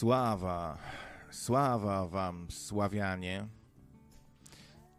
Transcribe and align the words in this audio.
Sława, 0.00 0.78
sława 1.30 2.06
wam, 2.06 2.50
Sławianie. 2.50 3.46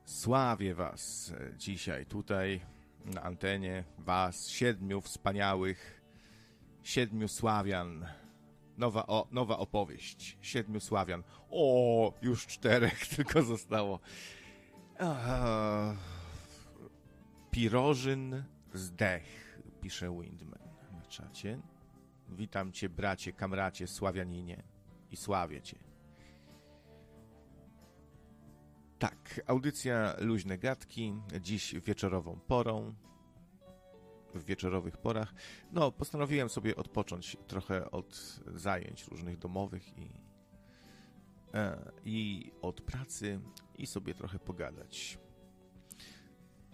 Sławię 0.06 0.76
was 0.76 1.34
dzisiaj 1.58 2.06
tutaj 2.06 2.62
na 3.06 3.22
antenie, 3.22 3.84
was, 3.98 4.48
siedmiu 4.48 5.02
wspaniałych, 5.02 6.02
siedmiu 6.84 7.28
Sławian. 7.28 8.06
Nowa, 8.78 9.08
o, 9.08 9.28
nowa 9.32 9.58
opowieść, 9.58 10.38
siedmiu 10.42 10.80
Sławian. 10.80 11.24
O, 11.50 12.14
już 12.22 12.48
czterech 12.48 13.08
tylko 13.16 13.44
zostało. 13.44 14.00
Pirożyn 17.52 18.44
zdech, 18.74 19.60
pisze 19.82 20.20
Windman 20.22 20.70
na 20.92 21.06
czacie. 21.06 21.60
Witam 22.30 22.72
cię, 22.72 22.90
bracie, 22.90 23.34
kamracie, 23.34 23.88
Sławianinie 23.88 24.71
i 25.12 25.18
sławię 25.18 25.62
cię. 25.62 25.80
Tak, 29.00 29.42
audycja 29.48 30.16
Luźne 30.20 30.58
Gadki, 30.58 31.14
dziś 31.42 31.76
wieczorową 31.76 32.40
porą, 32.48 32.96
w 34.36 34.46
wieczorowych 34.46 34.98
porach. 34.98 35.34
No, 35.72 35.92
postanowiłem 35.92 36.50
sobie 36.50 36.76
odpocząć 36.76 37.38
trochę 37.48 37.92
od 37.92 38.40
zajęć 38.56 39.08
różnych 39.08 39.38
domowych 39.38 39.98
i, 39.98 40.10
e, 41.54 41.92
i 42.06 42.52
od 42.62 42.82
pracy 42.82 43.40
i 43.78 43.88
sobie 43.88 44.14
trochę 44.14 44.40
pogadać. 44.40 45.20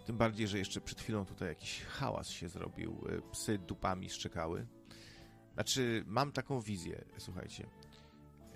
Tym 0.05 0.17
bardziej, 0.17 0.47
że 0.47 0.57
jeszcze 0.57 0.81
przed 0.81 1.01
chwilą 1.01 1.25
tutaj 1.25 1.47
jakiś 1.47 1.83
hałas 1.83 2.29
się 2.29 2.49
zrobił. 2.49 3.03
e, 3.09 3.31
Psy 3.31 3.57
dupami 3.57 4.09
szczekały. 4.09 4.67
Znaczy, 5.53 6.03
mam 6.07 6.31
taką 6.31 6.61
wizję, 6.61 7.05
słuchajcie. 7.17 7.69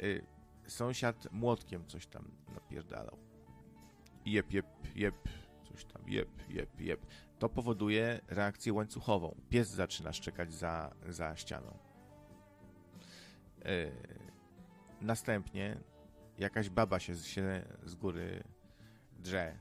Y, 0.04 0.26
sąsiad 0.68 1.28
młotkiem 1.32 1.88
coś 1.88 2.08
tam 2.08 2.32
napierdalał. 2.54 3.18
Jep, 4.26 4.54
jep, 4.54 4.66
jep, 4.96 5.16
coś 5.64 5.86
tam, 5.86 6.10
jep, 6.10 6.50
jep, 6.50 6.82
jep. 6.82 7.06
To 7.40 7.50
powoduje 7.50 8.22
reakcję 8.28 8.74
łańcuchową. 8.74 9.36
Pies 9.50 9.70
zaczyna 9.70 10.14
szczekać 10.14 10.54
za, 10.54 10.96
za 11.10 11.36
ścianą. 11.36 11.78
Y, 13.66 13.92
następnie 15.02 15.78
jakaś 16.38 16.70
baba 16.70 17.00
się, 17.00 17.16
się 17.16 17.66
z 17.84 17.96
góry 17.96 18.44
drze. 19.20 19.58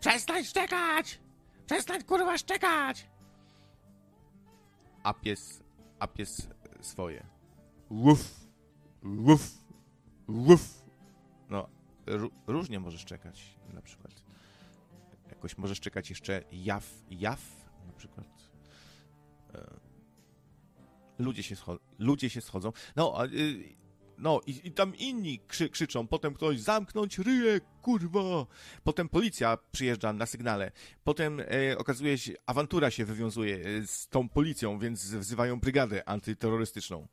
Przestań 0.00 0.44
szczekać! 0.44 1.20
Przestań 1.66 2.02
kurwa 2.02 2.38
szczekać! 2.38 3.08
A 5.02 5.14
pies, 5.14 5.64
a 5.98 6.06
pies 6.06 6.48
swoje. 6.80 7.26
Łuf, 7.90 8.40
łuf, 9.02 9.63
łuf. 10.28 10.84
No, 11.50 11.68
ró- 12.06 12.30
różnie 12.46 12.80
możesz 12.80 13.04
czekać, 13.04 13.56
na 13.74 13.82
przykład. 13.82 14.22
Jakoś 15.28 15.58
możesz 15.58 15.80
czekać 15.80 16.10
jeszcze 16.10 16.42
jaw, 16.52 17.02
jaw, 17.10 17.40
na 17.86 17.92
przykład. 17.92 18.26
E, 19.54 19.80
ludzie, 21.18 21.42
się 21.42 21.54
scho- 21.54 21.78
ludzie 21.98 22.30
się 22.30 22.40
schodzą. 22.40 22.72
No, 22.96 23.14
a, 23.16 23.24
y, 23.26 23.74
no 24.18 24.40
i, 24.46 24.60
i 24.68 24.72
tam 24.72 24.96
inni 24.96 25.40
krzy- 25.48 25.68
krzyczą, 25.70 26.06
potem 26.06 26.34
ktoś 26.34 26.60
zamknąć 26.60 27.18
ryję, 27.18 27.60
kurwa. 27.82 28.20
Potem 28.84 29.08
policja 29.08 29.58
przyjeżdża 29.72 30.12
na 30.12 30.26
sygnale. 30.26 30.72
Potem 31.04 31.40
e, 31.40 31.78
okazuje 31.78 32.18
się, 32.18 32.32
awantura 32.46 32.90
się 32.90 33.04
wywiązuje 33.04 33.56
e, 33.56 33.86
z 33.86 34.08
tą 34.08 34.28
policją, 34.28 34.78
więc 34.78 35.04
wzywają 35.14 35.60
brygadę 35.60 36.08
antyterrorystyczną. 36.08 37.08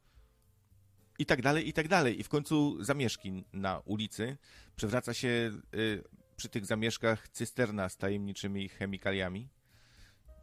I 1.21 1.25
tak 1.25 1.41
dalej, 1.41 1.67
i 1.67 1.73
tak 1.73 1.87
dalej. 1.87 2.19
I 2.19 2.23
w 2.23 2.29
końcu 2.29 2.83
zamieszki 2.83 3.45
na 3.53 3.79
ulicy. 3.79 4.37
Przewraca 4.75 5.13
się 5.13 5.51
y, 5.75 6.03
przy 6.35 6.49
tych 6.49 6.65
zamieszkach 6.65 7.29
cysterna 7.29 7.89
z 7.89 7.97
tajemniczymi 7.97 8.69
chemikaliami. 8.69 9.49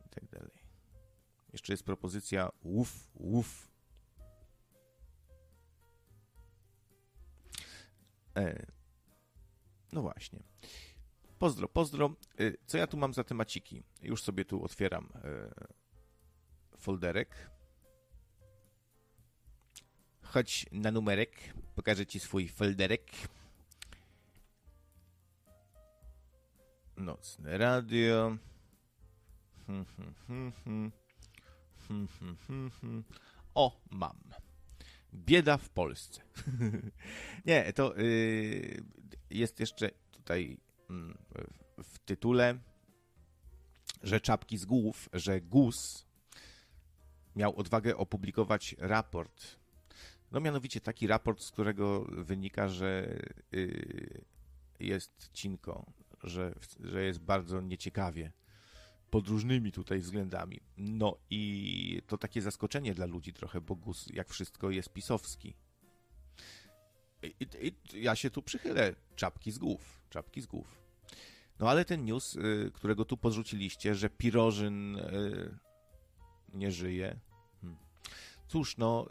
I 0.06 0.08
tak 0.08 0.28
dalej. 0.28 0.62
Jeszcze 1.52 1.72
jest 1.72 1.82
propozycja 1.82 2.50
łów, 2.62 3.10
łów. 3.14 3.70
E, 8.36 8.66
no 9.92 10.02
właśnie. 10.02 10.42
Pozdro, 11.38 11.68
pozdro. 11.68 12.16
Y, 12.40 12.56
Co 12.66 12.78
ja 12.78 12.86
tu 12.86 12.96
mam 12.96 13.14
za 13.14 13.24
temaciki? 13.24 13.82
Już 14.02 14.22
sobie 14.22 14.44
tu 14.44 14.64
otwieram 14.64 15.08
e, 15.14 15.50
folderek. 16.76 17.50
Chodź 20.32 20.66
na 20.72 20.90
numerek, 20.90 21.54
pokażę 21.74 22.06
ci 22.06 22.20
swój 22.20 22.48
folderek. 22.48 23.02
Nocne 26.96 27.58
radio. 27.58 28.36
Hmm, 29.66 29.84
hmm, 29.88 30.92
hmm. 32.70 33.04
O, 33.54 33.80
mam. 33.90 34.18
Bieda 35.14 35.56
w 35.56 35.68
Polsce. 35.68 36.20
Nie, 37.46 37.72
to 37.72 37.98
y, 37.98 38.82
jest 39.30 39.60
jeszcze 39.60 39.90
tutaj 40.12 40.58
w- 40.88 41.84
w 41.84 41.98
tytule, 41.98 42.58
że 44.02 44.20
czapki 44.20 44.58
z 44.58 44.64
głów, 44.64 45.08
że 45.12 45.40
GUS 45.40 46.06
miał 47.36 47.56
odwagę 47.56 47.96
opublikować 47.96 48.74
raport 48.78 49.57
no 50.32 50.40
mianowicie 50.40 50.80
taki 50.80 51.06
raport, 51.06 51.42
z 51.42 51.50
którego 51.50 52.04
wynika, 52.08 52.68
że 52.68 53.18
y, 53.54 54.24
jest 54.80 55.30
cinko, 55.32 55.92
że, 56.22 56.54
że 56.80 57.04
jest 57.04 57.18
bardzo 57.18 57.60
nieciekawie 57.60 58.32
pod 59.10 59.28
różnymi 59.28 59.72
tutaj 59.72 59.98
względami. 59.98 60.60
No 60.76 61.16
i 61.30 62.02
to 62.06 62.18
takie 62.18 62.42
zaskoczenie 62.42 62.94
dla 62.94 63.06
ludzi 63.06 63.32
trochę, 63.32 63.60
bo 63.60 63.76
GUS 63.76 64.06
jak 64.12 64.28
wszystko 64.28 64.70
jest 64.70 64.92
pisowski. 64.92 65.56
I, 67.22 67.34
i, 67.40 67.96
i 67.96 68.02
ja 68.02 68.16
się 68.16 68.30
tu 68.30 68.42
przychylę. 68.42 68.94
Czapki 69.16 69.52
z 69.52 69.58
głów. 69.58 70.02
Czapki 70.10 70.40
z 70.40 70.46
głów. 70.46 70.80
No 71.58 71.70
ale 71.70 71.84
ten 71.84 72.04
news, 72.04 72.36
y, 72.36 72.70
którego 72.74 73.04
tu 73.04 73.16
podrzuciliście, 73.16 73.94
że 73.94 74.10
Pirożyn 74.10 74.96
y, 74.96 75.58
nie 76.54 76.72
żyje. 76.72 77.20
Hmm. 77.60 77.78
Cóż, 78.48 78.76
no... 78.76 79.08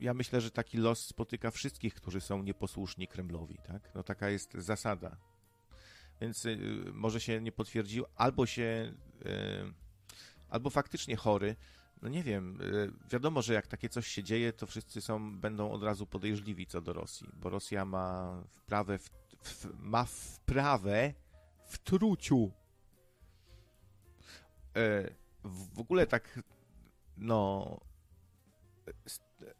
Ja 0.00 0.14
myślę, 0.14 0.40
że 0.40 0.50
taki 0.50 0.76
los 0.76 1.06
spotyka 1.06 1.50
wszystkich, 1.50 1.94
którzy 1.94 2.20
są 2.20 2.42
nieposłuszni 2.42 3.08
Kremlowi, 3.08 3.58
tak? 3.58 3.94
No 3.94 4.02
taka 4.02 4.30
jest 4.30 4.52
zasada. 4.54 5.16
Więc 6.20 6.46
y, 6.46 6.58
może 6.92 7.20
się 7.20 7.40
nie 7.40 7.52
potwierdził, 7.52 8.04
albo 8.16 8.46
się, 8.46 8.94
y, 9.26 9.72
albo 10.48 10.70
faktycznie 10.70 11.16
chory. 11.16 11.56
No 12.02 12.08
nie 12.08 12.22
wiem, 12.22 12.60
y, 12.60 12.92
wiadomo, 13.10 13.42
że 13.42 13.54
jak 13.54 13.66
takie 13.66 13.88
coś 13.88 14.06
się 14.06 14.22
dzieje, 14.22 14.52
to 14.52 14.66
wszyscy 14.66 15.00
są, 15.00 15.40
będą 15.40 15.70
od 15.70 15.82
razu 15.82 16.06
podejrzliwi 16.06 16.66
co 16.66 16.80
do 16.80 16.92
Rosji, 16.92 17.28
bo 17.32 17.50
Rosja 17.50 17.84
ma 17.84 18.34
wprawę, 18.50 18.98
w, 18.98 19.10
w, 19.42 19.66
ma 19.78 20.04
wprawę 20.04 21.14
w 21.66 21.78
truciu. 21.78 22.52
Y, 24.76 25.14
w 25.44 25.80
ogóle 25.80 26.06
tak, 26.06 26.40
no, 27.16 27.80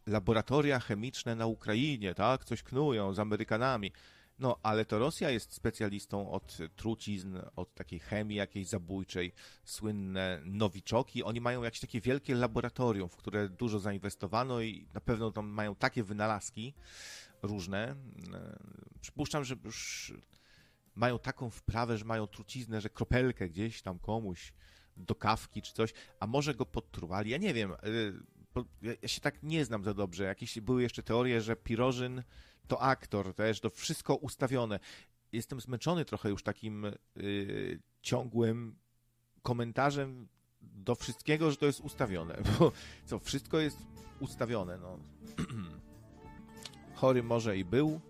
laboratoria 0.07 0.81
chemiczne 0.81 1.35
na 1.35 1.47
Ukrainie, 1.47 2.15
tak? 2.15 2.45
Coś 2.45 2.63
knują 2.63 3.15
z 3.15 3.19
Amerykanami. 3.19 3.93
No, 4.39 4.57
ale 4.63 4.85
to 4.85 4.99
Rosja 4.99 5.31
jest 5.31 5.53
specjalistą 5.55 6.31
od 6.31 6.59
trucizn, 6.77 7.37
od 7.57 7.75
takiej 7.75 8.01
chemii 8.01 8.37
jakiejś 8.37 8.69
zabójczej, 8.69 9.33
słynne 9.65 10.41
nowiczoki. 10.45 11.23
Oni 11.23 11.41
mają 11.41 11.63
jakieś 11.63 11.81
takie 11.81 12.01
wielkie 12.01 12.35
laboratorium, 12.35 13.09
w 13.09 13.17
które 13.17 13.49
dużo 13.49 13.79
zainwestowano 13.79 14.61
i 14.61 14.87
na 14.95 15.01
pewno 15.01 15.31
tam 15.33 15.47
mają 15.47 15.75
takie 15.75 16.03
wynalazki 16.05 16.75
różne. 17.43 17.97
E, 18.35 18.59
Przypuszczam, 19.01 19.45
że 19.45 19.57
już 19.65 20.13
mają 20.95 21.19
taką 21.19 21.51
wprawę, 21.51 21.99
że 21.99 22.05
mają 22.05 22.27
truciznę, 22.27 22.81
że 22.81 22.91
kropelkę 22.91 23.49
gdzieś 23.49 23.83
tam 23.83 23.99
komuś 23.99 24.53
do 24.97 25.15
kawki 25.15 25.63
czy 25.63 25.73
coś, 25.73 25.93
a 26.21 26.27
może 26.27 26.55
go 26.55 26.67
podtruwali, 26.67 27.31
ja 27.31 27.39
nie 27.39 27.55
wiem. 27.55 27.73
Ja, 28.83 29.09
się 29.09 29.21
tak 29.21 29.43
nie 29.43 29.65
znam 29.65 29.85
za 29.85 29.95
dobrze. 29.95 30.25
Jakieś 30.25 30.61
były 30.61 30.83
jeszcze 30.83 31.03
teorie, 31.03 31.41
że 31.41 31.57
Pirożyn 31.57 32.23
to 32.69 32.83
aktor 32.83 33.35
też, 33.35 33.61
to 33.61 33.71
wszystko 33.71 34.15
ustawione. 34.15 34.81
Jestem 35.33 35.61
zmęczony 35.61 36.05
trochę 36.05 36.29
już 36.29 36.43
takim 36.43 36.85
y, 37.17 37.81
ciągłym 38.03 38.77
komentarzem 39.43 40.29
do 40.61 40.95
wszystkiego, 40.95 41.51
że 41.51 41.57
to 41.57 41.67
jest 41.67 41.81
ustawione, 41.81 42.43
bo 42.59 42.73
co, 43.05 43.19
wszystko 43.19 43.59
jest 43.59 43.79
ustawione, 44.21 44.79
no. 44.79 44.99
Chory 46.95 47.23
może 47.23 47.59
i 47.59 47.65
był, 47.65 48.01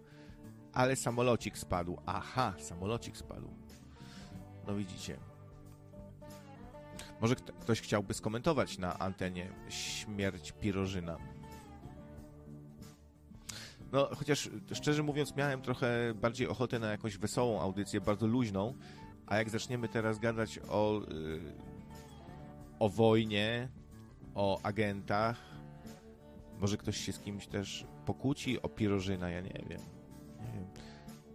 ale 0.72 0.96
samolocik 0.96 1.58
spadł. 1.58 1.96
Aha, 2.06 2.54
samolocik 2.58 3.16
spadł. 3.16 3.48
No 4.66 4.76
widzicie. 4.76 5.29
Może 7.20 7.36
kto- 7.36 7.52
ktoś 7.52 7.80
chciałby 7.80 8.14
skomentować 8.14 8.78
na 8.78 8.98
antenie 8.98 9.50
śmierć 9.68 10.52
Pirożyna. 10.52 11.16
No, 13.92 14.08
chociaż 14.16 14.50
szczerze 14.72 15.02
mówiąc, 15.02 15.36
miałem 15.36 15.62
trochę 15.62 16.14
bardziej 16.14 16.48
ochotę 16.48 16.78
na 16.78 16.90
jakąś 16.90 17.18
wesołą 17.18 17.60
audycję, 17.60 18.00
bardzo 18.00 18.26
luźną, 18.26 18.74
a 19.26 19.36
jak 19.36 19.50
zaczniemy 19.50 19.88
teraz 19.88 20.18
gadać 20.18 20.60
o, 20.68 21.00
y, 21.10 21.40
o 22.78 22.88
wojnie, 22.88 23.68
o 24.34 24.60
agentach, 24.62 25.36
może 26.60 26.76
ktoś 26.76 26.96
się 26.96 27.12
z 27.12 27.18
kimś 27.18 27.46
też 27.46 27.86
pokłóci 28.06 28.62
o 28.62 28.68
Pirożyna, 28.68 29.30
ja 29.30 29.40
nie 29.40 29.52
wiem. 29.52 29.68
Nie 29.68 30.52
wiem. 30.52 30.66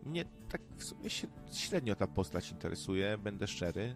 Mnie 0.03 0.25
tak 0.49 0.61
w 0.77 0.83
sumie 0.83 1.09
średnio 1.51 1.95
ta 1.95 2.07
postać 2.07 2.51
interesuje, 2.51 3.17
będę 3.17 3.47
szczery. 3.47 3.95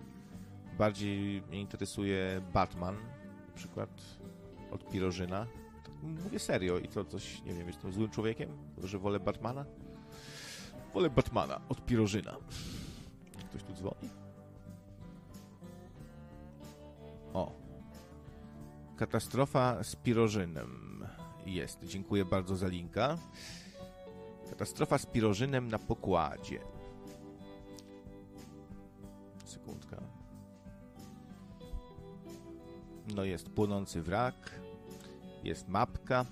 Bardziej 0.79 1.41
mnie 1.41 1.61
interesuje 1.61 2.41
Batman, 2.53 2.95
na 3.47 3.53
przykład 3.55 3.89
od 4.71 4.89
Pirożyna. 4.89 5.47
Mówię 6.03 6.39
serio 6.39 6.77
i 6.77 6.87
to 6.87 7.05
coś, 7.05 7.41
nie 7.43 7.53
wiem, 7.53 7.67
jestem 7.67 7.93
złym 7.93 8.09
człowiekiem, 8.09 8.49
że 8.83 8.99
wolę 8.99 9.19
Batmana? 9.19 9.65
Wolę 10.93 11.09
Batmana 11.09 11.61
od 11.69 11.85
Pirożyna. 11.85 12.37
Ktoś 13.49 13.63
tu 13.63 13.73
dzwoni? 13.73 14.09
O. 17.33 17.51
Katastrofa 18.97 19.83
z 19.83 19.95
Pirożynem 19.95 21.05
jest. 21.45 21.83
Dziękuję 21.83 22.25
bardzo 22.25 22.55
za 22.55 22.67
linka. 22.67 23.17
Katastrofa 24.49 24.97
z 24.97 25.05
Pirożynem 25.05 25.67
na 25.67 25.79
pokładzie. 25.79 26.59
Sekundka. 29.45 30.19
No 33.15 33.23
jest 33.23 33.50
płonący 33.50 34.01
wrak. 34.01 34.61
Jest 35.44 35.67
mapka. 35.67 36.25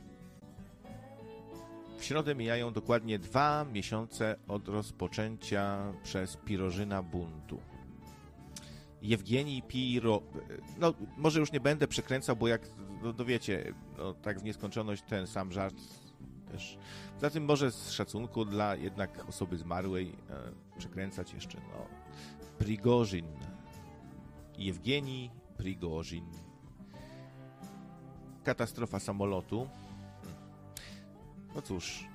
W 1.98 2.04
środę 2.04 2.36
mijają 2.36 2.74
dokładnie 2.74 3.20
dwa 3.20 3.66
miesiące 3.66 4.36
od 4.48 4.68
rozpoczęcia 4.68 5.94
przez 6.04 6.38
Pirożyna 6.38 7.04
buntu. 7.04 7.60
Jewgenij 9.02 9.62
Piro... 9.62 10.22
No, 10.78 10.94
może 11.18 11.40
już 11.40 11.52
nie 11.52 11.60
będę 11.60 11.88
przekręcał, 11.88 12.36
bo 12.36 12.48
jak, 12.48 12.62
no, 13.04 13.14
no 13.18 13.26
wiecie, 13.26 13.74
no, 13.98 14.14
tak 14.14 14.40
w 14.40 14.44
nieskończoność 14.44 15.04
ten 15.04 15.28
sam 15.28 15.52
żart 15.52 15.76
też. 16.52 16.78
Zatem 17.22 17.46
może 17.46 17.72
z 17.72 17.92
szacunku 17.92 18.46
dla 18.46 18.76
jednak 18.76 19.30
osoby 19.30 19.58
zmarłej 19.58 20.16
e, 20.30 20.78
przekręcać 20.78 21.34
jeszcze, 21.34 21.58
no, 21.58 21.86
Prigorzin. 22.58 23.26
Jewgenij 24.58 25.30
Prigorzin. 25.58 26.47
Katastrofa 28.48 29.00
samolotu. 29.00 29.68
No 31.56 31.62
cóż. 31.62 32.08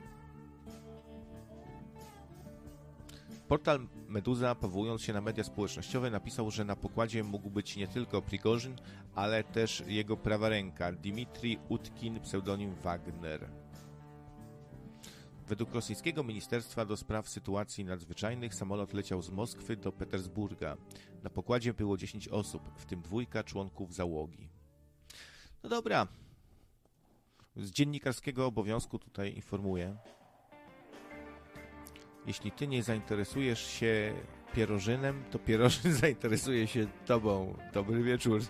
Portal 3.48 3.86
Meduza, 4.08 4.54
powołując 4.54 5.02
się 5.02 5.12
na 5.12 5.20
media 5.20 5.44
społecznościowe, 5.44 6.10
napisał, 6.10 6.50
że 6.50 6.64
na 6.64 6.76
pokładzie 6.76 7.24
mógł 7.24 7.50
być 7.50 7.76
nie 7.76 7.88
tylko 7.88 8.22
Prigorzyn, 8.22 8.76
ale 9.14 9.44
też 9.44 9.82
jego 9.86 10.16
prawa 10.16 10.48
ręka, 10.48 10.92
Dimitri 10.92 11.58
Utkin, 11.68 12.20
pseudonim 12.20 12.74
Wagner. 12.74 13.48
Według 15.48 15.74
rosyjskiego 15.74 16.24
Ministerstwa 16.24 16.84
do 16.84 16.96
Spraw 16.96 17.28
Sytuacji 17.28 17.84
Nadzwyczajnych 17.84 18.54
samolot 18.54 18.92
leciał 18.92 19.22
z 19.22 19.30
Moskwy 19.30 19.76
do 19.76 19.92
Petersburga. 19.92 20.76
Na 21.22 21.30
pokładzie 21.30 21.74
było 21.74 21.96
10 21.96 22.28
osób, 22.28 22.62
w 22.76 22.86
tym 22.86 23.02
dwójka 23.02 23.44
członków 23.44 23.94
załogi. 23.94 24.51
No 25.62 25.68
dobra. 25.68 26.06
Z 27.56 27.70
dziennikarskiego 27.70 28.46
obowiązku 28.46 28.98
tutaj 28.98 29.34
informuję. 29.34 29.96
Jeśli 32.26 32.50
ty 32.50 32.68
nie 32.68 32.82
zainteresujesz 32.82 33.66
się 33.66 34.14
pierożynem, 34.54 35.24
to 35.30 35.38
pierożyn 35.38 35.92
zainteresuje 36.02 36.66
się 36.66 36.86
tobą. 37.06 37.56
Dobry 37.72 38.02
wieczór. 38.02 38.40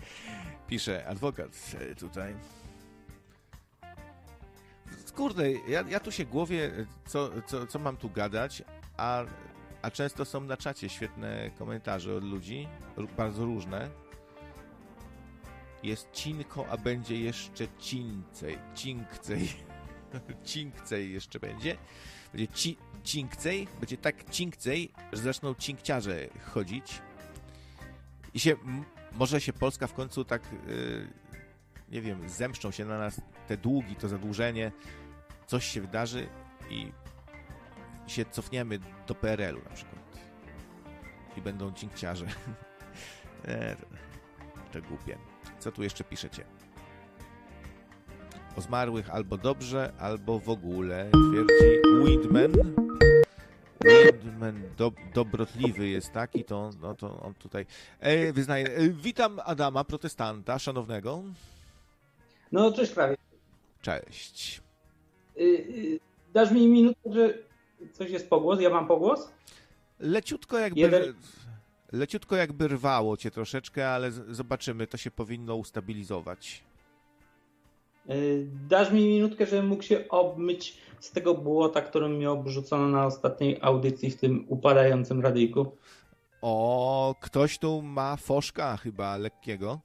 Pisze 0.68 1.06
adwokat 1.06 1.76
tutaj. 1.98 2.34
Kurde, 5.16 5.52
ja, 5.52 5.84
ja 5.88 6.00
tu 6.00 6.12
się 6.12 6.24
głowie, 6.24 6.86
co, 7.06 7.30
co, 7.46 7.66
co 7.66 7.78
mam 7.78 7.96
tu 7.96 8.10
gadać, 8.10 8.62
a, 8.96 9.24
a 9.82 9.90
często 9.90 10.24
są 10.24 10.40
na 10.40 10.56
czacie 10.56 10.88
świetne 10.88 11.50
komentarze 11.58 12.16
od 12.16 12.24
ludzi, 12.24 12.68
bardzo 13.16 13.44
różne. 13.44 13.90
Jest 15.86 16.12
cinko, 16.12 16.66
a 16.70 16.76
będzie 16.76 17.20
jeszcze 17.20 17.68
cincej. 17.78 18.58
Cinkcej. 18.74 19.48
cinkcej 20.44 21.12
jeszcze 21.12 21.40
będzie. 21.40 21.76
Będzie 22.32 22.48
ci, 22.48 22.76
cinkcej, 23.02 23.68
będzie 23.80 23.96
tak 23.96 24.30
cinkcej, 24.30 24.92
że 25.12 25.22
zaczną 25.22 25.54
cinkciarze 25.54 26.28
chodzić. 26.54 27.02
I 28.34 28.40
się, 28.40 28.56
może 29.12 29.40
się 29.40 29.52
Polska 29.52 29.86
w 29.86 29.94
końcu 29.94 30.24
tak, 30.24 30.42
yy, 30.66 31.08
nie 31.88 32.02
wiem, 32.02 32.28
zemszczą 32.28 32.70
się 32.70 32.84
na 32.84 32.98
nas 32.98 33.20
te 33.48 33.56
długi, 33.56 33.96
to 33.96 34.08
zadłużenie, 34.08 34.72
coś 35.46 35.66
się 35.66 35.80
wydarzy 35.80 36.28
i 36.70 36.92
się 38.06 38.24
cofniemy 38.24 38.78
do 39.06 39.14
PRL-u 39.14 39.62
na 39.62 39.70
przykład. 39.70 40.18
I 41.36 41.40
będą 41.40 41.72
cinkciarze. 41.72 42.26
e, 43.44 43.76
to, 43.76 43.86
to 44.72 44.88
głupie. 44.88 45.35
Co 45.66 45.72
tu 45.72 45.82
jeszcze 45.82 46.04
piszecie? 46.04 46.44
O 48.56 48.60
zmarłych 48.60 49.10
albo 49.10 49.36
dobrze, 49.36 49.92
albo 49.98 50.38
w 50.38 50.48
ogóle, 50.48 51.10
twierdzi 51.10 51.80
Widman. 52.04 52.52
Widman 53.84 54.62
do, 54.76 54.92
dobrotliwy 55.14 55.88
jest 55.88 56.12
taki, 56.12 56.44
to, 56.44 56.70
no, 56.80 56.94
to 56.94 57.20
on 57.20 57.34
tutaj 57.34 57.66
e, 58.00 58.32
wyznaje. 58.32 58.66
E, 58.66 58.88
witam 58.88 59.40
Adama, 59.44 59.84
protestanta, 59.84 60.58
szanownego. 60.58 61.22
No, 62.52 62.72
cześć 62.72 62.92
prawie. 62.92 63.16
Cześć. 63.82 64.62
Y, 65.36 65.40
y, 65.40 66.00
dasz 66.32 66.50
mi 66.50 66.68
minutę, 66.68 67.12
że 67.12 67.34
coś 67.92 68.10
jest 68.10 68.28
pogłos? 68.28 68.60
Ja 68.60 68.70
mam 68.70 68.86
pogłos? 68.86 69.32
Leciutko 70.00 70.58
jakby... 70.58 70.80
Jeden... 70.80 71.14
Leciutko 71.92 72.36
jakby 72.36 72.68
rwało 72.68 73.16
cię 73.16 73.30
troszeczkę, 73.30 73.88
ale 73.88 74.10
zobaczymy, 74.10 74.86
to 74.86 74.96
się 74.96 75.10
powinno 75.10 75.56
ustabilizować. 75.56 76.64
Y, 78.10 78.46
dasz 78.68 78.92
mi 78.92 79.08
minutkę, 79.08 79.46
żebym 79.46 79.66
mógł 79.66 79.82
się 79.82 80.08
obmyć 80.08 80.78
z 81.00 81.10
tego 81.10 81.34
błota, 81.34 81.80
którym 81.80 82.16
mnie 82.16 82.30
obrzucono 82.30 82.88
na 82.88 83.06
ostatniej 83.06 83.58
audycji 83.60 84.10
w 84.10 84.16
tym 84.16 84.44
upadającym 84.48 85.20
radyjku? 85.20 85.72
O, 86.48 87.14
ktoś 87.20 87.58
tu 87.58 87.82
ma 87.82 88.16
foszka 88.16 88.76
chyba 88.76 89.16
lekkiego. 89.16 89.80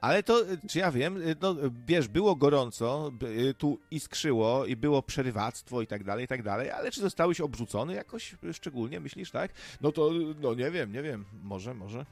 Ale 0.00 0.22
to, 0.22 0.42
czy 0.68 0.78
ja 0.78 0.92
wiem, 0.92 1.18
no 1.40 1.56
wiesz, 1.86 2.08
było 2.08 2.36
gorąco, 2.36 3.12
tu 3.58 3.78
iskrzyło 3.90 4.66
i 4.66 4.76
było 4.76 5.02
przerywactwo 5.02 5.82
i 5.82 5.86
tak 5.86 6.04
dalej, 6.04 6.24
i 6.24 6.28
tak 6.28 6.42
dalej, 6.42 6.70
ale 6.70 6.90
czy 6.90 7.00
zostałeś 7.00 7.40
obrzucony 7.40 7.94
jakoś 7.94 8.34
szczególnie, 8.52 9.00
myślisz, 9.00 9.30
tak? 9.30 9.52
No 9.80 9.92
to, 9.92 10.10
no 10.40 10.54
nie 10.54 10.70
wiem, 10.70 10.92
nie 10.92 11.02
wiem, 11.02 11.24
może, 11.42 11.74
może. 11.74 12.06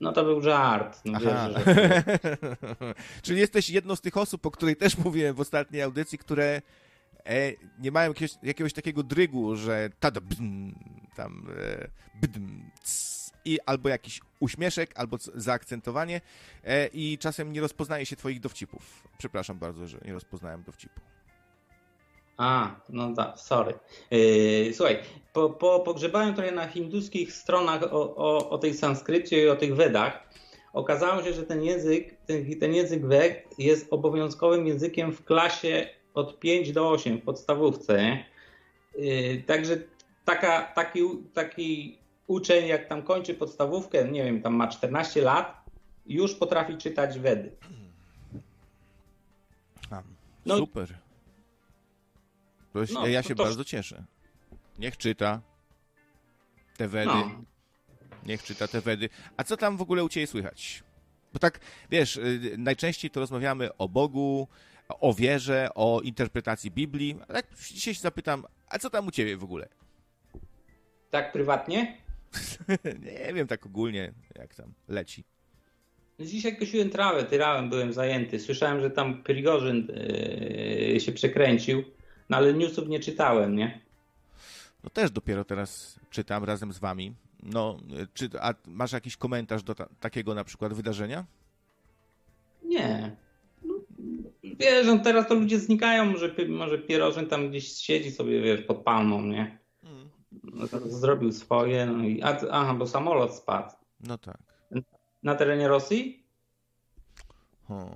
No 0.00 0.12
to 0.12 0.24
był 0.24 0.40
żart. 0.40 1.00
No 1.04 1.20
wiesz, 1.20 1.30
że... 1.30 2.18
Czyli 3.22 3.40
jesteś 3.40 3.70
jedną 3.70 3.96
z 3.96 4.00
tych 4.00 4.16
osób, 4.16 4.46
o 4.46 4.50
której 4.50 4.76
też 4.76 4.98
mówiłem 4.98 5.34
w 5.34 5.40
ostatniej 5.40 5.82
audycji, 5.82 6.18
które 6.18 6.62
e, 7.26 7.52
nie 7.78 7.90
mają 7.90 8.10
jakiegoś, 8.10 8.36
jakiegoś 8.42 8.72
takiego 8.72 9.02
drygu, 9.02 9.56
że 9.56 9.90
tada, 10.00 10.20
bdm, 10.20 10.74
tam 11.16 11.46
e, 11.58 11.88
bdm, 12.20 12.70
i 13.44 13.58
albo 13.66 13.88
jakiś 13.88 14.20
uśmieszek, 14.40 14.90
albo 14.94 15.16
zaakcentowanie 15.34 16.20
e, 16.64 16.86
i 16.86 17.18
czasem 17.18 17.52
nie 17.52 17.60
rozpoznaje 17.60 18.06
się 18.06 18.16
twoich 18.16 18.40
dowcipów. 18.40 19.08
Przepraszam 19.18 19.58
bardzo, 19.58 19.86
że 19.86 19.98
nie 20.04 20.12
rozpoznałem 20.12 20.62
dowcipu. 20.62 21.00
A, 22.36 22.80
no 22.88 23.14
tak, 23.14 23.38
sorry. 23.38 23.74
Yy, 24.10 24.74
słuchaj, 24.74 24.98
po, 25.32 25.50
po, 25.50 25.80
pogrzebałem 25.80 26.34
trochę 26.34 26.52
na 26.52 26.68
hinduskich 26.68 27.32
stronach 27.32 27.82
o, 27.82 28.16
o, 28.16 28.50
o 28.50 28.58
tej 28.58 28.74
sanskrycie 28.74 29.42
i 29.42 29.48
o 29.48 29.56
tych 29.56 29.76
Wedach. 29.76 30.28
Okazało 30.72 31.22
się, 31.22 31.32
że 31.32 31.42
ten 31.42 31.62
język, 31.62 32.16
ten, 32.26 32.60
ten 32.60 32.74
język 32.74 33.06
Wed 33.06 33.54
jest 33.58 33.92
obowiązkowym 33.92 34.66
językiem 34.66 35.12
w 35.12 35.24
klasie 35.24 35.88
od 36.14 36.38
5 36.38 36.72
do 36.72 36.90
8 36.90 37.18
w 37.18 37.22
podstawówce. 37.22 38.24
Yy, 38.98 39.42
także 39.46 39.76
taka, 40.24 40.62
taki, 40.62 41.00
taki 41.34 41.98
uczeń, 42.32 42.66
jak 42.66 42.88
tam 42.88 43.02
kończy 43.02 43.34
podstawówkę, 43.34 44.08
nie 44.08 44.24
wiem, 44.24 44.42
tam 44.42 44.54
ma 44.54 44.68
14 44.68 45.22
lat, 45.22 45.64
już 46.06 46.34
potrafi 46.34 46.76
czytać 46.76 47.18
Wedy. 47.18 47.56
no, 50.46 50.56
super. 50.56 50.98
no, 52.92 53.06
ja 53.06 53.22
się 53.22 53.34
to... 53.34 53.44
bardzo 53.44 53.64
cieszę. 53.64 54.04
Niech 54.78 54.96
czyta 54.96 55.40
te 56.76 56.88
Wedy. 56.88 57.06
No. 57.06 57.30
Niech 58.26 58.42
czyta 58.42 58.68
te 58.68 58.80
Wedy. 58.80 59.08
A 59.36 59.44
co 59.44 59.56
tam 59.56 59.76
w 59.76 59.82
ogóle 59.82 60.04
u 60.04 60.08
Ciebie 60.08 60.26
słychać? 60.26 60.82
Bo 61.32 61.38
tak, 61.38 61.60
wiesz, 61.90 62.16
y, 62.16 62.54
najczęściej 62.58 63.10
to 63.10 63.20
rozmawiamy 63.20 63.76
o 63.76 63.88
Bogu, 63.88 64.48
o 64.88 65.14
wierze, 65.14 65.68
o 65.74 66.00
interpretacji 66.00 66.70
Biblii. 66.70 67.18
A 67.28 67.32
tak 67.32 67.46
dzisiaj 67.72 67.94
się 67.94 68.00
zapytam, 68.00 68.46
a 68.68 68.78
co 68.78 68.90
tam 68.90 69.06
u 69.06 69.10
ciebie 69.10 69.36
w 69.36 69.44
ogóle? 69.44 69.68
Tak 71.10 71.32
prywatnie? 71.32 72.02
nie 73.26 73.34
wiem, 73.34 73.46
tak 73.46 73.66
ogólnie, 73.66 74.12
jak 74.38 74.54
tam 74.54 74.72
leci. 74.88 75.24
Dzisiaj 76.20 76.56
kosiłem 76.56 76.90
trawę, 76.90 77.24
tyrałem, 77.24 77.70
byłem 77.70 77.92
zajęty. 77.92 78.38
Słyszałem, 78.38 78.80
że 78.80 78.90
tam 78.90 79.22
Prigorzyn 79.22 79.88
yy, 80.92 81.00
się 81.00 81.12
przekręcił, 81.12 81.82
no 82.28 82.36
ale 82.36 82.54
newsów 82.54 82.88
nie 82.88 83.00
czytałem, 83.00 83.56
nie? 83.56 83.80
No 84.84 84.90
też 84.90 85.10
dopiero 85.10 85.44
teraz 85.44 86.00
czytam 86.10 86.44
razem 86.44 86.72
z 86.72 86.78
wami. 86.78 87.14
No, 87.42 87.78
czy, 88.14 88.28
a 88.40 88.54
masz 88.66 88.92
jakiś 88.92 89.16
komentarz 89.16 89.62
do 89.62 89.74
ta, 89.74 89.88
takiego 90.00 90.34
na 90.34 90.44
przykład 90.44 90.72
wydarzenia? 90.72 91.24
Nie. 92.64 93.16
No, 93.64 93.74
wiesz, 94.42 94.86
no 94.86 94.98
teraz 94.98 95.28
to 95.28 95.34
ludzie 95.34 95.58
znikają, 95.58 96.04
może, 96.04 96.34
może 96.48 96.78
Pierożyn 96.78 97.26
tam 97.26 97.50
gdzieś 97.50 97.72
siedzi 97.72 98.10
sobie, 98.10 98.42
wiesz, 98.42 98.62
pod 98.62 98.78
palmą, 98.78 99.22
nie? 99.22 99.58
No, 100.42 100.66
zrobił 100.84 101.32
swoje, 101.32 101.86
no 101.86 102.04
i, 102.04 102.22
aha, 102.50 102.74
bo 102.74 102.86
samolot 102.86 103.34
spadł. 103.34 103.70
No 104.00 104.18
tak. 104.18 104.38
Na 105.22 105.34
terenie 105.34 105.68
Rosji? 105.68 106.26
O, 107.68 107.90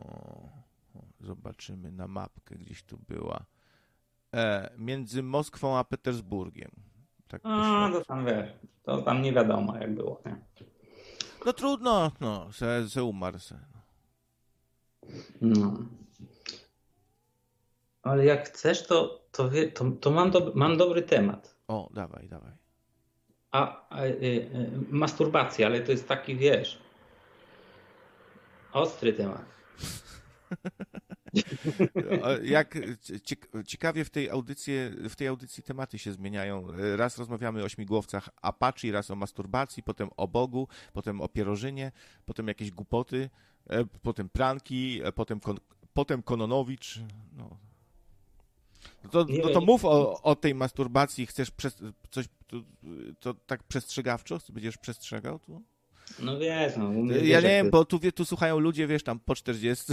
zobaczymy 1.21 1.93
na 1.93 2.09
mapkę, 2.09 2.55
gdzieś 2.55 2.83
tu 2.83 2.99
była. 3.09 3.45
E, 4.35 4.71
między 4.78 5.23
Moskwą 5.23 5.78
a 5.78 5.85
Petersburgiem. 5.85 6.71
Tak 7.28 7.40
a, 7.45 7.90
to 7.93 8.05
tam 8.05 8.26
wiesz, 8.26 8.50
to 8.83 9.02
tam 9.02 9.23
nie 9.23 9.33
wiadomo 9.33 9.76
jak 9.76 9.95
było, 9.95 10.23
nie? 10.26 10.37
No 11.47 11.52
trudno, 11.52 12.12
no, 12.21 12.52
se, 12.52 12.88
se 12.88 13.05
umarł 13.05 13.38
se. 13.38 13.59
No. 15.40 15.61
no. 15.61 15.76
Ale 18.02 18.25
jak 18.25 18.49
chcesz, 18.49 18.87
to, 18.87 19.21
to, 19.33 19.50
to, 19.75 19.90
to 19.90 20.11
mam, 20.11 20.31
do, 20.31 20.52
mam 20.55 20.76
dobry 20.76 21.02
temat. 21.02 21.56
O, 21.69 21.91
dawaj, 21.95 22.29
dawaj. 22.29 22.53
A, 23.53 23.89
a 23.91 24.05
y, 24.05 24.11
y, 24.11 24.49
masturbacja, 24.91 25.67
ale 25.67 25.81
to 25.81 25.93
jest 25.93 26.09
taki, 26.09 26.37
wiesz, 26.37 26.79
ostry 28.73 29.13
temat. 29.13 29.45
Jak 32.43 32.79
ciekawie 33.67 34.05
w 34.05 34.11
tej, 34.11 34.31
audycji, 34.31 34.75
w 35.09 35.17
tej 35.17 35.29
audycji 35.29 35.63
tematy 35.63 35.99
się 35.99 36.13
zmieniają. 36.13 36.67
Raz 36.97 37.19
rozmawiamy 37.19 37.65
o 37.65 37.69
śmigłowcach 37.69 38.29
Apache, 38.43 38.93
raz 38.93 39.11
o 39.11 39.17
masturbacji, 39.17 39.83
potem 39.83 40.09
o 40.17 40.29
Bogu, 40.29 40.69
potem 40.93 41.21
o 41.21 41.29
pierożynie, 41.29 41.93
potem 42.27 42.49
jakieś 42.49 42.71
głupoty, 42.71 43.31
e, 43.67 43.85
potem 43.85 44.29
pranki, 44.29 45.01
e, 45.05 45.13
potem, 45.13 45.41
kon, 45.41 45.57
potem 45.95 46.23
Kononowicz. 46.23 47.01
No. 47.33 47.66
No 49.15 49.25
to, 49.25 49.33
no 49.43 49.49
to 49.49 49.61
mów 49.61 49.85
o, 49.85 50.23
o 50.23 50.37
tej 50.37 50.55
masturbacji. 50.55 51.27
Chcesz 51.27 51.51
przez, 51.51 51.79
coś 52.11 52.27
to, 52.47 52.57
to 53.21 53.35
tak 53.47 53.63
przestrzegawczo? 53.63 54.39
Będziesz 54.49 54.77
przestrzegał 54.79 55.39
tu? 55.39 55.63
No 56.21 56.39
wiesz, 56.39 56.73
no. 56.77 56.93
ja 56.93 57.23
wiesz, 57.23 57.45
nie 57.45 57.51
wiem, 57.51 57.71
bo 57.71 57.85
tu, 57.85 58.01
tu 58.15 58.25
słuchają 58.25 58.59
ludzie, 58.59 58.87
wiesz, 58.87 59.03
tam 59.03 59.21
po 59.21 59.35
40. 59.35 59.93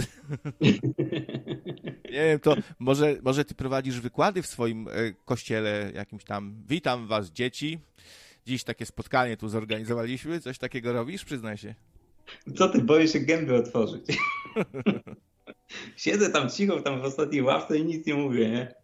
nie 2.04 2.24
wiem, 2.24 2.40
to 2.40 2.56
może, 2.78 3.16
może 3.22 3.44
ty 3.44 3.54
prowadzisz 3.54 4.00
wykłady 4.00 4.42
w 4.42 4.46
swoim 4.46 4.88
e, 4.88 5.12
kościele 5.24 5.92
jakimś 5.94 6.24
tam. 6.24 6.54
Witam 6.68 7.06
was, 7.06 7.30
dzieci. 7.30 7.78
Dziś 8.46 8.64
takie 8.64 8.86
spotkanie 8.86 9.36
tu 9.36 9.48
zorganizowaliśmy. 9.48 10.40
Coś 10.40 10.58
takiego 10.58 10.92
robisz? 10.92 11.24
Przyznaj 11.24 11.58
się. 11.58 11.74
Co 12.56 12.68
ty 12.68 12.82
boisz 12.82 13.12
się 13.12 13.20
gęby 13.20 13.56
otworzyć? 13.56 14.04
Siedzę 15.96 16.30
tam 16.30 16.50
cicho, 16.50 16.80
tam 16.80 17.00
w 17.00 17.04
ostatniej 17.04 17.42
ławce 17.42 17.78
i 17.78 17.84
nic 17.84 18.06
nie 18.06 18.14
mówię, 18.14 18.50
nie? 18.50 18.74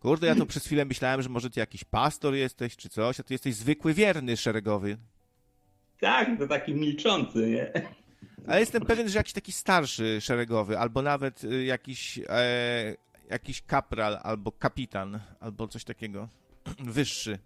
Kurde, 0.00 0.26
ja 0.26 0.34
to 0.34 0.46
przez 0.46 0.64
chwilę 0.64 0.84
myślałem, 0.84 1.22
że 1.22 1.28
może 1.28 1.50
ty 1.50 1.60
jakiś 1.60 1.84
pastor 1.84 2.34
jesteś, 2.34 2.76
czy 2.76 2.88
coś, 2.88 3.20
a 3.20 3.22
ty 3.22 3.34
jesteś 3.34 3.54
zwykły 3.54 3.94
wierny 3.94 4.36
szeregowy. 4.36 4.96
Tak, 6.00 6.28
to 6.38 6.46
taki 6.46 6.74
milczący, 6.74 7.46
nie? 7.46 7.72
Ale 8.46 8.60
jestem 8.60 8.82
pewien, 8.82 9.08
że 9.08 9.18
jakiś 9.18 9.32
taki 9.32 9.52
starszy 9.52 10.20
szeregowy, 10.20 10.78
albo 10.78 11.02
nawet 11.02 11.44
y, 11.44 11.64
jakiś, 11.64 12.20
e, 12.28 12.94
jakiś 13.30 13.62
kapral, 13.62 14.18
albo 14.22 14.52
kapitan, 14.52 15.20
albo 15.40 15.68
coś 15.68 15.84
takiego. 15.84 16.28
Wyższy. 16.78 17.38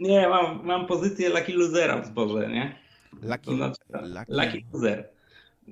Nie, 0.00 0.28
mam, 0.28 0.66
mam 0.66 0.86
pozycję 0.86 1.28
lucky 1.28 1.52
losera 1.52 2.02
w 2.02 2.06
zborze, 2.06 2.48
nie? 2.48 2.78
Lucky, 3.22 3.44
to 3.44 3.56
znaczy, 3.56 3.80
lucky. 3.92 4.32
lucky 4.32 4.64
loser. 4.72 5.08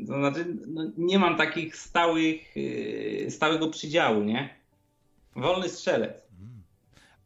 To 0.07 0.15
znaczy, 0.15 0.57
no, 0.67 0.91
nie 0.99 1.19
mam 1.19 1.37
takich 1.37 1.77
stałych, 1.77 2.57
yy, 2.57 3.31
stałego 3.31 3.69
przydziału, 3.69 4.23
nie? 4.23 4.59
Wolny 5.37 5.69
strzelec. 5.69 6.23
Hmm. 6.39 6.63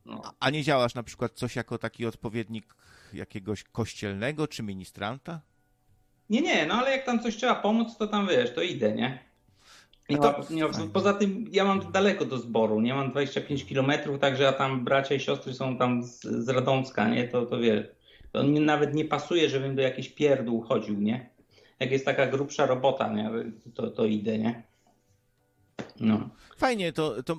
No. 0.06 0.22
A 0.40 0.50
nie 0.50 0.62
działasz 0.62 0.94
na 0.94 1.02
przykład 1.02 1.32
coś 1.32 1.56
jako 1.56 1.78
taki 1.78 2.06
odpowiednik 2.06 2.74
jakiegoś 3.12 3.64
kościelnego 3.64 4.48
czy 4.48 4.62
ministranta? 4.62 5.40
Nie, 6.30 6.40
nie, 6.40 6.66
no 6.66 6.74
ale 6.74 6.90
jak 6.90 7.06
tam 7.06 7.20
coś 7.20 7.36
trzeba 7.36 7.54
pomóc, 7.54 7.96
to 7.96 8.06
tam 8.06 8.28
wiesz, 8.28 8.54
to 8.54 8.62
idę, 8.62 8.92
nie? 8.92 9.32
Nie 10.10 10.18
to... 10.18 10.40
nie, 10.50 10.64
poza 10.92 11.14
tym 11.14 11.44
ja 11.52 11.64
mam 11.64 11.92
daleko 11.92 12.24
do 12.24 12.38
zboru, 12.38 12.80
nie 12.80 12.94
mam 12.94 13.10
25 13.10 13.64
kilometrów, 13.64 14.18
także 14.18 14.48
a 14.48 14.52
tam 14.52 14.84
bracia 14.84 15.14
i 15.14 15.20
siostry 15.20 15.54
są 15.54 15.76
tam 15.76 16.02
z, 16.02 16.20
z 16.22 16.48
Radomska, 16.48 17.08
nie? 17.08 17.28
To, 17.28 17.46
to 17.46 17.58
wiesz, 17.58 17.86
to 18.32 18.42
nawet 18.42 18.94
nie 18.94 19.04
pasuje, 19.04 19.48
żebym 19.48 19.76
do 19.76 19.82
jakichś 19.82 20.08
pierdół 20.08 20.60
chodził, 20.60 21.00
nie? 21.00 21.30
Jak 21.80 21.90
jest 21.90 22.04
taka 22.04 22.26
grubsza 22.26 22.66
robota, 22.66 23.12
nie? 23.12 23.30
To, 23.74 23.90
to 23.90 24.04
idę, 24.04 24.38
nie? 24.38 24.62
No. 26.00 26.28
Fajnie, 26.56 26.92
to, 26.92 27.22
to, 27.22 27.38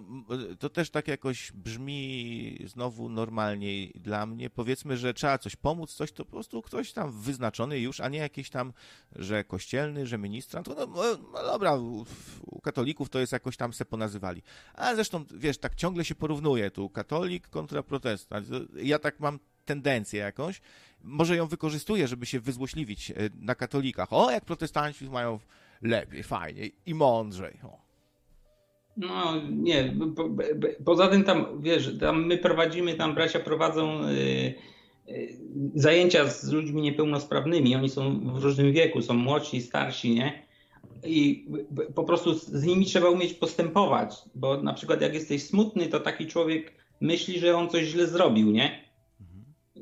to 0.59 0.69
też 0.69 0.89
tak 0.89 1.07
jakoś 1.07 1.51
brzmi 1.51 2.59
znowu 2.65 3.09
normalniej 3.09 3.93
dla 3.95 4.25
mnie. 4.25 4.49
Powiedzmy, 4.49 4.97
że 4.97 5.13
trzeba 5.13 5.37
coś 5.37 5.55
pomóc, 5.55 5.93
coś 5.93 6.11
to 6.11 6.25
po 6.25 6.31
prostu 6.31 6.61
ktoś 6.61 6.93
tam 6.93 7.11
wyznaczony 7.11 7.79
już, 7.79 7.99
a 7.99 8.09
nie 8.09 8.19
jakiś 8.19 8.49
tam, 8.49 8.73
że 9.15 9.43
kościelny, 9.43 10.07
że 10.07 10.17
ministrant. 10.17 10.67
No, 10.67 10.75
no, 10.75 11.03
no 11.33 11.43
dobra, 11.43 11.75
u, 11.75 12.05
u, 12.41 12.61
katolików 12.61 13.09
to 13.09 13.19
jest 13.19 13.31
jakoś 13.31 13.57
tam 13.57 13.73
se 13.73 13.85
ponazywali. 13.85 14.41
A 14.73 14.95
zresztą, 14.95 15.25
wiesz, 15.35 15.57
tak 15.57 15.75
ciągle 15.75 16.05
się 16.05 16.15
porównuje 16.15 16.71
tu 16.71 16.89
katolik 16.89 17.47
kontra 17.47 17.83
protestant. 17.83 18.47
Ja 18.75 18.99
tak 18.99 19.19
mam 19.19 19.39
tendencję 19.65 20.19
jakąś. 20.19 20.61
Może 21.03 21.35
ją 21.35 21.47
wykorzystuję, 21.47 22.07
żeby 22.07 22.25
się 22.25 22.39
wyzłośliwić 22.39 23.11
e, 23.11 23.13
na 23.39 23.55
katolikach. 23.55 24.13
O, 24.13 24.31
jak 24.31 24.45
protestanci 24.45 25.09
mają 25.09 25.39
lepiej, 25.81 26.23
fajnie 26.23 26.69
i 26.85 26.93
mądrzej. 26.93 27.53
O. 27.63 27.83
No 28.97 29.41
nie, 29.51 29.95
po, 30.15 30.29
poza 30.85 31.07
tym 31.07 31.23
tam, 31.23 31.61
wiesz, 31.61 31.97
tam 31.99 32.25
my 32.25 32.37
prowadzimy, 32.37 32.93
tam 32.93 33.15
bracia 33.15 33.39
prowadzą 33.39 34.07
y, 34.07 34.53
y, 35.09 35.37
zajęcia 35.75 36.27
z 36.27 36.51
ludźmi 36.51 36.81
niepełnosprawnymi, 36.81 37.75
oni 37.75 37.89
są 37.89 38.19
w 38.33 38.43
różnym 38.43 38.73
wieku, 38.73 39.01
są 39.01 39.13
młodsi, 39.13 39.61
starsi, 39.61 40.15
nie? 40.15 40.43
I 41.05 41.47
po 41.95 42.03
prostu 42.03 42.33
z 42.33 42.63
nimi 42.63 42.85
trzeba 42.85 43.09
umieć 43.09 43.33
postępować, 43.33 44.15
bo 44.35 44.61
na 44.61 44.73
przykład 44.73 45.01
jak 45.01 45.13
jesteś 45.13 45.43
smutny, 45.43 45.87
to 45.87 45.99
taki 45.99 46.27
człowiek 46.27 46.73
myśli, 47.01 47.39
że 47.39 47.57
on 47.57 47.69
coś 47.69 47.85
źle 47.85 48.07
zrobił, 48.07 48.51
nie? 48.51 48.82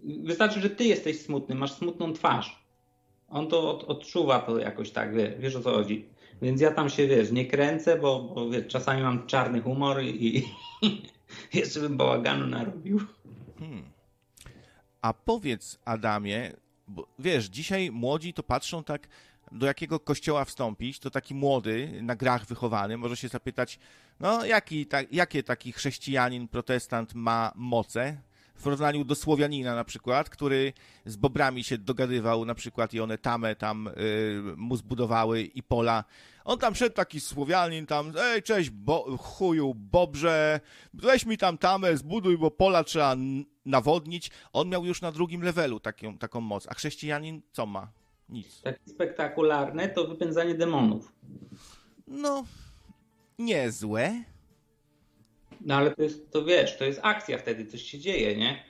Wystarczy, 0.03 0.61
że 0.61 0.69
ty 0.69 0.83
jesteś 0.83 1.21
smutny, 1.21 1.55
masz 1.55 1.71
smutną 1.71 2.13
twarz. 2.13 2.65
On 3.29 3.47
to 3.47 3.71
od, 3.71 3.83
odczuwa 3.83 4.39
to 4.39 4.59
jakoś 4.59 4.91
tak, 4.91 5.15
wiesz, 5.15 5.39
wiesz 5.39 5.55
o 5.55 5.61
co 5.61 5.71
chodzi. 5.71 6.05
Więc 6.41 6.61
ja 6.61 6.71
tam 6.71 6.89
się, 6.89 7.07
wiesz, 7.07 7.31
nie 7.31 7.45
kręcę, 7.45 7.99
bo, 7.99 8.21
bo 8.35 8.49
wiesz, 8.49 8.67
czasami 8.67 9.01
mam 9.01 9.27
czarny 9.27 9.61
humor 9.61 10.03
i, 10.03 10.37
i 10.37 10.43
jeszcze 11.59 11.79
bym 11.79 11.97
bałaganu 11.97 12.47
narobił. 12.47 12.99
Hmm. 13.59 13.83
A 15.01 15.13
powiedz, 15.13 15.79
Adamie, 15.85 16.53
bo 16.87 17.07
wiesz, 17.19 17.45
dzisiaj 17.45 17.91
młodzi 17.91 18.33
to 18.33 18.43
patrzą 18.43 18.83
tak, 18.83 19.07
do 19.51 19.65
jakiego 19.65 19.99
kościoła 19.99 20.45
wstąpić, 20.45 20.99
to 20.99 21.09
taki 21.09 21.35
młody, 21.35 21.99
na 22.01 22.15
grach 22.15 22.45
wychowany, 22.45 22.97
może 22.97 23.17
się 23.17 23.27
zapytać, 23.27 23.79
no 24.19 24.45
jaki, 24.45 24.85
ta, 24.85 24.97
jakie 25.11 25.43
taki 25.43 25.71
chrześcijanin, 25.71 26.47
protestant 26.47 27.15
ma 27.15 27.51
moce? 27.55 28.17
W 28.61 28.63
porównaniu 28.63 29.05
do 29.05 29.15
Słowianina 29.15 29.75
na 29.75 29.83
przykład, 29.83 30.29
który 30.29 30.73
z 31.05 31.15
bobrami 31.15 31.63
się 31.63 31.77
dogadywał 31.77 32.45
na 32.45 32.55
przykład 32.55 32.93
i 32.93 32.99
one 32.99 33.17
tamę 33.17 33.55
tam 33.55 33.87
y, 33.87 33.91
mu 34.57 34.75
zbudowały 34.75 35.41
i 35.41 35.63
pola. 35.63 36.03
On 36.45 36.59
tam 36.59 36.75
szedł 36.75 36.95
taki 36.95 37.19
Słowianin 37.19 37.85
tam, 37.85 38.13
ej 38.19 38.43
cześć 38.43 38.69
bo, 38.69 39.17
chuju, 39.17 39.73
bobrze, 39.73 40.59
weź 40.93 41.25
mi 41.25 41.37
tam 41.37 41.57
tamę, 41.57 41.97
zbuduj, 41.97 42.37
bo 42.37 42.51
pola 42.51 42.83
trzeba 42.83 43.15
nawodnić. 43.65 44.31
On 44.53 44.69
miał 44.69 44.85
już 44.85 45.01
na 45.01 45.11
drugim 45.11 45.41
levelu 45.43 45.79
taką, 45.79 46.17
taką 46.17 46.41
moc, 46.41 46.67
a 46.67 46.73
chrześcijanin 46.73 47.41
co 47.51 47.65
ma? 47.65 47.91
Nic. 48.29 48.61
Takie 48.61 48.89
spektakularne 48.89 49.89
to 49.89 50.07
wypędzanie 50.07 50.55
demonów. 50.55 51.11
No, 52.07 52.43
niezłe. 53.39 54.30
No 55.65 55.75
ale 55.75 55.91
to 55.91 56.03
jest, 56.03 56.31
to 56.31 56.45
wiesz, 56.45 56.77
to 56.77 56.85
jest 56.85 56.99
akcja 57.03 57.37
wtedy, 57.37 57.65
coś 57.65 57.81
się 57.81 57.99
dzieje, 57.99 58.35
nie? 58.37 58.63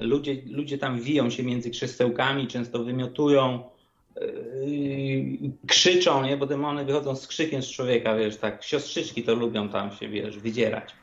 Ludzie, 0.00 0.36
ludzie 0.50 0.78
tam 0.78 1.00
wiją 1.00 1.30
się 1.30 1.42
między 1.42 1.70
krzesełkami, 1.70 2.46
często 2.48 2.84
wymiotują, 2.84 3.70
yy, 4.20 5.50
krzyczą, 5.66 6.24
nie? 6.24 6.36
Bo 6.36 6.46
demony 6.46 6.84
wychodzą 6.84 7.16
z 7.16 7.26
krzykiem 7.26 7.62
z 7.62 7.70
człowieka, 7.70 8.16
wiesz, 8.16 8.36
tak. 8.36 8.62
Siostrzyczki 8.64 9.22
to 9.22 9.34
lubią 9.34 9.68
tam 9.68 9.92
się, 9.96 10.08
wiesz, 10.08 10.38
wydzierać. 10.38 10.94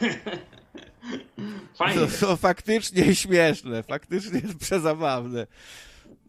Fajnie. 1.78 2.06
To, 2.06 2.26
to 2.26 2.36
faktycznie 2.36 3.14
śmieszne, 3.14 3.82
faktycznie 3.82 4.42
przezabawne. 4.60 5.46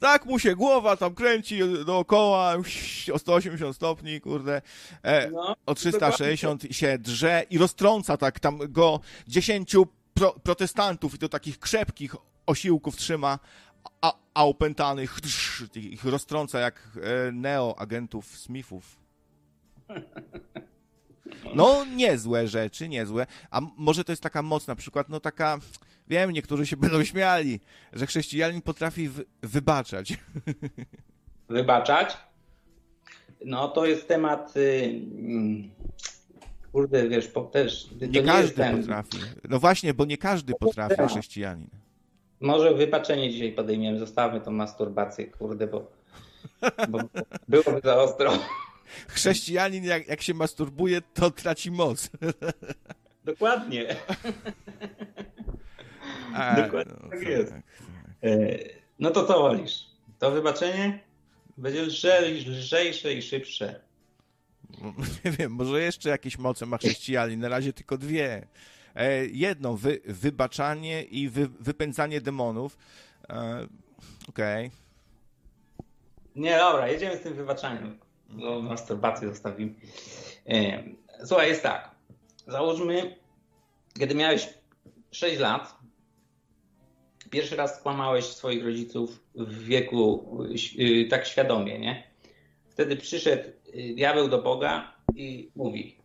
Tak 0.01 0.25
mu 0.25 0.39
się 0.39 0.55
głowa 0.55 0.97
tam 0.97 1.15
kręci 1.15 1.59
dookoła 1.85 2.55
o 3.13 3.19
180 3.19 3.75
stopni, 3.75 4.21
kurde, 4.21 4.61
e, 5.03 5.31
no, 5.31 5.55
o 5.65 5.75
360 5.75 6.61
dokładnie. 6.61 6.73
się 6.73 6.97
drze 6.97 7.43
i 7.49 7.57
roztrąca 7.57 8.17
tak 8.17 8.39
tam 8.39 8.59
go 8.69 8.99
10 9.27 9.75
pro, 10.13 10.31
protestantów 10.31 11.15
i 11.15 11.17
to 11.17 11.29
takich 11.29 11.59
krzepkich 11.59 12.15
osiłków 12.45 12.95
trzyma, 12.95 13.39
a, 14.01 14.13
a 14.33 14.45
opętanych 14.45 15.17
ich 15.75 16.05
roztrąca 16.05 16.59
jak 16.59 16.97
e, 17.27 17.31
Neo 17.31 17.75
agentów 17.79 18.37
Smithów. 18.37 18.99
No, 21.55 21.85
niezłe 21.85 22.47
rzeczy, 22.47 22.89
niezłe. 22.89 23.27
A 23.51 23.61
może 23.77 24.03
to 24.03 24.11
jest 24.11 24.23
taka 24.23 24.41
moc, 24.41 24.67
na 24.67 24.75
przykład, 24.75 25.09
no 25.09 25.19
taka, 25.19 25.59
wiem, 26.07 26.31
niektórzy 26.31 26.65
się 26.65 26.77
będą 26.77 27.03
śmiali, 27.03 27.59
że 27.93 28.07
chrześcijanin 28.07 28.61
potrafi 28.61 29.09
w, 29.09 29.23
wybaczać. 29.41 30.17
Wybaczać? 31.49 32.17
No, 33.45 33.67
to 33.67 33.85
jest 33.85 34.07
temat. 34.07 34.55
Yy, 34.55 35.69
kurde, 36.71 37.09
wiesz, 37.09 37.27
po, 37.27 37.41
też. 37.41 37.89
Nie 38.09 38.23
każdy 38.23 38.55
ten... 38.55 38.81
potrafi. 38.81 39.17
No 39.49 39.59
właśnie, 39.59 39.93
bo 39.93 40.05
nie 40.05 40.17
każdy 40.17 40.53
potrafi, 40.53 40.95
chrześcijanin. 41.07 41.67
Może 42.39 42.73
wybaczenie 42.73 43.31
dzisiaj 43.31 43.51
podejmiemy, 43.51 43.99
zostawmy 43.99 44.41
tą 44.41 44.51
masturbację, 44.51 45.27
kurde, 45.27 45.67
bo, 45.67 45.91
bo 46.89 46.99
byłoby 47.47 47.81
za 47.83 47.97
ostro. 47.97 48.33
Chrześcijanin, 49.07 49.83
jak, 49.83 50.07
jak 50.07 50.21
się 50.21 50.33
masturbuje, 50.33 51.01
to 51.13 51.31
traci 51.31 51.71
moc. 51.71 52.09
Dokładnie. 53.25 53.95
A, 56.35 56.61
Dokładnie 56.61 56.93
no, 57.03 57.09
tak 57.09 57.21
jest. 57.21 57.51
Tak, 57.51 57.61
tak. 58.21 58.31
No 58.99 59.11
to 59.11 59.25
co 59.25 59.39
wolisz? 59.39 59.85
To 60.19 60.31
wybaczenie 60.31 60.99
będzie 61.57 61.81
lżej, 61.81 62.45
lżejsze 62.45 63.13
i 63.13 63.21
szybsze. 63.21 63.81
Nie 65.25 65.31
wiem, 65.31 65.51
może 65.51 65.81
jeszcze 65.81 66.09
jakieś 66.09 66.37
moce 66.37 66.65
ma 66.65 66.77
chrześcijanin, 66.77 67.39
na 67.39 67.49
razie 67.49 67.73
tylko 67.73 67.97
dwie. 67.97 68.47
E, 68.95 69.25
jedną, 69.25 69.75
wy, 69.75 70.01
wybaczanie 70.05 71.03
i 71.03 71.29
wy, 71.29 71.47
wypędzanie 71.59 72.21
demonów. 72.21 72.77
E, 73.29 73.67
okej. 74.29 74.67
Okay. 74.67 74.81
Nie, 76.35 76.57
dobra, 76.57 76.87
jedziemy 76.87 77.17
z 77.17 77.21
tym 77.21 77.33
wybaczaniem 77.33 77.99
no, 78.29 78.61
masturbację 78.61 79.27
zostawimy. 79.29 79.73
E, 80.47 80.83
słuchaj, 81.25 81.47
jest 81.47 81.63
tak. 81.63 81.91
Załóżmy, 82.47 83.15
kiedy 83.99 84.15
miałeś 84.15 84.49
6 85.11 85.39
lat, 85.39 85.75
pierwszy 87.31 87.55
raz 87.55 87.79
skłamałeś 87.79 88.25
swoich 88.25 88.65
rodziców 88.65 89.23
w 89.35 89.63
wieku 89.63 90.37
e, 90.79 91.05
tak 91.05 91.27
świadomie, 91.27 91.79
nie? 91.79 92.11
Wtedy 92.69 92.95
przyszedł 92.95 93.49
e, 93.49 93.93
diabeł 93.93 94.27
do 94.27 94.41
Boga 94.41 94.95
i 95.15 95.51
mówi: 95.55 95.97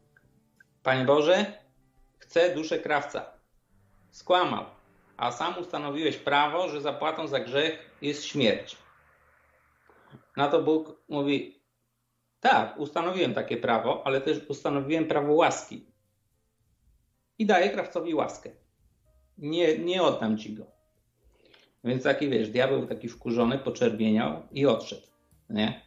Panie 0.83 1.05
Boże, 1.05 1.53
chcę 2.18 2.55
duszę 2.55 2.79
krawca. 2.79 3.33
Skłamał, 4.11 4.64
a 5.16 5.33
sam 5.33 5.59
ustanowiłeś 5.59 6.16
prawo, 6.16 6.68
że 6.68 6.81
zapłatą 6.81 7.27
za 7.27 7.40
grzech 7.40 7.96
jest 8.03 8.24
śmierć. 8.24 8.77
Na 10.37 10.48
to 10.48 10.62
Bóg 10.62 11.03
mówi: 11.09 11.62
tak, 12.40 12.79
ustanowiłem 12.79 13.35
takie 13.35 13.57
prawo, 13.57 14.03
ale 14.07 14.20
też 14.20 14.38
ustanowiłem 14.48 15.09
prawo 15.09 15.33
łaski. 15.33 15.87
I 17.38 17.46
daję 17.46 17.70
krawcowi 17.70 18.14
łaskę. 18.14 18.51
Nie, 19.38 19.79
nie 19.79 20.03
oddam 20.03 20.38
ci 20.38 20.55
go. 20.55 20.76
Więc 21.87 22.03
taki 22.03 22.29
wiesz, 22.29 22.49
diabeł 22.49 22.87
taki 22.87 23.09
wkurzony, 23.09 23.59
poczerwieniał 23.59 24.42
i 24.53 24.66
odszedł. 24.66 25.07
Nie? 25.51 25.83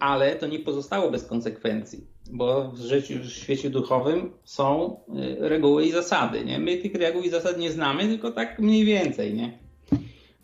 Ale 0.00 0.36
to 0.36 0.46
nie 0.46 0.58
pozostało 0.58 1.10
bez 1.10 1.26
konsekwencji, 1.26 2.06
bo 2.30 2.70
w 2.70 2.78
życiu, 2.78 3.14
w 3.22 3.30
świecie 3.30 3.70
duchowym 3.70 4.32
są 4.44 4.96
y, 5.08 5.48
reguły 5.48 5.84
i 5.84 5.92
zasady. 5.92 6.44
Nie? 6.44 6.58
My 6.58 6.76
tych 6.76 6.94
reguł 6.94 7.22
i 7.22 7.30
zasad 7.30 7.58
nie 7.58 7.72
znamy, 7.72 8.08
tylko 8.08 8.30
tak 8.30 8.58
mniej 8.58 8.84
więcej. 8.84 9.34
Nie? 9.34 9.58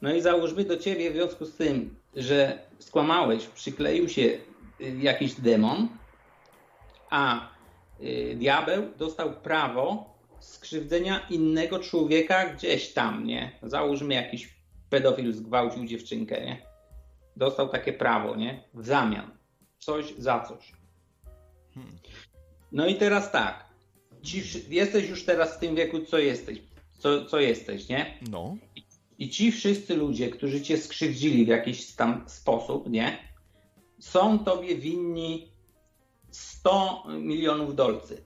No 0.03 0.14
i 0.14 0.21
załóżmy 0.21 0.64
do 0.64 0.77
ciebie 0.77 1.11
w 1.11 1.14
związku 1.14 1.45
z 1.45 1.57
tym, 1.57 1.95
że 2.16 2.59
skłamałeś, 2.79 3.47
przykleił 3.47 4.09
się 4.09 4.38
jakiś 5.01 5.35
demon, 5.35 5.88
a 7.11 7.49
y, 8.01 8.37
diabeł 8.38 8.83
dostał 8.99 9.33
prawo 9.33 10.14
skrzywdzenia 10.40 11.27
innego 11.31 11.79
człowieka 11.79 12.55
gdzieś 12.55 12.93
tam, 12.93 13.25
nie? 13.25 13.53
Załóżmy 13.62 14.14
jakiś 14.14 14.60
pedofil 14.90 15.33
zgwałcił 15.33 15.87
dziewczynkę, 15.87 16.44
nie? 16.44 16.62
Dostał 17.37 17.68
takie 17.68 17.92
prawo, 17.92 18.37
nie? 18.37 18.64
W 18.74 18.87
zamian. 18.87 19.31
Coś 19.79 20.14
za 20.18 20.40
coś. 20.40 20.72
Hmm. 21.74 21.92
No 22.72 22.87
i 22.87 22.94
teraz 22.94 23.33
tak. 23.33 23.64
Ci, 24.22 24.42
jesteś 24.68 25.09
już 25.09 25.24
teraz 25.24 25.57
w 25.57 25.59
tym 25.59 25.74
wieku, 25.74 26.00
co 26.00 26.18
jesteś. 26.18 26.59
Co, 26.98 27.24
co 27.24 27.40
jesteś, 27.40 27.88
nie? 27.88 28.18
No. 28.31 28.57
I, 29.18 29.31
ci 29.31 29.53
wszyscy 29.53 29.96
ludzie, 29.96 30.31
którzy 30.31 30.62
cię 30.62 30.79
skrzywdzili 30.79 31.44
w 31.44 31.48
jakiś 31.48 31.94
tam 31.94 32.24
sposób, 32.26 32.90
nie? 32.90 33.31
są 34.00 34.38
tobie 34.38 34.76
winni 34.76 35.53
100 36.31 37.05
milionów 37.20 37.74
dolcy 37.74 38.24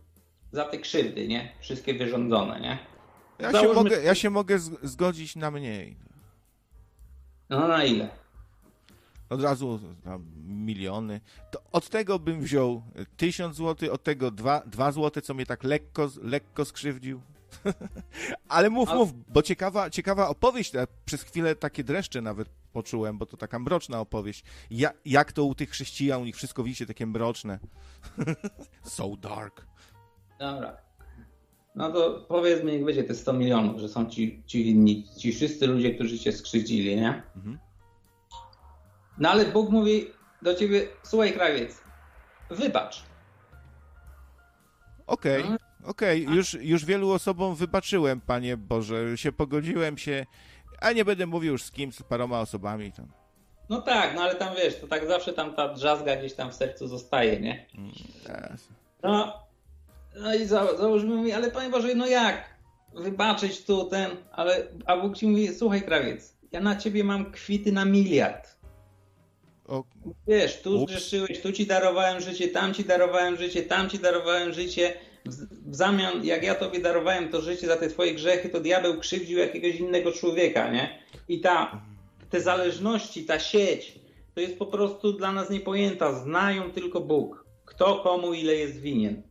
za 0.53 0.65
te 0.65 0.79
krzywdy, 0.79 1.29
nie? 1.29 1.53
Wszystkie 1.61 1.95
wyrządzone, 1.95 2.61
nie? 2.61 2.79
Ja, 3.39 3.61
się 3.61 3.73
mogę, 3.73 4.03
ja 4.03 4.15
się 4.15 4.31
mogę 4.31 4.59
zgodzić 4.83 5.37
na 5.37 5.51
mniej. 5.51 5.97
No 7.61 7.69
na 7.69 7.85
ile? 7.85 8.09
Od 9.31 9.43
razu 9.43 9.81
miliony. 10.47 11.21
To 11.51 11.63
od 11.73 11.89
tego 11.89 12.19
bym 12.19 12.41
wziął 12.41 12.83
1000 13.17 13.57
zł, 13.57 13.93
od 13.93 14.03
tego 14.03 14.31
2, 14.31 14.63
2 14.67 14.93
zł, 14.93 15.23
co 15.23 15.35
mnie 15.35 15.47
tak 15.47 15.65
lekko, 15.65 16.11
lekko 16.23 16.65
skrzywdził. 16.65 17.21
Ale 18.49 18.71
mów, 18.71 18.89
A... 18.89 18.95
mów, 18.95 19.33
bo 19.33 19.43
ciekawa, 19.43 19.91
ciekawa 19.91 20.29
opowieść. 20.29 20.73
Przez 21.05 21.23
chwilę 21.23 21.57
takie 21.57 21.85
dreszcze 21.85 22.23
nawet 22.23 22.49
poczułem, 22.73 23.19
bo 23.19 23.27
to 23.27 23.37
taka 23.37 23.59
mroczna 23.59 24.01
opowieść. 24.01 24.45
Ja, 24.71 24.91
jak 25.05 25.33
to 25.33 25.45
u 25.45 25.55
tych 25.55 25.71
chrześcijan, 25.71 26.23
u 26.23 26.25
nich 26.25 26.37
wszystko 26.37 26.63
widzicie 26.63 26.87
takie 26.87 27.07
mroczne. 27.07 27.59
so 28.83 29.17
dark. 29.17 29.67
Dobra. 30.39 30.84
No 31.75 31.93
to 31.93 32.25
powiedz 32.29 32.65
mi, 32.65 32.73
jak 32.73 32.85
będzie 32.85 33.05
te 33.05 33.15
100 33.15 33.33
milionów, 33.33 33.81
że 33.81 33.89
są 33.89 34.07
ci, 34.07 34.43
ci 34.47 34.71
inni, 34.71 35.07
ci 35.19 35.33
wszyscy 35.33 35.67
ludzie, 35.67 35.95
którzy 35.95 36.19
cię 36.19 36.33
skrzywdzili, 36.33 36.97
nie? 36.97 37.23
Mhm. 37.37 37.59
No 39.19 39.31
ale 39.31 39.45
Bóg 39.45 39.71
mówi 39.71 40.07
do 40.43 40.55
ciebie, 40.55 40.89
słuchaj 41.03 41.33
krawiec, 41.33 41.83
wybacz. 42.51 43.03
Okej. 45.07 45.43
Okay. 45.43 45.51
No, 45.51 45.59
Okej, 45.85 46.23
okay, 46.23 46.37
już, 46.37 46.55
już 46.55 46.85
wielu 46.85 47.11
osobom 47.11 47.55
wybaczyłem, 47.55 48.21
Panie 48.21 48.57
Boże, 48.57 49.17
się 49.19 49.33
pogodziłem 49.33 49.99
się, 49.99 50.27
a 50.81 50.93
nie 50.93 51.05
będę 51.05 51.27
mówił 51.27 51.53
już 51.53 51.63
z 51.63 51.71
kim, 51.71 51.93
z 51.93 52.03
paroma 52.03 52.41
osobami 52.41 52.93
tam. 52.93 53.07
No 53.69 53.83
tak, 53.83 54.15
no 54.15 54.23
ale 54.23 54.35
tam 54.35 54.55
wiesz, 54.57 54.81
to 54.81 54.87
tak 54.87 55.07
zawsze 55.07 55.33
tam 55.33 55.55
ta 55.55 55.75
drzazga 55.75 56.17
gdzieś 56.17 56.35
tam 56.35 56.51
w 56.51 56.55
sercu 56.55 56.89
zostaje, 56.89 57.41
nie? 57.41 57.67
Yes. 58.53 58.69
No, 59.03 59.44
no 60.17 60.35
i 60.35 60.47
za, 60.47 60.77
załóżmy 60.77 61.17
mi, 61.17 61.33
ale 61.33 61.51
Panie 61.51 61.71
Boże, 61.71 61.95
no 61.95 62.07
jak? 62.07 62.55
Wybaczyć 62.95 63.65
tu 63.65 63.85
ten, 63.85 64.11
ale, 64.33 64.67
a 64.87 64.97
Bóg 64.97 65.17
ci 65.17 65.27
mówi, 65.27 65.55
słuchaj 65.55 65.83
krawiec, 65.83 66.37
ja 66.53 66.61
na 66.61 66.77
ciebie 66.77 67.05
mam 67.05 67.33
kwity 67.33 67.73
na 67.73 67.85
miliard. 67.85 68.57
O... 69.67 69.85
Wiesz, 70.27 70.63
tu 70.63 70.83
Ups. 70.83 70.93
zgrzeszyłeś, 70.93 71.41
tu 71.41 71.53
ci 71.53 71.67
darowałem 71.67 72.21
życie, 72.21 72.49
tam 72.49 72.75
ci 72.75 72.85
darowałem 72.85 73.37
życie, 73.37 73.63
tam 73.63 73.91
ci 73.91 73.99
darowałem 73.99 74.53
życie, 74.53 74.95
w 75.67 75.77
zamian, 75.77 76.25
jak 76.25 76.43
ja 76.43 76.55
tobie 76.55 76.81
darowałem 76.81 77.29
to 77.29 77.41
życie 77.41 77.67
za 77.67 77.77
te 77.77 77.89
twoje 77.89 78.15
grzechy, 78.15 78.49
to 78.49 78.61
diabeł 78.61 78.99
krzywdził 79.01 79.39
jakiegoś 79.39 79.77
innego 79.77 80.13
człowieka, 80.13 80.71
nie? 80.71 80.99
I 81.29 81.41
ta, 81.41 81.83
te 82.31 82.41
zależności, 82.41 83.25
ta 83.25 83.39
sieć, 83.39 83.99
to 84.35 84.41
jest 84.41 84.59
po 84.59 84.67
prostu 84.67 85.13
dla 85.13 85.33
nas 85.33 85.51
niepojęta. 85.51 86.13
Znają 86.13 86.71
tylko 86.71 87.01
Bóg. 87.01 87.45
Kto 87.65 87.97
komu 87.97 88.35
ile 88.35 88.55
jest 88.55 88.81
winien. 88.81 89.23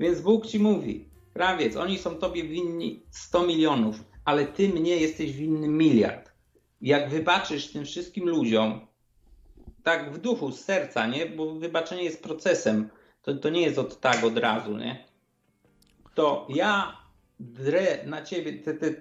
Więc 0.00 0.20
Bóg 0.20 0.46
ci 0.46 0.58
mówi, 0.58 1.08
krawiec, 1.34 1.76
oni 1.76 1.98
są 1.98 2.14
tobie 2.14 2.44
winni 2.44 3.02
100 3.10 3.46
milionów, 3.46 4.04
ale 4.24 4.46
ty 4.46 4.68
mnie 4.68 4.96
jesteś 4.96 5.32
winny 5.32 5.68
miliard. 5.68 6.32
Jak 6.80 7.10
wybaczysz 7.10 7.72
tym 7.72 7.84
wszystkim 7.84 8.28
ludziom, 8.28 8.86
tak 9.82 10.12
w 10.12 10.18
duchu, 10.18 10.52
z 10.52 10.60
serca, 10.60 11.06
nie? 11.06 11.26
Bo 11.26 11.54
wybaczenie 11.54 12.02
jest 12.02 12.22
procesem. 12.22 12.88
To, 13.22 13.34
to 13.34 13.50
nie 13.50 13.60
jest 13.60 13.78
od 13.78 14.00
tak, 14.00 14.24
od 14.24 14.38
razu, 14.38 14.76
nie? 14.76 15.08
to 16.18 16.46
ja 16.48 16.96
drę 17.40 17.98
na 18.06 18.22
ciebie 18.22 18.52
te, 18.52 18.74
te 18.74 18.94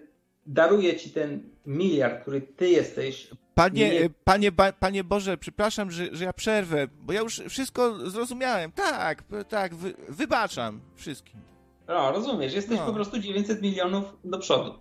daruję 0.45 0.95
ci 0.95 1.09
ten 1.09 1.49
miliard, 1.65 2.21
który 2.21 2.41
ty 2.41 2.69
jesteś. 2.69 3.29
Panie, 3.57 3.89
nie... 3.89 4.09
panie, 4.23 4.51
panie 4.79 5.03
Boże, 5.03 5.37
przepraszam, 5.37 5.91
że, 5.91 6.15
że 6.15 6.25
ja 6.25 6.33
przerwę, 6.33 6.87
bo 7.01 7.13
ja 7.13 7.21
już 7.21 7.41
wszystko 7.49 8.09
zrozumiałem. 8.09 8.71
Tak, 8.71 9.23
tak, 9.49 9.75
wy, 9.75 9.93
wybaczam 10.09 10.81
wszystkim. 10.95 11.41
No, 11.87 12.11
rozumiesz, 12.11 12.53
jesteś 12.53 12.79
no. 12.79 12.85
po 12.85 12.93
prostu 12.93 13.19
900 13.19 13.61
milionów 13.61 14.17
do 14.23 14.39
przodu. 14.39 14.73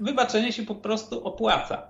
Wybaczenie 0.00 0.52
się 0.52 0.62
po 0.62 0.74
prostu 0.74 1.24
opłaca. 1.24 1.82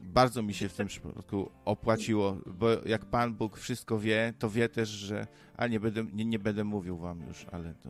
Bardzo 0.00 0.42
mi 0.42 0.54
się 0.54 0.68
w 0.68 0.74
tym 0.74 0.86
przypadku 0.86 1.50
opłaciło, 1.64 2.36
bo 2.46 2.66
jak 2.86 3.04
Pan 3.04 3.34
Bóg 3.34 3.58
wszystko 3.58 3.98
wie, 3.98 4.34
to 4.38 4.50
wie 4.50 4.68
też, 4.68 4.88
że. 4.88 5.26
A 5.56 5.66
nie 5.66 5.80
będę, 5.80 6.04
nie, 6.12 6.24
nie 6.24 6.38
będę 6.38 6.64
mówił 6.64 6.98
wam 6.98 7.26
już, 7.28 7.46
ale 7.52 7.74
to. 7.74 7.88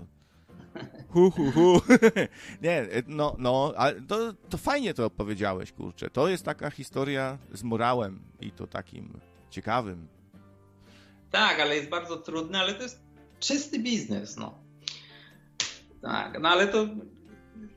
Hu, 1.08 1.30
hu, 1.30 1.50
hu. 1.50 1.80
Nie, 2.62 2.86
no, 3.06 3.36
no, 3.38 3.72
ale 3.76 4.00
to, 4.00 4.32
to 4.32 4.58
fajnie 4.58 4.94
to 4.94 5.06
opowiedziałeś, 5.06 5.72
kurczę. 5.72 6.10
To 6.10 6.28
jest 6.28 6.44
taka 6.44 6.70
historia 6.70 7.38
z 7.52 7.62
morałem 7.62 8.22
i 8.40 8.50
to 8.50 8.66
takim 8.66 9.20
ciekawym. 9.50 10.08
Tak, 11.30 11.60
ale 11.60 11.76
jest 11.76 11.88
bardzo 11.88 12.16
trudne, 12.16 12.60
ale 12.60 12.74
to 12.74 12.82
jest 12.82 13.02
czysty 13.40 13.78
biznes, 13.78 14.36
no. 14.36 14.58
Tak, 16.02 16.40
no 16.40 16.48
ale 16.48 16.68
to 16.68 16.86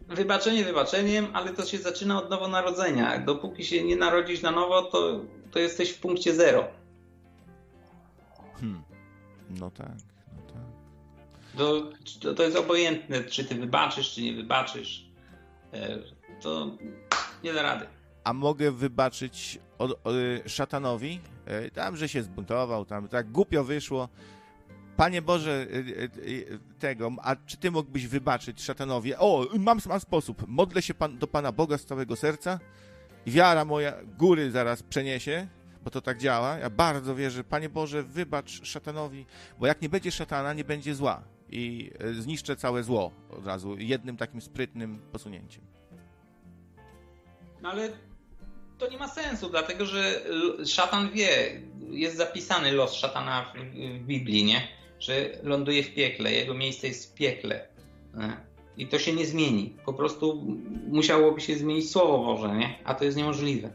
wybaczenie 0.07 0.63
wybaczeniem, 0.63 1.27
ale 1.33 1.53
to 1.53 1.65
się 1.65 1.77
zaczyna 1.77 2.23
od 2.23 2.29
nowonarodzenia. 2.29 3.19
Dopóki 3.19 3.65
się 3.65 3.83
nie 3.83 3.95
narodzisz 3.95 4.41
na 4.41 4.51
nowo, 4.51 4.81
to, 4.81 5.21
to 5.51 5.59
jesteś 5.59 5.89
w 5.89 5.99
punkcie 5.99 6.35
zero. 6.35 6.67
Hmm. 8.53 8.83
No 9.49 9.71
tak, 9.71 9.87
no 9.87 9.95
tak. 9.95 10.06
To, 11.57 11.91
to 12.35 12.43
jest 12.43 12.57
obojętne, 12.57 13.23
czy 13.23 13.45
ty 13.45 13.55
wybaczysz, 13.55 14.13
czy 14.13 14.21
nie 14.21 14.33
wybaczysz. 14.33 15.05
E, 15.73 15.97
to 16.41 16.77
nie 17.43 17.53
da 17.53 17.61
rady. 17.61 17.85
A 18.23 18.33
mogę 18.33 18.71
wybaczyć 18.71 19.59
od, 19.77 19.91
od, 19.91 20.15
szatanowi? 20.45 21.19
E, 21.45 21.71
tam, 21.71 21.97
że 21.97 22.09
się 22.09 22.23
zbuntował, 22.23 22.85
tam 22.85 23.07
tak 23.07 23.31
głupio 23.31 23.63
wyszło. 23.63 24.09
Panie 24.97 25.21
Boże, 25.21 25.67
tego, 26.79 27.11
a 27.23 27.35
czy 27.35 27.57
ty 27.57 27.71
mógłbyś 27.71 28.07
wybaczyć 28.07 28.63
szatanowi? 28.63 29.15
O, 29.15 29.47
mam, 29.59 29.79
mam 29.87 29.99
sposób. 29.99 30.47
Modlę 30.47 30.81
się 30.81 30.93
pan, 30.93 31.17
do 31.17 31.27
Pana 31.27 31.51
Boga 31.51 31.77
z 31.77 31.85
całego 31.85 32.15
serca 32.15 32.59
wiara 33.27 33.65
moja 33.65 33.93
góry 34.17 34.51
zaraz 34.51 34.83
przeniesie, 34.83 35.47
bo 35.83 35.89
to 35.89 36.01
tak 36.01 36.17
działa. 36.17 36.57
Ja 36.57 36.69
bardzo 36.69 37.15
wierzę, 37.15 37.43
Panie 37.43 37.69
Boże, 37.69 38.03
wybacz 38.03 38.65
szatanowi, 38.65 39.25
bo 39.59 39.67
jak 39.67 39.81
nie 39.81 39.89
będzie 39.89 40.11
szatana, 40.11 40.53
nie 40.53 40.63
będzie 40.63 40.95
zła 40.95 41.36
i 41.49 41.91
zniszczę 42.13 42.55
całe 42.55 42.83
zło 42.83 43.11
od 43.29 43.47
razu 43.47 43.75
jednym 43.77 44.17
takim 44.17 44.41
sprytnym 44.41 44.99
posunięciem. 45.11 45.63
No 47.61 47.69
ale 47.69 47.89
to 48.77 48.89
nie 48.89 48.97
ma 48.97 49.07
sensu, 49.07 49.49
dlatego 49.49 49.85
że 49.85 50.21
szatan 50.65 51.11
wie, 51.11 51.61
jest 51.89 52.17
zapisany 52.17 52.71
los 52.71 52.93
szatana 52.93 53.53
w 53.99 54.05
Biblii, 54.05 54.43
nie? 54.43 54.77
że 54.99 55.29
ląduje 55.43 55.83
w 55.83 55.93
piekle, 55.93 56.31
jego 56.31 56.53
miejsce 56.53 56.87
jest 56.87 57.11
w 57.11 57.13
piekle. 57.13 57.67
I 58.77 58.87
to 58.87 58.99
się 58.99 59.13
nie 59.13 59.25
zmieni. 59.25 59.75
Po 59.85 59.93
prostu 59.93 60.57
musiałoby 60.87 61.41
się 61.41 61.57
zmienić 61.57 61.91
Słowo 61.91 62.17
Boże, 62.17 62.55
nie? 62.55 62.79
A 62.83 62.93
to 62.93 63.05
jest 63.05 63.17
niemożliwe. 63.17 63.69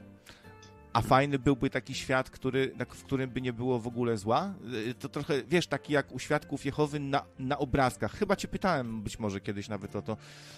A 0.92 1.00
fajny 1.00 1.38
byłby 1.38 1.70
taki 1.70 1.94
świat, 1.94 2.30
który, 2.30 2.74
w 2.94 3.04
którym 3.04 3.30
by 3.30 3.40
nie 3.40 3.52
było 3.52 3.78
w 3.78 3.86
ogóle 3.86 4.16
zła? 4.16 4.54
Y, 4.88 4.94
to 4.94 5.08
trochę, 5.08 5.42
wiesz, 5.48 5.66
taki 5.66 5.92
jak 5.92 6.12
u 6.12 6.18
świadków 6.18 6.64
Jehowy 6.64 7.00
na, 7.00 7.22
na 7.38 7.58
obrazkach. 7.58 8.12
Chyba 8.12 8.36
cię 8.36 8.48
pytałem 8.48 9.02
być 9.02 9.18
może 9.18 9.40
kiedyś 9.40 9.68
nawet 9.68 9.96
o 9.96 10.02
to. 10.02 10.16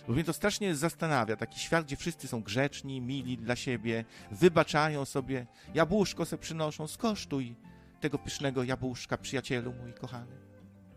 Bo 0.08 0.14
mnie 0.14 0.24
to 0.24 0.32
strasznie 0.32 0.74
zastanawia. 0.74 1.36
Taki 1.36 1.60
świat, 1.60 1.84
gdzie 1.84 1.96
wszyscy 1.96 2.28
są 2.28 2.42
grzeczni, 2.42 3.00
mili 3.00 3.38
dla 3.38 3.56
siebie, 3.56 4.04
wybaczają 4.30 5.04
sobie, 5.04 5.46
jabłuszko 5.74 6.24
se 6.24 6.38
przynoszą, 6.38 6.86
skosztuj 6.86 7.54
tego 8.00 8.18
pysznego 8.18 8.64
jabłuszka, 8.64 9.18
przyjacielu 9.18 9.72
mój 9.72 9.92
kochany. 9.92 10.32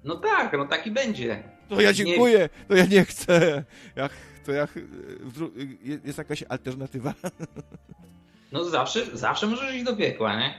No 0.04 0.15
tak, 0.15 0.54
no 0.54 0.65
taki 0.65 0.91
będzie. 0.91 1.43
To 1.69 1.82
ja 1.82 1.93
dziękuję, 1.93 2.39
nie... 2.39 2.65
to 2.67 2.76
ja 2.76 2.86
nie 2.86 3.06
chcę. 3.06 3.63
Ja, 3.95 4.10
to 4.45 4.52
ja, 4.52 4.67
jest 6.06 6.17
jakaś 6.17 6.43
alternatywa. 6.43 7.13
No 8.52 8.64
zawsze, 8.66 9.18
zawsze 9.18 9.48
możesz 9.48 9.76
iść 9.76 9.86
do 9.86 9.96
piekła, 9.96 10.40
nie? 10.40 10.54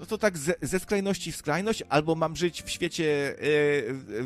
No 0.00 0.06
to 0.06 0.18
tak 0.18 0.38
ze, 0.38 0.54
ze 0.62 0.78
skrajności 0.78 1.32
w 1.32 1.36
skrajność, 1.36 1.82
albo 1.88 2.14
mam 2.14 2.36
żyć 2.36 2.62
w 2.62 2.70
świecie, 2.70 3.04
yy, 3.04 4.24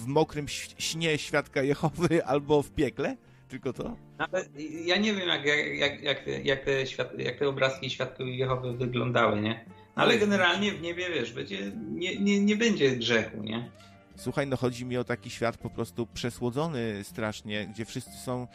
w 0.00 0.06
mokrym 0.06 0.46
śnie 0.78 1.18
świadka 1.18 1.62
Jehowy, 1.62 2.24
albo 2.32 2.62
w 2.62 2.70
piekle? 2.70 3.16
Tylko 3.48 3.72
to? 3.72 3.96
Ale 4.18 4.44
ja 4.84 4.96
nie 4.96 5.14
wiem, 5.14 5.28
jak, 5.28 5.44
jak, 5.78 6.02
jak, 6.02 6.26
jak, 6.44 6.64
te, 6.64 6.86
świat, 6.86 7.18
jak 7.18 7.38
te 7.38 7.48
obrazki 7.48 7.90
świadków 7.90 8.26
Jehowy 8.26 8.72
wyglądały, 8.72 9.40
nie? 9.40 9.64
Ale 9.94 10.18
generalnie 10.18 10.72
w 10.72 10.82
niebie, 10.82 11.06
wiesz, 11.14 11.32
będzie, 11.32 11.72
nie, 11.90 12.16
nie, 12.16 12.40
nie 12.40 12.56
będzie 12.56 12.96
grzechu, 12.96 13.42
nie? 13.42 13.70
Słuchaj, 14.16 14.46
no 14.46 14.56
chodzi 14.56 14.84
mi 14.84 14.96
o 14.96 15.04
taki 15.04 15.30
świat 15.30 15.56
po 15.56 15.70
prostu 15.70 16.06
przesłodzony 16.06 17.04
strasznie, 17.04 17.66
gdzie 17.66 17.84
wszyscy 17.84 18.18
są 18.18 18.46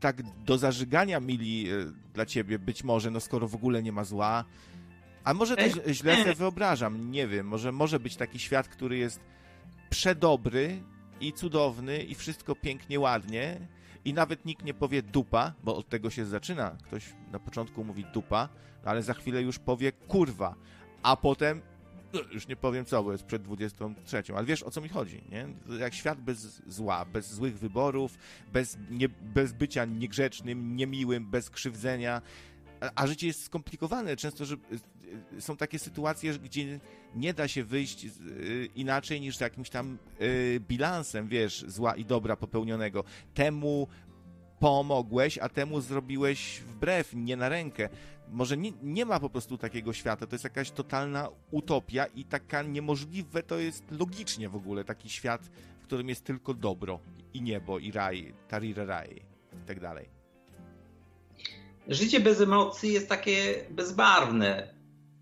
tak 0.00 0.22
do 0.44 0.58
zażygania 0.58 1.20
mili 1.20 1.70
e, 1.70 1.72
dla 2.14 2.26
ciebie, 2.26 2.58
być 2.58 2.84
może, 2.84 3.10
no 3.10 3.20
skoro 3.20 3.48
w 3.48 3.54
ogóle 3.54 3.82
nie 3.82 3.92
ma 3.92 4.04
zła. 4.04 4.44
A 5.24 5.34
może 5.34 5.56
też 5.56 5.72
źle 5.88 6.16
sobie 6.16 6.34
wyobrażam, 6.44 7.10
nie 7.10 7.26
wiem, 7.26 7.46
może 7.46 7.72
może 7.72 8.00
być 8.00 8.16
taki 8.16 8.38
świat, 8.38 8.68
który 8.68 8.96
jest 8.96 9.20
przedobry 9.90 10.82
i 11.20 11.32
cudowny 11.32 11.98
i 11.98 12.14
wszystko 12.14 12.54
pięknie, 12.54 13.00
ładnie 13.00 13.68
i 14.04 14.14
nawet 14.14 14.44
nikt 14.44 14.64
nie 14.64 14.74
powie 14.74 15.02
dupa, 15.02 15.52
bo 15.64 15.76
od 15.76 15.88
tego 15.88 16.10
się 16.10 16.24
zaczyna. 16.24 16.76
Ktoś 16.82 17.04
na 17.32 17.38
początku 17.38 17.84
mówi 17.84 18.04
dupa, 18.14 18.48
ale 18.84 19.02
za 19.02 19.14
chwilę 19.14 19.42
już 19.42 19.58
powie 19.58 19.92
kurwa, 19.92 20.54
a 21.02 21.16
potem 21.16 21.62
no, 22.14 22.20
już 22.32 22.48
nie 22.48 22.56
powiem 22.56 22.84
co, 22.84 23.02
bo 23.02 23.12
jest 23.12 23.24
przed 23.24 23.42
23, 23.42 24.22
ale 24.34 24.46
wiesz 24.46 24.62
o 24.62 24.70
co 24.70 24.80
mi 24.80 24.88
chodzi, 24.88 25.24
nie? 25.30 25.46
Jak 25.78 25.94
świat 25.94 26.20
bez 26.20 26.62
zła, 26.66 27.04
bez 27.04 27.34
złych 27.34 27.58
wyborów, 27.58 28.18
bez, 28.52 28.78
nie, 28.90 29.08
bez 29.08 29.52
bycia 29.52 29.84
niegrzecznym, 29.84 30.76
niemiłym, 30.76 31.30
bez 31.30 31.50
krzywdzenia, 31.50 32.22
a, 32.80 32.90
a 32.94 33.06
życie 33.06 33.26
jest 33.26 33.44
skomplikowane. 33.44 34.16
Często 34.16 34.44
że 34.44 34.56
y, 35.32 35.40
są 35.40 35.56
takie 35.56 35.78
sytuacje, 35.78 36.38
gdzie 36.38 36.80
nie 37.14 37.34
da 37.34 37.48
się 37.48 37.64
wyjść 37.64 38.04
y, 38.04 38.08
inaczej 38.74 39.20
niż 39.20 39.36
z 39.36 39.40
jakimś 39.40 39.70
tam 39.70 39.98
y, 40.20 40.60
bilansem, 40.68 41.28
wiesz, 41.28 41.64
zła 41.68 41.96
i 41.96 42.04
dobra 42.04 42.36
popełnionego. 42.36 43.04
Temu 43.34 43.88
pomogłeś, 44.58 45.38
a 45.38 45.48
temu 45.48 45.80
zrobiłeś 45.80 46.60
wbrew, 46.60 47.14
nie 47.14 47.36
na 47.36 47.48
rękę 47.48 47.88
może 48.32 48.56
nie, 48.56 48.72
nie 48.82 49.04
ma 49.04 49.20
po 49.20 49.30
prostu 49.30 49.58
takiego 49.58 49.92
świata, 49.92 50.26
to 50.26 50.34
jest 50.34 50.44
jakaś 50.44 50.70
totalna 50.70 51.28
utopia 51.50 52.06
i 52.06 52.24
taka 52.24 52.62
niemożliwe 52.62 53.42
to 53.42 53.58
jest 53.58 53.84
logicznie 53.90 54.48
w 54.48 54.56
ogóle 54.56 54.84
taki 54.84 55.10
świat, 55.10 55.50
w 55.80 55.84
którym 55.84 56.08
jest 56.08 56.24
tylko 56.24 56.54
dobro 56.54 57.00
i 57.34 57.42
niebo 57.42 57.78
i 57.78 57.92
raj, 57.92 58.34
tarira 58.48 58.84
raj 58.84 59.22
i 59.62 59.66
tak 59.66 59.80
dalej. 59.80 60.08
Życie 61.88 62.20
bez 62.20 62.40
emocji 62.40 62.92
jest 62.92 63.08
takie 63.08 63.64
bezbarwne. 63.70 64.74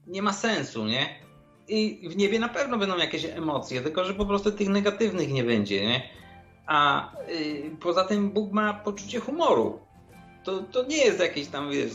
Nie 0.06 0.22
ma 0.22 0.32
sensu, 0.32 0.86
nie? 0.86 1.22
I 1.68 2.08
w 2.08 2.16
niebie 2.16 2.38
na 2.38 2.48
pewno 2.48 2.78
będą 2.78 2.96
jakieś 2.96 3.24
emocje, 3.24 3.80
tylko 3.80 4.04
że 4.04 4.14
po 4.14 4.26
prostu 4.26 4.52
tych 4.52 4.68
negatywnych 4.68 5.32
nie 5.32 5.44
będzie, 5.44 5.86
nie? 5.86 6.02
A 6.66 7.10
y, 7.28 7.76
poza 7.80 8.04
tym 8.04 8.30
Bóg 8.30 8.52
ma 8.52 8.74
poczucie 8.74 9.20
humoru. 9.20 9.80
To, 10.44 10.62
to 10.62 10.84
nie 10.84 10.96
jest 10.96 11.20
jakieś 11.20 11.46
tam, 11.46 11.70
wiesz, 11.70 11.90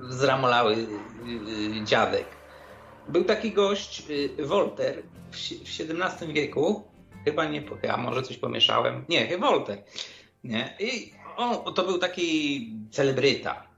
zramolały 0.00 0.74
y, 0.74 1.80
y, 1.80 1.84
dziadek. 1.84 2.26
Był 3.08 3.24
taki 3.24 3.52
gość, 3.52 4.02
y, 4.38 4.46
Wolter, 4.46 5.02
w 5.30 5.36
XVII 5.80 6.32
wieku, 6.32 6.84
chyba 7.24 7.44
nie, 7.44 7.62
a 7.92 7.96
może 7.96 8.22
coś 8.22 8.36
pomieszałem, 8.36 9.04
nie, 9.08 9.38
Wolter, 9.38 9.82
nie, 10.44 10.76
i 10.80 11.12
on, 11.36 11.74
to 11.74 11.84
był 11.84 11.98
taki 11.98 12.72
celebryta. 12.90 13.68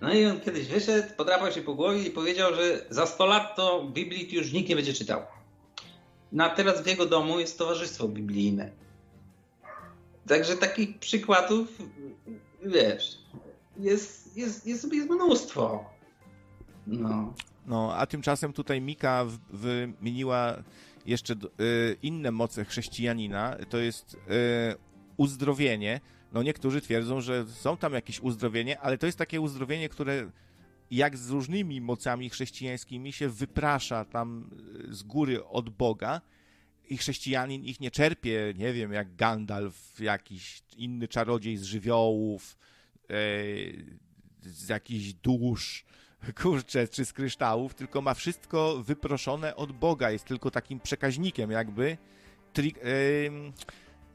No 0.00 0.14
i 0.14 0.26
on 0.26 0.40
kiedyś 0.40 0.66
wyszedł, 0.66 1.08
podrapał 1.16 1.52
się 1.52 1.62
po 1.62 1.74
głowie 1.74 2.02
i 2.02 2.10
powiedział, 2.10 2.54
że 2.54 2.86
za 2.90 3.06
100 3.06 3.26
lat 3.26 3.56
to 3.56 3.84
Biblii 3.84 4.34
już 4.34 4.52
nikt 4.52 4.68
nie 4.68 4.76
będzie 4.76 4.94
czytał. 4.94 5.22
No 6.32 6.44
a 6.44 6.50
teraz 6.50 6.82
w 6.82 6.86
jego 6.86 7.06
domu 7.06 7.40
jest 7.40 7.58
towarzystwo 7.58 8.08
biblijne. 8.08 8.70
Także 10.28 10.56
takich 10.56 10.98
przykładów, 10.98 11.68
wiesz, 12.62 13.15
jest, 13.78 14.36
jest, 14.36 14.66
jest, 14.66 14.92
jest 14.92 15.10
mnóstwo. 15.10 15.84
No. 16.86 17.34
no, 17.66 17.94
a 17.94 18.06
tymczasem 18.06 18.52
tutaj 18.52 18.80
Mika 18.80 19.24
wymieniła 19.50 20.62
jeszcze 21.06 21.34
y, 21.34 21.96
inne 22.02 22.30
moce 22.30 22.64
chrześcijanina. 22.64 23.56
To 23.70 23.78
jest 23.78 24.14
y, 24.14 24.18
uzdrowienie. 25.16 26.00
No 26.32 26.42
niektórzy 26.42 26.80
twierdzą, 26.80 27.20
że 27.20 27.46
są 27.46 27.76
tam 27.76 27.92
jakieś 27.92 28.20
uzdrowienie, 28.20 28.80
ale 28.80 28.98
to 28.98 29.06
jest 29.06 29.18
takie 29.18 29.40
uzdrowienie, 29.40 29.88
które 29.88 30.30
jak 30.90 31.16
z 31.16 31.30
różnymi 31.30 31.80
mocami 31.80 32.30
chrześcijańskimi 32.30 33.12
się 33.12 33.28
wyprasza 33.28 34.04
tam 34.04 34.50
y, 34.90 34.94
z 34.94 35.02
góry 35.02 35.44
od 35.44 35.70
Boga 35.70 36.20
i 36.88 36.96
chrześcijanin 36.96 37.64
ich 37.64 37.80
nie 37.80 37.90
czerpie, 37.90 38.54
nie 38.56 38.72
wiem, 38.72 38.92
jak 38.92 39.16
Gandalf, 39.16 40.00
jakiś 40.00 40.62
inny 40.76 41.08
czarodziej 41.08 41.56
z 41.56 41.62
żywiołów, 41.62 42.56
z 44.42 44.68
jakichś 44.68 45.12
dusz, 45.12 45.84
kurczę, 46.42 46.88
czy 46.88 47.04
z 47.04 47.12
kryształów, 47.12 47.74
tylko 47.74 48.02
ma 48.02 48.14
wszystko 48.14 48.82
wyproszone 48.82 49.56
od 49.56 49.72
Boga. 49.72 50.10
Jest 50.10 50.24
tylko 50.24 50.50
takim 50.50 50.80
przekaźnikiem, 50.80 51.50
jakby. 51.50 51.98
Tri 52.52 52.74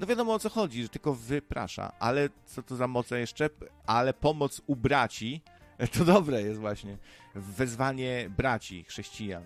no 0.02 0.08
wiadomo 0.08 0.34
o 0.34 0.40
co 0.40 0.50
chodzi, 0.50 0.84
że 0.84 0.90
tylko 0.90 1.14
wyprasza. 1.14 1.92
Ale 2.00 2.30
co 2.46 2.64
to 2.64 2.76
za 2.76 2.88
moce 2.88 3.20
jeszcze? 3.20 3.50
Ale 3.86 4.14
pomoc 4.14 4.62
u 4.68 4.76
braci, 4.76 5.42
to 5.98 6.06
dobre 6.06 6.42
jest 6.42 6.60
właśnie. 6.60 6.98
Wezwanie 7.36 8.30
braci, 8.38 8.84
chrześcijan. 8.84 9.44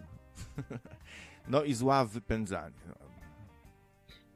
No 1.47 1.63
i 1.63 1.73
zła 1.73 2.05
wypędzanie. 2.05 2.75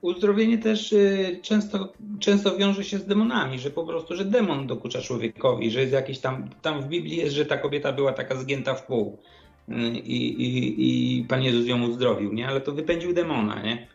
Uzdrowienie 0.01 0.57
też 0.57 0.93
y, 0.93 1.39
często, 1.41 1.93
często 2.19 2.57
wiąże 2.57 2.83
się 2.83 2.97
z 2.97 3.05
demonami, 3.05 3.59
że 3.59 3.69
po 3.69 3.83
prostu, 3.83 4.15
że 4.15 4.25
demon 4.25 4.67
dokucza 4.67 5.01
człowiekowi, 5.01 5.71
że 5.71 5.81
jest 5.81 5.93
jakiś 5.93 6.19
tam, 6.19 6.49
tam 6.61 6.81
w 6.81 6.87
Biblii 6.87 7.17
jest, 7.17 7.35
że 7.35 7.45
ta 7.45 7.57
kobieta 7.57 7.93
była 7.93 8.13
taka 8.13 8.35
zgięta 8.35 8.75
w 8.75 8.85
pół 8.85 9.19
y, 9.69 9.73
i, 9.89 10.41
i, 10.41 11.19
i 11.19 11.23
Pan 11.23 11.43
Jezus 11.43 11.67
ją 11.67 11.83
uzdrowił, 11.83 12.33
nie? 12.33 12.47
Ale 12.47 12.61
to 12.61 12.71
wypędził 12.71 13.13
demona, 13.13 13.61
nie? 13.61 13.87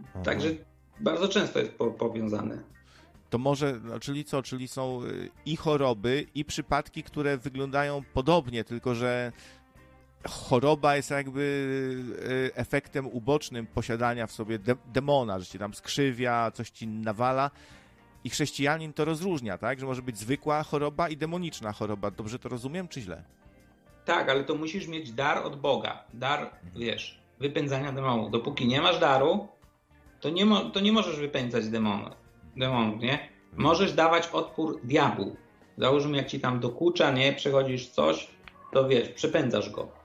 Aha. 0.00 0.20
Także 0.24 0.48
bardzo 1.00 1.28
często 1.28 1.58
jest 1.58 1.72
po, 1.72 1.90
powiązane. 1.90 2.58
To 3.30 3.38
może, 3.38 3.80
no, 3.84 4.00
czyli 4.00 4.24
co, 4.24 4.42
czyli 4.42 4.68
są 4.68 5.04
y, 5.04 5.30
i 5.46 5.56
choroby, 5.56 6.26
i 6.34 6.44
przypadki, 6.44 7.02
które 7.02 7.38
wyglądają 7.38 8.02
podobnie, 8.14 8.64
tylko 8.64 8.94
że 8.94 9.32
choroba 10.28 10.96
jest 10.96 11.10
jakby 11.10 11.40
y, 12.28 12.54
efektem 12.54 13.06
ubocznym 13.06 13.66
posiadania 13.66 14.26
w 14.26 14.32
sobie 14.32 14.58
de 14.58 14.76
demona, 14.92 15.38
że 15.38 15.46
cię 15.46 15.58
tam 15.58 15.74
skrzywia, 15.74 16.50
coś 16.50 16.70
ci 16.70 16.86
nawala. 16.88 17.50
I 18.24 18.30
chrześcijanin 18.30 18.92
to 18.92 19.04
rozróżnia, 19.04 19.58
tak? 19.58 19.80
Że 19.80 19.86
może 19.86 20.02
być 20.02 20.18
zwykła 20.18 20.62
choroba 20.62 21.08
i 21.08 21.16
demoniczna 21.16 21.72
choroba. 21.72 22.10
Dobrze 22.10 22.38
to 22.38 22.48
rozumiem, 22.48 22.88
czy 22.88 23.00
źle? 23.00 23.22
Tak, 24.04 24.28
ale 24.28 24.44
to 24.44 24.54
musisz 24.54 24.86
mieć 24.86 25.12
dar 25.12 25.38
od 25.38 25.60
Boga. 25.60 26.04
Dar, 26.14 26.50
wiesz, 26.76 27.18
wypędzania 27.40 27.92
demonów. 27.92 28.30
Dopóki 28.30 28.66
nie 28.66 28.80
masz 28.80 28.98
daru, 28.98 29.48
to 30.20 30.30
nie, 30.30 30.46
mo 30.46 30.70
to 30.70 30.80
nie 30.80 30.92
możesz 30.92 31.16
wypędzać 31.16 31.68
demonów, 31.68 32.12
demonów, 32.56 33.00
nie? 33.00 33.28
Możesz 33.56 33.92
dawać 33.92 34.28
odpór 34.28 34.80
diabłu. 34.84 35.36
Załóżmy, 35.78 36.16
jak 36.16 36.26
ci 36.26 36.40
tam 36.40 36.60
dokucza, 36.60 37.10
nie? 37.10 37.32
Przechodzisz 37.32 37.88
coś, 37.88 38.28
to 38.72 38.88
wiesz, 38.88 39.08
przepędzasz 39.08 39.70
go. 39.70 40.01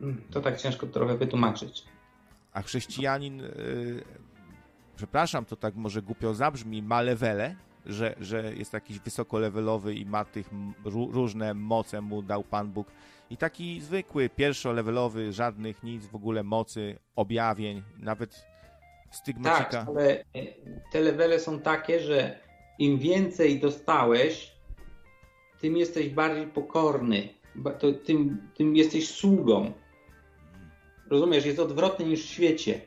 Mm, 0.00 0.22
to 0.30 0.40
tak 0.40 0.60
ciężko 0.60 0.86
trochę 0.86 1.16
wytłumaczyć. 1.16 1.84
A 2.52 2.62
chrześcijanin, 2.62 3.38
yy, 3.38 4.04
przepraszam, 4.96 5.44
to 5.44 5.56
tak 5.56 5.74
może 5.74 6.02
głupio 6.02 6.34
zabrzmi, 6.34 6.82
ma 6.82 7.02
levele, 7.02 7.56
że, 7.86 8.14
że 8.20 8.54
jest 8.54 8.72
jakiś 8.72 8.98
wysokolevelowy 8.98 9.94
i 9.94 10.06
ma 10.06 10.24
tych 10.24 10.50
różne 10.84 11.54
moce 11.54 12.00
mu 12.00 12.22
dał 12.22 12.44
Pan 12.44 12.72
Bóg. 12.72 12.88
I 13.30 13.36
taki 13.36 13.80
zwykły, 13.80 14.28
pierwszolevelowy, 14.28 15.32
żadnych 15.32 15.82
nic, 15.82 16.06
w 16.06 16.14
ogóle 16.14 16.42
mocy, 16.42 16.98
objawień, 17.16 17.82
nawet 17.98 18.46
stygmatika. 19.10 19.64
Tak, 19.64 19.88
ale 19.88 20.20
e, 20.20 20.24
te 20.92 21.00
levele 21.00 21.40
są 21.40 21.60
takie, 21.60 22.00
że 22.00 22.38
im 22.78 22.98
więcej 22.98 23.60
dostałeś, 23.60 24.52
tym 25.60 25.76
jesteś 25.76 26.08
bardziej 26.08 26.46
pokorny, 26.46 27.28
tym, 28.04 28.48
tym 28.54 28.76
jesteś 28.76 29.10
sługą. 29.10 29.72
Rozumiesz, 31.10 31.46
jest 31.46 31.58
odwrotny 31.58 32.06
niż 32.06 32.22
w 32.22 32.30
świecie. 32.30 32.80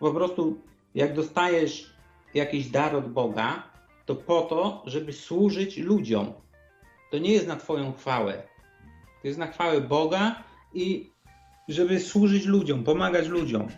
Po 0.00 0.10
prostu 0.10 0.60
jak 0.94 1.14
dostajesz 1.14 1.94
jakiś 2.34 2.70
dar 2.70 2.96
od 2.96 3.12
Boga, 3.12 3.62
to 4.06 4.14
po 4.14 4.42
to, 4.42 4.82
żeby 4.86 5.12
służyć 5.12 5.76
ludziom. 5.76 6.32
To 7.10 7.18
nie 7.18 7.32
jest 7.32 7.46
na 7.46 7.56
Twoją 7.56 7.92
chwałę. 7.92 8.42
To 9.22 9.28
jest 9.28 9.38
na 9.38 9.46
chwałę 9.46 9.80
Boga 9.80 10.42
i 10.74 11.10
żeby 11.68 12.00
służyć 12.00 12.46
ludziom, 12.46 12.84
pomagać 12.84 13.28
ludziom. 13.28 13.68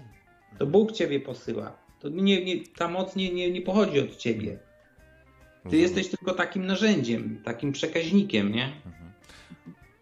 To 0.59 0.67
Bóg 0.67 0.93
Ciebie 0.93 1.21
posyła. 1.21 1.77
To 2.01 2.09
nie, 2.09 2.45
nie, 2.45 2.67
ta 2.79 2.89
moc 2.89 3.17
nie, 3.17 3.33
nie, 3.33 3.51
nie 3.51 3.63
pochodzi 3.63 4.01
od 4.01 4.17
Ciebie. 4.17 4.59
Ty 5.71 5.77
jesteś 5.77 6.09
tylko 6.09 6.35
takim 6.35 6.67
narzędziem, 6.67 7.43
takim 7.45 7.73
przekaźnikiem, 7.73 8.53
nie? 8.53 8.73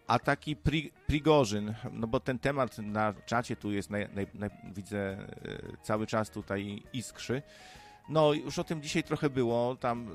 A 0.07 0.19
taki 0.19 0.57
pri, 0.57 0.93
Prigorzyn, 1.07 1.75
no 1.93 2.07
bo 2.07 2.21
ten 2.21 2.39
temat 2.39 2.79
na 2.79 3.15
czacie 3.27 3.57
tu 3.57 3.73
jest, 3.73 3.91
naj, 3.91 4.09
naj, 4.15 4.27
naj, 4.35 4.51
widzę 4.75 4.99
e, 4.99 5.27
cały 5.83 6.07
czas 6.07 6.31
tutaj 6.31 6.83
iskrzy. 6.93 7.43
No 8.09 8.33
już 8.33 8.59
o 8.59 8.65
tym 8.65 8.83
dzisiaj 8.83 9.03
trochę 9.03 9.31
było, 9.31 9.77
tam 9.77 10.11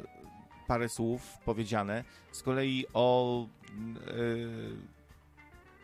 parę 0.68 0.90
słów 0.90 1.38
powiedziane. 1.46 2.04
Z 2.32 2.44
kolei 2.44 2.86
o, 2.94 3.46
yy, 4.16 4.78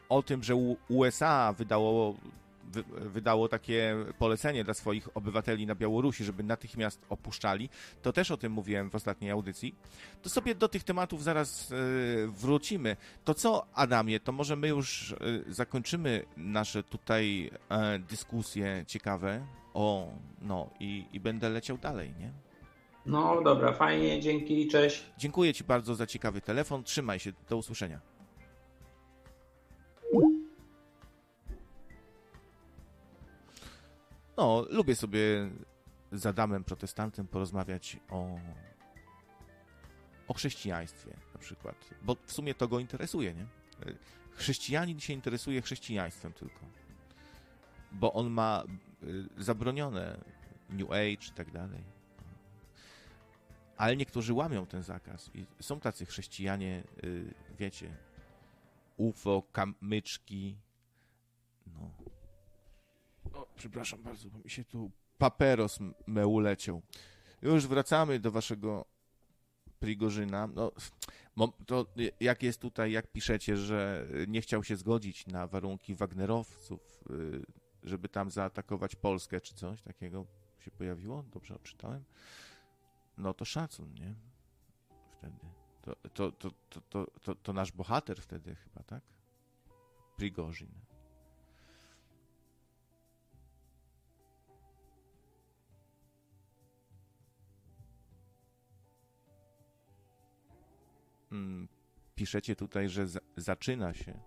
o 0.09 0.23
tym, 0.23 0.43
że 0.43 0.55
USA 0.89 1.53
wydało 1.53 2.15
wydało 2.89 3.47
takie 3.47 3.95
polecenie 4.19 4.63
dla 4.63 4.73
swoich 4.73 5.17
obywateli 5.17 5.65
na 5.65 5.75
Białorusi, 5.75 6.23
żeby 6.23 6.43
natychmiast 6.43 7.05
opuszczali, 7.09 7.69
to 8.01 8.13
też 8.13 8.31
o 8.31 8.37
tym 8.37 8.51
mówiłem 8.51 8.89
w 8.89 8.95
ostatniej 8.95 9.31
audycji. 9.31 9.75
To 10.21 10.29
sobie 10.29 10.55
do 10.55 10.67
tych 10.67 10.83
tematów 10.83 11.23
zaraz 11.23 11.71
e, 11.71 11.75
wrócimy. 12.27 12.97
To 13.23 13.33
co, 13.33 13.65
Adamie, 13.73 14.19
to 14.19 14.31
może 14.31 14.55
my 14.55 14.67
już 14.67 15.11
e, 15.11 15.15
zakończymy 15.53 16.25
nasze 16.37 16.83
tutaj 16.83 17.51
e, 17.69 17.99
dyskusje 17.99 18.83
ciekawe 18.87 19.47
o, 19.73 20.07
no 20.41 20.69
i, 20.79 21.05
i 21.13 21.19
będę 21.19 21.49
leciał 21.49 21.77
dalej, 21.77 22.13
nie? 22.19 22.31
No 23.05 23.41
dobra, 23.41 23.73
fajnie, 23.73 24.19
dzięki, 24.21 24.67
cześć. 24.67 25.03
Dziękuję 25.17 25.53
Ci 25.53 25.63
bardzo 25.63 25.95
za 25.95 26.07
ciekawy 26.07 26.41
telefon. 26.41 26.83
Trzymaj 26.83 27.19
się, 27.19 27.31
do 27.49 27.57
usłyszenia. 27.57 28.14
No, 34.37 34.65
lubię 34.69 34.95
sobie 34.95 35.49
z 36.11 36.25
Adamem 36.25 36.63
protestantem 36.63 37.27
porozmawiać 37.27 37.97
o, 38.09 38.39
o 40.27 40.33
chrześcijaństwie 40.33 41.17
na 41.33 41.39
przykład, 41.39 41.89
bo 42.01 42.15
w 42.25 42.31
sumie 42.31 42.53
to 42.53 42.67
go 42.67 42.79
interesuje, 42.79 43.33
nie? 43.33 43.45
Chrześcijanin 44.31 44.99
się 44.99 45.13
interesuje 45.13 45.61
chrześcijaństwem 45.61 46.33
tylko, 46.33 46.59
bo 47.91 48.13
on 48.13 48.29
ma 48.29 48.63
y, 49.03 49.43
zabronione 49.43 50.17
New 50.69 50.91
Age 50.91 51.27
i 51.29 51.33
tak 51.35 51.51
dalej. 51.51 51.83
Ale 53.77 53.97
niektórzy 53.97 54.33
łamią 54.33 54.65
ten 54.65 54.83
zakaz 54.83 55.31
i 55.33 55.45
są 55.59 55.79
tacy 55.79 56.05
chrześcijanie, 56.05 56.83
y, 57.03 57.33
wiecie, 57.59 57.97
UFO, 58.97 59.43
kamyczki, 59.51 60.57
no, 61.67 61.91
o, 63.35 63.47
przepraszam 63.55 64.03
bardzo, 64.03 64.29
bo 64.29 64.37
mi 64.37 64.49
się 64.49 64.63
tu 64.63 64.91
paperos 65.17 65.79
me 66.07 66.27
uleciał. 66.27 66.81
Już 67.41 67.67
wracamy 67.67 68.19
do 68.19 68.31
waszego 68.31 68.85
Prigorzyna. 69.79 70.47
No, 70.47 70.71
to 71.65 71.85
jak 72.19 72.43
jest 72.43 72.61
tutaj, 72.61 72.91
jak 72.91 73.11
piszecie, 73.11 73.57
że 73.57 74.07
nie 74.27 74.41
chciał 74.41 74.63
się 74.63 74.75
zgodzić 74.75 75.27
na 75.27 75.47
warunki 75.47 75.95
Wagnerowców, 75.95 77.03
y, 77.09 77.45
żeby 77.83 78.09
tam 78.09 78.31
zaatakować 78.31 78.95
Polskę, 78.95 79.41
czy 79.41 79.55
coś 79.55 79.81
takiego 79.81 80.25
się 80.59 80.71
pojawiło? 80.71 81.23
Dobrze 81.23 81.55
odczytałem? 81.55 82.03
No 83.17 83.33
to 83.33 83.45
szacun, 83.45 83.93
nie? 83.93 84.15
Wtedy. 85.11 85.39
To, 85.81 85.95
to, 85.95 86.31
to, 86.31 86.51
to, 86.69 86.81
to, 86.81 87.05
to, 87.21 87.35
to 87.35 87.53
nasz 87.53 87.71
bohater 87.71 88.21
wtedy 88.21 88.55
chyba, 88.55 88.83
tak? 88.83 89.03
Prigorzin. 90.17 90.71
Mm, 101.35 101.67
piszecie 102.15 102.55
tutaj, 102.55 102.89
że 102.89 103.07
z, 103.07 103.23
zaczyna 103.37 103.93
się. 103.93 104.19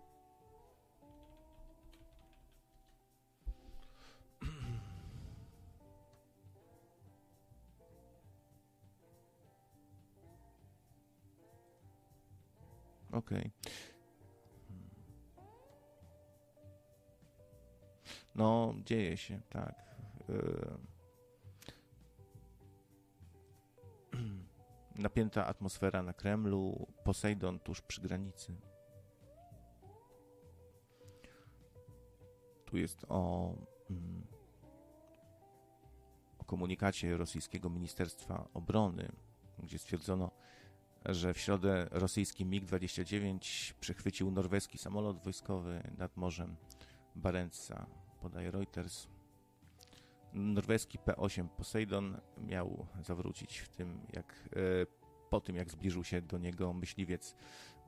Okej. 13.13 13.39
Okay. 13.39 13.51
No, 18.35 18.75
dzieje 18.85 19.17
się, 19.17 19.41
tak. 19.51 19.75
Yy. 20.29 20.98
Napięta 24.99 25.47
atmosfera 25.47 26.03
na 26.03 26.13
Kremlu, 26.13 26.87
Posejdon 27.05 27.59
tuż 27.59 27.83
przy 27.83 28.01
granicy. 28.01 28.57
Tu 32.65 32.77
jest 32.77 33.05
o, 33.09 33.55
mm, 33.91 34.27
o 36.39 36.45
komunikacie 36.45 37.17
rosyjskiego 37.17 37.71
Ministerstwa 37.71 38.49
Obrony, 38.55 39.13
gdzie 39.59 39.79
stwierdzono, 39.79 40.31
że 41.05 41.35
w 41.35 41.39
środę 41.39 41.89
rosyjski 41.91 42.47
MiG-29 42.47 43.73
przechwycił 43.81 44.31
norweski 44.31 44.79
samolot 44.79 45.23
wojskowy 45.25 45.83
nad 45.99 46.17
morzem 46.17 46.57
Barentsa, 47.17 47.87
podaje 48.21 48.51
Reuters. 48.51 49.09
Norweski 50.33 50.99
P-8 50.99 51.49
Poseidon 51.49 52.21
miał 52.39 52.87
zawrócić 53.03 53.59
w 53.59 53.69
tym, 53.69 54.01
jak, 54.13 54.49
e, 54.57 54.87
po 55.31 55.41
tym, 55.41 55.57
jak 55.57 55.71
zbliżył 55.71 56.05
się 56.05 56.23
do 56.23 56.39
niego 56.39 56.73
myśliwiec. 56.73 57.35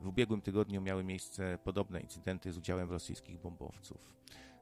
W 0.01 0.07
ubiegłym 0.07 0.41
tygodniu 0.43 0.81
miały 0.81 1.05
miejsce 1.05 1.59
podobne 1.65 2.01
incydenty 2.01 2.53
z 2.53 2.59
udziałem 2.59 2.91
rosyjskich 2.91 3.39
bombowców. 3.41 4.15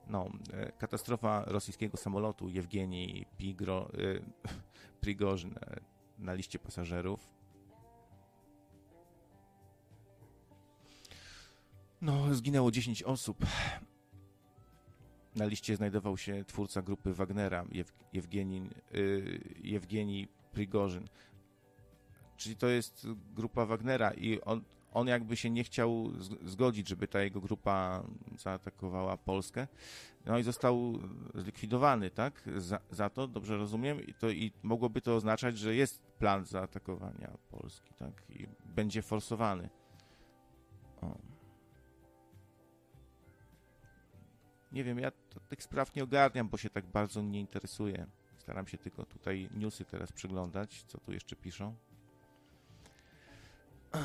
No, 0.06 0.30
e, 0.52 0.72
katastrofa 0.72 1.44
rosyjskiego 1.46 1.96
samolotu 1.96 2.48
Jewgenii 2.48 3.26
Pigro, 3.36 3.90
Prigorzyn 5.00 5.54
na 6.18 6.34
liście 6.34 6.58
pasażerów 6.58 7.38
No, 12.00 12.34
zginęło 12.34 12.70
10 12.70 13.02
osób. 13.02 13.46
Na 15.38 15.44
liście 15.44 15.76
znajdował 15.76 16.16
się 16.16 16.44
twórca 16.44 16.82
grupy 16.82 17.14
Wagnera, 17.14 17.64
Jew 17.72 17.92
Jewgenin, 18.12 18.70
yy, 18.92 19.40
Jewgenij 19.62 20.28
Prigorzyn. 20.52 21.08
Czyli 22.36 22.56
to 22.56 22.66
jest 22.66 23.06
grupa 23.34 23.66
Wagnera 23.66 24.10
i 24.10 24.40
on, 24.40 24.62
on 24.92 25.06
jakby 25.06 25.36
się 25.36 25.50
nie 25.50 25.64
chciał 25.64 26.12
zgodzić, 26.44 26.88
żeby 26.88 27.08
ta 27.08 27.22
jego 27.22 27.40
grupa 27.40 28.02
zaatakowała 28.38 29.16
Polskę. 29.16 29.66
No 30.26 30.38
i 30.38 30.42
został 30.42 30.98
zlikwidowany, 31.34 32.10
tak? 32.10 32.42
Za, 32.56 32.80
za 32.90 33.10
to, 33.10 33.28
dobrze 33.28 33.56
rozumiem? 33.56 34.06
I, 34.06 34.14
to, 34.14 34.30
I 34.30 34.52
mogłoby 34.62 35.00
to 35.00 35.16
oznaczać, 35.16 35.58
że 35.58 35.74
jest 35.74 36.02
plan 36.02 36.44
zaatakowania 36.44 37.38
Polski, 37.50 37.94
tak? 37.98 38.22
I 38.30 38.46
będzie 38.74 39.02
forsowany. 39.02 39.68
O. 41.02 41.37
Nie 44.78 44.84
wiem, 44.84 44.98
ja 44.98 45.10
tych 45.48 45.62
spraw 45.62 45.94
nie 45.94 46.04
ogarniam, 46.04 46.48
bo 46.48 46.56
się 46.56 46.70
tak 46.70 46.86
bardzo 46.86 47.22
nie 47.22 47.40
interesuję. 47.40 48.06
Staram 48.36 48.66
się 48.66 48.78
tylko 48.78 49.04
tutaj 49.04 49.48
newsy 49.54 49.84
teraz 49.84 50.12
przyglądać, 50.12 50.84
co 50.86 50.98
tu 50.98 51.12
jeszcze 51.12 51.36
piszą. 51.36 51.74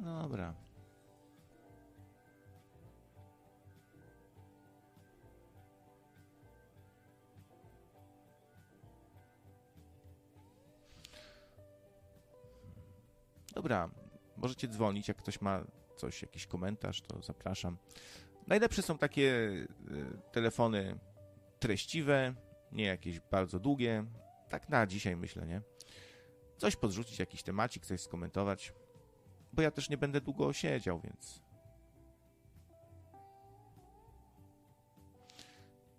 No 0.00 0.22
dobra. 0.22 0.54
Dobra, 13.54 13.90
możecie 14.36 14.68
dzwonić, 14.68 15.08
jak 15.08 15.16
ktoś 15.16 15.40
ma 15.40 15.64
coś, 15.96 16.22
jakiś 16.22 16.46
komentarz, 16.46 17.00
to 17.00 17.22
zapraszam. 17.22 17.78
Najlepsze 18.46 18.82
są 18.82 18.98
takie 18.98 19.22
y, 19.22 19.66
telefony 20.32 20.98
treściwe, 21.58 22.34
nie 22.72 22.84
jakieś 22.84 23.20
bardzo 23.20 23.60
długie. 23.60 24.04
Tak 24.48 24.68
na 24.68 24.86
dzisiaj 24.86 25.16
myślę, 25.16 25.46
nie? 25.46 25.62
Coś 26.56 26.76
podrzucić, 26.76 27.18
jakiś 27.18 27.42
temacik, 27.42 27.86
coś 27.86 28.00
skomentować. 28.00 28.72
Bo 29.52 29.62
ja 29.62 29.70
też 29.70 29.88
nie 29.90 29.96
będę 29.96 30.20
długo 30.20 30.52
siedział, 30.52 31.00
więc. 31.00 31.42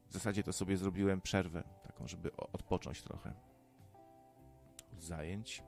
W 0.10 0.14
zasadzie 0.14 0.44
to 0.44 0.54
sobie 0.54 0.78
zrobiłem 0.78 1.22
przerwę, 1.22 1.64
taką, 1.84 2.08
żeby 2.08 2.36
odpocząć 2.36 3.02
trochę 3.02 3.34
zajęć. 5.00 5.64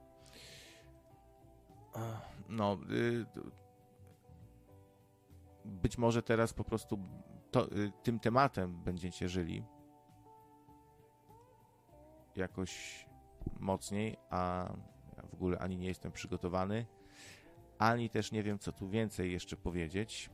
No, 2.50 2.78
y, 2.92 3.26
być 5.66 5.98
może 5.98 6.24
teraz 6.24 6.54
po 6.54 6.64
prostu 6.64 7.00
to, 7.52 7.72
y, 7.72 7.92
tym 8.04 8.20
tematem 8.20 8.84
będziecie 8.84 9.30
żyli 9.30 9.64
jakoś 12.36 13.06
mocniej, 13.60 14.18
a 14.30 14.70
ja 15.18 15.24
w 15.24 15.34
ogóle 15.34 15.60
ani 15.60 15.78
nie 15.78 15.88
jestem 15.88 16.12
przygotowany, 16.12 16.86
ani 17.78 18.10
też 18.10 18.32
nie 18.32 18.44
wiem, 18.44 18.60
co 18.60 18.72
tu 18.72 18.90
więcej 18.90 19.32
jeszcze 19.32 19.58
powiedzieć. 19.58 20.30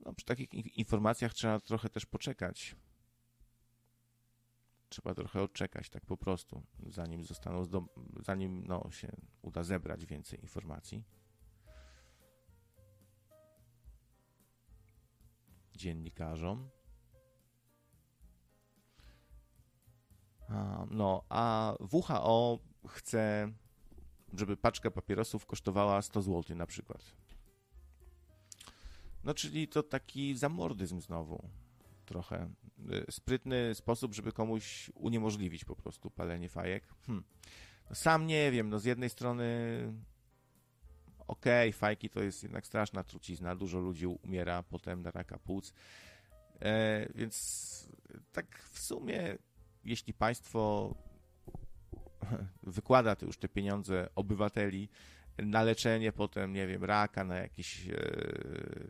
No, 0.00 0.14
przy 0.14 0.26
takich 0.26 0.78
informacjach 0.78 1.34
trzeba 1.34 1.60
trochę 1.60 1.88
też 1.88 2.06
poczekać 2.06 2.76
trzeba 4.94 5.14
trochę 5.14 5.42
odczekać, 5.42 5.90
tak 5.90 6.06
po 6.06 6.16
prostu, 6.16 6.62
zanim 6.86 7.24
zostaną, 7.24 7.62
zanim 8.26 8.66
no, 8.66 8.90
się 8.90 9.12
uda 9.42 9.62
zebrać 9.62 10.06
więcej 10.06 10.40
informacji. 10.40 11.04
Dziennikarzom. 15.76 16.70
A, 20.48 20.86
no, 20.90 21.24
a 21.28 21.74
WHO 21.92 22.58
chce, 22.88 23.52
żeby 24.32 24.56
paczka 24.56 24.90
papierosów 24.90 25.46
kosztowała 25.46 26.02
100 26.02 26.22
zł 26.22 26.56
na 26.56 26.66
przykład. 26.66 27.16
No, 29.24 29.34
czyli 29.34 29.68
to 29.68 29.82
taki 29.82 30.36
zamordyzm 30.36 31.00
znowu 31.00 31.63
trochę 32.04 32.50
y, 33.08 33.12
sprytny 33.12 33.74
sposób, 33.74 34.14
żeby 34.14 34.32
komuś 34.32 34.90
uniemożliwić 34.94 35.64
po 35.64 35.76
prostu 35.76 36.10
palenie 36.10 36.48
fajek. 36.48 36.86
Hmm. 37.06 37.24
No 37.90 37.96
sam 37.96 38.26
nie 38.26 38.50
wiem, 38.50 38.68
no 38.68 38.78
z 38.78 38.84
jednej 38.84 39.10
strony 39.10 39.46
okej, 41.26 41.68
okay, 41.68 41.78
fajki 41.78 42.10
to 42.10 42.22
jest 42.22 42.42
jednak 42.42 42.66
straszna 42.66 43.04
trucizna, 43.04 43.56
dużo 43.56 43.78
ludzi 43.78 44.06
umiera 44.06 44.62
potem 44.62 45.02
na 45.02 45.10
raka 45.10 45.38
płuc, 45.38 45.74
e, 46.60 47.08
więc 47.14 47.88
tak 48.32 48.58
w 48.58 48.78
sumie, 48.78 49.38
jeśli 49.84 50.14
państwo 50.14 50.94
wykłada 52.62 53.16
to 53.16 53.26
już 53.26 53.38
te 53.38 53.48
pieniądze 53.48 54.08
obywateli 54.14 54.88
na 55.38 55.62
leczenie 55.62 56.12
potem, 56.12 56.52
nie 56.52 56.66
wiem, 56.66 56.84
raka, 56.84 57.24
na 57.24 57.36
jakieś, 57.36 57.88
e, 57.88 57.94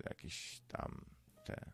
jakieś 0.08 0.60
tam 0.68 1.04
te 1.44 1.72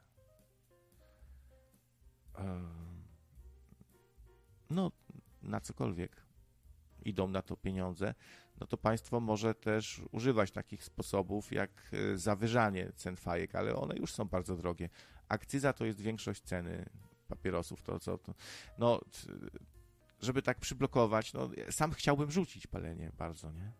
no, 4.70 4.92
na 5.42 5.60
cokolwiek 5.60 6.22
idą 7.04 7.28
na 7.28 7.42
to 7.42 7.56
pieniądze, 7.56 8.14
no 8.60 8.66
to 8.66 8.76
państwo 8.76 9.20
może 9.20 9.54
też 9.54 10.02
używać 10.10 10.50
takich 10.50 10.84
sposobów 10.84 11.52
jak 11.52 11.70
e, 11.92 12.18
zawyżanie 12.18 12.92
cen 12.96 13.16
fajek, 13.16 13.54
ale 13.54 13.76
one 13.76 13.96
już 13.96 14.12
są 14.12 14.24
bardzo 14.24 14.56
drogie. 14.56 14.88
Akcyza 15.28 15.72
to 15.72 15.84
jest 15.84 16.00
większość 16.00 16.42
ceny 16.42 16.86
papierosów, 17.28 17.82
to 17.82 18.00
co 18.00 18.18
to, 18.18 18.34
no, 18.78 19.00
żeby 20.20 20.42
tak 20.42 20.60
przyblokować, 20.60 21.32
no, 21.32 21.50
sam 21.70 21.92
chciałbym 21.92 22.30
rzucić 22.30 22.66
palenie 22.66 23.12
bardzo, 23.18 23.52
nie? 23.52 23.72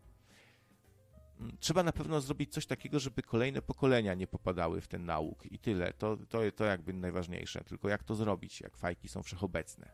Trzeba 1.60 1.82
na 1.82 1.92
pewno 1.92 2.20
zrobić 2.20 2.52
coś 2.52 2.66
takiego, 2.66 2.98
żeby 2.98 3.22
kolejne 3.22 3.62
pokolenia 3.62 4.14
nie 4.14 4.26
popadały 4.26 4.80
w 4.80 4.88
ten 4.88 5.04
nauk 5.04 5.46
i 5.52 5.58
tyle. 5.58 5.92
To, 5.92 6.16
to, 6.16 6.38
to 6.56 6.64
jakby 6.64 6.92
najważniejsze. 6.92 7.64
Tylko 7.64 7.88
jak 7.88 8.04
to 8.04 8.14
zrobić, 8.14 8.60
jak 8.60 8.76
fajki 8.76 9.08
są 9.08 9.22
wszechobecne? 9.22 9.92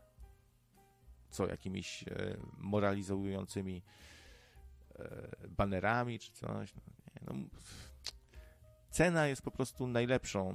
Co, 1.29 1.47
jakimiś 1.47 2.03
e, 2.03 2.37
moralizującymi 2.57 3.83
e, 4.99 5.27
banerami 5.47 6.19
czy 6.19 6.31
coś? 6.31 6.73
No, 6.75 6.81
nie, 7.07 7.21
no, 7.25 7.49
cena 8.89 9.27
jest 9.27 9.41
po 9.41 9.51
prostu 9.51 9.87
najlepszą, 9.87 10.53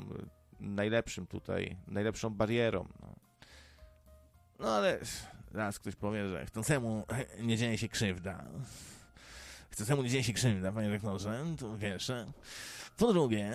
najlepszym 0.60 1.26
tutaj, 1.26 1.76
najlepszą 1.86 2.30
barierą. 2.30 2.88
No, 3.00 3.14
no 4.58 4.68
ale 4.68 4.98
zaraz 5.52 5.78
ktoś 5.78 5.96
powie, 5.96 6.28
że 6.28 6.46
chcącemu 6.46 7.06
nie 7.40 7.56
dzieje 7.56 7.78
się 7.78 7.88
krzywda. 7.88 8.44
Chcącemu 9.72 10.02
nie 10.02 10.08
dzieje 10.08 10.24
się 10.24 10.32
krzywda, 10.32 10.72
panie 10.72 10.88
rektorze, 10.88 11.44
to 11.58 11.76
pierwsze. 11.80 12.32
Po 12.96 13.12
drugie, 13.12 13.52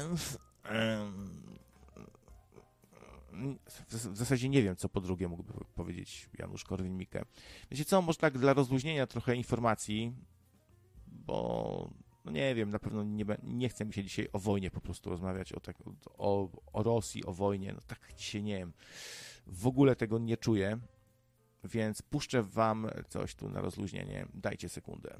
w 3.89 4.17
zasadzie 4.17 4.49
nie 4.49 4.63
wiem, 4.63 4.75
co 4.75 4.89
po 4.89 5.01
drugie 5.01 5.27
mógłby 5.27 5.53
powiedzieć 5.75 6.29
Janusz 6.39 6.65
Korwin-Mikke. 6.65 7.25
Wiecie 7.71 7.85
co, 7.85 8.01
może 8.01 8.17
tak 8.17 8.37
dla 8.37 8.53
rozluźnienia 8.53 9.07
trochę 9.07 9.35
informacji, 9.35 10.13
bo 11.07 11.89
no 12.25 12.31
nie 12.31 12.55
wiem, 12.55 12.71
na 12.71 12.79
pewno 12.79 13.03
nie, 13.03 13.25
nie 13.43 13.69
chcę 13.69 13.85
mi 13.85 13.93
się 13.93 14.03
dzisiaj 14.03 14.29
o 14.33 14.39
wojnie 14.39 14.71
po 14.71 14.81
prostu 14.81 15.09
rozmawiać, 15.09 15.53
o, 15.53 15.59
tak, 15.59 15.77
o, 16.17 16.49
o 16.73 16.83
Rosji, 16.83 17.25
o 17.25 17.33
wojnie, 17.33 17.73
no 17.73 17.79
tak 17.87 18.13
dzisiaj 18.17 18.43
nie 18.43 18.57
wiem, 18.57 18.73
w 19.47 19.67
ogóle 19.67 19.95
tego 19.95 20.19
nie 20.19 20.37
czuję, 20.37 20.79
więc 21.63 22.01
puszczę 22.01 22.43
wam 22.43 22.89
coś 23.09 23.35
tu 23.35 23.49
na 23.49 23.61
rozluźnienie, 23.61 24.27
dajcie 24.33 24.69
sekundę. 24.69 25.19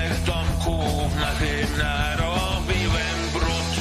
Trzech 0.00 0.24
domków 0.24 1.16
na 1.16 1.32
narobiłem 1.78 3.18
brud. 3.32 3.72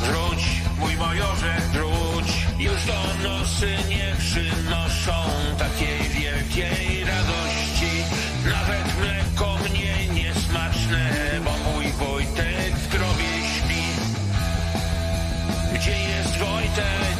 Wróć, 0.00 0.44
mój 0.78 0.96
majorze, 0.96 1.56
wróć, 1.72 2.28
już 2.58 2.84
to 2.86 3.28
nosy 3.28 3.76
nie 3.88 4.14
przynoszą 4.18 5.12
takiej 5.58 6.08
wielkiej 6.08 7.04
radości. 7.04 7.92
Nawet 8.44 8.98
mleko 8.98 9.58
mnie 9.58 10.22
niesmaczne, 10.22 11.10
bo 11.44 11.70
mój 11.70 11.92
Wojtek 11.92 12.76
w 12.76 12.88
grobie 12.88 13.32
śpi. 13.56 13.84
Gdzie 15.74 15.98
jest 15.98 16.38
Wojtek? 16.38 17.18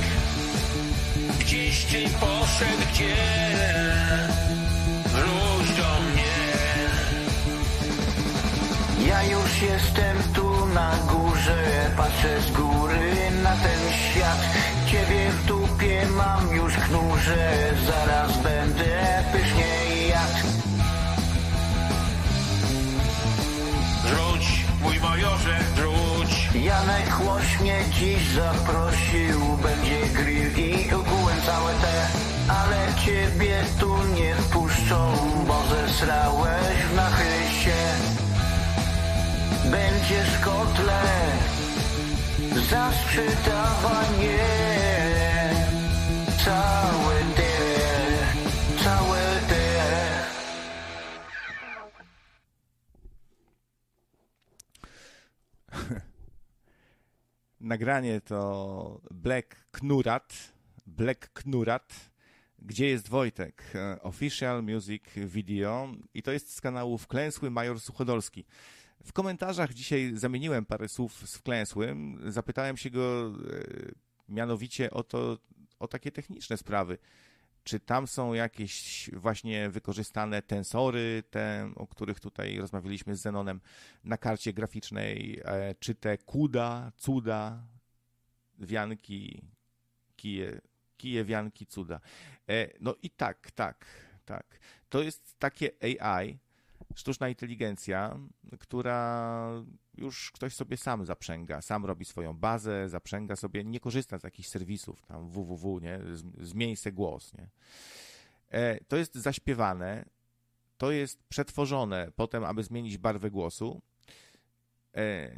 Gdzieś 1.41 1.85
ty 1.85 2.05
poszedł, 2.21 2.83
gdzie? 2.93 3.94
Jestem 9.65 10.17
tu 10.35 10.67
na 10.67 10.91
górze, 11.11 11.91
patrzę 11.97 12.41
z 12.41 12.51
góry 12.51 13.31
na 13.43 13.51
ten 13.51 13.81
świat. 13.93 14.41
Ciebie 14.87 15.31
w 15.31 15.47
dupie 15.47 16.07
mam 16.17 16.57
już 16.57 16.75
knurze, 16.75 17.73
zaraz 17.87 18.37
będę 18.43 19.25
pysznie 19.33 20.07
jadł. 20.09 20.47
Wróć, 24.05 24.65
mój 24.83 25.01
majorze, 25.01 25.59
wróć. 25.77 26.49
Janek 26.55 27.21
Łoś 27.27 27.61
mnie 27.61 27.79
dziś 27.91 28.29
zaprosił, 28.29 29.41
będzie 29.63 30.01
grill 30.15 30.59
i 30.59 30.95
ogółem 30.95 31.37
całe 31.47 31.73
te, 31.75 32.07
ale 32.49 32.87
ciebie 33.05 33.57
tu 33.81 33.97
nie 34.15 34.35
wpuszczą, 34.35 35.13
bo 35.47 35.63
zesrałeś 35.71 36.74
Będziesz 39.75 40.39
kotlet 40.39 41.41
za. 42.71 42.91
Całe 46.45 47.17
te, 47.37 47.53
całe 48.85 49.41
te. 49.49 49.65
Nagranie 57.61 58.21
to 58.21 59.01
Black 59.11 59.67
Knurat. 59.71 60.53
Black 60.87 61.33
Knurat. 61.33 61.95
Gdzie 62.59 62.89
jest 62.89 63.09
Wojtek? 63.09 63.63
E, 63.75 64.03
Official 64.03 64.63
Music 64.63 65.03
Video. 65.17 65.89
I 66.15 66.23
to 66.23 66.33
jest 66.33 66.55
z 66.55 66.61
kanału 66.61 66.99
Wklęsły 66.99 67.51
Major 67.51 67.81
Suchodolski. 67.81 68.45
W 69.05 69.13
komentarzach 69.13 69.75
dzisiaj 69.75 70.13
zamieniłem 70.15 70.67
parę 70.67 70.89
słów 70.89 71.29
z 71.31 71.37
Wklęsłym. 71.37 72.21
Zapytałem 72.27 72.77
się 72.77 72.91
go 72.91 73.27
e, 73.27 73.33
mianowicie 74.29 74.91
o 74.91 75.03
to, 75.03 75.39
o 75.79 75.89
takie 75.89 76.13
techniczne 76.13 76.57
sprawy. 76.57 76.99
Czy 77.65 77.81
tam 77.81 78.07
są 78.07 78.35
jakieś 78.35 79.11
właśnie 79.13 79.71
wykorzystane 79.71 80.43
tensory, 80.43 81.23
te, 81.31 81.73
o 81.77 81.87
których 81.87 82.21
tutaj 82.21 82.59
rozmawialiśmy 82.59 83.17
z 83.17 83.21
Zenonem 83.21 83.61
na 84.05 84.17
karcie 84.17 84.53
graficznej, 84.53 85.41
e, 85.45 85.75
czy 85.75 85.95
te 85.95 86.19
kuda, 86.19 86.93
cuda, 86.97 87.63
wianki, 88.59 89.43
kije, 90.17 90.61
kije, 90.97 91.25
wianki, 91.25 91.67
cuda. 91.67 92.01
E, 92.49 92.69
No 92.81 92.95
i 93.03 93.11
tak, 93.11 93.51
tak, 93.51 93.87
tak. 94.25 94.59
To 94.89 95.03
jest 95.03 95.39
takie 95.39 95.71
AI, 95.81 96.39
sztuczna 96.95 97.29
inteligencja, 97.29 98.19
która 98.59 99.51
już 99.97 100.33
ktoś 100.33 100.55
sobie 100.55 100.77
sam 100.77 101.07
zaprzęga, 101.07 101.63
sam 101.63 101.85
robi 101.85 102.05
swoją 102.05 102.33
bazę, 102.33 102.89
zaprzęga 102.89 103.37
sobie, 103.37 103.65
nie 103.65 103.81
korzysta 103.81 104.19
z 104.19 104.25
jakichś 104.25 104.49
serwisów, 104.49 105.03
tam 105.03 105.29
www, 105.29 105.81
nie, 105.81 106.01
zmień 106.41 106.77
se 106.77 106.93
głos, 106.93 107.35
nie. 107.35 107.49
E, 108.51 108.85
To 108.85 108.97
jest 108.97 109.15
zaśpiewane, 109.15 110.05
to 110.79 110.91
jest 110.91 111.23
przetworzone 111.29 112.13
potem, 112.17 112.45
aby 112.45 112.63
zmienić 112.63 112.99
barwę 112.99 113.31
głosu, 113.31 113.83
e, 114.97 115.31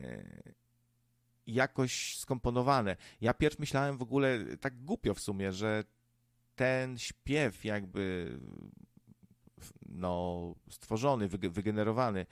jakoś 1.46 2.18
skomponowane. 2.18 2.96
Ja 3.20 3.34
pierw 3.34 3.58
myślałem 3.58 3.98
w 3.98 4.02
ogóle, 4.02 4.56
tak 4.60 4.84
głupio 4.84 5.14
w 5.14 5.20
sumie, 5.20 5.52
że 5.52 5.84
ten 6.54 6.98
śpiew 6.98 7.64
jakby 7.64 8.30
no, 9.96 10.54
stworzony, 10.70 11.28
wyge- 11.28 11.50
wygenerowany 11.50 12.26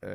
e, 0.00 0.10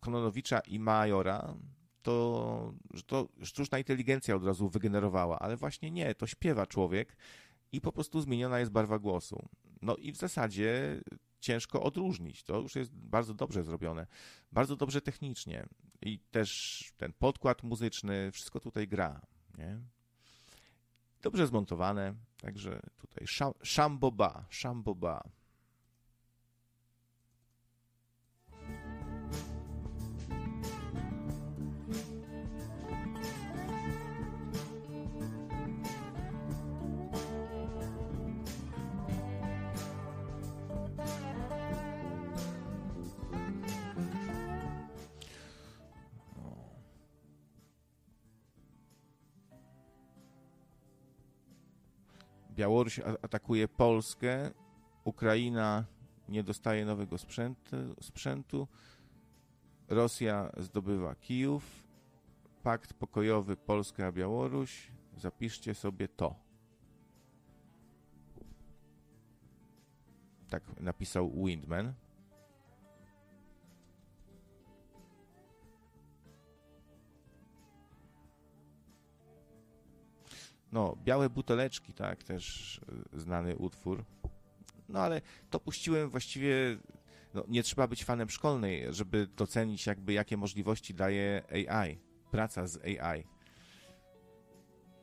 Kononowicza 0.00 0.60
i 0.60 0.78
Majora, 0.78 1.54
to, 2.02 2.74
że 2.94 3.02
to 3.02 3.28
sztuczna 3.42 3.78
inteligencja 3.78 4.36
od 4.36 4.44
razu 4.44 4.68
wygenerowała, 4.68 5.38
ale 5.38 5.56
właśnie 5.56 5.90
nie, 5.90 6.14
to 6.14 6.26
śpiewa 6.26 6.66
człowiek 6.66 7.16
i 7.72 7.80
po 7.80 7.92
prostu 7.92 8.20
zmieniona 8.20 8.58
jest 8.58 8.72
barwa 8.72 8.98
głosu. 8.98 9.48
No 9.82 9.96
i 9.96 10.12
w 10.12 10.16
zasadzie 10.16 11.00
ciężko 11.40 11.82
odróżnić. 11.82 12.42
To 12.42 12.60
już 12.60 12.74
jest 12.74 12.94
bardzo 12.94 13.34
dobrze 13.34 13.64
zrobione, 13.64 14.06
bardzo 14.52 14.76
dobrze 14.76 15.00
technicznie 15.00 15.66
i 16.02 16.18
też 16.18 16.92
ten 16.96 17.12
podkład 17.12 17.62
muzyczny, 17.62 18.30
wszystko 18.32 18.60
tutaj 18.60 18.88
gra, 18.88 19.20
nie? 19.58 19.80
Dobrze 21.22 21.46
zmontowane, 21.46 22.14
także 22.40 22.80
tutaj 22.96 23.26
szam, 23.26 23.52
szamboba, 23.62 24.46
szamboba. 24.50 25.22
Białoruś 52.56 52.98
atakuje 52.98 53.68
Polskę, 53.68 54.50
Ukraina 55.04 55.84
nie 56.28 56.42
dostaje 56.42 56.84
nowego 56.84 57.18
sprzętu, 57.18 57.76
sprzętu, 58.00 58.68
Rosja 59.88 60.52
zdobywa 60.56 61.14
Kijów, 61.14 61.84
pakt 62.62 62.94
pokojowy 62.94 63.56
Polska 63.56 64.06
a 64.06 64.12
Białoruś, 64.12 64.92
zapiszcie 65.16 65.74
sobie 65.74 66.08
to. 66.08 66.34
Tak 70.48 70.80
napisał 70.80 71.30
Windman. 71.44 71.92
No, 80.76 80.96
białe 81.04 81.30
buteleczki, 81.30 81.92
tak, 81.92 82.22
też 82.22 82.76
y, 83.14 83.20
znany 83.20 83.56
utwór. 83.56 84.04
No 84.88 85.00
ale 85.00 85.20
to 85.50 85.60
puściłem 85.60 86.10
właściwie. 86.10 86.78
No, 87.34 87.44
nie 87.48 87.62
trzeba 87.62 87.86
być 87.88 88.04
fanem 88.04 88.30
szkolnej, 88.30 88.84
żeby 88.90 89.26
docenić, 89.26 89.86
jakby 89.86 90.12
jakie 90.12 90.36
możliwości 90.36 90.94
daje 90.94 91.42
AI, 91.50 91.98
praca 92.30 92.66
z 92.66 92.76
AI. 92.84 93.24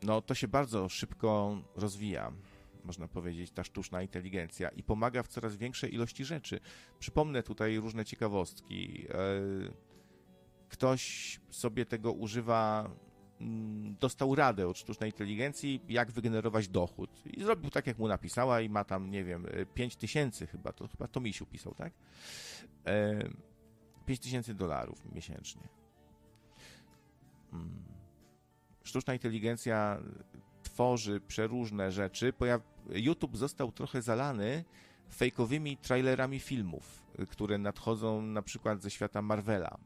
No, 0.02 0.22
to 0.22 0.36
się 0.36 0.48
bardzo 0.48 0.90
szybko 0.90 1.62
rozwija, 1.76 2.32
można 2.84 3.08
powiedzieć, 3.08 3.52
ta 3.52 3.64
sztuczna 3.64 4.02
inteligencja 4.02 4.70
i 4.70 4.84
pomaga 4.84 5.24
w 5.24 5.28
coraz 5.28 5.56
większej 5.56 5.94
ilości 5.94 6.26
rzeczy. 6.26 6.60
Przypomnę 7.00 7.44
tutaj 7.44 7.78
różne 7.78 8.06
ciekawostki. 8.06 9.08
E, 9.10 9.94
Ktoś 10.70 11.40
sobie 11.50 11.86
tego 11.86 12.12
używa 12.12 12.90
dostał 14.00 14.36
radę 14.36 14.68
od 14.68 14.78
sztucznej 14.78 15.10
inteligencji, 15.10 15.82
jak 15.90 16.12
wygenerować 16.12 16.68
dochód. 16.68 17.10
I 17.26 17.44
zrobił 17.44 17.70
tak, 17.70 17.88
jak 17.88 17.98
mu 17.98 18.08
napisała 18.08 18.62
i 18.62 18.70
ma 18.70 18.84
tam, 18.84 19.12
nie 19.12 19.24
wiem, 19.24 19.48
5 19.74 19.96
tysięcy 19.96 20.48
chyba, 20.48 20.74
to 20.74 20.88
chyba 20.88 21.08
to 21.08 21.20
Misiu 21.20 21.46
pisał, 21.46 21.74
tak? 21.76 21.94
E, 22.86 23.30
5 24.06 24.20
tysięcy 24.20 24.54
dolarów 24.54 25.14
miesięcznie. 25.14 25.68
Mm. 27.54 27.84
Sztuczna 28.84 29.14
inteligencja 29.14 30.00
tworzy 30.64 31.22
przeróżne 31.28 31.92
rzeczy. 31.92 32.34
YouTube 32.90 33.38
został 33.38 33.72
trochę 33.72 34.02
zalany 34.02 34.64
fejkowymi 35.14 35.78
trailerami 35.78 36.40
filmów, 36.40 37.04
y, 37.20 37.28
które 37.28 37.58
nadchodzą 37.58 38.22
na 38.22 38.42
przykład 38.42 38.82
ze 38.82 38.92
świata 38.92 39.22
Marvela 39.22 39.78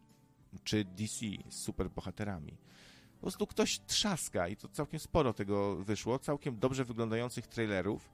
czy 0.63 0.85
DC 0.85 1.25
z 1.49 1.55
superbohaterami. 1.55 2.57
Po 3.17 3.21
prostu 3.21 3.47
ktoś 3.47 3.79
trzaska 3.79 4.47
i 4.47 4.55
to 4.55 4.67
całkiem 4.67 4.99
sporo 4.99 5.33
tego 5.33 5.75
wyszło, 5.75 6.19
całkiem 6.19 6.59
dobrze 6.59 6.85
wyglądających 6.85 7.47
trailerów, 7.47 8.09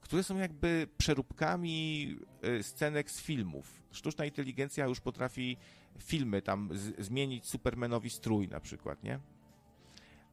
które 0.00 0.22
są 0.22 0.36
jakby 0.36 0.88
przeróbkami 0.98 2.16
y, 2.44 2.62
scenek 2.62 3.10
z 3.10 3.20
filmów. 3.20 3.82
Sztuczna 3.92 4.24
inteligencja 4.24 4.86
już 4.86 5.00
potrafi 5.00 5.56
filmy 5.98 6.42
tam 6.42 6.70
zmienić 6.98 7.46
Supermanowi 7.46 8.10
strój 8.10 8.48
na 8.48 8.60
przykład, 8.60 9.04
nie? 9.04 9.20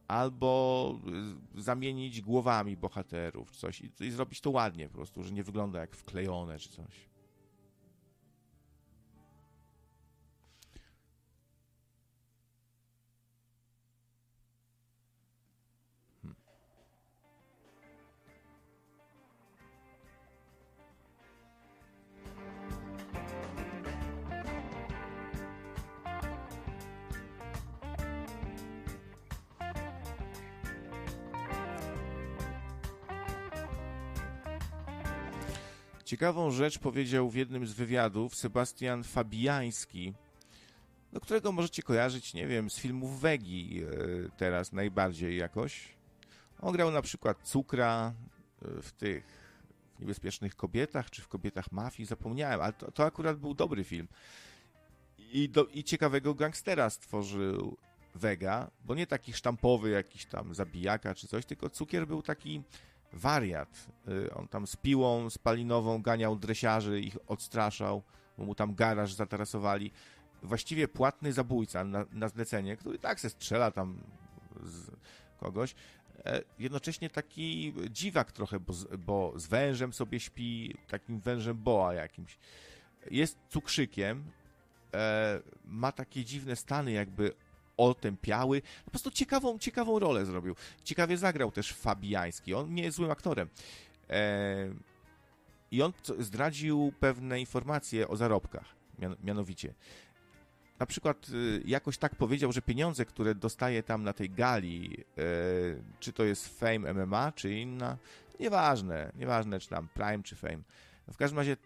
Albo 0.08 1.00
y, 1.56 1.62
zamienić 1.62 2.20
głowami 2.20 2.76
bohaterów, 2.76 3.50
coś 3.50 3.80
i, 3.80 3.90
i 4.00 4.10
zrobić 4.10 4.40
to 4.40 4.50
ładnie 4.50 4.88
po 4.88 4.94
prostu, 4.94 5.22
że 5.22 5.32
nie 5.32 5.42
wygląda 5.42 5.80
jak 5.80 5.96
wklejone 5.96 6.58
czy 6.58 6.68
coś. 6.68 7.07
Ciekawą 36.08 36.50
rzecz 36.50 36.78
powiedział 36.78 37.30
w 37.30 37.34
jednym 37.34 37.66
z 37.66 37.72
wywiadów 37.72 38.36
Sebastian 38.36 39.04
Fabiański, 39.04 40.14
do 41.12 41.20
którego 41.20 41.52
możecie 41.52 41.82
kojarzyć, 41.82 42.34
nie 42.34 42.46
wiem, 42.46 42.70
z 42.70 42.78
filmów 42.78 43.20
Wegi 43.20 43.82
e, 43.82 43.86
teraz 44.36 44.72
najbardziej 44.72 45.36
jakoś. 45.36 45.88
On 46.60 46.72
grał 46.72 46.90
na 46.90 47.02
przykład 47.02 47.38
Cukra 47.42 48.14
e, 48.62 48.82
w 48.82 48.92
tych 48.92 49.24
w 49.96 50.00
Niebezpiecznych 50.00 50.56
Kobietach, 50.56 51.10
czy 51.10 51.22
w 51.22 51.28
Kobietach 51.28 51.72
Mafii, 51.72 52.06
zapomniałem, 52.06 52.60
ale 52.60 52.72
to, 52.72 52.90
to 52.92 53.04
akurat 53.04 53.38
był 53.38 53.54
dobry 53.54 53.84
film. 53.84 54.08
I, 55.18 55.48
do, 55.48 55.64
I 55.64 55.84
ciekawego 55.84 56.34
gangstera 56.34 56.90
stworzył 56.90 57.76
Vega, 58.14 58.70
bo 58.84 58.94
nie 58.94 59.06
taki 59.06 59.32
sztampowy 59.32 59.90
jakiś 59.90 60.26
tam 60.26 60.54
zabijaka 60.54 61.14
czy 61.14 61.28
coś, 61.28 61.44
tylko 61.44 61.70
Cukier 61.70 62.06
był 62.06 62.22
taki 62.22 62.62
wariat. 63.12 63.88
Y, 64.08 64.34
On 64.34 64.48
tam 64.48 64.66
z 64.66 64.76
piłą 64.76 65.30
spalinową 65.30 66.02
ganiał 66.02 66.36
dresiarzy, 66.36 67.00
ich 67.00 67.16
odstraszał, 67.26 68.02
bo 68.38 68.44
mu 68.44 68.54
tam 68.54 68.74
garaż 68.74 69.14
zatarasowali. 69.14 69.90
Właściwie 70.42 70.88
płatny 70.88 71.32
zabójca 71.32 71.84
na, 71.84 72.04
na 72.12 72.28
zlecenie, 72.28 72.76
który 72.76 72.98
tak 72.98 73.20
se 73.20 73.30
strzela 73.30 73.70
tam 73.70 74.00
z 74.62 74.90
kogoś. 75.40 75.74
E, 76.24 76.42
Jednocześnie 76.58 77.10
taki 77.10 77.74
dziwak 77.90 78.32
trochę, 78.32 78.60
bo 78.60 78.72
z, 78.72 78.96
bo 78.96 79.32
z 79.36 79.46
wężem 79.46 79.92
sobie 79.92 80.20
śpi, 80.20 80.74
takim 80.88 81.20
wężem 81.20 81.56
boa 81.56 81.94
jakimś. 81.94 82.38
Jest 83.10 83.38
cukrzykiem, 83.48 84.24
e, 84.94 85.40
ma 85.64 85.92
takie 85.92 86.24
dziwne 86.24 86.56
stany, 86.56 86.92
jakby 86.92 87.32
otępiały. 87.78 88.62
Po 88.84 88.90
prostu 88.90 89.10
ciekawą, 89.10 89.58
ciekawą 89.58 89.98
rolę 89.98 90.26
zrobił. 90.26 90.56
Ciekawie 90.84 91.16
zagrał 91.16 91.50
też 91.50 91.72
Fabiański. 91.72 92.54
On 92.54 92.74
nie 92.74 92.82
jest 92.82 92.96
złym 92.96 93.10
aktorem. 93.10 93.48
E, 94.10 94.70
I 95.70 95.82
on 95.82 95.92
zdradził 96.18 96.92
pewne 97.00 97.40
informacje 97.40 98.08
o 98.08 98.16
zarobkach. 98.16 98.76
Mian, 98.98 99.16
mianowicie, 99.24 99.74
na 100.78 100.86
przykład 100.86 101.28
y, 101.28 101.62
jakoś 101.64 101.98
tak 101.98 102.14
powiedział, 102.14 102.52
że 102.52 102.62
pieniądze, 102.62 103.04
które 103.04 103.34
dostaje 103.34 103.82
tam 103.82 104.02
na 104.02 104.12
tej 104.12 104.30
gali, 104.30 105.04
e, 105.18 105.22
czy 106.00 106.12
to 106.12 106.24
jest 106.24 106.58
Fame 106.60 106.94
MMA, 106.94 107.32
czy 107.32 107.54
inna, 107.54 107.96
nieważne, 108.40 109.12
nieważne 109.16 109.60
czy 109.60 109.68
tam 109.68 109.88
Prime, 109.94 110.22
czy 110.22 110.36
Fame. 110.36 110.62
W 111.12 111.16
każdym 111.16 111.38
razie, 111.38 111.56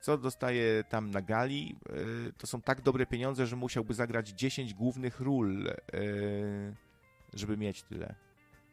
co 0.00 0.18
dostaje 0.18 0.84
tam 0.84 1.10
na 1.10 1.22
gali, 1.22 1.76
e, 1.86 1.92
to 2.38 2.46
są 2.46 2.60
tak 2.60 2.80
dobre 2.82 3.06
pieniądze, 3.06 3.46
że 3.46 3.56
musiałby 3.56 3.94
zagrać 3.94 4.28
10 4.28 4.74
głównych 4.74 5.20
ról, 5.20 5.68
e, 5.68 5.74
żeby 7.34 7.56
mieć 7.56 7.82
tyle. 7.82 8.14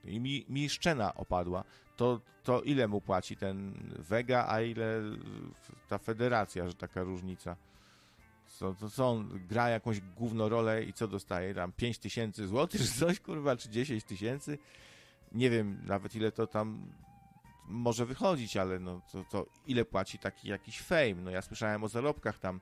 I 0.05 0.19
mi, 0.19 0.45
mi 0.49 0.69
szczena 0.69 1.15
opadła. 1.15 1.63
To, 1.95 2.21
to 2.43 2.61
ile 2.61 2.87
mu 2.87 3.01
płaci 3.01 3.37
ten 3.37 3.73
Vega, 3.99 4.45
a 4.47 4.61
ile 4.61 5.01
ta 5.87 5.97
federacja, 5.97 6.67
że 6.67 6.73
taka 6.73 7.03
różnica? 7.03 7.55
Co, 8.47 8.73
to 8.73 8.89
co 8.89 9.09
on 9.09 9.47
gra 9.49 9.69
jakąś 9.69 10.01
główną 10.01 10.49
rolę 10.49 10.83
i 10.83 10.93
co 10.93 11.07
dostaje? 11.07 11.53
Tam 11.53 11.71
5 11.71 11.99
tysięcy 11.99 12.47
złotych, 12.47 12.81
czy 12.85 12.87
coś, 12.87 13.19
kurwa, 13.19 13.55
czy 13.55 13.69
10 13.69 14.03
tysięcy? 14.03 14.57
Nie 15.31 15.49
wiem 15.49 15.81
nawet 15.85 16.15
ile 16.15 16.31
to 16.31 16.47
tam 16.47 16.87
może 17.67 18.05
wychodzić, 18.05 18.57
ale 18.57 18.79
no 18.79 19.01
to, 19.11 19.23
to 19.23 19.45
ile 19.67 19.85
płaci 19.85 20.19
taki 20.19 20.47
jakiś 20.47 20.81
fame? 20.81 21.15
No 21.15 21.31
ja 21.31 21.41
słyszałem 21.41 21.83
o 21.83 21.87
zarobkach 21.87 22.39
tam. 22.39 22.61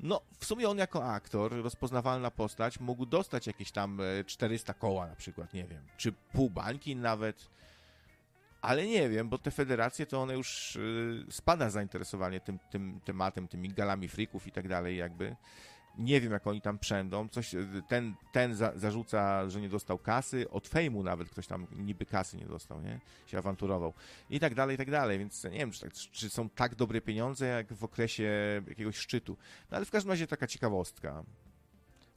No, 0.00 0.20
w 0.38 0.44
sumie 0.44 0.68
on 0.68 0.78
jako 0.78 1.04
aktor, 1.04 1.62
rozpoznawalna 1.62 2.30
postać, 2.30 2.80
mógł 2.80 3.06
dostać 3.06 3.46
jakieś 3.46 3.72
tam 3.72 4.00
e, 4.00 4.24
400 4.24 4.74
koła 4.74 5.06
na 5.06 5.16
przykład, 5.16 5.54
nie 5.54 5.64
wiem, 5.64 5.82
czy 5.96 6.12
pół 6.12 6.50
bańki 6.50 6.96
nawet. 6.96 7.50
Ale 8.62 8.86
nie 8.86 9.08
wiem, 9.08 9.28
bo 9.28 9.38
te 9.38 9.50
federacje 9.50 10.06
to 10.06 10.22
one 10.22 10.34
już 10.34 10.76
y, 10.76 11.26
spada 11.30 11.70
zainteresowanie 11.70 12.40
tym, 12.40 12.58
tym 12.70 13.00
tematem, 13.04 13.48
tymi 13.48 13.68
galami 13.68 14.08
frików 14.08 14.46
i 14.46 14.52
tak 14.52 14.68
dalej, 14.68 14.96
jakby. 14.96 15.36
Nie 15.98 16.20
wiem, 16.20 16.32
jak 16.32 16.46
oni 16.46 16.60
tam 16.60 16.78
przędą. 16.78 17.28
Coś, 17.28 17.54
y, 17.54 17.82
ten 17.88 18.14
ten 18.32 18.54
za, 18.54 18.72
zarzuca, 18.74 19.50
że 19.50 19.60
nie 19.60 19.68
dostał 19.68 19.98
kasy. 19.98 20.50
Od 20.50 20.68
fejmu 20.68 21.02
nawet 21.02 21.30
ktoś 21.30 21.46
tam 21.46 21.66
niby 21.76 22.06
kasy 22.06 22.36
nie 22.36 22.46
dostał, 22.46 22.80
nie? 22.80 23.00
Się 23.26 23.38
awanturował. 23.38 23.92
I 24.30 24.40
tak 24.40 24.54
dalej, 24.54 24.74
i 24.74 24.78
tak 24.78 24.90
dalej. 24.90 25.18
Więc 25.18 25.44
nie 25.44 25.50
wiem, 25.50 25.70
czy, 25.70 25.80
tak, 25.80 25.92
czy 25.92 26.30
są 26.30 26.48
tak 26.48 26.74
dobre 26.74 27.00
pieniądze, 27.00 27.46
jak 27.46 27.72
w 27.72 27.84
okresie 27.84 28.62
jakiegoś 28.68 28.96
szczytu. 28.96 29.36
No 29.70 29.76
ale 29.76 29.86
w 29.86 29.90
każdym 29.90 30.10
razie 30.10 30.26
taka 30.26 30.46
ciekawostka. 30.46 31.24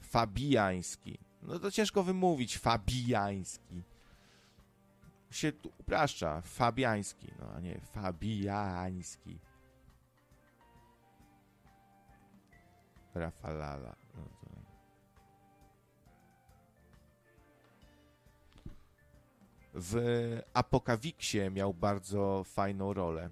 Fabiański. 0.01 1.17
No 1.41 1.59
to 1.59 1.71
ciężko 1.71 2.03
wymówić. 2.03 2.57
Fabiański 2.57 3.83
się 5.31 5.51
tu 5.51 5.71
upraszcza. 5.77 6.41
Fabiański, 6.41 7.27
no 7.39 7.51
a 7.55 7.59
nie 7.59 7.79
Fabiański. 7.79 9.39
Rafalala. 13.15 13.95
No. 14.15 14.39
W 19.73 19.95
Apokawiksie 20.53 21.51
miał 21.51 21.73
bardzo 21.73 22.43
fajną 22.43 22.93
rolę. 22.93 23.29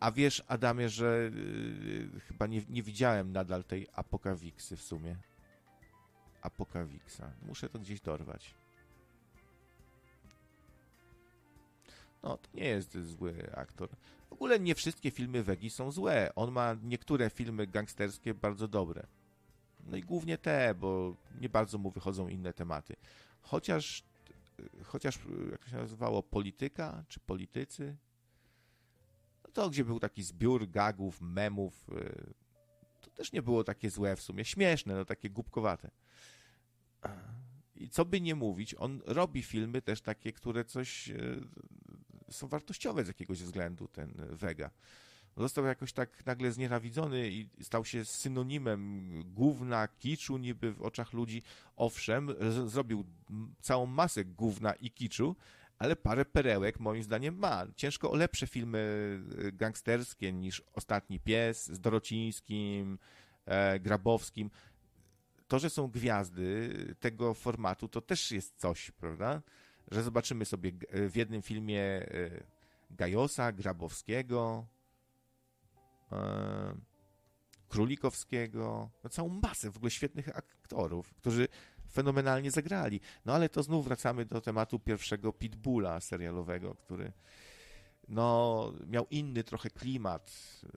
A 0.00 0.12
wiesz, 0.12 0.42
Adamie, 0.46 0.88
że 0.88 1.30
yy, 1.34 2.20
chyba 2.20 2.46
nie, 2.46 2.62
nie 2.68 2.82
widziałem 2.82 3.32
nadal 3.32 3.64
tej 3.64 3.88
Apokawiksy 3.92 4.76
w 4.76 4.82
sumie. 4.82 5.16
Apokawiksa. 6.42 7.30
Muszę 7.42 7.68
to 7.68 7.78
gdzieś 7.78 8.00
dorwać. 8.00 8.54
No, 12.22 12.36
to 12.36 12.48
nie 12.54 12.64
jest 12.64 12.98
zły 12.98 13.50
aktor. 13.56 13.88
Ogóle 14.34 14.60
nie 14.60 14.74
wszystkie 14.74 15.10
filmy 15.10 15.42
Wegi 15.42 15.70
są 15.70 15.90
złe. 15.90 16.34
On 16.34 16.52
ma 16.52 16.76
niektóre 16.82 17.30
filmy 17.30 17.66
gangsterskie 17.66 18.34
bardzo 18.34 18.68
dobre. 18.68 19.06
No 19.86 19.96
i 19.96 20.02
głównie 20.02 20.38
te, 20.38 20.74
bo 20.74 21.16
nie 21.40 21.48
bardzo 21.48 21.78
mu 21.78 21.90
wychodzą 21.90 22.28
inne 22.28 22.52
tematy. 22.52 22.96
Chociaż, 23.40 24.04
chociaż 24.84 25.18
jak 25.50 25.64
to 25.64 25.70
się 25.70 25.76
nazywało, 25.76 26.22
polityka 26.22 27.04
czy 27.08 27.20
politycy, 27.20 27.96
no 29.44 29.50
to 29.52 29.70
gdzie 29.70 29.84
był 29.84 30.00
taki 30.00 30.22
zbiór 30.22 30.70
gagów, 30.70 31.20
memów, 31.20 31.88
y, 31.88 32.34
to 33.00 33.10
też 33.10 33.32
nie 33.32 33.42
było 33.42 33.64
takie 33.64 33.90
złe 33.90 34.16
w 34.16 34.22
sumie. 34.22 34.44
Śmieszne, 34.44 34.94
no 34.94 35.04
takie 35.04 35.30
głupkowate. 35.30 35.90
I 37.76 37.88
co 37.88 38.04
by 38.04 38.20
nie 38.20 38.34
mówić, 38.34 38.74
on 38.74 39.02
robi 39.06 39.42
filmy 39.42 39.82
też 39.82 40.00
takie, 40.00 40.32
które 40.32 40.64
coś 40.64 41.08
y, 41.08 41.40
są 42.30 42.48
wartościowe 42.48 43.04
z 43.04 43.08
jakiegoś 43.08 43.42
względu, 43.42 43.88
ten 43.88 44.12
Vega. 44.30 44.70
Został 45.36 45.64
jakoś 45.64 45.92
tak 45.92 46.26
nagle 46.26 46.52
znienawidzony 46.52 47.30
i 47.30 47.48
stał 47.62 47.84
się 47.84 48.04
synonimem 48.04 49.10
gówna, 49.26 49.88
kiczu 49.88 50.36
niby 50.36 50.72
w 50.72 50.82
oczach 50.82 51.12
ludzi. 51.12 51.42
Owszem, 51.76 52.34
zrobił 52.66 53.04
całą 53.60 53.86
masę 53.86 54.24
gówna 54.24 54.72
i 54.72 54.90
kiczu, 54.90 55.36
ale 55.78 55.96
parę 55.96 56.24
perełek 56.24 56.80
moim 56.80 57.02
zdaniem 57.02 57.38
ma. 57.38 57.66
Ciężko 57.76 58.10
o 58.10 58.16
lepsze 58.16 58.46
filmy 58.46 58.78
y, 59.44 59.52
gangsterskie 59.52 60.32
niż 60.32 60.62
Ostatni 60.72 61.20
Pies 61.20 61.66
z 61.66 61.80
Dorocińskim, 61.80 62.98
e, 63.46 63.80
Grabowskim. 63.80 64.50
To, 65.48 65.58
że 65.58 65.70
są 65.70 65.88
gwiazdy 65.88 66.70
tego 67.00 67.34
formatu, 67.34 67.88
to 67.88 68.00
też 68.00 68.30
jest 68.30 68.60
coś, 68.60 68.90
prawda? 68.90 69.42
Że 69.90 70.02
zobaczymy 70.02 70.44
sobie 70.44 70.72
g- 70.72 71.08
w 71.10 71.16
jednym 71.16 71.42
filmie 71.42 71.80
e, 71.82 72.06
Gajosa, 72.90 73.52
Grabowskiego, 73.52 74.66
e, 76.12 76.74
Królikowskiego, 77.68 78.90
no 79.04 79.10
całą 79.10 79.28
masę 79.28 79.70
w 79.70 79.76
ogóle 79.76 79.90
świetnych 79.90 80.28
aktorów, 80.28 81.14
którzy 81.14 81.48
fenomenalnie 81.92 82.50
zagrali. 82.50 83.00
No 83.24 83.34
ale 83.34 83.48
to 83.48 83.62
znów 83.62 83.84
wracamy 83.84 84.24
do 84.24 84.40
tematu 84.40 84.78
pierwszego 84.78 85.32
Pitbulla 85.32 86.00
serialowego, 86.00 86.74
który 86.74 87.12
no, 88.08 88.72
miał 88.86 89.06
inny 89.10 89.44
trochę 89.44 89.70
klimat. 89.70 90.32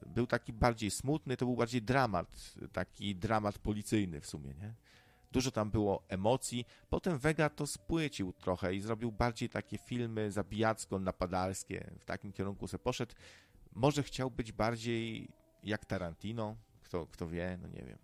Był 0.05 0.27
taki 0.27 0.53
bardziej 0.53 0.91
smutny, 0.91 1.37
to 1.37 1.45
był 1.45 1.55
bardziej 1.55 1.81
dramat, 1.81 2.53
taki 2.71 3.15
dramat 3.15 3.59
policyjny 3.59 4.21
w 4.21 4.27
sumie, 4.27 4.53
nie? 4.53 4.73
Dużo 5.31 5.51
tam 5.51 5.71
było 5.71 6.03
emocji. 6.07 6.65
Potem 6.89 7.17
Vega 7.17 7.49
to 7.49 7.67
spłycił 7.67 8.33
trochę 8.33 8.75
i 8.75 8.81
zrobił 8.81 9.11
bardziej 9.11 9.49
takie 9.49 9.77
filmy 9.77 10.31
zabijacko-napadarskie. 10.31 11.91
W 11.99 12.05
takim 12.05 12.33
kierunku 12.33 12.67
se 12.67 12.79
poszedł. 12.79 13.15
Może 13.73 14.03
chciał 14.03 14.31
być 14.31 14.51
bardziej 14.51 15.29
jak 15.63 15.85
Tarantino, 15.85 16.55
kto, 16.83 17.05
kto 17.05 17.27
wie, 17.27 17.57
no 17.61 17.67
nie 17.67 17.83
wiem. 17.83 17.97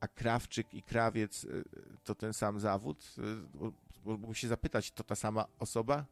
A 0.00 0.08
Krawczyk 0.08 0.74
i 0.74 0.82
Krawiec 0.82 1.44
y, 1.44 1.64
to 2.04 2.14
ten 2.14 2.32
sam 2.32 2.60
zawód? 2.60 3.14
Y, 3.18 3.86
Mógłbym 4.04 4.34
się 4.34 4.48
zapytać, 4.48 4.90
to 4.90 5.04
ta 5.04 5.16
sama 5.16 5.44
osoba? 5.58 6.04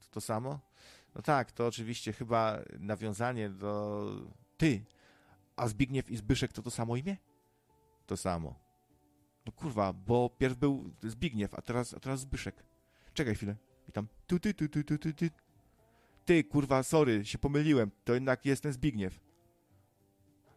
To 0.00 0.06
to 0.10 0.20
samo? 0.20 0.60
No 1.14 1.22
tak, 1.22 1.52
to 1.52 1.66
oczywiście 1.66 2.12
chyba 2.12 2.58
nawiązanie 2.78 3.50
do 3.50 4.04
ty. 4.56 4.84
A 5.56 5.68
Zbigniew 5.68 6.10
i 6.10 6.16
Zbyszek 6.16 6.52
to 6.52 6.62
to 6.62 6.70
samo 6.70 6.96
imię? 6.96 7.16
To 8.08 8.16
samo. 8.16 8.54
No 9.46 9.52
kurwa, 9.52 9.92
bo 9.92 10.30
pierw 10.30 10.56
był 10.56 10.90
Zbigniew, 11.02 11.54
a 11.54 11.62
teraz, 11.62 11.94
a 11.94 12.00
teraz 12.00 12.20
Zbyszek. 12.20 12.64
Czekaj 13.14 13.34
chwilę. 13.34 13.56
I 13.88 13.92
tam 13.92 14.08
tu, 14.26 14.40
ty, 14.40 14.54
tu, 14.54 14.68
tu, 14.68 14.84
tu, 14.84 14.98
tu, 14.98 15.12
ty. 15.12 15.30
Ty, 16.24 16.44
kurwa, 16.44 16.82
sorry, 16.82 17.24
się 17.24 17.38
pomyliłem. 17.38 17.90
To 18.04 18.14
jednak 18.14 18.46
jest 18.46 18.62
ten 18.62 18.72
Zbigniew. 18.72 19.20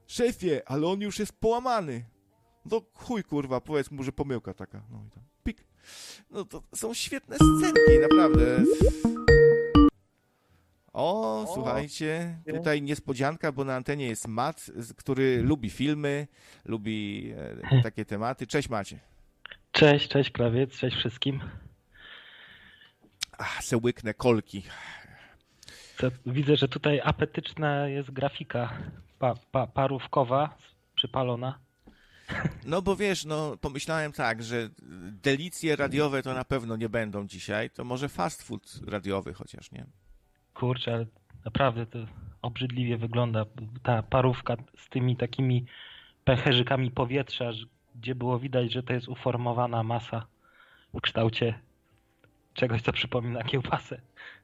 Szefie, 0.07 0.69
ale 0.69 0.87
on 0.87 1.01
już 1.01 1.19
jest 1.19 1.33
połamany. 1.33 2.05
No 2.65 2.81
chuj, 2.93 3.23
kurwa, 3.23 3.61
powiedz 3.61 3.91
mu, 3.91 4.03
że 4.03 4.11
pomyłka 4.11 4.53
taka. 4.53 4.83
No 4.91 5.03
i 5.07 5.09
tam, 5.09 5.23
pik. 5.43 5.65
No 6.29 6.45
to 6.45 6.63
są 6.75 6.93
świetne 6.93 7.35
scenki, 7.35 7.99
naprawdę. 8.01 8.63
O, 10.93 11.45
słuchajcie, 11.53 12.37
tutaj 12.53 12.81
niespodzianka, 12.81 13.51
bo 13.51 13.63
na 13.63 13.75
antenie 13.75 14.07
jest 14.07 14.27
Mat, 14.27 14.61
z- 14.75 14.93
który 14.93 15.41
lubi 15.41 15.69
filmy, 15.69 16.27
lubi 16.65 17.31
e, 17.71 17.81
takie 17.83 18.05
tematy. 18.05 18.47
Cześć 18.47 18.69
Macie. 18.69 18.99
Cześć, 19.71 20.07
cześć 20.09 20.31
krawiec, 20.31 20.71
cześć 20.77 20.97
wszystkim. 20.97 21.39
Ach, 23.37 23.63
se 23.63 23.77
łyknę 23.77 24.13
kolki. 24.13 24.63
Widzę, 26.25 26.55
że 26.57 26.67
tutaj 26.67 27.01
apetyczna 27.03 27.87
jest 27.87 28.11
grafika 28.11 28.77
pa, 29.19 29.33
pa, 29.51 29.67
parówkowa, 29.67 30.57
przypalona. 30.95 31.59
No 32.65 32.81
bo 32.81 32.95
wiesz, 32.95 33.25
no 33.25 33.57
pomyślałem 33.57 34.11
tak, 34.11 34.43
że 34.43 34.69
delicje 35.11 35.75
radiowe 35.75 36.23
to 36.23 36.33
na 36.33 36.45
pewno 36.45 36.75
nie 36.75 36.89
będą 36.89 37.27
dzisiaj, 37.27 37.69
to 37.69 37.83
może 37.83 38.09
fast 38.09 38.43
food 38.43 38.79
radiowy 38.87 39.33
chociaż, 39.33 39.71
nie? 39.71 39.85
Kurczę, 40.61 40.93
ale 40.93 41.05
naprawdę 41.45 41.85
to 41.85 41.99
obrzydliwie 42.41 42.97
wygląda. 42.97 43.45
Ta 43.83 44.03
parówka 44.03 44.57
z 44.77 44.89
tymi 44.89 45.15
takimi 45.15 45.65
pęcherzykami 46.23 46.91
powietrza, 46.91 47.51
gdzie 47.95 48.15
było 48.15 48.39
widać, 48.39 48.73
że 48.73 48.83
to 48.83 48.93
jest 48.93 49.07
uformowana 49.07 49.83
masa 49.83 50.25
w 50.93 51.01
kształcie 51.01 51.59
czegoś, 52.53 52.81
co 52.81 52.93
przypomina 52.93 53.43
kiełbasę. 53.43 54.01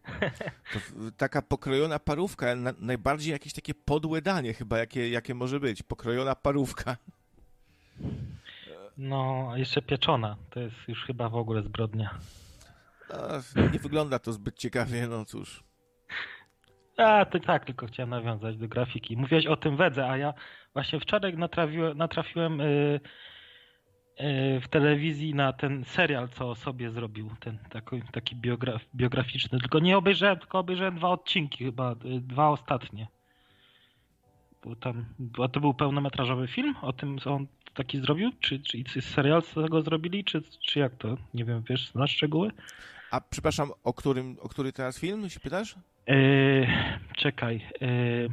To 0.73 0.79
taka 1.17 1.41
pokrojona 1.41 1.99
parówka, 1.99 2.55
na, 2.55 2.73
najbardziej 2.79 3.31
jakieś 3.31 3.53
takie 3.53 3.73
podłe 3.73 4.21
danie 4.21 4.53
chyba, 4.53 4.77
jakie, 4.77 5.09
jakie 5.09 5.33
może 5.33 5.59
być. 5.59 5.83
Pokrojona 5.83 6.35
parówka. 6.35 6.97
No, 8.97 9.49
a 9.51 9.57
jeszcze 9.57 9.81
pieczona. 9.81 10.37
To 10.49 10.59
jest 10.59 10.75
już 10.87 11.05
chyba 11.05 11.29
w 11.29 11.35
ogóle 11.35 11.63
zbrodnia. 11.63 12.19
No, 13.09 13.63
nie 13.73 13.79
wygląda 13.79 14.19
to 14.19 14.33
zbyt 14.33 14.57
ciekawie, 14.57 15.07
no 15.07 15.25
cóż. 15.25 15.66
A, 16.97 17.25
to 17.25 17.39
tak, 17.39 17.65
tylko 17.65 17.87
chciałem 17.87 18.09
nawiązać 18.09 18.57
do 18.57 18.67
grafiki. 18.67 19.17
Mówiłeś 19.17 19.45
o 19.45 19.57
tym 19.57 19.77
wedze, 19.77 20.09
a 20.09 20.17
ja 20.17 20.33
właśnie 20.73 20.99
wczoraj 20.99 21.37
natrafiłem, 21.37 21.97
natrafiłem 21.97 22.61
y, 22.61 22.99
y, 24.21 24.61
w 24.61 24.67
telewizji 24.67 25.35
na 25.35 25.53
ten 25.53 25.83
serial, 25.83 26.29
co 26.29 26.55
sobie 26.55 26.91
zrobił, 26.91 27.29
ten 27.39 27.57
taki, 27.69 28.01
taki 28.11 28.35
biograf, 28.35 28.81
biograficzny. 28.95 29.59
Tylko 29.59 29.79
nie 29.79 29.97
obejrzałem, 29.97 30.39
tylko 30.39 30.59
obejrzałem 30.59 30.95
dwa 30.95 31.09
odcinki 31.09 31.65
chyba, 31.65 31.91
y, 31.91 31.95
dwa 32.21 32.49
ostatnie. 32.49 33.07
Bo 34.63 34.75
tam, 34.75 35.05
bo 35.19 35.49
to 35.49 35.59
był 35.59 35.73
pełnometrażowy 35.73 36.47
film 36.47 36.75
o 36.81 36.93
tym, 36.93 37.19
co 37.19 37.33
on 37.33 37.47
taki 37.73 37.99
zrobił? 37.99 38.31
Czy, 38.39 38.59
czy, 38.59 38.83
czy 38.83 39.01
serial 39.01 39.41
z 39.41 39.53
tego 39.53 39.81
zrobili, 39.81 40.23
czy, 40.23 40.41
czy 40.67 40.79
jak 40.79 40.95
to? 40.95 41.17
Nie 41.33 41.45
wiem, 41.45 41.63
wiesz, 41.69 41.91
znasz 41.91 42.11
szczegóły? 42.11 42.51
A 43.11 43.21
przepraszam, 43.21 43.71
o 43.83 43.93
którym, 43.93 44.37
o 44.39 44.49
który 44.49 44.73
teraz 44.73 44.99
film 44.99 45.29
się 45.29 45.39
pytasz? 45.39 45.75
Yy, 46.07 46.67
czekaj. 47.15 47.65
Yy, 47.81 48.29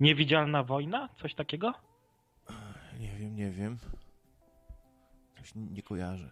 niewidzialna 0.00 0.62
wojna? 0.62 1.08
Coś 1.22 1.34
takiego? 1.34 1.74
Nie 3.00 3.12
wiem, 3.18 3.36
nie 3.36 3.50
wiem. 3.50 3.78
Coś 5.36 5.52
nie 5.54 5.82
kojarzę. 5.82 6.30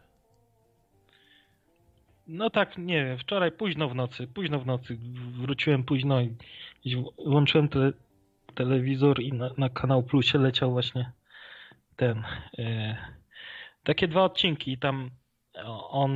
No 2.27 2.51
tak, 2.51 2.79
nie 2.79 3.05
wiem. 3.05 3.19
Wczoraj 3.19 3.53
późno 3.53 3.89
w 3.89 3.95
nocy, 3.95 4.27
późno 4.27 4.61
w 4.61 4.67
nocy. 4.67 4.99
Wróciłem 5.33 5.85
późno 5.85 6.21
i 6.21 6.37
i 6.85 7.05
włączyłem 7.27 7.69
te, 7.69 7.93
telewizor 8.55 9.21
i 9.21 9.33
na, 9.33 9.51
na 9.59 9.69
kanał 9.69 10.03
Plusie 10.03 10.39
leciał 10.39 10.73
właśnie 10.73 11.13
ten. 11.97 12.23
Yy, 12.59 12.97
takie 13.85 14.09
dwa 14.09 14.25
odcinki 14.25 14.73
i 14.73 14.79
tam 14.79 15.11
on, 15.91 16.13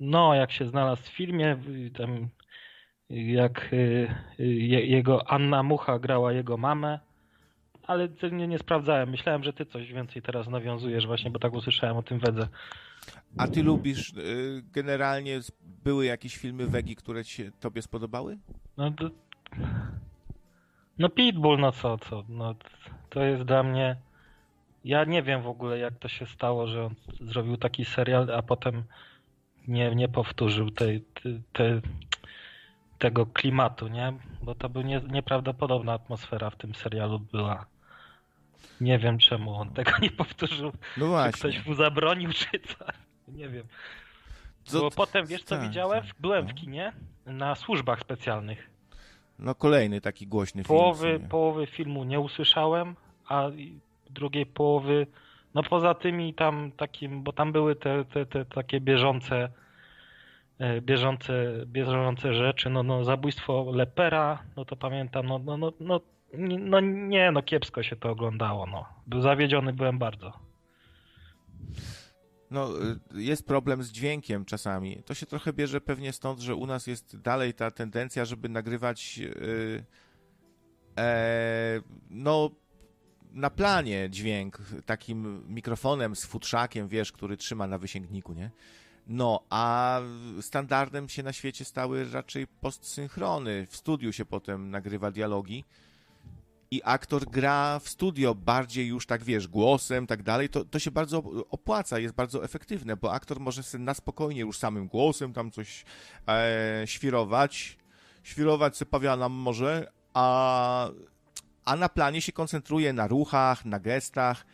no 0.00 0.34
jak 0.34 0.52
się 0.52 0.66
znalazł 0.66 1.02
w 1.02 1.08
filmie, 1.08 1.56
tam 1.96 2.28
jak 3.10 3.72
y, 3.72 4.14
y, 4.40 4.44
je, 4.46 4.86
jego 4.86 5.30
Anna 5.30 5.62
Mucha 5.62 5.98
grała 5.98 6.32
jego 6.32 6.56
mamę, 6.56 6.98
ale 7.82 8.08
nie, 8.32 8.48
nie 8.48 8.58
sprawdzałem. 8.58 9.10
Myślałem, 9.10 9.44
że 9.44 9.52
ty 9.52 9.66
coś 9.66 9.92
więcej 9.92 10.22
teraz 10.22 10.48
nawiązujesz 10.48 11.06
właśnie, 11.06 11.30
bo 11.30 11.38
tak 11.38 11.52
usłyszałem 11.52 11.96
o 11.96 12.02
tym 12.02 12.18
wedze. 12.18 12.48
A 13.38 13.48
ty 13.48 13.62
lubisz 13.62 14.12
y, 14.12 14.62
generalnie, 14.72 15.40
były 15.84 16.06
jakieś 16.06 16.36
filmy 16.36 16.66
Wegi, 16.66 16.96
które 16.96 17.24
ci 17.24 17.52
tobie 17.60 17.82
spodobały? 17.82 18.38
No, 18.76 18.90
to, 18.90 19.10
no 20.98 21.08
Pitbull, 21.08 21.58
no 21.58 21.72
co, 21.72 21.98
co, 21.98 22.24
no 22.28 22.54
to 23.10 23.22
jest 23.22 23.42
dla 23.42 23.62
mnie, 23.62 23.96
ja 24.84 25.04
nie 25.04 25.22
wiem 25.22 25.42
w 25.42 25.48
ogóle 25.48 25.78
jak 25.78 25.98
to 25.98 26.08
się 26.08 26.26
stało, 26.26 26.66
że 26.66 26.84
on 26.84 26.94
zrobił 27.20 27.56
taki 27.56 27.84
serial, 27.84 28.30
a 28.30 28.42
potem 28.42 28.82
nie, 29.68 29.94
nie 29.94 30.08
powtórzył 30.08 30.70
tej, 30.70 31.00
tej, 31.00 31.42
tej, 31.52 31.80
tego 32.98 33.26
klimatu, 33.26 33.88
nie? 33.88 34.12
Bo 34.42 34.54
to 34.54 34.68
był 34.68 34.82
nie, 34.82 35.00
nieprawdopodobna 35.00 35.92
atmosfera 35.92 36.50
w 36.50 36.56
tym 36.56 36.74
serialu 36.74 37.18
była. 37.20 37.66
Nie 38.80 38.98
wiem 38.98 39.18
czemu 39.18 39.54
on 39.54 39.70
tego 39.70 39.90
nie 40.02 40.10
powtórzył. 40.10 40.66
No 40.72 41.04
Czy 41.04 41.04
właśnie. 41.06 41.32
ktoś 41.50 41.66
mu 41.66 41.74
zabronił, 41.74 42.30
czy 42.32 42.46
co? 42.60 42.84
Nie 43.28 43.48
wiem. 43.48 43.64
Co- 44.64 44.80
Bo 44.80 44.90
potem, 44.90 45.26
wiesz 45.26 45.42
co 45.42 45.56
tak, 45.56 45.64
widziałem? 45.68 46.02
tak. 46.04 46.14
Byłem 46.20 46.44
No. 46.44 46.50
w 46.50 46.54
kinie 46.54 46.92
na 47.26 47.54
służbach 47.54 48.00
specjalnych. 48.00 48.70
No 49.38 49.54
kolejny 49.54 50.00
taki 50.00 50.26
głośny 50.26 50.62
Połowy, 50.62 51.06
film. 51.18 51.28
połowy 51.28 51.66
filmu 51.66 52.04
nie 52.04 52.20
usłyszałem, 52.20 52.96
a 53.28 53.44
drugiej 54.10 54.46
połowy, 54.46 55.06
no 55.54 55.62
poza 55.62 55.94
tymi 55.94 56.34
tam 56.34 56.72
takim, 56.76 57.22
bo 57.22 57.32
tam 57.32 57.52
były 57.52 57.76
te, 57.76 58.04
te, 58.04 58.26
te 58.26 58.44
takie 58.44 58.80
bieżące, 58.80 59.48
bieżące, 60.82 61.32
bieżące 61.66 62.34
rzeczy, 62.34 62.70
no, 62.70 62.82
no 62.82 63.04
zabójstwo 63.04 63.72
Lepera, 63.74 64.42
no 64.56 64.64
to 64.64 64.76
pamiętam, 64.76 65.26
no, 65.26 65.38
no, 65.38 65.56
no, 65.56 65.72
no, 65.80 66.00
no 66.58 66.80
nie, 66.80 67.30
no 67.32 67.42
kiepsko 67.42 67.82
się 67.82 67.96
to 67.96 68.10
oglądało, 68.10 68.66
no. 68.66 68.86
Zawiedziony 69.22 69.72
byłem 69.72 69.98
bardzo. 69.98 70.32
No, 72.50 72.70
y, 73.16 73.22
jest 73.22 73.46
problem 73.46 73.82
z 73.82 73.90
dźwiękiem 73.90 74.44
czasami. 74.44 75.02
To 75.02 75.14
się 75.14 75.26
trochę 75.26 75.52
bierze 75.52 75.80
pewnie 75.80 76.12
stąd, 76.12 76.40
że 76.40 76.54
u 76.54 76.66
nas 76.66 76.86
jest 76.86 77.20
dalej 77.20 77.54
ta 77.54 77.70
tendencja, 77.70 78.24
żeby 78.24 78.48
nagrywać 78.48 79.20
y, 79.22 79.84
e, 80.98 81.80
no 82.10 82.50
na 83.32 83.50
planie 83.50 84.10
dźwięk 84.10 84.58
takim 84.86 85.44
mikrofonem 85.48 86.16
z 86.16 86.24
futrzakiem, 86.24 86.88
wiesz, 86.88 87.12
który 87.12 87.36
trzyma 87.36 87.66
na 87.66 87.78
wysięgniku, 87.78 88.32
nie? 88.32 88.50
No, 89.08 89.40
a 89.50 90.00
standardem 90.40 91.08
się 91.08 91.22
na 91.22 91.32
świecie 91.32 91.64
stały 91.64 92.10
raczej 92.10 92.46
postsynchrony. 92.46 93.66
W 93.70 93.76
studiu 93.76 94.12
się 94.12 94.24
potem 94.24 94.70
nagrywa 94.70 95.10
dialogi 95.10 95.64
i 96.70 96.80
aktor 96.84 97.24
gra 97.30 97.78
w 97.78 97.88
studio 97.88 98.34
bardziej 98.34 98.86
już 98.86 99.06
tak 99.06 99.24
wiesz, 99.24 99.48
głosem, 99.48 100.06
tak 100.06 100.22
dalej, 100.22 100.48
to, 100.48 100.64
to 100.64 100.78
się 100.78 100.90
bardzo 100.90 101.18
opłaca, 101.50 101.98
jest 101.98 102.14
bardzo 102.14 102.44
efektywne, 102.44 102.96
bo 102.96 103.12
aktor 103.12 103.40
może 103.40 103.62
sobie 103.62 103.84
na 103.84 103.94
spokojnie 103.94 104.40
już 104.40 104.58
samym 104.58 104.88
głosem 104.88 105.32
tam 105.32 105.50
coś 105.50 105.84
e, 106.28 106.82
świrować, 106.86 107.78
świrować 108.22 108.76
sobie 108.76 108.90
pawianom 108.90 109.32
może, 109.32 109.92
a, 110.14 110.88
a 111.64 111.76
na 111.76 111.88
planie 111.88 112.20
się 112.20 112.32
koncentruje 112.32 112.92
na 112.92 113.06
ruchach, 113.06 113.64
na 113.64 113.80
gestach, 113.80 114.46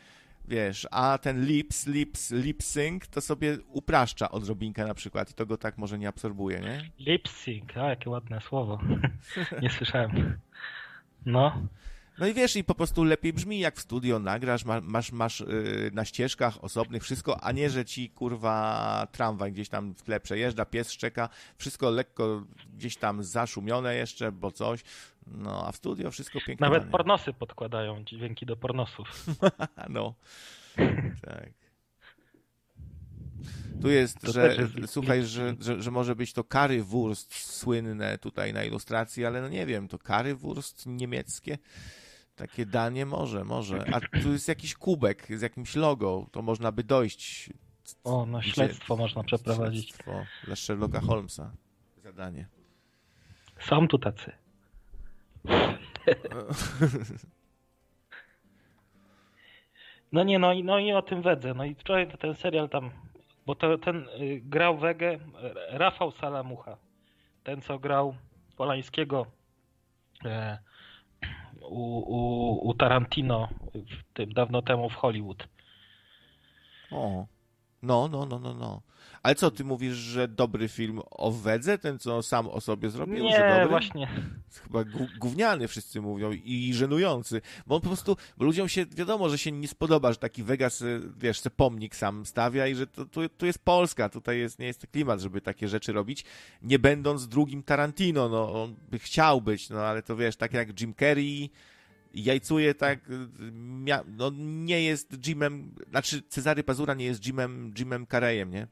wiesz, 0.49 0.87
a 0.91 1.19
ten 1.19 1.47
lips, 1.47 1.87
lips, 1.87 2.31
lip 2.31 2.63
sync 2.63 3.09
to 3.09 3.21
sobie 3.21 3.59
upraszcza 3.69 4.31
odrobinkę 4.31 4.87
na 4.87 4.95
przykład 4.95 5.31
i 5.31 5.35
to 5.35 5.47
go 5.47 5.57
tak 5.57 5.79
może 5.79 5.99
nie 5.99 6.09
absorbuje, 6.09 6.61
nie? 6.61 6.91
Lip 6.99 7.29
sync, 7.29 7.77
a 7.77 7.89
jakie 7.89 8.11
ładne 8.11 8.41
słowo. 8.41 8.79
nie 9.63 9.71
słyszałem. 9.71 10.39
No. 11.27 11.69
No 12.19 12.27
i 12.27 12.35
wiesz, 12.35 12.57
i 12.57 12.65
po 12.65 12.75
prostu 12.75 13.05
lepiej 13.05 13.33
brzmi, 13.33 13.59
jak 13.59 13.77
w 13.77 13.81
studio 13.81 14.19
nagrasz, 14.19 14.65
ma, 14.65 14.81
masz, 14.81 15.13
masz 15.13 15.41
yy, 15.41 15.91
na 15.93 16.05
ścieżkach 16.05 16.65
osobnych 16.65 17.03
wszystko, 17.03 17.45
a 17.45 17.53
nie, 17.53 17.71
że 17.71 17.85
ci 17.85 18.11
kurwa 18.11 19.07
tramwaj 19.13 19.53
gdzieś 19.53 19.69
tam 19.69 19.95
w 19.95 20.03
tle 20.03 20.21
przejeżdża, 20.21 20.65
pies 20.65 20.93
szczeka, 20.93 21.29
wszystko 21.59 21.91
lekko 21.91 22.43
gdzieś 22.77 22.97
tam 22.97 23.23
zaszumione 23.23 23.95
jeszcze, 23.95 24.33
bo 24.33 24.51
coś. 24.51 24.81
No, 25.27 25.67
a 25.67 25.73
w 25.73 25.77
studio 25.77 26.11
wszystko 26.11 26.39
pięknie. 26.47 26.67
Nawet 26.67 26.85
pornosy 26.85 27.33
podkładają 27.33 28.05
dźwięki 28.05 28.47
do 28.47 28.57
pornosów. 28.57 29.27
no, 29.89 30.15
tak. 31.23 31.51
Tu 33.83 33.91
jest, 33.91 34.21
To 34.21 34.33
że 34.33 34.57
jest 34.57 34.93
słuchaj, 34.93 35.25
że, 35.25 35.55
że, 35.61 35.83
że 35.83 35.91
może 35.91 36.17
być 36.17 36.33
to 36.33 36.45
currywurst 36.45 37.35
słynne 37.35 38.19
tutaj 38.19 38.53
na 38.53 38.65
ilustracji, 38.65 39.25
ale 39.25 39.43
no 39.43 39.49
nie 39.49 39.67
wiem, 39.67 39.89
to 39.89 39.99
currywurst 39.99 40.87
niemieckie? 40.87 41.59
Takie 42.37 42.67
danie 42.67 43.07
może, 43.07 43.45
może. 43.45 43.85
A 43.95 44.01
tu 44.23 44.33
jest 44.33 44.49
jakiś 44.49 44.75
kubek 44.75 45.27
z 45.39 45.41
jakimś 45.41 45.77
logo, 45.77 46.27
to 46.33 46.43
można 46.43 46.73
by 46.73 46.85
dojść. 46.85 47.51
O, 48.05 48.27
no 48.27 48.39
Gdzie- 48.39 48.51
śledztwo 48.51 48.97
można 48.97 49.25
przeprowadzić. 49.25 49.89
Śledztwo 49.89 50.27
dla 50.45 50.57
Sherlocka 50.57 51.01
Holmesa. 51.01 51.53
Zadanie. 52.03 52.49
Są 53.61 53.89
tu 53.89 53.99
tacy. 53.99 54.33
No 60.15 60.25
nie, 60.25 60.39
no 60.39 60.53
i, 60.53 60.65
no 60.65 60.79
i 60.79 60.93
o 60.93 61.03
tym 61.03 61.23
Wedze. 61.23 61.55
No 61.55 61.65
i 61.65 61.75
wczoraj 61.75 62.09
ten 62.19 62.35
serial 62.35 62.69
tam, 62.69 62.91
bo 63.47 63.55
to, 63.55 63.79
ten 63.79 64.09
y, 64.21 64.41
grał 64.45 64.79
Wegę 64.79 65.15
y, 65.15 65.19
Rafał 65.71 66.11
Salamucha. 66.11 66.77
Ten, 67.45 67.63
co 67.63 67.79
grał 67.79 68.15
Polańskiego 68.57 69.27
e, 70.25 70.59
u, 71.61 71.99
u, 71.99 72.69
u 72.69 72.75
Tarantino 72.75 73.49
w 73.75 74.15
tym 74.15 74.33
dawno 74.33 74.63
temu 74.63 74.91
w 74.91 74.95
Hollywood. 74.95 75.49
O. 76.91 77.27
No, 77.85 78.09
no, 78.09 78.27
no, 78.27 78.39
no, 78.39 78.55
no. 78.55 78.83
Ale 79.23 79.35
co, 79.35 79.51
ty 79.51 79.65
mówisz, 79.65 79.95
że 79.95 80.29
dobry 80.29 80.69
film 80.69 81.01
o 81.11 81.33
Wedze, 81.33 81.79
ten 81.79 81.99
co 81.99 82.23
sam 82.23 82.49
o 82.49 82.61
sobie 82.61 82.91
zrobił? 82.91 83.17
że 83.17 83.23
Nie, 83.23 83.49
dobry? 83.51 83.69
właśnie. 83.69 84.09
chyba 84.63 84.81
gó- 84.81 85.19
gówniany 85.19 85.69
wszyscy 85.69 86.01
mówią 86.01 86.33
i 86.33 86.75
żenujący, 86.75 87.41
bo 87.67 87.75
on 87.75 87.81
po 87.81 87.87
prostu, 87.89 88.17
bo 88.37 88.45
ludziom 88.45 88.69
się, 88.69 88.87
wiadomo, 88.87 89.29
że 89.29 89.39
się 89.39 89.53
nie 89.53 89.69
spodoba, 89.69 90.13
że 90.13 90.19
taki 90.19 90.43
Vegas, 90.43 90.83
y, 90.83 91.01
wiesz, 91.17 91.41
se 91.41 91.51
pomnik 91.51 91.97
sam 91.97 92.27
stawia 92.27 92.67
i 92.67 92.75
że 92.75 92.87
to, 92.87 93.05
tu, 93.05 93.29
tu 93.29 93.47
jest 93.47 93.59
Polska, 93.65 94.09
tutaj 94.09 94.39
jest, 94.39 94.59
nie 94.59 94.67
jest 94.67 94.87
klimat, 94.87 95.21
żeby 95.21 95.41
takie 95.41 95.69
rzeczy 95.69 95.93
robić, 95.93 96.25
nie 96.63 96.79
będąc 96.79 97.29
drugim 97.29 97.63
Tarantino, 97.63 98.29
no, 98.29 98.63
on 98.63 98.75
by 98.91 98.99
chciał 98.99 99.41
być, 99.41 99.71
no, 99.71 99.81
ale 99.81 100.03
to 100.03 100.17
wiesz, 100.17 100.37
tak 100.37 100.53
jak 100.53 100.81
Jim 100.81 100.95
Carrey 100.95 101.51
jajcuje 102.15 102.75
tak, 102.75 103.11
y, 103.11 103.29
no, 104.07 104.31
nie 104.39 104.83
jest 104.83 105.27
Jimem, 105.27 105.75
znaczy 105.91 106.23
Cezary 106.23 106.65
Pazura 106.65 106.95
nie 106.95 107.05
jest 107.05 107.27
Jimem, 107.27 107.75
Jimem 107.79 108.07
Carreyem, 108.07 108.51
nie? 108.51 108.67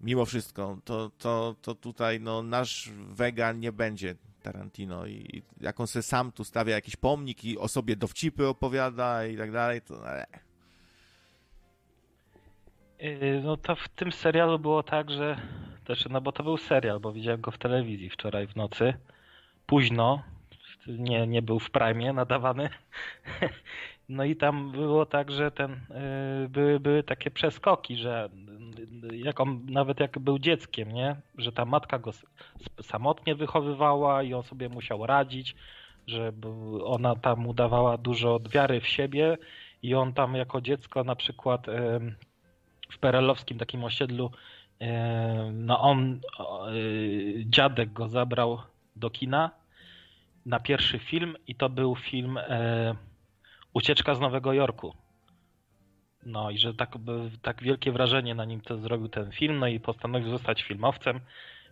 Mimo 0.00 0.24
wszystko, 0.24 0.78
to, 0.84 1.10
to, 1.18 1.56
to 1.62 1.74
tutaj, 1.74 2.20
no, 2.20 2.42
nasz 2.42 2.90
Vega 3.08 3.52
nie 3.52 3.72
będzie 3.72 4.14
Tarantino 4.42 5.06
i 5.06 5.42
jak 5.60 5.80
on 5.80 5.86
sam 5.86 6.32
tu 6.32 6.44
stawia 6.44 6.74
jakiś 6.74 6.96
pomnik 6.96 7.44
i 7.44 7.58
o 7.58 7.68
sobie 7.68 7.96
dowcipy 7.96 8.46
opowiada 8.46 9.26
i 9.26 9.36
tak 9.36 9.52
dalej, 9.52 9.82
to 9.82 10.10
e, 10.10 10.26
Yy, 12.98 13.40
No 13.44 13.56
to 13.56 13.76
w 13.76 13.88
tym 13.88 14.12
serialu 14.12 14.58
było 14.58 14.82
tak, 14.82 15.10
że 15.10 15.40
też, 15.84 16.06
no 16.10 16.20
bo 16.20 16.32
to 16.32 16.42
był 16.42 16.56
serial, 16.56 17.00
bo 17.00 17.12
widziałem 17.12 17.40
go 17.40 17.50
w 17.50 17.58
telewizji 17.58 18.10
wczoraj 18.10 18.46
w 18.46 18.56
nocy. 18.56 18.94
Późno, 19.66 20.22
nie, 20.88 21.26
nie 21.26 21.42
był 21.42 21.58
w 21.58 21.70
prime 21.70 22.12
nadawany. 22.12 22.68
No 24.08 24.24
i 24.24 24.36
tam 24.36 24.72
było 24.72 25.06
tak, 25.06 25.30
że 25.30 25.50
ten 25.50 25.70
yy, 26.40 26.48
były, 26.48 26.80
były 26.80 27.02
takie 27.02 27.30
przeskoki, 27.30 27.96
że 27.96 28.28
yy, 29.02 29.16
jak 29.16 29.40
on, 29.40 29.66
nawet 29.68 30.00
jak 30.00 30.18
był 30.18 30.38
dzieckiem, 30.38 30.92
nie? 30.92 31.16
Że 31.38 31.52
ta 31.52 31.64
matka 31.64 31.98
go 31.98 32.10
samotnie 32.82 33.34
wychowywała 33.34 34.22
i 34.22 34.34
on 34.34 34.42
sobie 34.42 34.68
musiał 34.68 35.06
radzić, 35.06 35.56
że 36.06 36.32
ona 36.84 37.16
tam 37.16 37.46
udawała 37.46 37.98
dużo 37.98 38.40
wiary 38.50 38.80
w 38.80 38.86
siebie 38.86 39.38
i 39.82 39.94
on 39.94 40.12
tam 40.12 40.34
jako 40.34 40.60
dziecko 40.60 41.04
na 41.04 41.16
przykład 41.16 41.68
em, 41.68 42.14
w 42.90 42.98
perelowskim 42.98 43.58
takim 43.58 43.84
osiedlu 43.84 44.30
no 45.52 45.80
on 45.80 46.20
y, 46.74 47.44
dziadek 47.46 47.92
go 47.92 48.08
zabrał 48.08 48.58
do 48.96 49.10
kina 49.10 49.50
na 50.46 50.60
pierwszy 50.60 50.98
film 50.98 51.36
i 51.46 51.54
to 51.54 51.68
był 51.68 51.96
film 51.96 52.38
e, 52.38 52.94
Ucieczka 53.72 54.14
z 54.14 54.20
Nowego 54.20 54.52
Jorku. 54.52 54.94
No 56.26 56.50
i 56.50 56.58
że 56.58 56.74
tak, 56.74 56.92
tak 57.42 57.62
wielkie 57.62 57.92
wrażenie 57.92 58.34
na 58.34 58.44
nim 58.44 58.60
to 58.60 58.78
zrobił 58.78 59.08
ten 59.08 59.32
film, 59.32 59.58
no 59.58 59.66
i 59.66 59.80
postanowił 59.80 60.30
zostać 60.30 60.62
filmowcem. 60.62 61.20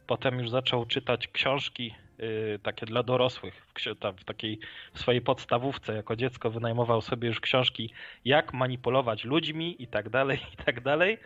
Potem 0.07 0.39
już 0.39 0.51
zaczął 0.51 0.87
czytać 0.87 1.29
książki 1.29 1.95
y, 2.21 2.59
takie 2.63 2.87
dla 2.87 3.03
dorosłych. 3.03 3.67
W, 3.67 3.99
tam, 3.99 4.17
w 4.17 4.25
takiej 4.25 4.59
w 4.93 4.99
swojej 4.99 5.21
podstawówce 5.21 5.95
jako 5.95 6.17
dziecko 6.17 6.51
wynajmował 6.51 7.01
sobie 7.01 7.29
już 7.29 7.41
książki 7.41 7.93
jak 8.25 8.55
manipulować 8.55 9.25
ludźmi 9.25 9.83
i 9.83 9.87
tak 9.87 10.09
dalej, 10.09 10.39
i 10.55 10.57
tak 10.65 10.81
dalej. 10.81 11.19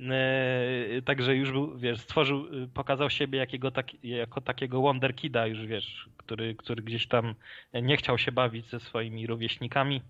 Yy, 0.00 1.02
Także 1.02 1.36
już 1.36 1.52
był, 1.52 1.78
wiesz, 1.78 2.00
stworzył, 2.00 2.54
yy, 2.54 2.68
pokazał 2.68 3.10
siebie 3.10 3.38
jakiego 3.38 3.70
tak, 3.70 4.04
jako 4.04 4.40
takiego 4.40 4.80
Wonder 4.80 5.14
Kida 5.14 5.46
już, 5.46 5.66
wiesz, 5.66 6.08
który, 6.16 6.54
który 6.54 6.82
gdzieś 6.82 7.06
tam 7.06 7.34
nie 7.82 7.96
chciał 7.96 8.18
się 8.18 8.32
bawić 8.32 8.66
ze 8.66 8.80
swoimi 8.80 9.26
rówieśnikami, 9.26 10.02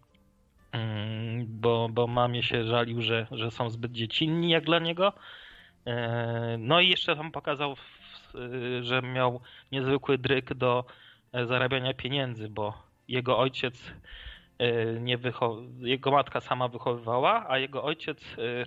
mm, 0.72 1.46
bo, 1.48 1.88
bo 1.92 2.06
mamie 2.06 2.42
się 2.42 2.64
żalił, 2.64 3.02
że, 3.02 3.26
że 3.30 3.50
są 3.50 3.70
zbyt 3.70 3.92
dziecinni 3.92 4.50
jak 4.50 4.64
dla 4.64 4.78
niego. 4.78 5.12
Yy, 5.86 5.92
No 6.58 6.80
i 6.80 6.88
jeszcze 6.88 7.16
tam 7.16 7.32
pokazał, 7.32 7.76
yy, 8.34 8.82
że 8.82 9.02
miał 9.02 9.40
niezwykły 9.72 10.18
dryk 10.18 10.54
do 10.54 10.84
e, 11.32 11.46
zarabiania 11.46 11.94
pieniędzy, 11.94 12.48
bo 12.48 12.82
jego 13.08 13.38
ojciec 13.38 13.92
nie 15.00 15.18
jego 15.80 16.10
matka 16.10 16.40
sama 16.40 16.68
wychowywała, 16.68 17.46
a 17.48 17.58
jego 17.58 17.84
ojciec 17.84 18.38
y, 18.38 18.66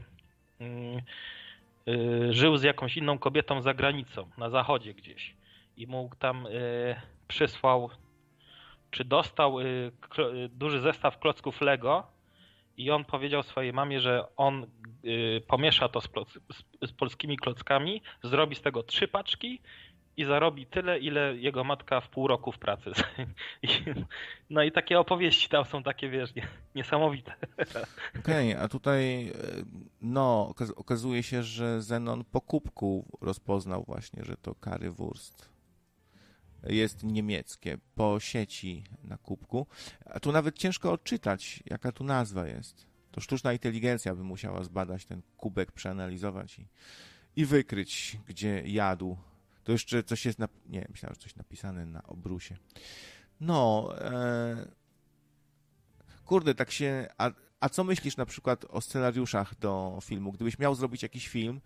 żył 2.30 2.58
z 2.58 2.64
jakąś 2.64 2.98
inną 2.98 3.18
kobietą 3.18 3.62
za 3.62 3.74
granicą, 3.74 4.30
na 4.38 4.50
zachodzie 4.50 4.94
gdzieś. 4.94 5.36
I 5.78 5.88
mu 5.88 6.10
tam 6.20 6.48
y, 6.48 6.96
przysłał, 7.28 7.90
czy 8.92 9.06
dostał 9.06 9.60
y, 9.60 9.64
y, 9.64 10.50
duży 10.50 10.80
zestaw 10.80 11.20
klocków 11.20 11.62
Lego 11.62 12.08
i 12.78 12.92
on 12.92 13.06
powiedział 13.06 13.44
swojej 13.44 13.74
mamie, 13.74 14.00
że 14.00 14.36
on 14.38 14.66
y, 15.06 15.42
pomiesza 15.48 15.90
to 15.90 16.02
z 16.82 16.92
polskimi 16.98 17.38
klockami, 17.38 18.02
zrobi 18.24 18.56
z 18.56 18.62
tego 18.62 18.84
trzy 18.84 19.08
paczki 19.08 19.60
i 20.22 20.26
zarobi 20.26 20.66
tyle, 20.66 21.00
ile 21.00 21.38
jego 21.38 21.64
matka 21.64 22.02
w 22.02 22.10
pół 22.10 22.28
roku 22.28 22.52
w 22.52 22.60
pracy. 22.60 22.92
No 24.50 24.64
i 24.64 24.72
takie 24.72 25.00
opowieści 25.00 25.50
tam 25.50 25.66
są 25.66 25.84
takie, 25.84 26.10
wiesz, 26.10 26.36
nie, 26.36 26.48
niesamowite. 26.76 27.34
Okej, 28.20 28.56
a 28.56 28.68
tutaj 28.68 29.28
e, 29.28 29.34
no, 30.02 30.54
okaz- 30.56 30.74
okazuje 30.76 31.24
się, 31.24 31.44
że 31.44 31.82
Zenon 31.82 32.24
po 32.24 32.42
kubku 32.42 33.18
rozpoznał 33.22 33.84
właśnie, 33.84 34.24
że 34.26 34.38
to 34.38 34.56
currywurst 34.56 35.52
jest 36.64 37.04
niemieckie, 37.04 37.78
po 37.96 38.20
sieci 38.20 38.84
na 39.04 39.18
kubku. 39.18 39.68
A 40.06 40.20
tu 40.20 40.32
nawet 40.32 40.58
ciężko 40.58 40.92
odczytać, 40.92 41.64
jaka 41.66 41.92
tu 41.92 42.04
nazwa 42.04 42.48
jest. 42.48 42.88
To 43.12 43.22
sztuczna 43.22 43.54
inteligencja 43.54 44.16
by 44.16 44.24
musiała 44.24 44.64
zbadać 44.64 45.06
ten 45.06 45.22
kubek, 45.38 45.72
przeanalizować 45.72 46.60
i, 46.60 46.68
i 47.36 47.46
wykryć, 47.46 48.18
gdzie 48.28 48.64
jadł. 48.66 49.18
To 49.64 49.72
jeszcze 49.72 50.04
coś 50.04 50.26
jest, 50.26 50.40
na... 50.40 50.48
nie, 50.66 50.88
myślałem, 50.90 51.16
że 51.16 51.22
coś 51.22 51.36
napisane 51.36 51.86
na 51.86 52.04
obrusie. 52.04 52.58
No, 53.42 53.90
e... 54.02 54.72
kurde, 56.26 56.56
tak 56.56 56.72
się, 56.72 57.08
a, 57.18 57.32
a 57.60 57.70
co 57.70 57.84
myślisz 57.84 58.18
na 58.18 58.26
przykład 58.26 58.66
o 58.70 58.82
scenariuszach 58.82 59.60
do 59.60 60.00
filmu? 60.04 60.32
Gdybyś 60.32 60.60
miał 60.60 60.76
zrobić 60.76 61.04
jakiś 61.04 61.28
film, 61.28 61.62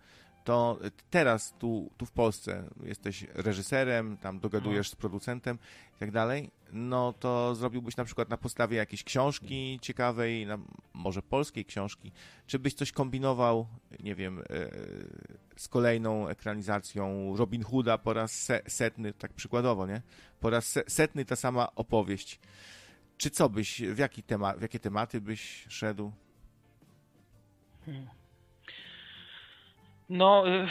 to 0.46 0.78
teraz 1.10 1.54
tu, 1.58 1.90
tu 1.96 2.06
w 2.06 2.10
Polsce 2.10 2.64
jesteś 2.82 3.26
reżyserem, 3.34 4.16
tam 4.16 4.40
dogadujesz 4.40 4.90
z 4.90 4.96
producentem 4.96 5.58
i 5.96 5.98
tak 5.98 6.10
dalej, 6.10 6.50
no 6.72 7.12
to 7.12 7.54
zrobiłbyś 7.54 7.96
na 7.96 8.04
przykład 8.04 8.28
na 8.30 8.36
podstawie 8.36 8.76
jakiejś 8.76 9.04
książki 9.04 9.78
ciekawej, 9.82 10.46
na, 10.46 10.58
może 10.94 11.22
polskiej 11.22 11.64
książki, 11.64 12.12
czy 12.46 12.58
byś 12.58 12.74
coś 12.74 12.92
kombinował, 12.92 13.66
nie 14.00 14.14
wiem, 14.14 14.38
e, 14.38 14.42
z 15.56 15.68
kolejną 15.68 16.28
ekranizacją 16.28 17.36
Robin 17.36 17.62
Hooda 17.62 17.98
po 17.98 18.12
raz 18.12 18.32
se, 18.32 18.60
setny, 18.66 19.12
tak 19.12 19.32
przykładowo, 19.32 19.86
nie? 19.86 20.02
Po 20.40 20.50
raz 20.50 20.66
se, 20.66 20.82
setny 20.88 21.24
ta 21.24 21.36
sama 21.36 21.74
opowieść. 21.74 22.40
Czy 23.16 23.30
co 23.30 23.48
byś, 23.48 23.82
w, 23.82 23.98
jaki 23.98 24.22
temat, 24.22 24.58
w 24.58 24.62
jakie 24.62 24.78
tematy 24.78 25.20
byś 25.20 25.66
szedł? 25.68 26.12
No, 30.08 30.48
y, 30.48 30.68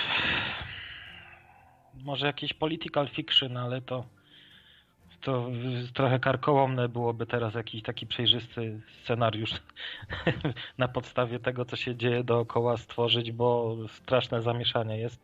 może 1.94 2.28
jakiś 2.28 2.54
political 2.54 3.08
fiction, 3.08 3.58
ale 3.58 3.82
to, 3.82 4.06
to 5.22 5.50
trochę 5.94 6.20
karkołomne 6.20 6.90
byłoby 6.90 7.26
teraz 7.26 7.54
jakiś 7.54 7.82
taki 7.82 8.08
przejrzysty 8.08 8.82
scenariusz 9.04 9.52
na 10.78 10.88
podstawie 10.88 11.40
tego, 11.40 11.66
co 11.66 11.76
się 11.76 11.96
dzieje 11.96 12.24
dookoła 12.24 12.78
stworzyć, 12.78 13.32
bo 13.32 13.78
straszne 13.88 14.42
zamieszanie 14.42 14.98
jest. 14.98 15.22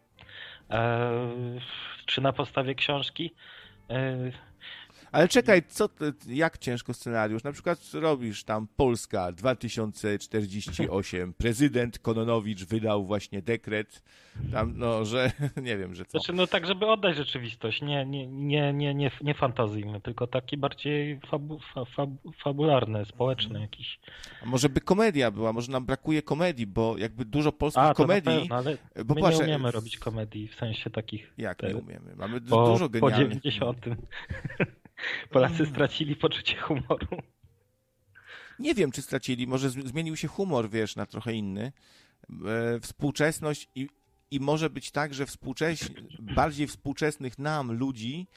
E, 0.69 1.11
czy 2.05 2.21
na 2.21 2.33
podstawie 2.33 2.75
książki? 2.75 3.31
E, 3.89 4.31
Ale 5.11 5.27
czekaj, 5.27 5.63
co, 5.67 5.89
jak 6.27 6.57
ciężko 6.57 6.93
scenariusz? 6.93 7.43
Na 7.43 7.51
przykład 7.51 7.79
robisz 7.93 8.43
tam 8.43 8.67
Polska 8.75 9.31
2048, 9.31 11.33
prezydent 11.33 11.99
Kononowicz 11.99 12.65
wydał 12.65 13.05
właśnie 13.05 13.41
dekret, 13.41 14.03
tam, 14.51 14.73
no, 14.77 15.05
że 15.05 15.31
nie 15.67 15.77
wiem, 15.77 15.95
że 15.95 16.05
co. 16.05 16.11
Znaczy, 16.11 16.33
no 16.33 16.47
tak, 16.47 16.67
żeby 16.67 16.87
oddać 16.87 17.17
rzeczywistość, 17.17 17.81
nie, 17.81 18.05
nie, 18.05 18.27
nie, 18.27 18.73
nie, 18.73 18.93
nie, 18.93 19.11
nie 19.21 19.33
fantazyjny, 19.33 20.01
tylko 20.01 20.27
taki 20.27 20.57
bardziej 20.57 21.19
fabu, 21.19 21.59
fa, 21.73 21.85
fab, 21.85 22.09
fabularny, 22.43 23.05
społeczny 23.05 23.61
jakiś. 23.61 23.99
A 24.43 24.45
może 24.45 24.69
by 24.69 24.81
komedia 24.81 25.31
była, 25.31 25.53
może 25.53 25.71
nam 25.71 25.85
brakuje 25.85 26.21
komedii, 26.21 26.67
bo 26.67 26.97
jakby 26.97 27.25
dużo 27.25 27.51
polskich 27.51 27.83
A, 27.83 27.93
komedii, 27.93 28.39
pewno, 28.39 28.55
ale 28.55 28.77
bo 29.05 29.15
my 29.15 29.21
patrz, 29.21 29.39
nie 29.39 29.45
umiemy 29.45 29.71
robić 29.71 29.97
komedii, 29.97 30.47
w 30.47 30.55
sensie 30.55 30.89
takich 30.89 31.33
jak 31.37 31.57
te- 31.57 31.67
nie 31.67 31.75
umiemy, 31.75 32.15
mamy 32.15 32.41
po, 32.41 32.67
dużo 32.67 32.85
po 32.85 32.89
genialnych. 32.89 33.41
90. 33.41 33.85
Polacy 35.29 35.65
stracili 35.65 36.15
poczucie 36.15 36.57
humoru. 36.57 37.07
Nie 38.59 38.75
wiem, 38.75 38.91
czy 38.91 39.01
stracili, 39.01 39.47
może 39.47 39.69
zmienił 39.69 40.17
się 40.17 40.27
humor, 40.27 40.69
wiesz, 40.69 40.95
na 40.95 41.05
trochę 41.05 41.33
inny. 41.33 41.71
E, 42.29 42.79
współczesność 42.79 43.69
i, 43.75 43.89
i 44.31 44.39
może 44.39 44.69
być 44.69 44.91
tak, 44.91 45.13
że 45.13 45.25
współcześ, 45.25 45.79
bardziej 46.19 46.67
współczesnych 46.67 47.39
nam 47.39 47.71
ludzi 47.71 48.27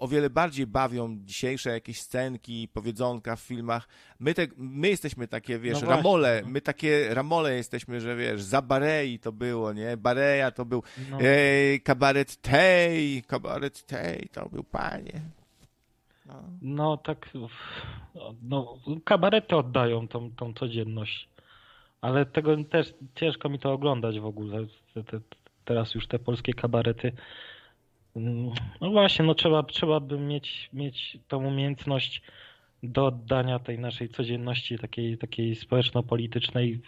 o 0.00 0.08
wiele 0.08 0.30
bardziej 0.30 0.66
bawią 0.66 1.18
dzisiejsze 1.24 1.70
jakieś 1.70 2.00
scenki, 2.00 2.68
powiedzonka 2.72 3.36
w 3.36 3.40
filmach. 3.40 3.88
My, 4.20 4.34
te, 4.34 4.46
my 4.56 4.88
jesteśmy 4.88 5.28
takie, 5.28 5.58
wiesz, 5.58 5.82
No 5.82 5.88
ramole, 5.88 6.40
no. 6.42 6.48
my 6.50 6.60
takie 6.60 7.14
ramole 7.14 7.56
jesteśmy, 7.56 8.00
że 8.00 8.16
wiesz, 8.16 8.42
za 8.42 8.62
Barei 8.62 9.18
to 9.18 9.32
było, 9.32 9.72
nie? 9.72 9.96
Bareja 9.96 10.50
to 10.50 10.64
był 10.64 10.82
No, 11.10 11.18
Ej, 11.20 11.80
kabaret 11.80 12.36
tej, 12.36 13.22
kabaret 13.22 13.86
tej, 13.86 14.28
to 14.32 14.48
był 14.48 14.64
panie. 14.64 15.20
No. 16.26 16.42
no 16.62 16.96
tak, 16.96 17.30
no, 18.42 18.78
kabarety 19.04 19.56
oddają 19.56 20.08
tą, 20.08 20.30
tą 20.30 20.54
codzienność, 20.54 21.28
ale 22.00 22.26
tego 22.26 22.64
też 22.64 22.94
ciężko 23.14 23.48
mi 23.48 23.58
to 23.58 23.72
oglądać 23.72 24.20
w 24.20 24.26
ogóle. 24.26 24.66
Te, 24.94 25.04
te, 25.04 25.20
teraz 25.64 25.94
już 25.94 26.06
te 26.06 26.18
polskie 26.18 26.54
kabarety. 26.54 27.12
No 28.80 28.90
właśnie, 28.90 29.24
no 29.24 29.34
trzeba, 29.34 29.62
trzeba 29.62 30.00
by 30.00 30.18
mieć, 30.18 30.70
mieć 30.72 31.18
tą 31.28 31.46
umiejętność 31.46 32.22
do 32.82 33.06
oddania 33.06 33.58
tej 33.58 33.78
naszej 33.78 34.08
codzienności 34.08 34.78
takiej, 34.78 35.18
takiej 35.18 35.56
społeczno-politycznej. 35.56 36.80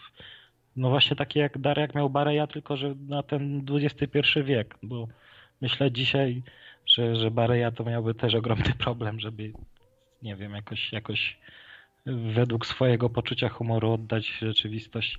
No 0.76 0.91
właśnie 0.91 1.16
takie 1.16 1.41
jak 1.41 1.59
Darek 1.59 1.95
miał 1.95 2.11
Bareja, 2.11 2.47
tylko 2.47 2.76
że 2.76 2.95
na 3.09 3.22
ten 3.22 3.66
XXI 3.70 4.18
wiek, 4.45 4.79
bo 4.83 5.09
myślę 5.61 5.93
dzisiaj, 5.93 6.43
że, 6.87 7.16
że 7.16 7.31
Bareja 7.31 7.70
to 7.70 7.85
miałby 7.85 8.14
też 8.14 8.35
ogromny 8.35 8.72
problem, 8.85 9.20
żeby 9.20 9.53
nie 10.22 10.37
wiem, 10.37 10.53
jakoś, 10.53 10.93
jakoś 10.93 11.39
według 12.07 12.66
swojego 12.66 13.11
poczucia 13.11 13.49
humoru 13.49 13.93
oddać 13.93 14.26
rzeczywistość. 14.43 15.18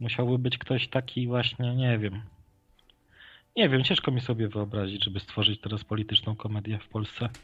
Musiałby 0.00 0.38
być 0.38 0.58
ktoś 0.58 0.88
taki 0.88 1.26
właśnie, 1.26 1.76
nie 1.76 1.98
wiem. 1.98 2.22
Nie 3.56 3.68
wiem, 3.68 3.84
ciężko 3.84 4.10
mi 4.10 4.20
sobie 4.20 4.48
wyobrazić, 4.48 5.04
żeby 5.04 5.20
stworzyć 5.20 5.60
teraz 5.60 5.84
polityczną 5.84 6.36
komedię 6.36 6.78
w 6.78 6.88
Polsce. 6.88 7.28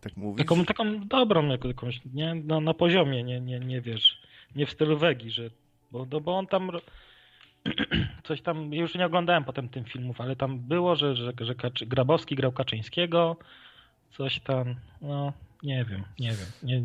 Tak 0.00 0.16
mówisz? 0.16 0.46
Taką, 0.46 0.64
taką 0.64 1.00
dobrą, 1.08 1.48
jak- 1.48 1.64
jakąś, 1.64 2.00
nie, 2.14 2.34
na, 2.34 2.60
na 2.60 2.74
poziomie, 2.74 3.22
nie, 3.22 3.40
nie, 3.40 3.60
nie 3.60 3.80
wiesz, 3.80 4.22
nie 4.56 4.66
w 4.66 4.70
stylu 4.70 4.98
Wegi, 4.98 5.30
że, 5.30 5.50
bo, 5.92 6.06
no, 6.12 6.20
bo 6.20 6.38
on 6.38 6.46
tam 6.46 6.70
coś 8.24 8.42
tam, 8.42 8.74
już 8.74 8.94
nie 8.94 9.06
oglądałem 9.06 9.44
potem 9.44 9.68
tym 9.68 9.84
filmów, 9.84 10.20
ale 10.20 10.36
tam 10.36 10.58
było, 10.58 10.96
że, 10.96 11.16
że, 11.16 11.32
że 11.40 11.54
Kaczy, 11.54 11.86
Grabowski 11.86 12.34
grał 12.34 12.52
Kaczyńskiego, 12.52 13.36
coś 14.10 14.40
tam, 14.40 14.74
no, 15.00 15.32
nie 15.62 15.84
wiem, 15.84 16.04
nie 16.18 16.30
wiem, 16.30 16.48
nie, 16.62 16.82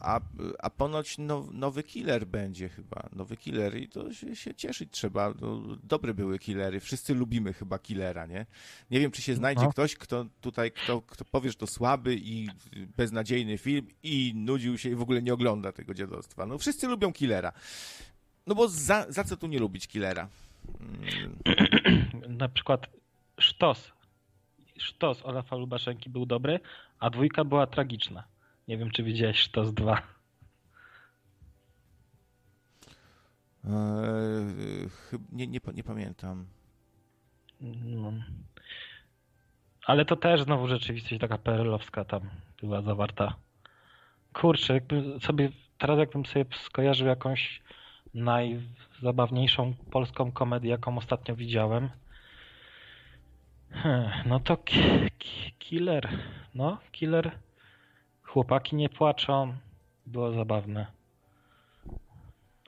A, 0.00 0.20
a 0.58 0.70
ponoć 0.70 1.18
now, 1.18 1.50
nowy 1.52 1.82
killer 1.82 2.26
będzie 2.26 2.68
chyba. 2.68 3.08
Nowy 3.12 3.36
killer 3.36 3.76
i 3.76 3.88
to 3.88 4.12
się, 4.12 4.36
się 4.36 4.54
cieszyć 4.54 4.90
trzeba. 4.92 5.34
No, 5.40 5.62
dobre 5.82 6.14
były 6.14 6.38
killery. 6.38 6.80
Wszyscy 6.80 7.14
lubimy 7.14 7.52
chyba 7.52 7.78
killera, 7.78 8.26
nie? 8.26 8.46
Nie 8.90 9.00
wiem, 9.00 9.10
czy 9.10 9.22
się 9.22 9.34
znajdzie 9.34 9.62
No. 9.62 9.70
ktoś, 9.70 9.96
kto 9.96 10.26
tutaj, 10.40 10.72
kto, 10.72 11.02
kto 11.02 11.24
powie, 11.24 11.50
że 11.50 11.56
to 11.56 11.66
słaby 11.66 12.16
i 12.16 12.48
beznadziejny 12.96 13.58
film 13.58 13.86
i 14.02 14.32
nudził 14.34 14.78
się 14.78 14.90
i 14.90 14.94
w 14.94 15.02
ogóle 15.02 15.22
nie 15.22 15.34
ogląda 15.34 15.72
tego 15.72 15.94
dziadostwa. 15.94 16.46
No 16.46 16.58
wszyscy 16.58 16.86
lubią 16.88 17.12
killera. 17.12 17.52
No 18.46 18.54
bo 18.54 18.68
za, 18.68 19.06
za 19.08 19.24
co 19.24 19.36
tu 19.36 19.46
nie 19.46 19.58
lubić 19.58 19.86
killera? 19.88 20.28
Mm, 20.80 21.38
na 22.38 22.48
przykład 22.48 22.86
Sztos, 23.38 23.92
Sztos 24.78 25.22
Olafa 25.22 25.56
Lubaszenki 25.56 26.10
był 26.10 26.26
dobry, 26.26 26.60
a 26.98 27.10
dwójka 27.10 27.44
była 27.44 27.66
tragiczna. 27.66 28.24
Nie 28.70 28.78
wiem, 28.78 28.90
czy 28.90 29.02
widziałeś 29.02 29.38
Sztos 29.38 29.74
2. 29.74 30.02
Eee, 33.64 33.70
nie, 35.32 35.46
nie, 35.46 35.60
nie 35.74 35.84
pamiętam. 35.84 36.46
No. 37.84 38.12
Ale 39.86 40.04
to 40.04 40.16
też 40.16 40.42
znowu 40.42 40.68
rzeczywistość 40.68 41.20
taka 41.20 41.38
perelowska 41.38 42.04
tam 42.04 42.30
była 42.60 42.82
zawarta. 42.82 43.36
Kurczę, 44.32 44.74
jakby 44.74 45.20
sobie, 45.20 45.50
teraz 45.78 45.98
jakbym 45.98 46.26
sobie 46.26 46.44
skojarzył 46.56 47.06
jakąś 47.06 47.62
najzabawniejszą 48.14 49.74
polską 49.90 50.32
komedię, 50.32 50.70
jaką 50.70 50.98
ostatnio 50.98 51.36
widziałem, 51.36 51.90
no 54.26 54.40
to 54.40 54.56
ki- 54.56 55.10
ki- 55.18 55.52
Killer, 55.58 56.08
no 56.54 56.78
Killer, 56.92 57.38
chłopaki 58.32 58.76
nie 58.76 58.88
płaczą, 58.88 59.56
było 60.06 60.32
zabawne. 60.32 60.86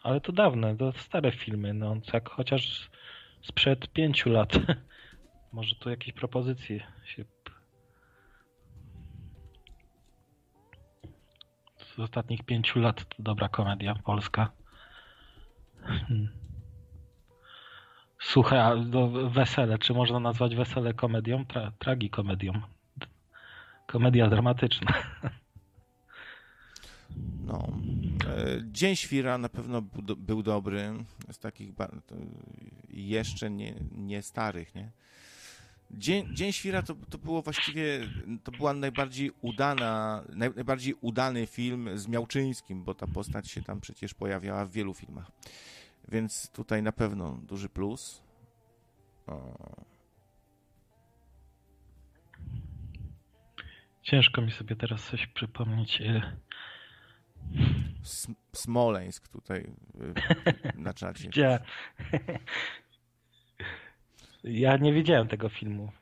Ale 0.02 0.20
to 0.20 0.32
dawne, 0.32 0.76
to 0.76 0.92
stare 0.92 1.32
filmy, 1.32 1.74
no 1.74 1.96
tak 2.12 2.30
chociaż 2.30 2.90
sprzed 3.42 3.92
pięciu 3.92 4.30
lat. 4.30 4.52
Może 5.52 5.74
tu 5.74 5.90
jakieś 5.90 6.14
propozycje 6.14 6.80
się. 7.04 7.24
Z 11.76 11.98
ostatnich 11.98 12.42
pięciu 12.42 12.80
lat 12.80 13.08
to 13.08 13.22
dobra 13.22 13.48
komedia 13.48 13.94
polska. 13.94 14.50
Hmm. 15.82 16.28
Suche, 18.20 18.64
a 18.64 18.74
wesele. 19.28 19.78
Czy 19.78 19.94
można 19.94 20.20
nazwać 20.20 20.56
wesele 20.56 20.94
komedią? 20.94 21.46
Tra, 21.46 21.72
tragikomedią. 21.78 22.52
Komedia 23.86 24.28
dramatyczna. 24.28 24.92
No. 27.46 27.68
E, 28.26 28.62
Dzień 28.72 28.96
Świra 28.96 29.38
na 29.38 29.48
pewno 29.48 29.82
był, 29.82 30.02
do, 30.02 30.16
był 30.16 30.42
dobry. 30.42 30.92
Z 31.32 31.38
takich 31.38 31.72
jeszcze 32.90 33.50
nie, 33.50 33.74
nie 33.92 34.22
starych, 34.22 34.74
nie? 34.74 34.90
Dzień, 35.90 36.36
Dzień 36.36 36.52
Świra 36.52 36.82
to, 36.82 36.94
to 36.94 37.18
było 37.18 37.42
właściwie, 37.42 38.08
to 38.44 38.52
była 38.52 38.72
najbardziej 38.72 39.30
udana, 39.40 40.24
naj, 40.28 40.50
najbardziej 40.54 40.94
udany 41.00 41.46
film 41.46 41.98
z 41.98 42.08
Miałczyńskim, 42.08 42.84
bo 42.84 42.94
ta 42.94 43.06
postać 43.06 43.50
się 43.50 43.62
tam 43.62 43.80
przecież 43.80 44.14
pojawiała 44.14 44.66
w 44.66 44.72
wielu 44.72 44.94
filmach. 44.94 45.30
Więc 46.08 46.50
tutaj 46.50 46.82
na 46.82 46.92
pewno 46.92 47.38
duży 47.42 47.68
plus. 47.68 48.22
O, 49.26 49.92
Ciężko 54.02 54.42
mi 54.42 54.52
sobie 54.52 54.76
teraz 54.76 55.04
coś 55.10 55.26
przypomnieć. 55.26 56.02
Sm- 58.02 58.34
Smoleńsk 58.52 59.28
tutaj 59.28 59.60
y, 59.60 60.72
na 60.82 60.94
czacie. 60.94 61.28
Gdzie? 61.28 61.58
Ja 64.44 64.76
nie 64.76 64.92
widziałem 64.92 65.28
tego 65.28 65.48
filmu. 65.48 65.92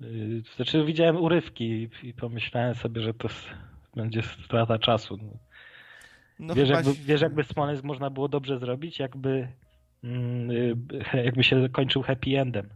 Yy, 0.00 0.42
Znaczy 0.56 0.84
widziałem 0.84 1.16
urywki 1.16 1.88
i- 2.02 2.14
pomyślałem 2.14 2.74
sobie, 2.74 3.02
że 3.02 3.14
to 3.14 3.28
będzie 3.96 4.22
strata 4.22 4.78
czasu. 4.78 5.18
No 6.38 6.54
wiesz, 6.54 6.68
jakby, 6.68 6.92
wiesz, 6.94 7.20
jakby 7.20 7.44
Smoleńsk 7.44 7.84
można 7.84 8.10
było 8.10 8.28
dobrze 8.28 8.58
zrobić, 8.58 8.98
jakby, 8.98 9.48
mm, 10.04 10.50
y, 10.50 10.76
jakby 11.24 11.44
się 11.44 11.68
kończył 11.68 12.02
happy 12.02 12.40
endem 12.40 12.68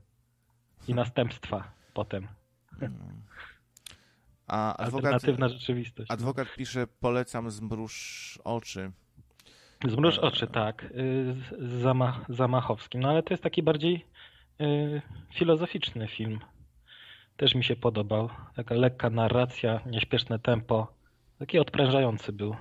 i 0.89 0.95
następstwa 0.95 1.73
potem. 1.95 2.29
A 4.47 4.77
adwokat, 4.77 5.13
Alternatywna 5.13 5.49
rzeczywistość. 5.49 6.11
adwokat 6.11 6.49
pisze, 6.57 6.87
polecam 7.01 7.51
zmruż 7.51 8.39
oczy. 8.45 8.93
Zmruż 9.89 10.19
oczy, 10.19 10.47
tak. 10.47 10.85
y, 10.85 10.89
Z, 11.35 11.71
z 11.71 11.83
Zama, 11.83 12.25
Zamachowskim. 12.29 13.01
No 13.01 13.09
ale 13.11 13.23
to 13.23 13.35
jest 13.35 13.43
taki 13.43 13.63
bardziej 13.63 14.07
y, 14.61 15.03
filozoficzny 15.35 16.09
film. 16.09 16.41
Też 17.37 17.55
mi 17.55 17.65
się 17.65 17.77
podobał. 17.77 18.31
Taka 18.57 18.75
lekka 18.75 19.11
narracja, 19.11 19.81
nieśpieszne 19.87 20.39
tempo. 20.39 20.93
Taki 21.39 21.59
odprężający 21.59 22.33
był. 22.33 22.57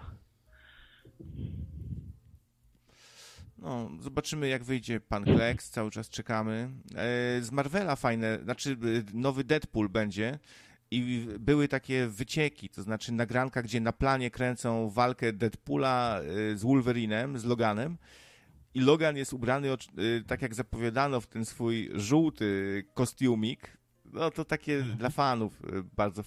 No, 3.58 3.90
zobaczymy 4.00 4.48
jak 4.48 4.64
wyjdzie 4.64 5.00
pan 5.00 5.24
Kleks, 5.24 5.70
cały 5.70 5.92
czas 5.92 6.10
czekamy. 6.10 6.70
E, 6.96 7.42
z 7.42 7.52
Marvela 7.52 7.96
fajne, 7.96 8.40
znaczy 8.44 8.72
e, 8.72 8.76
nowy 9.14 9.44
Deadpool 9.44 9.90
będzie 9.90 10.40
i 10.96 11.28
były 11.40 11.68
takie 11.68 12.08
wycieki, 12.08 12.70
to 12.70 12.84
znaczy 12.84 13.12
nagranka, 13.12 13.62
gdzie 13.62 13.82
na 13.82 13.94
planie 13.94 14.32
kręcą 14.32 14.90
walkę 14.90 15.34
Deadpoola 15.34 16.22
e, 16.22 16.58
z 16.58 16.64
Wolverinem, 16.64 17.40
z 17.40 17.46
Loganem. 17.46 17.98
I 18.74 18.82
Logan 18.82 19.18
jest 19.18 19.34
ubrany, 19.34 19.72
e, 19.72 19.78
tak 20.28 20.42
jak 20.42 20.56
zapowiadano, 20.56 21.22
w 21.22 21.28
ten 21.28 21.46
swój 21.46 21.90
żółty 21.94 22.84
kostiumik. 22.94 23.78
No 24.14 24.32
to 24.32 24.46
takie 24.46 24.82
dla 24.82 25.10
fanów 25.10 25.62
e, 25.64 25.84
bardzo 25.96 26.24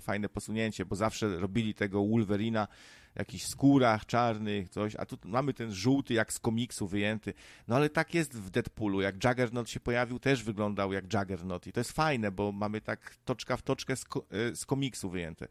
fajne 0.00 0.28
posunięcie, 0.28 0.84
bo 0.84 0.96
zawsze 0.96 1.38
robili 1.38 1.74
tego 1.74 2.06
Wolverina 2.06 2.68
jakichś 3.16 3.44
skórach 3.44 4.06
czarnych, 4.06 4.68
coś, 4.68 4.96
a 4.96 5.06
tu 5.06 5.16
mamy 5.24 5.54
ten 5.54 5.72
żółty 5.72 6.14
jak 6.14 6.32
z 6.32 6.38
komiksu 6.38 6.86
wyjęty. 6.88 7.34
No 7.68 7.76
ale 7.76 7.90
tak 7.90 8.14
jest 8.14 8.34
w 8.34 8.50
Deadpoolu. 8.50 9.00
Jak 9.00 9.24
Juggernaut 9.24 9.70
się 9.70 9.80
pojawił, 9.80 10.18
też 10.18 10.42
wyglądał 10.42 10.92
jak 10.92 11.04
Juggernaut 11.14 11.66
i 11.66 11.72
to 11.72 11.80
jest 11.80 11.92
fajne, 11.92 12.30
bo 12.30 12.52
mamy 12.52 12.80
tak 12.80 13.16
toczka 13.24 13.56
w 13.56 13.62
toczkę 13.62 13.96
z, 13.96 14.04
ko- 14.04 14.26
e, 14.50 14.56
z 14.56 14.66
komiksu 14.66 15.10
wyjęte. 15.10 15.48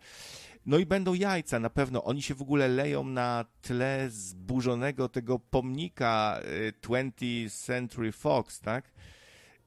No 0.66 0.78
i 0.78 0.86
będą 0.86 1.14
jajca, 1.14 1.60
na 1.60 1.70
pewno. 1.70 2.04
Oni 2.04 2.22
się 2.22 2.36
w 2.36 2.42
ogóle 2.42 2.68
leją 2.68 3.04
na 3.04 3.46
tle 3.62 4.08
zburzonego 4.10 5.10
tego 5.10 5.40
pomnika 5.40 6.40
e, 6.42 6.72
20th 6.72 7.66
Century 7.66 8.12
Fox, 8.12 8.60
tak? 8.60 8.92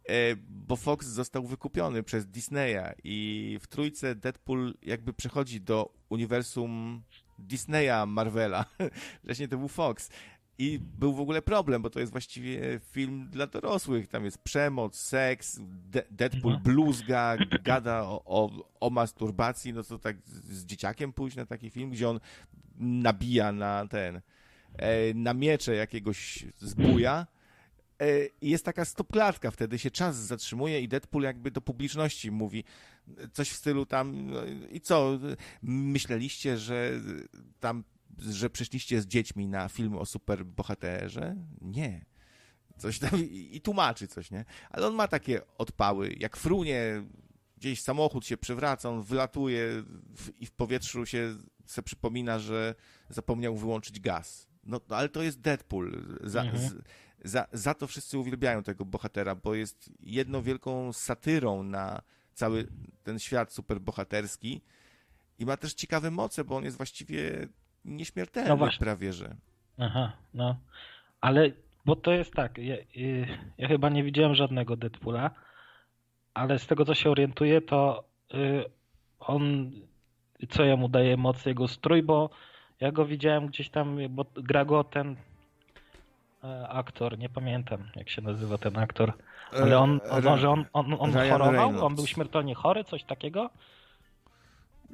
E, 0.09 0.36
Bo 0.38 0.76
Fox 0.76 1.07
został 1.07 1.47
wykupiony 1.47 2.03
przez 2.03 2.26
Disneya 2.26 2.94
i 3.05 3.59
w 3.62 3.66
trójce 3.66 4.14
Deadpool 4.14 4.74
jakby 4.82 5.12
przechodzi 5.12 5.61
do 5.61 5.92
uniwersum 6.09 7.03
Disneya, 7.39 8.07
Marvela. 8.07 8.64
Wcześniej 9.24 9.49
to 9.49 9.59
był 9.59 9.68
Fox. 9.68 10.11
I 10.59 10.78
był 10.99 11.14
w 11.14 11.20
ogóle 11.20 11.43
problem, 11.43 11.82
bo 11.82 11.91
to 11.91 12.01
jest 12.01 12.12
właściwie 12.12 12.80
film 12.91 13.28
dla 13.30 13.47
dorosłych. 13.47 14.09
Tam 14.09 14.24
jest 14.24 14.39
przemoc, 14.39 14.99
seks, 14.99 15.59
De- 15.91 16.03
Deadpool 16.11 16.55
Mhm. 16.55 16.62
bluzga, 16.62 17.37
gada 17.62 18.03
o, 18.03 18.22
o, 18.24 18.51
o 18.80 18.91
masturbacji, 18.91 19.72
no 19.72 19.82
to 19.82 19.99
tak 19.99 20.16
z 20.26 20.45
z 20.53 20.64
dzieciakiem 20.64 21.12
pójść 21.12 21.37
na 21.37 21.47
taki 21.47 21.70
film, 21.70 21.91
gdzie 21.91 22.09
on 22.09 22.20
nabija 22.78 23.53
na 23.53 23.87
ten, 23.87 24.20
e, 24.78 25.14
na 25.14 25.34
miecze 25.34 25.74
jakiegoś 25.74 26.45
zbuja. 26.59 27.26
E, 28.01 28.26
I 28.40 28.51
jest 28.51 28.64
taka 28.64 28.84
stopklatka, 28.84 29.51
wtedy 29.51 29.78
się 29.78 29.90
czas 29.90 30.16
zatrzymuje 30.16 30.80
i 30.80 30.88
Deadpool 30.88 31.22
jakby 31.24 31.51
do 31.51 31.61
publiczności 31.61 32.30
mówi 32.30 32.64
coś 33.32 33.51
w 33.51 33.57
stylu 33.57 33.86
tam 33.86 34.30
no, 34.30 34.40
i 34.70 34.80
co, 34.80 35.18
myśleliście, 35.62 36.59
że 36.59 36.90
tam, 37.61 37.84
że 38.18 38.51
przyszliście 38.51 39.01
z 39.01 39.07
dziećmi 39.07 39.49
na 39.49 39.68
film 39.68 39.97
o 39.97 40.07
superbohaterze? 40.07 41.36
Nie. 41.61 42.05
Coś 42.78 42.99
tam 42.99 43.11
i, 43.24 43.57
i 43.57 43.61
tłumaczy 43.61 44.09
coś, 44.09 44.30
nie? 44.30 44.44
Ale 44.70 44.86
on 44.86 44.94
ma 44.94 45.09
takie 45.09 45.40
odpały, 45.59 46.14
jak 46.18 46.36
frunie, 46.36 47.03
gdzieś 47.57 47.82
samochód 47.82 48.26
się 48.26 48.36
przewraca, 48.36 48.90
on 48.90 49.03
wylatuje 49.03 49.82
w, 50.16 50.40
i 50.40 50.47
w 50.47 50.51
powietrzu 50.51 51.07
się 51.07 51.36
se 51.66 51.82
przypomina, 51.82 52.38
że 52.38 52.74
zapomniał 53.09 53.57
wyłączyć 53.57 54.01
gaz. 54.01 54.49
No, 54.64 54.80
no 54.88 54.97
ale 54.97 55.09
to 55.09 55.22
jest 55.22 55.40
Deadpool. 55.40 56.16
Za, 56.24 56.42
Mhm. 56.42 56.68
z, 56.68 56.74
za, 57.29 57.47
za 57.53 57.74
to 57.74 57.87
wszyscy 57.87 58.18
uwielbiają 58.18 58.62
tego 58.62 58.85
bohatera, 58.85 59.35
bo 59.35 59.55
jest 59.55 59.91
jedną 60.01 60.43
wielką 60.43 60.93
satyrą 60.93 61.62
na 61.62 62.03
cały 62.35 62.66
ten 63.05 63.18
świat 63.18 63.53
superbohaterski 63.53 64.61
i 65.39 65.47
ma 65.47 65.57
też 65.57 65.74
ciekawe 65.74 66.11
moce, 66.11 66.45
bo 66.45 66.57
on 66.57 66.64
jest 66.64 66.77
właściwie 66.77 67.49
nieśmiertelny 67.85 68.49
No 68.49 68.57
właśnie. 68.57 68.85
prawie, 68.85 69.12
że. 69.12 69.37
Aha, 69.79 70.12
no. 70.35 70.57
Ale, 71.20 71.51
bo 71.85 71.97
to 71.97 72.12
jest 72.12 72.35
tak, 72.35 72.59
ja, 72.59 72.77
y, 72.77 73.27
ja 73.59 73.68
chyba 73.68 73.89
nie 73.89 74.05
widziałem 74.05 74.35
żadnego 74.35 74.77
Deadpoola, 74.77 75.31
ale 76.35 76.59
z 76.59 76.66
tego 76.66 76.85
co 76.85 76.95
się 76.95 77.11
orientuję, 77.11 77.61
to 77.61 78.05
y, 78.35 78.64
on, 79.18 79.72
co 80.49 80.64
ja 80.64 80.77
mu 80.77 80.89
daje 80.89 81.16
moc, 81.16 81.47
jego 81.47 81.68
strój, 81.68 82.03
bo 82.03 82.31
ja 82.81 82.93
go 82.93 83.07
widziałem 83.07 83.47
gdzieś 83.47 83.70
tam, 83.70 83.99
bo 84.11 84.27
gra 84.35 84.64
go 84.64 84.85
ten 84.85 85.16
aktor, 86.68 87.18
nie 87.18 87.28
pamiętam 87.28 87.88
jak 87.97 88.11
się 88.11 88.22
nazywa 88.22 88.59
ten 88.59 88.78
aktor, 88.78 89.12
ale 89.53 89.78
on, 89.78 90.01
E, 90.05 90.11
on, 90.30 90.38
że 90.38 90.51
on, 90.51 90.64
on, 90.72 90.97
on 90.99 91.12
Ryan 91.14 91.30
chorował, 91.32 91.53
Reynolds. 91.53 91.82
on 91.82 91.94
był 91.94 92.07
śmiertelnie 92.07 92.55
chory, 92.55 92.84
coś 92.84 93.05
takiego? 93.05 93.51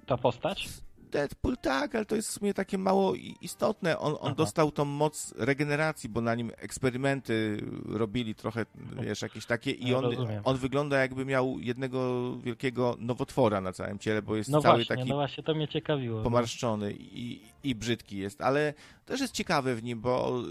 Ta 0.06 0.16
postać? 0.16 0.68
Deadpool 1.12 1.56
tak, 1.56 1.94
ale 1.94 2.04
to 2.04 2.16
jest 2.16 2.28
w 2.28 2.32
sumie 2.32 2.54
takie 2.54 2.78
mało 2.78 3.14
istotne. 3.40 3.98
On, 3.98 4.14
on 4.20 4.34
dostał 4.34 4.70
tą 4.70 4.84
moc 4.84 5.34
regeneracji, 5.38 6.08
bo 6.08 6.20
na 6.20 6.34
nim 6.34 6.50
eksperymenty 6.56 7.64
robili 7.88 8.34
trochę, 8.34 8.66
wiesz, 9.02 9.22
jakieś 9.22 9.46
takie 9.46 9.70
i 9.70 9.88
Ja 9.88 9.98
on, 9.98 10.04
rozumiem. 10.04 10.42
on 10.44 10.56
wygląda 10.56 10.98
jakby 11.00 11.24
miał 11.24 11.58
jednego 11.60 12.32
wielkiego 12.38 12.96
nowotwora 12.98 13.60
na 13.60 13.72
całym 13.72 13.98
ciele, 13.98 14.22
bo 14.22 14.36
jest 14.36 14.50
No 14.50 14.60
cały 14.60 14.74
właśnie, 14.76 14.96
taki 14.96 15.08
no 15.08 15.14
właśnie, 15.14 15.44
to 15.44 15.54
mnie 15.54 15.68
ciekawiło. 15.68 16.18
bo- 16.18 16.24
pomarszczony 16.24 16.92
i, 16.98 17.40
i 17.64 17.74
brzydki 17.74 18.16
jest, 18.16 18.40
ale 18.40 18.74
też 19.06 19.20
jest 19.20 19.34
ciekawe 19.34 19.74
w 19.74 19.82
nim, 19.82 20.00
bo 20.00 20.42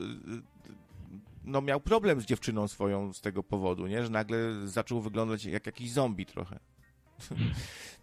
no 1.43 1.61
miał 1.61 1.81
problem 1.81 2.21
z 2.21 2.25
dziewczyną 2.25 2.67
swoją 2.67 3.13
z 3.13 3.21
tego 3.21 3.43
powodu, 3.43 3.87
nie? 3.87 4.03
że 4.03 4.09
nagle 4.09 4.37
zaczął 4.67 5.01
wyglądać 5.01 5.45
jak 5.45 5.65
jakiś 5.65 5.91
zombie 5.91 6.25
trochę. 6.25 6.59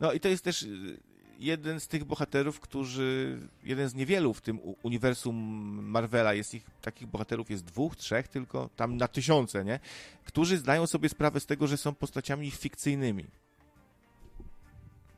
No 0.00 0.12
i 0.12 0.20
to 0.20 0.28
jest 0.28 0.44
też 0.44 0.62
y, 0.62 1.00
jeden 1.38 1.80
z 1.80 1.88
tych 1.88 2.04
bohaterów, 2.04 2.60
którzy, 2.60 3.38
jeden 3.64 3.88
z 3.88 3.94
niewielu 3.94 4.34
w 4.34 4.40
tym 4.40 4.60
uniwersum 4.82 5.36
Marvela, 5.84 6.34
jest 6.34 6.54
ich, 6.54 6.64
takich 6.80 7.08
bohaterów 7.08 7.50
jest 7.50 7.64
dwóch, 7.64 7.96
trzech 7.96 8.28
tylko, 8.28 8.70
tam 8.76 8.96
na 8.96 9.08
tysiące, 9.08 9.64
nie? 9.64 9.80
Którzy 10.24 10.58
zdają 10.58 10.86
sobie 10.86 11.08
sprawę 11.08 11.40
z 11.40 11.46
tego, 11.46 11.66
że 11.66 11.76
są 11.76 11.94
postaciami 11.94 12.50
fikcyjnymi. 12.50 13.24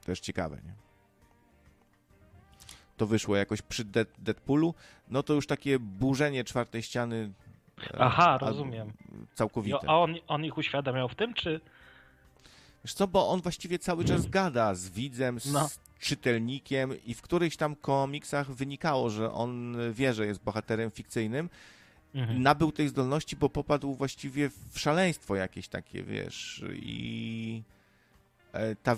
Też 0.05 0.21
ciekawe, 0.21 0.57
nie? 0.65 0.75
To 2.97 3.07
wyszło 3.07 3.37
jakoś 3.37 3.63
przy 3.63 3.85
Dead, 3.85 4.09
Deadpoolu, 4.19 4.75
no 5.09 5.23
to 5.23 5.35
już 5.35 5.47
takie 5.47 5.79
burzenie 5.79 6.45
czwartej 6.45 6.83
ściany. 6.83 7.33
E, 7.87 7.99
Aha, 7.99 8.39
rozumiem. 8.41 8.93
Całkowite. 9.35 9.79
A 9.87 9.99
on, 9.99 10.15
on 10.29 10.45
ich 10.45 10.59
uświadamiał 10.59 11.09
w 11.09 11.15
tym, 11.15 11.35
czy... 11.35 11.61
Wiesz 12.85 12.95
co, 12.95 13.09
bo 13.09 13.29
on 13.29 13.41
właściwie 13.41 13.79
cały 13.79 14.05
czas 14.05 14.27
gada 14.27 14.75
z 14.75 14.89
widzem, 14.89 15.41
z 15.41 15.53
No. 15.53 15.69
czytelnikiem 16.01 17.05
i 17.05 17.15
w 17.15 17.23
którychś 17.23 17.57
tam 17.57 17.77
komiksach 17.77 18.51
wynikało, 18.51 19.11
że 19.11 19.33
on 19.33 19.77
wie, 19.93 20.15
że 20.15 20.27
jest 20.27 20.43
bohaterem 20.43 20.91
fikcyjnym. 20.91 21.51
Mhm. 22.15 22.43
Nabył 22.43 22.73
tej 22.73 22.89
zdolności, 22.89 23.37
bo 23.37 23.49
popadł 23.49 23.95
właściwie 23.95 24.51
w 24.71 24.79
szaleństwo 24.79 25.37
jakieś 25.37 25.69
takie, 25.69 26.03
wiesz, 26.03 26.65
i 26.75 27.63
e, 28.53 28.77
ta, 28.77 28.97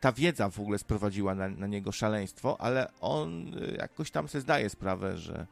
ta 0.00 0.12
wiedza 0.12 0.50
w 0.50 0.60
ogóle 0.60 0.78
sprowadziła 0.78 1.34
na, 1.34 1.48
na 1.48 1.66
niego 1.66 1.92
szaleństwo, 1.92 2.60
ale 2.60 2.90
on 3.00 3.52
jakoś 3.78 4.10
tam 4.10 4.28
sobie 4.28 4.42
zdaje 4.42 4.70
sprawę, 4.70 5.18
że 5.18 5.46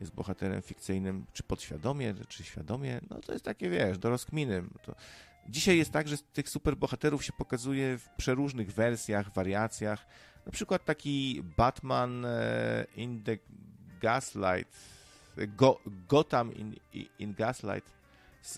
jest 0.00 0.14
bohaterem 0.14 0.62
fikcyjnym, 0.62 1.26
czy 1.32 1.42
podświadomie, 1.42 2.14
czy 2.28 2.44
świadomie, 2.44 3.00
no 3.10 3.20
to 3.20 3.32
jest 3.32 3.44
takie, 3.44 3.70
wiesz, 3.70 3.98
do 3.98 4.10
rozkminy. 4.10 4.64
To... 4.82 4.94
Dzisiaj 5.48 5.78
jest 5.78 5.92
tak, 5.92 6.08
że 6.08 6.18
tych 6.18 6.48
superbohaterów 6.48 7.24
się 7.24 7.32
pokazuje 7.32 7.98
w 7.98 8.08
przeróżnych 8.16 8.72
wersjach, 8.72 9.32
wariacjach. 9.32 10.06
Na 10.46 10.52
przykład 10.52 10.84
taki 10.84 11.42
Batman 11.56 12.24
e, 12.24 12.86
in 12.96 13.22
the 13.22 13.38
Gaslight, 14.00 14.76
Go, 15.56 15.80
Gotham 16.08 16.52
in, 16.54 16.76
in 17.18 17.34
Gaslight. 17.34 17.90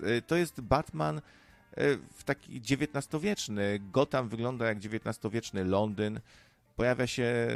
E, 0.02 0.22
To 0.22 0.36
jest 0.36 0.60
Batman 0.60 1.18
e, 1.18 1.22
w 1.96 2.24
taki 2.24 2.56
XIX-wieczny. 2.56 3.78
Gotham 3.92 4.28
wygląda 4.28 4.66
jak 4.66 4.78
XIX-wieczny 4.78 5.64
Londyn. 5.64 6.20
Pojawia 6.76 7.06
się 7.06 7.48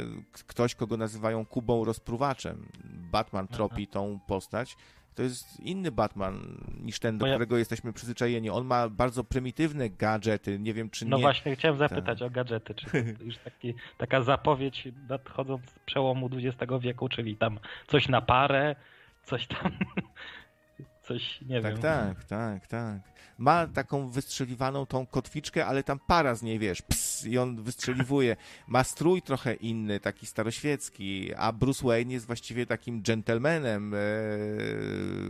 ktoś, 0.47 0.75
kogo 0.75 0.97
nazywają 0.97 1.45
Kubą 1.45 1.85
Rozpruwaczem. 1.85 2.67
Batman 3.11 3.47
tropi 3.47 3.87
tą 3.87 4.19
postać. 4.27 4.77
To 5.15 5.23
jest 5.23 5.59
inny 5.59 5.91
Batman 5.91 6.57
niż 6.81 6.99
ten, 6.99 7.17
do 7.17 7.27
ja- 7.27 7.33
którego 7.33 7.57
jesteśmy 7.57 7.93
przyzwyczajeni. 7.93 8.49
On 8.49 8.65
ma 8.65 8.89
bardzo 8.89 9.23
prymitywne 9.23 9.89
gadżety. 9.89 10.59
Nie 10.59 10.73
wiem, 10.73 10.89
czy 10.89 11.05
No 11.05 11.17
nie. 11.17 11.21
właśnie, 11.23 11.55
chciałem 11.55 11.77
zapytać 11.77 12.21
o 12.21 12.29
gadżety, 12.29 12.75
czy 12.75 12.85
to 12.85 13.23
już 13.23 13.37
taki, 13.37 13.73
taka 13.97 14.21
zapowiedź 14.21 14.87
nadchodząc 15.09 15.69
z 15.69 15.79
przełomu 15.79 16.29
XX 16.33 16.71
wieku, 16.81 17.09
czyli 17.09 17.37
tam 17.37 17.59
coś 17.87 18.07
na 18.09 18.21
parę, 18.21 18.75
coś 19.23 19.47
tam, 19.47 19.71
coś, 21.07 21.41
nie 21.41 21.61
Tak, 21.61 21.73
wiem. 21.73 21.81
tak, 21.81 22.23
tak, 22.23 22.67
tak. 22.67 23.01
Ma 23.41 23.67
taką 23.67 24.09
wystrzeliwaną 24.09 24.85
tą 24.85 25.05
kotwiczkę, 25.05 25.65
ale 25.65 25.83
tam 25.83 25.99
para 25.99 26.35
z 26.35 26.41
niej, 26.41 26.59
wiesz, 26.59 26.81
ps, 26.81 27.25
i 27.25 27.37
on 27.37 27.63
wystrzeliwuje. 27.63 28.35
Ma 28.67 28.83
strój 28.83 29.21
trochę 29.21 29.53
inny, 29.53 29.99
taki 29.99 30.25
staroświecki, 30.25 31.33
a 31.37 31.51
Bruce 31.51 31.87
Wayne 31.87 32.13
jest 32.13 32.25
właściwie 32.25 32.65
takim 32.65 33.01
gentlemanem, 33.01 33.93
e, 33.93 33.97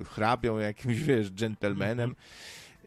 hrabią 0.05 0.57
jakimś, 0.57 0.99
wiesz, 0.99 1.31
gentlemanem. 1.31 2.15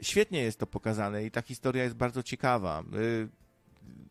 Świetnie 0.00 0.42
jest 0.42 0.58
to 0.58 0.66
pokazane 0.66 1.24
i 1.24 1.30
ta 1.30 1.42
historia 1.42 1.84
jest 1.84 1.96
bardzo 1.96 2.22
ciekawa. 2.22 2.80
E, 2.80 2.84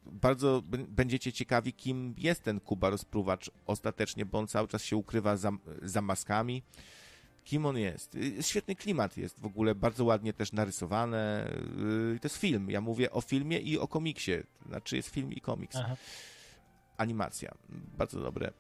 bardzo 0.06 0.64
będziecie 0.88 1.34
ciekawi, 1.34 1.74
kim 1.74 2.16
jest 2.18 2.44
ten 2.44 2.60
Kuba 2.60 2.90
rozpruwacz 2.90 3.52
ostatecznie, 3.66 4.26
bo 4.26 4.40
on 4.40 4.48
cały 4.48 4.68
czas 4.68 4.84
się 4.84 4.98
ukrywa 4.98 5.38
za, 5.38 5.52
za 5.82 6.02
maskami 6.02 6.64
kim 7.44 7.66
on 7.66 7.78
jest. 7.78 8.16
Y, 8.16 8.44
Świetny 8.44 8.76
klimat 8.76 9.18
jest 9.18 9.40
w 9.40 9.46
ogóle, 9.46 9.76
bardzo 9.76 10.06
ładnie 10.06 10.34
też 10.34 10.52
narysowane. 10.52 11.48
Y, 12.16 12.20
To 12.20 12.26
jest 12.26 12.38
film. 12.38 12.70
Ja 12.70 12.82
mówię 12.82 13.12
o 13.12 13.22
filmie 13.22 13.60
i 13.60 13.80
o 13.80 13.88
komiksie. 13.88 14.32
Znaczy 14.68 14.96
jest 14.96 15.10
film 15.10 15.34
i 15.34 15.42
komiks. 15.42 15.76
Aha. 15.76 15.96
Animacja. 16.98 17.52
Bardzo 17.98 18.22
dobre. 18.22 18.52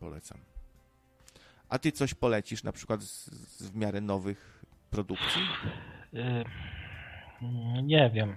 Polecam. 0.00 0.38
A 1.68 1.78
ty 1.78 1.92
coś 1.92 2.14
polecisz 2.14 2.62
na 2.64 2.72
przykład 2.72 3.02
z, 3.02 3.26
z 3.60 3.70
w 3.70 3.76
miarę 3.76 4.00
nowych 4.00 4.64
produkcji? 4.90 5.42
Y, 6.14 6.44
Nie 7.82 8.10
wiem. 8.14 8.36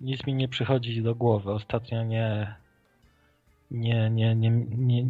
Nic 0.00 0.26
mi 0.26 0.34
nie 0.34 0.48
przychodzi 0.48 1.02
do 1.02 1.14
głowy. 1.14 1.52
Ostatnio 1.52 2.04
nie. 2.04 2.54
Nie, 3.70 4.10
nie, 4.10 4.34
nie, 4.34 4.50
nie, 4.70 5.04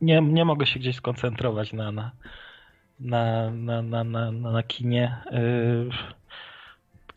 nie, 0.00 0.20
nie 0.20 0.44
mogę 0.44 0.66
się 0.66 0.80
gdzieś 0.80 0.96
skoncentrować 0.96 1.72
na, 1.72 1.92
na, 1.92 2.12
na, 3.00 3.50
na, 3.52 3.82
na, 3.82 4.04
na, 4.04 4.30
na, 4.32 4.62
kinie. 4.62 5.16
Y, 5.32 5.88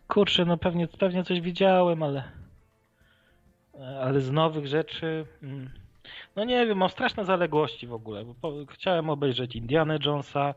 Kurczę, 0.08 0.46
no 0.46 0.58
pewnie, 0.58 0.88
pewnie 0.88 1.24
coś 1.24 1.42
widziałem, 1.42 2.04
ale. 2.04 2.24
Ale 4.02 4.22
z 4.22 4.32
nowych 4.32 4.68
rzeczy. 4.68 5.26
mm, 5.44 5.70
No 6.36 6.44
nie 6.44 6.66
wiem, 6.66 6.78
mam 6.78 6.90
straszne 6.90 7.26
zaległości 7.26 7.88
w 7.88 7.94
ogóle. 7.94 8.26
Bo 8.42 8.66
chciałem 8.70 9.10
obejrzeć 9.10 9.56
Indiana 9.56 9.98
Jonesa. 10.06 10.54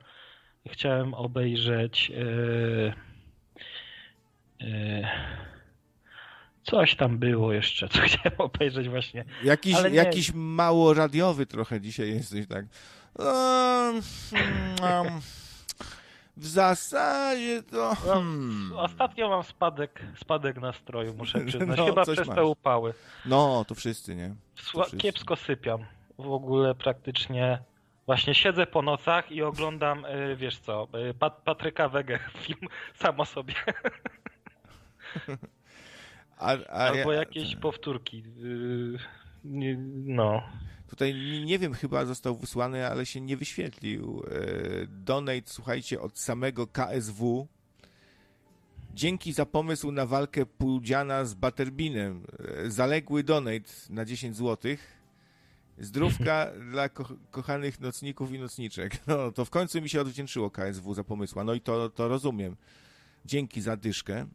Chciałem 0.69 1.15
obejrzeć. 1.15 2.11
Yy, 2.11 2.93
yy, 4.61 5.07
coś 6.63 6.95
tam 6.97 7.19
było 7.19 7.53
jeszcze, 7.53 7.89
co 7.89 8.01
chciałem 8.07 8.39
obejrzeć 8.39 8.89
właśnie. 8.89 9.25
Jakiś, 9.45 9.75
Ale 9.75 9.91
nie- 9.91 9.97
jakiś 9.97 10.33
mało 10.35 10.95
radiowy 10.95 11.47
trochę 11.47 11.81
dzisiaj 11.81 12.09
jesteś, 12.15 12.47
tak? 12.47 12.65
Um, 13.19 13.95
um, 14.83 15.21
w 16.37 16.47
zasadzie 16.47 17.63
to... 17.63 17.95
Hmm. 17.95 18.73
Ostatnio 18.77 19.29
mam 19.29 19.43
spadek, 19.43 20.01
spadek 20.21 20.61
nastroju, 20.61 21.15
muszę 21.15 21.41
przyznać. 21.47 21.79
No, 21.79 21.87
Chyba 21.87 22.03
przez 22.03 22.27
masz. 22.27 22.37
te 22.37 22.45
upały. 22.45 22.95
No, 23.27 23.65
to 23.69 23.75
wszyscy, 23.75 24.15
nie? 24.15 24.29
Sła- 24.57 24.81
wszyscy. 24.83 24.97
kiepsko 24.97 25.37
sypiam. 25.37 25.85
W 26.19 26.33
ogóle 26.33 26.75
praktycznie 26.75 27.59
właśnie 28.07 28.35
siedzę 28.35 28.67
po 28.67 28.83
nocach 28.83 29.33
i 29.33 29.43
oglądam, 29.43 30.05
yy, 30.29 30.37
wiesz 30.37 30.59
co, 30.59 30.89
yy, 30.95 31.15
Pat- 31.15 31.41
Patryka 31.45 31.89
Wege 31.89 32.19
film 32.43 32.69
sam 32.95 33.21
o 33.21 33.25
sobie. 33.25 33.55
A, 36.41 36.53
a 36.69 36.89
Albo 36.89 37.13
ja- 37.13 37.19
jakieś 37.19 37.57
powtórki. 37.57 38.25
Yy, 39.45 39.77
no. 40.07 40.43
Tutaj 40.89 41.15
nie, 41.47 41.59
wiem, 41.59 41.75
chyba 41.75 42.05
został 42.05 42.37
wysłany, 42.37 42.87
ale 42.87 43.07
się 43.07 43.21
nie 43.21 43.37
wyświetlił. 43.37 44.23
E, 44.31 44.87
Donate, 44.87 45.43
słuchajcie, 45.47 46.01
od 46.01 46.19
samego 46.19 46.67
KSW. 46.67 47.47
Dzięki 48.95 49.33
za 49.33 49.47
pomysł 49.47 49.93
na 49.93 50.07
walkę 50.07 50.47
Pudziana 50.47 51.25
z 51.25 51.35
Butterbinem. 51.35 52.25
E, 52.65 52.71
Zaległy 52.71 53.23
donate 53.23 53.71
na 53.91 54.05
10 54.05 54.37
zł. 54.37 54.77
Zdrówka 55.79 56.47
dla 56.73 56.89
ko- 56.89 57.17
kochanych 57.31 57.81
nocników 57.81 58.33
i 58.33 58.39
nocniczek. 58.39 58.93
No, 59.07 59.33
to 59.33 59.45
w 59.45 59.51
końcu 59.51 59.83
mi 59.83 59.89
się 59.89 60.01
odwdzięczyło 60.01 60.51
KSW 60.51 60.95
za 60.95 61.05
pomysła. 61.05 61.45
No 61.45 61.55
i 61.55 61.61
to, 61.61 61.91
to 61.91 62.09
rozumiem. 62.09 62.57
Dzięki 63.25 63.61
za 63.61 63.77
dyszkę. 63.77 64.27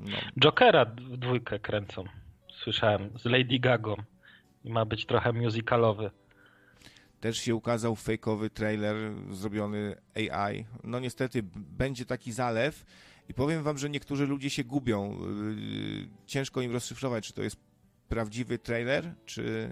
No. 0.00 0.16
Jokera 0.40 0.84
w 0.84 1.16
dwójkę 1.16 1.58
kręcą. 1.58 2.04
Słyszałem, 2.62 3.18
z 3.18 3.24
Lady 3.24 3.58
Gagą. 3.58 3.96
I 4.64 4.70
ma 4.70 4.84
być 4.84 5.06
trochę 5.06 5.32
musicalowy. 5.32 6.10
Też 7.20 7.38
się 7.38 7.54
ukazał 7.54 7.96
fejkowy 7.96 8.50
trailer 8.50 8.96
zrobiony 9.30 9.94
AI. 10.14 10.64
No 10.84 11.00
niestety 11.00 11.42
będzie 11.56 12.04
taki 12.04 12.32
zalew 12.32 12.84
i 13.28 13.34
powiem 13.34 13.62
wam, 13.62 13.78
że 13.78 13.90
niektórzy 13.90 14.26
ludzie 14.26 14.50
się 14.50 14.64
gubią. 14.64 15.18
Yy, 15.20 16.08
Ciężko 16.26 16.60
im 16.60 16.72
rozszyfrować, 16.72 17.26
czy 17.26 17.32
to 17.32 17.42
jest 17.42 17.56
prawdziwy 18.08 18.58
trailer, 18.58 19.14
czy... 19.26 19.70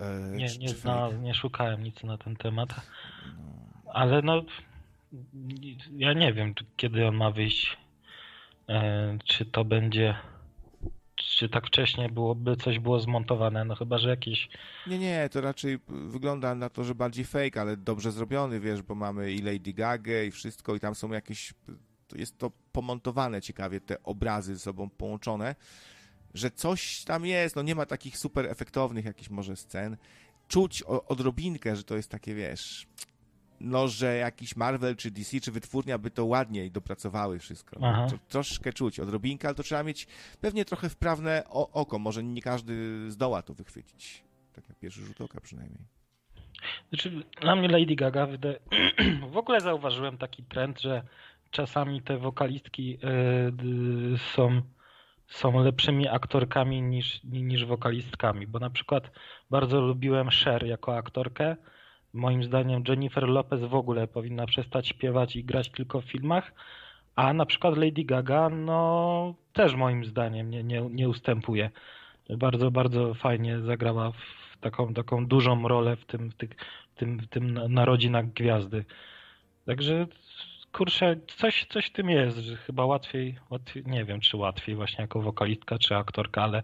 e, 0.00 0.30
Nie, 0.36 0.48
czy- 0.48 0.58
nie, 0.58 0.68
czy 0.68 0.74
zna, 0.74 1.08
nie 1.22 1.34
szukałem 1.34 1.82
nic 1.82 2.02
na 2.02 2.18
ten 2.18 2.36
temat. 2.36 2.68
Ale 3.94 4.22
no, 4.22 4.42
ja 5.96 6.12
nie 6.12 6.32
wiem, 6.32 6.54
kiedy 6.76 7.06
on 7.06 7.16
ma 7.16 7.30
wyjść. 7.30 7.76
E, 8.68 9.18
czy 9.24 9.46
to 9.46 9.64
będzie. 9.64 10.16
Czy 11.16 11.48
tak 11.48 11.66
wcześnie 11.66 12.08
byłoby 12.08 12.56
coś 12.56 12.78
było 12.78 13.00
zmontowane? 13.00 13.64
No 13.64 13.74
chyba, 13.74 13.98
że 13.98 14.08
jakieś. 14.08 14.48
Nie, 14.86 14.98
nie, 14.98 15.28
to 15.28 15.40
raczej 15.40 15.78
wygląda 15.88 16.54
na 16.54 16.70
to, 16.70 16.84
że 16.84 16.94
bardziej 16.94 17.24
fake, 17.24 17.60
ale 17.60 17.76
dobrze 17.76 18.12
zrobiony, 18.12 18.60
wiesz, 18.60 18.82
bo 18.82 18.94
mamy 18.94 19.32
i 19.32 19.42
Lady 19.42 19.72
Gaga 19.72 20.22
i 20.22 20.30
wszystko 20.30 20.74
i 20.74 20.80
tam 20.80 20.94
są 20.94 21.12
jakieś... 21.12 21.54
To 22.08 22.16
jest 22.16 22.38
to 22.38 22.50
pomontowane 22.72 23.42
ciekawie, 23.42 23.80
te 23.80 24.02
obrazy 24.02 24.54
ze 24.54 24.60
sobą 24.60 24.90
połączone, 24.90 25.54
że 26.34 26.50
coś 26.50 27.04
tam 27.04 27.26
jest, 27.26 27.56
no 27.56 27.62
nie 27.62 27.74
ma 27.74 27.86
takich 27.86 28.18
super 28.18 28.46
efektownych 28.46 29.04
jakichś 29.04 29.30
może 29.30 29.56
scen. 29.56 29.96
Czuć 30.48 30.82
o, 30.82 31.04
odrobinkę, 31.04 31.76
że 31.76 31.84
to 31.84 31.96
jest 31.96 32.10
takie, 32.10 32.34
wiesz, 32.34 32.86
no, 33.60 33.88
że 33.88 34.16
jakiś 34.16 34.56
Marvel, 34.56 34.96
czy 34.96 35.10
DC, 35.10 35.40
czy 35.40 35.52
wytwórnia 35.52 35.98
by 35.98 36.10
to 36.10 36.24
ładniej 36.24 36.70
dopracowały 36.70 37.38
wszystko. 37.38 37.80
To, 38.10 38.18
troszkę 38.28 38.72
czuć 38.72 39.00
odrobinkę, 39.00 39.48
ale 39.48 39.54
to 39.54 39.62
trzeba 39.62 39.82
mieć 39.82 40.06
pewnie 40.40 40.64
trochę 40.64 40.88
wprawne 40.88 41.44
oko, 41.50 41.98
może 41.98 42.24
nie 42.24 42.42
każdy 42.42 43.04
zdoła 43.10 43.42
to 43.42 43.54
wychwycić. 43.54 44.24
Tak 44.52 44.68
na 44.68 44.74
pierwszy 44.74 45.04
rzut 45.04 45.20
oka 45.20 45.40
przynajmniej. 45.40 45.84
Znaczy, 46.88 47.22
dla 47.40 47.56
mnie 47.56 47.68
Lady 47.68 47.96
Gaga 47.96 48.26
wydaje... 48.26 48.58
w 49.32 49.36
ogóle 49.36 49.60
zauważyłem 49.60 50.18
taki 50.18 50.42
trend, 50.44 50.80
że 50.80 51.02
czasami 51.50 52.02
te 52.02 52.18
wokalistki 52.18 52.98
d- 53.52 54.18
są, 54.34 54.62
są 55.26 55.64
lepszymi 55.64 56.08
aktorkami 56.08 56.82
niż, 56.82 57.20
niż 57.24 57.64
wokalistkami, 57.64 58.46
bo 58.46 58.58
na 58.58 58.70
przykład 58.70 59.10
bardzo 59.50 59.80
lubiłem 59.80 60.28
Cher 60.30 60.66
jako 60.66 60.96
aktorkę. 60.96 61.56
Moim 62.12 62.44
zdaniem 62.44 62.82
Jennifer 62.88 63.28
Lopez 63.28 63.60
w 63.60 63.74
ogóle 63.74 64.08
powinna 64.08 64.46
przestać 64.46 64.88
śpiewać 64.88 65.36
i 65.36 65.44
grać 65.44 65.70
tylko 65.70 66.00
w 66.00 66.04
filmach, 66.04 66.52
a 67.16 67.32
na 67.32 67.46
przykład 67.46 67.76
Lady 67.76 68.04
Gaga, 68.04 68.48
no 68.48 69.34
też 69.52 69.74
moim 69.74 70.04
zdaniem 70.04 70.50
nie, 70.50 70.64
nie, 70.64 70.80
nie 70.90 71.08
ustępuje. 71.08 71.70
Bardzo, 72.30 72.70
bardzo 72.70 73.14
fajnie 73.14 73.60
zagrała 73.60 74.12
w 74.12 74.56
taką, 74.60 74.94
taką 74.94 75.26
dużą 75.26 75.68
rolę 75.68 75.96
w 75.96 76.04
tym, 76.04 76.30
w 76.30 76.34
tych, 76.34 76.50
w 76.94 76.98
tym, 76.98 77.18
w 77.18 77.26
tym 77.26 77.50
na- 77.50 77.68
narodzinach 77.68 78.32
gwiazdy. 78.32 78.84
Także 79.66 80.06
kurczę, 80.72 81.16
coś, 81.36 81.66
coś 81.70 81.86
w 81.86 81.92
tym 81.92 82.10
jest, 82.10 82.38
że 82.38 82.56
chyba 82.56 82.86
łatwiej, 82.86 83.38
łatwiej, 83.50 83.82
nie 83.86 84.04
wiem 84.04 84.20
czy 84.20 84.36
łatwiej 84.36 84.74
właśnie 84.74 85.02
jako 85.02 85.22
wokalistka 85.22 85.78
czy 85.78 85.96
aktorka, 85.96 86.42
ale, 86.42 86.62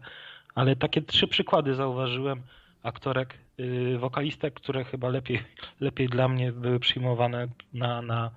ale 0.55 0.77
takie 0.77 1.03
trzy 1.03 1.29
przykłady 1.29 1.75
zauważyłem 1.75 2.43
aktorek, 2.83 3.39
yy, 3.59 3.99
wokalistek, 3.99 4.55
które 4.55 4.85
chyba 4.85 5.09
lepiej, 5.09 5.45
lepiej 5.81 6.09
dla 6.09 6.29
mnie 6.29 6.53
były 6.53 6.81
przyjmowane 6.81 7.49
na, 7.73 8.03
na, 8.03 8.31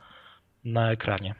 na 0.64 0.92
ekranie. 0.92 1.36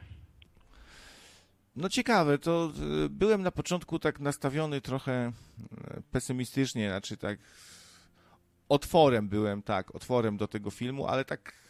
No 1.76 1.88
ciekawe, 1.88 2.38
to 2.38 2.72
y, 3.04 3.08
byłem 3.08 3.42
na 3.42 3.50
początku 3.50 3.98
tak 3.98 4.20
nastawiony 4.20 4.80
trochę 4.80 5.32
y, 5.98 6.02
pesymistycznie, 6.12 6.88
znaczy 6.88 7.16
tak 7.16 7.38
otworem 8.68 9.28
byłem, 9.28 9.62
tak, 9.62 9.94
otworem 9.94 10.36
do 10.36 10.48
tego 10.48 10.70
filmu, 10.70 11.06
ale 11.06 11.24
tak, 11.24 11.48
y, 11.48 11.65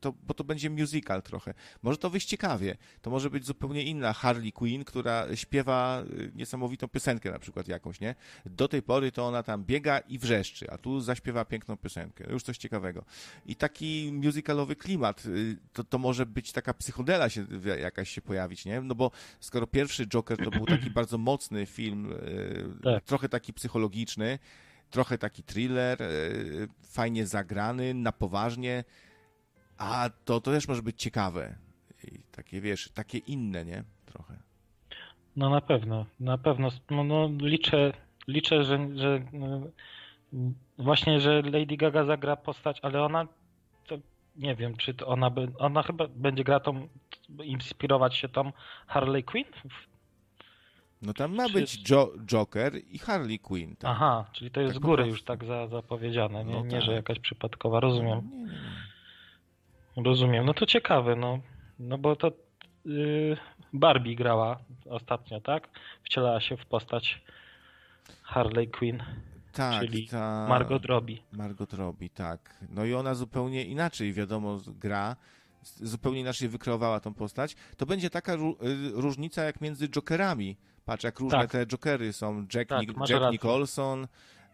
to, 0.00 0.12
bo 0.26 0.34
to 0.34 0.44
będzie 0.44 0.70
musical 0.70 1.22
trochę. 1.22 1.54
Może 1.82 1.98
to 1.98 2.10
wyjść 2.10 2.28
ciekawie. 2.28 2.76
To 3.02 3.10
może 3.10 3.30
być 3.30 3.46
zupełnie 3.46 3.82
inna 3.82 4.12
Harley 4.12 4.52
Quinn, 4.52 4.84
która 4.84 5.36
śpiewa 5.36 6.02
y, 6.18 6.32
niesamowitą 6.34 6.88
piosenkę 6.88 7.30
na 7.30 7.38
przykład 7.38 7.68
jakąś, 7.68 8.00
nie? 8.00 8.14
Do 8.46 8.68
tej 8.68 8.82
pory 8.82 9.12
to 9.12 9.26
ona 9.26 9.42
tam 9.42 9.64
biega 9.64 9.98
i 9.98 10.18
wrzeszczy, 10.18 10.70
a 10.70 10.78
tu 10.78 11.00
zaśpiewa 11.00 11.44
piękną 11.44 11.76
piosenkę. 11.76 12.30
Już 12.30 12.42
coś 12.42 12.58
ciekawego. 12.58 13.04
I 13.46 13.56
taki 13.56 14.10
musicalowy 14.12 14.76
klimat, 14.76 15.26
y, 15.26 15.56
to, 15.72 15.84
to 15.84 15.98
może 15.98 16.26
być 16.26 16.52
taka 16.52 16.74
psychodela 16.74 17.28
się, 17.28 17.46
jakaś 17.80 18.10
się 18.10 18.20
pojawić, 18.22 18.64
nie? 18.64 18.80
No 18.80 18.94
bo 18.94 19.10
skoro 19.40 19.66
pierwszy 19.66 20.06
Joker 20.06 20.38
to 20.44 20.50
był 20.50 20.66
taki 20.66 20.90
bardzo 21.00 21.18
mocny 21.18 21.66
film, 21.66 22.12
y, 22.12 22.82
Tak. 22.82 23.04
trochę 23.04 23.28
taki 23.28 23.52
psychologiczny, 23.52 24.38
trochę 24.90 25.18
taki 25.18 25.42
thriller, 25.42 26.02
y, 26.02 26.68
fajnie 26.82 27.26
zagrany, 27.26 27.94
na 27.94 28.12
poważnie, 28.12 28.84
A 29.78 30.10
to, 30.24 30.40
to 30.40 30.50
też 30.50 30.68
może 30.68 30.82
być 30.82 31.02
ciekawe. 31.02 31.56
I 32.04 32.18
takie, 32.32 32.60
wiesz, 32.60 32.90
takie 32.94 33.18
inne, 33.18 33.64
nie? 33.64 33.84
Trochę. 34.06 34.36
No 35.36 35.50
na 35.50 35.60
pewno, 35.60 36.06
na 36.20 36.38
pewno. 36.38 36.68
No, 36.90 37.04
no 37.04 37.28
liczę, 37.38 37.92
liczę, 38.28 38.64
że, 38.64 38.88
że 38.96 39.16
y, 40.32 40.36
właśnie, 40.78 41.20
że 41.20 41.42
Lady 41.42 41.76
Gaga 41.76 42.04
zagra 42.04 42.36
postać, 42.36 42.78
ale 42.82 43.02
ona 43.02 43.26
to 43.86 43.98
nie 44.36 44.54
wiem, 44.54 44.76
czy 44.76 44.94
to 44.94 45.06
ona 45.06 45.30
by, 45.30 45.52
ona 45.58 45.82
chyba 45.82 46.08
będzie 46.08 46.44
gra 46.44 46.60
tą, 46.60 46.88
inspirować 47.44 48.14
się 48.16 48.28
tą 48.28 48.52
Harley 48.86 49.24
Quinn? 49.24 49.46
No 51.02 51.12
tam 51.14 51.34
ma 51.34 51.46
Czy- 51.46 51.52
być 51.52 51.90
jo 51.90 52.12
Joker 52.26 52.72
i 52.90 52.98
Harley 52.98 53.38
Quinn. 53.38 53.76
Tak? 53.76 53.90
Aha, 53.90 54.24
czyli 54.32 54.50
to 54.50 54.60
jest 54.60 54.74
Tak 54.74 54.82
z 54.82 54.86
góry 54.86 55.06
już 55.06 55.22
tak 55.22 55.44
za, 55.44 55.66
zapowiedziane, 55.68 56.44
nie, 56.44 56.54
No 56.54 56.64
nie 56.64 56.70
tak. 56.70 56.82
że 56.82 56.92
jakaś 56.92 57.18
przypadkowa, 57.18 57.80
rozumiem. 57.80 58.30
Nie, 58.32 58.36
nie, 58.38 58.44
nie. 58.44 58.58
Rozumiem. 59.96 60.44
No 60.46 60.54
to 60.54 60.66
ciekawe, 60.66 61.16
no. 61.16 61.38
No 61.78 61.98
bo 61.98 62.16
to 62.16 62.32
yy, 62.84 63.36
Barbie 63.72 64.16
grała 64.16 64.58
ostatnio, 64.90 65.40
tak? 65.40 65.68
Wcielała 66.02 66.40
się 66.40 66.56
w 66.56 66.66
postać 66.66 67.22
Harley 68.22 68.68
Quinn, 68.68 69.02
Tak, 69.52 69.80
czyli 69.80 70.08
ta... 70.08 70.46
Margot 70.48 70.84
Robbie. 70.84 71.16
Margot 71.32 71.72
Robbie, 71.74 72.08
tak. 72.10 72.54
No 72.70 72.84
i 72.84 72.94
ona 72.94 73.14
zupełnie 73.14 73.64
inaczej, 73.64 74.12
wiadomo, 74.12 74.58
gra, 74.66 75.16
zupełnie 75.62 76.20
inaczej 76.20 76.48
wykreowała 76.48 77.00
tą 77.00 77.14
postać. 77.14 77.56
To 77.76 77.86
będzie 77.86 78.10
taka 78.10 78.34
y, 78.34 78.38
różnica 78.92 79.42
jak 79.44 79.60
między 79.60 79.88
Jokerami. 79.88 80.56
Patrz, 80.84 81.04
jak 81.04 81.20
różne 81.20 81.38
Tak. 81.38 81.50
te 81.50 81.66
Jokery 81.66 82.12
są. 82.12 82.46
Jack, 82.54 82.68
Tak, 82.68 82.96
masz 82.96 83.10
Jack. 83.10 83.32
Nicholson, 83.32 84.06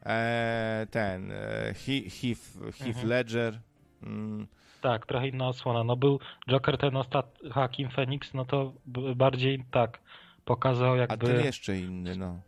e, 0.06 0.86
ten, 0.90 1.30
e, 1.32 1.34
He- 1.74 2.10
Heath, 2.10 2.74
Heath 2.78 2.96
Mhm. 2.96 3.08
Ledger. 3.08 3.60
Mm, 4.02 4.46
Tak, 4.80 5.06
trochę 5.06 5.28
inna 5.28 5.48
osłona. 5.48 5.84
No 5.84 5.96
był 5.96 6.20
Joker 6.50 6.78
ten 6.78 6.96
ostatni, 6.96 7.50
Hakim 7.50 7.90
Phoenix, 7.90 8.34
no 8.34 8.44
to 8.44 8.72
bardziej 9.16 9.64
tak 9.70 10.00
pokazał 10.44 10.92
a 10.92 10.96
jakby 10.96 11.26
ten 11.26 11.44
jeszcze 11.44 11.78
inny, 11.78 12.16
no. 12.16 12.40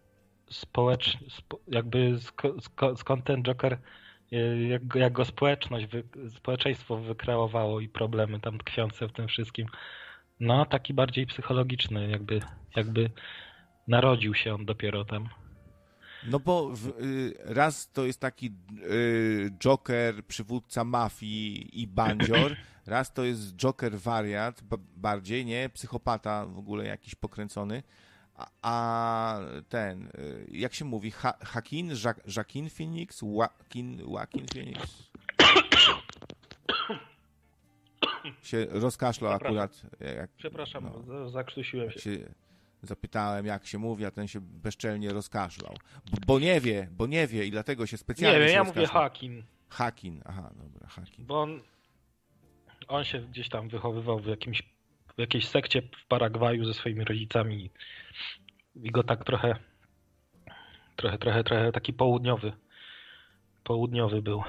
społecz, 0.51 1.19
spo, 1.29 1.59
jakby 1.69 2.21
sk, 2.21 2.43
sk, 2.61 2.81
skąd 2.97 3.25
ten 3.25 3.43
Joker, 3.43 3.79
y, 4.33 4.67
jak, 4.69 4.87
go- 4.87 4.99
jak 4.99 5.13
go 5.13 5.25
społeczność, 5.25 5.87
wy, 5.87 6.03
społeczeństwo 6.37 6.97
wykreowało 6.97 7.81
i 7.81 7.89
problemy 7.89 8.41
tam 8.41 8.59
tkwiące 8.59 9.09
w 9.09 9.13
tym 9.13 9.29
wszystkim. 9.29 9.67
No, 10.41 10.67
taki 10.67 10.95
bardziej 10.95 11.27
psychologiczny, 11.27 12.11
jakby, 12.11 12.41
jakby 12.77 13.11
narodził 13.89 14.35
się 14.35 14.55
on 14.55 14.65
dopiero 14.65 15.05
tam. 15.05 15.29
No 16.31 16.41
bo 16.41 16.69
w, 16.77 16.87
y, 16.89 17.35
raz 17.39 17.91
to 17.93 18.07
jest 18.07 18.21
taki 18.21 18.53
y, 18.83 19.51
Joker, 19.59 20.25
przywódca 20.27 20.85
mafii 20.85 21.81
i 21.83 21.87
bandzior, 21.87 22.57
raz 22.87 23.13
to 23.13 23.25
jest 23.25 23.57
Joker 23.57 23.99
wariat, 23.99 24.63
ba- 24.63 24.77
bardziej, 24.97 25.45
nie? 25.45 25.69
Psychopata 25.69 26.47
w 26.47 26.59
ogóle 26.59 26.87
jakiś 26.87 27.15
pokręcony. 27.15 27.83
A, 28.35 28.47
a 28.63 29.41
ten, 29.69 30.07
y, 30.07 30.47
jak 30.51 30.75
się 30.75 30.85
mówi, 30.85 31.11
ha, 31.11 31.35
Hakin, 31.41 31.91
Ja- 31.91 32.37
Joaquin 32.37 32.71
Phoenix, 32.71 33.23
Joaquin 33.99 34.47
Phoenix? 34.55 34.81
Się 38.43 38.67
rozkaszlał 38.71 39.33
akurat. 39.33 39.83
Jak, 40.17 40.31
Przepraszam, 40.31 40.85
no 40.85 41.03
za- 41.03 41.31
zakrztusiłem 41.31 41.91
się. 41.91 42.01
się 42.01 42.19
zapytałem, 42.83 43.47
jak 43.47 43.67
się 43.67 43.79
mówi, 43.79 44.05
a 44.05 44.11
ten 44.11 44.29
się 44.29 44.41
bezczelnie 44.41 45.13
rozkaszlał. 45.13 45.75
Bo, 46.27 46.39
nie 46.39 46.61
wie, 46.61 46.89
bo 46.91 47.07
nie 47.07 47.27
wie 47.27 47.47
i 47.47 47.51
dlatego 47.51 47.87
się 47.87 47.95
Nie 47.95 47.99
specjalnie 47.99 48.39
wiem, 48.39 48.49
się 48.49 48.55
ja 48.55 48.65
mówię. 48.65 48.87
Hakim, 48.87 49.43
Hakin, 49.69 50.23
aha, 50.25 50.51
dobra, 50.57 50.89
Hakin. 50.89 51.27
bo 51.27 51.43
on, 51.43 51.61
on 52.89 53.05
się 53.05 53.21
gdzieś 53.21 53.49
tam 53.49 53.69
wychowywał 53.69 54.21
w 54.21 54.27
jakimś 54.27 54.63
w 55.17 55.21
jakiejś 55.21 55.49
sekcie 55.49 55.83
w 55.83 56.07
Paragwaju 56.07 56.65
ze 56.65 56.75
swoimi 56.75 57.05
rodzicami 57.05 57.71
i 58.77 58.91
go 58.91 59.03
tak 59.03 59.25
trochę 59.25 59.57
trochę, 60.97 61.19
trochę, 61.19 61.45
trochę 61.45 61.73
taki 61.73 61.93
południowy 61.93 62.53
południowy 63.65 64.23
był. 64.23 64.43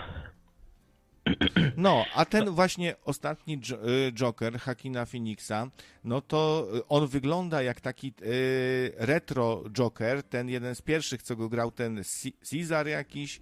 No, 1.77 2.05
a 2.15 2.25
ten 2.25 2.49
właśnie 2.49 2.95
ostatni 3.05 3.53
y, 3.53 4.11
Joker, 4.21 4.59
Hakina 4.59 5.05
Phoenixa, 5.05 5.67
no 6.03 6.21
to 6.21 6.67
y, 6.75 6.87
on 6.87 7.07
wygląda 7.07 7.61
jak 7.61 7.81
taki 7.81 8.13
y, 8.21 8.93
retro 8.97 9.63
Joker, 9.77 10.23
ten 10.23 10.49
jeden 10.49 10.75
z 10.75 10.81
pierwszych, 10.81 11.23
co 11.23 11.35
go 11.35 11.49
grał, 11.49 11.71
ten 11.71 12.03
C- 12.03 12.29
Cesar 12.43 12.87
jakiś, 12.87 13.41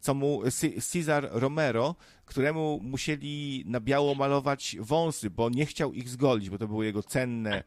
co 0.00 0.14
mu, 0.14 0.42
Cesar 0.80 1.28
Romero, 1.32 1.94
któremu 2.24 2.80
musieli 2.82 3.64
na 3.66 3.80
biało 3.80 4.14
malować 4.14 4.76
wąsy, 4.80 5.30
bo 5.30 5.50
nie 5.50 5.66
chciał 5.66 5.92
ich 5.92 6.08
zgolić, 6.08 6.50
bo 6.50 6.58
to 6.58 6.68
były 6.68 6.86
jego 6.86 7.02
cenne 7.02 7.62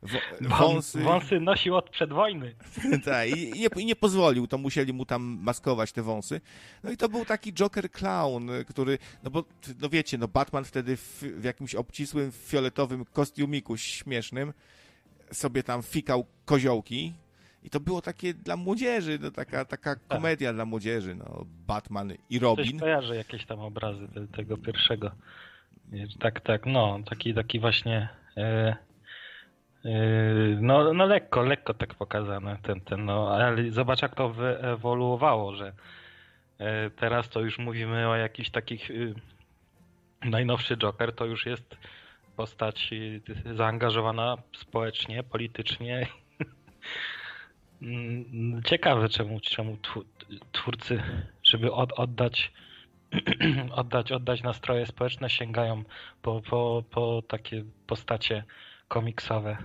wąsy. 0.40 1.00
Wąsy 1.00 1.40
nosił 1.40 1.76
od 1.76 1.90
przedwojny. 1.90 2.54
tak, 3.04 3.28
i, 3.28 3.52
nie, 3.52 3.68
i 3.76 3.86
nie 3.86 3.96
pozwolił, 3.96 4.46
to 4.46 4.58
musieli 4.58 4.92
mu 4.92 5.06
tam 5.06 5.38
maskować 5.40 5.92
te 5.92 6.02
wąsy. 6.02 6.40
No 6.84 6.90
i 6.90 6.96
to 6.96 7.08
był 7.08 7.24
taki 7.24 7.52
Joker 7.52 7.90
clown, 7.90 8.50
który, 8.68 8.98
no 9.22 9.30
bo, 9.30 9.44
no 9.80 9.88
wiecie, 9.88 10.18
no 10.18 10.28
Batman 10.28 10.64
wtedy 10.64 10.96
w, 10.96 11.22
w 11.22 11.44
jakimś 11.44 11.74
obcisłym, 11.74 12.32
fioletowym 12.32 13.04
kostiumiku 13.04 13.76
śmiesznym 13.76 14.52
sobie 15.32 15.62
tam 15.62 15.82
fikał 15.82 16.26
koziołki 16.44 17.14
i 17.62 17.70
to 17.70 17.80
było 17.80 18.02
takie 18.02 18.34
dla 18.34 18.56
młodzieży, 18.56 19.18
no 19.22 19.30
taka, 19.30 19.64
taka 19.64 19.96
komedia 19.96 20.52
dla 20.52 20.64
młodzieży, 20.64 21.14
no 21.14 21.44
Batman 21.66 22.12
i 22.30 22.38
Robin. 22.38 22.80
kojarzy 22.80 23.16
jakieś 23.16 23.46
tam 23.46 23.60
obrazy 23.60 24.08
te, 24.08 24.26
tego 24.26 24.56
pierwszego. 24.56 25.10
Tak, 26.18 26.40
tak, 26.40 26.66
no, 26.66 26.98
taki, 27.10 27.34
taki 27.34 27.60
właśnie 27.60 28.08
e, 28.36 28.76
e, 29.84 29.96
no, 30.60 30.92
no 30.92 31.06
lekko, 31.06 31.42
lekko 31.42 31.74
tak 31.74 31.94
pokazane 31.94 32.58
ten, 32.62 32.80
ten, 32.80 33.04
no, 33.04 33.30
ale 33.30 33.70
zobacz 33.70 34.02
jak 34.02 34.14
to 34.14 34.28
wyewoluowało, 34.28 35.54
że 35.54 35.72
e, 36.58 36.90
teraz 36.90 37.28
to 37.28 37.40
już 37.40 37.58
mówimy 37.58 38.08
o 38.08 38.16
jakichś 38.16 38.50
takich 38.50 38.90
y, 38.90 39.14
najnowszy 40.24 40.76
Joker 40.76 41.14
to 41.14 41.24
już 41.24 41.46
jest 41.46 41.76
postać 42.36 42.90
y, 42.92 43.22
zaangażowana 43.54 44.36
społecznie, 44.58 45.22
politycznie. 45.22 46.06
Mm, 47.82 48.62
Ciekawe 48.64 49.08
czemu, 49.08 49.40
czemu 49.40 49.76
twórcy, 50.52 51.02
żeby 51.42 51.72
od, 51.72 51.92
oddać 51.92 52.52
oddać, 53.80 54.12
oddać 54.12 54.42
nastroje 54.42 54.86
społeczne, 54.86 55.30
sięgają 55.30 55.84
po, 56.22 56.40
po, 56.40 56.84
po 56.90 57.22
takie 57.28 57.64
postacie 57.86 58.44
komiksowe. 58.88 59.56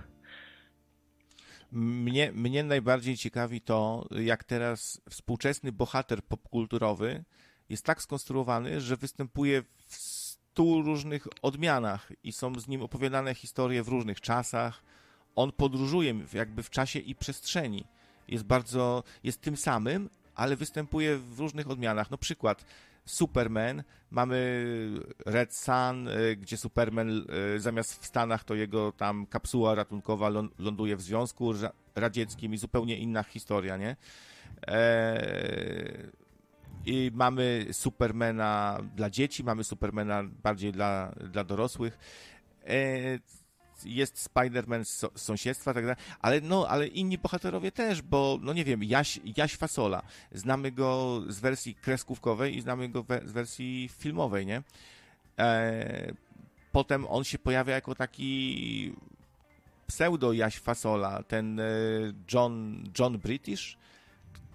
Mnie, 1.72 2.32
mnie 2.32 2.64
najbardziej 2.64 3.16
ciekawi 3.16 3.60
to, 3.60 4.06
jak 4.10 4.44
teraz 4.44 5.00
współczesny 5.10 5.72
bohater 5.72 6.22
popkulturowy 6.22 7.24
jest 7.68 7.84
tak 7.84 8.02
skonstruowany, 8.02 8.80
że 8.80 8.96
występuje 8.96 9.62
w 9.86 9.94
stu 9.94 10.82
różnych 10.82 11.26
odmianach 11.42 12.12
i 12.24 12.32
są 12.32 12.60
z 12.60 12.68
nim 12.68 12.82
opowiadane 12.82 13.34
historie 13.34 13.82
w 13.82 13.88
różnych 13.88 14.20
czasach. 14.20 14.82
On 15.36 15.52
podróżuje 15.52 16.14
jakby 16.32 16.62
w 16.62 16.70
czasie 16.70 16.98
i 16.98 17.14
przestrzeni. 17.14 17.84
Jest 18.28 18.44
bardzo, 18.44 19.02
jest 19.24 19.40
tym 19.40 19.56
samym, 19.56 20.10
ale 20.34 20.56
występuje 20.56 21.18
w 21.18 21.38
różnych 21.40 21.70
odmianach. 21.70 22.10
No 22.10 22.18
przykład, 22.18 22.64
Superman, 23.04 23.82
mamy 24.10 24.66
Red 25.26 25.54
Sun, 25.54 26.08
y, 26.08 26.36
gdzie 26.36 26.56
Superman 26.56 27.26
y, 27.56 27.60
zamiast 27.60 28.02
w 28.02 28.06
Stanach 28.06 28.44
to 28.44 28.54
jego 28.54 28.92
tam 28.92 29.26
kapsuła 29.26 29.74
ratunkowa 29.74 30.30
lą- 30.30 30.48
ląduje 30.58 30.96
w 30.96 31.02
Związku 31.02 31.52
Ra- 31.52 31.72
Radzieckim 31.94 32.54
i 32.54 32.58
zupełnie 32.58 32.96
inna 32.96 33.22
historia, 33.22 33.76
nie? 33.76 33.96
Eee, 34.66 36.10
I 36.86 37.10
mamy 37.14 37.66
Supermana 37.72 38.78
dla 38.96 39.10
dzieci, 39.10 39.44
mamy 39.44 39.64
Supermana 39.64 40.22
bardziej 40.42 40.72
dla, 40.72 41.12
dla 41.30 41.44
dorosłych. 41.44 41.98
Jest 43.84 44.30
Spider-Man 44.34 44.84
z 44.84 45.20
sąsiedztwa, 45.20 45.74
tak 45.74 45.84
dalej, 45.84 46.02
ale 46.20 46.40
no, 46.40 46.68
ale 46.68 46.86
inni 46.86 47.18
bohaterowie 47.18 47.72
też, 47.72 48.02
bo 48.02 48.38
no 48.42 48.52
nie 48.52 48.64
wiem, 48.64 48.84
Jaś, 48.84 49.20
Jaś 49.36 49.56
Fasola, 49.56 50.02
znamy 50.32 50.72
go 50.72 51.22
z 51.28 51.40
wersji 51.40 51.74
kreskówkowej 51.74 52.56
i 52.56 52.60
znamy 52.60 52.88
go 52.88 53.02
we, 53.02 53.20
z 53.24 53.32
wersji 53.32 53.90
filmowej, 53.98 54.46
nie? 54.46 54.62
E, 55.38 56.12
potem 56.72 57.06
on 57.06 57.24
się 57.24 57.38
pojawia 57.38 57.74
jako 57.74 57.94
taki 57.94 58.92
pseudo 59.86 60.32
Jaś 60.32 60.58
Fasola, 60.58 61.22
ten 61.22 61.60
e, 61.60 61.64
John, 62.32 62.84
John 62.98 63.18
British, 63.18 63.76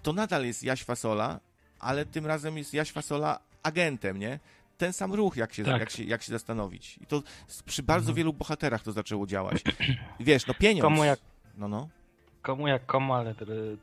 to 0.02 0.12
nadal 0.12 0.44
jest 0.44 0.62
Jaś 0.62 0.84
Fasola, 0.84 1.40
ale 1.78 2.06
tym 2.06 2.26
razem 2.26 2.58
jest 2.58 2.74
Jaś 2.74 2.92
Fasola 2.92 3.40
agentem, 3.62 4.18
nie? 4.18 4.38
Ten 4.78 4.92
sam 4.92 5.14
ruch, 5.14 5.36
jak 5.36 5.52
się, 5.54 5.64
Tak. 5.64 5.80
jak 5.80 5.90
się, 5.90 6.04
jak 6.04 6.22
się 6.22 6.32
zastanowić. 6.32 6.98
I 6.98 7.06
to 7.06 7.22
przy 7.64 7.82
bardzo 7.82 8.04
Mhm. 8.04 8.16
wielu 8.16 8.32
bohaterach 8.32 8.82
to 8.82 8.92
zaczęło 8.92 9.26
działać. 9.26 9.62
Wiesz, 10.20 10.46
no 10.46 10.54
pieniądz. 10.54 10.82
Komu 10.82 11.04
jak, 11.04 11.18
No, 11.56 11.68
no. 11.68 11.88
komu 12.42 12.68
jak 12.68 12.86
komu, 12.86 13.14
ale 13.14 13.34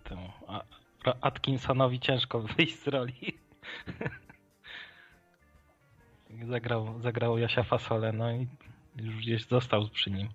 temu 0.04 0.30
Atkinsonowi 1.22 2.00
ciężko 2.00 2.42
wyjść 2.58 2.80
z 2.84 2.88
roli. 2.88 3.38
zagrał, 6.50 7.02
zagrał 7.02 7.38
Jasia 7.38 7.64
Fasolę, 7.64 8.12
no 8.14 8.32
i 8.32 8.48
już 8.96 9.16
gdzieś 9.16 9.46
został 9.48 9.90
przy 9.90 10.12
nim. 10.12 10.30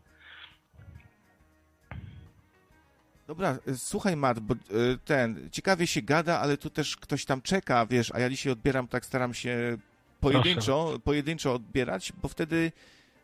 Dobra, 3.27 3.59
y, 3.69 3.79
słuchaj 3.79 4.17
Mat, 4.17 4.41
bo 4.41 4.55
y, 4.55 4.59
ten, 5.05 5.49
ciekawie 5.53 5.87
się 5.87 6.03
gada, 6.03 6.41
ale 6.41 6.57
tu 6.57 6.71
też 6.71 6.97
ktoś 6.97 7.25
tam 7.25 7.43
czeka, 7.43 7.87
wiesz, 7.87 8.13
a 8.15 8.19
ja 8.19 8.31
dzisiaj 8.31 8.53
odbieram, 8.53 8.89
tak 8.89 9.07
staram 9.07 9.35
się 9.35 9.79
pojedynczo, 10.21 10.99
pojedynczo 11.05 11.55
odbierać, 11.55 12.13
bo 12.23 12.29
wtedy, 12.29 12.73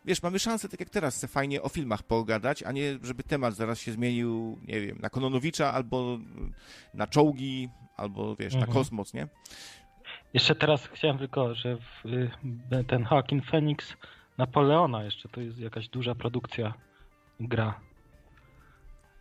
wiesz, 0.04 0.22
mamy 0.22 0.38
szansę, 0.38 0.68
tak 0.68 0.80
jak 0.80 0.90
teraz, 0.90 1.24
fajnie 1.24 1.62
o 1.62 1.68
filmach 1.68 2.02
pogadać, 2.02 2.62
a 2.62 2.72
nie, 2.72 2.98
żeby 3.02 3.22
temat 3.22 3.54
zaraz 3.54 3.80
się 3.80 3.92
zmienił, 3.92 4.58
nie 4.68 4.80
wiem, 4.80 4.98
na 5.00 5.10
Kononowicza, 5.10 5.72
albo 5.72 6.18
na 6.94 7.06
czołgi, 7.06 7.68
albo, 7.96 8.36
wiesz, 8.36 8.54
na 8.54 8.60
Mhm. 8.60 8.74
kosmos, 8.78 9.14
nie? 9.14 9.28
Jeszcze 10.34 10.54
teraz 10.54 10.86
chciałem 10.86 11.18
tylko, 11.18 11.54
że 11.54 11.76
w, 11.76 12.06
y, 12.06 12.84
ten 12.84 13.06
Joaquin 13.10 13.42
Phoenix 13.42 13.96
Napoleona 14.38 15.04
jeszcze 15.04 15.28
to 15.28 15.40
jest 15.40 15.58
jakaś 15.58 15.88
duża 15.88 16.14
produkcja 16.14 16.74
gra. 17.40 17.80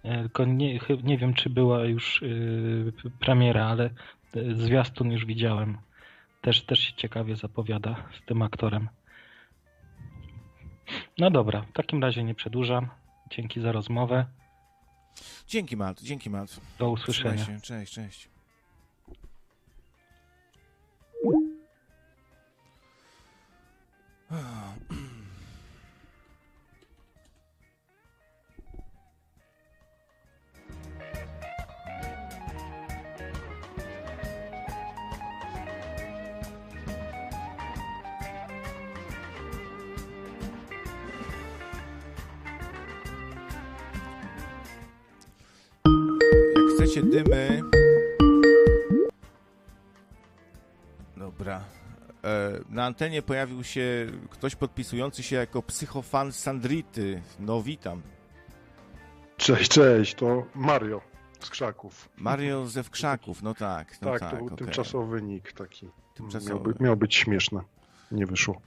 E, 0.04 0.20
Tylko 0.22 0.46
nie, 0.46 0.80
nie 1.04 1.18
wiem, 1.18 1.34
czy 1.34 1.50
była 1.50 1.86
już 1.86 2.22
y, 2.22 2.94
premiera, 3.20 3.66
ale 3.68 3.90
y, 4.36 4.56
zwiastun 4.56 5.12
już 5.12 5.26
widziałem. 5.26 5.78
Też, 6.46 6.62
też 6.62 6.80
się 6.80 6.94
ciekawie 6.94 7.36
zapowiada 7.36 7.96
z 8.24 8.26
tym 8.26 8.42
aktorem. 8.42 8.90
No 11.18 11.32
dobra, 11.32 11.62
w 11.62 11.72
takim 11.72 12.02
razie 12.02 12.24
nie 12.24 12.36
przedłużam. 12.36 12.90
Dzięki 13.32 13.62
za 13.62 13.72
rozmowę. 13.72 14.26
Dzięki 15.48 15.78
Mat, 15.78 16.02
dzięki 16.02 16.30
Mat. 16.30 16.60
Do 16.80 16.90
usłyszenia. 16.90 17.46
się, 17.46 17.62
cześć, 17.62 17.94
cześć. 17.94 18.30
Chcecie 46.96 47.10
dymy. 47.10 47.62
Dobra. 51.18 51.64
E, 52.24 52.60
Na 52.70 52.86
antenie 52.86 53.22
pojawił 53.22 53.64
się 53.64 54.08
ktoś 54.30 54.56
podpisujący 54.56 55.24
się 55.24 55.36
jako 55.36 55.62
psychofan 55.62 56.32
Sandrity. 56.32 57.22
No 57.40 57.62
witam. 57.62 58.02
Cześć, 59.38 59.72
cześć, 59.72 60.16
to 60.16 60.46
Mario 60.54 61.02
z 61.40 61.50
Krzaków. 61.50 62.10
Mario 62.18 62.66
ze 62.66 62.84
Wkrzaków, 62.84 63.44
no 63.44 63.54
tak. 63.54 64.02
No 64.02 64.12
tak, 64.12 64.20
tak, 64.20 64.30
to 64.32 64.36
był 64.38 64.46
okej. 64.46 64.58
tymczasowy 64.58 65.22
nick 65.22 65.52
taki. 65.54 65.90
Tymczasowy. 66.14 66.54
Miał, 66.54 66.60
by, 66.60 66.84
miał 66.84 66.98
być 66.98 67.16
śmieszne. 67.16 67.62
Nie 68.12 68.26
wyszło. 68.26 68.62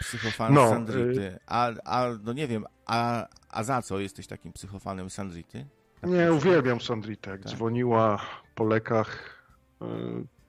Psychofan 0.00 0.54
No, 0.54 0.68
Sandrity. 0.68 1.38
A, 1.46 1.70
a, 1.84 2.06
no 2.24 2.32
nie 2.32 2.48
wiem, 2.48 2.64
a, 2.86 3.26
a 3.48 3.62
za 3.62 3.82
co 3.82 3.98
jesteś 3.98 4.26
takim 4.26 4.52
psychofanem 4.52 5.10
Sandrity? 5.10 5.66
Nie, 6.02 6.32
uwielbiam 6.32 6.80
Sandritę. 6.80 7.30
Jak 7.30 7.42
Tak. 7.42 7.52
dzwoniła 7.52 8.20
po 8.54 8.64
lekach, 8.64 9.42
y, 9.82 9.86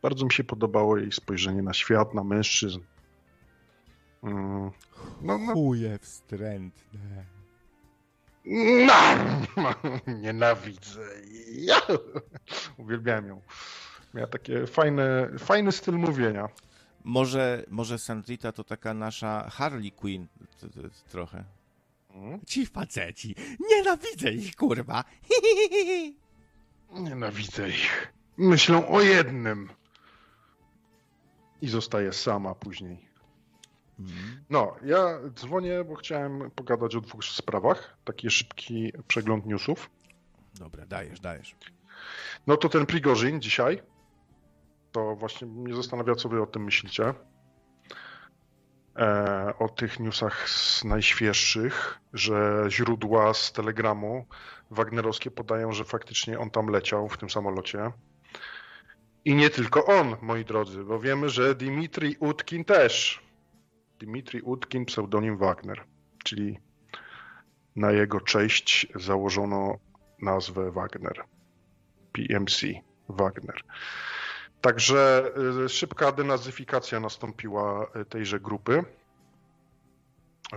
bardzo 0.01 0.25
mi 0.25 0.31
się 0.31 0.43
podobało 0.43 0.97
jej 0.97 1.11
spojrzenie 1.11 1.61
na 1.61 1.73
świat, 1.73 2.13
na 2.13 2.23
mężczyzn. 2.23 2.79
Mm, 4.23 4.71
No, 5.21 5.37
no, 5.37 5.53
Chuje 5.53 5.97
wstrętne. 5.99 7.25
no, 9.57 9.73
nienawidzę. 10.21 11.01
Ja. 11.51 11.81
Uwielbiam 12.77 13.27
ją. 13.27 13.41
Miała 14.13 14.27
takie 14.27 14.67
fajne, 14.67 15.29
fajny 15.39 15.71
styl 15.71 15.95
mówienia. 15.95 16.47
Może, 17.03 17.63
może 17.69 17.99
Sandrita 17.99 18.51
to 18.51 18.63
taka 18.63 18.93
nasza 18.93 19.49
Harley 19.49 19.91
Quinn 19.91 20.27
trochę. 21.11 21.43
Mm, 22.17 22.39
Ci 22.45 22.65
faceci, 22.65 23.35
nienawidzę 23.71 24.31
ich, 24.31 24.55
kurwa. 24.55 25.03
Nienawidzę 26.93 27.69
ich. 27.69 28.13
Myślą 28.37 28.87
o 28.87 29.01
jednym. 29.01 29.69
I 31.61 31.67
zostaje 31.67 32.13
sama 32.13 32.55
później. 32.55 33.07
Mhm. 33.99 34.43
No, 34.49 34.75
ja 34.85 35.19
dzwonię, 35.35 35.83
bo 35.83 35.95
chciałem 35.95 36.51
pogadać 36.51 36.95
o 36.95 37.01
dwóch 37.01 37.25
sprawach. 37.25 37.97
Taki 38.05 38.29
szybki 38.29 38.93
przegląd 39.07 39.45
newsów. 39.45 39.89
Dobra, 40.59 40.85
dajesz, 40.85 41.19
dajesz. 41.19 41.55
No 42.47 42.57
to 42.57 42.69
ten 42.69 42.85
Prigorzyn 42.85 43.41
dzisiaj. 43.41 43.81
To 44.91 45.15
właśnie 45.15 45.47
mnie 45.47 45.75
zastanawia, 45.75 46.15
co 46.15 46.29
wy 46.29 46.41
o 46.41 46.45
tym 46.45 46.63
myślicie. 46.63 47.13
E, 48.97 49.53
o 49.59 49.69
tych 49.69 49.99
newsach 49.99 50.47
najświeższych, 50.85 51.99
że 52.13 52.65
źródła 52.69 53.33
z 53.33 53.51
Telegramu 53.51 54.25
wagnerowskie 54.71 55.31
podają, 55.31 55.71
że 55.71 55.83
faktycznie 55.83 56.39
on 56.39 56.49
tam 56.49 56.67
leciał 56.67 57.09
w 57.09 57.17
tym 57.17 57.29
samolocie. 57.29 57.91
I 59.25 59.35
nie 59.35 59.49
tylko 59.49 59.85
on, 59.85 60.15
moi 60.21 60.45
drodzy, 60.45 60.83
bo 60.83 60.99
wiemy, 60.99 61.29
że 61.29 61.55
Dimitri 61.55 62.15
Utkin 62.19 62.65
też. 62.65 63.21
Dimitri 63.99 64.41
Utkin, 64.41 64.85
pseudonim 64.85 65.37
Wagner, 65.37 65.83
czyli 66.23 66.59
na 67.75 67.91
jego 67.91 68.21
cześć 68.21 68.87
założono 68.95 69.77
nazwę 70.21 70.71
Wagner. 70.71 71.23
PMC 72.11 72.67
Wagner. 73.09 73.61
Także 74.61 75.31
y, 75.65 75.69
szybka 75.69 76.11
denazyfikacja 76.11 76.99
nastąpiła 76.99 77.87
y, 78.01 78.05
tejże 78.05 78.39
grupy 78.39 78.83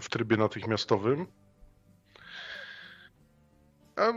w 0.00 0.08
trybie 0.08 0.36
natychmiastowym. 0.36 1.26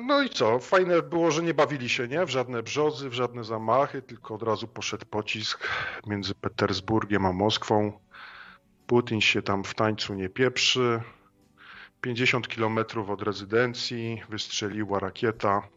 No 0.05 0.21
i 0.21 0.29
co? 0.29 0.59
Fajne 0.59 1.01
było, 1.01 1.31
że 1.31 1.43
nie 1.43 1.53
bawili 1.53 1.89
się 1.89 2.07
nie? 2.07 2.25
w 2.25 2.29
żadne 2.29 2.63
brzozy, 2.63 3.09
w 3.09 3.13
żadne 3.13 3.43
zamachy, 3.43 4.01
tylko 4.01 4.35
od 4.35 4.43
razu 4.43 4.67
poszedł 4.67 5.05
pocisk 5.05 5.67
między 6.07 6.35
Petersburgiem 6.35 7.25
a 7.25 7.33
Moskwą. 7.33 7.99
Putin 8.87 9.21
się 9.21 9.41
tam 9.41 9.63
w 9.63 9.75
tańcu 9.75 10.13
nie 10.13 10.29
pieprzy. 10.29 11.01
50 12.01 12.47
kilometrów 12.47 13.09
od 13.09 13.21
rezydencji 13.21 14.23
wystrzeliła 14.29 14.99
rakieta. 14.99 15.67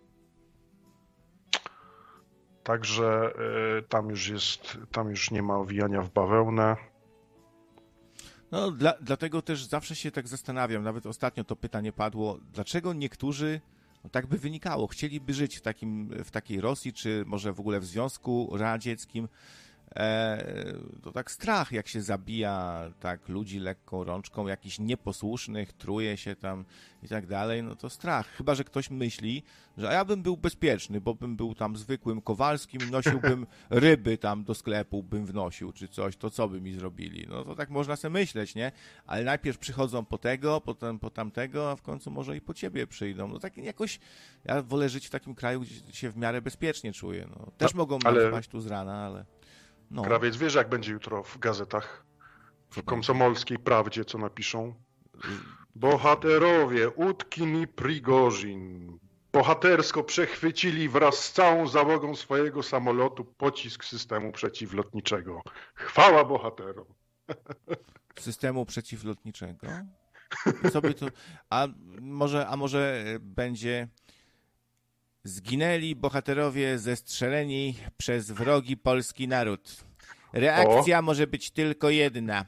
Także 2.66 3.32
y, 3.78 3.82
tam 3.82 4.10
już 4.10 4.28
jest, 4.28 4.78
tam 4.92 5.10
już 5.10 5.30
nie 5.30 5.42
ma 5.42 5.56
owijania 5.56 6.02
w 6.02 6.10
bawełnę. 6.10 6.76
No, 8.50 8.70
dla, 8.70 8.94
dlatego 9.00 9.42
też 9.42 9.64
zawsze 9.64 9.96
się 9.96 10.10
tak 10.10 10.28
zastanawiam, 10.28 10.82
nawet 10.82 11.06
ostatnio 11.06 11.44
to 11.44 11.56
pytanie 11.56 11.92
padło, 11.92 12.38
dlaczego 12.52 12.92
niektórzy, 12.92 13.60
no 14.04 14.10
tak 14.10 14.26
by 14.26 14.38
wynikało, 14.38 14.86
chcieliby 14.86 15.34
żyć 15.34 15.56
w, 15.56 15.60
takim, 15.60 16.10
w 16.24 16.30
takiej 16.30 16.60
Rosji, 16.60 16.92
czy 16.92 17.24
może 17.26 17.52
w 17.52 17.60
ogóle 17.60 17.80
w 17.80 17.84
Związku 17.84 18.56
Radzieckim. 18.56 19.28
E, 19.96 20.74
to 21.02 21.12
tak 21.12 21.30
strach, 21.30 21.72
jak 21.72 21.88
się 21.88 22.02
zabija 22.02 22.82
tak 23.00 23.28
ludzi 23.28 23.58
lekką 23.58 24.04
rączką, 24.04 24.46
jakichś 24.46 24.78
nieposłusznych, 24.78 25.72
truje 25.72 26.16
się 26.16 26.36
tam 26.36 26.64
i 27.02 27.08
tak 27.08 27.26
dalej, 27.26 27.62
no 27.62 27.76
to 27.76 27.90
strach. 27.90 28.28
Chyba, 28.28 28.54
że 28.54 28.64
ktoś 28.64 28.90
myśli, 28.90 29.42
że 29.78 29.88
a 29.88 29.92
ja 29.92 30.04
bym 30.04 30.22
był 30.22 30.36
bezpieczny, 30.36 31.00
bo 31.00 31.14
bym 31.14 31.36
był 31.36 31.54
tam 31.54 31.76
zwykłym 31.76 32.20
Kowalskim 32.20 32.90
nosiłbym 32.90 33.46
ryby 33.70 34.18
tam 34.18 34.44
do 34.44 34.54
sklepu, 34.54 35.02
bym 35.02 35.26
wnosił 35.26 35.72
czy 35.72 35.88
coś, 35.88 36.16
to 36.16 36.30
co 36.30 36.48
by 36.48 36.60
mi 36.60 36.72
zrobili? 36.72 37.26
No 37.28 37.44
to 37.44 37.54
tak 37.54 37.70
można 37.70 37.96
sobie 37.96 38.12
myśleć, 38.12 38.54
nie? 38.54 38.72
Ale 39.06 39.24
najpierw 39.24 39.58
przychodzą 39.58 40.04
po 40.04 40.18
tego, 40.18 40.60
potem 40.60 40.98
po 40.98 41.10
tamtego, 41.10 41.70
a 41.70 41.76
w 41.76 41.82
końcu 41.82 42.10
może 42.10 42.36
i 42.36 42.40
po 42.40 42.54
ciebie 42.54 42.86
przyjdą. 42.86 43.28
No 43.28 43.38
tak 43.38 43.56
jakoś, 43.56 44.00
ja 44.44 44.62
wolę 44.62 44.88
żyć 44.88 45.06
w 45.06 45.10
takim 45.10 45.34
kraju, 45.34 45.60
gdzie 45.60 45.92
się 45.92 46.10
w 46.10 46.16
miarę 46.16 46.42
bezpiecznie 46.42 46.92
czuję. 46.92 47.28
No, 47.30 47.50
też 47.58 47.74
No, 47.74 47.78
mogą 47.78 47.98
ale- 48.04 48.42
tu 48.42 48.60
z 48.60 48.66
rana, 48.66 49.06
ale... 49.06 49.35
No, 49.90 50.02
Krawiec 50.02 50.36
wiesz, 50.36 50.54
jak 50.54 50.68
będzie 50.68 50.92
jutro 50.92 51.22
w 51.22 51.38
gazetach, 51.38 52.06
w 52.70 52.82
komsomolskiej 52.82 53.58
prawdzie, 53.58 54.04
co 54.04 54.18
napiszą? 54.18 54.74
Bohaterowie 55.74 56.90
Utkin 56.90 57.62
i 57.62 57.66
Prigorzin 57.66 58.98
bohatersko 59.36 60.04
przechwycili 60.04 60.88
wraz 60.88 61.24
z 61.24 61.32
całą 61.32 61.66
załogą 61.66 62.16
swojego 62.16 62.62
samolotu 62.62 63.24
pocisk 63.24 63.84
systemu 63.84 64.32
przeciwlotniczego. 64.32 65.42
Chwała 65.74 66.24
bohaterom. 66.24 66.86
systemu 68.18 68.66
przeciwlotniczego. 68.66 69.66
Co 70.72 70.80
by. 70.80 70.94
A 71.50 71.68
może, 72.00 72.46
a 72.46 72.56
może 72.56 73.04
będzie 73.20 73.88
zginęli 75.26 75.96
bohaterowie 75.96 76.78
zestrzeleni 76.78 77.74
przez 77.96 78.30
wrogi 78.30 78.76
polski 78.76 79.28
naród. 79.28 79.84
Reakcja 80.32 81.02
może 81.02 81.26
być 81.26 81.50
tylko 81.50 81.90
jedna. 81.90 82.44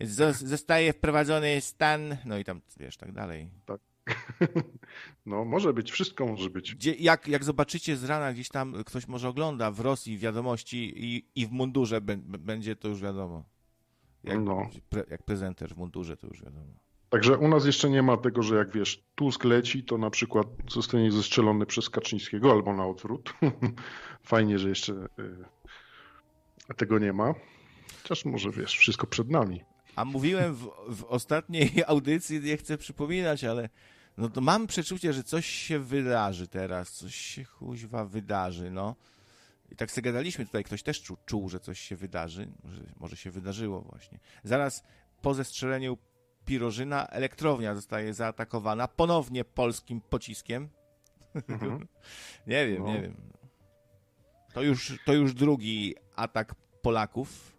Zos- 0.00 0.32
zostaje 0.46 0.92
wprowadzony 0.92 1.60
stan, 1.60 2.16
no 2.24 2.38
i 2.38 2.44
tam, 2.44 2.60
wiesz, 2.80 2.96
tak 2.96 3.12
dalej. 3.12 3.50
No, 5.26 5.44
może 5.44 5.72
być, 5.72 5.92
wszystko 5.92 6.26
może 6.26 6.50
być. 6.50 6.74
Gdzie, 6.74 6.94
jak, 6.94 7.28
jak 7.28 7.44
zobaczycie 7.44 7.96
z 7.96 8.04
rana 8.04 8.32
gdzieś 8.32 8.48
tam, 8.48 8.84
ktoś 8.86 9.08
może 9.08 9.28
ogląda 9.28 9.70
w 9.70 9.80
Rosji 9.80 10.18
wiadomości 10.18 10.92
i, 10.96 11.24
i 11.34 11.46
w 11.46 11.50
mundurze 11.50 12.00
będzie, 12.00 12.76
to 12.76 12.88
już 12.88 13.00
wiadomo. 13.02 13.44
Jak, 14.24 14.38
No. 14.40 14.70
pre, 14.88 15.04
jak 15.10 15.22
prezenter 15.22 15.74
w 15.74 15.76
mundurze, 15.76 16.16
to 16.16 16.26
już 16.26 16.42
wiadomo. 16.42 16.72
Także 17.10 17.38
u 17.38 17.48
nas 17.48 17.66
jeszcze 17.66 17.90
nie 17.90 18.02
ma 18.02 18.16
tego, 18.16 18.42
że 18.42 18.56
jak 18.56 18.72
wiesz, 18.72 19.02
Tusk 19.14 19.44
leci, 19.44 19.84
to 19.84 19.98
na 19.98 20.10
przykład 20.10 20.46
zostanie 20.70 21.12
zestrzelony 21.12 21.66
przez 21.66 21.90
Kaczyńskiego 21.90 22.52
albo 22.52 22.72
na 22.72 22.86
odwrót. 22.86 23.34
Fajnie, 24.22 24.58
że 24.58 24.68
jeszcze 24.68 24.92
y, 24.92 26.74
tego 26.76 26.98
nie 26.98 27.12
ma. 27.12 27.34
Chociaż 28.02 28.24
może 28.24 28.50
wiesz, 28.50 28.78
wszystko 28.78 29.06
przed 29.06 29.30
nami. 29.30 29.64
A 29.96 30.04
mówiłem 30.04 30.54
w, 30.54 30.70
w 30.88 31.04
ostatniej 31.04 31.72
audycji, 31.86 32.40
nie 32.40 32.56
chcę 32.56 32.78
przypominać, 32.78 33.44
ale 33.44 33.68
no 34.16 34.28
to 34.28 34.40
mam 34.40 34.66
przeczucie, 34.66 35.12
że 35.12 35.24
coś 35.24 35.46
się 35.46 35.78
wydarzy 35.78 36.48
teraz, 36.48 36.92
coś 36.92 37.14
się 37.14 37.44
kuźwa 37.44 38.04
wydarzy, 38.04 38.70
no. 38.70 38.96
I 39.70 39.76
tak 39.76 39.90
sobie 39.90 40.04
gadaliśmy 40.04 40.46
tutaj, 40.46 40.64
ktoś 40.64 40.82
też 40.82 41.02
czuł, 41.02 41.16
czuł 41.26 41.48
że 41.48 41.60
coś 41.60 41.80
się 41.80 41.96
wydarzy, 41.96 42.52
może, 42.64 42.82
może 43.00 43.16
się 43.16 43.30
wydarzyło 43.30 43.80
właśnie. 43.80 44.18
Zaraz 44.44 44.84
po 45.22 45.34
zestrzeleniu 45.34 45.98
Pirożyna 46.48 47.06
elektrownia 47.06 47.74
zostaje 47.74 48.14
zaatakowana 48.14 48.88
ponownie 48.88 49.44
polskim 49.44 50.00
pociskiem. 50.00 50.68
Mhm. 51.34 51.88
nie 52.46 52.66
wiem, 52.66 52.82
No. 52.82 52.88
nie 52.92 53.02
wiem. 53.02 53.16
To 54.54 54.62
już, 54.62 54.98
to 55.06 55.12
już 55.12 55.34
drugi 55.34 55.94
atak 56.16 56.54
Polaków. 56.82 57.56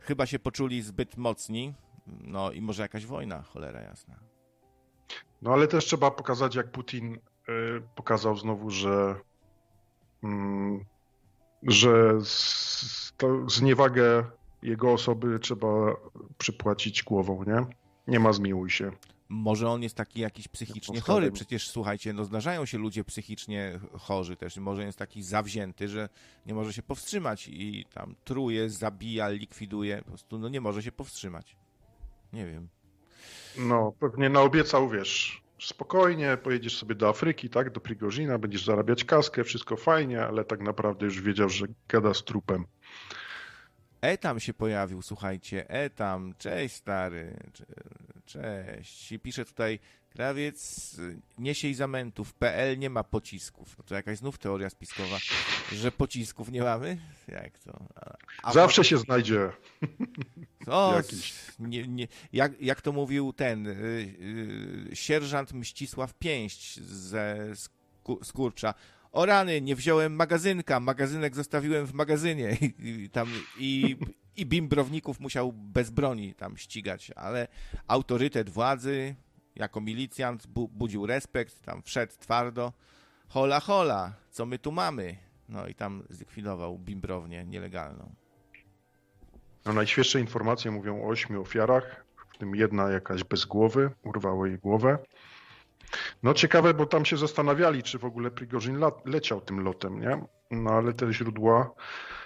Chyba 0.00 0.26
się 0.26 0.38
poczuli 0.38 0.82
zbyt 0.82 1.16
mocni. 1.16 1.74
No 2.06 2.52
i 2.52 2.60
może 2.60 2.82
jakaś 2.82 3.06
wojna, 3.06 3.42
cholera 3.42 3.80
jasna. 3.80 4.14
No 5.42 5.52
ale 5.52 5.68
też 5.68 5.84
trzeba 5.84 6.10
pokazać, 6.10 6.54
jak 6.54 6.70
Putin 6.70 7.14
y, 7.14 7.18
pokazał 7.94 8.36
znowu, 8.36 8.70
że, 8.70 9.14
mm, 10.22 10.84
że 11.62 12.20
z, 12.24 13.12
to 13.16 13.50
zniewagę 13.50 14.24
jego 14.62 14.92
osoby 14.92 15.38
trzeba 15.38 15.68
przypłacić 16.38 17.02
głową, 17.02 17.44
nie? 17.44 17.81
Nie 18.06 18.20
ma 18.20 18.32
zmiłuj 18.32 18.70
się. 18.70 18.92
Może 19.28 19.68
on 19.68 19.82
jest 19.82 19.94
taki 19.94 20.20
jakiś 20.20 20.48
psychicznie 20.48 21.00
chory. 21.00 21.32
Przecież 21.32 21.70
słuchajcie, 21.70 22.12
no 22.12 22.24
zdarzają 22.24 22.66
się 22.66 22.78
ludzie 22.78 23.04
psychicznie 23.04 23.80
chorzy 23.98 24.36
też. 24.36 24.56
Może 24.56 24.84
jest 24.84 24.98
taki 24.98 25.22
zawzięty, 25.22 25.88
że 25.88 26.08
nie 26.46 26.54
może 26.54 26.72
się 26.72 26.82
powstrzymać 26.82 27.48
i 27.48 27.84
tam 27.94 28.14
truje, 28.24 28.70
zabija, 28.70 29.28
likwiduje. 29.28 29.98
Po 29.98 30.04
prostu 30.04 30.38
no 30.38 30.48
nie 30.48 30.60
może 30.60 30.82
się 30.82 30.92
powstrzymać. 30.92 31.56
Nie 32.32 32.46
wiem. 32.46 32.68
No, 33.58 33.92
pewnie 34.00 34.28
naobiecał, 34.28 34.88
wiesz, 34.88 35.42
spokojnie, 35.58 36.36
pojedziesz 36.42 36.78
sobie 36.78 36.94
do 36.94 37.08
Afryki, 37.08 37.50
tak, 37.50 37.70
do 37.70 37.80
Prigozina, 37.80 38.38
będziesz 38.38 38.64
zarabiać 38.64 39.04
kaskę, 39.04 39.44
wszystko 39.44 39.76
fajnie, 39.76 40.22
ale 40.22 40.44
tak 40.44 40.60
naprawdę 40.60 41.04
już 41.04 41.20
wiedział, 41.20 41.48
że 41.48 41.66
gada 41.88 42.14
z 42.14 42.24
trupem. 42.24 42.64
Etam 44.02 44.40
się 44.40 44.54
pojawił, 44.54 45.02
słuchajcie, 45.02 45.70
Etam, 45.70 46.34
cześć 46.38 46.74
stary, 46.74 47.36
Cze- 47.52 47.66
cześć. 48.26 49.12
I 49.12 49.18
pisze 49.18 49.44
tutaj, 49.44 49.78
krawiec 50.10 50.96
nie 51.38 51.54
siej 51.54 51.74
zamętów, 51.74 52.34
PL 52.34 52.78
nie 52.78 52.90
ma 52.90 53.04
pocisków. 53.04 53.78
No 53.78 53.84
to 53.84 53.94
jakaś 53.94 54.18
znów 54.18 54.38
teoria 54.38 54.70
spiskowa, 54.70 55.18
że 55.72 55.92
pocisków 55.92 56.50
nie 56.50 56.62
mamy? 56.62 56.98
Jak 57.28 57.58
to? 57.58 57.84
A- 58.42 58.52
Zawsze 58.52 58.84
się 58.84 58.98
znajdzie. 58.98 59.50
O, 60.66 60.94
nie, 61.58 61.88
nie, 61.88 62.08
jak, 62.32 62.60
jak 62.60 62.80
to 62.80 62.92
mówił 62.92 63.32
ten 63.32 63.66
y, 63.66 63.72
y, 64.92 64.96
sierżant 64.96 65.52
Mścisław 65.52 66.14
Pięść 66.14 66.80
ze 66.80 67.38
Sku- 67.54 68.24
Skurcza. 68.24 68.74
O 69.12 69.26
rany, 69.26 69.60
nie 69.60 69.76
wziąłem 69.76 70.14
magazynka, 70.14 70.80
magazynek 70.80 71.36
zostawiłem 71.36 71.86
w 71.86 71.92
magazynie 71.92 72.56
i, 72.60 72.88
i 72.88 73.10
tam 73.10 73.28
i, 73.58 73.96
i 74.36 74.46
bimbrowników 74.46 75.20
musiał 75.20 75.52
bez 75.52 75.90
broni 75.90 76.34
tam 76.34 76.56
ścigać, 76.56 77.10
ale 77.16 77.48
autorytet 77.88 78.50
władzy 78.50 79.14
jako 79.56 79.80
milicjant 79.80 80.46
bu, 80.46 80.68
budził 80.68 81.06
respekt, 81.06 81.62
tam 81.62 81.82
wszedł 81.82 82.12
twardo. 82.18 82.72
Hola, 83.28 83.60
hola, 83.60 84.12
co 84.30 84.46
my 84.46 84.58
tu 84.58 84.72
mamy? 84.72 85.16
No 85.48 85.66
i 85.66 85.74
tam 85.74 86.02
zlikwidował 86.10 86.78
bimbrownię 86.78 87.44
nielegalną. 87.44 88.14
No, 89.64 89.72
najświeższe 89.72 90.20
informacje 90.20 90.70
mówią 90.70 91.02
o 91.02 91.08
ośmiu 91.08 91.42
ofiarach, 91.42 92.04
w 92.34 92.38
tym 92.38 92.54
jedna 92.54 92.90
jakaś 92.90 93.24
bez 93.24 93.44
głowy, 93.44 93.90
urwało 94.02 94.46
jej 94.46 94.58
głowę. 94.58 94.98
No 96.22 96.34
ciekawe, 96.34 96.74
bo 96.74 96.86
tam 96.86 97.04
się 97.04 97.16
zastanawiali, 97.16 97.82
czy 97.82 97.98
w 97.98 98.04
ogóle 98.04 98.30
Prigorzyn 98.30 98.80
leciał 99.04 99.40
tym 99.40 99.60
lotem, 99.60 100.00
nie? 100.00 100.24
No 100.50 100.70
ale 100.70 100.92
te 100.92 101.12
źródła 101.12 101.70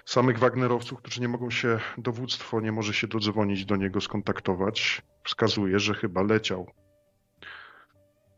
samych 0.04 0.38
Wagnerowców, 0.38 0.98
którzy 0.98 1.20
nie 1.20 1.28
mogą 1.28 1.50
się, 1.50 1.78
dowództwo 1.98 2.60
nie 2.60 2.72
może 2.72 2.94
się 2.94 3.06
dodzwonić 3.06 3.64
do 3.64 3.76
niego, 3.76 4.00
skontaktować, 4.00 5.02
wskazuje, 5.24 5.78
że 5.78 5.94
chyba 5.94 6.22
leciał 6.22 6.70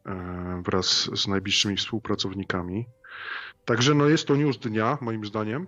e, 0.06 0.62
wraz 0.64 1.10
z 1.14 1.28
najbliższymi 1.28 1.76
współpracownikami. 1.76 2.86
Także 3.64 3.94
no 3.94 4.06
jest 4.06 4.26
to 4.26 4.36
news 4.36 4.58
dnia, 4.58 4.98
moim 5.00 5.24
zdaniem. 5.24 5.66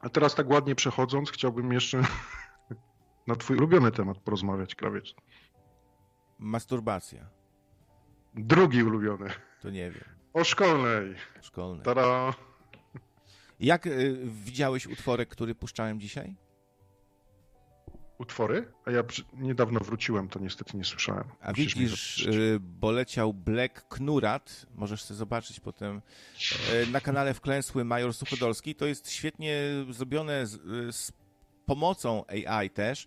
A 0.00 0.08
teraz 0.08 0.34
tak 0.34 0.50
ładnie 0.50 0.74
przechodząc, 0.74 1.30
chciałbym 1.30 1.72
jeszcze 1.72 2.02
na 3.26 3.36
twój 3.36 3.56
ulubiony 3.56 3.92
temat 3.92 4.18
porozmawiać, 4.18 4.74
krawiec. 4.74 5.14
Masturbacja. 6.38 7.37
Drugi 8.38 8.82
ulubiony. 8.82 9.30
To 9.60 9.70
nie 9.70 9.90
wiem. 9.90 10.04
O 10.32 10.44
szkolnej. 10.44 11.14
Szkolne. 11.42 11.82
Tada. 11.82 12.34
Jak 13.60 13.86
y, 13.86 14.18
widziałeś 14.24 14.86
utworek, 14.86 15.28
który 15.28 15.54
puszczałem 15.54 16.00
dzisiaj? 16.00 16.36
Utwory? 18.18 18.72
A 18.84 18.90
ja 18.90 19.02
przy... 19.02 19.24
niedawno 19.32 19.80
wróciłem, 19.80 20.28
to 20.28 20.38
niestety 20.38 20.76
nie 20.76 20.84
słyszałem. 20.84 21.24
A 21.40 21.50
Musisz 21.50 21.74
widzisz, 21.74 22.26
y, 22.26 22.58
bo 22.60 22.90
leciał 22.90 23.34
Black 23.34 23.88
Knurat, 23.88 24.66
możesz 24.74 25.02
sobie 25.02 25.18
zobaczyć 25.18 25.60
potem 25.60 26.02
y, 26.82 26.86
na 26.86 27.00
kanale 27.00 27.34
Wklęsły 27.34 27.84
Major 27.84 28.14
Suchodolski. 28.14 28.74
To 28.74 28.86
jest 28.86 29.10
świetnie 29.10 29.56
zrobione 29.90 30.46
z, 30.46 30.54
y, 30.54 30.92
z 30.92 31.12
pomocą 31.66 32.24
AI 32.46 32.70
też. 32.70 33.06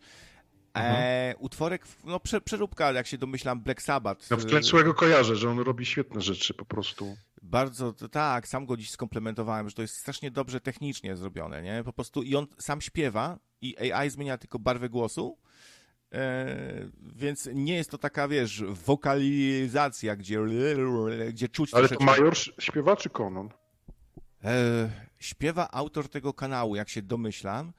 E, 0.78 1.36
utworek, 1.40 1.86
no 2.04 2.20
prze, 2.20 2.42
przeróbka, 2.42 2.92
jak 2.92 3.08
się 3.08 3.18
domyślam, 3.18 3.62
Black 3.62 3.82
Sabbath. 3.82 4.32
Ja 4.32 4.38
y, 4.38 4.40
wklęsłego 4.40 4.94
kojarzę, 4.94 5.36
że 5.36 5.50
on 5.50 5.60
robi 5.60 5.86
świetne 5.86 6.22
rzeczy 6.22 6.54
po 6.54 6.66
prostu. 6.66 7.18
Bardzo, 7.42 7.94
tak, 7.94 8.48
sam 8.48 8.66
go 8.66 8.78
dziś 8.78 8.92
skomplementowałem, 8.92 9.70
że 9.70 9.76
to 9.76 9.82
jest 9.82 9.96
strasznie 9.96 10.32
dobrze 10.32 10.62
technicznie 10.62 11.16
zrobione, 11.16 11.62
nie? 11.62 11.84
Po 11.86 11.94
prostu 11.94 12.24
i 12.24 12.36
on 12.36 12.48
sam 12.58 12.82
śpiewa 12.82 13.40
i 13.62 13.92
AI 13.92 14.10
zmienia 14.10 14.38
tylko 14.38 14.60
barwę 14.60 14.90
głosu, 14.90 15.38
e, 16.14 16.56
więc 17.16 17.50
nie 17.54 17.76
jest 17.76 17.92
to 17.92 17.98
taka, 17.98 18.28
wiesz, 18.28 18.64
wokalizacja, 18.64 20.16
gdzie, 20.16 20.40
gdzie 21.30 21.50
czuć 21.50 21.74
Ale 21.74 21.90
to. 21.90 22.04
Major 22.04 22.38
śpiewa 22.60 22.96
czy 22.96 23.10
Konon? 23.10 23.50
E, 24.44 24.90
śpiewa 25.20 25.72
autor 25.72 26.10
tego 26.10 26.34
kanału, 26.34 26.76
jak 26.76 26.90
się 26.90 27.02
domyślam, 27.02 27.74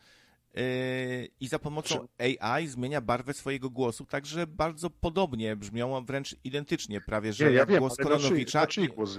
i 1.40 1.48
za 1.48 1.58
pomocą 1.58 2.08
AI 2.18 2.66
zmienia 2.68 3.00
barwę 3.00 3.34
swojego 3.34 3.70
głosu, 3.70 4.06
także 4.06 4.46
bardzo 4.46 4.90
podobnie 4.90 5.56
brzmią, 5.56 6.04
wręcz 6.04 6.36
identycznie, 6.44 7.00
prawie 7.00 7.32
że 7.32 7.44
Nie, 7.44 7.50
ja 7.50 7.66
wiem, 7.66 7.78
głos 7.78 7.96
ale 8.00 8.04
na 8.10 8.16
czyj, 8.16 8.20
Kononowicza. 8.22 8.60
na 8.60 8.66
czyj 8.66 8.88
głos? 8.88 9.18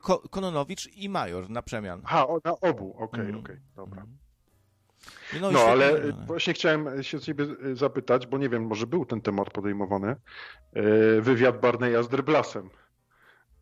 Ko- 0.00 0.18
Kononowicz 0.28 0.96
i 0.96 1.08
Major 1.08 1.50
na 1.50 1.62
przemian. 1.62 2.00
Aha, 2.04 2.28
o, 2.28 2.40
na 2.44 2.60
obu, 2.60 2.94
okej, 2.98 3.20
Mhm. 3.20 3.38
okej, 3.38 3.56
dobra. 3.76 4.06
i 5.36 5.40
No, 5.40 5.50
świetnie 5.50 5.70
ale 5.70 5.92
zrobione. 5.92 6.26
właśnie 6.26 6.52
chciałem 6.54 7.02
się 7.02 7.20
ciebie 7.20 7.44
y, 7.64 7.76
zapytać, 7.76 8.26
bo 8.26 8.38
nie 8.38 8.48
wiem, 8.48 8.66
może 8.66 8.86
był 8.86 9.06
ten 9.06 9.20
temat 9.20 9.50
podejmowany. 9.50 10.16
Y, 10.76 11.22
Wywiad 11.22 11.60
Barneya 11.60 12.02
z 12.04 12.08
Drblasem. 12.08 12.70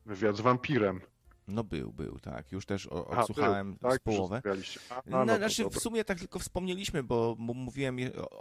Wywiad 0.06 0.36
z 0.36 0.40
wampirem. 0.40 1.00
No 1.48 1.64
był, 1.64 1.92
był, 1.92 2.18
tak. 2.18 2.52
Już 2.52 2.66
też 2.66 2.86
o, 2.86 3.06
odsłuchałem 3.06 3.74
był, 3.74 3.90
tak? 3.90 4.00
z 4.00 4.04
połowę. 4.04 4.36
Rozmawialiście. 4.36 4.80
A, 4.90 4.94
a, 4.94 5.02
No, 5.06 5.24
no 5.24 5.32
to 5.32 5.38
znaczy, 5.38 5.64
w 5.70 5.78
sumie 5.78 6.04
tak 6.04 6.18
tylko 6.18 6.38
wspomnieliśmy, 6.38 7.02
bo 7.02 7.36
mówiłem, 7.38 7.96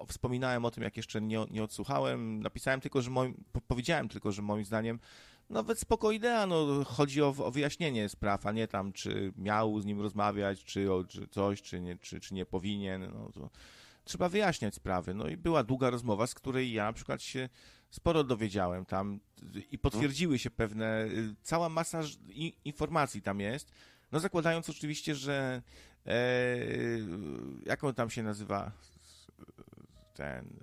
wspominałem 0.08 0.66
o 0.66 0.72
tym, 0.72 0.84
jak 0.84 0.98
jeszcze 0.98 1.22
nie, 1.22 1.46
nie 1.52 1.64
odsłuchałem. 1.64 2.42
Napisałem 2.42 2.82
tylko, 2.82 3.02
że 3.02 3.10
moim, 3.10 3.44
po, 3.52 3.62
powiedziałem 3.62 4.10
tylko, 4.10 4.32
że 4.32 4.42
moim 4.42 4.66
zdaniem 4.66 5.00
nawet 5.50 5.80
spoko 5.80 6.12
idea, 6.12 6.46
no 6.46 6.84
chodzi 6.84 7.22
o, 7.22 7.28
o 7.38 7.52
wyjaśnienie 7.52 8.10
spraw, 8.10 8.46
a 8.46 8.52
nie 8.52 8.68
tam, 8.68 8.94
czy 8.94 9.34
miał 9.38 9.80
z 9.80 9.86
nim 9.86 10.02
rozmawiać, 10.02 10.64
czy, 10.64 10.94
o, 10.94 11.04
czy 11.04 11.28
coś, 11.28 11.62
czy 11.62 11.82
nie, 11.82 11.98
czy, 11.98 12.20
czy 12.20 12.34
nie 12.34 12.46
powinien, 12.46 13.12
no 13.14 13.32
to 13.34 13.50
trzeba 14.04 14.30
wyjaśniać 14.30 14.76
sprawy. 14.76 15.14
No 15.14 15.28
i 15.28 15.38
była 15.38 15.64
długa 15.64 15.90
rozmowa, 15.90 16.28
z 16.28 16.34
której 16.34 16.74
ja 16.74 16.84
na 16.84 16.94
przykład 16.94 17.22
się 17.22 17.50
sporo 17.92 18.24
dowiedziałem 18.24 18.86
tam 18.86 19.20
i 19.72 19.78
potwierdziły 19.78 20.40
się 20.40 20.50
pewne, 20.50 21.06
y, 21.06 21.36
cała 21.44 21.70
masa 21.70 22.02
informacji 22.66 23.22
tam 23.22 23.40
jest, 23.40 23.72
no 24.12 24.20
zakładając 24.20 24.70
oczywiście, 24.70 25.16
że 25.16 25.62
e, 26.06 26.14
jak 27.66 27.84
on 27.84 27.94
tam 27.94 28.10
się 28.10 28.24
nazywa 28.24 28.72
ten, 30.14 30.60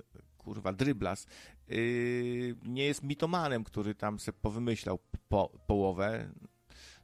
kurwa, 0.49 0.73
dryblas, 0.73 1.27
yy, 1.69 2.57
nie 2.63 2.85
jest 2.85 3.03
mitomanem, 3.03 3.65
który 3.65 3.95
tam 3.95 4.19
se 4.19 4.33
powymyślał 4.33 4.99
po, 5.29 5.51
połowę. 5.67 6.29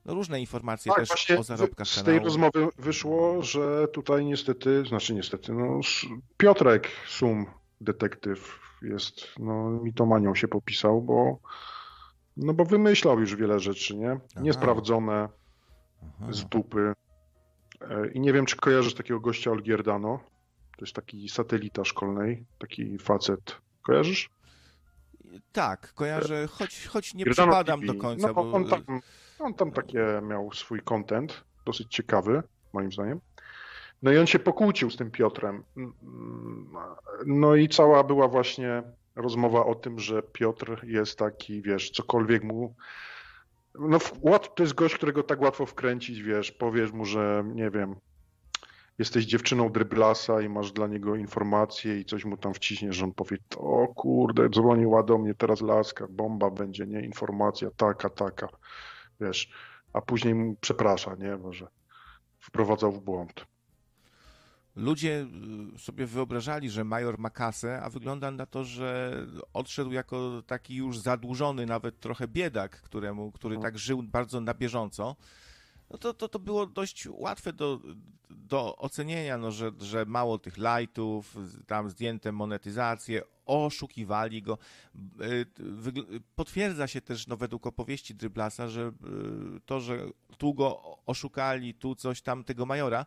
No 0.05 0.15
różne 0.15 0.41
informacje 0.41 0.93
Tak, 0.97 1.09
też 1.09 1.31
o 1.31 1.43
zarobkach 1.43 1.89
z 1.89 1.95
tej 1.95 2.05
kanału. 2.05 2.25
rozmowy 2.25 2.69
wyszło, 2.79 3.43
że 3.43 3.89
tutaj 3.89 4.25
niestety, 4.25 4.85
znaczy 4.89 5.15
niestety, 5.15 5.53
no 5.53 5.81
Piotrek 6.37 6.91
Sum, 7.09 7.47
detektyw, 7.85 8.61
jest, 8.83 9.15
no 9.39 9.71
mitomanią 9.71 10.35
się 10.35 10.49
popisał, 10.49 11.03
bo 11.03 11.39
no 12.37 12.55
bo 12.55 12.65
wymyślał 12.65 13.21
już 13.21 13.37
wiele 13.37 13.61
rzeczy, 13.61 13.97
nie? 13.97 14.21
Niesprawdzone, 14.37 15.29
Aha. 16.21 16.33
z 16.33 16.45
dupy. 16.45 16.93
E, 17.81 18.09
I 18.09 18.21
nie 18.21 18.33
wiem, 18.33 18.47
czy 18.47 18.57
kojarzysz 18.57 18.95
takiego 18.95 19.21
gościa 19.21 19.51
Olgierdano. 19.51 20.21
To 20.79 20.85
jest 20.85 20.95
taki 20.95 21.29
satelita 21.29 21.85
szkolnej, 21.85 22.45
taki 22.59 22.99
facet. 22.99 23.57
Kojarzysz? 23.83 24.31
Tak, 25.53 25.93
kojarzę, 25.95 26.47
choć, 26.47 26.87
choć 26.87 27.15
nie 27.15 27.25
Giordano 27.25 27.53
przypadam 27.53 27.81
TV. 27.81 27.93
do 27.93 28.01
końca, 28.01 28.27
No, 28.27 28.35
bo 28.35 28.53
on, 28.53 28.65
tam, 28.65 28.83
on 29.39 29.55
tam 29.55 29.73
takie 29.73 30.21
miał 30.23 30.53
swój 30.53 30.81
content, 30.81 31.45
dosyć 31.67 31.95
ciekawy, 31.95 32.43
moim 32.73 32.93
zdaniem. 32.93 33.21
No 34.05 34.13
i 34.13 34.19
on 34.19 34.27
się 34.27 34.39
pokłócił 34.39 34.91
z 34.91 34.97
tym 34.97 35.11
Piotrem. 35.11 35.63
Mm, 35.77 35.93
No 37.27 37.57
i 37.57 37.69
cała 37.69 38.05
była 38.05 38.29
właśnie 38.29 38.83
rozmowa 39.17 39.67
o 39.67 39.75
tym, 39.75 39.99
że 39.99 40.23
Piotr 40.23 40.85
jest 40.87 41.19
taki, 41.19 41.63
wiesz, 41.63 41.91
cokolwiek 41.91 42.45
mu. 42.45 42.75
No, 43.79 43.99
to 44.55 44.63
jest 44.63 44.75
gość, 44.75 44.95
którego 44.95 45.23
tak 45.23 45.41
łatwo 45.41 45.67
wkręcić, 45.67 46.23
wiesz, 46.23 46.53
powiesz 46.53 46.93
mu, 46.93 47.05
że 47.05 47.45
nie 47.47 47.71
wiem, 47.71 47.97
jesteś 48.99 49.25
dziewczyną 49.25 49.73
dryblasa 49.73 50.41
i 50.41 50.49
masz 50.49 50.73
dla 50.73 50.87
niego 50.87 51.17
informacje 51.17 52.01
i 52.01 52.05
coś 52.05 52.25
mu 52.25 52.37
tam 52.37 52.55
wciśniesz, 52.55 52.97
że 52.97 53.05
on 53.05 53.13
powie, 53.13 53.37
o 53.57 53.89
kurde, 53.89 54.49
dzwoniła 54.49 55.03
do 55.03 55.19
mnie 55.19 55.35
teraz 55.35 55.61
laska, 55.61 56.07
bomba 56.11 56.51
będzie, 56.51 56.87
nie, 56.87 57.01
informacja 57.01 57.71
taka, 57.77 58.11
taka, 58.11 58.49
wiesz, 59.21 59.53
a 59.93 60.01
później 60.01 60.35
mu 60.35 60.57
przeprasza, 60.57 61.15
nie, 61.15 61.37
bo 61.37 61.53
że 61.53 61.67
wprowadzał 62.41 62.93
w 62.93 63.01
błąd. 63.01 63.54
Ludzie 64.77 65.27
y, 65.75 65.79
sobie 65.79 66.07
wyobrażali, 66.07 66.71
że 66.71 66.85
major 66.85 67.19
ma 67.19 67.31
kasę, 67.31 67.83
a 67.83 67.91
wygląda 67.91 68.31
na 68.31 68.47
to, 68.47 68.65
że 68.65 69.17
odszedł 69.53 69.93
jako 69.93 70.43
taki 70.47 70.75
już 70.75 70.99
zadłużony, 70.99 71.67
nawet 71.67 72.01
trochę 72.01 72.29
biedak, 72.29 72.83
któremu, 72.83 73.33
który 73.33 73.59
tak 73.59 73.79
żył 73.79 74.03
bardzo 74.03 74.41
na 74.41 74.55
bieżąco. 74.55 75.17
No 75.95 75.99
to, 75.99 76.15
to, 76.15 76.29
to 76.29 76.39
było 76.39 76.67
dość 76.67 77.09
łatwe 77.11 77.53
do, 77.53 77.81
do 78.31 78.77
ocenienia, 78.77 79.39
no, 79.39 79.51
że, 79.51 79.73
że 79.81 80.05
mało 80.05 80.39
tych 80.39 80.57
lightów, 80.57 81.37
tam 81.67 81.91
zdjęte 81.91 82.33
monetyzacje, 82.33 83.23
oszukiwali 83.47 84.43
go. 84.43 84.59
Y, 85.21 85.47
Potwierdza 86.37 86.87
się 86.87 87.01
też 87.01 87.27
no, 87.27 87.37
według 87.37 87.67
opowieści 87.67 88.15
Dryblasa, 88.15 88.69
że 88.69 88.93
y, 89.57 89.61
to, 89.67 89.81
że 89.81 89.99
tu 90.39 90.55
go 90.55 90.99
oszukali, 91.07 91.75
tu 91.75 91.95
coś 91.95 92.23
tam 92.23 92.45
tego 92.45 92.67
majora, 92.67 93.07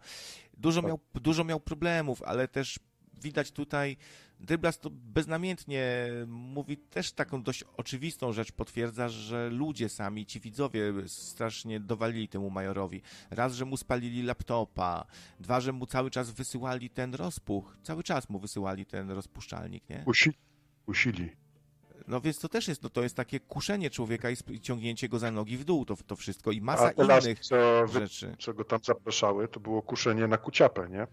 dużo 0.58 0.82
miał, 0.82 1.00
dużo 1.16 1.44
miał 1.44 1.60
problemów, 1.60 2.24
ale 2.24 2.48
też 2.48 2.80
widać 3.22 3.52
tutaj, 3.52 3.98
Dryblas 4.40 4.80
to 4.80 4.90
beznamiętnie 4.90 6.08
mówi 6.28 6.78
też 6.78 7.12
taką 7.12 7.44
dość 7.44 7.64
oczywistą 7.78 8.34
rzecz, 8.34 8.52
potwierdza, 8.52 9.10
że 9.10 9.50
ludzie 9.50 9.90
sami, 9.90 10.26
ci 10.26 10.40
widzowie 10.40 10.94
strasznie 11.08 11.80
dowalili 11.80 12.28
temu 12.28 12.50
majorowi. 12.50 13.02
Raz, 13.30 13.54
że 13.54 13.66
mu 13.66 13.78
spalili 13.78 14.24
laptopa, 14.24 15.06
dwa, 15.40 15.62
że 15.62 15.72
mu 15.72 15.86
cały 15.86 16.12
czas 16.12 16.32
wysyłali 16.32 16.90
ten 16.90 17.14
rozpuch, 17.14 17.78
cały 17.84 18.04
czas 18.04 18.30
mu 18.30 18.40
wysyłali 18.40 18.86
ten 18.86 19.12
rozpuszczalnik, 19.12 19.90
nie? 19.90 20.04
Usi, 20.06 20.32
usili. 20.86 21.30
No 22.08 22.22
więc 22.22 22.40
to 22.40 22.50
też 22.50 22.68
jest, 22.68 22.84
no 22.84 22.90
to 22.90 23.04
jest 23.04 23.16
takie 23.16 23.40
kuszenie 23.40 23.90
człowieka 23.90 24.30
i 24.30 24.60
ciągnięcie 24.62 25.10
go 25.10 25.20
za 25.20 25.32
nogi 25.32 25.58
w 25.58 25.64
dół, 25.66 25.86
to, 25.86 25.96
to 26.08 26.16
wszystko 26.16 26.52
i 26.52 26.62
masa 26.62 26.86
A 26.86 26.94
te 26.94 27.04
laski, 27.04 27.30
innych 27.30 27.40
co, 27.40 27.88
rzeczy. 27.88 28.36
co 28.40 28.54
go 28.54 28.64
tam 28.64 28.80
zapraszały, 28.84 29.48
to 29.48 29.60
było 29.60 29.82
kuszenie 29.82 30.28
na 30.28 30.38
kuciapę, 30.38 30.90
nie? 30.90 31.08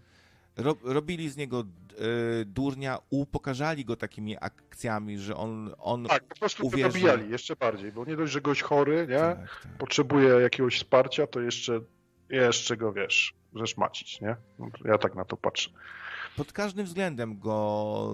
Ro, 0.57 0.75
robili 0.83 1.29
z 1.29 1.37
niego 1.37 1.59
e, 1.59 2.45
durnia, 2.45 2.99
upokarzali 3.09 3.85
go 3.85 3.95
takimi 3.95 4.37
akcjami, 4.41 5.17
że 5.17 5.35
on, 5.35 5.75
on 5.77 6.05
Tak, 6.05 6.25
po 6.25 6.35
prostu 6.35 6.71
nabijali 6.77 7.31
jeszcze 7.31 7.55
bardziej, 7.55 7.91
bo 7.91 8.05
nie 8.05 8.15
dość, 8.15 8.33
że 8.33 8.41
gość 8.41 8.61
chory, 8.61 9.07
nie? 9.09 9.19
Tak, 9.19 9.37
tak. 9.63 9.77
Potrzebuje 9.77 10.29
jakiegoś 10.29 10.77
wsparcia, 10.77 11.27
to 11.27 11.41
jeszcze, 11.41 11.79
jeszcze 12.29 12.77
go, 12.77 12.93
wiesz, 12.93 13.33
zeszmacić, 13.55 14.21
nie? 14.21 14.35
Ja 14.85 14.97
tak 14.97 15.15
na 15.15 15.25
to 15.25 15.37
patrzę. 15.37 15.69
Pod 16.35 16.53
każdym 16.53 16.85
względem 16.85 17.39
go 17.39 18.13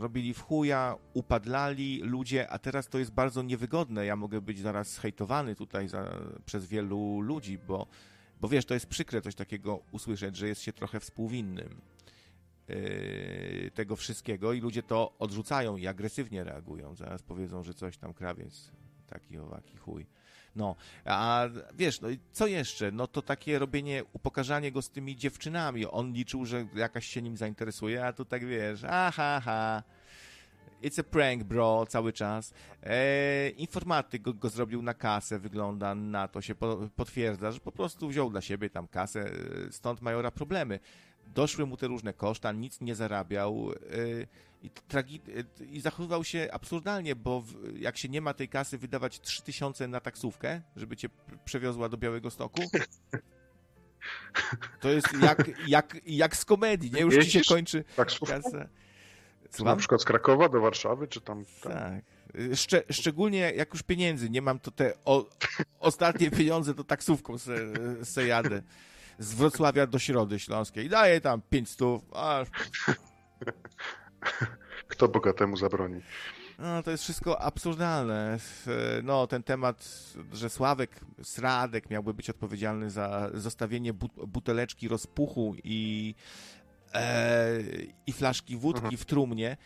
robili 0.00 0.34
w 0.34 0.40
chuja, 0.42 0.96
upadlali 1.14 2.00
ludzie, 2.02 2.50
a 2.50 2.58
teraz 2.58 2.88
to 2.88 2.98
jest 2.98 3.12
bardzo 3.12 3.42
niewygodne. 3.42 4.06
Ja 4.06 4.16
mogę 4.16 4.40
być 4.40 4.58
zaraz 4.58 4.98
hejtowany 4.98 5.54
tutaj 5.54 5.88
za, 5.88 6.10
przez 6.44 6.66
wielu 6.66 7.20
ludzi, 7.20 7.58
bo, 7.58 7.86
bo 8.40 8.48
wiesz, 8.48 8.64
to 8.64 8.74
jest 8.74 8.86
przykre 8.86 9.22
coś 9.22 9.34
takiego 9.34 9.82
usłyszeć, 9.92 10.36
że 10.36 10.48
jest 10.48 10.62
się 10.62 10.72
trochę 10.72 11.00
współwinnym 11.00 11.80
yy, 12.68 13.70
tego 13.74 13.96
wszystkiego 13.96 14.52
i 14.52 14.60
ludzie 14.60 14.82
to 14.82 15.12
odrzucają 15.18 15.76
i 15.76 15.86
agresywnie 15.86 16.44
reagują. 16.44 16.94
Zaraz 16.94 17.22
powiedzą, 17.22 17.62
że 17.62 17.74
coś 17.74 17.96
tam 17.96 18.14
krawiec, 18.14 18.70
taki 19.06 19.38
owaki 19.38 19.76
chuj. 19.76 20.06
No, 20.56 20.76
a 21.04 21.48
wiesz, 21.74 22.00
no 22.00 22.10
i 22.10 22.18
co 22.32 22.46
jeszcze? 22.46 22.92
No 22.92 23.06
to 23.06 23.22
takie 23.22 23.58
robienie, 23.58 24.04
upokarzanie 24.12 24.72
go 24.72 24.82
z 24.82 24.90
tymi 24.90 25.16
dziewczynami. 25.16 25.86
On 25.86 26.12
liczył, 26.12 26.46
że 26.46 26.66
jakaś 26.74 27.06
się 27.06 27.22
nim 27.22 27.36
zainteresuje, 27.36 28.06
a 28.06 28.12
tu 28.12 28.24
tak 28.24 28.46
wiesz, 28.46 28.84
aha, 28.88 29.40
ha. 29.44 29.82
It's 30.82 31.00
a 31.00 31.02
prank, 31.02 31.44
bro, 31.44 31.86
cały 31.88 32.12
czas. 32.12 32.54
E, 32.82 33.48
informatyk 33.50 34.22
go, 34.22 34.34
go 34.34 34.48
zrobił 34.48 34.82
na 34.82 34.94
kasę, 34.94 35.38
wygląda 35.38 35.94
na 35.94 36.28
to, 36.28 36.40
się 36.40 36.54
po, 36.54 36.88
potwierdza, 36.96 37.52
że 37.52 37.60
po 37.60 37.72
prostu 37.72 38.08
wziął 38.08 38.30
dla 38.30 38.40
siebie 38.40 38.70
tam 38.70 38.88
kasę, 38.88 39.20
e, 39.20 39.72
stąd 39.72 40.02
majora 40.02 40.30
problemy. 40.30 40.80
Doszły 41.26 41.66
mu 41.66 41.76
te 41.76 41.86
różne 41.86 42.12
koszta, 42.12 42.52
nic 42.52 42.80
nie 42.80 42.94
zarabiał 42.94 43.72
e, 43.72 43.76
i, 44.62 44.70
tragi- 44.88 45.20
e, 45.60 45.64
i 45.64 45.80
zachowywał 45.80 46.24
się 46.24 46.48
absurdalnie, 46.52 47.16
bo 47.16 47.40
w, 47.40 47.54
jak 47.78 47.96
się 47.98 48.08
nie 48.08 48.20
ma 48.20 48.34
tej 48.34 48.48
kasy, 48.48 48.78
wydawać 48.78 49.20
3000 49.20 49.88
na 49.88 50.00
taksówkę, 50.00 50.60
żeby 50.76 50.96
cię 50.96 51.08
przewiozła 51.44 51.88
do 51.88 51.96
Białego 51.96 52.30
Stoku. 52.30 52.62
To 54.80 54.88
jest 54.88 55.08
jak, 55.22 55.50
jak, 55.68 55.96
jak 56.06 56.36
z 56.36 56.44
komedii, 56.44 56.90
nie? 56.92 57.00
Już 57.00 57.14
ci 57.14 57.20
się 57.20 57.26
Jeździsz? 57.38 57.48
kończy 57.48 57.84
Taksówką? 57.96 58.34
Na 59.58 59.76
przykład 59.76 60.02
z 60.02 60.04
Krakowa 60.04 60.48
do 60.48 60.60
Warszawy, 60.60 61.08
czy 61.08 61.20
tam... 61.20 61.44
tam. 61.62 61.72
Tak. 61.72 62.04
Szcze, 62.54 62.82
szczególnie 62.90 63.38
jak 63.38 63.72
już 63.72 63.82
pieniędzy 63.82 64.30
nie 64.30 64.42
mam, 64.42 64.58
to 64.58 64.70
te 64.70 64.92
o, 65.04 65.26
ostatnie 65.80 66.30
pieniądze 66.40 66.74
to 66.74 66.84
taksówką 66.84 67.38
se, 67.38 67.56
se 68.04 68.26
jadę. 68.26 68.62
Z 69.18 69.34
Wrocławia 69.34 69.86
do 69.86 69.98
Środy 69.98 70.38
Śląskiej. 70.38 70.88
Daję 70.88 71.20
tam 71.20 71.42
500. 71.50 71.86
A, 72.12 72.44
Kto 74.88 75.08
bogatemu 75.08 75.56
zabroni? 75.56 76.00
no, 76.58 76.82
to 76.82 76.90
jest 76.90 77.02
wszystko 77.02 77.42
absurdalne. 77.42 78.38
No, 79.02 79.26
ten 79.26 79.42
temat, 79.42 80.06
że 80.32 80.50
Sławek 80.50 80.90
Sradek 81.22 81.90
miałby 81.90 82.14
być 82.14 82.30
odpowiedzialny 82.30 82.90
za 82.90 83.30
zostawienie 83.34 83.92
but, 83.92 84.12
buteleczki 84.26 84.88
rozpuchu 84.88 85.54
i, 85.64 86.14
e, 86.94 87.58
i 88.06 88.12
flaszki 88.12 88.56
wódki 88.56 88.96
w 88.96 89.04
trumnie. 89.04 89.56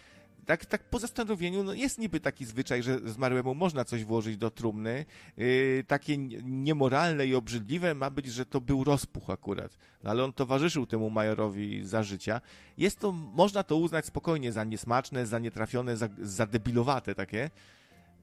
Tak, 0.46 0.66
tak 0.66 0.84
po 0.90 0.98
zastanowieniu, 0.98 1.62
no 1.64 1.72
jest 1.74 1.98
niby 1.98 2.20
taki 2.20 2.44
zwyczaj, 2.44 2.82
że 2.82 2.98
zmarłemu 2.98 3.54
można 3.54 3.84
coś 3.84 4.04
włożyć 4.04 4.36
do 4.36 4.50
trumny. 4.50 5.04
Yy, 5.36 5.84
takie 5.86 6.18
niemoralne 6.42 7.26
i 7.26 7.34
obrzydliwe 7.34 7.94
ma 7.94 8.10
być, 8.10 8.26
że 8.26 8.46
to 8.46 8.60
był 8.60 8.84
rozpuch 8.84 9.30
akurat. 9.30 9.78
No, 10.02 10.10
ale 10.10 10.24
on 10.24 10.32
towarzyszył 10.32 10.86
temu 10.86 11.10
majorowi 11.10 11.86
za 11.86 12.02
życia. 12.02 12.40
Jest 12.78 12.98
to, 12.98 13.12
można 13.12 13.62
to 13.62 13.76
uznać 13.76 14.06
spokojnie 14.06 14.52
za 14.52 14.64
niesmaczne, 14.64 15.26
za 15.26 15.38
nietrafione, 15.38 15.96
za, 15.96 16.08
za 16.22 16.46
debilowate 16.46 17.14
takie. 17.14 17.50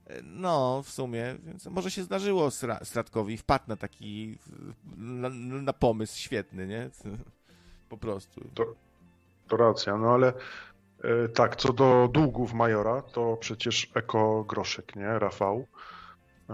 E, 0.08 0.22
No, 0.24 0.84
w 0.84 0.90
sumie, 0.90 1.36
więc 1.46 1.66
może 1.66 1.92
się 1.92 2.04
zdarzyło 2.04 2.48
Sra- 2.50 2.86
Stratkowi, 2.86 3.38
wpadł 3.38 3.66
na 3.68 3.76
taki, 3.76 4.38
na, 4.98 5.30
na 5.62 5.74
pomysł 5.74 6.20
świetny, 6.20 6.68
nie? 6.68 6.90
Po 7.90 7.98
prostu. 7.98 8.42
To 8.54 8.76
racja, 9.58 9.98
no 9.98 10.14
ale 10.14 10.34
e, 11.04 11.28
tak, 11.30 11.56
co 11.56 11.74
do 11.74 12.10
długów 12.14 12.54
Majora, 12.54 13.02
to 13.02 13.38
przecież 13.38 13.92
Eko 13.96 14.44
Groszek, 14.44 14.96
nie, 14.96 15.20
Rafał, 15.20 15.68
e, 16.50 16.54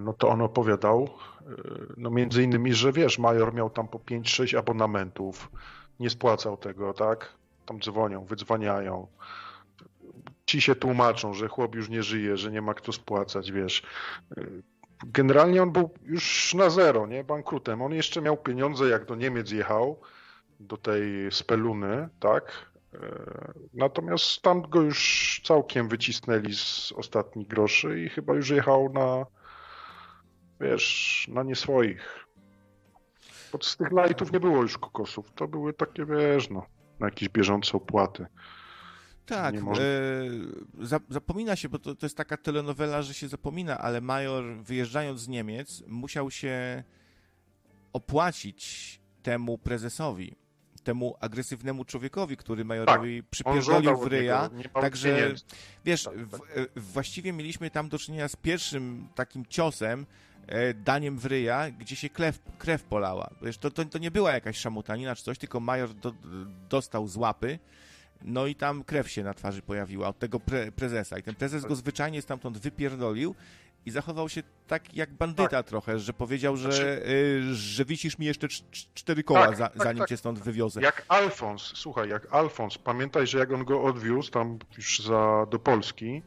no 0.00 0.12
to 0.12 0.28
on 0.28 0.40
opowiadał, 0.40 1.08
e, 1.40 1.44
no 1.96 2.10
między 2.10 2.42
innymi, 2.42 2.74
że 2.74 2.92
wiesz, 2.92 3.18
Major 3.18 3.54
miał 3.54 3.70
tam 3.70 3.88
po 3.88 3.98
5-6 3.98 4.58
abonamentów, 4.58 5.50
nie 6.00 6.10
spłacał 6.10 6.56
tego, 6.56 6.92
tak, 6.92 7.32
tam 7.66 7.80
dzwonią, 7.80 8.24
wydzwaniają, 8.24 9.06
ci 10.46 10.60
się 10.60 10.74
tłumaczą, 10.74 11.34
że 11.34 11.48
chłop 11.48 11.74
już 11.74 11.88
nie 11.88 12.02
żyje, 12.02 12.36
że 12.36 12.50
nie 12.50 12.62
ma 12.62 12.74
kto 12.74 12.92
spłacać, 12.92 13.52
wiesz. 13.52 13.82
Generalnie 15.06 15.62
on 15.62 15.72
był 15.72 15.90
już 16.02 16.54
na 16.54 16.70
zero, 16.70 17.06
nie, 17.06 17.24
bankrutem. 17.24 17.82
On 17.82 17.92
jeszcze 17.92 18.22
miał 18.22 18.36
pieniądze, 18.36 18.88
jak 18.88 19.04
do 19.04 19.14
Niemiec 19.14 19.50
jechał, 19.50 20.00
do 20.60 20.76
tej 20.76 21.32
speluny, 21.32 22.08
tak? 22.20 22.70
E, 22.94 22.98
Natomiast 23.74 24.42
tam 24.42 24.62
go 24.62 24.80
już 24.82 25.40
całkiem 25.44 25.88
wycisnęli 25.88 26.54
z 26.54 26.92
ostatnich 26.96 27.46
groszy 27.48 28.00
i 28.00 28.08
chyba 28.08 28.34
już 28.34 28.50
jechał 28.50 28.92
na, 28.92 29.26
wiesz, 30.60 31.26
na 31.32 31.42
nie 31.42 31.56
swoich. 31.56 32.26
Bo 33.52 33.58
z 33.62 33.76
tych 33.76 33.88
lightów 33.90 34.32
nie 34.32 34.40
było 34.40 34.62
już 34.62 34.78
kokosów. 34.78 35.32
To 35.34 35.48
były 35.48 35.72
takie, 35.72 36.04
wiesz, 36.06 36.50
no, 36.50 36.66
na 37.00 37.06
jakieś 37.06 37.28
bieżące 37.28 37.72
opłaty. 37.76 38.26
Tak, 39.26 39.60
można- 39.62 39.84
e, 39.84 39.86
za, 40.80 41.00
zapomina 41.08 41.56
się, 41.56 41.68
bo 41.68 41.78
to, 41.78 41.94
to 41.94 42.06
jest 42.06 42.16
taka 42.16 42.36
telenowela, 42.36 43.02
że 43.02 43.14
się 43.14 43.28
zapomina, 43.28 43.78
ale 43.78 44.00
Major 44.00 44.44
wyjeżdżając 44.62 45.20
z 45.20 45.28
Niemiec 45.28 45.82
musiał 45.86 46.30
się 46.30 46.84
opłacić 47.92 49.00
temu 49.22 49.58
prezesowi, 49.58 50.36
temu 50.84 51.14
agresywnemu 51.20 51.84
człowiekowi, 51.84 52.36
który 52.36 52.64
Majorowi 52.64 53.18
On 53.18 53.26
przypierdolił 53.30 53.96
w 53.96 54.06
ryja. 54.06 54.50
Także 54.80 55.34
wiesz, 55.84 56.04
Tak, 56.04 56.14
w, 56.14 56.30
tak. 56.30 56.40
e, 56.40 56.80
właściwie 56.80 57.32
mieliśmy 57.32 57.70
tam 57.70 57.88
do 57.88 57.98
czynienia 57.98 58.28
z 58.28 58.36
pierwszym 58.36 59.08
takim 59.14 59.46
ciosem, 59.46 60.06
e, 60.46 60.74
daniem 60.74 61.18
w 61.18 61.26
ryja, 61.26 61.70
gdzie 61.70 61.96
się 61.96 62.08
krew, 62.08 62.38
krew 62.58 62.82
polała. 62.82 63.30
Wiesz, 63.42 63.58
to, 63.58 63.70
to, 63.70 63.84
to 63.84 63.98
nie 63.98 64.10
była 64.10 64.32
jakaś 64.32 64.56
szamutanina 64.56 65.16
czy 65.16 65.24
coś, 65.24 65.38
tylko 65.38 65.60
Major 65.60 65.94
do, 65.94 66.14
dostał 66.68 67.08
z 67.08 67.16
łapy, 67.16 67.58
no 68.22 68.46
i 68.46 68.54
tam 68.54 68.84
krew 68.84 69.10
się 69.10 69.22
na 69.22 69.34
twarzy 69.34 69.62
pojawiła 69.62 70.08
od 70.08 70.18
tego 70.18 70.40
pre, 70.40 70.72
prezesa. 70.72 71.18
I 71.18 71.22
ten 71.22 71.34
prezes 71.34 71.64
go 71.64 71.76
zwyczajnie 71.76 72.22
stamtąd 72.22 72.58
wypierdolił 72.58 73.34
i 73.86 73.90
zachował 73.90 74.28
się 74.28 74.42
tak 74.66 74.94
jak 74.94 75.12
bandyta 75.12 75.62
trochę, 75.62 75.98
że 75.98 76.12
powiedział, 76.12 76.56
że, 76.56 76.72
Znaczy- 76.72 77.02
y, 77.06 77.54
że 77.54 77.84
wisisz 77.84 78.18
mi 78.18 78.26
jeszcze 78.26 78.46
cz- 78.46 78.62
cz- 78.72 78.86
cztery 78.94 79.22
koła, 79.24 79.46
Tak, 79.46 79.56
za, 79.56 79.68
tak, 79.68 79.82
zanim 79.82 79.98
tak. 79.98 80.08
cię 80.08 80.16
stąd 80.16 80.38
wywiozę. 80.38 80.80
Jak 80.82 81.04
Alfons, 81.08 81.62
słuchaj, 81.62 82.08
jak 82.08 82.34
Alfons, 82.34 82.78
pamiętaj, 82.78 83.26
że 83.26 83.38
jak 83.38 83.52
on 83.52 83.64
go 83.64 83.82
odwiózł 83.82 84.30
tam 84.30 84.58
już 84.76 85.00
za, 85.00 85.46
do 85.50 85.58
Polski, 85.58 86.22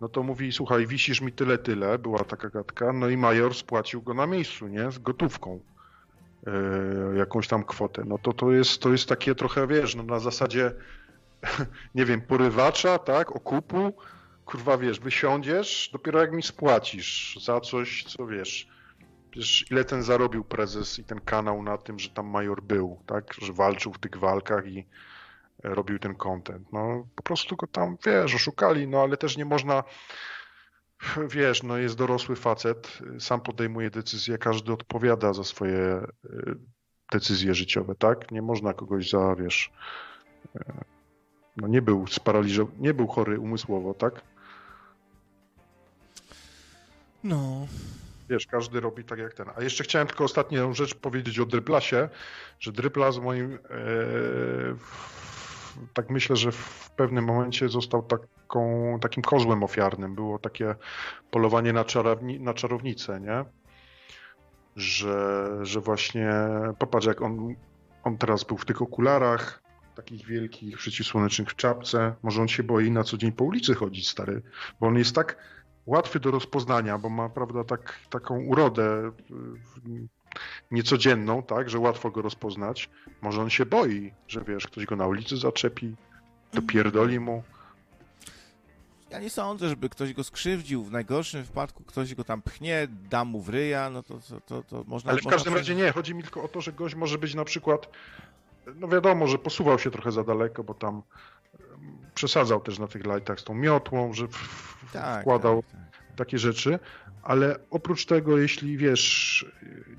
no 0.00 0.08
to 0.08 0.22
mówi, 0.22 0.52
słuchaj, 0.52 0.86
wisisz 0.86 1.20
mi 1.20 1.32
tyle, 1.32 1.58
tyle, 1.58 1.98
była 1.98 2.24
taka 2.24 2.48
gadka, 2.48 2.92
no 2.92 3.08
i 3.08 3.16
major 3.16 3.54
spłacił 3.54 4.02
go 4.02 4.14
na 4.14 4.26
miejscu, 4.26 4.66
nie, 4.68 4.90
z 4.90 4.98
gotówką, 4.98 5.60
e, 6.46 6.50
jakąś 7.18 7.48
tam 7.48 7.64
kwotę. 7.64 8.02
No 8.06 8.18
to 8.18 8.32
to 8.32 8.52
jest, 8.52 8.82
to 8.82 8.92
jest 8.92 9.08
takie 9.08 9.34
trochę, 9.34 9.66
wiesz, 9.66 9.94
no 9.94 10.02
na 10.02 10.18
zasadzie, 10.18 10.72
nie 11.94 12.04
wiem, 12.04 12.20
porywacza, 12.20 12.98
tak, 12.98 13.36
okupu, 13.36 13.92
kurwa, 14.48 14.78
wiesz, 14.78 15.00
wysiądziesz, 15.00 15.90
dopiero 15.92 16.20
jak 16.20 16.32
mi 16.32 16.42
spłacisz 16.42 17.38
za 17.44 17.60
coś, 17.60 18.04
co 18.04 18.26
wiesz, 18.26 18.68
Wiesz, 19.32 19.70
ile 19.70 19.84
ten 19.84 20.02
zarobił 20.02 20.44
prezes 20.44 20.98
i 20.98 21.04
ten 21.04 21.20
kanał 21.20 21.62
na 21.62 21.78
tym, 21.78 21.98
że 21.98 22.10
tam 22.10 22.26
major 22.26 22.62
był, 22.62 23.02
tak? 23.06 23.34
Że 23.34 23.52
walczył 23.52 23.92
w 23.92 23.98
tych 23.98 24.16
walkach 24.16 24.66
i 24.66 24.78
e, 25.64 25.74
robił 25.74 25.98
ten 25.98 26.14
content. 26.14 26.72
No 26.72 27.06
po 27.16 27.22
prostu 27.22 27.56
go 27.56 27.66
tam, 27.66 27.96
wiesz, 28.06 28.34
oszukali, 28.34 28.88
no 28.88 29.02
ale 29.02 29.16
też 29.16 29.36
nie 29.36 29.44
można, 29.44 29.84
wiesz, 31.34 31.62
no 31.62 31.76
jest 31.76 31.96
dorosły 31.96 32.36
facet, 32.36 32.98
sam 33.18 33.40
podejmuje 33.40 33.90
decyzje, 33.90 34.38
każdy 34.38 34.72
odpowiada 34.72 35.32
za 35.32 35.44
swoje 35.44 35.78
e, 35.80 36.06
decyzje 37.12 37.54
życiowe, 37.54 37.94
tak? 37.94 38.30
Nie 38.30 38.42
można 38.42 38.74
kogoś 38.74 39.10
za, 39.10 39.34
wiesz, 39.34 39.72
e, 40.56 40.84
no 41.56 41.68
nie 41.68 41.82
był 41.82 42.06
sparaliżowany, 42.06 42.78
nie 42.80 42.94
był 42.94 43.06
chory 43.06 43.40
umysłowo, 43.40 43.94
tak? 43.94 44.22
No, 47.24 47.66
Wiesz, 48.30 48.46
każdy 48.46 48.80
robi 48.80 49.04
tak 49.04 49.18
jak 49.18 49.34
ten. 49.34 49.46
A 49.56 49.62
jeszcze 49.62 49.84
chciałem 49.84 50.08
tylko 50.08 50.24
ostatnią 50.24 50.74
rzecz 50.74 50.94
powiedzieć 50.94 51.38
o 51.38 51.46
Dryplasie, 51.46 52.08
że 52.60 52.72
Dryplas 52.72 53.18
moim, 53.18 53.54
e, 53.54 53.58
w, 54.74 55.18
tak 55.94 56.10
myślę, 56.10 56.36
że 56.36 56.52
w 56.52 56.90
pewnym 56.96 57.24
momencie 57.24 57.68
został 57.68 58.02
taką, 58.02 58.98
takim 59.00 59.22
kozłem 59.22 59.62
ofiarnym. 59.62 60.14
Było 60.14 60.38
takie 60.38 60.74
polowanie 61.30 61.72
na, 61.72 61.84
czarowni, 61.84 62.40
na 62.40 62.54
czarownicę, 62.54 63.20
nie? 63.20 63.44
Że, 64.76 65.48
że 65.62 65.80
właśnie, 65.80 66.30
popatrz 66.78 67.06
jak 67.06 67.22
on, 67.22 67.54
on 68.04 68.18
teraz 68.18 68.44
był 68.44 68.56
w 68.56 68.64
tych 68.64 68.82
okularach, 68.82 69.62
takich 69.94 70.26
wielkich, 70.26 70.78
przeciwsłonecznych 70.78 71.50
w 71.50 71.56
czapce. 71.56 72.14
Może 72.22 72.42
on 72.42 72.48
się 72.48 72.62
boi 72.62 72.90
na 72.90 73.04
co 73.04 73.16
dzień 73.16 73.32
po 73.32 73.44
ulicy 73.44 73.74
chodzić, 73.74 74.08
stary, 74.08 74.42
bo 74.80 74.86
on 74.86 74.98
jest 74.98 75.14
tak 75.14 75.36
łatwy 75.88 76.20
do 76.20 76.30
rozpoznania, 76.30 76.98
bo 76.98 77.08
ma, 77.08 77.28
prawda, 77.28 77.64
tak, 77.64 77.98
taką 78.10 78.40
urodę 78.40 79.12
y, 79.30 80.08
niecodzienną, 80.70 81.42
tak, 81.42 81.70
że 81.70 81.78
łatwo 81.78 82.10
go 82.10 82.22
rozpoznać. 82.22 82.90
Może 83.22 83.42
on 83.42 83.50
się 83.50 83.66
boi, 83.66 84.12
że 84.28 84.44
wiesz, 84.44 84.66
ktoś 84.66 84.86
go 84.86 84.96
na 84.96 85.06
ulicy 85.06 85.36
zaczepi, 85.36 85.94
dopierdoli 86.52 87.20
mu. 87.20 87.42
ja 89.10 89.18
nie 89.18 89.30
sądzę, 89.30 89.68
żeby 89.68 89.88
ktoś 89.88 90.12
go 90.12 90.24
skrzywdził. 90.24 90.84
W 90.84 90.92
najgorszym 90.92 91.42
wypadku 91.42 91.84
ktoś 91.84 92.14
go 92.14 92.24
tam 92.24 92.42
pchnie, 92.42 92.88
da 93.10 93.24
mu 93.24 93.40
w 93.40 93.48
ryja, 93.48 93.90
no 93.90 94.02
to, 94.02 94.18
to, 94.28 94.40
to, 94.40 94.62
to 94.62 94.84
można... 94.86 95.10
Ale 95.10 95.20
w 95.20 95.24
można 95.24 95.36
każdym 95.36 95.54
razie 95.54 95.74
nie, 95.74 95.92
chodzi 95.92 96.14
mi 96.14 96.22
tylko 96.22 96.42
o 96.42 96.48
to, 96.48 96.60
że 96.60 96.72
gość 96.72 96.94
może 96.94 97.18
być 97.18 97.34
na 97.34 97.44
przykład, 97.44 97.88
no 98.74 98.88
wiadomo, 98.88 99.26
że 99.26 99.38
posuwał 99.38 99.78
się 99.78 99.90
trochę 99.90 100.12
za 100.12 100.24
daleko, 100.24 100.64
bo 100.64 100.74
tam 100.74 101.02
przesadzał 102.18 102.60
też 102.60 102.78
na 102.78 102.86
tych 102.88 103.04
lightach 103.04 103.40
z 103.40 103.44
tą 103.44 103.54
miotłą, 103.54 104.12
że 104.12 104.26
Tak, 104.92 105.20
wkładał 105.20 105.62
tak, 105.62 105.72
tak. 105.72 106.16
takie 106.16 106.38
rzeczy, 106.38 106.78
ale 107.22 107.56
oprócz 107.70 108.06
tego, 108.06 108.38
jeśli 108.38 108.76
wiesz, 108.76 109.46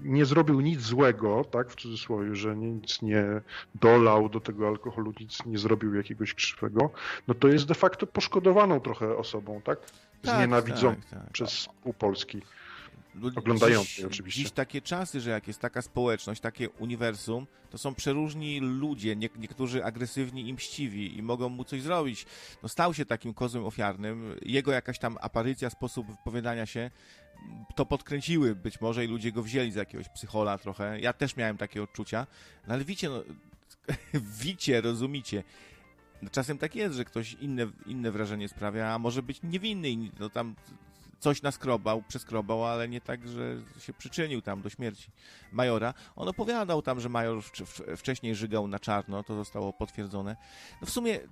nie 0.04 0.26
zrobił 0.26 0.62
nic 0.62 0.82
złego, 0.82 1.46
tak, 1.52 1.70
w 1.70 1.76
cudzysłowie, 1.76 2.36
że 2.36 2.56
nic 2.56 3.02
nie 3.02 3.24
dolał 3.76 4.30
do 4.30 4.40
tego 4.40 4.68
alkoholu, 4.68 5.14
nic 5.20 5.46
nie 5.46 5.58
zrobił 5.58 5.96
jakiegoś 5.96 6.34
krzywego, 6.34 6.90
no 7.28 7.34
to 7.34 7.48
jest 7.48 7.66
de 7.68 7.76
facto 7.76 8.08
poszkodowaną 8.08 8.80
trochę 8.80 9.18
osobą, 9.18 9.62
tak? 9.64 9.80
Tak, 10.22 10.36
Znienawidzą 10.36 10.96
tak, 10.96 11.06
tak. 11.10 11.32
przez 11.32 11.70
pół 11.84 11.94
Polski. 11.94 12.42
Oglądający 13.36 13.90
dziś, 13.90 14.06
oczywiście. 14.06 14.44
Dziś 14.44 14.52
takie 14.52 14.82
czasy, 14.82 15.22
że 15.22 15.30
jak 15.30 15.48
jest 15.48 15.60
taka 15.60 15.82
społeczność, 15.82 16.42
takie 16.42 16.70
uniwersum, 16.70 17.48
to 17.70 17.78
są 17.78 17.96
przeróżni 17.96 18.60
ludzie, 18.60 19.16
nie, 19.16 19.30
niektórzy 19.38 19.86
agresywni 19.86 20.50
i 20.50 20.54
mściwi 20.54 21.18
i 21.18 21.24
mogą 21.24 21.50
mu 21.50 21.64
coś 21.64 21.82
zrobić. 21.82 22.26
No 22.64 22.70
stał 22.70 22.94
się 22.94 23.06
takim 23.06 23.34
kozłem 23.34 23.66
ofiarnym, 23.66 24.36
jego 24.42 24.72
jakaś 24.72 25.00
tam 25.00 25.18
aparycja, 25.22 25.70
sposób 25.70 26.08
wypowiadania 26.08 26.66
się, 26.66 26.92
to 27.76 27.86
podkręciły 27.86 28.56
być 28.56 28.82
może 28.82 29.06
i 29.06 29.08
ludzie 29.08 29.32
go 29.32 29.44
wzięli 29.44 29.72
za 29.72 29.80
jakiegoś 29.80 30.10
psychola 30.10 30.58
trochę. 30.58 31.00
Ja 31.00 31.14
też 31.14 31.36
miałem 31.36 31.58
takie 31.58 31.84
odczucia, 31.84 32.28
no 32.68 32.74
ale 32.74 32.86
wicie, 32.86 33.10
no, 33.10 33.24
wicie, 34.44 34.82
rozumicie. 34.82 35.44
No, 36.22 36.30
czasem 36.30 36.58
tak 36.58 36.76
jest, 36.76 36.96
że 36.96 37.06
ktoś 37.06 37.34
inne, 37.34 37.68
inne 37.86 38.12
wrażenie 38.12 38.48
sprawia, 38.48 38.94
a 38.94 39.00
może 39.00 39.24
być 39.24 39.40
niewinny 39.44 39.90
i 39.90 40.12
no 40.20 40.30
tam 40.30 40.56
coś 41.20 41.42
naskrobał, 41.42 42.04
przeskrobał, 42.08 42.66
ale 42.66 42.90
nie 42.90 43.02
tak, 43.02 43.28
że 43.28 43.58
się 43.80 43.94
przyczynił 43.94 44.42
tam 44.42 44.62
do 44.62 44.70
śmierci 44.70 45.12
majora. 45.52 45.94
On 46.16 46.28
opowiadał 46.28 46.82
tam, 46.82 47.00
że 47.00 47.10
major 47.10 47.38
wcz- 47.38 47.66
wcz- 47.66 47.98
wcześniej 47.98 48.36
żygał 48.36 48.68
na 48.68 48.80
czarno, 48.80 49.24
to 49.24 49.36
zostało 49.36 49.74
potwierdzone. 49.74 50.36
No 50.82 50.88
w 50.88 50.90
sumie 50.90 51.16
y, 51.16 51.28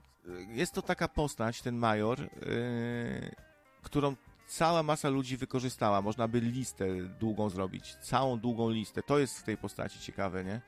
jest 0.50 0.74
to 0.74 0.82
taka 0.82 1.08
postać, 1.08 1.62
ten 1.62 1.76
major, 1.76 2.20
yy, 2.20 2.28
którą 3.82 4.16
cała 4.48 4.84
masa 4.84 5.10
ludzi 5.10 5.38
wykorzystała. 5.38 6.02
Można 6.02 6.28
by 6.28 6.40
listę 6.40 6.86
długą 7.20 7.50
zrobić, 7.50 7.96
całą 7.96 8.40
długą 8.40 8.70
listę. 8.70 9.04
To 9.04 9.20
jest 9.20 9.40
w 9.40 9.44
tej 9.44 9.58
postaci 9.58 10.00
ciekawe, 10.00 10.44
nie? 10.44 10.62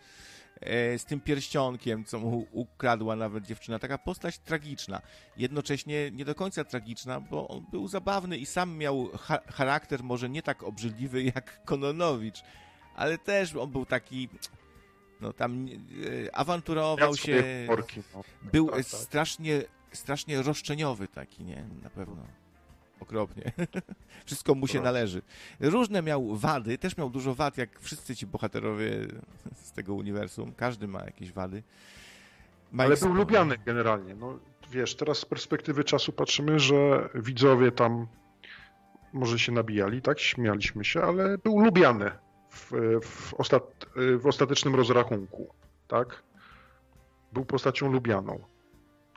E, 0.62 1.00
z 1.00 1.06
tym 1.06 1.20
pierścionkiem, 1.22 2.06
co 2.06 2.20
mu 2.20 2.48
ukradła 2.52 3.16
nawet 3.16 3.46
dziewczyna. 3.46 3.80
Taka 3.80 3.98
postać 3.98 4.40
tragiczna. 4.40 5.02
Jednocześnie 5.38 6.12
nie 6.12 6.26
do 6.26 6.36
końca 6.36 6.64
tragiczna, 6.64 7.20
bo 7.22 7.48
on 7.48 7.66
był 7.72 7.88
zabawny 7.88 8.38
i 8.38 8.46
sam 8.46 8.78
miał 8.78 9.10
cha- 9.18 9.42
charakter 9.52 10.04
może 10.04 10.30
nie 10.30 10.42
tak 10.42 10.64
obrzydliwy 10.64 11.24
jak 11.24 11.64
Kononowicz, 11.66 12.44
ale 12.96 13.18
też 13.18 13.56
on 13.56 13.72
był 13.72 13.86
taki 13.86 14.30
no 15.22 15.34
tam 15.34 15.66
e, 16.26 16.36
awanturował 16.36 17.16
się, 17.18 17.44
humorki, 17.68 18.02
no. 18.16 18.24
był 18.52 18.66
Tak, 18.68 18.76
tak. 18.76 18.86
strasznie 18.86 19.62
strasznie 19.92 20.42
roszczeniowy 20.42 21.08
taki, 21.08 21.44
nie? 21.44 21.66
Na 21.84 21.90
pewno. 21.90 22.24
Okropnie. 23.00 23.52
Wszystko 24.26 24.56
mu 24.56 24.68
się 24.68 24.74
Dobra. 24.74 24.92
należy. 24.92 25.22
Różne 25.60 26.02
miał 26.02 26.36
wady, 26.36 26.78
też 26.78 26.98
miał 26.98 27.10
dużo 27.10 27.36
wad, 27.36 27.58
jak 27.58 27.80
wszyscy 27.80 28.16
ci 28.16 28.28
bohaterowie 28.28 28.92
z 29.56 29.72
tego 29.72 29.94
uniwersum. 29.94 30.54
Każdy 30.54 30.88
ma 30.88 31.04
jakieś 31.04 31.32
wady. 31.32 31.64
Ma 32.72 32.84
Ale 32.84 32.98
był 32.98 33.14
lubiany 33.14 33.58
generalnie. 33.66 34.16
No, 34.16 34.40
wiesz, 34.72 34.96
teraz 34.96 35.18
z 35.18 35.26
perspektywy 35.26 35.84
czasu 35.84 36.12
patrzymy, 36.12 36.60
że 36.60 37.10
widzowie 37.16 37.72
tam 37.72 38.08
może 39.14 39.40
się 39.40 39.52
nabijali, 39.52 40.02
tak? 40.02 40.20
Śmialiśmy 40.20 40.86
się, 40.86 41.02
ale 41.02 41.38
był 41.38 41.60
lubiany 41.60 42.12
w, 42.52 42.72
w, 43.02 43.34
ostat, 43.34 43.86
w 44.20 44.28
ostatecznym 44.28 44.76
rozrachunku, 44.76 45.54
tak? 45.88 46.24
Był 47.34 47.46
postacią 47.46 47.92
lubianą. 47.92 48.40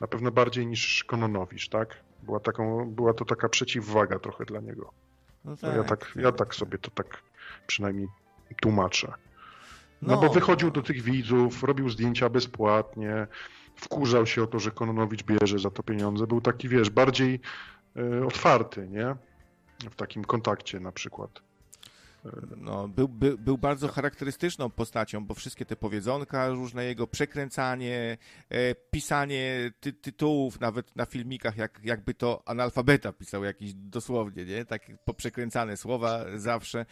Na 0.01 0.07
pewno 0.07 0.31
bardziej 0.31 0.67
niż 0.67 1.05
Kononowicz, 1.05 1.69
tak? 1.69 1.97
Była, 2.23 2.41
taką, 2.41 2.91
była 2.91 3.15
to 3.15 3.25
taka 3.25 3.49
przeciwwaga 3.49 4.19
trochę 4.19 4.45
dla 4.45 4.61
niego. 4.61 4.93
No 5.45 5.57
No 5.63 5.77
ja, 5.77 5.85
tak, 5.85 6.13
ja 6.17 6.33
tak 6.33 6.55
sobie 6.55 6.79
to 6.79 6.91
tak 6.91 7.23
przynajmniej 7.67 8.09
tłumaczę. 8.61 9.13
No, 10.03 10.15
No, 10.15 10.21
bo 10.21 10.29
wychodził 10.29 10.71
do 10.71 10.83
tych 10.83 11.03
widzów, 11.03 11.63
robił 11.63 11.89
zdjęcia 11.89 12.29
bezpłatnie, 12.29 13.27
wkurzał 13.77 14.27
się 14.27 14.43
o 14.43 14.47
to, 14.47 14.59
że 14.59 14.71
Kononowicz 14.71 15.23
bierze 15.23 15.59
za 15.59 15.71
to 15.71 15.83
pieniądze. 15.83 16.27
Był 16.27 16.41
taki, 16.41 16.69
wiesz, 16.69 16.91
bardziej 16.91 17.41
e, 17.97 18.27
otwarty, 18.27 18.89
nie? 18.89 19.17
W 19.91 19.95
takim 19.97 20.25
kontakcie 20.25 20.81
na 20.81 20.93
przykład. 20.93 21.43
No, 22.57 22.89
był, 22.89 23.09
był, 23.09 23.39
był 23.39 23.59
bardzo 23.59 23.89
charakterystyczną 23.89 24.71
postacią, 24.71 25.27
bo 25.27 25.35
wszystkie 25.35 25.67
te 25.67 25.77
powiedzonka, 25.77 26.49
różne 26.49 26.85
jego 26.85 27.07
przekręcanie, 27.07 28.19
e, 28.49 28.75
pisanie 28.75 29.73
ty, 29.81 29.93
tytułów, 29.93 30.61
nawet 30.61 30.97
na 30.97 31.07
filmikach, 31.07 31.57
jak, 31.57 31.81
jakby 31.85 32.15
to 32.15 32.43
analfabeta 32.47 33.13
pisał 33.13 33.45
jakiś 33.45 33.75
dosłownie, 33.75 34.45
nie? 34.45 34.65
Tak 34.65 34.83
poprzekręcane 35.05 35.77
słowa 35.77 36.25
zawsze. 36.37 36.87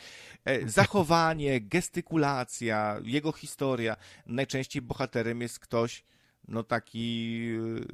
E, 0.45 0.69
zachowanie, 0.69 1.61
gestykulacja, 1.75 2.97
jego 3.05 3.33
historia. 3.33 3.97
Najczęściej 4.27 4.83
bohaterem 4.83 5.41
jest 5.41 5.59
ktoś, 5.59 6.05
no 6.49 6.63
taki 6.63 7.37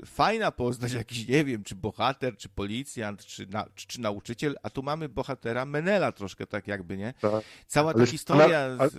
y, 0.02 0.06
fajna 0.06 0.50
postać, 0.52 0.92
jakiś, 1.02 1.28
nie 1.28 1.44
wiem, 1.44 1.64
czy 1.64 1.74
bohater, 1.74 2.36
czy 2.36 2.48
policjant, 2.48 3.24
czy, 3.26 3.46
na, 3.46 3.66
czy, 3.74 3.86
czy 3.86 4.00
nauczyciel, 4.00 4.56
a 4.62 4.70
tu 4.70 4.82
mamy 4.82 5.08
bohatera 5.08 5.64
Menela 5.64 6.12
troszkę 6.12 6.46
tak 6.46 6.66
jakby, 6.68 6.96
nie? 6.96 7.14
Tak. 7.20 7.44
Cała 7.66 7.92
ta 7.92 7.98
Ale- 7.98 8.06
historia, 8.06 8.58
ale- 8.58 8.90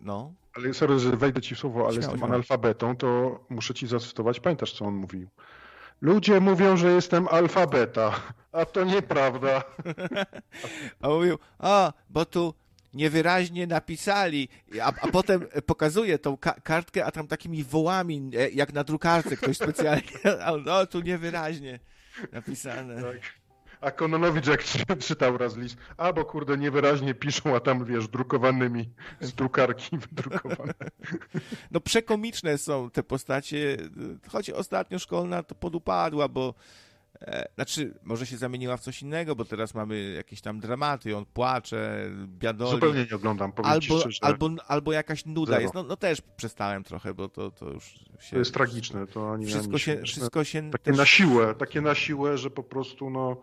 no, 0.00 0.32
Ale 0.54 0.74
sorry, 0.74 0.98
że 0.98 1.16
wejdę 1.16 1.40
ci 1.42 1.54
w 1.54 1.58
słowo, 1.58 1.86
ale 1.86 1.96
Śmiało, 1.96 2.12
śmiało. 2.16 2.26
analfabetą, 2.32 2.96
to 2.96 3.40
muszę 3.50 3.74
ci 3.74 3.86
zacytować. 3.86 4.40
Pamiętasz, 4.40 4.72
co 4.72 4.84
on 4.84 4.94
mówił? 4.94 5.28
Ludzie 6.00 6.40
mówią, 6.40 6.76
że 6.76 6.92
jestem 6.92 7.28
alfabeta, 7.28 8.20
a 8.52 8.64
to 8.64 8.84
nieprawda. 8.84 9.62
a 11.02 11.08
mówił, 11.08 11.38
a, 11.58 11.92
bo 12.10 12.24
tu 12.24 12.54
niewyraźnie 12.94 13.66
napisali, 13.66 14.48
a, 14.82 14.86
a 15.00 15.08
potem 15.08 15.46
pokazuje 15.66 16.18
tą 16.18 16.36
ka- 16.36 16.60
kartkę, 16.60 17.04
a 17.04 17.10
tam 17.10 17.26
takimi 17.26 17.64
wołami, 17.64 18.30
e, 18.38 18.50
jak 18.50 18.72
na 18.72 18.84
drukarce 18.84 19.36
ktoś 19.36 19.56
specjalnie, 19.56 20.02
a 20.44 20.52
on, 20.52 20.68
o, 20.68 20.86
tu 20.86 21.00
niewyraźnie 21.00 21.78
napisane. 22.32 23.02
Tak. 23.02 23.16
A 23.80 23.90
Kononowicz 23.90 24.46
jak 24.46 24.64
czy- 24.64 24.96
czytał 24.96 25.38
raz 25.38 25.56
list, 25.56 25.76
a 25.96 26.12
bo 26.12 26.24
kurde 26.24 26.58
niewyraźnie 26.58 27.14
piszą, 27.14 27.56
a 27.56 27.60
tam 27.60 27.84
wiesz, 27.84 28.08
drukowanymi 28.08 28.90
z 29.20 29.32
drukarki 29.32 29.98
wydrukowane. 29.98 30.74
No 31.70 31.80
przekomiczne 31.80 32.58
są 32.58 32.90
te 32.90 33.02
postacie, 33.02 33.76
choć 34.28 34.50
ostatnio 34.50 34.98
szkolna 34.98 35.42
to 35.42 35.54
podupadła, 35.54 36.28
bo 36.28 36.54
znaczy, 37.54 37.94
może 38.02 38.26
się 38.26 38.36
zamieniła 38.36 38.76
w 38.76 38.80
coś 38.80 39.02
innego, 39.02 39.36
bo 39.36 39.44
teraz 39.44 39.74
mamy 39.74 40.12
jakieś 40.12 40.40
tam 40.40 40.60
dramaty, 40.60 41.16
on 41.16 41.24
płacze, 41.26 42.10
biadoli. 42.26 42.70
Zupełnie 42.70 43.06
nie 43.10 43.16
oglądam, 43.16 43.52
powiem 43.52 43.80
ci 43.80 43.92
Albo, 43.92 44.00
szczerze. 44.00 44.18
albo, 44.22 44.50
albo 44.66 44.92
jakaś 44.92 45.26
nuda 45.26 45.52
Zero. 45.52 45.62
jest. 45.62 45.74
No, 45.74 45.82
no 45.82 45.96
też 45.96 46.20
przestałem 46.36 46.84
trochę, 46.84 47.14
bo 47.14 47.28
to, 47.28 47.50
to 47.50 47.70
już 47.70 47.84
się... 48.20 48.30
To 48.30 48.38
jest 48.38 48.54
tragiczne, 48.54 49.06
to 49.06 49.32
ani 49.32 49.46
Wszystko 49.46 49.78
się, 49.78 50.02
wszystko 50.02 50.44
się 50.44 50.70
Takie 50.70 50.84
też- 50.90 50.98
na 50.98 51.06
siłę, 51.06 51.54
takie 51.54 51.80
na 51.80 51.94
siłę, 51.94 52.38
że 52.38 52.50
po 52.50 52.62
prostu 52.62 53.10
no... 53.10 53.40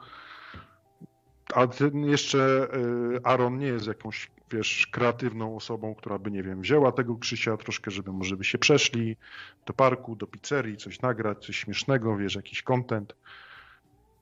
A 1.55 1.67
jeszcze 1.93 2.67
y, 3.15 3.19
Aaron 3.23 3.57
nie 3.57 3.67
jest 3.67 3.87
jakąś, 3.87 4.31
wiesz, 4.51 4.87
kreatywną 4.91 5.55
osobą, 5.55 5.95
która 5.95 6.19
by, 6.19 6.31
nie 6.31 6.43
wiem, 6.43 6.61
wzięła 6.61 6.91
tego 6.91 7.15
Krzysia 7.15 7.57
troszkę, 7.57 7.91
żeby 7.91 8.11
może 8.13 8.37
by 8.37 8.43
się 8.43 8.57
przeszli 8.57 9.17
do 9.65 9.73
parku, 9.73 10.15
do 10.15 10.27
pizzerii, 10.27 10.77
coś 10.77 11.01
nagrać, 11.01 11.45
coś 11.45 11.57
śmiesznego, 11.57 12.17
wiesz, 12.17 12.35
jakiś 12.35 12.63
content. 12.63 13.15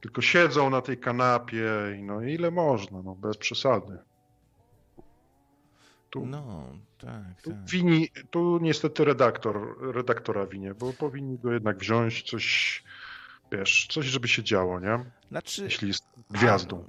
Tylko 0.02 0.22
siedzą 0.22 0.70
na 0.70 0.82
tej 0.82 0.98
kanapie 0.98 1.70
i 2.00 2.04
no 2.04 2.22
ile 2.22 2.52
można, 2.52 3.02
no 3.02 3.16
bez 3.16 3.38
przesady. 3.38 3.98
Tu, 6.10 6.26
No, 6.26 6.72
tak, 6.98 7.42
tu 7.44 7.52
tak. 7.52 7.66
wini, 7.70 8.10
tu 8.32 8.60
niestety 8.62 9.06
redaktor, 9.06 9.78
redaktora 9.96 10.48
winie, 10.48 10.74
bo 10.74 10.94
powinni 10.94 11.40
go 11.40 11.54
jednak 11.54 11.78
wziąć, 11.78 12.24
coś, 12.24 12.84
wiesz, 13.52 13.88
coś, 13.90 14.06
żeby 14.06 14.28
się 14.28 14.44
działo, 14.44 14.80
nie? 14.80 15.06
Znaczy, 15.30 15.64
Jeśli 15.64 15.88
jest 15.88 16.06
gwiazdą. 16.30 16.84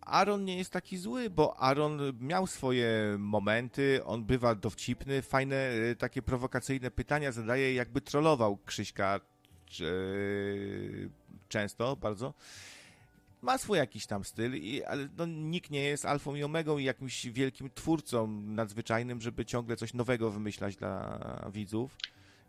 Aaron, 0.00 0.44
nie 0.44 0.58
jest 0.58 0.72
taki 0.72 0.98
zły, 0.98 1.30
bo 1.30 1.60
Aaron 1.60 2.00
miał 2.20 2.46
swoje 2.46 3.16
momenty, 3.18 4.00
on 4.04 4.24
bywa 4.24 4.54
dowcipny, 4.54 5.22
fajne, 5.22 5.70
y, 5.90 5.96
takie 5.96 6.22
prowokacyjne 6.22 6.90
pytania 6.90 7.32
zadaje, 7.32 7.74
jakby 7.74 8.00
trollował 8.00 8.58
Krzyśka 8.66 9.20
czy, 9.66 11.10
często 11.48 11.96
bardzo. 11.96 12.34
Ma 13.42 13.58
swój 13.58 13.78
jakiś 13.78 14.06
tam 14.06 14.24
styl, 14.24 14.56
i, 14.56 14.84
ale 14.84 15.08
no, 15.16 15.26
nikt 15.26 15.70
nie 15.70 15.82
jest 15.82 16.04
alfą 16.04 16.34
i 16.34 16.42
omegą 16.44 16.78
i 16.78 16.84
jakimś 16.84 17.26
wielkim 17.26 17.70
twórcą 17.74 18.26
nadzwyczajnym, 18.26 19.20
żeby 19.20 19.44
ciągle 19.44 19.76
coś 19.76 19.94
nowego 19.94 20.30
wymyślać 20.30 20.76
dla 20.76 21.20
widzów 21.52 21.96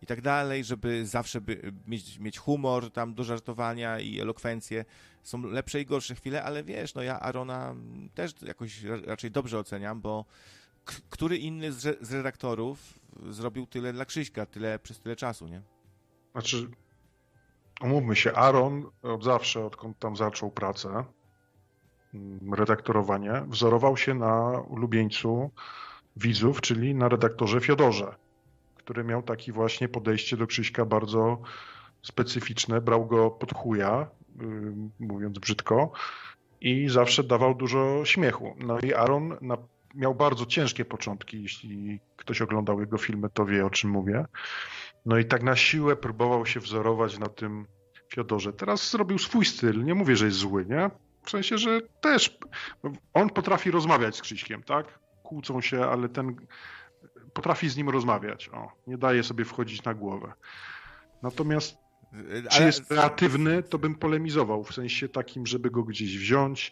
i 0.02 0.06
tak 0.06 0.22
dalej, 0.22 0.64
żeby 0.64 1.06
zawsze 1.06 1.42
by, 1.42 1.74
mieć, 1.88 2.20
mieć 2.20 2.38
humor 2.38 2.92
tam 2.92 3.14
do 3.14 3.24
żartowania 3.24 4.00
i 4.00 4.20
elokwencję. 4.20 4.86
Są 5.24 5.42
lepsze 5.42 5.82
i 5.82 5.86
gorsze 5.86 6.16
chwile, 6.16 6.44
ale 6.44 6.64
wiesz, 6.64 6.96
no 6.96 7.02
ja 7.02 7.20
Arona 7.20 7.76
też 8.14 8.32
jakoś 8.42 8.84
ra- 8.84 9.02
raczej 9.06 9.32
dobrze 9.32 9.60
oceniam, 9.60 10.02
bo 10.02 10.26
który 11.10 11.38
inny 11.38 11.74
z, 11.74 12.08
z 12.08 12.12
redaktorów 12.12 13.00
zrobił 13.30 13.66
tyle 13.66 13.94
dla 13.94 14.06
Krzyśka, 14.06 14.46
tyle 14.46 14.80
przez 14.80 15.00
tyle 15.00 15.16
czasu, 15.16 15.48
nie? 15.48 15.62
Znaczy, 16.32 16.70
umówmy 17.82 18.16
się, 18.16 18.34
Aaron 18.34 18.86
od 19.04 19.24
zawsze, 19.24 19.66
odkąd 19.66 20.00
tam 20.00 20.16
zaczął 20.16 20.52
pracę, 20.52 21.04
mm, 22.14 22.54
redaktorowanie, 22.54 23.44
wzorował 23.48 23.98
się 23.98 24.14
na 24.14 24.62
ulubieńcu 24.70 25.52
widzów, 26.16 26.62
czyli 26.62 26.96
na 26.96 27.10
redaktorze 27.10 27.62
Fiodorze, 27.62 28.16
który 28.76 29.04
miał 29.04 29.24
taki 29.24 29.52
właśnie 29.52 29.90
podejście 29.90 30.38
do 30.38 30.48
Krzyśka 30.48 30.86
bardzo 30.86 31.42
specyficzne, 32.02 32.82
brał 32.82 33.06
go 33.06 33.32
pod 33.32 33.54
chuja, 33.54 34.08
y, 34.42 34.46
mówiąc 35.00 35.40
brzydko, 35.40 35.92
i 36.62 36.90
zawsze 36.90 37.24
dawał 37.24 37.56
dużo 37.56 38.06
śmiechu. 38.06 38.56
No 38.60 38.80
i 38.80 38.94
Aaron 38.94 39.38
na, 39.42 39.58
miał 39.96 40.16
bardzo 40.16 40.46
ciężkie 40.46 40.86
początki, 40.86 41.44
jeśli 41.44 42.00
ktoś 42.16 42.42
oglądał 42.42 42.80
jego 42.80 42.98
filmy, 42.98 43.30
to 43.30 43.46
wie 43.46 43.66
o 43.66 43.70
czym 43.70 43.90
mówię. 43.90 44.26
No 45.06 45.18
i 45.18 45.26
tak 45.26 45.44
na 45.44 45.56
siłę 45.56 45.96
próbował 45.96 46.46
się 46.46 46.60
wzorować 46.60 47.18
na 47.20 47.28
tym 47.28 47.66
Fiodorze. 48.14 48.54
Teraz 48.54 48.92
zrobił 48.92 49.18
swój 49.18 49.46
styl. 49.46 49.84
Nie 49.84 49.96
mówię, 49.96 50.16
że 50.16 50.26
jest 50.26 50.38
zły, 50.38 50.66
nie? 50.66 50.90
W 51.24 51.30
sensie, 51.30 51.58
że 51.58 51.82
też 52.02 52.38
on 53.14 53.30
potrafi 53.30 53.72
rozmawiać 53.72 54.16
z 54.16 54.22
Krzyśkiem, 54.22 54.64
tak? 54.64 55.00
Kłócą 55.24 55.62
się, 55.62 55.86
ale 55.86 56.10
ten 56.10 56.36
potrafi 57.34 57.70
z 57.70 57.78
nim 57.78 57.90
rozmawiać. 57.90 58.50
O, 58.50 58.72
nie 58.88 58.98
daje 58.98 59.24
sobie 59.24 59.46
wchodzić 59.46 59.84
na 59.84 59.94
głowę. 59.94 60.34
Natomiast 61.24 61.78
czy 62.52 62.64
jest 62.64 62.86
kreatywny, 62.86 63.64
to 63.64 63.80
bym 63.80 63.96
polemizował 63.96 64.64
w 64.64 64.74
sensie 64.74 65.10
takim, 65.10 65.48
żeby 65.48 65.72
go 65.72 65.84
gdzieś 65.84 66.18
wziąć, 66.18 66.72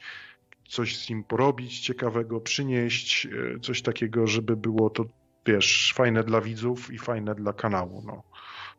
coś 0.68 0.98
z 0.98 1.10
nim 1.10 1.24
porobić 1.24 1.80
ciekawego, 1.80 2.41
przynieść, 2.41 3.26
e, 3.26 3.60
coś 3.60 3.82
takiego, 3.82 4.28
żeby 4.28 4.56
było 4.56 4.90
to, 4.90 5.06
wiesz, 5.48 5.94
fajne 5.95 6.24
dla 6.24 6.41
widzów 6.41 6.91
i 6.91 6.98
fajne 6.98 7.36
dla 7.36 7.53
kanału, 7.53 8.03
no. 8.06 8.24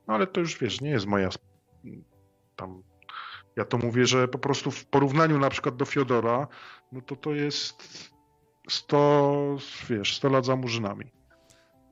No 0.06 0.14
ale 0.14 0.26
to 0.26 0.40
już, 0.40 0.58
wiesz, 0.58 0.80
nie 0.80 0.90
jest 0.90 1.06
moja 1.06 1.28
tam... 2.56 2.82
Ja 3.56 3.64
to 3.64 3.78
mówię, 3.78 4.06
że 4.06 4.28
po 4.28 4.38
prostu 4.38 4.70
w 4.70 4.86
porównaniu 4.86 5.38
na 5.38 5.50
przykład 5.50 5.76
do 5.76 5.84
Fiodora, 5.84 6.48
no 6.92 7.00
to 7.00 7.16
to 7.16 7.34
jest 7.34 8.10
100, 8.68 9.56
wiesz, 9.88 10.16
100 10.16 10.28
lat 10.28 10.44
za 10.44 10.56
murzynami. 10.56 11.12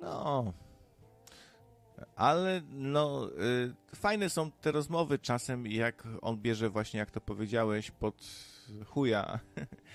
No. 0.01 0.53
Ale 2.16 2.62
no, 2.70 3.28
y, 3.28 3.97
fajne 3.97 4.31
są 4.31 4.51
te 4.51 4.73
rozmowy 4.73 5.19
czasem, 5.19 5.66
jak 5.66 6.09
on 6.23 6.36
bierze 6.36 6.70
właśnie, 6.70 7.01
jak 7.01 7.11
to 7.11 7.20
powiedziałeś, 7.20 7.90
pod 7.90 8.15
chuja 8.86 9.40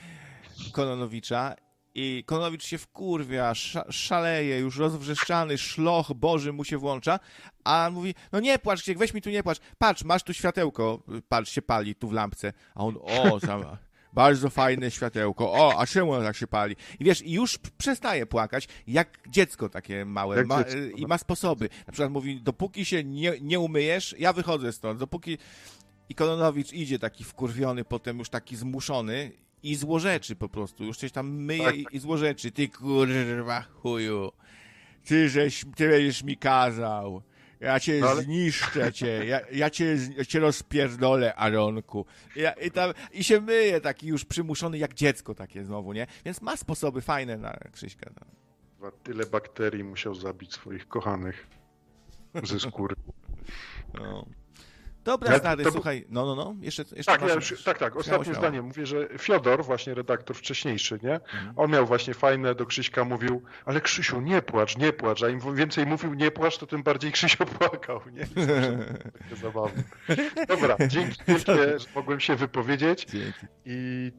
Kononowicza 0.73 1.55
i 1.95 2.23
Kononowicz 2.25 2.65
się 2.65 2.77
wkurwia, 2.77 3.55
sza, 3.55 3.85
szaleje, 3.89 4.59
już 4.59 4.77
rozwrzeszczany, 4.77 5.57
szloch 5.57 6.13
Boży 6.13 6.53
mu 6.53 6.63
się 6.63 6.77
włącza, 6.77 7.19
a 7.63 7.87
on 7.87 7.93
mówi, 7.93 8.15
no 8.31 8.39
nie 8.39 8.59
płacz, 8.59 8.79
Krzysiek, 8.79 8.97
weź 8.97 9.13
mi 9.13 9.21
tu 9.21 9.29
nie 9.29 9.43
płacz, 9.43 9.59
patrz, 9.77 10.03
masz 10.03 10.23
tu 10.23 10.33
światełko, 10.33 11.03
patrz, 11.29 11.51
się 11.51 11.61
pali 11.61 11.95
tu 11.95 12.07
w 12.07 12.13
lampce, 12.13 12.53
a 12.75 12.83
on, 12.83 12.97
o, 13.01 13.39
tam, 13.39 13.63
bardzo 14.13 14.49
fajne 14.49 14.91
światełko, 14.91 15.51
o, 15.51 15.79
a 15.79 15.87
czemu 15.87 16.11
ono 16.11 16.23
tak 16.23 16.35
się 16.35 16.47
pali? 16.47 16.75
I 16.99 17.03
wiesz, 17.03 17.21
i 17.21 17.31
już 17.31 17.57
przestaje 17.77 18.25
płakać, 18.25 18.67
jak 18.87 19.19
dziecko 19.29 19.69
takie 19.69 20.05
małe, 20.05 20.43
ma, 20.43 20.63
dziecko, 20.63 20.79
y, 20.79 20.91
i 20.91 21.01
no. 21.01 21.07
ma 21.07 21.17
sposoby. 21.17 21.69
Na 21.87 21.93
przykład 21.93 22.11
mówi, 22.11 22.41
dopóki 22.41 22.85
się 22.85 23.03
nie, 23.03 23.33
nie 23.41 23.59
umyjesz, 23.59 24.15
ja 24.19 24.33
wychodzę 24.33 24.73
stąd, 24.73 24.99
dopóki... 24.99 25.37
I 26.09 26.15
Kononowicz 26.15 26.73
idzie 26.73 26.99
taki 26.99 27.23
wkurwiony, 27.23 27.85
potem 27.85 28.19
już 28.19 28.29
taki 28.29 28.55
zmuszony 28.55 29.31
i 29.63 29.75
złorzeczy 29.75 30.35
po 30.35 30.49
prostu, 30.49 30.83
już 30.83 30.97
coś 30.97 31.11
tam 31.11 31.29
myje 31.29 31.63
Tak, 31.65 31.75
i, 31.75 31.85
i 31.91 31.99
złorzeczy. 31.99 32.51
Ty 32.51 32.69
kurwa 32.69 33.61
chuju, 33.61 34.31
ty 35.05 35.29
żeś, 35.29 35.65
ty 35.75 35.89
będziesz 35.89 36.23
mi 36.23 36.37
kazał. 36.37 37.21
Ja 37.59 37.79
cię 37.79 37.99
No 37.99 38.07
ale- 38.09 38.21
zniszczę 38.21 38.93
cię, 38.93 39.25
ja, 39.25 39.39
ja 39.51 39.69
cię, 39.69 39.97
cię 40.27 40.39
rozpierdolę, 40.39 41.35
Aronku. 41.35 42.05
Ja, 42.35 42.51
i, 42.51 42.71
tam, 42.71 42.93
I 43.13 43.23
się 43.23 43.41
myje 43.41 43.81
taki 43.81 44.07
już 44.07 44.25
przymuszony 44.25 44.77
jak 44.77 44.93
dziecko 44.93 45.35
takie 45.35 45.63
znowu, 45.63 45.93
nie? 45.93 46.07
Więc 46.25 46.41
ma 46.41 46.57
sposoby 46.57 47.01
fajne 47.01 47.37
na 47.37 47.57
Krzyśka. 47.71 48.11
No. 48.81 48.91
Tyle 49.03 49.25
bakterii 49.25 49.83
musiał 49.83 50.15
zabić 50.15 50.53
swoich 50.53 50.87
kochanych 50.87 51.47
ze 52.43 52.59
skóry. 52.59 52.95
No. 53.93 54.25
Dobra, 55.03 55.31
Ja- 55.33 55.39
stary, 55.39 55.63
to- 55.63 55.71
słuchaj, 55.71 56.05
no, 56.09 56.25
no, 56.25 56.35
no, 56.35 56.55
jeszcze, 56.61 56.83
jeszcze 56.95 57.11
Tak, 57.11 57.21
ja 57.21 57.33
już, 57.33 57.63
tak, 57.63 57.77
tak. 57.77 57.95
Ostatnie 57.95 58.25
śmiało. 58.25 58.39
zdanie. 58.39 58.61
Mówię, 58.61 58.85
że 58.85 59.07
Fiodor, 59.17 59.63
właśnie 59.65 59.93
redaktor 59.93 60.35
wcześniejszy, 60.37 60.99
nie? 61.03 61.13
Mhm. 61.13 61.53
On 61.55 61.71
miał 61.71 61.85
właśnie 61.85 62.13
fajne, 62.13 62.55
do 62.55 62.65
Krzyśka 62.65 63.03
mówił, 63.05 63.41
ale 63.65 63.81
Krzysiu, 63.81 64.21
nie 64.21 64.41
płacz, 64.41 64.77
nie 64.77 64.93
płacz. 64.93 65.23
A 65.23 65.29
im 65.29 65.55
więcej 65.55 65.85
mówił 65.85 66.13
nie 66.13 66.31
płacz, 66.31 66.57
to 66.57 66.67
tym 66.67 66.83
bardziej 66.83 67.11
Krzysio 67.11 67.45
płakał, 67.45 68.01
nie? 68.11 68.27
Takie 69.29 69.35
zabawne. 69.41 69.83
Dobra, 70.47 70.77
dzięki 70.87 71.17
wielkie, 71.27 71.55
że 71.79 71.85
mogłem 71.95 72.19
się 72.19 72.35
wypowiedzieć 72.35 73.05
Dzięki. 73.05 73.45
i 73.65 74.11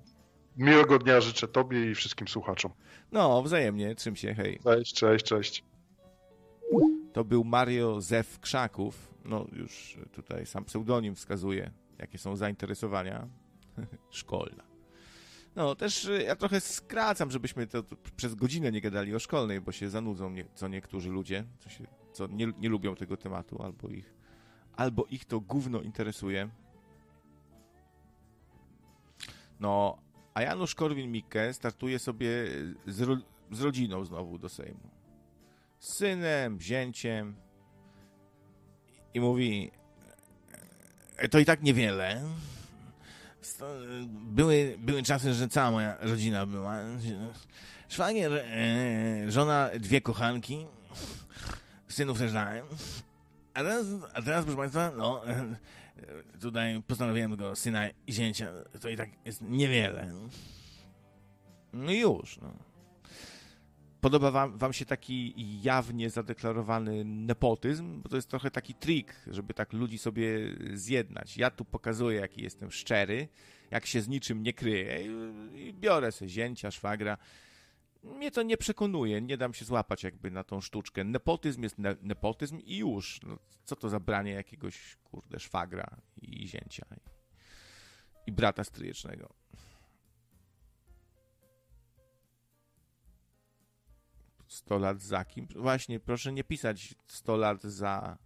miłego 0.57 0.99
dnia 0.99 1.21
życzę 1.21 1.49
Tobie 1.49 1.91
i 1.91 1.95
wszystkim 1.95 2.29
słuchaczom. 2.29 2.73
No, 3.13 3.43
wzajemnie, 3.43 3.95
trzym 3.95 4.17
się, 4.17 4.35
hej. 4.35 4.61
Cześć, 4.65 4.95
cześć, 4.95 5.25
cześć. 5.25 5.65
To 7.13 7.25
był 7.25 7.45
Mario 7.45 8.01
Zew 8.01 8.41
Krzaków. 8.41 9.12
No, 9.25 9.47
już 9.53 9.99
tutaj 10.13 10.47
sam 10.47 10.65
pseudonim 10.65 11.15
wskazuje, 11.15 11.71
jakie 11.99 12.19
są 12.19 12.37
zainteresowania. 12.37 13.29
Szkolna. 14.11 14.73
No, 15.57 15.75
też 15.75 16.05
y, 16.05 16.23
ja 16.23 16.37
trochę 16.37 16.61
skracam, 16.61 17.31
żebyśmy 17.31 17.67
to 17.67 17.83
to 17.83 17.97
przez 18.17 18.35
godzinę 18.35 18.73
nie 18.73 18.81
gadali 18.81 19.15
o 19.15 19.19
szkolnej, 19.19 19.61
bo 19.61 19.73
się 19.73 19.91
zanudzą 19.91 20.31
nie, 20.31 20.45
co 20.55 20.69
niektórzy 20.69 21.11
ludzie, 21.11 21.45
co, 21.59 21.71
się, 21.71 21.87
co 22.13 22.27
nie, 22.27 22.53
nie 22.59 22.69
lubią 22.69 22.95
tego 22.95 23.17
tematu, 23.17 23.63
albo 23.63 23.89
ich, 23.89 24.15
albo 24.77 25.05
ich 25.11 25.25
to 25.25 25.41
gówno 25.41 25.81
interesuje. 25.81 26.49
No, 29.61 29.99
a 30.35 30.43
Janusz 30.43 30.75
Korwin-Mikke 30.75 31.53
startuje 31.53 31.99
sobie 31.99 32.29
z, 32.87 33.01
ro, 33.01 33.17
z 33.51 33.61
rodziną 33.61 34.05
znowu 34.05 34.39
do 34.39 34.49
Sejmu. 34.49 34.91
Z 35.79 35.97
synem, 35.97 36.61
zięciem 36.61 37.37
i 39.15 39.21
mówi 39.21 39.71
"E, 41.17 41.29
to 41.29 41.39
i 41.39 41.45
tak 41.45 41.63
niewiele. 41.63 42.23
Sto- 43.41 43.77
Były, 44.11 44.75
były 44.79 45.03
czasy, 45.03 45.35
że 45.35 45.49
cała 45.49 45.71
moja 45.71 45.97
rodzina 46.01 46.47
była. 46.47 46.77
Szwagier, 47.89 48.33
e, 48.33 49.31
żona, 49.31 49.71
dwie 49.81 50.01
kochanki, 50.01 50.67
synów 51.89 52.19
też 52.19 52.33
dałem. 52.33 52.67
A 53.55 53.59
teraz, 53.63 53.87
a 54.15 54.23
teraz 54.23 54.45
proszę 54.45 54.57
Państwa, 54.59 54.93
no, 54.97 55.29
e, 55.29 55.57
tutaj 56.41 56.83
postanowiłem 56.87 57.31
tego 57.31 57.57
syna 57.57 57.89
i 58.07 58.13
zięcia, 58.13 58.49
to 58.81 58.89
i 58.89 58.97
tak 58.97 59.09
jest 59.25 59.41
niewiele. 59.43 60.13
No 61.73 61.91
i 61.93 61.99
już, 62.01 62.39
no. 62.39 62.53
Podoba 64.03 64.31
wam, 64.31 64.59
wam 64.59 64.73
się 64.73 64.85
taki 64.85 65.35
jawnie 65.63 66.11
zadeklarowany 66.11 67.05
nepotyzm? 67.05 68.03
Bo 68.03 68.09
to 68.09 68.17
jest 68.17 68.29
trochę 68.29 68.51
taki 68.51 68.75
trik, 68.75 69.15
żeby 69.27 69.55
tak 69.55 69.73
ludzi 69.73 69.99
sobie 69.99 70.29
zjednać. 70.75 71.37
Ja 71.37 71.51
tu 71.51 71.65
pokazuję, 71.65 72.21
jaki 72.21 72.43
jestem 72.43 72.71
szczery, 72.71 73.29
jak 73.71 73.87
się 73.87 74.01
z 74.01 74.09
niczym 74.09 74.43
nie 74.43 74.53
kryję 74.53 75.07
i, 75.55 75.75
biorę 75.75 76.13
sobie 76.13 76.29
zięcia, 76.29 76.71
szwagra. 76.71 77.19
Mnie 78.05 78.31
to 78.31 78.43
nie 78.43 78.57
przekonuje, 78.57 79.21
nie 79.21 79.37
dam 79.37 79.55
się 79.55 79.65
złapać 79.65 80.05
jakby 80.05 80.31
na 80.31 80.45
tą 80.45 80.61
sztuczkę. 80.61 81.05
Nepotyzm 81.05 81.63
jest 81.63 81.79
ne 81.79 81.97
nepotyzm 82.03 82.59
i 82.59 82.77
już. 82.77 83.21
No, 83.23 83.39
co 83.65 83.77
to 83.77 83.89
za 83.89 84.01
branie 84.01 84.33
jakiegoś, 84.33 84.97
kurde, 85.05 85.41
szwagra 85.41 85.97
i 86.23 86.49
zięcia 86.49 86.87
i, 86.97 87.11
i 88.31 88.33
brata 88.33 88.65
stryjecznego. 88.65 89.35
Sto 94.53 94.79
lat 94.79 95.03
za 95.03 95.25
kim? 95.25 95.47
Właśnie, 95.57 96.01
proszę 96.01 96.33
nie 96.33 96.45
pisać 96.45 96.95
100 97.07 97.37
lat 97.37 97.63
za 97.63 98.19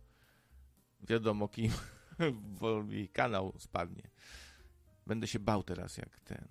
wiadomo 1.00 1.48
kim, 1.48 1.72
bo 2.60 2.82
mi 2.82 3.08
kanał 3.08 3.54
spadnie. 3.58 4.10
Będę 5.06 5.26
się 5.26 5.38
bał 5.38 5.62
teraz 5.62 5.96
jak 5.96 6.20
ten, 6.20 6.48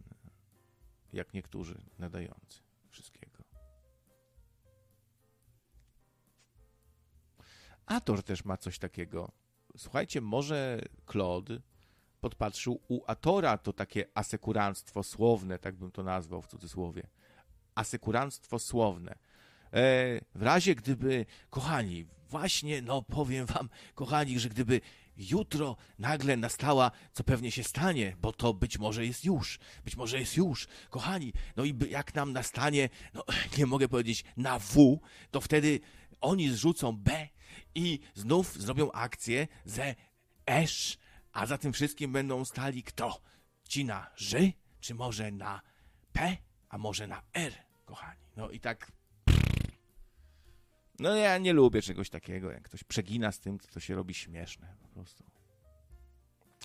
jak 1.13 1.33
niektórzy 1.33 1.81
nadający 1.99 2.61
wszystkiego. 2.89 3.43
Ator 7.85 8.23
też 8.23 8.45
ma 8.45 8.57
coś 8.57 8.79
takiego. 8.79 9.31
Słuchajcie, 9.77 10.21
może 10.21 10.81
Claude 11.11 11.61
podpatrzył 12.21 12.81
u 12.87 13.01
Atora 13.07 13.57
to 13.57 13.73
takie 13.73 14.05
asekuranstwo 14.13 15.03
słowne, 15.03 15.59
tak 15.59 15.75
bym 15.75 15.91
to 15.91 16.03
nazwał 16.03 16.41
w 16.41 16.47
cudzysłowie. 16.47 17.07
Asekuranstwo 17.75 18.59
słowne. 18.59 19.24
E, 19.75 20.21
w 20.35 20.41
razie 20.41 20.75
gdyby, 20.75 21.25
kochani, 21.49 22.05
właśnie, 22.29 22.81
no 22.81 23.01
powiem 23.01 23.45
wam, 23.45 23.69
kochani, 23.95 24.39
że 24.39 24.49
gdyby 24.49 24.81
jutro 25.17 25.75
nagle 25.99 26.37
nastała, 26.37 26.91
co 27.13 27.23
pewnie 27.23 27.51
się 27.51 27.63
stanie, 27.63 28.15
bo 28.21 28.33
to 28.33 28.53
być 28.53 28.79
może 28.79 29.05
jest 29.05 29.25
już, 29.25 29.59
być 29.85 29.95
może 29.95 30.19
jest 30.19 30.37
już, 30.37 30.67
kochani, 30.89 31.33
no 31.55 31.63
i 31.63 31.75
jak 31.89 32.15
nam 32.15 32.33
nastanie, 32.33 32.89
no 33.13 33.23
nie 33.57 33.65
mogę 33.65 33.87
powiedzieć 33.87 34.23
na 34.37 34.59
W, 34.59 34.99
to 35.31 35.41
wtedy 35.41 35.79
oni 36.21 36.49
zrzucą 36.49 36.97
B 36.97 37.27
i 37.75 37.99
znów 38.13 38.55
zrobią 38.61 38.91
akcję 38.91 39.47
ze 39.65 39.95
Esz, 40.45 40.97
a 41.33 41.45
za 41.45 41.57
tym 41.57 41.73
wszystkim 41.73 42.11
będą 42.11 42.45
stali 42.45 42.83
kto? 42.83 43.21
Ci 43.69 43.85
na 43.85 44.11
Ży, 44.15 44.53
czy 44.79 44.95
może 44.95 45.31
na 45.31 45.61
P, 46.13 46.37
a 46.69 46.77
może 46.77 47.07
na 47.07 47.21
R, 47.33 47.53
kochani. 47.85 48.21
No 48.35 48.49
i 48.49 48.59
tak 48.59 48.91
no 50.99 51.15
ja 51.15 51.37
nie 51.37 51.53
lubię 51.53 51.81
czegoś 51.81 52.09
takiego, 52.09 52.51
jak 52.51 52.63
ktoś 52.63 52.83
przegina 52.83 53.31
z 53.31 53.39
tym, 53.39 53.59
to 53.59 53.79
się 53.79 53.95
robi 53.95 54.13
śmieszne 54.13 54.75
po 54.81 54.87
prostu. 54.87 55.23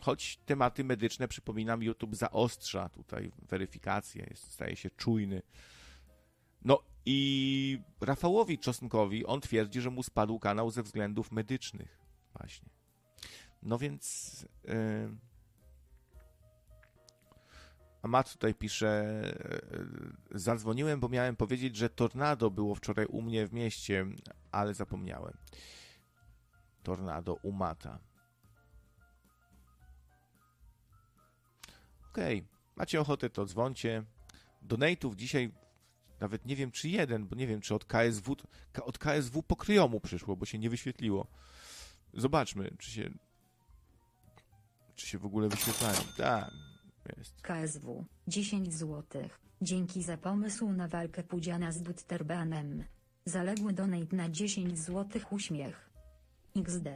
Choć 0.03 0.37
tematy 0.47 0.85
medyczne, 0.85 1.29
przypominam, 1.29 1.83
YouTube 1.83 2.17
zaostrza 2.17 2.89
tutaj 2.89 3.33
weryfikację, 3.49 4.27
jest, 4.31 4.53
staje 4.53 4.77
się 4.77 4.91
czujny. 4.91 5.43
No 6.65 6.83
i 7.07 7.79
Rafałowi 8.01 8.59
Czosnkowi, 8.59 9.27
on 9.27 9.41
twierdzi, 9.41 9.81
że 9.81 9.91
mu 9.91 10.03
spadł 10.03 10.39
kanał 10.39 10.71
ze 10.71 10.83
względów 10.83 11.33
medycznych. 11.33 11.99
Właśnie. 12.39 12.69
No 13.63 13.79
więc... 13.79 14.47
Yy... 14.65 15.30
A 18.03 18.09
Matt 18.09 18.33
tutaj 18.33 18.55
pisze, 18.55 19.23
yy, 20.31 20.41
zadzwoniłem, 20.41 21.01
bo 21.01 21.09
miałem 21.09 21.37
powiedzieć, 21.37 21.77
że 21.77 21.91
tornado 21.91 22.51
było 22.51 22.75
wczoraj 22.75 23.07
u 23.07 23.23
mnie 23.23 23.47
w 23.47 23.53
mieście, 23.53 24.07
ale 24.53 24.75
zapomniałem. 24.75 25.37
Tornado 26.83 27.35
u 27.35 27.53
Mata. 27.53 27.99
Okej, 32.11 32.47
macie 32.77 33.01
ochotę, 33.01 33.31
to 33.31 33.47
dzwoncie. 33.47 34.05
Donate'ów 34.63 35.15
dzisiaj 35.15 35.53
nawet 36.21 36.47
nie 36.47 36.57
wiem, 36.57 36.71
czy 36.71 36.89
jeden, 36.89 37.27
bo 37.27 37.37
nie 37.37 37.47
wiem, 37.47 37.61
czy 37.61 37.75
od 37.75 37.85
KSW, 37.85 38.37
od 38.83 38.99
KSW 38.99 39.43
pokryjomu 39.43 40.01
przyszło, 40.01 40.37
bo 40.37 40.47
się 40.47 40.59
nie 40.59 40.71
wyświetliło. 40.71 41.27
Zobaczmy, 42.15 42.71
czy 42.79 42.91
się 42.91 43.11
czy 44.95 45.07
się 45.07 45.19
w 45.19 45.27
ogóle 45.27 45.49
wyświetlają. 45.49 45.99
Tak, 46.17 46.51
jest. 47.19 47.41
KSW 47.43 48.05
10 48.29 48.75
zł. 48.75 49.23
Dzięki 49.63 50.03
za 50.03 50.17
pomysł 50.17 50.73
na 50.73 50.89
walkę 50.89 51.23
Pudziana 51.23 51.73
z 51.73 51.83
Dutterbanem. 51.83 52.85
Zaległy 53.25 53.73
donate 53.73 54.17
na 54.17 54.29
10 54.29 54.79
zł 54.79 55.23
uśmiech. 55.31 55.91
XD. 56.57 56.89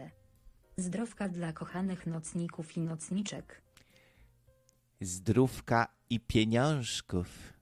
Zdrowka 0.77 1.29
dla 1.29 1.53
kochanych 1.53 2.07
nocników 2.07 2.77
i 2.77 2.81
nocniczek. 2.81 3.63
Zdrówka 5.01 5.87
i 6.11 6.21
pieniążków. 6.21 7.53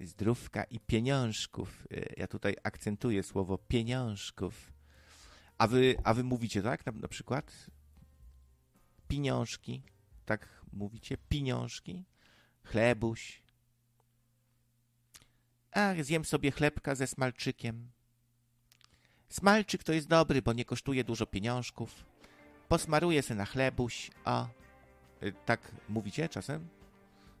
Zdrówka 0.00 0.64
i 0.64 0.80
pieniążków. 0.80 1.86
E, 1.90 2.14
Ja 2.16 2.26
tutaj 2.26 2.56
akcentuję 2.62 3.22
słowo 3.22 3.58
pieniążków. 3.58 4.72
A 5.58 5.66
wy, 5.66 5.94
a 6.04 6.14
wy 6.14 6.24
mówicie 6.24 6.62
tak 6.62 6.86
na, 6.86 6.92
na 6.92 7.08
przykład? 7.08 7.70
Pieniążki. 9.08 9.82
Tak 10.24 10.55
mówicie? 10.72 11.16
Pieniążki? 11.28 12.04
Chlebuś. 12.64 13.42
Ach, 15.72 16.04
zjem 16.04 16.24
sobie 16.24 16.50
chlebka 16.50 16.94
ze 16.94 17.06
smalczykiem. 17.06 17.90
Smalczyk 19.28 19.84
to 19.84 19.92
jest 19.92 20.08
dobry, 20.08 20.42
bo 20.42 20.52
nie 20.52 20.64
kosztuje 20.64 21.04
dużo 21.04 21.26
pieniążków. 21.26 22.04
Posmaruję 22.68 23.22
se 23.22 23.34
na 23.34 23.44
chlebuś, 23.44 24.10
a... 24.24 24.46
Y, 25.22 25.32
Tak 25.46 25.60
mówicie 25.88 26.28
czasem? 26.28 26.68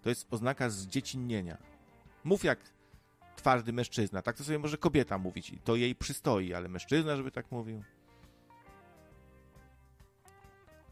To 0.02 0.08
jest 0.08 0.26
oznaka 0.30 0.70
zdziecinnienia. 0.70 1.58
Mów 2.24 2.44
jak 2.44 2.58
twardy 3.36 3.72
mężczyzna. 3.72 4.22
Tak 4.22 4.36
to 4.36 4.44
sobie 4.44 4.58
może 4.58 4.78
kobieta 4.78 5.18
mówić 5.18 5.50
i 5.50 5.58
to 5.58 5.76
jej 5.76 5.94
przystoi, 5.94 6.54
ale 6.54 6.68
mężczyzna, 6.68 7.16
żeby 7.16 7.30
tak 7.30 7.52
mówił. 7.52 7.82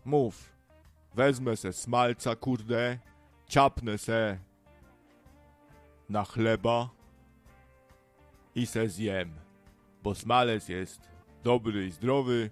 Mów. 0.04 0.53
Wezmę 1.14 1.56
se 1.56 1.72
smalca, 1.72 2.36
kurde, 2.36 2.98
ciapnę 3.48 3.98
se 3.98 4.38
na 6.08 6.24
chleba 6.24 6.90
i 8.54 8.66
se 8.66 8.88
zjem, 8.88 9.34
bo 10.02 10.14
smalec 10.14 10.68
jest 10.68 11.00
dobry 11.42 11.86
i 11.86 11.90
zdrowy 11.90 12.50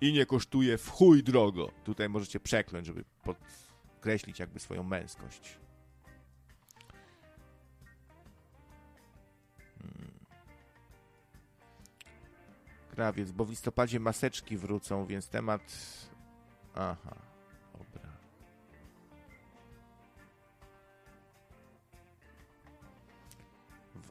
i 0.00 0.12
nie 0.12 0.26
kosztuje 0.26 0.78
w 0.78 0.90
chuj 0.90 1.22
drogo. 1.22 1.70
Tutaj 1.84 2.08
możecie 2.08 2.40
przekląć, 2.40 2.86
żeby 2.86 3.04
podkreślić 3.22 4.38
jakby 4.38 4.60
swoją 4.60 4.82
męskość. 4.82 5.58
Hmm. 9.78 10.10
Krawiec, 12.90 13.30
bo 13.30 13.44
w 13.44 13.50
listopadzie 13.50 14.00
maseczki 14.00 14.56
wrócą, 14.56 15.06
więc 15.06 15.28
temat... 15.28 15.62
Aha, 16.74 17.27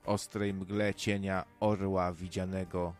ostrej 0.07 0.53
mgle 0.53 0.93
cienia 0.93 1.45
orła 1.59 2.13
widzianego 2.13 2.93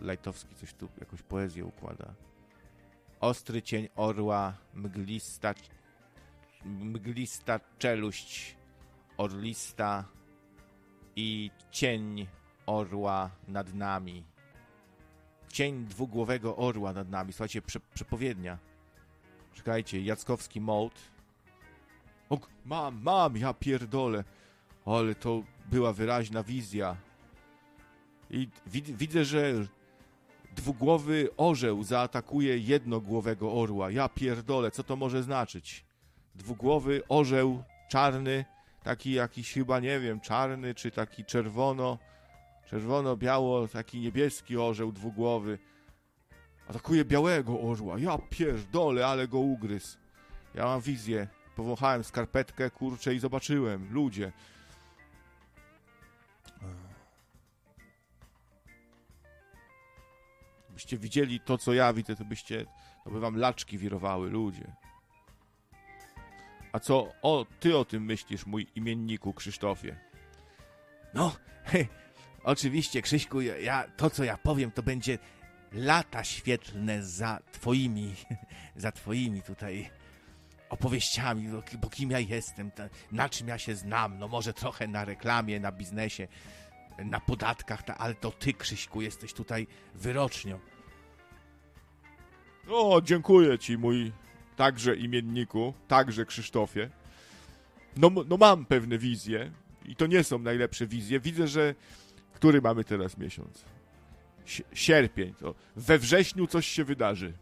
Lajtowski 0.00 0.54
coś 0.54 0.74
tu, 0.74 0.88
jakąś 1.00 1.22
poezję 1.22 1.64
układa. 1.64 2.14
Ostry 3.20 3.62
cień 3.62 3.88
orła, 3.96 4.54
mglista, 4.74 5.54
mglista 6.64 7.60
czeluść 7.78 8.56
orlista 9.16 10.04
i 11.16 11.50
cień 11.70 12.26
orła 12.66 13.30
nad 13.48 13.74
nami. 13.74 14.24
Cień 15.48 15.86
dwugłowego 15.86 16.56
orła 16.56 16.92
nad 16.92 17.10
nami. 17.10 17.32
Słuchajcie, 17.32 17.62
prze, 17.62 17.80
przepowiednia. 17.94 18.58
Czekajcie, 19.54 20.00
Jackowski 20.02 20.60
Mołd. 20.60 20.94
Mam, 22.64 23.02
mam, 23.02 23.36
ja 23.36 23.54
pierdolę. 23.54 24.24
Ale 24.86 25.14
to 25.14 25.42
była 25.70 25.92
wyraźna 25.92 26.42
wizja. 26.42 26.96
I 28.30 28.48
wid, 28.66 28.90
widzę, 28.90 29.24
że 29.24 29.52
dwugłowy 30.56 31.28
orzeł 31.36 31.82
zaatakuje 31.82 32.58
jednogłowego 32.58 33.52
orła. 33.52 33.90
Ja 33.90 34.08
pierdolę, 34.08 34.70
co 34.70 34.84
to 34.84 34.96
może 34.96 35.22
znaczyć? 35.22 35.84
Dwugłowy 36.34 37.02
orzeł 37.08 37.62
czarny, 37.88 38.44
taki 38.82 39.12
jakiś 39.12 39.52
chyba, 39.52 39.80
nie 39.80 40.00
wiem, 40.00 40.20
czarny, 40.20 40.74
czy 40.74 40.90
taki 40.90 41.24
czerwono, 41.24 41.98
czerwono-biało, 42.66 43.68
taki 43.68 44.00
niebieski 44.00 44.56
orzeł 44.56 44.92
dwugłowy. 44.92 45.58
Atakuje 46.68 47.04
białego 47.04 47.60
orła. 47.60 47.98
Ja 47.98 48.18
pierdolę, 48.30 49.06
ale 49.06 49.28
go 49.28 49.38
ugryzł. 49.38 49.98
Ja 50.54 50.64
mam 50.64 50.80
wizję. 50.80 51.28
Powąchałem 51.56 52.04
skarpetkę, 52.04 52.70
kurczę, 52.70 53.14
i 53.14 53.18
zobaczyłem. 53.18 53.92
Ludzie. 53.92 54.32
Byście 60.80 60.98
widzieli 60.98 61.40
to, 61.40 61.58
co 61.58 61.72
ja 61.72 61.92
widzę, 61.92 62.16
to 62.16 62.24
byście, 62.24 62.66
to 63.04 63.10
by 63.10 63.20
wam 63.20 63.36
laczki 63.36 63.78
wirowały, 63.78 64.30
ludzie. 64.30 64.72
A 66.72 66.78
co 66.78 67.12
o, 67.22 67.46
ty 67.60 67.76
o 67.76 67.84
tym 67.84 68.04
myślisz, 68.04 68.46
mój 68.46 68.66
imienniku 68.74 69.34
Krzysztofie? 69.34 69.96
No, 71.14 71.36
he, 71.64 71.86
oczywiście, 72.42 73.02
Krzyśku, 73.02 73.40
ja, 73.40 73.84
to, 73.96 74.10
co 74.10 74.24
ja 74.24 74.36
powiem, 74.36 74.70
to 74.70 74.82
będzie 74.82 75.18
lata 75.72 76.24
świetlne 76.24 77.02
za 77.02 77.38
twoimi, 77.52 78.14
za 78.76 78.92
twoimi 78.92 79.42
tutaj 79.42 79.90
opowieściami, 80.70 81.48
bo 81.78 81.90
kim 81.90 82.10
ja 82.10 82.18
jestem, 82.18 82.70
na 83.12 83.28
czym 83.28 83.48
ja 83.48 83.58
się 83.58 83.74
znam, 83.74 84.18
no 84.18 84.28
może 84.28 84.52
trochę 84.52 84.88
na 84.88 85.04
reklamie, 85.04 85.60
na 85.60 85.72
biznesie, 85.72 86.28
na 86.98 87.20
podatkach, 87.20 87.82
ale 87.98 88.14
to 88.14 88.30
ty, 88.30 88.54
Krzyśku, 88.54 89.02
jesteś 89.02 89.32
tutaj 89.32 89.66
wyrocznią. 89.94 90.58
O, 92.68 93.00
dziękuję 93.04 93.58
ci, 93.58 93.78
mój 93.78 94.12
także 94.56 94.96
imienniku, 94.96 95.74
także 95.88 96.26
Krzysztofie. 96.26 96.90
No, 97.96 98.10
no 98.28 98.36
mam 98.36 98.64
pewne 98.64 98.98
wizje 98.98 99.50
i 99.84 99.96
to 99.96 100.06
nie 100.06 100.24
są 100.24 100.38
najlepsze 100.38 100.86
wizje. 100.86 101.20
Widzę, 101.20 101.48
że 101.48 101.74
który 102.34 102.60
mamy 102.60 102.84
teraz 102.84 103.18
miesiąc? 103.18 103.64
Sierpień. 104.72 105.34
To 105.34 105.54
we 105.76 105.98
wrześniu 105.98 106.46
coś 106.46 106.66
się 106.66 106.84
wydarzy. 106.84 107.32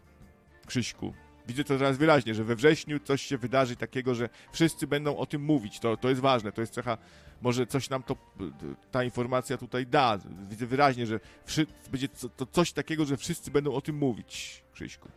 Krzyśku. 0.66 1.14
Widzę 1.48 1.64
to 1.64 1.78
teraz 1.78 1.96
wyraźnie, 1.96 2.34
że 2.34 2.44
we 2.44 2.56
wrześniu 2.56 3.00
coś 3.00 3.22
się 3.22 3.38
wydarzy 3.38 3.76
takiego, 3.76 4.14
że 4.14 4.28
wszyscy 4.52 4.86
będą 4.86 5.16
o 5.16 5.26
tym 5.26 5.42
mówić. 5.42 5.80
To, 5.80 5.96
to 5.96 6.08
jest 6.08 6.20
ważne, 6.20 6.52
to 6.52 6.60
jest 6.60 6.72
cecha, 6.72 6.98
może 7.42 7.66
coś 7.66 7.90
nam 7.90 8.02
to, 8.02 8.16
ta 8.90 9.04
informacja 9.04 9.56
tutaj 9.56 9.86
da. 9.86 10.18
Widzę 10.48 10.66
wyraźnie, 10.66 11.06
że 11.06 11.20
będzie 11.90 12.08
to 12.36 12.46
coś 12.46 12.72
takiego, 12.72 13.04
że 13.04 13.16
wszyscy 13.16 13.50
będą 13.50 13.74
o 13.74 13.80
tym 13.80 13.96
mówić, 13.96 14.64
Krzyśku. 14.72 15.08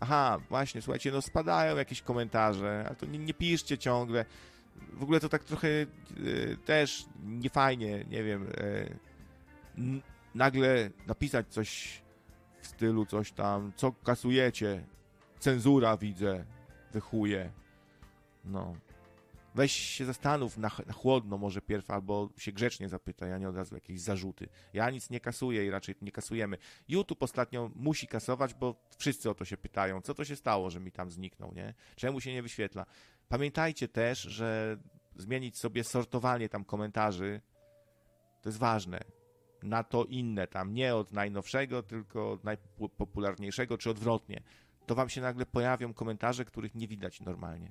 Aha, 0.00 0.38
właśnie, 0.48 0.82
słuchajcie, 0.82 1.12
no 1.12 1.22
spadają 1.22 1.76
jakieś 1.76 2.02
komentarze, 2.02 2.84
ale 2.86 2.96
to 2.96 3.06
nie, 3.06 3.18
nie 3.18 3.34
piszcie 3.34 3.78
ciągle. 3.78 4.24
W 4.92 5.02
ogóle 5.02 5.20
to 5.20 5.28
tak 5.28 5.44
trochę 5.44 5.68
y, 5.68 5.86
też 6.64 7.04
niefajnie, 7.24 8.04
nie 8.10 8.24
wiem, 8.24 8.46
y, 8.48 8.96
nagle 10.34 10.90
napisać 11.06 11.48
coś 11.48 12.02
w 12.60 12.66
stylu 12.66 13.06
coś 13.06 13.32
tam, 13.32 13.72
co 13.76 13.92
kasujecie, 13.92 14.84
cenzura 15.38 15.96
widzę, 15.96 16.44
wychuje. 16.92 17.52
No. 18.44 18.74
Weź 19.54 19.72
się 19.72 20.04
zastanów 20.04 20.58
na, 20.58 20.70
na 20.86 20.92
chłodno 20.92 21.38
może 21.38 21.62
pierw, 21.62 21.90
albo 21.90 22.28
się 22.36 22.52
grzecznie 22.52 22.88
zapytaj, 22.88 23.32
a 23.32 23.38
nie 23.38 23.48
od 23.48 23.56
razu 23.56 23.74
jakieś 23.74 24.00
zarzuty. 24.00 24.48
Ja 24.72 24.90
nic 24.90 25.10
nie 25.10 25.20
kasuję 25.20 25.66
i 25.66 25.70
raczej 25.70 25.94
nie 26.02 26.12
kasujemy. 26.12 26.58
YouTube 26.88 27.22
ostatnio 27.22 27.70
musi 27.74 28.06
kasować, 28.06 28.54
bo 28.54 28.74
wszyscy 28.98 29.30
o 29.30 29.34
to 29.34 29.44
się 29.44 29.56
pytają. 29.56 30.00
Co 30.00 30.14
to 30.14 30.24
się 30.24 30.36
stało, 30.36 30.70
że 30.70 30.80
mi 30.80 30.92
tam 30.92 31.10
zniknął, 31.10 31.54
nie? 31.54 31.74
Czemu 31.96 32.20
się 32.20 32.32
nie 32.32 32.42
wyświetla? 32.42 32.86
Pamiętajcie 33.30 33.88
też, 33.88 34.20
że 34.20 34.76
zmienić 35.16 35.58
sobie 35.58 35.84
sortowanie 35.84 36.48
tam 36.48 36.64
komentarzy 36.64 37.40
to 38.42 38.48
jest 38.48 38.58
ważne. 38.58 39.00
Na 39.62 39.84
to 39.84 40.04
inne 40.04 40.46
tam, 40.46 40.74
nie 40.74 40.94
od 40.94 41.12
najnowszego, 41.12 41.82
tylko 41.82 42.32
od 42.32 42.44
najpopularniejszego, 42.44 43.78
czy 43.78 43.90
odwrotnie. 43.90 44.42
To 44.86 44.94
wam 44.94 45.08
się 45.08 45.20
nagle 45.20 45.46
pojawią 45.46 45.94
komentarze, 45.94 46.44
których 46.44 46.74
nie 46.74 46.88
widać 46.88 47.20
normalnie 47.20 47.70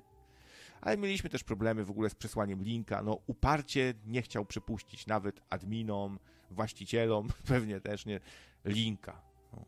ale 0.80 0.96
mieliśmy 0.96 1.30
też 1.30 1.44
problemy 1.44 1.84
w 1.84 1.90
ogóle 1.90 2.10
z 2.10 2.14
przesłaniem 2.14 2.62
linka. 2.62 3.02
No, 3.02 3.18
uparcie 3.26 3.94
nie 4.06 4.22
chciał 4.22 4.44
przypuścić 4.44 5.06
nawet 5.06 5.40
adminom, 5.50 6.18
właścicielom, 6.50 7.28
pewnie 7.48 7.80
też 7.80 8.06
nie, 8.06 8.20
linka. 8.64 9.22
No. 9.52 9.64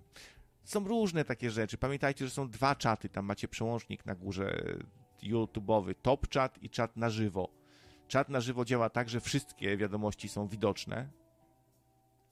Są 0.64 0.88
różne 0.88 1.24
takie 1.24 1.50
rzeczy. 1.50 1.78
Pamiętajcie, 1.78 2.24
że 2.24 2.30
są 2.30 2.50
dwa 2.50 2.74
czaty. 2.74 3.08
Tam 3.08 3.24
macie 3.24 3.48
przełącznik 3.48 4.06
na 4.06 4.14
górze 4.14 4.74
YouTube'owy, 5.22 5.94
top 6.02 6.34
chat 6.34 6.62
i 6.62 6.70
czat 6.70 6.96
na 6.96 7.10
żywo. 7.10 7.48
Czat 8.08 8.28
na 8.28 8.40
żywo 8.40 8.64
działa 8.64 8.90
tak, 8.90 9.08
że 9.08 9.20
wszystkie 9.20 9.76
wiadomości 9.76 10.28
są 10.28 10.48
widoczne, 10.48 11.08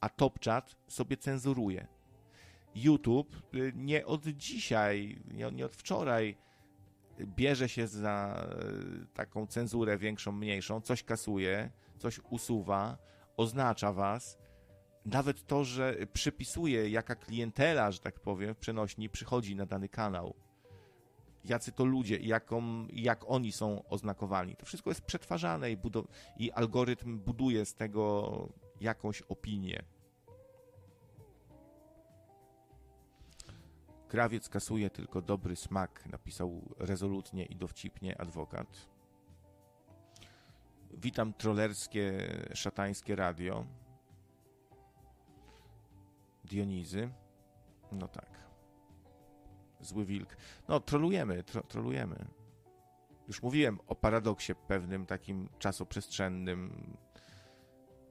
a 0.01 0.09
top 0.09 0.45
chat 0.45 0.77
sobie 0.89 1.17
cenzuruje. 1.17 1.87
YouTube 2.75 3.55
y, 3.55 3.73
nie 3.75 4.07
od 4.07 4.27
dzisiaj, 4.27 5.23
nie, 5.53 5.67
od 5.67 5.77
wczoraj 5.77 6.37
bierze 7.27 7.69
się 7.69 7.87
za 7.87 8.47
e, 9.03 9.07
taką 9.15 9.47
cenzurę 9.47 9.99
większą, 9.99 10.33
mniejszą, 10.33 10.81
coś 10.81 11.03
kasuje, 11.03 11.71
coś 11.99 12.21
usuwa, 12.31 12.99
oznacza 13.37 13.93
was. 13.93 14.39
Nawet 15.07 15.47
to, 15.47 15.65
że 15.65 15.95
przypisuje, 16.13 16.91
jaka 16.91 17.15
klientela, 17.15 17.91
że 17.91 17.99
tak 17.99 18.21
powiem, 18.21 18.55
w 18.55 18.59
przenośni 18.59 19.09
przychodzi 19.09 19.57
na 19.57 19.67
dany 19.67 19.89
kanał. 19.89 20.35
Jacy 21.45 21.73
to 21.73 21.85
ludzie, 21.85 22.17
jaką, 22.17 22.87
jak 22.93 23.31
oni 23.31 23.53
są 23.53 23.89
oznakowani. 23.89 24.57
To 24.57 24.67
wszystko 24.67 24.91
jest 24.91 25.03
przetwarzane 25.03 25.73
i, 25.73 25.77
i 26.37 26.53
algorytm 26.53 27.19
buduje 27.19 27.65
z 27.65 27.75
tego 27.75 28.49
jakąś 28.81 29.23
opinię. 29.23 29.83
Krawiec 34.09 34.49
kasuje 34.49 34.91
tylko 34.91 35.23
dobry 35.23 35.57
smak, 35.57 36.07
napisał 36.07 36.75
rezolutnie 36.79 37.45
i 37.45 37.57
dowcipnie 37.57 38.21
adwokat. 38.21 38.89
Witam 40.91 41.33
trollerskie, 41.33 42.13
szatańskie 42.55 43.17
radio. 43.17 43.67
Dionizy. 46.45 47.11
No 47.93 48.09
tak. 48.09 48.50
Zły 49.81 50.05
wilk. 50.05 50.37
No, 50.69 50.81
trolujemy, 50.81 51.43
tro, 51.43 51.63
trolujemy. 51.63 52.25
Już 53.29 53.43
mówiłem 53.43 53.79
o 53.87 53.95
paradoksie 53.95 54.55
pewnym, 54.55 55.07
takim 55.07 55.49
czasoprzestrzennym, 55.59 56.97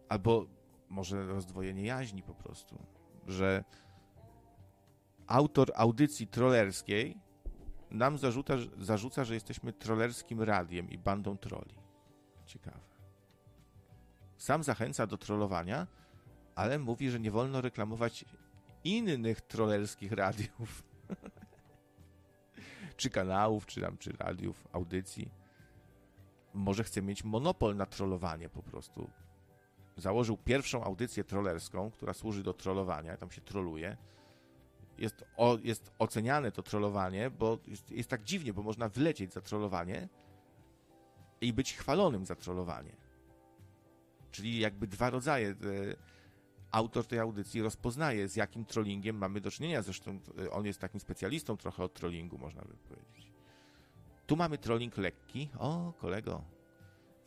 albo 0.09 0.45
może 0.89 1.25
rozdwojenie 1.27 1.83
jaźni 1.83 2.23
po 2.23 2.33
prostu, 2.33 2.79
że 3.27 3.63
autor 5.27 5.71
audycji 5.75 6.27
trollerskiej 6.27 7.17
nam 7.91 8.17
zarzuca, 8.17 8.53
zarzuca, 8.77 9.23
że 9.23 9.33
jesteśmy 9.33 9.73
trollerskim 9.73 10.41
radiem 10.41 10.89
i 10.89 10.97
bandą 10.97 11.37
troli. 11.37 11.75
Ciekawe. 12.45 12.79
Sam 14.37 14.63
zachęca 14.63 15.07
do 15.07 15.17
trollowania, 15.17 15.87
ale 16.55 16.79
mówi, 16.79 17.09
że 17.09 17.19
nie 17.19 17.31
wolno 17.31 17.61
reklamować 17.61 18.25
innych 18.83 19.41
trollerskich 19.41 20.11
radiów. 20.11 20.83
czy 22.99 23.09
kanałów, 23.09 23.65
czy 23.65 23.81
tam, 23.81 23.97
czy 23.97 24.11
radiów, 24.11 24.67
audycji. 24.71 25.31
Może 26.53 26.83
chce 26.83 27.01
mieć 27.01 27.23
monopol 27.23 27.75
na 27.75 27.85
trollowanie 27.85 28.49
po 28.49 28.63
prostu. 28.63 29.09
Założył 29.97 30.37
pierwszą 30.37 30.83
audycję 30.83 31.23
trollerską, 31.23 31.91
która 31.91 32.13
służy 32.13 32.43
do 32.43 32.53
trollowania, 32.53 33.17
tam 33.17 33.31
się 33.31 33.41
troluje. 33.41 33.97
Jest, 34.97 35.25
o, 35.37 35.57
jest 35.63 35.91
oceniane 35.99 36.51
to 36.51 36.63
trollowanie, 36.63 37.29
bo 37.29 37.57
jest, 37.67 37.91
jest 37.91 38.09
tak 38.09 38.23
dziwnie, 38.23 38.53
bo 38.53 38.63
można 38.63 38.89
wlecieć 38.89 39.33
za 39.33 39.41
trollowanie 39.41 40.09
i 41.41 41.53
być 41.53 41.73
chwalonym 41.73 42.25
za 42.25 42.35
trollowanie. 42.35 42.95
Czyli 44.31 44.59
jakby 44.59 44.87
dwa 44.87 45.09
rodzaje. 45.09 45.55
Autor 46.71 47.07
tej 47.07 47.19
audycji 47.19 47.61
rozpoznaje, 47.61 48.27
z 48.27 48.35
jakim 48.35 48.65
trollingiem 48.65 49.17
mamy 49.17 49.41
do 49.41 49.51
czynienia. 49.51 49.81
Zresztą 49.81 50.19
e, 50.45 50.51
on 50.51 50.65
jest 50.65 50.79
takim 50.79 50.99
specjalistą 50.99 51.57
trochę 51.57 51.83
od 51.83 51.93
trollingu, 51.93 52.37
można 52.37 52.61
by 52.61 52.73
powiedzieć. 52.73 53.31
Tu 54.27 54.35
mamy 54.35 54.57
trolling 54.57 54.97
lekki. 54.97 55.49
O, 55.59 55.93
kolego, 55.97 56.43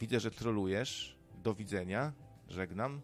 widzę, 0.01 0.21
że 0.21 0.31
trolujesz. 0.31 1.17
Do 1.43 1.55
widzenia. 1.55 2.13
Żegnam. 2.49 3.03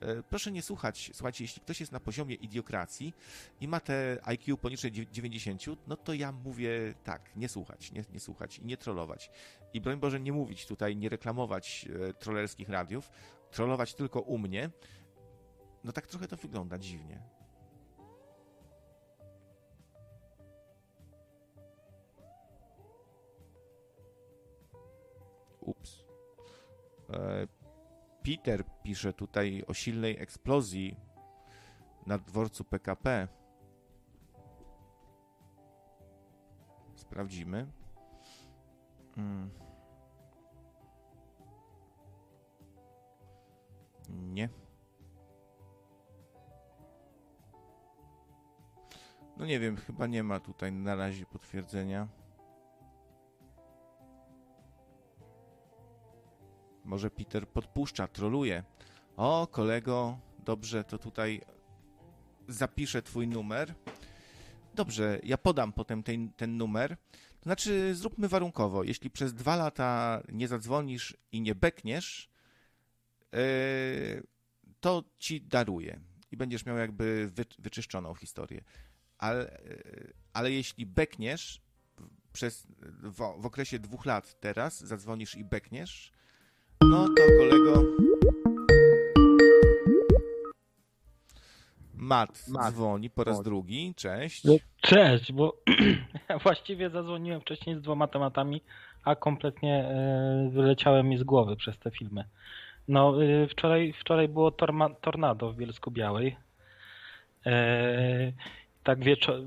E, 0.00 0.22
proszę 0.22 0.52
nie 0.52 0.62
słuchać. 0.62 1.10
Słuchajcie, 1.14 1.44
jeśli 1.44 1.62
ktoś 1.62 1.80
jest 1.80 1.92
na 1.92 2.00
poziomie 2.00 2.34
idiokracji 2.34 3.14
i 3.60 3.68
ma 3.68 3.80
te 3.80 4.18
IQ 4.22 4.56
poniżej 4.56 4.92
90, 5.12 5.66
no 5.86 5.96
to 5.96 6.14
ja 6.14 6.32
mówię 6.32 6.94
tak, 7.04 7.36
nie 7.36 7.48
słuchać, 7.48 7.92
nie, 7.92 8.04
nie 8.12 8.20
słuchać 8.20 8.58
i 8.58 8.64
nie 8.64 8.76
trollować. 8.76 9.30
I 9.72 9.80
broń 9.80 9.96
Boże, 9.96 10.20
nie 10.20 10.32
mówić 10.32 10.66
tutaj, 10.66 10.96
nie 10.96 11.08
reklamować 11.08 11.88
e, 12.08 12.14
trollerskich 12.14 12.68
radiów, 12.68 13.10
trollować 13.50 13.94
tylko 13.94 14.20
u 14.20 14.38
mnie. 14.38 14.70
No 15.84 15.92
tak 15.92 16.06
trochę 16.06 16.28
to 16.28 16.36
wygląda 16.36 16.78
dziwnie. 16.78 17.22
Ups. 25.60 26.04
E, 27.10 27.46
Peter 28.22 28.64
pisze 28.82 29.12
tutaj 29.12 29.64
o 29.66 29.74
silnej 29.74 30.18
eksplozji 30.18 30.96
na 32.06 32.18
dworcu 32.18 32.64
PKP. 32.64 33.28
Sprawdzimy. 36.94 37.72
Hmm. 39.14 39.50
Nie. 44.08 44.48
No 49.40 49.46
nie 49.46 49.60
wiem, 49.60 49.76
chyba 49.76 50.06
nie 50.06 50.22
ma 50.22 50.40
tutaj 50.40 50.72
na 50.72 50.94
razie 50.94 51.26
potwierdzenia. 51.26 52.08
Może 56.84 57.10
Peter 57.10 57.48
podpuszcza, 57.48 58.08
troluje. 58.08 58.64
O, 59.16 59.46
kolego, 59.46 60.18
dobrze, 60.38 60.84
to 60.84 60.98
tutaj 60.98 61.40
zapiszę 62.48 63.02
twój 63.02 63.28
numer. 63.28 63.74
Dobrze, 64.74 65.20
ja 65.22 65.38
podam 65.38 65.72
potem 65.72 66.02
ten, 66.02 66.32
ten 66.32 66.56
numer. 66.56 66.96
To 67.40 67.42
znaczy, 67.42 67.94
zróbmy 67.94 68.28
warunkowo. 68.28 68.84
Jeśli 68.84 69.10
przez 69.10 69.34
dwa 69.34 69.56
lata 69.56 70.22
nie 70.32 70.48
zadzwonisz 70.48 71.16
i 71.32 71.40
nie 71.40 71.54
bekniesz, 71.54 72.30
yy, 73.32 73.38
to 74.80 75.04
ci 75.18 75.40
daruję 75.40 76.00
i 76.32 76.36
będziesz 76.36 76.66
miał 76.66 76.76
jakby 76.76 77.30
wy, 77.34 77.44
wyczyszczoną 77.58 78.14
historię. 78.14 78.64
Ale, 79.20 79.60
yy, 79.64 80.12
ale 80.32 80.52
jeśli 80.52 80.86
bekniesz 80.86 81.60
przez, 82.32 82.66
w, 83.02 83.16
w 83.16 83.46
okresie 83.46 83.78
dwóch 83.78 84.06
lat 84.06 84.40
teraz, 84.40 84.80
zadzwonisz 84.80 85.34
i 85.34 85.44
bekniesz, 85.44 86.12
no 86.82 87.06
to 87.08 87.22
kolego. 87.38 87.84
Matt, 91.94 92.48
Matt 92.48 92.74
dzwoni 92.74 93.10
po 93.10 93.24
raz 93.24 93.42
drugi. 93.42 93.94
Cześć. 93.96 94.44
No, 94.44 94.54
cześć, 94.80 95.32
bo 95.32 95.56
właściwie 96.44 96.90
zadzwoniłem 96.90 97.40
wcześniej 97.40 97.76
z 97.76 97.80
dwoma 97.80 98.06
tematami, 98.06 98.62
a 99.04 99.16
kompletnie 99.16 99.84
e, 99.84 100.50
wyleciałem 100.52 101.08
mi 101.08 101.18
z 101.18 101.22
głowy 101.22 101.56
przez 101.56 101.78
te 101.78 101.90
filmy. 101.90 102.24
No, 102.88 103.24
e, 103.24 103.48
wczoraj, 103.48 103.94
wczoraj 104.00 104.28
było 104.28 104.50
torma, 104.50 104.90
tornado 104.90 105.52
w 105.52 105.56
Bielsku 105.56 105.90
Białej. 105.90 106.36
E, 108.80 108.84
tak 108.84 109.04
wieczor 109.04 109.40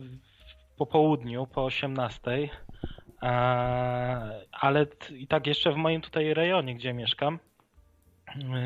po 0.77 0.85
południu, 0.85 1.47
po 1.47 1.65
18 1.65 2.49
ale 4.51 4.85
i 5.15 5.27
tak 5.27 5.47
jeszcze 5.47 5.71
w 5.71 5.75
moim 5.75 6.01
tutaj 6.01 6.33
rejonie, 6.33 6.75
gdzie 6.75 6.93
mieszkam, 6.93 7.39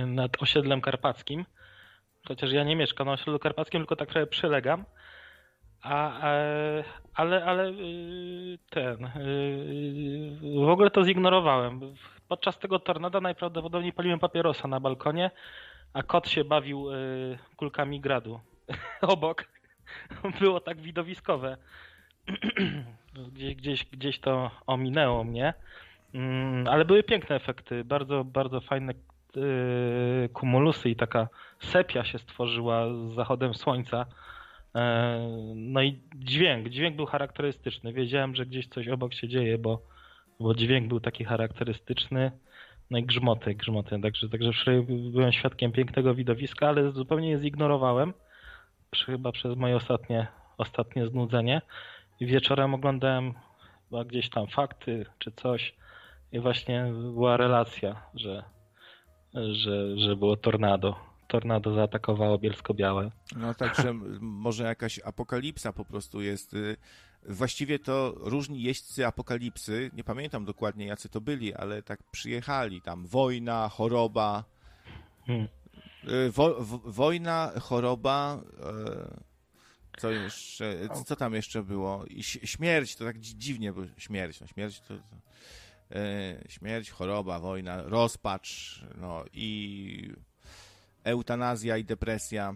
nad 0.05 0.41
osiedlem 0.41 0.81
karpackim, 0.81 1.45
chociaż 2.27 2.51
ja 2.51 2.63
nie 2.63 2.75
mieszkam 2.75 3.07
na 3.07 3.13
osiedlu 3.13 3.39
karpackim, 3.39 3.81
tylko 3.81 3.95
tak 3.95 4.09
trochę 4.09 4.27
przylegam, 4.27 4.85
a, 5.81 6.21
ale, 7.13 7.45
ale 7.45 7.69
y, 7.69 8.57
ten, 8.69 9.05
y, 9.05 10.65
w 10.65 10.69
ogóle 10.69 10.91
to 10.91 11.03
zignorowałem. 11.03 11.81
Podczas 12.27 12.59
tego 12.59 12.79
tornada 12.79 13.21
najprawdopodobniej 13.21 13.93
paliłem 13.93 14.19
papierosa 14.19 14.67
na 14.67 14.79
balkonie, 14.79 15.31
a 15.93 16.03
kot 16.03 16.29
się 16.29 16.43
bawił 16.43 16.93
y, 16.93 17.37
kulkami 17.55 18.01
gradu 18.01 18.39
obok. 19.01 19.56
Było 20.39 20.59
tak 20.59 20.81
widowiskowe. 20.81 21.57
gdzieś, 23.33 23.55
gdzieś, 23.55 23.85
gdzieś 23.85 24.19
to 24.19 24.51
ominęło 24.67 25.23
mnie. 25.23 25.53
Mm, 26.13 26.67
ale 26.67 26.85
były 26.85 27.03
piękne 27.03 27.35
efekty, 27.35 27.83
bardzo, 27.83 28.23
bardzo 28.23 28.61
fajne 28.61 28.93
yy, 29.35 30.29
kumulusy 30.33 30.89
i 30.89 30.95
taka 30.95 31.27
sepia 31.59 32.05
się 32.05 32.19
stworzyła 32.19 32.93
z 32.93 33.15
zachodem 33.15 33.53
słońca. 33.53 34.05
E, 34.75 35.53
no 35.55 35.81
i 35.81 35.99
dźwięk, 36.15 36.69
dźwięk 36.69 36.95
był 36.95 37.05
charakterystyczny. 37.05 37.93
Wiedziałem, 37.93 38.35
że 38.35 38.45
gdzieś 38.45 38.67
coś 38.67 38.87
obok 38.87 39.13
się 39.13 39.27
dzieje, 39.27 39.57
bo, 39.57 39.81
bo 40.39 40.53
dźwięk 40.53 40.87
był 40.87 40.99
taki 40.99 41.23
charakterystyczny. 41.23 42.31
No 42.91 42.97
i 42.97 43.03
grzmoty, 43.03 43.55
grzmoty. 43.55 43.99
Także, 44.01 44.29
także 44.29 44.51
byłem 44.87 45.31
świadkiem 45.31 45.71
pięknego 45.71 46.15
widowiska, 46.15 46.67
ale 46.67 46.91
zupełnie 46.91 47.29
je 47.29 47.39
zignorowałem. 47.39 48.13
Chyba 48.95 49.31
przez 49.31 49.57
moje 49.57 49.75
ostatnie, 49.75 50.27
ostatnie 50.57 51.07
znudzenie 51.07 51.61
wieczorem 52.21 52.73
oglądałem 52.73 53.33
chyba 53.89 54.05
gdzieś 54.05 54.29
tam 54.29 54.47
fakty 54.47 55.05
czy 55.19 55.31
coś 55.31 55.75
i 56.31 56.39
właśnie 56.39 56.91
była 57.13 57.37
relacja, 57.37 58.01
że, 58.13 58.43
że, 59.33 59.97
że 59.97 60.15
było 60.15 60.37
tornado. 60.37 60.95
Tornado 61.27 61.73
zaatakowało 61.73 62.37
Bielsko-Białe. 62.37 63.11
No 63.35 63.53
także 63.53 63.93
może 64.21 64.63
jakaś 64.63 64.99
apokalipsa 64.99 65.73
po 65.73 65.85
prostu 65.85 66.21
jest. 66.21 66.53
Y, 66.53 66.77
właściwie 67.29 67.79
to 67.79 68.13
różni 68.17 68.61
jeźdźcy 68.63 69.07
apokalipsy, 69.07 69.91
nie 69.93 70.03
pamiętam 70.03 70.45
dokładnie 70.45 70.85
jacy 70.85 71.09
to 71.09 71.21
byli, 71.21 71.53
ale 71.53 71.83
tak 71.83 71.99
przyjechali 72.11 72.81
tam 72.81 73.07
wojna, 73.07 73.69
choroba. 73.69 74.43
Hmm. 75.25 75.47
Y, 76.07 76.31
wo, 76.31 76.55
wojna, 76.85 77.51
choroba, 77.61 78.41
y, 79.95 79.99
co 79.99 80.11
jeszcze, 80.11 80.89
co 81.05 81.15
tam 81.15 81.33
jeszcze 81.33 81.63
było? 81.63 82.05
I 82.05 82.23
śmierć, 82.23 82.95
to 82.95 83.05
tak 83.05 83.19
dziwnie, 83.19 83.73
bo 83.73 83.81
śmierć, 83.97 84.41
no 84.41 84.47
śmierć 84.47 84.79
to, 84.79 84.87
to 84.87 85.15
e, 85.91 86.43
śmierć, 86.49 86.89
choroba, 86.89 87.39
wojna, 87.39 87.81
rozpacz, 87.81 88.81
no 88.97 89.25
i 89.33 90.11
eutanazja 91.03 91.77
i 91.77 91.83
depresja. 91.83 92.55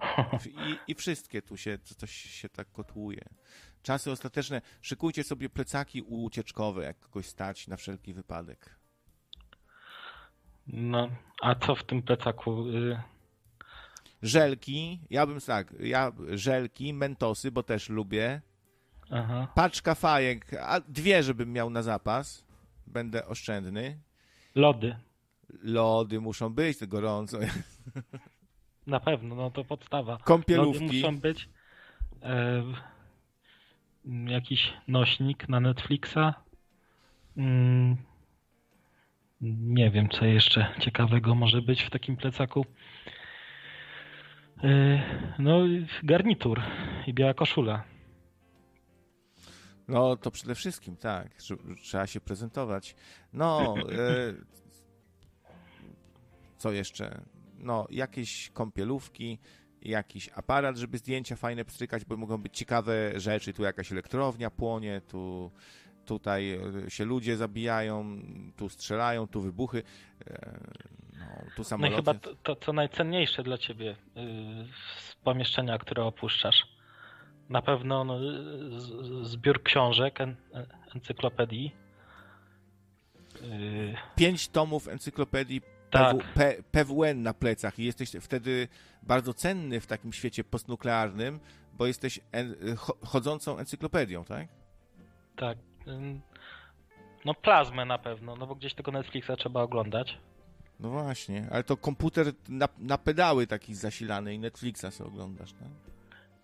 I, 0.46 0.92
i 0.92 0.94
wszystkie 0.94 1.42
tu 1.42 1.56
się, 1.56 1.78
coś 1.96 2.12
się 2.12 2.48
tak 2.48 2.72
kotłuje. 2.72 3.24
Czasy 3.82 4.10
ostateczne. 4.10 4.62
Szykujcie 4.82 5.24
sobie 5.24 5.48
plecaki 5.48 6.02
ucieczkowe, 6.02 6.84
jak 6.84 6.98
kogoś 6.98 7.26
stać 7.26 7.68
na 7.68 7.76
wszelki 7.76 8.14
wypadek. 8.14 8.76
No, 10.66 11.08
a 11.42 11.54
co 11.54 11.74
w 11.74 11.84
tym 11.84 12.02
plecaku? 12.02 12.68
Y, 12.68 13.00
żelki, 14.22 15.00
ja 15.10 15.26
bym 15.26 15.40
tak, 15.40 15.74
ja 15.80 16.12
żelki, 16.28 16.92
mentosy, 16.94 17.50
bo 17.50 17.62
też 17.62 17.88
lubię. 17.88 18.40
Aha. 19.10 19.48
Paczka 19.54 19.94
fajek, 19.94 20.54
a 20.60 20.80
dwie, 20.80 21.22
żebym 21.22 21.52
miał 21.52 21.70
na 21.70 21.82
zapas. 21.82 22.46
Będę 22.86 23.26
oszczędny. 23.26 23.98
Lody. 24.54 24.96
Lody 25.62 26.20
muszą 26.20 26.50
być, 26.50 26.78
to 26.78 26.86
gorąco. 26.86 27.38
Na 28.86 29.00
pewno, 29.00 29.34
no 29.34 29.50
to 29.50 29.64
podstawa. 29.64 30.18
Kąpielówki. 30.24 30.84
Lody 30.84 30.96
muszą 30.96 31.18
być. 31.18 31.48
E, 32.22 32.62
jakiś 34.26 34.72
nośnik 34.88 35.48
na 35.48 35.60
Netflixa. 35.60 36.34
Mm, 37.36 37.96
Nie 39.40 39.90
wiem, 39.90 40.08
co 40.08 40.24
jeszcze 40.24 40.74
ciekawego 40.80 41.34
może 41.34 41.62
być 41.62 41.82
w 41.82 41.90
takim 41.90 42.16
plecaku. 42.16 42.66
Yy, 44.62 45.00
No, 45.38 45.60
garnitur 46.02 46.62
i 47.06 47.14
biała 47.14 47.34
koszula. 47.34 47.84
No 49.88 50.16
to 50.16 50.30
przede 50.30 50.54
wszystkim, 50.54 50.96
tak. 50.96 51.34
Trzeba 51.82 52.06
się 52.06 52.20
prezentować. 52.20 52.96
No, 53.32 53.74
e, 53.92 54.34
co 56.58 56.72
jeszcze? 56.72 57.20
No, 57.58 57.86
jakieś 57.90 58.50
kąpielówki, 58.50 59.38
jakiś 59.82 60.28
aparat, 60.34 60.76
żeby 60.76 60.98
zdjęcia 60.98 61.36
fajne 61.36 61.64
pstrykać, 61.64 62.04
bo 62.04 62.16
mogą 62.16 62.38
być 62.38 62.58
ciekawe 62.58 63.20
rzeczy. 63.20 63.52
Tu 63.52 63.62
jakaś 63.62 63.92
elektrownia 63.92 64.50
płonie, 64.50 65.00
tu 65.08 65.50
tutaj 66.06 66.60
e, 66.86 66.90
się 66.90 67.04
ludzie 67.04 67.36
zabijają, 67.36 68.18
tu 68.56 68.68
strzelają, 68.68 69.26
tu 69.26 69.40
wybuchy. 69.40 69.82
e, 70.26 70.60
No, 71.18 71.26
tu 71.42 71.50
No 71.56 71.62
i 71.62 71.64
samoloty. 71.64 71.96
chyba 71.96 72.14
to, 72.14 72.34
to 72.34 72.56
co 72.56 72.72
najcenniejsze 72.72 73.42
dla 73.42 73.58
ciebie 73.58 73.96
yy, 74.14 74.24
z 75.08 75.14
pomieszczenia, 75.24 75.78
które 75.78 76.04
opuszczasz. 76.04 76.66
Na 77.48 77.62
pewno 77.62 78.04
no, 78.04 78.18
z- 78.80 79.26
zbiór 79.28 79.62
książek, 79.62 80.20
en, 80.20 80.36
encyklopedii. 80.94 81.72
Yy, 83.42 83.94
pięć 84.16 84.48
tomów 84.48 84.88
encyklopedii 84.88 85.60
Tak. 85.90 86.16
PW, 86.16 86.62
PWN 86.72 87.22
na 87.22 87.34
plecach 87.34 87.78
i 87.78 87.84
jesteś 87.84 88.10
wtedy 88.20 88.68
bardzo 89.02 89.34
cenny 89.34 89.80
w 89.80 89.86
takim 89.86 90.12
świecie 90.12 90.44
postnuklearnym, 90.44 91.40
bo 91.72 91.86
jesteś 91.86 92.20
en, 92.32 92.54
cho- 92.76 93.06
chodzącą 93.06 93.58
encyklopedią, 93.58 94.24
tak? 94.24 94.48
tak. 95.36 95.58
No 97.24 97.34
plazmę 97.34 97.84
na 97.84 97.98
pewno, 97.98 98.36
no 98.36 98.46
bo 98.46 98.54
gdzieś 98.54 98.74
tego 98.74 98.92
Netflixa 98.92 99.30
trzeba 99.38 99.62
oglądać. 99.62 100.18
No 100.80 100.90
właśnie, 100.90 101.46
ale 101.50 101.64
to 101.64 101.76
komputer 101.76 102.26
na, 102.48 102.68
na 102.78 102.98
pedały 102.98 103.46
taki 103.46 103.74
zasilany 103.74 104.34
i 104.34 104.38
Netflixa 104.38 104.90
sobie 104.90 105.10
oglądasz, 105.10 105.52
tak? 105.52 105.68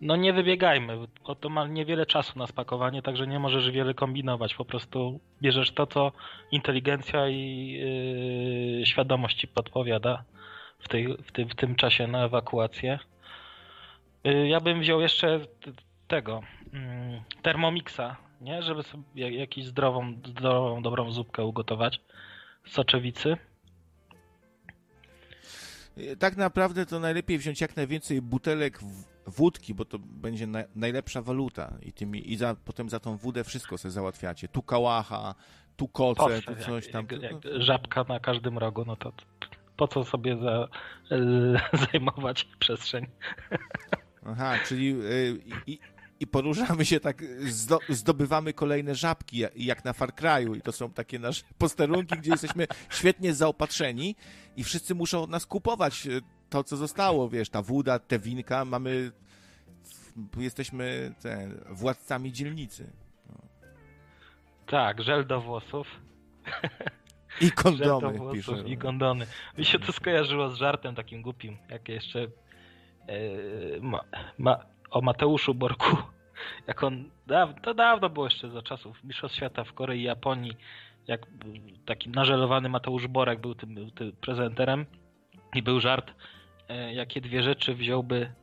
No 0.01 0.15
nie 0.15 0.33
wybiegajmy, 0.33 0.97
bo 1.27 1.35
to 1.35 1.49
ma 1.49 1.67
niewiele 1.67 2.05
czasu 2.05 2.39
na 2.39 2.47
spakowanie, 2.47 3.01
także 3.01 3.27
nie 3.27 3.39
możesz 3.39 3.71
wiele 3.71 3.93
kombinować. 3.93 4.55
Po 4.55 4.65
prostu 4.65 5.19
bierzesz 5.41 5.71
to, 5.71 5.87
co 5.87 6.11
inteligencja 6.51 7.29
i 7.29 7.71
yy, 8.79 8.85
świadomość 8.85 9.37
ci 9.37 9.47
podpowiada 9.47 10.23
w, 10.79 10.87
tej, 10.87 11.17
w, 11.17 11.31
tym, 11.31 11.49
w 11.49 11.55
tym 11.55 11.75
czasie 11.75 12.07
na 12.07 12.25
ewakuację. 12.25 12.99
Yy, 14.23 14.47
ja 14.47 14.59
bym 14.59 14.79
wziął 14.79 15.01
jeszcze 15.01 15.39
tego 16.07 16.41
mm, 16.73 17.21
Thermomixa, 17.41 18.15
nie? 18.43 18.63
Żeby 18.63 18.83
sobie 18.83 19.03
ja- 19.15 19.29
jakąś 19.39 19.65
zdrową, 19.65 20.13
zdrową, 20.27 20.81
dobrą 20.81 21.11
zupkę 21.11 21.43
ugotować 21.45 22.01
z 22.65 22.71
soczewicy. 22.71 23.37
E, 25.97 26.15
Tak 26.15 26.37
naprawdę 26.37 26.85
to 26.85 26.99
najlepiej 26.99 27.37
wziąć 27.37 27.61
jak 27.61 27.75
najwięcej 27.75 28.21
butelek 28.21 28.79
wódki, 29.27 29.73
bo 29.73 29.85
to 29.85 29.99
będzie 29.99 30.47
na, 30.47 30.63
najlepsza 30.75 31.21
waluta 31.21 31.73
i, 31.81 31.93
tymi, 31.93 32.31
i 32.31 32.37
za, 32.37 32.55
potem 32.65 32.89
za 32.89 32.99
tą 32.99 33.17
wódę 33.17 33.43
wszystko 33.43 33.77
sobie 33.77 33.91
załatwiacie. 33.91 34.47
Tu 34.47 34.61
kałacha, 34.61 35.35
tu 35.77 35.87
koce, 35.87 36.41
Po 36.45 36.51
tu 36.53 36.59
co, 36.59 36.65
coś 36.65 36.87
tam. 36.91 37.07
jak, 37.11 37.21
jak 37.21 37.33
żabka 37.61 38.03
na 38.03 38.19
każdym 38.19 38.57
rogu, 38.57 38.83
no 38.85 38.95
to 38.95 39.11
po 39.77 39.87
co 39.87 40.03
sobie 40.03 40.37
za, 40.37 40.67
zajmować 41.91 42.47
przestrzeń? 42.59 43.07
Aha, 44.25 44.53
czyli 44.67 44.89
y, 45.01 45.39
i, 45.67 45.79
i 46.23 46.27
poruszamy 46.27 46.85
się 46.85 46.99
tak, 46.99 47.23
zdo, 47.39 47.79
zdobywamy 47.89 48.53
kolejne 48.53 48.95
żabki, 48.95 49.43
jak, 49.55 49.85
na 49.85 49.93
Far 49.93 50.09
Cry'u 50.09 50.57
i 50.57 50.61
to 50.61 50.71
są 50.71 50.89
takie 50.89 51.19
nasze 51.19 51.43
posterunki, 51.57 52.15
gdzie 52.17 52.31
jesteśmy 52.31 52.67
świetnie 52.89 53.33
zaopatrzeni 53.33 54.15
i 54.57 54.63
wszyscy 54.63 54.95
muszą 54.95 55.23
od 55.23 55.29
nas 55.29 55.45
kupować 55.45 56.07
y, 56.07 56.21
to, 56.49 56.63
co 56.63 56.77
zostało, 56.77 57.29
wiesz, 57.29 57.49
ta 57.49 57.61
woda, 57.61 57.99
te 57.99 58.19
winka, 58.19 58.65
mamy, 58.65 59.11
jesteśmy 60.37 61.13
te, 61.21 61.49
władcami 61.69 62.31
dzielnicy. 62.31 62.91
Tak, 64.65 65.01
żel 65.01 65.27
do 65.27 65.41
włosów. 65.41 65.87
I 67.41 67.45
Żel 67.45 67.55
do 67.55 67.63
kondomy, 67.63 68.17
włosów 68.17 68.55
pisze. 68.55 68.69
i 68.69 68.77
gondony. 68.77 69.27
Mi 69.57 69.65
się 69.65 69.79
to 69.79 69.91
skojarzyło 69.91 70.49
z 70.49 70.55
żartem 70.55 70.95
takim 70.95 71.21
głupim, 71.21 71.57
jak 71.69 71.89
jeszcze 71.89 72.19
e, 72.21 72.27
ma, 73.81 74.03
ma, 74.37 74.65
o 74.89 75.01
Mateuszu 75.01 75.53
Borku. 75.53 76.12
Jak 76.67 76.83
on, 76.83 77.09
to 77.61 77.73
dawno 77.73 78.09
było 78.09 78.25
jeszcze 78.25 78.49
za 78.49 78.61
czasów 78.61 79.03
Mistrzostw 79.03 79.37
Świata 79.37 79.63
w 79.63 79.73
Korei 79.73 79.99
i 79.99 80.03
Japonii, 80.03 80.57
jak 81.07 81.27
taki 81.85 82.09
nażelowany 82.09 82.69
Mateusz 82.69 83.07
Borek 83.07 83.41
był 83.41 83.55
tym, 83.55 83.91
tym 83.91 84.11
prezenterem 84.11 84.85
i 85.55 85.61
był 85.61 85.79
żart, 85.79 86.13
e, 86.69 86.93
jakie 86.93 87.21
dwie 87.21 87.43
rzeczy 87.43 87.75
wziąłby 87.75 88.33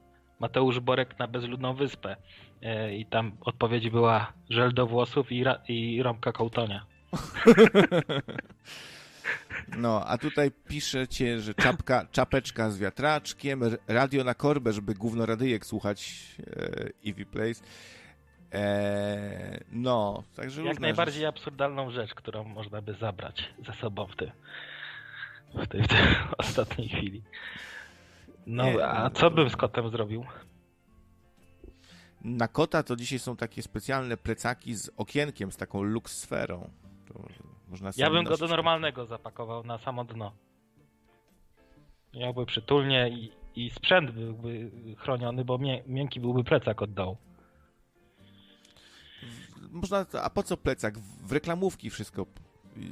Mateusz 0.41 0.81
Borek 0.81 1.19
na 1.19 1.29
bezludną 1.29 1.75
wyspę. 1.75 2.17
E, 2.63 2.97
I 2.97 3.07
tam 3.07 3.33
odpowiedź 3.41 3.91
była 3.91 4.33
żel 4.51 4.75
do 4.75 4.87
włosów 4.87 5.33
i, 5.33 5.45
ra, 5.45 5.59
i 5.69 6.03
rąbka 6.03 6.33
kołtonia. 6.33 6.87
No, 9.77 10.05
a 10.07 10.19
tutaj 10.19 10.51
piszecie, 10.69 11.41
że 11.41 11.55
czapka, 11.55 12.07
czapeczka 12.13 12.71
z 12.71 12.79
wiatraczkiem, 12.79 13.61
radio 13.89 14.25
na 14.25 14.35
korbę, 14.35 14.73
żeby 14.73 14.95
gówno 14.95 15.27
radyjek 15.27 15.67
słuchać 15.67 16.27
e, 16.41 17.09
Eevee 17.09 17.27
Place. 17.27 17.61
E, 18.53 19.65
no, 19.73 20.23
także 20.37 20.63
Jak 20.65 20.81
najbardziej 20.81 21.15
rzeczy. 21.21 21.29
absurdalną 21.29 21.91
rzecz, 21.91 22.15
którą 22.15 22.45
można 22.45 22.83
by 22.83 22.95
zabrać 22.95 23.55
ze 23.67 23.73
sobą 23.73 24.07
w, 24.07 24.17
tym, 24.17 24.31
w, 25.55 25.67
tej, 25.69 25.83
w 25.83 25.89
tej 25.89 25.99
ostatniej 26.39 26.89
chwili. 26.89 27.23
No, 28.47 28.65
Nie, 28.65 28.87
a 28.87 29.05
no, 29.05 29.11
co 29.11 29.31
bym 29.31 29.51
z 29.51 29.57
kotem 29.57 29.91
zrobił? 29.91 30.25
Na 32.25 32.49
kota 32.49 32.83
to 32.83 32.97
dzisiaj 32.97 33.19
są 33.19 33.37
takie 33.37 33.63
specjalne 33.63 34.17
plecaki 34.17 34.75
z 34.75 34.91
okienkiem, 34.97 35.53
z 35.53 35.57
taką 35.57 35.83
lux 35.83 36.19
sferą. 36.19 36.71
To 37.09 37.29
można 37.71 37.91
Ja 37.97 38.11
bym 38.11 38.25
go 38.25 38.37
do 38.37 38.47
normalnego 38.49 39.07
zapakował 39.07 39.65
na 39.65 39.79
samo 39.79 40.05
dno. 40.05 40.33
Miałby 42.15 42.47
przytulnie 42.47 43.09
i, 43.09 43.33
i 43.57 43.71
sprzęt 43.71 44.11
byłby 44.11 44.71
chroniony, 44.99 45.45
bo 45.45 45.59
mię, 45.59 45.83
miękki 45.87 46.21
byłby 46.21 46.45
plecak 46.45 46.83
od 46.83 46.93
dołu. 46.93 47.17
Można, 49.71 50.07
a 50.23 50.31
po 50.31 50.43
co 50.43 50.57
plecak? 50.57 50.99
W 50.99 51.33
reklamówki 51.33 51.91
wszystko. 51.91 52.27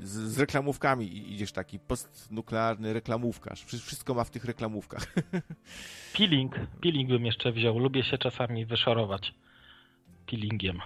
Z, 0.02 0.10
z 0.32 0.38
reklamówkami 0.38 1.32
idziesz 1.32 1.52
taki 1.52 1.78
postnuklearny 1.78 2.92
reklamówkarz. 2.92 3.64
Wszy- 3.64 3.78
Wszystko 3.78 4.14
ma 4.14 4.24
w 4.24 4.30
tych 4.30 4.44
reklamówkach. 4.44 5.14
Peeling, 6.16 6.54
peeling 6.82 7.08
bym 7.08 7.26
jeszcze 7.26 7.52
wziął. 7.52 7.78
Lubię 7.78 8.04
się 8.04 8.18
czasami 8.18 8.66
wyszorować 8.66 9.34
peelingiem. 10.26 10.80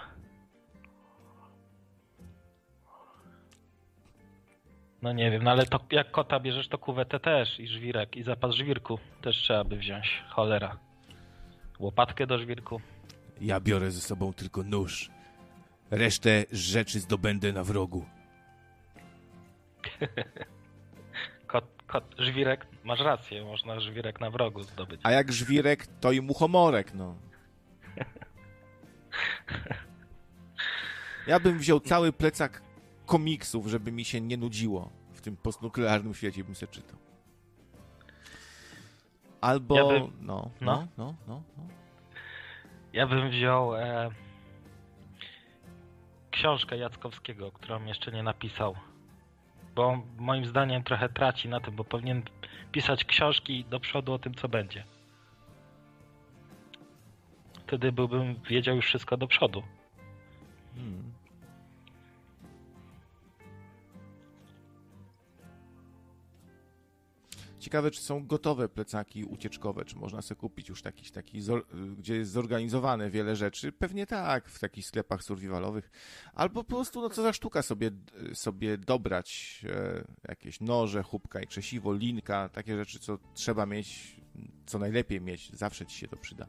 No 5.03 5.13
nie 5.13 5.31
wiem, 5.31 5.43
no 5.43 5.51
ale 5.51 5.67
to 5.67 5.81
jak 5.91 6.11
kota 6.11 6.41
bierzesz, 6.41 6.69
to 6.69 6.79
kuwetę 6.79 7.21
też 7.21 7.61
i 7.61 7.69
żwirek 7.69 8.17
i 8.17 8.23
zapas 8.23 8.55
żwirku 8.55 8.99
też 9.23 9.37
trzeba 9.37 9.65
by 9.65 9.77
wziąć. 9.77 10.23
Cholera. 10.29 10.79
Łopatkę 11.79 12.27
do 12.27 12.39
żwirku. 12.39 12.81
Ja 13.41 13.61
biorę 13.61 13.91
ze 13.91 14.01
sobą 14.01 14.33
tylko 14.33 14.63
nóż. 14.63 15.11
Resztę 15.91 16.45
rzeczy 16.53 17.01
zdobędę 17.01 17.53
na 17.53 17.65
wrogu. 17.65 18.05
Kot, 21.47 21.65
kot, 21.87 22.05
żwirek, 22.19 22.67
masz 22.85 23.01
rację, 23.01 23.45
można 23.45 23.81
żwirek 23.81 24.21
na 24.21 24.31
wrogu 24.31 24.63
zdobyć. 24.63 25.01
A 25.05 25.11
jak 25.11 25.33
żwirek, 25.33 25.87
to 26.01 26.13
i 26.13 26.21
muchomorek, 26.21 26.95
no. 26.95 27.17
Ja 31.27 31.41
bym 31.41 31.59
wziął 31.59 31.81
cały 31.81 32.13
plecak 32.13 32.63
komiksów, 33.07 33.67
żeby 33.67 33.93
mi 33.93 34.05
się 34.05 34.21
nie 34.21 34.37
nudziło. 34.37 34.91
W 35.13 35.21
tym 35.21 35.37
postnuklearnym 35.37 36.15
świecie 36.15 36.45
bym 36.45 36.55
se 36.55 36.67
czytał. 36.67 36.97
Albo, 39.41 39.77
Ja 39.77 39.85
bym- 39.87 40.13
no, 40.21 40.51
no, 40.61 40.87
no. 40.97 41.15
no, 41.29 41.43
no. 41.57 41.67
Ja 42.93 43.07
bym 43.07 43.31
wziął 43.31 43.75
e, 43.77 44.11
książkę 46.31 46.77
Jackowskiego, 46.77 47.53
którą 47.53 47.85
jeszcze 47.85 48.13
nie 48.13 48.23
napisał. 48.23 48.75
Bo 49.75 50.03
moim 50.19 50.47
zdaniem 50.47 50.83
trochę 50.83 51.09
traci 51.09 51.49
na 51.49 51.61
tym, 51.61 51.77
bo 51.77 51.85
powinien 51.85 52.23
pisać 52.73 53.05
książki 53.05 53.65
do 53.65 53.81
przodu 53.81 54.13
o 54.13 54.19
tym, 54.19 54.35
co 54.35 54.49
będzie. 54.49 54.85
Wtedy 57.67 57.93
byłbym 57.93 58.35
wiedział 58.49 58.77
już 58.77 58.85
wszystko 58.87 59.17
do 59.17 59.27
przodu. 59.27 59.63
Hmm. 60.75 61.13
Ciekawe, 67.63 67.91
czy 67.91 68.01
są 68.01 68.27
gotowe 68.27 68.69
plecaki 68.69 69.25
ucieczkowe, 69.25 69.85
czy 69.85 69.97
można 69.97 70.23
sobie 70.23 70.41
kupić 70.41 70.69
już 70.69 70.83
taki, 70.83 71.11
taki 71.11 71.41
zor- 71.41 71.67
gdzie 71.99 72.17
jest 72.17 72.31
zorganizowane 72.31 73.11
wiele 73.11 73.37
rzeczy. 73.37 73.73
Pewnie 73.73 74.07
tak, 74.07 74.49
w 74.49 74.59
takich 74.61 74.87
sklepach 74.87 75.23
survivalowych. 75.23 75.91
Albo 76.35 76.65
po 76.65 76.77
prostu, 76.77 77.01
no 77.01 77.11
co 77.11 77.23
za 77.23 77.33
sztuka 77.33 77.63
sobie, 77.63 77.91
sobie 78.35 78.79
dobrać 78.79 79.61
e, 79.69 80.05
jakieś 80.29 80.61
noże, 80.61 81.03
chubka 81.03 81.41
i 81.41 81.47
krzesiwo, 81.47 81.93
linka, 81.95 82.49
takie 82.49 82.77
rzeczy, 82.77 82.99
co 82.99 83.19
trzeba 83.35 83.67
mieć, 83.67 84.17
co 84.67 84.79
najlepiej 84.79 85.21
mieć, 85.21 85.51
zawsze 85.57 85.87
ci 85.87 85.99
się 85.99 86.09
to 86.09 86.17
przyda. 86.17 86.47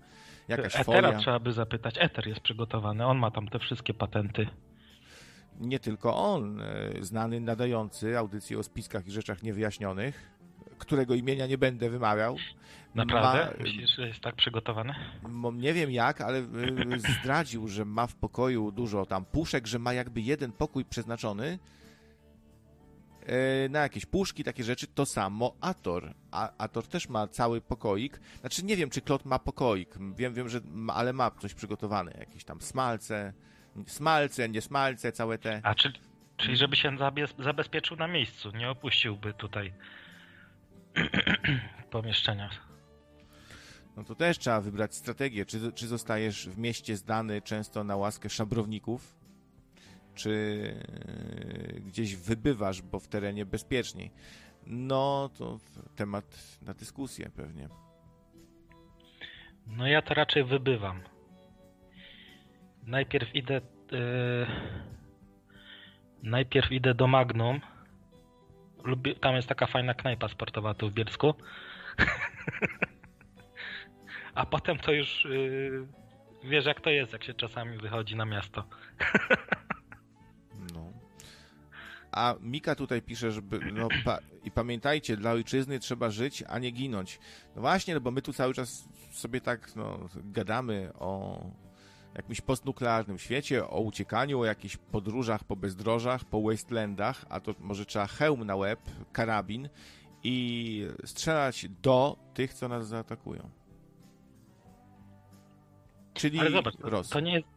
Jakaś 0.47 0.75
Etera 0.75 0.83
folia. 0.83 1.19
trzeba 1.19 1.39
by 1.39 1.53
zapytać. 1.53 1.95
Eter 1.99 2.27
jest 2.27 2.41
przygotowany, 2.41 3.05
on 3.05 3.17
ma 3.17 3.31
tam 3.31 3.47
te 3.47 3.59
wszystkie 3.59 3.93
patenty. 3.93 4.47
nie 5.59 5.79
tylko 5.79 6.15
on, 6.33 6.61
e, 6.61 6.91
znany 7.01 7.39
nadający 7.39 8.17
audycję 8.17 8.59
o 8.59 8.63
spiskach 8.63 9.07
i 9.07 9.11
rzeczach 9.11 9.43
niewyjaśnionych, 9.43 10.32
którego 10.85 11.15
imienia 11.15 11.47
nie 11.47 11.57
będę 11.57 11.89
wymawiał. 11.89 12.37
Naprawdę? 12.95 13.57
Ma, 13.57 13.63
Myślisz, 13.63 13.95
że 13.95 14.07
jest 14.07 14.19
tak 14.19 14.35
przygotowany? 14.35 14.95
nie 15.53 15.73
wiem 15.73 15.91
jak, 15.91 16.21
ale 16.21 16.37
e, 16.39 16.43
zdradził, 17.21 17.67
że 17.67 17.85
ma 17.85 18.07
w 18.07 18.15
pokoju 18.15 18.71
dużo 18.71 19.05
tam 19.05 19.25
puszek, 19.25 19.67
że 19.67 19.79
ma 19.79 19.93
jakby 19.93 20.21
jeden 20.21 20.51
pokój 20.51 20.85
przeznaczony 20.85 21.59
e, 23.25 23.69
na 23.69 23.79
jakieś 23.79 24.05
puszki, 24.05 24.43
takie 24.43 24.63
rzeczy. 24.63 24.87
To 24.87 25.05
samo 25.05 25.55
Ator. 25.61 26.13
A, 26.31 26.51
Ator 26.57 26.87
też 26.87 27.09
ma 27.09 27.27
cały 27.27 27.61
pokoik. 27.61 28.19
Znaczy 28.39 28.65
nie 28.65 28.75
wiem, 28.77 28.89
czy 28.89 29.01
Klot 29.01 29.25
ma 29.25 29.39
pokoik. 29.39 29.89
Wiem, 30.15 30.33
wiem, 30.33 30.49
że 30.49 30.59
ma, 30.65 30.93
ale 30.93 31.13
ma 31.13 31.31
coś 31.31 31.53
przygotowane. 31.53 32.11
Jakieś 32.19 32.43
tam 32.43 32.61
smalce, 32.61 33.33
smalce, 33.87 34.49
nie 34.49 34.61
smalce, 34.61 35.11
całe 35.11 35.37
te... 35.37 35.61
A 35.63 35.75
czyli, 35.75 35.99
czyli 36.37 36.57
żeby 36.57 36.75
się 36.75 36.97
zabezpieczył 37.39 37.97
na 37.97 38.07
miejscu, 38.07 38.51
nie 38.51 38.69
opuściłby 38.69 39.33
tutaj 39.33 39.73
pomieszczenia. 41.91 42.49
No 43.97 44.03
to 44.03 44.15
też 44.15 44.37
trzeba 44.37 44.61
wybrać 44.61 44.95
strategię. 44.95 45.45
Czy, 45.45 45.71
czy 45.71 45.87
zostajesz 45.87 46.49
w 46.49 46.57
mieście 46.57 46.97
zdany 46.97 47.41
często 47.41 47.83
na 47.83 47.95
łaskę 47.95 48.29
szabrowników, 48.29 49.15
czy 50.15 50.31
e, 51.75 51.79
gdzieś 51.79 52.15
wybywasz, 52.15 52.81
bo 52.81 52.99
w 52.99 53.07
terenie 53.07 53.45
bezpieczniej. 53.45 54.11
No 54.65 55.29
to 55.37 55.59
temat 55.95 56.57
na 56.61 56.73
dyskusję 56.73 57.29
pewnie. 57.35 57.69
No 59.67 59.87
ja 59.87 60.01
to 60.01 60.13
raczej 60.13 60.43
wybywam. 60.43 61.01
Najpierw 62.83 63.35
idę. 63.35 63.61
Yy... 63.91 64.47
Najpierw 66.23 66.71
idę 66.71 66.93
do 66.93 67.07
Magnum. 67.07 67.61
Lubię, 68.83 69.15
tam 69.15 69.35
jest 69.35 69.47
taka 69.47 69.67
fajna 69.67 69.93
knajpa 69.93 70.27
sportowa 70.27 70.73
tu 70.73 70.89
w 70.89 70.93
Bielsku. 70.93 71.33
A 74.35 74.45
potem 74.45 74.77
to 74.77 74.91
już 74.91 75.25
yy... 75.25 75.87
wiesz 76.43 76.65
jak 76.65 76.81
to 76.81 76.89
jest, 76.89 77.13
jak 77.13 77.23
się 77.23 77.33
czasami 77.33 77.77
wychodzi 77.77 78.15
na 78.15 78.25
miasto. 78.25 78.63
No. 80.73 80.93
A 82.11 82.35
Mika 82.41 82.75
tutaj 82.75 83.01
pisze, 83.01 83.31
żeby. 83.31 83.59
No, 83.73 83.87
pa, 84.05 84.19
I 84.43 84.51
pamiętajcie, 84.51 85.17
dla 85.17 85.31
ojczyzny 85.31 85.79
trzeba 85.79 86.09
żyć, 86.09 86.43
a 86.47 86.59
nie 86.59 86.71
ginąć. 86.71 87.19
No 87.55 87.61
właśnie, 87.61 87.93
no 87.93 88.01
bo 88.01 88.11
my 88.11 88.21
tu 88.21 88.33
cały 88.33 88.53
czas 88.53 88.89
sobie 89.11 89.41
tak 89.41 89.75
no, 89.75 89.99
gadamy 90.15 90.91
o 90.99 91.41
jakimś 92.15 92.41
postnuklearnym 92.41 93.19
świecie, 93.19 93.67
o 93.67 93.79
uciekaniu, 93.79 94.39
o 94.39 94.45
jakichś 94.45 94.77
podróżach 94.77 95.43
po 95.43 95.55
bezdrożach, 95.55 96.23
po 96.23 96.41
wastelandach, 96.41 97.25
a 97.29 97.39
to 97.39 97.55
może 97.59 97.85
trzeba 97.85 98.07
hełm 98.07 98.43
na 98.43 98.55
łeb, 98.55 98.79
karabin 99.11 99.69
i 100.23 100.87
strzelać 101.05 101.65
do 101.81 102.17
tych, 102.33 102.53
co 102.53 102.67
nas 102.67 102.87
zaatakują. 102.87 103.49
Czyli 106.13 106.39
Ale 106.39 106.51
zobacz, 106.51 106.75
to, 107.09 107.19
nie 107.19 107.33
jest. 107.33 107.47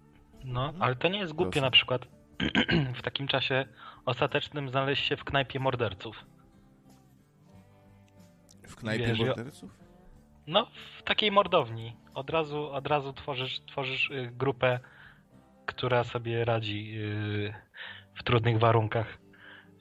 No, 0.44 0.72
ale 0.78 0.96
to 0.96 1.08
nie 1.08 1.18
jest 1.18 1.32
głupie 1.32 1.48
Rosji. 1.48 1.62
na 1.62 1.70
przykład 1.70 2.02
w 2.98 3.02
takim 3.02 3.28
czasie 3.28 3.66
ostatecznym 4.04 4.70
znaleźć 4.70 5.06
się 5.06 5.16
w 5.16 5.24
knajpie 5.24 5.60
morderców. 5.60 6.16
W 8.68 8.76
knajpie 8.76 9.06
Wiesz, 9.06 9.18
morderców? 9.18 9.70
No, 10.46 10.66
w 10.98 11.02
takiej 11.02 11.32
mordowni. 11.32 11.96
Od 12.16 12.30
razu, 12.30 12.72
od 12.72 12.86
razu 12.86 13.12
tworzysz, 13.12 13.60
tworzysz 13.60 14.10
y, 14.10 14.30
grupę, 14.32 14.80
która 15.66 16.04
sobie 16.04 16.44
radzi 16.44 16.94
y, 16.98 17.54
w 18.14 18.22
trudnych 18.22 18.58
warunkach. 18.58 19.18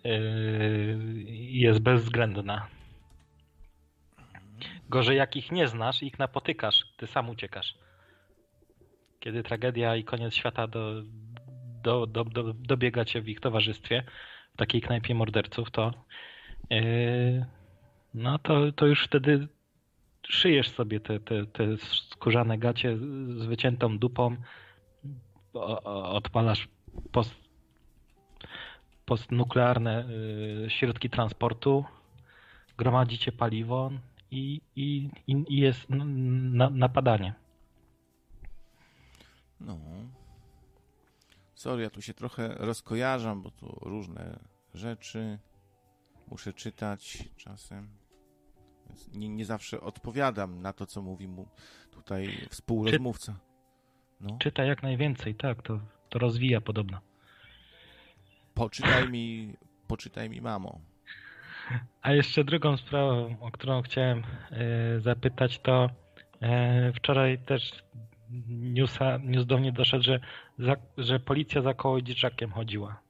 Y, 0.06 0.98
i 1.28 1.60
Jest 1.60 1.80
bezwzględna. 1.80 2.68
Gorzej 4.90 5.18
jak 5.18 5.36
ich 5.36 5.52
nie 5.52 5.68
znasz 5.68 6.04
ich 6.04 6.20
napotykasz, 6.20 6.84
ty 6.98 7.08
sam 7.08 7.30
uciekasz. 7.30 7.76
Kiedy 9.20 9.44
tragedia 9.44 9.96
i 9.96 10.04
koniec 10.04 10.34
świata 10.34 10.68
do, 10.68 11.02
do, 11.84 12.08
do, 12.08 12.24
do, 12.24 12.54
dobiega 12.54 13.06
cię 13.06 13.22
w 13.22 13.30
ich 13.30 13.40
towarzystwie, 13.40 14.04
w 14.54 14.58
takiej 14.58 14.82
knajpie 14.82 15.16
morderców, 15.16 15.72
to 15.72 15.94
yy, 16.70 17.46
no 18.14 18.40
to, 18.40 18.72
to 18.72 18.86
już 18.88 19.06
wtedy 19.06 19.48
szyjesz 20.28 20.70
sobie 20.70 21.00
te, 21.00 21.20
te, 21.20 21.46
te 21.46 21.78
skórzane 21.78 22.58
gacie 22.58 22.98
z 23.38 23.46
wyciętą 23.46 23.98
dupą, 23.98 24.36
odpalasz 25.94 26.68
post, 27.12 27.36
postnuklearne 29.06 30.06
y, 30.66 30.70
środki 30.70 31.10
transportu, 31.10 31.86
gromadzicie 32.78 33.32
paliwo 33.32 33.92
i, 34.32 34.62
i, 34.76 35.10
i 35.28 35.58
jest 35.58 35.90
na, 35.90 36.70
napadanie. 36.70 37.34
No. 39.60 39.78
Sorry, 41.56 41.84
ja 41.84 41.90
tu 41.90 42.02
się 42.02 42.14
trochę 42.14 42.56
rozkojarzam, 42.58 43.42
bo 43.42 43.52
tu 43.52 43.80
różne 43.82 44.40
rzeczy 44.74 45.40
muszę 46.28 46.54
czytać 46.54 47.30
czasem. 47.38 48.05
Nie, 49.14 49.30
nie 49.30 49.46
zawsze 49.46 49.82
odpowiadam 49.82 50.62
na 50.62 50.74
to, 50.74 50.86
co 50.86 51.02
mówi 51.02 51.28
mu 51.28 51.48
tutaj 51.92 52.28
współrozmówca. 52.50 53.40
No, 54.22 54.38
Czytaj 54.40 54.68
jak 54.68 54.84
najwięcej, 54.84 55.36
tak, 55.36 55.62
to, 55.62 55.80
to 56.10 56.20
rozwija 56.20 56.62
podobno. 56.62 57.02
poczytaj 58.54 59.10
mi, 59.10 59.54
poczytaj 59.88 60.30
mi, 60.30 60.42
mamo. 60.42 60.80
A 62.02 62.14
jeszcze 62.14 62.44
drugą 62.44 62.78
sprawą, 62.78 63.36
o 63.42 63.52
którą 63.52 63.82
chciałem 63.82 64.24
e, 64.52 65.00
zapytać, 65.00 65.60
to 65.60 65.90
e, 66.42 66.94
wczoraj 66.94 67.40
też 67.40 67.72
newsa, 68.50 69.18
news 69.18 69.46
do 69.46 69.58
mnie 69.58 69.72
doszedł, 69.72 70.04
że, 70.04 70.20
za, 70.60 70.76
że 70.98 71.20
policja 71.20 71.62
za 71.62 71.74
koło 71.74 72.02
dzieciakiem 72.02 72.52
chodziła. 72.52 73.05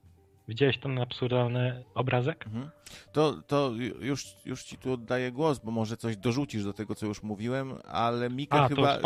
Widziałeś 0.48 0.78
ten 0.78 0.98
absurdalny 0.98 1.84
obrazek? 1.94 2.46
Mhm. 2.46 2.70
To, 3.12 3.42
to 3.46 3.70
ju- 3.70 4.04
już, 4.04 4.26
już 4.44 4.64
ci 4.64 4.78
tu 4.78 4.92
oddaję 4.92 5.32
głos, 5.32 5.58
bo 5.58 5.70
może 5.70 5.96
coś 5.96 6.16
dorzucisz 6.16 6.64
do 6.64 6.72
tego, 6.72 6.94
co 6.94 7.06
już 7.06 7.22
mówiłem, 7.22 7.74
ale 7.84 8.30
Mikę 8.30 8.54
A, 8.60 8.68
chyba, 8.68 8.98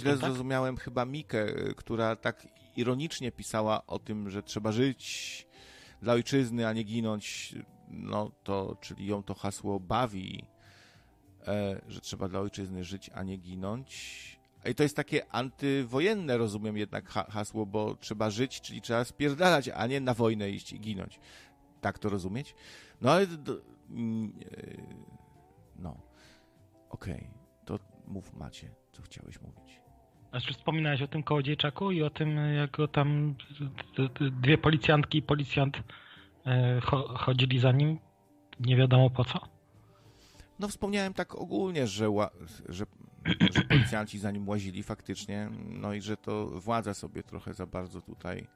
źle 0.00 0.10
tym, 0.12 0.20
tak? 0.20 0.28
zrozumiałem 0.30 0.76
chyba 0.76 1.04
Mikę, 1.04 1.46
która 1.76 2.16
tak 2.16 2.48
ironicznie 2.76 3.32
pisała 3.32 3.86
o 3.86 3.98
tym, 3.98 4.30
że 4.30 4.42
trzeba 4.42 4.72
żyć 4.72 5.46
dla 6.02 6.12
ojczyzny, 6.12 6.66
a 6.66 6.72
nie 6.72 6.82
ginąć, 6.82 7.54
no 7.90 8.30
to, 8.44 8.76
czyli 8.80 9.06
ją 9.06 9.22
to 9.22 9.34
hasło 9.34 9.80
bawi, 9.80 10.44
e, 11.46 11.80
że 11.88 12.00
trzeba 12.00 12.28
dla 12.28 12.40
ojczyzny 12.40 12.84
żyć, 12.84 13.10
a 13.14 13.22
nie 13.22 13.36
ginąć. 13.36 14.35
I 14.70 14.74
to 14.74 14.82
jest 14.82 14.96
takie 14.96 15.32
antywojenne, 15.32 16.38
rozumiem 16.38 16.76
jednak 16.76 17.08
ha 17.08 17.26
hasło, 17.30 17.66
bo 17.66 17.94
trzeba 17.94 18.30
żyć, 18.30 18.60
czyli 18.60 18.80
trzeba 18.80 19.04
spierdalać, 19.04 19.68
a 19.68 19.86
nie 19.86 20.00
na 20.00 20.14
wojnę 20.14 20.50
iść 20.50 20.72
i 20.72 20.80
ginąć. 20.80 21.20
Tak 21.80 21.98
to 21.98 22.08
rozumieć? 22.08 22.54
No 23.00 23.12
ale. 23.12 23.26
mm, 23.90 24.32
e, 24.56 25.06
No. 25.78 25.96
Okej, 26.90 27.30
to 27.64 27.78
mów 28.06 28.34
Macie, 28.34 28.70
co 28.92 29.02
chciałeś 29.02 29.40
mówić. 29.40 29.80
Znaczy 30.30 30.54
wspominałeś 30.54 31.02
o 31.02 31.08
tym 31.08 31.22
kołodziejczaku 31.22 31.90
i 31.90 32.02
o 32.02 32.10
tym, 32.10 32.36
jak 32.36 32.70
go 32.70 32.88
tam 32.88 33.34
dwie 34.42 34.58
policjantki 34.58 35.18
i 35.18 35.22
policjant 35.22 35.76
e, 36.46 36.80
cho, 36.80 37.18
chodzili 37.18 37.58
za 37.58 37.72
nim, 37.72 37.98
nie 38.60 38.76
wiadomo 38.76 39.10
po 39.10 39.24
co. 39.24 39.40
No 40.58 40.68
wspomniałem 40.68 41.14
tak 41.14 41.34
ogólnie, 41.34 41.86
że, 41.86 42.10
że, 42.68 42.84
że 43.54 43.62
policjanci 43.62 44.18
za 44.18 44.30
nim 44.30 44.48
łazili 44.48 44.82
faktycznie, 44.82 45.48
no 45.68 45.94
i 45.94 46.00
że 46.00 46.16
to 46.16 46.46
władza 46.46 46.94
sobie 46.94 47.22
trochę 47.22 47.54
za 47.54 47.66
bardzo 47.66 48.00
tutaj 48.00 48.46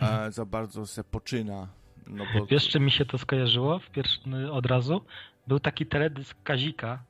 e, 0.00 0.32
za 0.32 0.46
bardzo 0.46 0.86
se 0.86 1.04
poczyna. 1.04 1.68
No 2.06 2.24
bo 2.34 2.46
Wiesz, 2.46 2.68
czy 2.68 2.80
mi 2.80 2.90
się 2.90 3.04
to 3.04 3.18
skojarzyło 3.18 3.78
w 3.78 3.90
pierwszy, 3.90 4.20
od 4.52 4.66
razu? 4.66 5.04
Był 5.46 5.60
taki 5.60 5.86
teledysk 5.86 6.36
Kazika, 6.42 7.04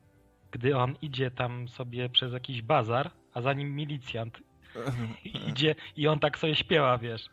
gdy 0.50 0.76
on 0.76 0.96
idzie 1.02 1.30
tam 1.30 1.68
sobie 1.68 2.08
przez 2.08 2.32
jakiś 2.32 2.62
bazar, 2.62 3.10
a 3.34 3.40
za 3.40 3.52
nim 3.52 3.76
milicjant 3.76 4.38
idzie 5.48 5.74
i 5.96 6.08
on 6.08 6.20
tak 6.20 6.38
sobie 6.38 6.54
śpiewa, 6.54 6.98
wiesz. 6.98 7.28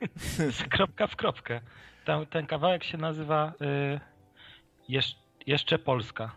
Kropka 0.70 1.06
w 1.06 1.16
kropkę. 1.16 1.60
Tam, 2.04 2.26
ten 2.26 2.46
kawałek 2.46 2.84
się 2.84 2.98
nazywa 2.98 3.52
y, 3.94 4.00
Jesz, 4.88 5.16
Jeszcze 5.46 5.78
Polska. 5.78 6.36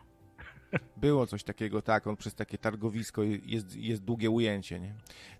Było 0.97 1.27
coś 1.27 1.43
takiego, 1.43 1.81
tak, 1.81 2.07
on 2.07 2.17
przez 2.17 2.35
takie 2.35 2.57
targowisko 2.57 3.21
jest, 3.23 3.75
jest 3.75 4.03
długie 4.03 4.29
ujęcie, 4.29 4.79
nie? 4.79 4.93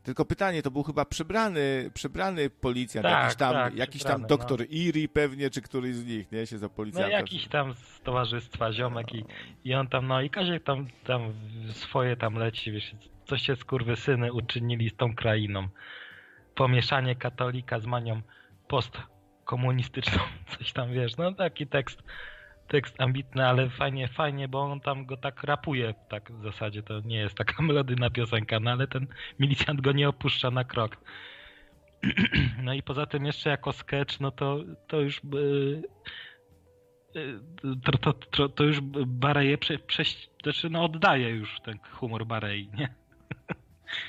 Tylko 0.03 0.25
pytanie, 0.25 0.61
to 0.61 0.71
był 0.71 0.83
chyba 0.83 1.05
przebrany, 1.05 1.91
przebrany 1.93 2.49
policjant, 2.49 3.03
Tak, 3.07 3.23
jakiś 3.23 3.37
tam, 3.37 3.53
tak, 3.53 3.75
jakiś 3.75 4.03
tam 4.03 4.09
przebrany, 4.11 4.27
doktor 4.27 4.59
no. 4.59 4.65
Iri 4.69 5.09
pewnie, 5.09 5.49
czy 5.49 5.61
któryś 5.61 5.95
z 5.95 6.05
nich, 6.05 6.31
nie, 6.31 6.47
się 6.47 6.57
za 6.57 6.65
No 6.65 6.69
policjanta. 6.69 7.09
jakiś 7.09 7.47
tam 7.47 7.73
z 7.73 8.01
towarzystwa 8.01 8.73
ziomek 8.73 9.13
i, 9.13 9.25
i 9.63 9.73
on 9.75 9.87
tam, 9.87 10.07
no 10.07 10.21
i 10.21 10.29
Kaziek 10.29 10.63
tam, 10.63 10.87
tam 11.03 11.33
swoje 11.71 12.17
tam 12.17 12.35
leci, 12.35 12.71
wiesz, 12.71 12.95
coś 13.25 13.41
się 13.41 13.55
skurwysyny 13.55 14.33
uczynili 14.33 14.89
z 14.89 14.95
tą 14.95 15.15
krainą. 15.15 15.67
Pomieszanie 16.55 17.15
katolika 17.15 17.79
z 17.79 17.85
manią 17.85 18.21
postkomunistyczną, 18.67 20.19
coś 20.57 20.73
tam, 20.73 20.93
wiesz, 20.93 21.17
no 21.17 21.33
taki 21.33 21.67
tekst, 21.67 22.03
tekst 22.71 23.01
ambitny, 23.01 23.47
ale 23.47 23.69
fajnie, 23.69 24.07
fajnie, 24.07 24.47
bo 24.47 24.61
on 24.61 24.79
tam 24.79 25.05
go 25.05 25.17
tak 25.17 25.43
rapuje, 25.43 25.93
tak 26.09 26.31
w 26.31 26.43
zasadzie, 26.43 26.83
to 26.83 26.99
nie 26.99 27.17
jest 27.17 27.35
taka 27.35 27.63
melodyjna 27.63 28.09
piosenka, 28.09 28.59
no 28.59 28.71
ale 28.71 28.87
ten 28.87 29.07
milicjant 29.39 29.81
go 29.81 29.91
nie 29.91 30.09
opuszcza 30.09 30.51
na 30.51 30.63
krok. 30.63 30.97
No 32.63 32.73
i 32.73 32.83
poza 32.83 33.05
tym 33.05 33.25
jeszcze 33.25 33.49
jako 33.49 33.73
sketch, 33.73 34.19
no 34.19 34.31
to, 34.31 34.59
to 34.87 35.01
już 35.01 35.21
yy, 35.23 35.81
to, 37.83 37.97
to, 37.97 38.13
to, 38.13 38.49
to 38.49 38.63
już 38.63 38.81
Bareje 39.05 39.57
prze, 39.57 39.79
prze, 39.79 40.03
znaczy 40.43 40.69
no 40.69 40.83
oddaje 40.83 41.29
już 41.29 41.59
ten 41.59 41.79
humor 41.91 42.25
Barei, 42.25 42.69
nie? 42.77 42.93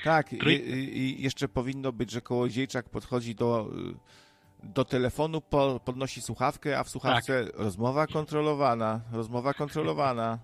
Tak, 0.03 0.33
i, 0.33 0.37
i, 0.97 1.23
jeszcze 1.23 1.47
powinno 1.47 1.91
być, 1.91 2.11
że 2.11 2.21
kołodziejczak 2.21 2.89
podchodzi 2.89 3.35
do, 3.35 3.69
do 4.63 4.85
telefonu, 4.85 5.41
po, 5.41 5.79
podnosi 5.85 6.21
słuchawkę, 6.21 6.79
a 6.79 6.83
w 6.83 6.89
słuchawce 6.89 7.45
Tak. 7.45 7.55
rozmowa 7.59 8.07
kontrolowana, 8.07 9.01
rozmowa 9.11 9.53
kontrolowana. 9.53 10.39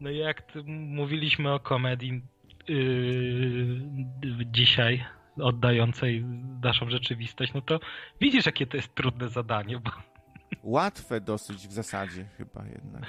No 0.00 0.10
jak 0.10 0.42
mówiliśmy 0.66 1.52
o 1.52 1.60
komedii 1.60 2.22
yy, 2.68 4.44
dzisiaj, 4.46 5.04
oddającej 5.40 6.24
naszą 6.62 6.90
rzeczywistość, 6.90 7.52
no 7.54 7.60
to 7.60 7.80
widzisz, 8.20 8.46
jakie 8.46 8.66
to 8.66 8.76
jest 8.76 8.94
trudne 8.94 9.28
zadanie, 9.28 9.78
bo 9.78 9.90
Łatwe 10.62 11.20
dosyć 11.20 11.56
w 11.68 11.72
zasadzie 11.72 12.24
chyba 12.36 12.64
jednak. 12.66 13.02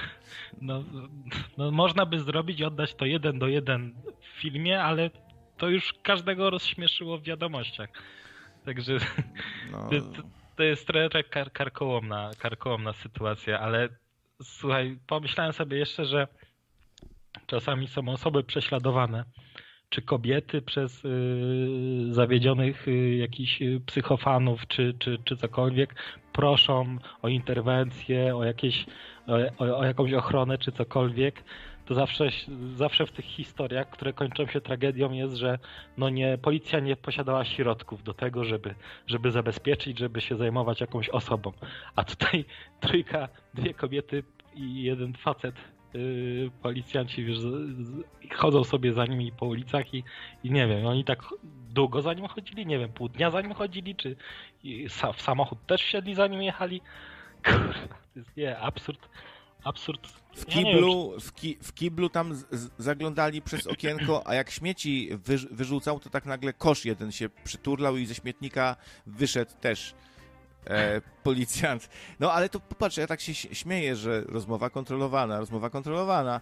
no, 0.62 0.84
no 1.58 1.72
można 1.72 2.06
by 2.06 2.20
zrobić, 2.20 2.62
oddać 2.62 2.96
to 2.96 3.06
jeden 3.06 3.40
do 3.40 3.48
jeden 3.48 3.94
w 4.22 4.42
filmie, 4.42 4.84
ale 4.84 5.10
to 5.58 5.70
już 5.70 5.94
każdego 6.04 6.50
rozśmieszyło 6.50 7.18
w 7.18 7.24
wiadomościach. 7.24 7.90
Także 8.68 8.98
No, 9.72 9.90
To- 10.16 10.24
to 10.56 10.64
jest 10.64 10.88
trochę 10.88 11.24
kar 11.24 11.52
karkołomna, 11.52 12.32
karkołomna 12.40 12.94
sytuacja, 12.94 13.60
ale 13.60 13.90
słuchaj, 14.44 15.00
pomyślałem 15.08 15.54
sobie 15.54 15.78
jeszcze, 15.78 16.06
że 16.06 16.28
czasami 17.48 17.88
są 17.88 18.10
osoby 18.10 18.44
prześladowane, 18.44 19.24
czy 19.90 20.02
kobiety 20.02 20.62
przez 20.62 21.06
y, 21.06 22.14
zawiedzionych 22.14 22.88
y, 22.88 23.16
jakichś 23.16 23.62
y, 23.62 23.82
psychofanów, 23.86 24.68
czy, 24.68 24.94
czy, 25.00 25.18
czy 25.24 25.38
cokolwiek, 25.38 25.96
proszą 26.34 26.98
o 27.22 27.28
interwencję, 27.28 28.36
o, 28.36 28.44
jakieś, 28.44 28.86
o, 29.60 29.78
o 29.78 29.86
jakąś 29.86 30.14
ochronę, 30.14 30.58
czy 30.58 30.72
cokolwiek, 30.72 31.44
to 31.88 31.96
zawsze, 31.96 32.30
zawsze 32.76 33.06
w 33.06 33.12
tych 33.12 33.26
historiach, 33.26 33.90
które 33.90 34.14
kończą 34.14 34.48
się 34.48 34.62
tragedią 34.62 35.12
jest, 35.12 35.36
że 35.36 35.60
no 35.98 36.10
nie, 36.10 36.38
policja 36.38 36.80
nie 36.80 36.96
posiadała 36.96 37.46
środków 37.46 38.04
do 38.04 38.14
tego, 38.14 38.44
żeby, 38.44 38.76
żeby 39.08 39.32
zabezpieczyć, 39.32 40.00
żeby 40.00 40.22
się 40.22 40.36
zajmować 40.36 40.82
jakąś 40.82 41.10
osobą. 41.10 41.52
A 41.96 42.04
tutaj 42.04 42.46
trójka, 42.82 43.30
dwie 43.54 43.74
kobiety 43.74 44.24
i 44.56 44.84
jeden 44.84 45.14
facet, 45.14 45.56
yy, 45.94 46.52
policjanci 46.62 47.26
wiesz, 47.26 47.38
chodzą 48.36 48.64
sobie 48.64 48.94
za 48.94 49.06
nimi 49.06 49.32
po 49.32 49.46
ulicach 49.46 49.94
i, 49.94 50.04
i 50.44 50.52
nie 50.52 50.68
wiem, 50.68 50.86
oni 50.86 51.04
tak 51.04 51.24
długo 51.70 52.02
za 52.02 52.14
nim 52.14 52.28
chodzili, 52.28 52.66
nie 52.66 52.80
wiem, 52.80 52.94
pół 52.94 53.10
dnia 53.10 53.32
za 53.32 53.42
nim 53.42 53.54
chodzili, 53.54 53.96
czy 53.96 54.16
w 55.14 55.22
samochód 55.22 55.66
też 55.66 55.82
wsiedli 55.82 56.16
za 56.16 56.28
nim 56.28 56.42
jechali. 56.42 56.82
Kurwa, 57.46 57.74
to 58.14 58.20
jest 58.20 58.38
nie, 58.38 58.58
absurd. 58.58 59.10
Absurd. 59.64 60.27
W 60.38 60.46
kiblu, 60.46 61.14
w, 61.20 61.34
ki, 61.34 61.58
w 61.62 61.74
kiblu 61.74 62.10
tam 62.10 62.36
z, 62.36 62.46
z, 62.52 62.70
zaglądali 62.78 63.42
przez 63.42 63.68
okienko, 63.68 64.28
a 64.28 64.36
jak 64.36 64.50
śmieci 64.50 65.10
wy, 65.12 65.38
wyrzucał, 65.52 66.00
to 66.00 66.10
tak 66.10 66.26
nagle 66.26 66.54
kosz 66.54 66.86
jeden 66.86 67.12
się 67.12 67.30
przyturlał 67.30 67.98
i 67.98 68.06
ze 68.06 68.16
śmietnika 68.16 68.76
wyszedł 69.06 69.52
też 69.62 69.96
e, 70.68 71.02
policjant. 71.24 71.90
No 72.20 72.32
ale 72.32 72.50
to 72.50 72.60
popatrz, 72.60 72.98
ja 72.98 73.08
tak 73.08 73.22
się 73.22 73.34
śmieję, 73.34 73.96
że 73.96 74.22
rozmowa 74.22 74.70
kontrolowana, 74.70 75.40
rozmowa 75.40 75.70
kontrolowana, 75.70 76.42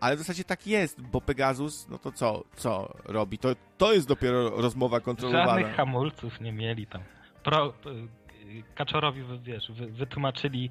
ale 0.00 0.16
w 0.16 0.18
zasadzie 0.18 0.44
tak 0.44 0.66
jest, 0.66 1.00
bo 1.00 1.20
Pegasus, 1.20 1.88
no 1.88 1.98
to 1.98 2.12
co, 2.12 2.44
co 2.56 2.94
robi? 3.04 3.38
To, 3.38 3.48
to 3.78 3.92
jest 3.92 4.08
dopiero 4.08 4.50
rozmowa 4.50 5.00
kontrolowana. 5.00 5.46
Żadnych 5.46 5.76
hamulców 5.76 6.40
nie 6.40 6.52
mieli 6.52 6.86
tam. 6.86 7.02
Pro, 7.42 7.72
Kaczorowi, 8.74 9.22
wiesz, 9.42 9.72
wy, 9.72 9.86
wytłumaczyli, 9.86 10.70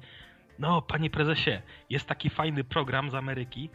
no 0.58 0.82
panie 0.82 1.10
prezesie, 1.10 1.62
jest 1.90 2.06
taki 2.08 2.30
fajny 2.30 2.64
program 2.64 3.10
z 3.10 3.14
Ameryki 3.14 3.70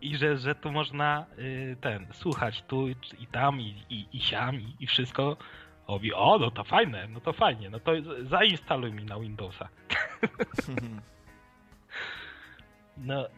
i 0.00 0.16
że, 0.16 0.36
że 0.36 0.54
tu 0.54 0.72
można 0.72 1.26
y, 1.38 1.76
ten, 1.80 2.06
słuchać 2.12 2.62
tu 2.62 2.88
i, 2.88 2.96
tam 3.32 3.60
i, 3.60 3.84
i, 3.90 4.06
i 4.12 4.20
siam 4.20 4.60
i, 4.60 4.76
i 4.80 4.86
wszystko. 4.86 5.36
On 5.86 5.94
Mówi, 5.94 6.14
o 6.14 6.38
no 6.38 6.50
to 6.50 6.64
fajne, 6.64 7.08
no 7.08 7.20
to 7.20 7.32
fajnie, 7.32 7.70
no 7.70 7.80
to 7.80 7.92
zainstaluj 8.22 8.92
mi 8.92 9.04
na 9.04 9.20
Windowsa. 9.20 9.68
No, 12.96 13.28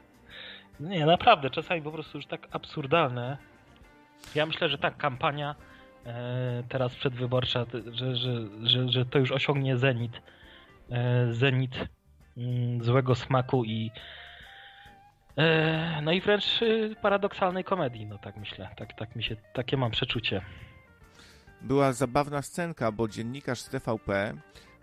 nie, 0.80 1.06
naprawdę, 1.06 1.50
czasami 1.50 1.82
po 1.82 1.92
prostu 1.92 2.18
już 2.18 2.26
tak 2.26 2.48
absurdalne. 2.50 3.38
Ja 4.34 4.46
myślę, 4.46 4.68
że 4.68 4.78
ta 4.78 4.90
kampania 4.90 5.54
e, 6.06 6.62
teraz 6.68 6.94
przedwyborcza, 6.94 7.66
że, 7.92 8.16
że, 8.16 8.32
że, 8.62 8.88
że 8.88 9.06
to 9.06 9.18
już 9.18 9.32
osiągnie 9.32 9.76
zenit. 9.76 10.22
E, 10.90 11.32
zenit 11.32 11.74
mm, 12.36 12.84
złego 12.84 13.14
smaku 13.14 13.64
i 13.64 13.90
e, 15.36 16.00
no 16.02 16.12
i 16.12 16.20
wręcz 16.20 16.62
y, 16.62 16.96
paradoksalnej 17.02 17.64
komedii, 17.64 18.06
no 18.06 18.18
tak 18.18 18.36
myślę. 18.36 18.68
Tak, 18.76 18.92
tak 18.92 19.16
mi 19.16 19.22
się, 19.24 19.36
takie 19.52 19.76
mam 19.76 19.90
przeczucie. 19.90 20.42
była 21.62 21.92
zabawna 21.92 22.42
scenka, 22.42 22.92
bo 22.92 23.08
dziennikarz 23.08 23.60
z 23.60 23.68
TVP 23.68 24.34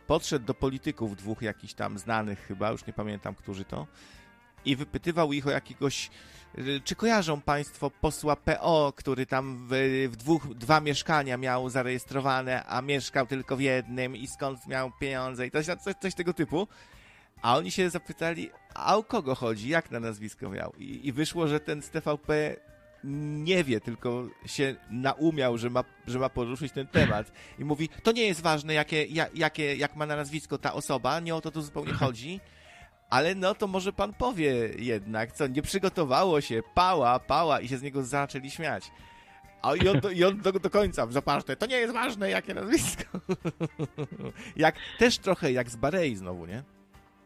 podszedł 0.07 0.45
do 0.45 0.53
polityków, 0.53 1.15
dwóch 1.15 1.41
jakichś 1.41 1.73
tam 1.73 1.97
znanych 1.97 2.39
chyba, 2.39 2.71
już 2.71 2.85
nie 2.85 2.93
pamiętam, 2.93 3.35
którzy 3.35 3.65
to, 3.65 3.87
i 4.65 4.75
wypytywał 4.75 5.33
ich 5.33 5.47
o 5.47 5.51
jakiegoś, 5.51 6.09
y, 6.57 6.81
czy 6.83 6.95
kojarzą 6.95 7.41
państwo 7.41 7.89
posła 7.89 8.35
PO, 8.35 8.93
który 8.95 9.25
tam 9.25 9.67
w, 9.69 10.07
w 10.11 10.15
dwóch, 10.15 10.47
dwa 10.55 10.79
mieszkania 10.81 11.37
miał 11.37 11.69
zarejestrowane, 11.69 12.63
a 12.65 12.81
mieszkał 12.81 13.27
tylko 13.27 13.57
w 13.57 13.61
jednym 13.61 14.15
i 14.15 14.27
skąd 14.27 14.67
miał 14.67 14.91
pieniądze 14.99 15.47
i 15.47 15.51
coś, 15.51 15.65
coś, 15.65 15.95
coś 16.01 16.15
tego 16.15 16.33
typu. 16.33 16.67
A 17.41 17.57
oni 17.57 17.71
się 17.71 17.89
zapytali, 17.89 18.49
a 18.73 18.97
o 18.97 19.03
kogo 19.03 19.35
chodzi, 19.35 19.69
jak 19.69 19.91
na 19.91 19.99
nazwisko 19.99 20.49
miał? 20.49 20.73
I, 20.79 21.07
i 21.07 21.11
wyszło, 21.11 21.47
że 21.47 21.59
ten 21.59 21.81
z 21.81 21.89
TVP 21.89 22.55
nie 23.03 23.63
wie, 23.63 23.81
tylko 23.81 24.27
się 24.45 24.75
naumiał, 24.89 25.57
że 25.57 25.69
ma, 25.69 25.83
że 26.07 26.19
ma 26.19 26.29
poruszyć 26.29 26.71
ten 26.73 26.87
temat. 26.87 27.31
I 27.59 27.65
mówi, 27.65 27.89
to 28.03 28.11
nie 28.11 28.25
jest 28.25 28.41
ważne, 28.41 28.73
jakie, 28.73 29.05
ja- 29.05 29.27
jakie, 29.35 29.75
jak 29.75 29.95
ma 29.95 30.05
na 30.05 30.15
nazwisko 30.15 30.57
ta 30.57 30.73
osoba, 30.73 31.19
nie 31.19 31.35
o 31.35 31.41
to 31.41 31.51
tu 31.51 31.61
zupełnie 31.61 31.93
chodzi. 31.93 32.39
Ale 33.13 33.35
no 33.35 33.55
to 33.55 33.67
może 33.67 33.93
pan 33.93 34.13
powie 34.13 34.53
jednak, 34.77 35.31
co 35.31 35.47
nie 35.47 35.61
przygotowało 35.61 36.41
się, 36.41 36.61
pała, 36.73 37.19
pała 37.19 37.59
i 37.59 37.67
się 37.67 37.77
z 37.77 37.81
niego 37.81 38.03
zaczęli 38.03 38.51
śmiać. 38.51 38.91
A 39.61 39.75
i 39.75 39.87
on, 39.87 39.99
do, 39.99 40.09
i 40.09 40.23
on 40.23 40.41
do, 40.41 40.51
do 40.51 40.69
końca 40.69 41.07
zaparzny, 41.07 41.55
to 41.55 41.65
nie 41.65 41.75
jest 41.75 41.93
ważne, 41.93 42.29
jakie 42.29 42.53
nazwisko. 42.53 43.03
jak, 44.55 44.75
też 44.97 45.17
trochę 45.17 45.51
jak 45.51 45.69
z 45.69 45.75
Barei 45.75 46.15
znowu, 46.15 46.45
nie? 46.45 46.63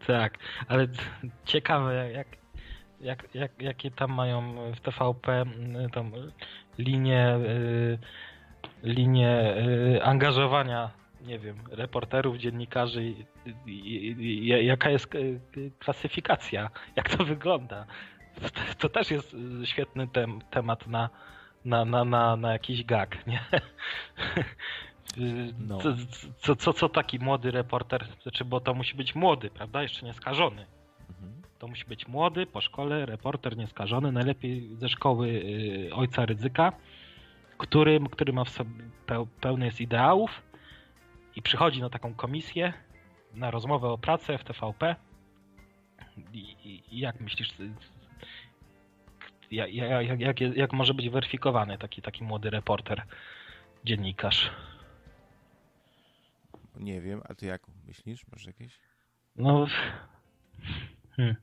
Tak, 0.07 0.38
ale 0.68 0.88
ciekawe 1.45 2.11
jak, 2.11 2.27
jak, 3.01 3.35
jak, 3.35 3.61
jakie 3.61 3.91
tam 3.91 4.11
mają 4.14 4.55
w 4.76 4.80
TVP 4.80 5.45
linie, 6.77 7.35
y, 7.35 7.99
linie 8.84 9.57
y, 9.97 10.03
angażowania, 10.03 10.91
nie 11.22 11.39
wiem, 11.39 11.57
reporterów, 11.72 12.38
dziennikarzy, 12.38 13.03
i- 13.03 13.26
i- 13.65 14.07
i- 14.07 14.48
i- 14.49 14.65
jaka 14.65 14.89
jest 14.89 15.15
y, 15.15 15.39
klasyfikacja, 15.80 16.69
jak 16.95 17.10
to 17.10 17.26
wygląda. 17.26 17.85
To, 18.77 18.89
też 18.89 19.11
jest 19.11 19.35
świetny 19.64 20.07
tem, 20.07 20.39
temat 20.49 20.88
na, 20.88 21.10
na, 21.65 21.85
na, 21.85 22.06
na, 22.06 22.35
na 22.35 22.52
jakiś 22.52 22.84
gag, 22.84 23.27
nie? 23.27 23.39
No. 25.68 25.77
Co, 25.77 25.95
co, 26.38 26.56
co, 26.56 26.73
co 26.73 26.89
taki 26.89 27.19
młody 27.19 27.52
reporter, 27.52 28.07
znaczy, 28.23 28.45
bo 28.45 28.60
to 28.60 28.73
musi 28.73 28.95
być 28.95 29.15
młody, 29.15 29.49
prawda? 29.49 29.81
Jeszcze 29.81 30.06
nieskażony. 30.06 30.65
To 31.60 31.68
musi 31.68 31.85
być 31.85 32.07
młody, 32.07 32.45
po 32.45 32.61
szkole, 32.61 33.06
reporter 33.06 33.57
nieskażony, 33.57 34.11
najlepiej 34.11 34.69
ze 34.76 34.89
szkoły 34.89 35.27
y, 35.27 35.89
ojca 35.94 36.26
ryzyka, 36.26 36.73
który, 37.57 37.99
który 38.11 38.34
ma 38.34 38.44
w 38.44 38.49
sobie 38.49 38.69
peł, 39.06 39.27
pełny 39.41 39.65
jest 39.65 39.81
ideałów 39.81 40.41
i 41.38 41.41
przychodzi 41.41 41.81
na 41.81 41.89
taką 41.89 42.15
komisję, 42.15 42.73
na 43.34 43.51
rozmowę 43.51 43.88
o 43.88 43.97
pracę 43.97 44.38
w 44.38 44.43
TVP 44.43 44.95
I, 46.34 46.55
i, 46.91 46.99
jak 46.99 47.19
myślisz, 47.19 47.53
jak, 49.51 49.73
jak, 49.73 50.19
jak, 50.19 50.41
jak 50.41 50.73
może 50.73 50.93
być 50.93 51.09
weryfikowany 51.09 51.77
taki, 51.77 52.01
taki 52.01 52.23
młody 52.23 52.49
reporter, 52.49 53.03
dziennikarz? 53.85 54.51
Nie 56.76 57.01
wiem, 57.01 57.22
a 57.30 57.35
ty 57.35 57.45
jak 57.45 57.61
myślisz? 57.88 58.27
Masz 58.31 58.45
jakieś? 58.45 58.80
No. 59.35 59.68
Hmm. 61.15 61.35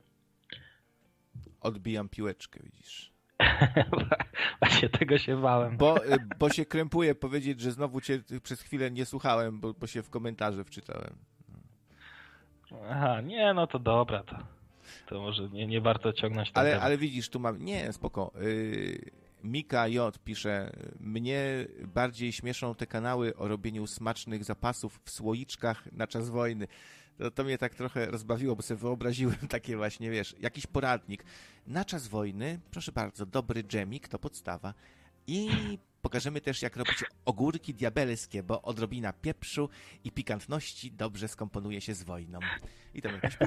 Odbijam 1.61 2.09
piłeczkę, 2.09 2.61
widzisz. 2.63 3.14
Właśnie 4.61 4.89
tego 4.89 5.19
się 5.19 5.41
bałem. 5.41 5.77
Bo, 5.77 6.07
y, 6.07 6.19
bo 6.39 6.51
się 6.51 6.65
krępuję 6.65 7.15
powiedzieć, 7.15 7.61
że 7.61 7.73
znowu 7.73 8.01
cię 8.01 8.23
przez 8.43 8.61
chwilę 8.61 8.91
nie 8.91 9.07
słuchałem, 9.07 9.61
bo, 9.61 9.75
bo 9.75 9.87
się 9.87 10.03
w 10.03 10.11
komentarze 10.11 10.65
wczytałem. 10.65 11.17
Aha, 12.91 13.21
nie, 13.21 13.55
no 13.55 13.67
to 13.67 13.79
dobra, 13.79 14.23
to, 14.23 14.37
to 15.07 15.21
może 15.21 15.49
nie, 15.49 15.67
nie 15.67 15.81
warto 15.81 16.13
ciągnąć 16.13 16.51
Ale, 16.55 16.71
temat. 16.71 16.85
ale 16.85 16.99
widzisz, 16.99 17.29
tu 17.29 17.41
mam. 17.41 17.65
Nie, 17.65 17.93
spoko. 17.93 18.33
Yy, 18.41 19.11
Mika 19.45 19.89
J 19.89 20.19
pisze: 20.19 20.71
Mnie 21.01 21.67
bardziej 21.95 22.33
śmieszą 22.33 22.75
te 22.75 22.87
kanały 22.87 23.37
o 23.37 23.49
robieniu 23.49 23.87
smacznych 23.87 24.45
zapasów 24.45 25.01
w 25.05 25.11
słoiczkach 25.11 25.93
na 25.93 26.07
czas 26.07 26.31
wojny. 26.31 26.67
To, 27.19 27.31
to 27.31 27.45
mnie 27.45 27.59
tak 27.59 27.75
trochę 27.75 28.07
rozbawiło, 28.07 28.57
bo 28.57 28.63
sobie 28.63 28.81
wyobraziłem 28.81 29.37
takie 29.49 29.77
właśnie, 29.77 30.11
wiesz, 30.11 30.35
jakiś 30.41 30.67
poradnik. 30.67 31.25
Na 31.67 31.85
czas 31.85 32.09
wojny, 32.09 32.61
proszę 32.71 32.93
bardzo, 32.93 33.27
dobry 33.27 33.63
dżemik 33.65 34.09
to 34.09 34.19
podstawa. 34.19 34.75
I 35.27 35.49
pokażemy 36.03 36.41
też, 36.41 36.63
jak 36.63 36.77
robić 36.77 37.05
ogórki 37.25 37.75
diabelskie, 37.75 38.43
bo 38.43 38.63
odrobina 38.63 39.13
pieprzu 39.13 39.69
i 40.05 40.11
pikantności 40.13 40.93
dobrze 40.93 41.29
skomponuje 41.29 41.81
się 41.81 41.95
z 41.95 42.03
wojną. 42.03 42.39
I 42.95 43.03
tam 43.03 43.13
jakiś... 43.23 43.39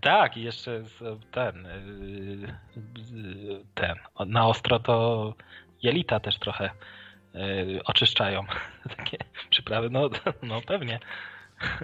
Tak, 0.00 0.36
i 0.36 0.42
jeszcze 0.42 0.82
ten, 1.32 1.64
yy, 2.36 2.54
z- 3.02 3.64
ten, 3.74 3.96
na 4.26 4.46
ostro 4.46 4.78
to 4.80 5.34
jelita 5.82 6.20
też 6.20 6.38
trochę 6.38 6.70
yy, 7.34 7.82
oczyszczają. 7.84 8.44
Takie 8.96 9.18
przyprawy, 9.50 9.90
no, 9.90 10.10
no 10.42 10.62
pewnie. 10.62 11.00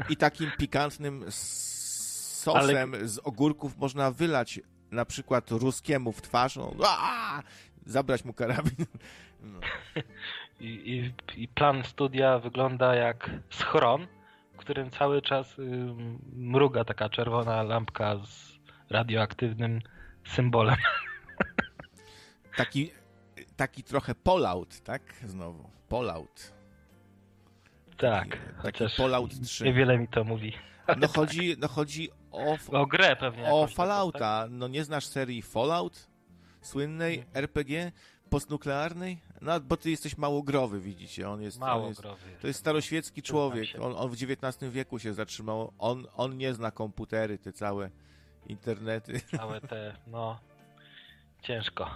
I 0.09 0.17
takim 0.17 0.51
pikantnym 0.59 1.25
sosem 1.29 3.09
z 3.09 3.19
ogórków 3.19 3.79
można 3.79 4.11
wylać 4.11 4.61
na 4.91 5.05
przykład 5.05 5.51
ruskiemu 5.51 6.13
w 6.13 6.23
twarz, 6.23 6.57
no, 6.57 6.73
aaa! 6.87 7.43
zabrać 7.87 8.25
mu 8.25 8.33
karabin. 8.33 8.87
No. 9.43 9.61
I, 10.61 10.67
i, 10.67 11.13
I 11.43 11.49
plan 11.49 11.85
studia 11.85 12.39
wygląda 12.39 12.95
jak 12.95 13.31
schron, 13.51 14.07
w 14.53 14.57
którym 14.57 14.91
cały 14.91 15.23
czas 15.23 15.59
y, 15.59 15.63
mruga 16.33 16.85
taka 16.85 17.09
czerwona 17.09 17.63
lampka 17.63 18.17
z 18.17 18.59
radioaktywnym 18.91 19.81
symbolem. 20.27 20.77
Taki, 22.57 22.91
taki 23.57 23.83
trochę 23.83 24.15
Fallout, 24.25 24.81
tak? 24.81 25.03
Znowu. 25.25 25.71
Fallout. 25.89 26.53
Tak, 28.03 28.29
taki 28.29 28.39
chociaż 28.57 28.97
Fallout 28.97 29.41
3. 29.41 29.65
niewiele 29.65 29.99
mi 29.99 30.09
to 30.09 30.25
mówi. 30.25 30.53
No 30.99 31.09
chodzi, 31.09 31.57
no 31.59 31.69
chodzi 31.69 32.11
o, 32.31 32.57
O 32.71 32.87
grę 32.87 33.17
pewnie. 33.17 33.45
o 33.53 33.67
tak? 33.67 33.75
Fallouta. 33.77 34.47
No 34.51 34.69
nie 34.69 34.85
znasz 34.85 35.07
serii 35.07 35.43
Fallout? 35.43 36.09
Słynnej 36.61 37.25
RPG 37.35 37.93
postnuklearnej? 38.31 39.23
No, 39.41 39.61
bo 39.61 39.77
ty 39.77 39.91
jesteś 39.91 40.19
małogrowy, 40.19 40.81
widzicie. 40.81 41.31
On 41.31 41.43
jest, 41.43 41.59
Mało 41.59 41.83
on 41.83 41.89
jest. 41.89 42.03
To 42.41 42.47
jest 42.47 42.61
staroświecki 42.61 43.23
człowiek. 43.23 43.69
On, 43.81 43.97
on 43.97 44.11
w 44.11 44.13
XIX 44.13 44.73
wieku 44.73 44.99
się 44.99 45.15
zatrzymał. 45.15 45.73
On, 45.79 46.07
on 46.17 46.37
nie 46.37 46.55
zna 46.55 46.71
komputery, 46.71 47.39
te 47.39 47.53
całe 47.53 47.91
internety. 48.47 49.21
Całe 49.37 49.61
te, 49.61 49.97
no, 50.07 50.41
ciężko. 51.43 51.91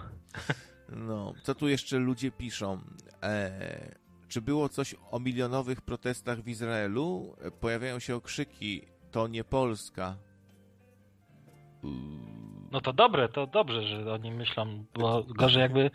No, 0.89 1.33
co 1.43 1.55
tu 1.55 1.67
jeszcze 1.67 1.97
ludzie 1.97 2.31
piszą? 2.31 2.81
E, 3.23 4.06
czy 4.27 4.41
było 4.41 4.69
coś 4.69 4.95
o 5.11 5.19
milionowych 5.19 5.81
protestach 5.81 6.41
w 6.41 6.47
Izraelu? 6.47 7.35
E, 7.41 7.51
Pojawiają 7.51 7.99
się 7.99 8.15
okrzyki, 8.15 8.81
to 9.11 9.27
nie 9.27 9.43
Polska. 9.43 10.15
No 12.71 12.81
to 12.81 12.93
dobre, 12.93 13.29
to 13.29 13.47
dobrze, 13.47 13.83
że 13.83 14.13
oni 14.13 14.31
myślą, 14.31 14.85
bo 14.93 15.23
gorzej 15.23 15.61
jakby 15.61 15.91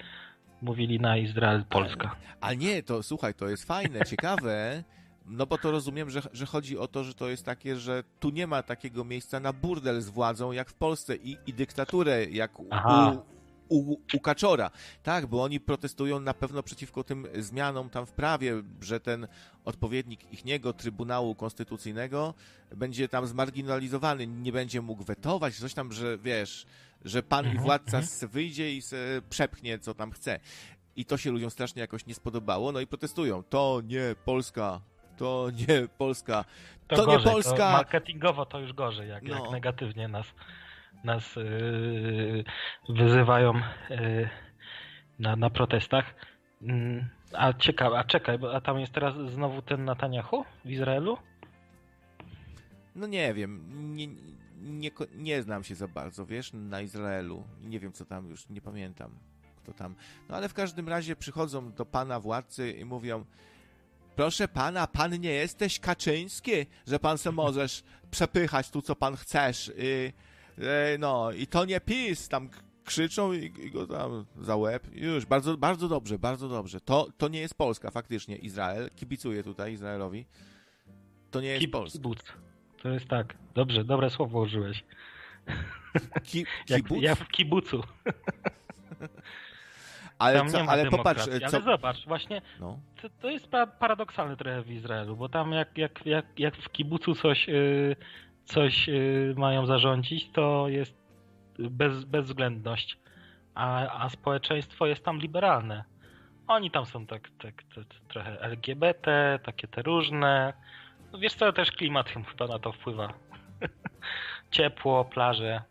mówili 0.62 1.00
na 1.00 1.16
Izrael 1.16 1.64
Polska. 1.64 2.16
A 2.40 2.54
nie, 2.54 2.82
to 2.82 3.02
słuchaj, 3.02 3.34
to 3.34 3.48
jest 3.48 3.64
fajne, 3.64 4.00
ciekawe. 4.10 4.84
No 5.26 5.46
bo 5.46 5.58
to 5.58 5.70
rozumiem, 5.70 6.10
że, 6.10 6.22
że 6.32 6.46
chodzi 6.46 6.78
o 6.78 6.88
to, 6.88 7.04
że 7.04 7.14
to 7.14 7.28
jest 7.28 7.44
takie, 7.46 7.76
że 7.76 8.04
tu 8.20 8.30
nie 8.30 8.46
ma 8.46 8.62
takiego 8.62 9.04
miejsca 9.04 9.40
na 9.40 9.52
burdel 9.52 10.00
z 10.00 10.08
władzą 10.08 10.52
jak 10.52 10.70
w 10.70 10.74
Polsce 10.74 11.16
i, 11.16 11.36
i 11.46 11.52
dyktaturę 11.52 12.24
jak 12.24 12.60
u, 12.60 12.64
u, 13.72 13.96
u 14.14 14.20
Kaczora. 14.20 14.70
Tak, 15.02 15.26
bo 15.26 15.42
oni 15.42 15.60
protestują 15.60 16.20
na 16.20 16.34
pewno 16.34 16.62
przeciwko 16.62 17.04
tym 17.04 17.26
zmianom 17.38 17.90
tam 17.90 18.06
w 18.06 18.12
prawie, 18.12 18.62
że 18.80 19.00
ten 19.00 19.28
odpowiednik 19.64 20.32
ich 20.32 20.44
niego 20.44 20.72
Trybunału 20.72 21.34
Konstytucyjnego 21.34 22.34
będzie 22.76 23.08
tam 23.08 23.26
zmarginalizowany, 23.26 24.26
nie 24.26 24.52
będzie 24.52 24.82
mógł 24.82 25.04
wetować, 25.04 25.54
coś 25.54 25.74
tam, 25.74 25.92
że 25.92 26.18
wiesz, 26.18 26.66
że 27.04 27.22
pan 27.22 27.44
i 27.44 27.48
Mhm, 27.48 27.64
władca 27.64 27.98
mhm. 27.98 28.28
wyjdzie 28.32 28.72
i 28.72 28.82
przepchnie 29.30 29.78
co 29.78 29.94
tam 29.94 30.10
chce. 30.10 30.40
I 30.96 31.04
to 31.04 31.16
się 31.16 31.30
ludziom 31.30 31.50
strasznie 31.50 31.80
jakoś 31.80 32.06
nie 32.06 32.14
spodobało, 32.14 32.72
no 32.72 32.80
i 32.80 32.86
protestują. 32.86 33.42
To 33.42 33.80
nie 33.84 34.14
Polska, 34.24 34.80
to 35.16 35.48
nie 35.68 35.88
Polska, 35.98 36.44
To, 36.88 36.96
to, 36.96 37.04
gorzej, 37.06 37.26
nie 37.26 37.32
Polska. 37.32 37.56
To 37.56 37.72
marketingowo 37.72 38.46
to 38.46 38.60
już 38.60 38.72
gorzej, 38.72 39.08
jak, 39.08 39.22
No. 39.22 39.34
jak 39.34 39.50
negatywnie 39.50 40.08
nas, 40.08 40.26
nas 41.04 41.36
yy, 41.36 42.44
wyzywają 42.88 43.54
yy, 43.90 44.28
na, 45.18 45.36
na 45.36 45.50
protestach. 45.50 46.14
Mm, 46.62 47.08
A 47.32 47.52
ciekawe, 47.52 47.98
a 47.98 48.04
czekaj, 48.04 48.38
a 48.54 48.60
tam 48.60 48.80
jest 48.80 48.92
teraz 48.92 49.14
znowu 49.30 49.62
ten 49.62 49.84
Netanyahu 49.84 50.44
w 50.64 50.70
Izraelu? 50.70 51.18
No 52.94 53.06
nie 53.06 53.34
wiem, 53.34 53.62
nie, 53.96 54.06
nie, 54.62 54.90
nie 55.14 55.42
znam 55.42 55.64
się 55.64 55.74
za 55.74 55.88
bardzo, 55.88 56.26
wiesz, 56.26 56.52
na 56.52 56.80
Izraelu. 56.80 57.44
Nie 57.60 57.80
wiem, 57.80 57.92
co 57.92 58.04
tam 58.04 58.28
już, 58.30 58.48
nie 58.48 58.60
pamiętam, 58.60 59.10
kto 59.62 59.72
tam. 59.72 59.94
No 60.28 60.36
ale 60.36 60.48
w 60.48 60.54
każdym 60.54 60.88
razie 60.88 61.16
przychodzą 61.16 61.72
do 61.72 61.86
pana 61.86 62.20
władcy 62.20 62.72
i 62.72 62.84
mówią 62.84 63.24
Proszę 64.16 64.48
pana, 64.48 64.86
pan 64.86 65.20
nie 65.20 65.30
jesteś 65.30 65.80
Kaczyński, 65.80 66.52
że 66.86 66.98
pan 66.98 67.18
se 67.18 67.32
możesz 67.32 67.82
przepychać 68.10 68.70
tu, 68.70 68.82
co 68.82 68.96
pan 68.96 69.16
chcesz. 69.16 69.68
E, 69.68 69.72
no, 70.98 71.32
i 71.32 71.46
to 71.46 71.64
nie 71.64 71.80
PiS, 71.80 72.28
tam 72.28 72.48
krzyczą 72.84 73.32
i, 73.32 73.44
i 73.44 73.70
go 73.70 73.86
tam 73.86 74.24
za 74.40 74.56
łeb. 74.56 74.82
Już, 74.94 75.26
bardzo, 75.26 75.56
bardzo 75.56 75.88
dobrze, 75.88 76.18
bardzo 76.18 76.48
dobrze. 76.48 76.80
To, 76.80 77.08
to 77.18 77.28
nie 77.28 77.40
jest 77.40 77.54
Polska, 77.54 77.90
faktycznie, 77.90 78.36
Izrael. 78.36 78.90
Kibicuję 78.96 79.42
tutaj 79.42 79.72
Izraelowi. 79.72 80.26
To 81.30 81.40
nie 81.40 81.48
jest 81.48 81.66
Kib- 81.66 81.70
Polska. 81.70 81.98
Kibuc. 81.98 82.18
To 82.82 82.88
jest 82.88 83.08
tak. 83.08 83.34
Dobrze, 83.54 83.84
dobre 83.84 84.10
słowo 84.10 84.40
użyłeś. 84.40 84.84
Ki, 86.24 86.46
kibuc? 86.66 87.02
jak 87.02 87.18
w 87.18 87.28
kibucu. 87.28 87.82
ale 90.18 90.38
Tam 90.38 90.48
co, 90.48 90.60
ale 90.62 90.90
popatrz, 90.90 91.24
co... 91.24 91.30
Ale 91.56 91.62
zobacz, 91.64 92.06
właśnie 92.06 92.42
No. 92.60 92.78
to, 93.02 93.08
to 93.20 93.30
jest 93.30 93.48
pa- 93.48 93.66
paradoksalne 93.66 94.36
trochę 94.36 94.62
w 94.62 94.70
Izraelu, 94.70 95.16
bo 95.16 95.28
tam 95.28 95.52
jak, 95.52 95.78
jak, 95.78 96.06
jak, 96.06 96.26
jak 96.38 96.56
w 96.56 96.70
kibucu 96.72 97.14
coś, 97.14 97.48
yy, 97.48 97.96
coś 98.44 98.88
yy, 98.88 99.34
mają 99.36 99.66
zarządzić, 99.66 100.30
to 100.30 100.68
jest 100.68 100.94
bez, 101.58 102.04
bezwzględność, 102.04 102.98
a, 103.54 103.98
a 104.04 104.08
społeczeństwo 104.08 104.86
jest 104.86 105.04
tam 105.04 105.18
liberalne. 105.18 105.84
Oni 106.46 106.70
tam 106.70 106.86
są 106.86 107.06
tak, 107.06 107.30
tak, 107.38 107.62
tak 107.74 107.84
trochę 108.08 108.40
LGBT, 108.40 109.38
takie 109.42 109.68
te 109.68 109.82
różne. 109.82 110.52
No 111.12 111.18
wiesz 111.18 111.34
co, 111.34 111.52
też 111.52 111.72
klimat 111.72 112.08
chyba 112.30 112.46
na 112.46 112.58
to 112.58 112.72
wpływa. 112.72 113.12
Ciepło, 114.50 115.04
plaże. 115.04 115.62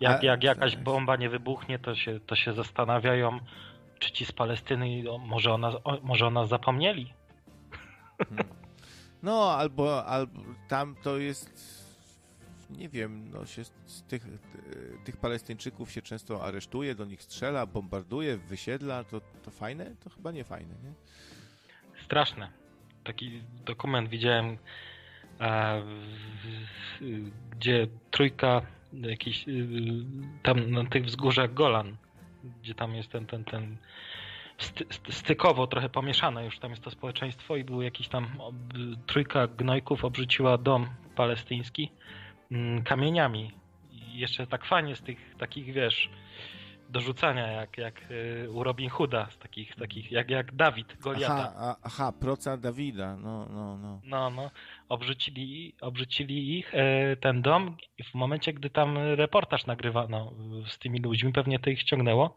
Jak, 0.00 0.22
jak 0.22 0.44
jakaś 0.44 0.76
bomba 0.76 1.16
nie 1.16 1.28
wybuchnie, 1.28 1.78
to 1.78 1.94
się, 1.94 2.20
to 2.20 2.36
się 2.36 2.52
zastanawiają, 2.52 3.40
czy 3.98 4.12
ci 4.12 4.24
z 4.24 4.32
Palestyny, 4.32 5.10
o, 5.10 5.18
może 5.18 5.52
o 5.52 5.58
nas, 5.58 5.74
o, 5.84 5.98
może 6.02 6.26
o 6.26 6.30
nas 6.30 6.48
zapomnieli. 6.48 7.14
No, 9.22 9.52
albo, 9.52 10.06
albo 10.06 10.40
tam 10.68 10.96
to 11.02 11.18
jest. 11.18 11.80
Nie 12.70 12.88
wiem, 12.88 13.30
no 13.30 13.46
się 13.46 13.64
z 13.64 14.02
tych, 14.02 14.26
tych 15.04 15.16
Palestyńczyków 15.16 15.90
się 15.90 16.02
często 16.02 16.44
aresztuje, 16.44 16.94
do 16.94 17.04
nich 17.04 17.22
strzela, 17.22 17.66
bombarduje, 17.66 18.36
wysiedla. 18.36 19.04
To, 19.04 19.20
to 19.42 19.50
fajne? 19.50 19.96
To 20.04 20.10
chyba 20.10 20.32
nie 20.32 20.44
fajne, 20.44 20.74
nie? 20.84 20.92
Straszne. 22.04 22.50
Taki 23.04 23.42
dokument 23.64 24.08
widziałem, 24.08 24.58
e, 25.40 25.82
gdzie 27.50 27.86
trójka 28.10 28.62
jakiś 28.92 29.48
y, 29.48 29.64
tam 30.42 30.70
na 30.70 30.84
tych 30.84 31.04
wzgórzach 31.04 31.54
Golan, 31.54 31.96
gdzie 32.62 32.74
tam 32.74 32.94
jest 32.94 33.08
ten, 33.08 33.26
ten, 33.26 33.44
ten 33.44 33.76
stykowo 35.10 35.66
trochę 35.66 35.88
pomieszane 35.88 36.44
już 36.44 36.58
tam 36.58 36.70
jest 36.70 36.82
to 36.82 36.90
społeczeństwo 36.90 37.56
i 37.56 37.64
był 37.64 37.82
jakiś 37.82 38.08
tam 38.08 38.28
trójka 39.06 39.46
gnojków 39.46 40.04
obrzuciła 40.04 40.58
dom 40.58 40.86
palestyński 41.16 41.92
mm, 42.52 42.82
kamieniami. 42.82 43.52
I 43.90 44.18
jeszcze 44.18 44.46
tak 44.46 44.64
fajnie 44.64 44.96
z 44.96 45.02
tych 45.02 45.36
takich, 45.38 45.72
wiesz, 45.72 46.10
dorzucania, 46.90 47.46
jak, 47.46 47.78
jak 47.78 48.10
y, 48.10 48.50
u 48.50 48.64
Robin 48.64 48.90
Hooda, 48.90 49.30
z 49.30 49.38
takich, 49.38 49.74
takich 49.74 50.12
jak, 50.12 50.30
jak 50.30 50.54
Dawid, 50.54 50.96
Goliata. 51.00 51.52
Aha, 51.56 51.76
aha, 51.82 52.12
proca 52.20 52.56
Dawida, 52.56 53.16
no, 53.16 53.46
no, 53.46 53.76
no. 53.76 54.00
No, 54.04 54.30
no. 54.30 54.50
Obrzucili, 54.88 55.74
obrzucili 55.80 56.58
ich 56.58 56.74
e, 56.74 57.16
ten 57.16 57.42
dom 57.42 57.76
w 58.10 58.14
momencie, 58.14 58.52
gdy 58.52 58.70
tam 58.70 58.98
reportaż 58.98 59.66
nagrywano 59.66 60.32
z 60.68 60.78
tymi 60.78 60.98
ludźmi, 60.98 61.32
pewnie 61.32 61.58
to 61.58 61.70
ich 61.70 61.80
ściągnęło. 61.80 62.36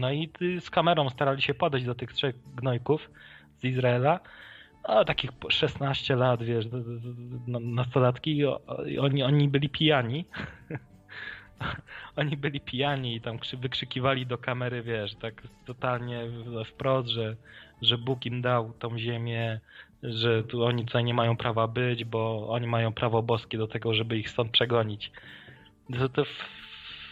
No 0.00 0.10
i 0.12 0.30
z 0.60 0.70
kamerą 0.70 1.10
starali 1.10 1.42
się 1.42 1.54
podejść 1.54 1.86
do 1.86 1.94
tych 1.94 2.12
trzech 2.12 2.34
gnojków 2.54 3.10
z 3.58 3.64
Izraela. 3.64 4.20
O, 4.84 5.04
takich 5.04 5.32
po 5.32 5.50
16 5.50 6.16
lat, 6.16 6.42
wiesz, 6.42 6.66
na- 7.46 7.60
nastolatki 7.60 8.36
i 8.86 8.98
oni, 8.98 9.22
oni 9.22 9.48
byli 9.48 9.68
pijani. 9.68 10.24
Oni 12.16 12.36
byli 12.36 12.60
pijani 12.60 13.16
i 13.16 13.20
tam 13.20 13.38
krzy- 13.38 13.56
wykrzykiwali 13.56 14.26
do 14.26 14.38
kamery, 14.38 14.82
wiesz, 14.82 15.14
tak 15.14 15.42
totalnie 15.66 16.22
wprost, 16.66 17.08
że, 17.08 17.36
że 17.82 17.98
Bóg 17.98 18.26
im 18.26 18.42
dał 18.42 18.72
tą 18.72 18.98
ziemię, 18.98 19.60
że 20.02 20.44
tu 20.44 20.64
oni 20.64 20.84
tutaj 20.86 21.04
nie 21.04 21.14
mają 21.14 21.36
prawa 21.36 21.66
być, 21.66 22.04
bo 22.04 22.48
oni 22.48 22.66
mają 22.66 22.92
prawo 22.92 23.22
boskie 23.22 23.58
do 23.58 23.66
tego, 23.68 23.94
żeby 23.94 24.18
ich 24.18 24.30
stąd 24.30 24.50
przegonić. 24.50 25.12
To, 25.98 26.08
to 26.08 26.24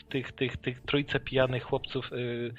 tych, 0.09 0.33
tych, 0.33 0.57
tych 0.57 0.81
trójce 0.83 1.21
pijanych 1.21 1.63
chłopców 1.63 2.13
y, 2.13 2.55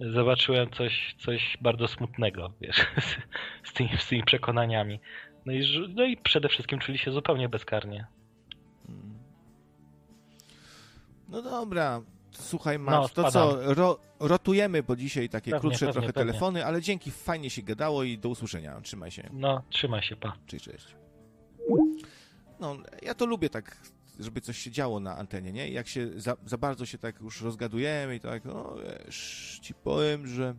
zobaczyłem 0.00 0.70
coś, 0.70 1.14
coś 1.18 1.58
bardzo 1.60 1.88
smutnego, 1.88 2.52
wiesz, 2.60 2.76
z, 3.00 3.68
z, 3.68 3.72
tymi, 3.72 3.90
z 3.98 4.06
tymi 4.08 4.22
przekonaniami. 4.24 5.00
No 5.46 5.52
i, 5.52 5.88
no 5.94 6.04
i 6.04 6.16
przede 6.16 6.48
wszystkim 6.48 6.78
czuli 6.78 6.98
się 6.98 7.12
zupełnie 7.12 7.48
bezkarnie. 7.48 8.06
No 11.28 11.42
dobra, 11.42 12.02
słuchaj 12.30 12.78
No, 12.78 12.84
Max, 12.84 13.12
to 13.12 13.30
spadam. 13.30 13.32
co, 13.50 13.74
ro, 13.74 13.98
rotujemy, 14.20 14.82
bo 14.82 14.96
dzisiaj 14.96 15.28
takie 15.28 15.50
Pewnie, 15.50 15.60
krótsze 15.60 15.78
pewnie, 15.86 15.92
trochę 15.92 16.12
pewnie. 16.12 16.32
telefony, 16.32 16.66
ale 16.66 16.82
dzięki, 16.82 17.10
fajnie 17.10 17.50
się 17.50 17.62
gadało 17.62 18.04
i 18.04 18.18
do 18.18 18.28
usłyszenia. 18.28 18.80
Trzymaj 18.80 19.10
się. 19.10 19.30
No, 19.32 19.62
trzymaj 19.70 20.02
się, 20.02 20.16
pa. 20.16 20.36
Cześć, 20.46 20.64
cześć. 20.64 20.96
No, 22.60 22.76
ja 23.02 23.14
to 23.14 23.26
lubię 23.26 23.50
tak, 23.50 23.76
żeby 24.18 24.40
coś 24.40 24.58
się 24.58 24.70
działo 24.70 25.00
na 25.00 25.16
antenie, 25.16 25.52
nie? 25.52 25.70
Jak 25.70 25.88
się 25.88 26.10
za, 26.16 26.36
za 26.46 26.58
bardzo 26.58 26.86
się 26.86 26.98
tak 26.98 27.20
już 27.20 27.42
rozgadujemy 27.42 28.16
i 28.16 28.20
tak, 28.20 28.44
no 28.44 28.76
wiesz, 28.84 29.58
ci 29.62 29.74
powiem, 29.74 30.26
że 30.26 30.54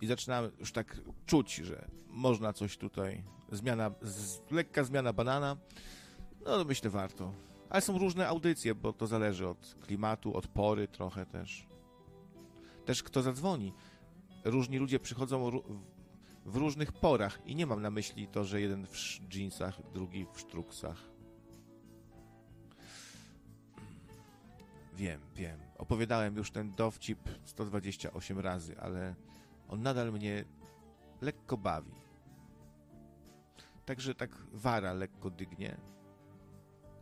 i 0.00 0.06
zaczynamy 0.06 0.50
już 0.58 0.72
tak 0.72 1.00
czuć, 1.26 1.54
że 1.54 1.88
można 2.06 2.52
coś 2.52 2.76
tutaj, 2.76 3.24
zmiana, 3.52 3.90
z, 4.02 4.50
lekka 4.50 4.84
zmiana 4.84 5.12
banana, 5.12 5.56
no 6.44 6.58
to 6.58 6.64
myślę 6.64 6.90
warto. 6.90 7.32
Ale 7.70 7.82
są 7.82 7.98
różne 7.98 8.28
audycje, 8.28 8.74
bo 8.74 8.92
to 8.92 9.06
zależy 9.06 9.48
od 9.48 9.76
klimatu, 9.86 10.36
od 10.36 10.46
pory 10.46 10.88
trochę 10.88 11.26
też. 11.26 11.66
Też 12.84 13.02
kto 13.02 13.22
zadzwoni. 13.22 13.72
Różni 14.44 14.78
ludzie 14.78 15.00
przychodzą 15.00 15.62
w 16.46 16.56
różnych 16.56 16.92
porach 16.92 17.38
i 17.46 17.54
nie 17.54 17.66
mam 17.66 17.82
na 17.82 17.90
myśli 17.90 18.28
to, 18.28 18.44
że 18.44 18.60
jeden 18.60 18.86
w 18.86 18.94
dżinsach, 19.28 19.92
drugi 19.92 20.26
w 20.32 20.40
sztruksach. 20.40 21.09
Wiem, 25.00 25.20
wiem. 25.34 25.60
Opowiadałem 25.78 26.36
już 26.36 26.50
ten 26.50 26.74
dowcip 26.74 27.18
128 27.44 28.38
razy, 28.38 28.80
ale 28.80 29.14
on 29.68 29.82
nadal 29.82 30.12
mnie 30.12 30.44
lekko 31.20 31.56
bawi. 31.56 31.92
Także 33.84 34.14
tak 34.14 34.30
wara 34.52 34.92
lekko 34.92 35.30
dygnie, 35.30 35.76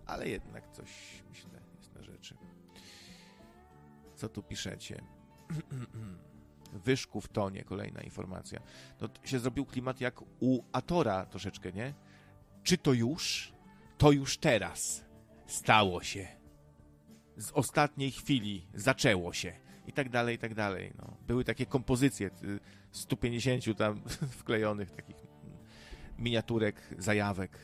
ale 0.07 0.28
jednak 0.28 0.70
coś, 0.70 1.23
myślę, 1.28 1.60
jest 1.78 1.94
na 1.94 2.02
rzeczy. 2.02 2.36
Co 4.15 4.28
tu 4.28 4.43
piszecie? 4.43 5.05
Wyszku 6.85 7.20
w 7.20 7.28
tonie, 7.28 7.65
kolejna 7.65 8.01
informacja. 8.01 8.60
No, 9.01 9.09
się 9.25 9.39
zrobił 9.39 9.67
klimat 9.67 10.01
jak 10.01 10.23
u 10.41 10.62
Atora 10.73 11.27
troszeczkę, 11.27 11.73
nie? 11.73 11.94
Czy 12.62 12.78
to 12.78 12.93
już? 12.93 13.52
To 13.99 14.12
już 14.12 14.39
teraz. 14.39 15.05
Stało 15.47 16.02
się. 16.02 16.38
Z 17.39 17.52
ostatniej 17.52 18.10
chwili 18.10 18.67
zaczęło 18.75 19.33
się. 19.33 19.52
I 19.86 19.92
tak 19.92 20.08
dalej, 20.08 20.36
i 20.36 20.39
tak 20.39 20.55
dalej. 20.55 20.92
No. 20.99 21.17
Były 21.26 21.44
takie 21.44 21.67
kompozycje, 21.67 22.31
y, 22.42 22.60
150 22.92 23.78
tam 23.78 24.02
wklejonych 24.41 24.91
takich 24.91 25.17
miniaturek, 26.18 26.94
zajawek, 26.99 27.58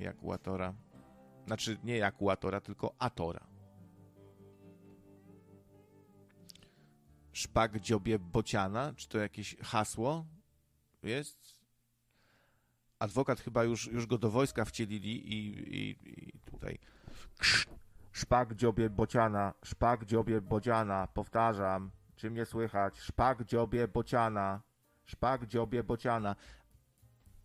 jak 0.00 0.22
u 0.22 0.32
Atora. 0.32 0.74
Znaczy, 1.46 1.78
nie 1.84 1.96
jak 1.96 2.22
u 2.22 2.30
Atora, 2.30 2.60
tylko 2.60 2.94
Atora. 2.98 3.46
Szpak 7.32 7.80
dziobie 7.80 8.18
bociana? 8.18 8.92
Czy 8.96 9.08
to 9.08 9.18
jakieś 9.18 9.56
hasło 9.56 10.26
jest? 11.02 11.60
Adwokat 12.98 13.40
chyba 13.40 13.64
już, 13.64 13.86
już 13.86 14.06
go 14.06 14.18
do 14.18 14.30
wojska 14.30 14.64
wcielili 14.64 15.32
i, 15.32 15.58
i, 15.76 15.96
i 16.28 16.38
tutaj 16.38 16.78
szpak 18.16 18.54
dziobie 18.54 18.90
bociana, 18.90 19.54
szpak 19.64 20.04
dziobie 20.04 20.40
bociana, 20.40 21.08
powtarzam, 21.14 21.90
czy 22.16 22.30
mnie 22.30 22.46
słychać? 22.46 23.00
Szpak 23.00 23.44
dziobie 23.44 23.88
bociana, 23.88 24.62
szpak 25.04 25.46
dziobie 25.46 25.84
bociana. 25.84 26.36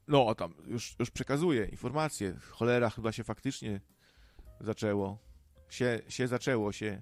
No, 0.07 0.35
tam 0.35 0.53
już, 0.65 0.95
już 0.99 1.11
przekazuję 1.11 1.65
informacje. 1.65 2.35
Cholera 2.51 2.89
chyba 2.89 3.11
się 3.11 3.23
faktycznie 3.23 3.81
zaczęło. 4.59 5.17
Się, 5.69 5.99
się 6.07 6.27
zaczęło 6.27 6.71
się. 6.71 7.01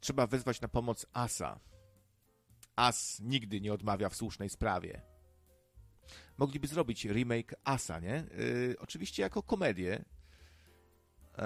Trzeba 0.00 0.26
wezwać 0.26 0.60
na 0.60 0.68
pomoc 0.68 1.06
Asa. 1.12 1.60
As 2.76 3.20
nigdy 3.20 3.60
nie 3.60 3.72
odmawia 3.72 4.08
w 4.08 4.16
słusznej 4.16 4.48
sprawie. 4.48 5.02
Mogliby 6.38 6.66
zrobić 6.66 7.04
remake 7.04 7.54
Asa, 7.64 8.00
nie? 8.00 8.24
Yy, 8.38 8.76
oczywiście 8.78 9.22
jako 9.22 9.42
komedię. 9.42 10.04
Yy, 11.38 11.44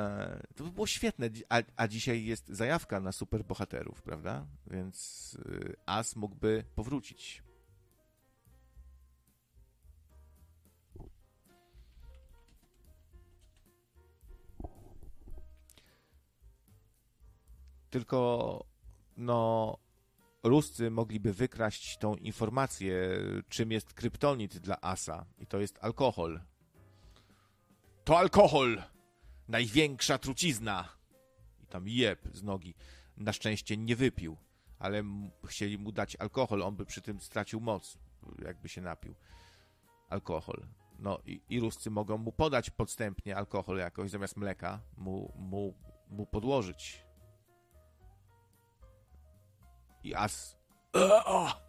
to 0.57 0.65
by 0.65 0.71
było 0.71 0.87
świetne, 0.87 1.31
a, 1.49 1.63
a, 1.77 1.89
dzisiaj 1.89 2.25
jest 2.25 2.49
zajawka 2.49 3.01
na 3.01 3.13
superbohaterów, 3.13 4.03
prawda? 4.03 4.47
Więc 4.67 5.39
yy, 5.49 5.77
As 5.87 6.17
mógłby 6.17 6.65
powrócić. 6.75 7.45
Tylko, 17.91 18.65
no, 19.17 19.79
Ruscy 20.43 20.91
mogliby 20.91 21.33
wykraść 21.33 21.99
tą 21.99 22.15
informację, 22.15 23.19
czym 23.49 23.73
jest 23.73 23.95
kryptonit 23.95 24.59
dla 24.59 24.81
Asa. 24.81 25.27
I 25.39 25.47
to 25.47 25.61
jest 25.61 25.79
alkohol. 25.81 26.41
To 28.05 28.19
alkohol! 28.19 28.83
Największa 29.49 30.19
trucizna! 30.19 30.89
I 31.63 31.67
tam 31.67 31.89
jeb 31.89 32.29
z 32.33 32.43
nogi. 32.43 32.75
Na 33.17 33.33
szczęście 33.33 33.77
nie 33.77 33.97
wypił, 33.97 34.37
ale 34.79 35.03
chcieli 35.45 35.79
mu 35.79 35.93
dać 35.93 36.17
alkohol. 36.17 36.63
On 36.63 36.77
by 36.77 36.87
przy 36.87 37.03
tym 37.03 37.21
stracił 37.21 37.61
moc, 37.61 37.99
jakby 38.45 38.69
się 38.69 38.81
napił. 38.81 39.15
Alkohol. 40.09 40.67
No 40.99 41.19
i, 41.27 41.41
i 41.49 41.61
Ruscy 41.61 41.91
mogą 41.91 42.19
mu 42.19 42.33
podać 42.33 42.71
podstępnie 42.71 43.37
alkohol 43.37 43.79
jakoś 43.79 44.11
zamiast 44.11 44.37
mleka, 44.37 44.81
mu, 44.97 45.33
mu, 45.37 45.75
mu 46.11 46.27
podłożyć. 46.27 47.06
I 50.07 50.15
As. 50.15 50.57
E, 50.97 51.25
o, 51.25 51.60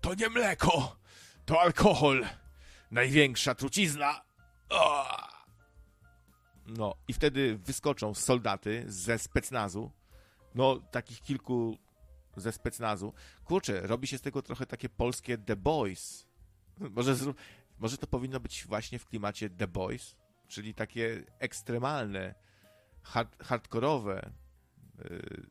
to 0.00 0.14
nie 0.14 0.28
mleko, 0.28 0.96
to 1.44 1.60
alkohol. 1.60 2.26
Największa 2.90 3.54
trucizna. 3.54 4.24
O. 4.70 5.06
No, 6.66 6.94
i 7.08 7.12
wtedy 7.12 7.58
wyskoczą 7.58 8.14
soldaty 8.14 8.84
ze 8.86 9.18
specnazu. 9.18 9.90
No, 10.54 10.80
takich 10.90 11.20
kilku 11.20 11.78
ze 12.36 12.52
specnazu. 12.52 13.12
Kurczę, 13.44 13.80
robi 13.80 14.06
się 14.06 14.18
z 14.18 14.22
tego 14.22 14.42
trochę 14.42 14.66
takie 14.66 14.88
polskie 14.88 15.38
The 15.38 15.56
Boys. 15.56 16.26
Może, 16.96 17.14
może 17.78 17.98
to 17.98 18.06
powinno 18.06 18.40
być 18.40 18.66
właśnie 18.66 18.98
w 18.98 19.06
klimacie 19.06 19.50
The 19.50 19.66
Boys, 19.66 20.16
czyli 20.48 20.74
takie 20.74 21.24
ekstremalne, 21.38 22.34
hard, 23.02 23.44
hardkorowe. 23.44 24.30
Yy, 24.98 25.46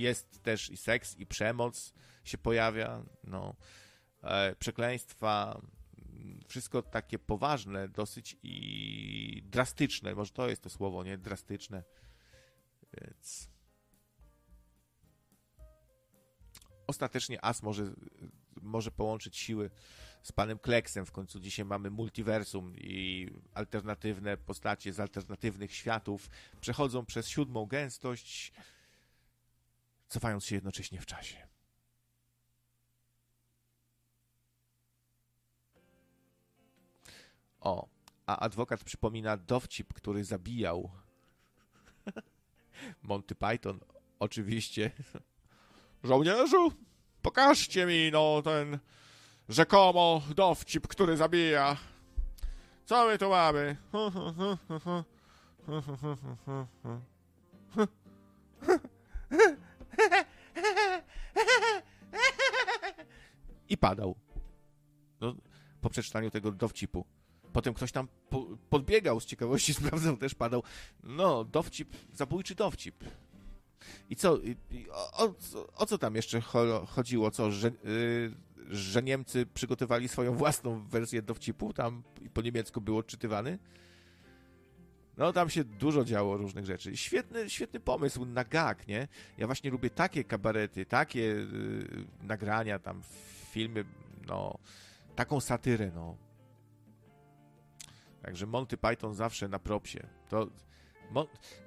jest 0.00 0.42
też 0.42 0.70
i 0.70 0.76
seks, 0.76 1.16
i 1.16 1.26
przemoc 1.26 1.94
się 2.24 2.38
pojawia, 2.38 3.04
no, 3.24 3.56
e, 4.22 4.56
przekleństwa, 4.56 5.60
wszystko 6.48 6.82
takie 6.82 7.18
poważne, 7.18 7.88
dosyć 7.88 8.36
i 8.42 9.42
drastyczne, 9.46 10.14
może 10.14 10.32
to 10.32 10.48
jest 10.48 10.62
to 10.62 10.70
słowo, 10.70 11.04
nie? 11.04 11.18
Drastyczne. 11.18 11.82
Więc 13.00 13.48
ostatecznie 16.86 17.44
As 17.44 17.62
może, 17.62 17.92
może 18.62 18.90
połączyć 18.90 19.36
siły 19.36 19.70
z 20.22 20.32
panem 20.32 20.58
Kleksem. 20.58 21.06
W 21.06 21.12
końcu 21.12 21.40
dzisiaj 21.40 21.64
mamy 21.64 21.90
multiversum 21.90 22.76
i 22.76 23.30
alternatywne 23.54 24.36
postacie 24.36 24.92
z 24.92 25.00
alternatywnych 25.00 25.74
światów 25.74 26.30
przechodzą 26.60 27.06
przez 27.06 27.28
siódmą 27.28 27.66
gęstość, 27.66 28.52
cofając 30.12 30.44
się 30.44 30.54
jednocześnie 30.54 31.00
w 31.00 31.06
czasie. 31.06 31.46
O, 37.60 37.88
a 38.26 38.38
adwokat 38.38 38.84
przypomina 38.84 39.36
dowcip, 39.36 39.92
który 39.92 40.24
zabijał. 40.24 40.90
Monty 43.02 43.34
Python, 43.34 43.80
oczywiście. 44.18 44.90
Żołnierzu, 46.04 46.72
pokażcie 47.22 47.86
mi, 47.86 48.10
no, 48.12 48.42
ten 48.42 48.78
rzekomo 49.48 50.22
dowcip, 50.34 50.88
który 50.88 51.16
zabija. 51.16 51.76
Co 52.84 53.06
my 53.06 53.18
tu 53.18 53.28
mamy? 53.28 53.76
I 63.68 63.78
padał. 63.78 64.16
No, 65.20 65.34
po 65.80 65.90
przeczytaniu 65.90 66.30
tego 66.30 66.52
dowcipu. 66.52 67.04
Potem 67.52 67.74
ktoś 67.74 67.92
tam 67.92 68.08
po, 68.30 68.46
podbiegał 68.70 69.20
z 69.20 69.26
ciekawości, 69.26 69.74
sprawdzał, 69.84 70.16
też 70.16 70.34
padał. 70.34 70.62
No, 71.02 71.44
dowcip, 71.44 71.96
zabójczy 72.14 72.54
dowcip. 72.54 73.04
I 74.10 74.16
co, 74.16 74.36
i, 74.36 74.56
i 74.70 74.90
o, 74.90 75.24
o, 75.24 75.34
o, 75.74 75.86
co 75.86 75.98
tam 75.98 76.16
jeszcze 76.16 76.40
chodziło? 76.88 77.30
Co, 77.30 77.50
że, 77.50 77.68
yy, 77.84 78.34
że 78.70 79.02
Niemcy 79.02 79.46
przygotowali 79.46 80.08
swoją 80.08 80.36
własną 80.36 80.86
wersję 80.88 81.22
dowcipu? 81.22 81.72
Tam 81.72 82.02
po 82.34 82.42
niemiecku 82.42 82.80
było 82.80 82.98
odczytywany? 82.98 83.58
No, 85.16 85.32
tam 85.32 85.50
się 85.50 85.64
dużo 85.64 86.04
działo 86.04 86.36
różnych 86.36 86.66
rzeczy. 86.66 86.96
Świetny, 86.96 87.50
świetny 87.50 87.80
pomysł 87.80 88.24
na 88.24 88.44
gag, 88.44 88.88
nie? 88.88 89.08
Ja 89.38 89.46
właśnie 89.46 89.70
lubię 89.70 89.90
takie 89.90 90.24
kabarety, 90.24 90.86
takie 90.86 91.20
yy, 91.20 92.06
nagrania, 92.22 92.78
tam 92.78 93.02
filmy, 93.52 93.84
no, 94.26 94.58
taką 95.16 95.40
satyrę, 95.40 95.90
no. 95.94 96.16
Także 98.22 98.46
Monty 98.46 98.76
Python 98.76 99.14
zawsze 99.14 99.48
na 99.48 99.58
propsie. 99.58 100.06
To 100.28 100.48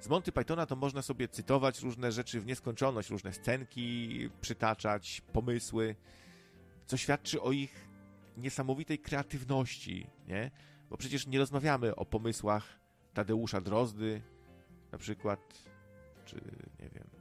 z 0.00 0.08
Monty 0.08 0.32
Pythona 0.32 0.66
to 0.66 0.76
można 0.76 1.02
sobie 1.02 1.28
cytować 1.28 1.82
różne 1.82 2.12
rzeczy 2.12 2.40
w 2.40 2.46
nieskończoność, 2.46 3.10
różne 3.10 3.32
scenki, 3.32 4.30
przytaczać, 4.40 5.22
pomysły, 5.32 5.96
co 6.86 6.96
świadczy 6.96 7.42
o 7.42 7.52
ich 7.52 7.88
niesamowitej 8.36 8.98
kreatywności, 8.98 10.06
nie? 10.28 10.50
Bo 10.90 10.96
przecież 10.96 11.26
nie 11.26 11.38
rozmawiamy 11.38 11.96
o 11.96 12.06
pomysłach 12.06 12.80
Tadeusza 13.14 13.60
Drozdy, 13.60 14.22
na 14.92 14.98
przykład, 14.98 15.40
czy 16.24 16.36
nie 16.80 16.88
wiem, 16.88 17.15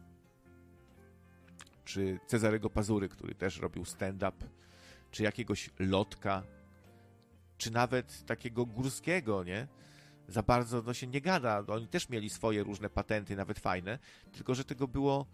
czy 1.85 2.19
Cezarego 2.27 2.69
Pazury, 2.69 3.09
który 3.09 3.35
też 3.35 3.59
robił 3.59 3.85
stand-up, 3.85 4.37
czy 5.11 5.23
jakiegoś 5.23 5.69
Lotka, 5.79 6.43
czy 7.57 7.71
nawet 7.71 8.25
takiego 8.25 8.65
Górskiego, 8.65 9.43
nie? 9.43 9.67
Za 10.27 10.43
bardzo 10.43 10.81
no, 10.81 10.93
się 10.93 11.07
nie 11.07 11.21
gada. 11.21 11.63
Oni 11.67 11.87
też 11.87 12.09
mieli 12.09 12.29
swoje 12.29 12.63
różne 12.63 12.89
patenty, 12.89 13.35
nawet 13.35 13.59
fajne, 13.59 13.99
tylko 14.31 14.55
że 14.55 14.63
tego 14.63 14.87
było. 14.87 15.25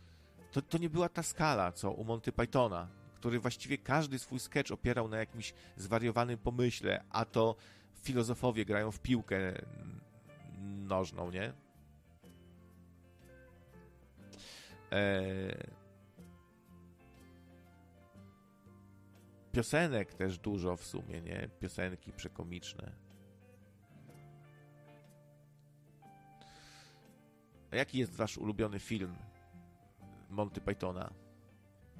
To, 0.52 0.62
to 0.62 0.78
nie 0.78 0.90
była 0.90 1.10
ta 1.10 1.24
skala, 1.24 1.72
co 1.72 1.92
u 1.92 2.04
Monty 2.04 2.32
Pythona, 2.32 2.88
który 3.16 3.40
właściwie 3.40 3.78
każdy 3.78 4.20
swój 4.20 4.40
sketch 4.40 4.72
opierał 4.72 5.08
na 5.08 5.18
jakimś 5.18 5.54
zwariowanym 5.78 6.38
pomyśle, 6.38 7.04
a 7.10 7.26
to 7.26 7.56
filozofowie 8.02 8.66
grają 8.66 8.92
w 8.92 9.00
piłkę 9.00 9.38
nożną, 10.88 11.32
nie? 11.32 11.54
Eee... 14.92 15.81
Piosenek 19.52 20.14
też 20.14 20.38
dużo 20.38 20.76
w 20.76 20.84
sumie, 20.84 21.22
nie? 21.22 21.50
Piosenki 21.60 22.14
przekomiczne. 22.14 22.92
A 27.72 27.76
jaki 27.76 27.98
jest 27.98 28.16
wasz 28.16 28.38
ulubiony 28.38 28.80
film 28.80 29.16
Monty 30.30 30.62
Pythona? 30.62 31.14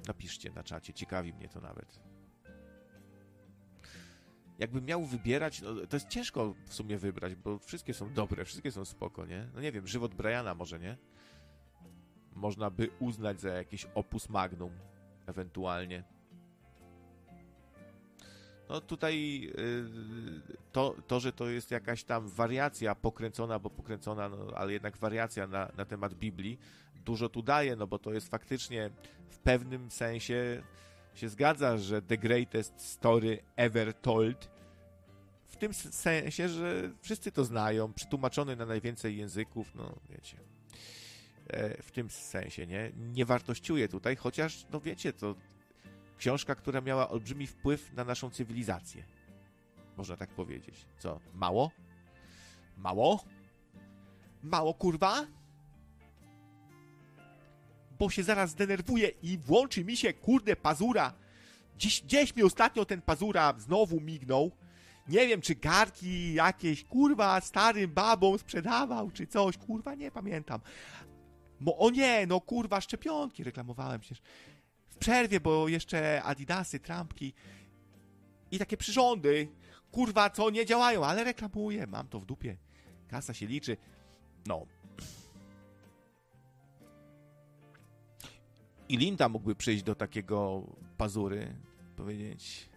Napiszcie 0.06 0.50
na 0.50 0.62
czacie, 0.62 0.92
ciekawi 0.92 1.32
mnie 1.32 1.48
to 1.48 1.60
nawet. 1.60 2.00
Jakbym 4.58 4.84
miał 4.84 5.04
wybierać, 5.04 5.62
no, 5.62 5.86
to 5.86 5.96
jest 5.96 6.08
ciężko 6.08 6.54
w 6.66 6.74
sumie 6.74 6.98
wybrać, 6.98 7.34
bo 7.34 7.58
wszystkie 7.58 7.94
są 7.94 8.12
dobre, 8.12 8.44
wszystkie 8.44 8.72
są 8.72 8.84
spoko, 8.84 9.26
nie? 9.26 9.48
No 9.54 9.60
nie 9.60 9.72
wiem, 9.72 9.86
żywot 9.86 10.14
Briana 10.14 10.54
może, 10.54 10.78
nie? 10.80 10.96
Można 12.34 12.70
by 12.70 12.90
uznać 13.00 13.40
za 13.40 13.48
jakieś 13.48 13.84
opus 13.94 14.28
magnum, 14.28 14.72
ewentualnie. 15.26 16.04
No 18.72 18.80
tutaj 18.80 19.44
y, 19.58 19.84
to, 20.72 20.94
to, 21.06 21.20
że 21.20 21.32
to 21.32 21.48
jest 21.48 21.70
jakaś 21.70 22.04
tam 22.04 22.28
wariacja 22.28 22.94
pokręcona, 22.94 23.58
bo 23.58 23.70
pokręcona, 23.70 24.28
no, 24.28 24.46
ale 24.54 24.72
jednak 24.72 24.96
wariacja 24.96 25.46
na, 25.46 25.72
na 25.76 25.84
temat 25.84 26.14
Biblii, 26.14 26.58
dużo 27.04 27.28
tu 27.28 27.42
daje, 27.42 27.76
no 27.76 27.86
bo 27.86 27.98
to 27.98 28.12
jest 28.12 28.28
faktycznie 28.28 28.90
w 29.30 29.38
pewnym 29.38 29.90
sensie 29.90 30.62
się 31.14 31.28
zgadza, 31.28 31.78
że 31.78 32.02
the 32.02 32.18
greatest 32.18 32.80
story 32.80 33.38
ever 33.56 33.94
told, 33.94 34.50
w 35.48 35.56
tym 35.56 35.74
sensie, 35.74 36.48
że 36.48 36.90
wszyscy 37.00 37.32
to 37.32 37.44
znają, 37.44 37.92
przetłumaczony 37.92 38.56
na 38.56 38.66
najwięcej 38.66 39.16
języków, 39.16 39.74
no 39.74 39.96
wiecie. 40.10 40.36
E, 41.48 41.82
w 41.82 41.90
tym 41.90 42.10
sensie, 42.10 42.66
nie? 42.66 42.92
Nie 42.96 43.24
wartościuje 43.24 43.88
tutaj, 43.88 44.16
chociaż, 44.16 44.66
no 44.72 44.80
wiecie, 44.80 45.12
to 45.12 45.34
Książka, 46.22 46.54
która 46.54 46.80
miała 46.80 47.08
olbrzymi 47.08 47.46
wpływ 47.46 47.92
na 47.92 48.04
naszą 48.04 48.30
cywilizację. 48.30 49.04
Można 49.96 50.16
tak 50.16 50.30
powiedzieć. 50.30 50.86
Co? 50.98 51.20
Mało? 51.34 51.70
Mało? 52.76 53.24
Mało, 54.42 54.74
kurwa? 54.74 55.26
Bo 57.98 58.10
się 58.10 58.22
zaraz 58.22 58.50
zdenerwuję 58.50 59.08
i 59.08 59.38
włączy 59.38 59.84
mi 59.84 59.96
się, 59.96 60.12
kurde, 60.12 60.56
pazura. 60.56 61.14
Dziś, 61.78 62.02
gdzieś 62.02 62.36
mi 62.36 62.42
ostatnio 62.42 62.84
ten 62.84 63.02
pazura 63.02 63.54
znowu 63.58 64.00
mignął. 64.00 64.50
Nie 65.08 65.26
wiem, 65.26 65.40
czy 65.40 65.54
garki 65.54 66.34
jakieś, 66.34 66.84
kurwa, 66.84 67.40
starym 67.40 67.90
babom 67.90 68.38
sprzedawał, 68.38 69.10
czy 69.10 69.26
coś, 69.26 69.58
kurwa, 69.58 69.94
nie 69.94 70.10
pamiętam. 70.10 70.60
Mo, 71.60 71.78
o 71.78 71.90
nie, 71.90 72.26
no 72.26 72.40
kurwa, 72.40 72.80
szczepionki 72.80 73.44
reklamowałem 73.44 74.00
przecież 74.00 74.22
przerwie, 75.02 75.40
bo 75.40 75.68
jeszcze 75.68 76.22
Adidasy, 76.22 76.80
trampki 76.80 77.34
i 78.50 78.58
takie 78.58 78.76
przyrządy, 78.76 79.48
kurwa, 79.90 80.30
co 80.30 80.50
nie 80.50 80.66
działają, 80.66 81.04
ale 81.04 81.24
reklamuję, 81.24 81.86
mam 81.86 82.08
to 82.08 82.20
w 82.20 82.26
dupie. 82.26 82.56
Kasa 83.08 83.34
się 83.34 83.46
liczy. 83.46 83.76
No. 84.46 84.66
I 88.88 88.96
Linda 88.96 89.28
mógłby 89.28 89.54
przyjść 89.54 89.82
do 89.82 89.94
takiego 89.94 90.66
pazury, 90.96 91.56
powiedzieć: 91.96 92.68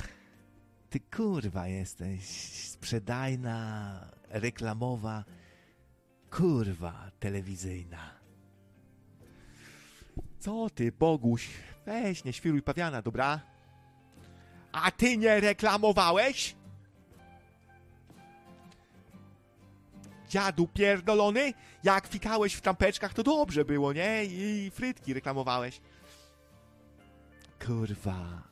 Ty 0.90 1.00
kurwa 1.00 1.68
jesteś 1.68 2.24
sprzedajna, 2.68 3.54
reklamowa, 4.28 5.24
kurwa 6.30 7.10
telewizyjna. 7.20 8.21
Co 10.42 10.70
ty, 10.70 10.92
Boguś? 10.92 11.48
Weź, 11.86 12.24
nie 12.24 12.32
świruj 12.32 12.62
pawiana, 12.62 13.02
dobra? 13.02 13.40
A 14.72 14.90
ty 14.90 15.16
nie 15.16 15.40
reklamowałeś? 15.40 16.56
Dziadu 20.28 20.68
pierdolony? 20.68 21.52
Jak 21.84 22.06
fikałeś 22.06 22.54
w 22.54 22.60
trampeczkach, 22.60 23.14
to 23.14 23.22
dobrze 23.22 23.64
było, 23.64 23.92
nie? 23.92 24.24
I 24.24 24.70
frytki 24.70 25.14
reklamowałeś. 25.14 25.80
Kurwa. 27.66 28.42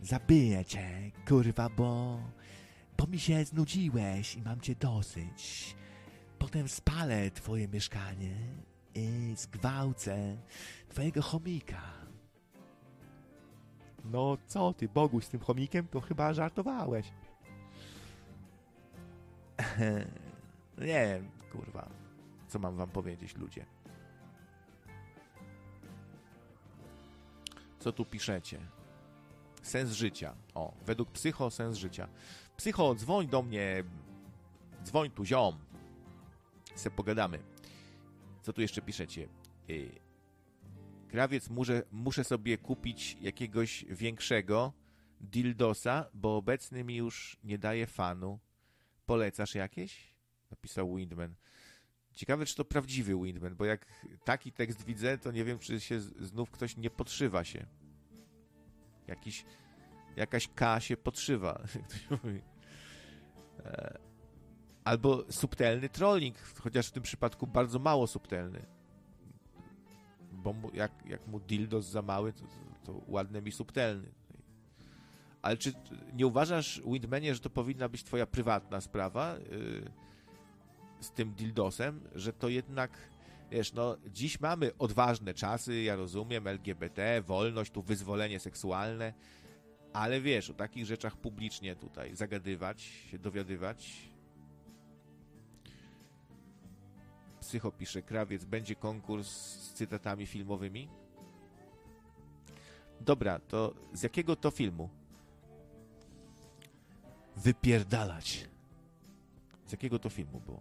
Zabiję 0.00 0.64
cię, 0.64 1.10
kurwa, 1.28 1.68
bo... 1.68 2.20
Bo 2.98 3.06
mi 3.06 3.18
się 3.18 3.44
znudziłeś 3.44 4.34
i 4.34 4.42
mam 4.42 4.60
cię 4.60 4.74
dosyć. 4.74 5.74
Potem 6.38 6.68
spalę 6.68 7.30
twoje 7.30 7.68
mieszkanie 7.68 8.36
i 8.94 9.34
zgwałcę 9.36 10.36
twojego 10.88 11.22
chomika. 11.22 11.82
No 14.04 14.38
co 14.46 14.72
ty, 14.72 14.88
Boguś, 14.88 15.24
z 15.24 15.28
tym 15.28 15.40
chomikiem 15.40 15.86
to 15.86 16.00
chyba 16.00 16.32
żartowałeś. 16.32 17.12
nie 20.78 21.06
wiem, 21.06 21.30
kurwa. 21.52 21.88
Co 22.48 22.58
mam 22.58 22.76
wam 22.76 22.90
powiedzieć, 22.90 23.36
ludzie? 23.36 23.66
Co 27.78 27.92
tu 27.92 28.04
piszecie? 28.04 28.60
Sens 29.62 29.90
życia. 29.90 30.34
O, 30.54 30.74
według 30.86 31.10
psycho 31.10 31.50
sens 31.50 31.76
życia. 31.76 32.08
Psycho, 32.56 32.94
dzwoń 32.94 33.28
do 33.28 33.42
mnie. 33.42 33.84
Dzwoń 34.84 35.10
tu, 35.10 35.24
ziom. 35.24 35.58
Se 36.74 36.90
pogadamy. 36.90 37.53
Co 38.44 38.52
tu 38.52 38.60
jeszcze 38.60 38.82
piszecie? 38.82 39.28
Yy, 39.68 39.90
krawiec, 41.08 41.50
muszę, 41.50 41.82
muszę 41.92 42.24
sobie 42.24 42.58
kupić 42.58 43.16
jakiegoś 43.20 43.84
większego 43.88 44.72
dildosa, 45.20 46.10
bo 46.14 46.36
obecny 46.36 46.84
mi 46.84 46.96
już 46.96 47.36
nie 47.44 47.58
daje 47.58 47.86
fanu. 47.86 48.38
Polecasz 49.06 49.54
jakieś? 49.54 50.14
Napisał 50.50 50.94
Windman. 50.96 51.34
Ciekawe, 52.12 52.46
czy 52.46 52.56
to 52.56 52.64
prawdziwy 52.64 53.14
Windman, 53.22 53.56
bo 53.56 53.64
jak 53.64 53.86
taki 54.24 54.52
tekst 54.52 54.84
widzę, 54.84 55.18
to 55.18 55.32
nie 55.32 55.44
wiem, 55.44 55.58
czy 55.58 55.80
się 55.80 56.00
znów 56.00 56.50
ktoś 56.50 56.76
nie 56.76 56.90
podszywa 56.90 57.44
się. 57.44 57.66
Jakiś, 59.06 59.44
jakaś 60.16 60.48
K 60.54 60.80
się 60.80 60.96
podszywa. 60.96 61.60
E, 63.64 63.98
albo 64.84 65.24
subtelny 65.30 65.88
trolling, 65.88 66.36
chociaż 66.38 66.86
w 66.88 66.92
tym 66.92 67.02
przypadku 67.02 67.46
bardzo 67.46 67.78
mało 67.78 68.06
subtelny. 68.06 68.66
Bo 70.32 70.52
mu, 70.52 70.70
jak, 70.74 70.92
jak 71.06 71.26
mu 71.26 71.40
dildos 71.40 71.86
za 71.86 72.02
mały, 72.02 72.32
to, 72.32 72.40
to, 72.40 72.92
to 72.92 73.00
ładny 73.08 73.42
mi 73.42 73.52
subtelny. 73.52 74.12
Ale 75.42 75.56
czy 75.56 75.72
nie 76.14 76.26
uważasz, 76.26 76.82
Windmanie, 76.86 77.34
że 77.34 77.40
to 77.40 77.50
powinna 77.50 77.88
być 77.88 78.04
twoja 78.04 78.26
prywatna 78.26 78.80
sprawa 78.80 79.36
yy, 79.36 79.90
z 81.00 81.10
tym 81.10 81.34
dildosem, 81.34 82.00
że 82.14 82.32
to 82.32 82.48
jednak, 82.48 82.90
wiesz, 83.50 83.72
no, 83.72 83.96
dziś 84.06 84.40
mamy 84.40 84.70
odważne 84.78 85.34
czasy, 85.34 85.82
ja 85.82 85.96
rozumiem, 85.96 86.46
LGBT, 86.46 87.22
wolność, 87.22 87.72
tu 87.72 87.82
wyzwolenie 87.82 88.40
seksualne, 88.40 89.12
ale 89.92 90.20
wiesz, 90.20 90.50
o 90.50 90.54
takich 90.54 90.86
rzeczach 90.86 91.16
publicznie 91.16 91.76
tutaj 91.76 92.16
zagadywać, 92.16 92.82
się 92.82 93.18
dowiadywać. 93.18 94.13
Psycho 97.54 97.72
pisze, 97.72 98.02
krawiec, 98.02 98.44
będzie 98.44 98.74
konkurs 98.74 99.28
z 99.28 99.72
cytatami 99.72 100.26
filmowymi? 100.26 100.88
Dobra, 103.00 103.38
to 103.38 103.74
z 103.92 104.02
jakiego 104.02 104.36
to 104.36 104.50
filmu? 104.50 104.88
Wypierdalać. 107.36 108.48
Z 109.66 109.72
jakiego 109.72 109.98
to 109.98 110.10
filmu 110.10 110.40
było? 110.40 110.60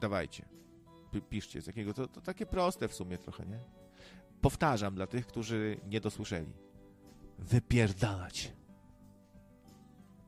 Dawajcie. 0.00 0.44
Piszcie, 1.30 1.62
z 1.62 1.66
jakiego 1.66 1.94
to, 1.94 2.08
to 2.08 2.20
takie 2.20 2.46
proste 2.46 2.88
w 2.88 2.94
sumie 2.94 3.18
trochę, 3.18 3.46
nie? 3.46 3.58
Powtarzam 4.40 4.94
dla 4.94 5.06
tych, 5.06 5.26
którzy 5.26 5.80
nie 5.86 6.00
dosłyszeli. 6.00 6.52
Wypierdalać. 7.38 8.52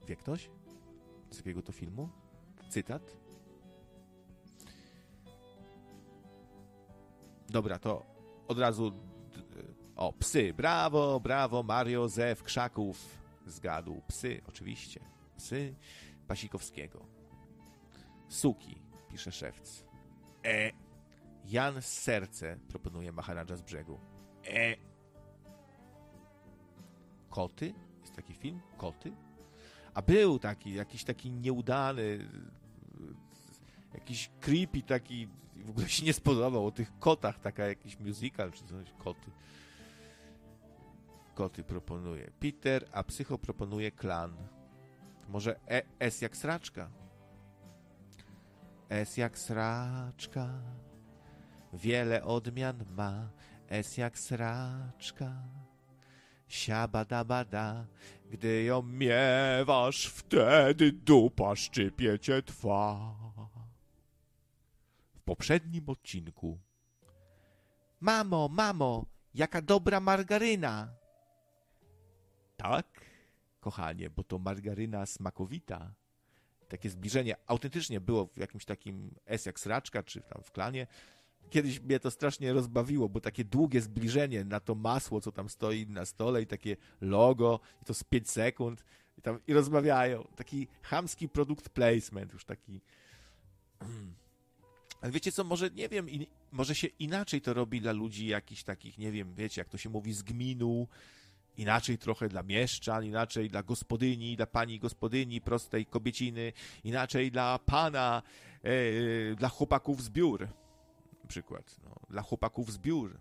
Wie 0.06 0.16
ktoś? 0.16 0.50
Z 1.30 1.36
jakiego 1.36 1.62
to 1.62 1.72
filmu? 1.72 2.08
Cytat? 2.68 3.16
Dobra, 7.48 7.78
to 7.78 8.02
od 8.48 8.58
razu. 8.58 8.92
O, 9.96 10.12
psy. 10.12 10.54
Brawo, 10.54 11.20
brawo, 11.20 11.62
Mario 11.62 12.08
Zew 12.08 12.42
Krzaków. 12.42 13.18
Zgadł. 13.46 14.02
Psy, 14.08 14.40
oczywiście. 14.48 15.00
Psy 15.36 15.74
Pasikowskiego. 16.28 17.06
Suki, 18.28 18.82
pisze 19.10 19.32
szewc. 19.32 19.84
E. 20.44 20.70
Jan 21.44 21.82
z 21.82 21.86
serce, 21.86 22.56
proponuje 22.68 23.12
Maharadża 23.12 23.56
z 23.56 23.62
brzegu. 23.62 24.00
E. 24.46 24.76
Koty? 27.30 27.74
Jest 28.00 28.14
taki 28.16 28.34
film? 28.34 28.60
Koty? 28.78 29.12
A 29.94 30.02
był 30.02 30.38
taki, 30.38 30.74
jakiś 30.74 31.04
taki 31.04 31.32
nieudany, 31.32 32.28
jakiś 33.94 34.30
creepy 34.40 34.82
taki, 34.82 35.28
w 35.56 35.70
ogóle 35.70 35.88
się 35.88 36.04
nie 36.04 36.12
spodobał, 36.12 36.66
o 36.66 36.70
tych 36.70 36.98
kotach, 36.98 37.38
taka 37.38 37.66
jakiś 37.66 37.98
musical 37.98 38.52
czy 38.52 38.64
coś, 38.64 38.92
koty. 38.98 39.30
Koty 41.34 41.64
proponuje. 41.64 42.30
Peter, 42.40 42.88
a 42.92 43.02
psycho 43.02 43.38
proponuje 43.38 43.90
klan. 43.90 44.36
Może 45.28 45.60
e, 45.68 45.82
S 45.98 46.20
jak 46.20 46.36
sraczka? 46.36 46.90
S 48.88 49.16
jak 49.16 49.38
sraczka, 49.38 50.48
wiele 51.72 52.24
odmian 52.24 52.84
ma. 52.96 53.28
S 53.68 53.96
jak 53.96 54.18
sraczka, 54.18 55.32
siabadabada. 56.54 57.86
Gdy 58.30 58.64
ją 58.64 58.82
miewasz, 58.82 60.06
wtedy 60.06 60.92
dupa 60.92 61.56
szczypie 61.56 62.18
cię 62.18 62.42
twa. 62.42 63.14
W 65.14 65.20
poprzednim 65.24 65.88
odcinku. 65.88 66.58
Mamo, 68.00 68.48
mamo, 68.48 69.06
jaka 69.34 69.62
dobra 69.62 70.00
margaryna. 70.00 70.94
Tak, 72.56 72.86
kochanie, 73.60 74.10
bo 74.10 74.24
to 74.24 74.38
margaryna 74.38 75.06
smakowita. 75.06 75.94
Takie 76.68 76.90
zbliżenie 76.90 77.36
autentycznie 77.46 78.00
było 78.00 78.26
w 78.26 78.36
jakimś 78.36 78.64
takim 78.64 79.14
S 79.26 79.46
jak 79.46 79.60
sraczka, 79.60 80.02
czy 80.02 80.20
tam 80.20 80.42
w 80.42 80.50
klanie. 80.50 80.86
Kiedyś 81.50 81.80
mnie 81.80 82.00
to 82.00 82.10
strasznie 82.10 82.52
rozbawiło, 82.52 83.08
bo 83.08 83.20
takie 83.20 83.44
długie 83.44 83.80
zbliżenie 83.80 84.44
na 84.44 84.60
to 84.60 84.74
masło, 84.74 85.20
co 85.20 85.32
tam 85.32 85.48
stoi 85.48 85.86
na 85.86 86.04
stole 86.04 86.42
i 86.42 86.46
takie 86.46 86.76
logo, 87.00 87.60
i 87.82 87.84
to 87.84 87.94
z 87.94 88.04
5 88.04 88.30
sekund 88.30 88.84
i 89.18 89.22
tam 89.22 89.38
i 89.46 89.52
rozmawiają. 89.52 90.28
Taki 90.36 90.68
chamski 90.82 91.28
produkt 91.28 91.68
placement, 91.68 92.32
już 92.32 92.44
taki... 92.44 92.80
Ale 95.00 95.12
wiecie 95.12 95.32
co, 95.32 95.44
może, 95.44 95.70
nie 95.70 95.88
wiem, 95.88 96.08
in, 96.08 96.26
może 96.52 96.74
się 96.74 96.86
inaczej 96.86 97.40
to 97.40 97.54
robi 97.54 97.80
dla 97.80 97.92
ludzi 97.92 98.26
jakichś 98.26 98.62
takich, 98.62 98.98
nie 98.98 99.12
wiem, 99.12 99.34
wiecie, 99.34 99.60
jak 99.60 99.68
to 99.68 99.78
się 99.78 99.90
mówi, 99.90 100.12
z 100.12 100.22
gminu, 100.22 100.88
inaczej 101.56 101.98
trochę 101.98 102.28
dla 102.28 102.42
mieszczan, 102.42 103.04
inaczej 103.04 103.48
dla 103.48 103.62
gospodyni, 103.62 104.36
dla 104.36 104.46
pani 104.46 104.78
gospodyni, 104.78 105.40
prostej 105.40 105.86
kobieciny, 105.86 106.52
inaczej 106.84 107.30
dla 107.30 107.58
pana, 107.58 108.22
e, 108.62 109.34
dla 109.34 109.48
chłopaków 109.48 110.02
z 110.02 110.10
biur, 110.10 110.48
na 111.24 111.28
przykład, 111.28 111.76
no, 111.84 111.94
dla 112.10 112.22
chłopaków 112.22 112.72
z 112.72 112.78
biur. 112.78 113.18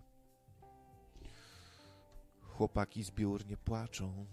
Chłopaki 2.41 3.03
z 3.03 3.11
biur 3.11 3.45
nie 3.45 3.57
płaczą. 3.57 4.25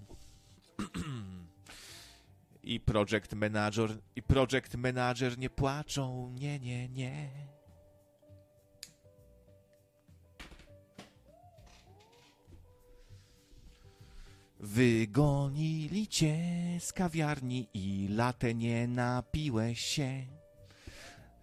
I 2.62 2.80
project 2.80 3.34
manager, 3.34 3.98
i 4.16 4.22
project 4.22 4.74
manager 4.76 5.38
nie 5.38 5.50
płaczą, 5.50 6.30
nie, 6.30 6.58
nie, 6.58 6.88
nie. 6.88 7.30
Wygonili 14.60 16.08
cię 16.08 16.36
z 16.80 16.92
kawiarni 16.92 17.68
i 17.74 18.08
latę 18.08 18.54
nie 18.54 18.88
napiłeś 18.88 19.80
się. 19.80 20.39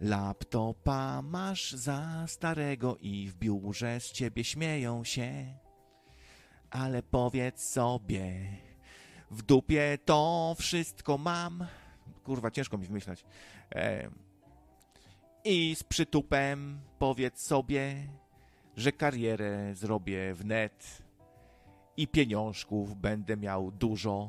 Laptopa 0.00 1.22
masz 1.22 1.72
za 1.72 2.24
starego 2.26 2.96
i 2.96 3.28
w 3.28 3.36
biurze 3.36 4.00
z 4.00 4.12
ciebie 4.12 4.44
śmieją 4.44 5.04
się. 5.04 5.54
Ale 6.70 7.02
powiedz 7.02 7.70
sobie, 7.70 8.48
w 9.30 9.42
dupie 9.42 9.98
to 10.04 10.54
wszystko 10.58 11.18
mam. 11.18 11.66
Kurwa, 12.24 12.50
ciężko 12.50 12.78
mi 12.78 12.86
wymyślać. 12.86 13.24
E, 13.74 14.10
I 15.44 15.74
z 15.74 15.82
przytupem 15.82 16.80
powiedz 16.98 17.46
sobie, 17.46 18.08
że 18.76 18.92
karierę 18.92 19.74
zrobię 19.74 20.34
w 20.34 20.44
net 20.44 21.02
i 21.96 22.08
pieniążków 22.08 22.96
będę 22.96 23.36
miał 23.36 23.70
dużo. 23.70 24.28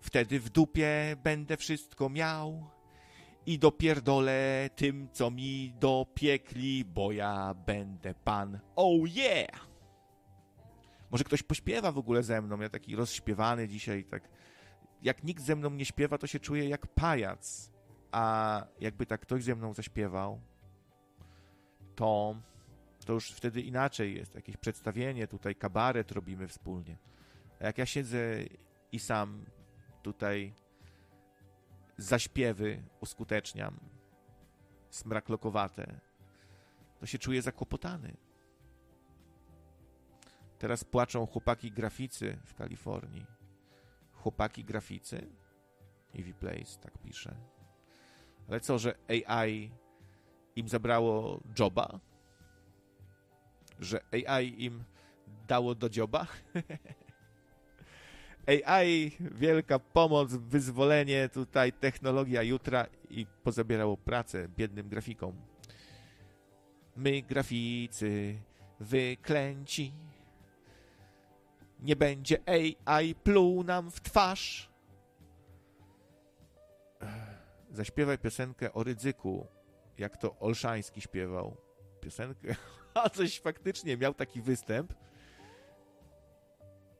Wtedy 0.00 0.40
w 0.40 0.50
dupie 0.50 1.16
będę 1.24 1.56
wszystko 1.56 2.08
miał 2.08 2.70
i 3.46 3.58
dopierdolę 3.58 4.70
tym, 4.76 5.08
co 5.12 5.30
mi 5.30 5.74
dopiekli, 5.80 6.84
bo 6.84 7.12
ja 7.12 7.54
będę 7.54 8.14
pan. 8.14 8.58
Oh 8.76 9.08
yeah! 9.08 9.68
Może 11.10 11.24
ktoś 11.24 11.42
pośpiewa 11.42 11.92
w 11.92 11.98
ogóle 11.98 12.22
ze 12.22 12.42
mną, 12.42 12.60
ja 12.60 12.68
taki 12.68 12.96
rozśpiewany 12.96 13.68
dzisiaj, 13.68 14.04
tak. 14.04 14.28
Jak 15.02 15.24
nikt 15.24 15.42
ze 15.42 15.56
mną 15.56 15.70
nie 15.70 15.84
śpiewa, 15.84 16.18
to 16.18 16.26
się 16.26 16.40
czuję 16.40 16.68
jak 16.68 16.86
pajac. 16.86 17.72
A 18.12 18.66
jakby 18.80 19.06
tak 19.06 19.20
ktoś 19.20 19.44
ze 19.44 19.54
mną 19.54 19.74
zaśpiewał, 19.74 20.40
to, 21.94 22.36
to 23.06 23.12
już 23.12 23.30
wtedy 23.30 23.60
inaczej 23.60 24.14
jest. 24.14 24.34
Jakieś 24.34 24.56
przedstawienie, 24.56 25.26
tutaj 25.26 25.54
kabaret 25.54 26.12
robimy 26.12 26.48
wspólnie. 26.48 26.98
A 27.60 27.66
jak 27.66 27.78
ja 27.78 27.86
siedzę 27.86 28.18
i 28.92 28.98
sam 28.98 29.44
tutaj 30.02 30.54
zaśpiewy 32.02 32.82
uskuteczniam, 33.00 33.80
smraklokowate, 34.90 36.00
to 37.00 37.06
się 37.06 37.18
czuję 37.18 37.42
zakłopotany. 37.42 38.16
Teraz 40.58 40.84
płaczą 40.84 41.26
chłopaki 41.26 41.72
graficy 41.72 42.38
w 42.44 42.54
Kalifornii. 42.54 43.26
Chłopaki 44.12 44.64
graficy? 44.64 45.28
Eevee 46.14 46.34
Place 46.34 46.78
tak 46.80 46.98
pisze. 46.98 47.34
Ale 48.48 48.60
co, 48.60 48.78
że 48.78 48.94
AI 49.08 49.70
im 50.56 50.68
zabrało 50.68 51.40
joba? 51.58 52.00
Że 53.78 54.00
AI 54.12 54.64
im 54.64 54.84
dało 55.48 55.74
do 55.74 55.88
dzioba? 55.88 56.26
AI, 58.46 59.12
wielka 59.20 59.78
pomoc, 59.78 60.32
wyzwolenie, 60.32 61.28
tutaj 61.28 61.72
technologia 61.72 62.42
jutra 62.42 62.86
i 63.10 63.26
pozabierało 63.26 63.96
pracę 63.96 64.48
biednym 64.48 64.88
grafikom. 64.88 65.36
My, 66.96 67.22
graficy, 67.22 68.38
wyklęci, 68.80 69.92
nie 71.80 71.96
będzie 71.96 72.38
AI 72.46 73.14
pluł 73.14 73.64
nam 73.64 73.90
w 73.90 74.00
twarz. 74.00 74.70
Zaśpiewaj 77.70 78.18
piosenkę 78.18 78.72
o 78.72 78.82
Rydzyku, 78.82 79.46
jak 79.98 80.16
to 80.16 80.38
Olszański 80.38 81.00
śpiewał. 81.00 81.56
Piosenkę, 82.00 82.54
a 82.94 83.10
coś 83.10 83.40
faktycznie 83.40 83.96
miał 83.96 84.14
taki 84.14 84.42
występ. 84.42 84.94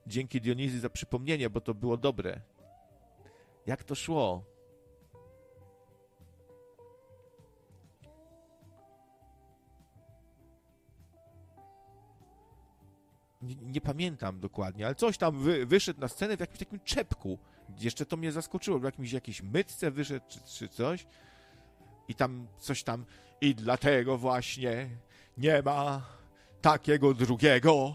Dzięki 0.06 0.40
Dionizy 0.40 0.81
za 0.81 0.90
przypomnienie, 0.90 1.50
bo 1.50 1.60
to 1.60 1.74
było 1.74 1.97
dobre. 1.97 2.40
Jak 3.66 3.84
to 3.84 3.94
szło? 3.94 4.44
Nie, 13.42 13.55
nie 13.56 13.81
pamiętam 13.81 14.40
dokładnie, 14.40 14.86
ale 14.86 14.94
coś 14.94 15.18
tam 15.18 15.39
wy, 15.39 15.66
wyszedł 15.66 16.00
na 16.00 16.08
scenę 16.08 16.36
w 16.36 16.40
jakimś 16.40 16.58
takim 16.58 16.81
czepku. 16.81 17.39
Jeszcze 17.78 18.06
to 18.06 18.16
mnie 18.16 18.32
zaskoczyło, 18.32 18.78
w 18.78 18.84
jakimś 18.84 19.12
jakiejś 19.12 19.42
mytce 19.42 19.90
wyszedł 19.90 20.26
czy, 20.28 20.40
czy 20.40 20.68
coś. 20.68 21.06
I 22.08 22.14
tam 22.14 22.47
coś 22.58 22.82
tam. 22.82 23.05
I 23.40 23.55
dlatego 23.55 24.18
właśnie 24.18 24.89
nie 25.39 25.62
ma 25.62 26.06
takiego 26.60 27.14
drugiego 27.14 27.94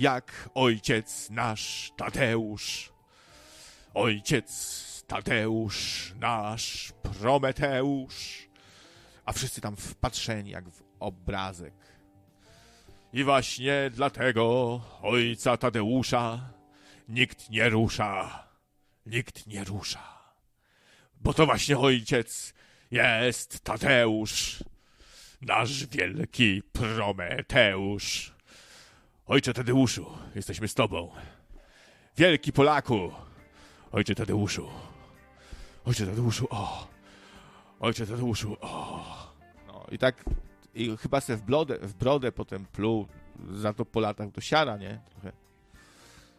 jak 0.00 0.50
ojciec 0.54 1.30
nasz 1.30 1.92
Tadeusz. 1.96 2.92
Ojciec 3.94 5.04
Tadeusz, 5.06 6.12
nasz 6.20 6.92
Prometeusz. 7.02 8.48
A 9.24 9.32
wszyscy 9.32 9.60
tam 9.60 9.76
wpatrzeni 9.76 10.50
jak 10.50 10.68
w 10.68 10.82
obrazek. 11.00 11.74
I 13.12 13.24
właśnie 13.24 13.90
dlatego 13.94 14.80
ojca 15.02 15.56
Tadeusza 15.56 16.52
nikt 17.08 17.50
nie 17.50 17.68
rusza. 17.68 18.48
Nikt 19.06 19.46
nie 19.46 19.64
rusza. 19.64 20.32
Bo 21.20 21.34
to 21.34 21.46
właśnie 21.46 21.78
ojciec 21.78 22.54
jest 22.90 23.60
Tadeusz, 23.60 24.64
nasz 25.40 25.86
wielki 25.86 26.62
Prometeusz. 26.72 28.39
Ojcze 29.30 29.54
Tadeuszu, 29.54 30.06
jesteśmy 30.34 30.68
z 30.68 30.74
Tobą. 30.74 31.10
Wielki 32.16 32.52
Polaku, 32.52 33.10
Ojcze 33.92 34.14
Tadeuszu. 34.14 34.68
Ojcze 35.84 36.06
Tadeuszu, 36.06 36.46
o. 36.50 36.86
Ojcze 37.80 38.06
Tadeuszu, 38.06 38.56
o. 38.60 39.04
No 39.66 39.86
i 39.90 39.98
tak, 39.98 40.24
i 40.74 40.96
chyba 40.96 41.20
se 41.20 41.36
w, 41.36 41.42
blodę, 41.42 41.78
w 41.78 41.94
brodę 41.94 42.32
potem 42.32 42.66
pluł, 42.72 43.06
za 43.52 43.72
to 43.72 43.84
po 43.84 44.00
latach 44.00 44.30
do 44.30 44.40
siara, 44.40 44.76
nie? 44.76 45.00
Trochę. 45.10 45.32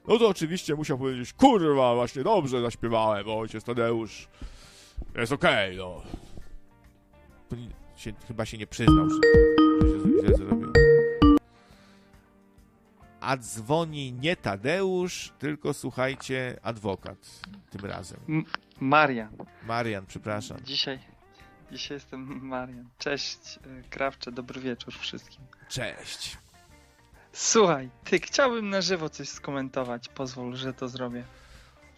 No 0.08 0.18
to 0.18 0.28
oczywiście 0.28 0.76
musiał 0.76 0.98
powiedzieć, 0.98 1.34
kurwa, 1.34 1.96
właśnie 1.96 2.24
dobrze 2.24 2.62
zaśpiewałem, 2.62 3.30
ojciec 3.30 3.64
Tadeusz. 3.64 4.28
Jest 5.16 5.32
okej, 5.32 5.78
no. 5.78 6.02
To 7.50 7.56
nie- 7.56 7.82
Się, 7.96 8.14
chyba 8.28 8.46
się 8.46 8.58
nie 8.58 8.68
przyznał, 8.68 9.10
że, 9.10 9.16
że 9.82 10.04
się 10.04 10.20
źle 10.28 10.38
zrobił. 10.38 10.81
A 13.22 13.38
dzwoni 13.38 14.14
nie 14.14 14.36
Tadeusz, 14.36 15.34
tylko 15.40 15.74
słuchajcie, 15.74 16.60
adwokat 16.64 17.18
tym 17.70 17.86
razem. 17.86 18.20
Marian. 18.80 19.36
Marian, 19.64 20.06
przepraszam. 20.06 20.58
Dzisiaj, 20.64 21.00
dzisiaj 21.72 21.96
jestem 21.96 22.46
Marian. 22.48 22.90
Cześć, 22.98 23.60
y, 23.66 23.84
Krawcze, 23.90 24.32
dobry 24.32 24.62
wieczór 24.62 24.94
wszystkim. 24.94 25.42
Cześć. 25.70 26.38
Słuchaj, 27.34 27.90
ty, 28.04 28.20
chciałbym 28.20 28.70
na 28.70 28.82
żywo 28.82 29.10
coś 29.10 29.30
skomentować. 29.30 30.10
Pozwól, 30.10 30.56
że 30.56 30.74
to 30.74 30.88
zrobię. 30.88 31.24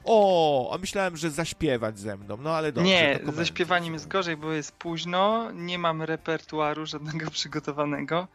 O, 0.06 0.74
a 0.74 0.78
myślałem, 0.78 1.18
że 1.18 1.32
zaśpiewać 1.32 2.00
ze 2.00 2.18
mną, 2.18 2.38
no 2.38 2.56
ale 2.56 2.72
dobrze. 2.72 2.90
nie, 2.90 3.20
ze 3.34 3.46
śpiewaniem 3.46 3.94
jest 3.94 4.08
gorzej, 4.08 4.38
bo 4.38 4.52
jest 4.52 4.72
późno, 4.72 5.52
nie 5.52 5.80
mam 5.80 6.02
repertuaru 6.02 6.86
żadnego 6.86 7.32
przygotowanego. 7.38 8.28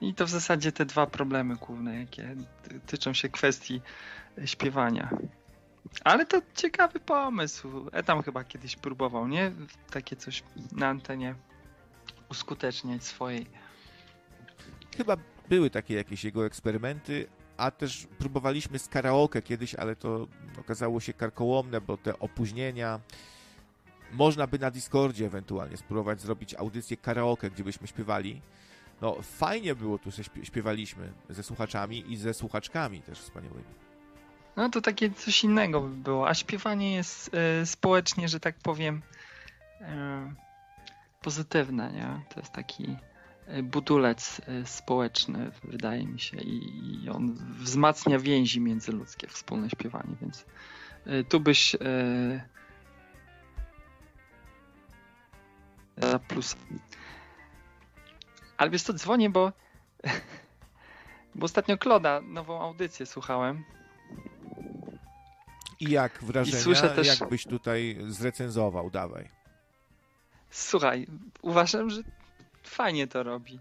I 0.00 0.14
to 0.14 0.26
w 0.26 0.30
zasadzie 0.30 0.72
te 0.72 0.84
dwa 0.84 1.06
problemy 1.06 1.56
główne, 1.56 2.00
jakie 2.00 2.36
ty- 2.62 2.80
tyczą 2.80 3.12
się 3.14 3.28
kwestii 3.28 3.80
śpiewania. 4.44 5.10
Ale 6.04 6.26
to 6.26 6.42
ciekawy 6.54 7.00
pomysł. 7.00 7.86
Etam 7.92 8.22
chyba 8.22 8.44
kiedyś 8.44 8.76
próbował, 8.76 9.28
nie? 9.28 9.52
Takie 9.90 10.16
coś 10.16 10.42
na 10.72 10.88
antenie 10.88 11.34
uskuteczniać 12.30 13.04
swojej. 13.04 13.46
Chyba 14.96 15.16
były 15.48 15.70
takie 15.70 15.94
jakieś 15.94 16.24
jego 16.24 16.46
eksperymenty, 16.46 17.26
a 17.56 17.70
też 17.70 18.06
próbowaliśmy 18.18 18.78
z 18.78 18.88
karaoke 18.88 19.42
kiedyś, 19.42 19.74
ale 19.74 19.96
to 19.96 20.26
okazało 20.60 21.00
się 21.00 21.12
karkołomne, 21.12 21.80
bo 21.80 21.96
te 21.96 22.18
opóźnienia. 22.18 23.00
Można 24.12 24.46
by 24.46 24.58
na 24.58 24.70
Discordzie 24.70 25.26
ewentualnie 25.26 25.76
spróbować 25.76 26.20
zrobić 26.20 26.54
audycję 26.54 26.96
karaoke, 26.96 27.50
gdzie 27.50 27.64
byśmy 27.64 27.86
śpiewali. 27.86 28.40
No, 29.02 29.16
fajnie 29.22 29.74
było 29.74 29.98
tu, 29.98 30.10
że 30.10 30.22
śpie- 30.22 30.44
śpiewaliśmy 30.44 31.12
ze 31.28 31.42
słuchaczami 31.42 32.12
i 32.12 32.16
ze 32.16 32.34
słuchaczkami 32.34 33.02
też 33.02 33.18
wspaniałymi. 33.18 33.64
No 34.56 34.68
to 34.68 34.80
takie 34.80 35.10
coś 35.10 35.44
innego 35.44 35.80
by 35.80 35.88
było. 35.96 36.28
A 36.28 36.34
śpiewanie 36.34 36.94
jest 36.94 37.30
e, 37.34 37.66
społecznie, 37.66 38.28
że 38.28 38.40
tak 38.40 38.54
powiem, 38.58 39.02
e, 39.80 40.34
pozytywne, 41.22 41.92
nie? 41.92 42.20
To 42.34 42.40
jest 42.40 42.52
taki 42.52 42.96
e, 43.46 43.62
budulec 43.62 44.40
społeczny, 44.64 45.50
wydaje 45.64 46.06
mi 46.06 46.20
się, 46.20 46.36
i, 46.36 47.04
i 47.04 47.08
on 47.10 47.34
wzmacnia 47.58 48.18
więzi 48.18 48.60
międzyludzkie, 48.60 49.26
wspólne 49.28 49.70
śpiewanie, 49.70 50.16
więc 50.22 50.46
e, 51.06 51.24
tu 51.24 51.40
byś 51.40 51.76
plus. 56.28 56.56
Ale 58.60 58.70
wiesz 58.70 58.82
co, 58.82 58.92
dzwonię, 58.92 59.30
bo 59.30 59.52
bo 61.34 61.44
ostatnio 61.44 61.78
Kloda 61.78 62.20
nową 62.20 62.60
audycję 62.60 63.06
słuchałem. 63.06 63.64
I 65.80 65.90
jak 65.90 66.24
wrażenia, 66.24 66.62
słyszę 66.62 66.90
też- 66.90 67.20
jakbyś 67.20 67.44
tutaj 67.44 67.98
zrecenzował, 68.08 68.90
dawaj. 68.90 69.28
Słuchaj, 70.50 71.06
uważam, 71.42 71.90
że 71.90 72.02
fajnie 72.62 73.06
to 73.06 73.22
robi. 73.22 73.58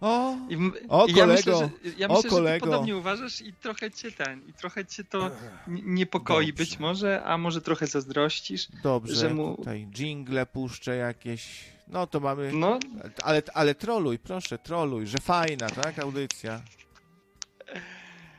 O, 0.00 0.36
I, 0.48 0.56
O, 0.88 1.06
i 1.06 1.12
ja 1.12 1.26
myślę, 1.26 1.52
kolego, 1.52 1.70
że, 1.84 1.90
ja 1.98 2.08
o, 2.08 2.14
myślę, 2.14 2.30
że 2.30 2.36
kolego. 2.36 2.66
ty 2.66 2.70
podobnie 2.70 2.96
uważasz 2.96 3.40
i 3.40 3.52
trochę 3.52 3.90
cię 3.90 4.12
ten, 4.12 4.46
i 4.48 4.52
trochę 4.52 4.86
cię 4.86 5.04
to 5.04 5.30
niepokoi 5.68 6.46
Dobrze. 6.46 6.64
być 6.64 6.78
może, 6.78 7.22
a 7.24 7.38
może 7.38 7.60
trochę 7.60 7.86
zazdrościsz. 7.86 8.68
dobrze, 8.82 9.14
że 9.14 9.34
mu- 9.34 9.56
tutaj 9.56 9.86
jingle 9.86 10.46
puszczę 10.46 10.96
jakieś, 10.96 11.64
no 11.88 12.06
to 12.06 12.20
mamy, 12.20 12.52
No, 12.52 12.78
ale, 13.22 13.42
ale 13.54 13.74
troluj, 13.74 14.18
proszę, 14.18 14.58
troluj, 14.58 15.06
że 15.06 15.18
fajna, 15.18 15.70
tak, 15.70 15.98
audycja. 15.98 16.62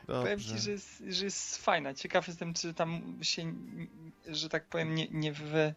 powiem 0.07 0.23
Dobrze. 0.39 0.55
ci, 0.55 0.61
że 0.61 0.71
jest, 0.71 1.03
że 1.09 1.25
jest 1.25 1.57
fajna. 1.57 1.93
Ciekaw 1.93 2.27
jestem, 2.27 2.53
czy 2.53 2.73
tam 2.73 3.01
się, 3.21 3.53
że 4.27 4.49
tak 4.49 4.65
powiem, 4.67 4.95
nie, 4.95 5.07
nie 5.11 5.33
w... 5.33 5.71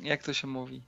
Jak 0.00 0.22
to 0.22 0.32
się 0.32 0.46
mówi? 0.46 0.82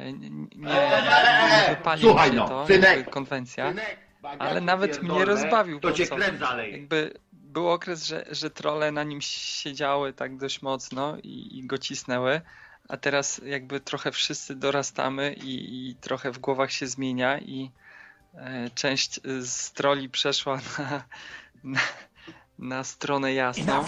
E, 0.00 0.12
Nie, 0.12 0.30
nie, 0.30 0.46
nie 0.56 1.76
wypali 1.76 2.02
Słuchaj 2.02 2.28
się 2.30 2.36
no, 2.36 2.48
to, 2.48 2.66
synek. 2.66 2.96
jakby 2.96 3.10
konwencja. 3.10 3.68
Synek, 3.68 3.98
Ale 4.38 4.60
nawet 4.60 5.02
mnie 5.02 5.24
rozbawił 5.24 5.80
To 5.80 5.92
cię 5.92 6.06
krew 6.06 6.38
zaleje. 6.38 6.72
jakby 6.78 7.14
był 7.32 7.68
okres, 7.68 8.04
że, 8.06 8.24
że 8.30 8.50
trole 8.50 8.92
na 8.92 9.02
nim 9.02 9.20
siedziały 9.20 10.12
tak 10.12 10.36
dość 10.36 10.62
mocno 10.62 11.16
i, 11.22 11.58
i 11.58 11.66
go 11.66 11.78
cisnęły, 11.78 12.40
a 12.88 12.96
teraz 12.96 13.40
jakby 13.44 13.80
trochę 13.80 14.12
wszyscy 14.12 14.54
dorastamy 14.56 15.32
i, 15.32 15.88
i 15.90 15.94
trochę 15.94 16.30
w 16.32 16.38
głowach 16.38 16.72
się 16.72 16.86
zmienia 16.86 17.38
i 17.38 17.70
e, 18.34 18.70
część 18.74 19.20
z 19.40 19.72
troli 19.72 20.08
przeszła 20.08 20.56
na, 20.78 21.04
na, 21.64 21.80
na 22.60 22.84
stronę 22.84 23.32
jasną 23.34 23.84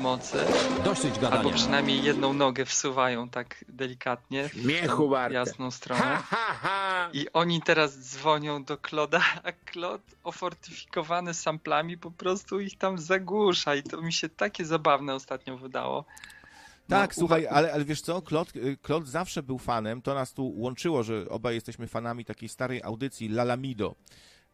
mocy. 0.00 0.36
Dosyć 0.84 1.14
Albo 1.14 1.20
gadania. 1.30 1.54
przynajmniej 1.54 2.02
jedną 2.02 2.32
nogę 2.32 2.64
wsuwają 2.64 3.28
tak 3.28 3.64
delikatnie 3.68 4.48
w 4.48 4.52
Śmiechu 4.52 5.10
jasną 5.30 5.64
Ha, 5.64 5.70
stronę. 5.70 6.00
ha, 6.02 6.54
ha. 6.62 7.10
I 7.12 7.26
oni 7.32 7.62
teraz 7.62 7.98
dzwonią 7.98 8.64
do 8.64 8.78
Kloda, 8.78 9.20
a 9.44 9.52
Klod 9.52 10.02
ofortyfikowany 10.24 11.34
samplami 11.34 11.98
po 11.98 12.10
prostu 12.10 12.60
ich 12.60 12.78
tam 12.78 12.98
zagłusza 12.98 13.74
i 13.74 13.82
to 13.82 14.02
mi 14.02 14.12
się 14.12 14.28
takie 14.28 14.64
zabawne 14.64 15.14
ostatnio 15.14 15.58
wydało. 15.58 16.04
No, 16.88 16.96
Tak, 16.96 17.10
uwa- 17.10 17.14
słuchaj, 17.14 17.46
ale, 17.46 17.72
ale 17.72 17.84
wiesz 17.84 18.00
co, 18.00 18.22
Klot, 18.22 18.56
y, 18.56 18.76
Klot 18.82 19.08
zawsze 19.08 19.42
był 19.42 19.58
fanem, 19.58 20.02
to 20.02 20.14
nas 20.14 20.32
tu 20.32 20.52
łączyło, 20.56 21.02
że 21.02 21.28
obaj 21.28 21.54
jesteśmy 21.54 21.86
fanami 21.86 22.24
takiej 22.24 22.48
starej 22.48 22.82
audycji 22.82 23.28
Lalamido 23.28 23.94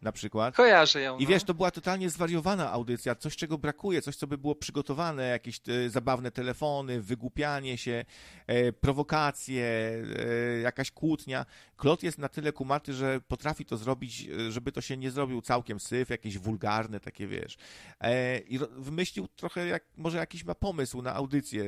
na 0.02 0.12
przykład. 0.12 0.56
Kojarzę 0.56 1.00
ją. 1.00 1.18
I 1.18 1.22
no. 1.22 1.28
wiesz, 1.28 1.44
to 1.44 1.54
była 1.54 1.70
totalnie 1.70 2.10
zwariowana 2.10 2.72
audycja, 2.72 3.14
coś 3.14 3.36
czego 3.36 3.58
brakuje, 3.58 4.02
coś 4.02 4.16
co 4.16 4.26
by 4.26 4.38
było 4.38 4.54
przygotowane, 4.54 5.28
jakieś 5.28 5.60
e, 5.68 5.90
zabawne 5.90 6.30
telefony, 6.30 7.00
wygłupianie 7.00 7.78
się, 7.78 8.04
e, 8.46 8.72
prowokacje, 8.72 9.64
e, 9.64 10.60
jakaś 10.60 10.90
kłótnia. 10.90 11.46
Klot 11.76 12.02
jest 12.02 12.18
na 12.18 12.28
tyle 12.28 12.52
kumaty, 12.52 12.92
że 12.94 13.20
potrafi 13.28 13.64
to 13.64 13.76
zrobić, 13.76 14.28
e, 14.28 14.52
żeby 14.52 14.72
to 14.72 14.80
się 14.80 14.96
nie 14.96 15.10
zrobił 15.10 15.42
całkiem 15.42 15.80
syf, 15.80 16.10
jakieś 16.10 16.38
wulgarne 16.38 17.00
takie, 17.00 17.26
wiesz. 17.26 17.56
E, 18.00 18.38
I 18.38 18.58
wymyślił 18.58 19.28
trochę, 19.28 19.66
jak, 19.66 19.84
może 19.96 20.18
jakiś 20.18 20.44
ma 20.44 20.54
pomysł 20.54 21.02
na 21.02 21.14
audycję 21.14 21.64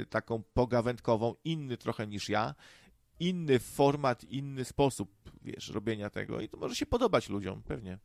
e, 0.00 0.04
taką 0.04 0.42
pogawędkową, 0.54 1.34
inny 1.44 1.76
trochę 1.76 2.06
niż 2.06 2.28
ja, 2.28 2.54
inny 3.28 3.58
format, 3.58 4.24
inny 4.24 4.64
sposób, 4.64 5.10
wiesz, 5.42 5.68
robienia 5.68 6.10
tego 6.10 6.40
i 6.40 6.48
to 6.48 6.56
może 6.56 6.74
się 6.74 6.86
podobać 6.86 7.28
ludziom, 7.28 7.62
pewnie. 7.62 7.98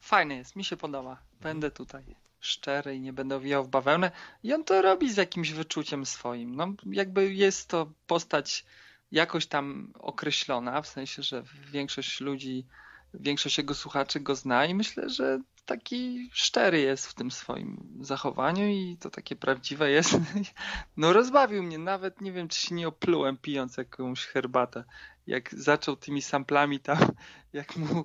Fajny 0.00 0.36
jest, 0.36 0.56
mi 0.56 0.64
się 0.64 0.76
podoba. 0.76 1.22
Będę 1.40 1.70
tutaj 1.70 2.16
szczery 2.40 2.96
i 2.96 3.00
nie 3.00 3.12
będę 3.12 3.36
owijał 3.36 3.64
w 3.64 3.68
bawełnę. 3.68 4.10
I 4.42 4.52
on 4.52 4.64
to 4.64 4.82
robi 4.82 5.12
z 5.12 5.16
jakimś 5.16 5.52
wyczuciem 5.52 6.06
swoim. 6.06 6.54
No, 6.54 6.74
jakby 6.86 7.34
jest 7.34 7.68
to 7.68 7.92
postać 8.06 8.64
jakoś 9.12 9.46
tam 9.46 9.92
określona, 9.98 10.82
w 10.82 10.88
sensie, 10.88 11.22
że 11.22 11.42
większość 11.72 12.20
ludzi, 12.20 12.66
większość 13.14 13.58
jego 13.58 13.74
słuchaczy 13.74 14.20
go 14.20 14.34
zna 14.34 14.66
i 14.66 14.74
myślę, 14.74 15.10
że 15.10 15.40
taki 15.66 16.30
szczery 16.32 16.80
jest 16.80 17.06
w 17.06 17.14
tym 17.14 17.30
swoim 17.30 17.98
zachowaniu 18.00 18.68
i 18.68 18.96
to 19.00 19.10
takie 19.10 19.36
prawdziwe 19.36 19.90
jest. 19.90 20.16
No 20.96 21.12
rozbawił 21.12 21.62
mnie, 21.62 21.78
nawet 21.78 22.20
nie 22.20 22.32
wiem, 22.32 22.48
czy 22.48 22.60
się 22.60 22.74
nie 22.74 22.88
oplułem 22.88 23.36
pijąc 23.36 23.76
jakąś 23.76 24.26
herbatę. 24.26 24.84
Jak 25.26 25.54
zaczął 25.54 25.96
tymi 25.96 26.22
samplami 26.22 26.80
tam, 26.80 26.98
jak 27.52 27.76
mu 27.76 28.04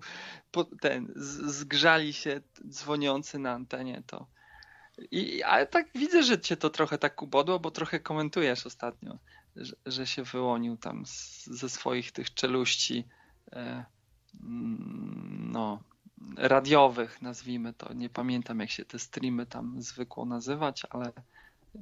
ten, 0.82 1.14
zgrzali 1.16 2.14
się 2.14 2.42
dzwoniący 2.68 3.40
na 3.40 3.52
antenie, 3.52 4.04
to 4.08 4.28
i, 5.12 5.44
ale 5.44 5.68
tak 5.68 5.88
widzę, 5.96 6.24
że 6.24 6.40
cię 6.40 6.58
to 6.58 6.70
trochę 6.70 6.98
tak 6.98 7.22
ubodło, 7.22 7.60
bo 7.60 7.72
trochę 7.72 8.00
komentujesz 8.00 8.66
ostatnio, 8.66 9.18
że, 9.56 9.76
że 9.86 10.08
się 10.08 10.24
wyłonił 10.24 10.78
tam 10.78 11.06
z, 11.06 11.46
ze 11.46 11.70
swoich 11.70 12.12
tych 12.12 12.34
czeluści 12.34 13.08
e, 13.52 13.86
no, 15.52 15.80
radiowych, 16.38 17.22
nazwijmy 17.22 17.74
to. 17.74 17.94
Nie 17.94 18.10
pamiętam, 18.10 18.60
jak 18.60 18.70
się 18.70 18.86
te 18.86 19.00
streamy 19.00 19.46
tam 19.46 19.82
zwykło 19.82 20.26
nazywać, 20.26 20.84
ale 20.90 21.12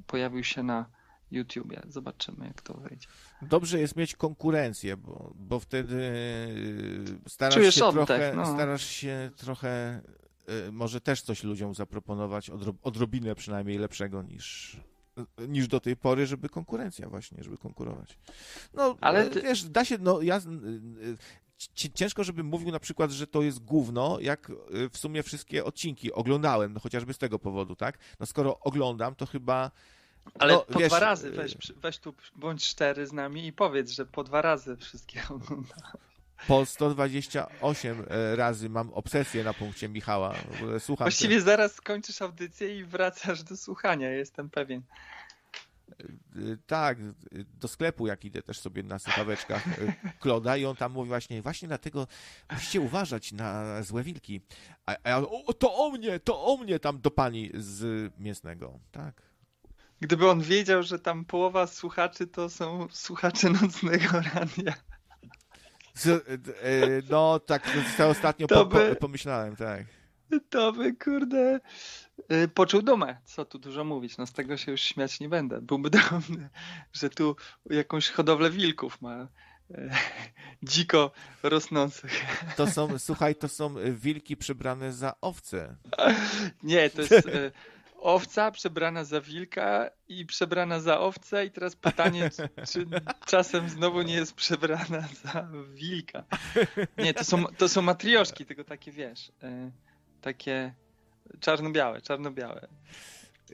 pojawił 0.06 0.44
się 0.44 0.62
na 0.62 0.86
YouTubie. 1.30 1.82
Zobaczymy, 1.88 2.46
jak 2.46 2.62
to 2.62 2.74
wyjdzie. 2.74 3.08
Dobrze 3.42 3.80
jest 3.80 3.96
mieć 3.96 4.16
konkurencję, 4.16 4.96
bo, 4.96 5.32
bo 5.34 5.60
wtedy 5.60 5.96
y, 5.96 7.30
starasz 7.30 7.54
Czujesz 7.54 7.74
się, 7.74 7.84
oddech, 7.84 8.06
trochę, 8.06 8.32
no. 8.36 8.54
starasz 8.54 8.86
się 8.86 9.30
trochę 9.36 10.00
y, 10.68 10.72
może 10.72 11.00
też 11.00 11.22
coś 11.22 11.44
ludziom 11.44 11.74
zaproponować, 11.74 12.50
odro, 12.50 12.74
odrobinę 12.82 13.34
przynajmniej 13.34 13.78
lepszego 13.78 14.22
niż, 14.22 14.76
niż 15.48 15.68
do 15.68 15.80
tej 15.80 15.96
pory, 15.96 16.26
żeby 16.26 16.48
konkurencja 16.48 17.08
właśnie, 17.08 17.42
żeby 17.44 17.58
konkurować. 17.58 18.18
No, 18.74 18.96
Ale 19.00 19.18
Ale 19.20 19.30
ty- 19.30 19.42
wiesz, 19.42 19.64
da 19.64 19.84
się, 19.84 19.98
no 19.98 20.20
ja... 20.22 20.40
y, 21.68 21.70
y, 21.70 21.74
ci- 21.74 21.92
Ciężko, 21.92 22.24
żebym 22.24 22.46
mówił 22.46 22.70
na 22.72 22.80
przykład, 22.80 23.10
że 23.10 23.26
to 23.26 23.42
jest 23.42 23.58
gówno, 23.64 24.18
jak 24.20 24.50
y, 24.50 24.88
w 24.90 24.98
sumie 24.98 25.22
wszystkie 25.22 25.64
odcinki 25.64 26.12
oglądałem, 26.12 26.72
no 26.72 26.80
chociażby 26.80 27.14
z 27.14 27.18
tego 27.18 27.38
powodu, 27.38 27.76
tak? 27.76 27.98
No 28.20 28.26
skoro 28.26 28.60
oglądam, 28.60 29.14
to 29.14 29.26
chyba 29.26 29.70
Ale 30.38 30.52
No, 30.52 30.60
po 30.60 30.78
wiesz, 30.78 30.88
dwa 30.88 31.00
razy 31.00 31.28
y- 31.28 31.30
weź, 31.30 31.56
weź 31.76 31.98
tu, 31.98 32.14
bądź 32.36 32.64
szczery 32.64 33.06
z 33.06 33.12
nami 33.12 33.46
i 33.46 33.52
powiedz, 33.52 33.90
że 33.90 34.06
po 34.06 34.24
dwa 34.24 34.42
razy 34.42 34.76
wszystkie 34.76 35.22
oglądałem. 35.30 35.96
Po 36.48 36.66
128 36.66 38.04
e, 38.10 38.36
razy 38.36 38.68
mam 38.68 38.92
obsesję 38.92 39.44
na 39.44 39.54
punkcie 39.54 39.88
Michała. 39.88 40.34
Słucham. 40.78 41.04
Właściwie 41.04 41.40
zaraz 41.40 41.74
skończysz 41.74 42.22
audycję 42.22 42.78
i 42.78 42.84
wracasz 42.84 43.42
do 43.42 43.56
słuchania, 43.56 44.10
jestem 44.10 44.50
pewien. 44.50 44.82
Y, 46.36 46.58
tak, 46.66 46.98
y, 47.00 47.44
do 47.60 47.68
sklepu 47.68 48.06
jak 48.06 48.24
idę 48.24 48.42
też 48.42 48.58
sobie 48.58 48.82
na 48.82 48.98
słuchaweczkach 48.98 49.78
y, 49.78 49.92
Kloda 50.20 50.56
i 50.56 50.64
on 50.64 50.76
tam 50.76 50.92
mówi 50.92 51.08
właśnie, 51.08 51.42
właśnie 51.42 51.68
dlatego 51.68 52.06
musicie 52.52 52.80
uważać 52.80 53.32
na 53.32 53.82
złe 53.82 54.02
wilki. 54.02 54.40
A, 54.86 54.96
a 55.04 55.08
ja, 55.08 55.18
o, 55.18 55.52
to 55.52 55.74
o 55.74 55.90
mnie, 55.90 56.20
to 56.20 56.44
o 56.44 56.56
mnie 56.56 56.78
tam 56.78 57.00
do 57.00 57.10
pani 57.10 57.50
z 57.54 58.12
mięsnego. 58.18 58.78
Tak. 58.92 59.22
Gdyby 60.00 60.30
on 60.30 60.40
wiedział, 60.40 60.82
że 60.82 60.98
tam 60.98 61.24
połowa 61.24 61.66
słuchaczy 61.66 62.26
to 62.26 62.50
są 62.50 62.86
słuchacze 62.90 63.50
nocnego 63.50 64.20
radia. 64.34 64.74
No 67.10 67.38
tak, 67.40 67.62
ostatnio 68.10 68.46
To 68.46 68.66
by- 68.66 68.96
pomyślałem, 68.96 69.56
tak. 69.56 69.86
To 70.50 70.72
by, 70.72 70.94
kurde, 70.96 71.60
poczuł 72.54 72.82
dumę. 72.82 73.16
Co 73.24 73.44
tu 73.44 73.58
dużo 73.58 73.84
mówić, 73.84 74.16
no 74.16 74.26
z 74.26 74.32
tego 74.32 74.56
się 74.56 74.72
już 74.72 74.80
śmiać 74.80 75.20
nie 75.20 75.28
będę. 75.28 75.60
Byłby 75.60 75.90
dumny, 76.10 76.50
że 76.92 77.10
tu 77.10 77.36
jakąś 77.70 78.08
hodowlę 78.08 78.50
wilków 78.50 79.02
ma 79.02 79.28
y, 79.70 79.90
dziko 80.62 81.10
rosnących. 81.42 82.24
To 82.56 82.66
są, 82.66 82.98
słuchaj, 82.98 83.34
to 83.34 83.48
są 83.48 83.78
y, 83.78 83.92
wilki 83.92 84.36
przebrane 84.36 84.92
za 84.92 85.14
owce. 85.20 85.76
Nie, 86.62 86.90
to 86.90 87.00
jest 87.00 87.12
y, 87.12 87.52
owca 87.98 88.50
przebrana 88.50 89.04
za 89.04 89.20
wilka 89.20 89.90
i 90.08 90.26
przebrana 90.26 90.80
za 90.80 91.00
owcę 91.00 91.46
i 91.46 91.50
teraz 91.50 91.76
pytanie, 91.76 92.30
czy, 92.30 92.48
czy 92.72 92.86
czasem 93.26 93.68
znowu 93.68 94.02
nie 94.02 94.14
jest 94.14 94.34
przebrana 94.34 95.08
za 95.22 95.48
wilka. 95.74 96.24
Nie, 96.98 97.14
to 97.14 97.24
są, 97.24 97.44
to 97.44 97.68
są 97.68 97.82
matrioszki, 97.82 98.46
tylko 98.46 98.64
takie, 98.64 98.92
wiesz, 98.92 99.28
y, 99.28 99.72
takie 100.20 100.74
czarno-białe, 101.40 102.00
czarno-białe. 102.00 102.68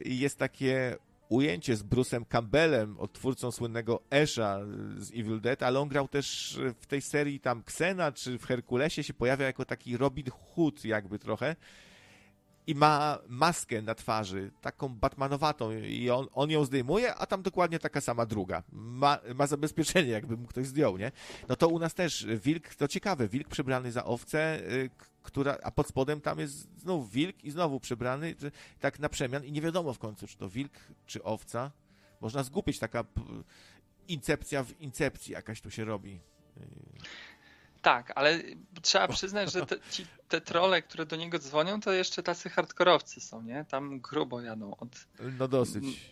Jest 0.05 0.39
takie 0.39 0.97
ujęcie 1.29 1.77
z 1.77 1.85
Bruce'em 1.85 2.25
Campbellem, 2.29 3.01
odtwórcą 3.01 3.51
słynnego 3.51 4.01
Esha 4.11 4.61
z 4.99 5.11
Evil 5.11 5.41
Dead, 5.41 5.63
ale 5.63 5.81
on 5.81 5.89
grał 5.89 6.09
też 6.09 6.59
w 6.81 6.87
tej 6.87 7.03
serii 7.03 7.41
tam 7.41 7.61
Xena, 7.61 8.13
czy 8.13 8.39
w 8.39 8.45
Herkulesie 8.45 9.03
się 9.03 9.15
pojawia 9.15 9.47
jako 9.47 9.65
taki 9.65 9.97
Robin 9.97 10.27
Hood 10.31 10.85
jakby 10.85 11.19
trochę 11.19 11.57
i 12.69 12.75
ma 12.75 13.19
maskę 13.29 13.83
na 13.83 13.95
twarzy, 13.95 14.51
taką 14.61 14.89
batmanowatą 14.89 15.73
i 15.73 16.11
on, 16.11 16.27
on 16.35 16.51
ją 16.51 16.65
zdejmuje, 16.65 17.15
a 17.15 17.27
tam 17.27 17.43
dokładnie 17.43 17.79
taka 17.79 18.01
sama 18.01 18.27
druga. 18.27 18.63
Ma, 18.73 19.19
ma 19.35 19.47
zabezpieczenie, 19.47 20.11
jakby 20.11 20.37
mu 20.37 20.47
ktoś 20.47 20.67
zdjął, 20.67 20.99
nie? 20.99 21.13
No 21.49 21.57
to 21.57 21.69
u 21.69 21.79
nas 21.79 21.95
też 21.95 22.27
wilk, 22.45 22.75
to 22.75 22.89
ciekawe, 22.89 23.29
wilk 23.29 23.49
przebrany 23.49 23.93
za 23.93 24.05
owcę, 24.05 24.61
y, 24.73 24.91
która, 25.29 25.59
a 25.63 25.71
pod 25.71 25.89
spodem 25.89 26.21
tam 26.21 26.39
jest 26.39 26.81
znów 26.81 27.11
wilk 27.11 27.45
i 27.45 27.51
znowu 27.51 27.81
przebrany, 27.81 28.35
tak 28.81 28.99
na 28.99 29.09
przemian 29.09 29.45
i 29.45 29.53
nie 29.53 29.61
wiadomo 29.61 29.93
w 29.93 29.99
końcu, 29.99 30.27
czy 30.27 30.37
to 30.37 30.49
wilk, 30.49 30.73
czy 31.07 31.23
owca. 31.23 31.71
Można 32.21 32.43
zgubić, 32.43 32.79
taka 32.79 33.05
incepcja 34.09 34.63
w 34.63 34.81
incepcji 34.81 35.33
jakaś 35.33 35.61
tu 35.61 35.71
się 35.71 35.85
robi. 35.85 36.21
Tak, 37.83 38.13
ale 38.15 38.43
trzeba 38.83 39.09
przyznać, 39.09 39.53
że 39.53 39.67
te, 39.67 39.77
ci, 39.91 40.07
te 40.29 40.41
trole, 40.41 40.83
które 40.83 41.07
do 41.07 41.17
niego 41.17 41.39
dzwonią, 41.39 41.81
to 41.81 41.93
jeszcze 41.93 42.23
tacy 42.23 42.51
hardkorowcy 42.51 43.21
są, 43.21 43.43
nie? 43.43 43.65
Tam 43.65 44.01
grubo 44.01 44.41
jadą 44.41 44.77
od... 44.77 44.89
No 45.39 45.49
dosyć. 45.49 46.11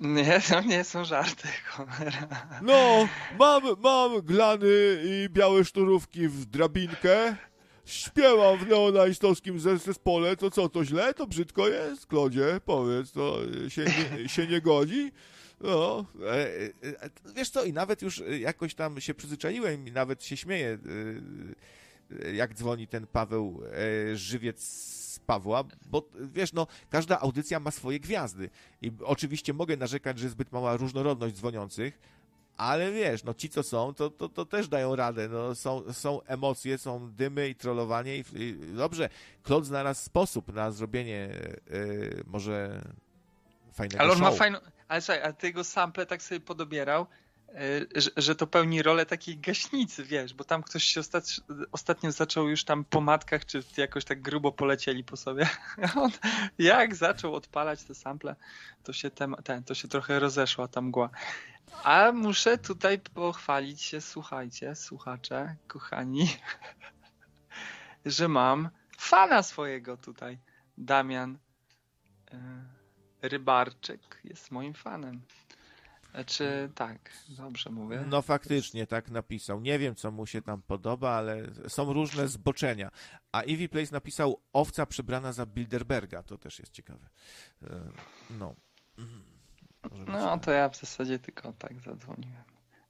Nie, 0.00 0.40
to 0.40 0.60
nie 0.60 0.84
są 0.84 1.04
żarty, 1.04 1.48
cholera. 1.66 2.60
No, 2.62 3.08
mam, 3.38 3.62
mam 3.78 4.20
glany 4.20 5.02
i 5.04 5.28
białe 5.30 5.64
szturówki 5.64 6.28
w 6.28 6.44
drabinkę. 6.44 7.36
Śpiewam 7.84 8.58
w 8.58 8.68
neonazistowskim 8.68 9.58
zes- 9.58 9.84
zespole, 9.84 10.36
to 10.36 10.50
co, 10.50 10.68
to 10.68 10.84
źle? 10.84 11.14
To 11.14 11.26
brzydko 11.26 11.68
jest? 11.68 12.06
Klodzie, 12.06 12.60
powiedz, 12.64 13.12
to 13.12 13.38
się 13.68 13.84
nie, 13.84 14.28
się 14.28 14.46
nie 14.46 14.60
godzi? 14.60 15.12
No, 15.60 16.06
e, 16.22 16.30
e, 16.30 17.02
e, 17.02 17.10
wiesz 17.36 17.50
co, 17.50 17.64
i 17.64 17.72
nawet 17.72 18.02
już 18.02 18.22
jakoś 18.40 18.74
tam 18.74 19.00
się 19.00 19.14
przyzwyczaiłem 19.14 19.88
i 19.88 19.92
nawet 19.92 20.24
się 20.24 20.36
śmieję, 20.36 20.78
jak 22.34 22.54
dzwoni 22.54 22.86
ten 22.86 23.06
Paweł 23.06 23.62
Żywiec 24.14 24.62
z 24.62 25.18
Pawła, 25.18 25.64
bo 25.86 26.08
wiesz, 26.20 26.52
no, 26.52 26.66
każda 26.90 27.20
audycja 27.20 27.60
ma 27.60 27.70
swoje 27.70 28.00
gwiazdy 28.00 28.50
i 28.82 28.92
oczywiście 29.04 29.52
mogę 29.52 29.76
narzekać, 29.76 30.18
że 30.18 30.28
zbyt 30.28 30.52
mała 30.52 30.76
różnorodność 30.76 31.34
dzwoniących, 31.34 31.98
ale 32.62 32.92
wiesz, 32.92 33.24
no 33.24 33.34
ci 33.34 33.48
co 33.48 33.62
są, 33.62 33.94
to, 33.94 34.10
to, 34.10 34.28
to 34.28 34.44
też 34.44 34.68
dają 34.68 34.96
radę. 34.96 35.28
No, 35.28 35.54
są, 35.54 35.92
są 35.92 36.22
emocje, 36.22 36.78
są 36.78 37.12
dymy 37.12 37.48
i 37.48 37.54
trollowanie. 37.54 38.16
I, 38.16 38.24
i 38.34 38.56
dobrze, 38.76 39.08
Claude 39.46 39.66
znalazł 39.66 40.04
sposób 40.04 40.54
na 40.54 40.70
zrobienie 40.70 41.30
y, 41.70 42.24
może 42.26 42.82
fajnego 43.72 44.00
Ale 44.00 44.12
on 44.12 44.18
show. 44.18 44.30
ma 44.30 44.36
fajną. 44.36 44.58
Ale 44.88 45.00
słuchaj, 45.00 45.22
a 45.22 45.32
ty 45.32 45.64
sample 45.64 46.06
tak 46.06 46.22
sobie 46.22 46.40
podobierał, 46.40 47.06
y, 47.48 48.00
że, 48.00 48.10
że 48.16 48.34
to 48.34 48.46
pełni 48.46 48.82
rolę 48.82 49.06
takiej 49.06 49.38
gaśnicy, 49.38 50.04
wiesz, 50.04 50.34
bo 50.34 50.44
tam 50.44 50.62
ktoś 50.62 50.84
się 50.84 51.00
ostat... 51.00 51.24
ostatnio 51.72 52.12
zaczął 52.12 52.48
już 52.48 52.64
tam 52.64 52.84
po 52.84 53.00
matkach, 53.00 53.46
czy 53.46 53.62
jakoś 53.76 54.04
tak 54.04 54.22
grubo 54.22 54.52
polecieli 54.52 55.04
po 55.04 55.16
sobie. 55.16 55.48
On, 55.96 56.10
jak 56.58 56.94
zaczął 56.94 57.34
odpalać 57.34 57.82
te 57.82 57.94
sample, 57.94 58.36
to 58.84 58.92
się, 58.92 59.10
tem... 59.10 59.36
ten, 59.44 59.64
to 59.64 59.74
się 59.74 59.88
trochę 59.88 60.18
rozeszła 60.18 60.68
ta 60.68 60.80
mgła. 60.80 61.10
A 61.84 62.12
muszę 62.12 62.58
tutaj 62.58 62.98
pochwalić 63.00 63.82
się, 63.82 64.00
słuchajcie, 64.00 64.74
słuchacze, 64.74 65.56
kochani, 65.66 66.28
że 68.06 68.28
mam 68.28 68.68
fana 68.98 69.42
swojego 69.42 69.96
tutaj. 69.96 70.38
Damian 70.78 71.38
y, 72.32 72.38
Rybarczyk 73.28 74.20
jest 74.24 74.50
moim 74.50 74.74
fanem. 74.74 75.22
Znaczy, 76.10 76.70
tak, 76.74 77.10
dobrze 77.28 77.70
mówię. 77.70 78.04
No 78.06 78.22
faktycznie, 78.22 78.86
tak 78.86 79.10
napisał. 79.10 79.60
Nie 79.60 79.78
wiem, 79.78 79.94
co 79.94 80.10
mu 80.10 80.26
się 80.26 80.42
tam 80.42 80.62
podoba, 80.62 81.10
ale 81.10 81.46
są 81.68 81.92
różne 81.92 82.28
zboczenia. 82.28 82.90
A 83.32 83.42
Ivy 83.42 83.68
Place 83.68 83.92
napisał 83.92 84.42
owca 84.52 84.86
przebrana 84.86 85.32
za 85.32 85.46
Bilderberga. 85.46 86.22
To 86.22 86.38
też 86.38 86.58
jest 86.58 86.72
ciekawe. 86.72 87.08
E, 87.62 87.80
No. 88.30 88.54
No, 90.06 90.14
tak. 90.14 90.44
to 90.44 90.50
ja 90.50 90.68
w 90.68 90.76
zasadzie 90.76 91.18
tylko 91.18 91.52
tak 91.52 91.80
zadzwoniłem. 91.80 92.42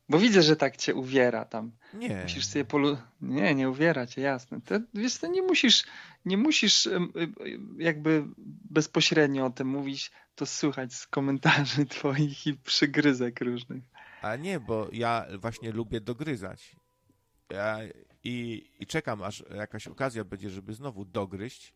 Bo 0.09 0.19
widzę, 0.19 0.43
że 0.43 0.57
tak 0.57 0.77
cię 0.77 0.95
uwiera 0.95 1.45
tam. 1.45 1.73
Nie. 1.95 2.23
Musisz 2.23 2.47
sobie 2.47 2.65
polu... 2.65 2.97
Nie, 3.21 3.55
nie 3.55 3.71
uwiera 3.71 4.07
cię, 4.07 4.21
jasne. 4.21 4.61
To, 4.61 4.75
wiesz, 4.95 5.19
to 5.19 5.27
nie 5.27 5.43
musisz, 5.43 5.85
nie 6.25 6.37
musisz 6.37 6.87
em, 6.87 7.13
em, 7.17 7.77
jakby 7.79 8.25
bezpośrednio 8.71 9.47
o 9.47 9.51
tym 9.51 9.69
mówić, 9.69 10.11
to 10.35 10.47
słychać 10.47 10.95
z 10.95 11.07
komentarzy 11.07 11.87
twoich 11.95 12.47
i 12.47 12.55
przygryzek 12.55 13.41
różnych. 13.41 13.83
A 14.23 14.37
nie, 14.37 14.61
bo 14.61 14.89
ja 14.93 15.27
właśnie 15.39 15.73
lubię 15.73 16.01
dogryzać. 16.01 16.77
Ja 17.51 17.79
i, 18.25 18.67
I 18.81 18.87
czekam, 18.87 19.23
aż 19.23 19.45
jakaś 19.55 19.89
okazja 19.89 20.25
będzie, 20.25 20.51
żeby 20.51 20.75
znowu 20.75 21.05
dogryźć. 21.05 21.75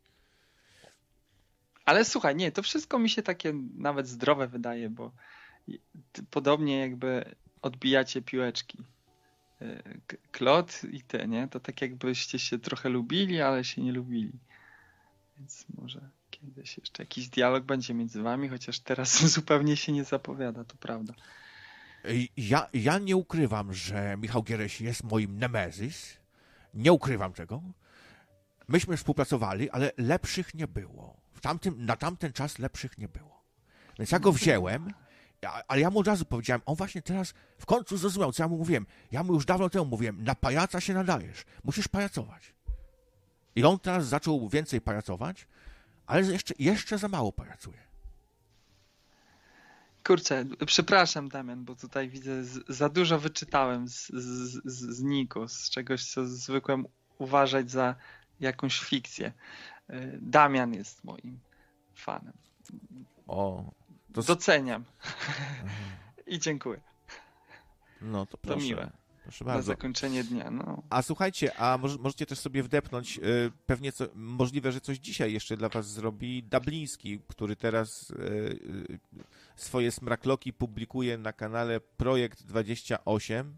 Ale 1.86 2.05
słuchaj, 2.05 2.36
nie, 2.36 2.52
to 2.52 2.62
wszystko 2.62 2.98
mi 2.98 3.10
się 3.10 3.23
takie 3.23 3.52
nawet 3.74 4.08
zdrowe 4.08 4.48
wydaje, 4.48 4.90
bo 4.90 5.12
podobnie 6.31 6.78
jakby 6.78 7.34
odbijacie 7.62 8.23
piłeczki. 8.23 8.78
K- 10.06 10.16
Klot 10.32 10.81
i 10.90 11.02
ty, 11.02 11.28
nie? 11.28 11.48
To 11.48 11.60
tak 11.60 11.82
jakbyście 11.82 12.39
się 12.39 12.58
trochę 12.58 12.89
lubili, 12.89 13.40
ale 13.40 13.65
się 13.65 13.82
nie 13.82 13.92
lubili. 13.92 14.32
Więc 15.39 15.66
może 15.78 16.00
kiedyś 16.31 16.78
jeszcze 16.78 17.02
jakiś 17.02 17.28
dialog 17.28 17.65
będzie 17.65 17.94
między 17.94 18.23
wami, 18.23 18.48
chociaż 18.48 18.81
teraz 18.81 19.24
zupełnie 19.34 19.76
się 19.76 19.92
nie 19.92 20.05
zapowiada, 20.05 20.65
to 20.65 20.76
prawda. 20.76 21.15
Ja, 22.36 22.68
ja 22.73 22.98
nie 22.98 23.16
ukrywam, 23.16 23.74
że 23.74 24.16
Michał 24.18 24.42
Giereś 24.42 24.81
jest 24.81 25.05
moim 25.05 25.39
nemezis. 25.39 26.16
Nie 26.74 26.92
ukrywam 26.92 27.32
tego. 27.32 27.62
Myśmy 28.68 28.97
współpracowali, 28.97 29.70
ale 29.70 29.92
lepszych 29.97 30.55
nie 30.55 30.66
było. 30.66 31.25
Tamtym, 31.47 31.86
na 31.86 31.97
tamten 31.97 32.33
czas 32.33 32.58
lepszych 32.58 32.99
nie 32.99 33.08
było. 33.08 33.42
Więc 33.99 34.10
ja 34.10 34.18
go 34.18 34.33
wziąłem, 34.33 34.92
ale 35.68 35.81
ja 35.81 35.91
mu 35.91 35.99
od 35.99 36.07
razu 36.07 36.25
powiedziałem, 36.25 36.62
on 36.66 36.76
właśnie 36.76 37.02
teraz 37.02 37.34
w 37.58 37.66
końcu 37.66 37.97
zrozumiał, 37.97 38.33
co 38.33 38.42
ja 38.42 38.49
mu 38.49 38.57
mówiłem. 38.57 38.86
Ja 39.12 39.23
mu 39.23 39.34
już 39.34 39.44
dawno 39.44 39.70
temu 39.70 39.84
mówiłem, 39.84 40.25
na 40.25 40.34
pajaca 40.34 40.81
się 40.81 40.94
nadajesz, 40.94 41.44
musisz 41.65 41.89
pajacować. 41.89 42.55
I 43.57 43.65
on 43.65 43.78
teraz 43.78 44.07
zaczął 44.07 44.49
więcej 44.49 44.81
pajacować, 44.81 45.47
ale 46.07 46.23
jeszcze, 46.23 46.55
jeszcze 46.58 46.99
za 46.99 47.08
mało 47.08 47.33
pajacuje. 47.33 47.78
Kurczę, 50.05 50.44
przepraszam 50.66 51.28
Damian, 51.28 51.65
bo 51.65 51.76
tutaj 51.76 52.08
widzę, 52.08 52.44
za 52.68 52.89
dużo 52.89 53.18
wyczytałem 53.18 53.89
z, 53.89 54.08
z, 54.08 54.62
z, 54.65 54.97
z 54.97 55.02
Niku, 55.02 55.49
z 55.49 55.70
czegoś, 55.70 56.05
co 56.05 56.26
zwykłem 56.26 56.86
uważać 57.18 57.70
za 57.70 57.94
jakąś 58.41 58.81
fikcję. 58.81 59.33
Damian 60.20 60.74
jest 60.74 61.05
moim 61.05 61.39
fanem. 61.94 62.32
O, 63.26 63.73
to, 64.12 64.23
Doceniam. 64.23 64.84
I 66.26 66.39
dziękuję 66.39 66.81
no 68.00 68.26
to 68.26 68.39
proszę. 68.39 68.66
miłe. 68.66 68.90
Proszę 69.23 69.44
na 69.44 69.52
bardzo. 69.52 69.66
zakończenie 69.66 70.24
dnia. 70.24 70.50
No. 70.50 70.82
A 70.90 71.02
słuchajcie, 71.02 71.56
a 71.56 71.78
może, 71.78 71.98
możecie 71.98 72.26
też 72.26 72.39
sobie 72.39 72.62
wdepnąć, 72.62 73.18
y, 73.18 73.52
pewnie 73.66 73.92
co, 73.92 74.05
możliwe, 74.15 74.73
że 74.73 74.81
coś 74.81 74.98
dzisiaj 74.98 75.32
jeszcze 75.32 75.56
dla 75.56 75.68
was 75.68 75.86
zrobi 75.86 76.42
Dubliński, 76.42 77.20
który 77.28 77.56
teraz 77.56 78.10
y, 78.10 78.15
y, 78.90 78.98
swoje 79.56 79.92
smrakloki 79.92 80.52
publikuje 80.52 81.18
na 81.18 81.32
kanale 81.32 81.81
Projekt 81.81 82.42
28 82.42 83.56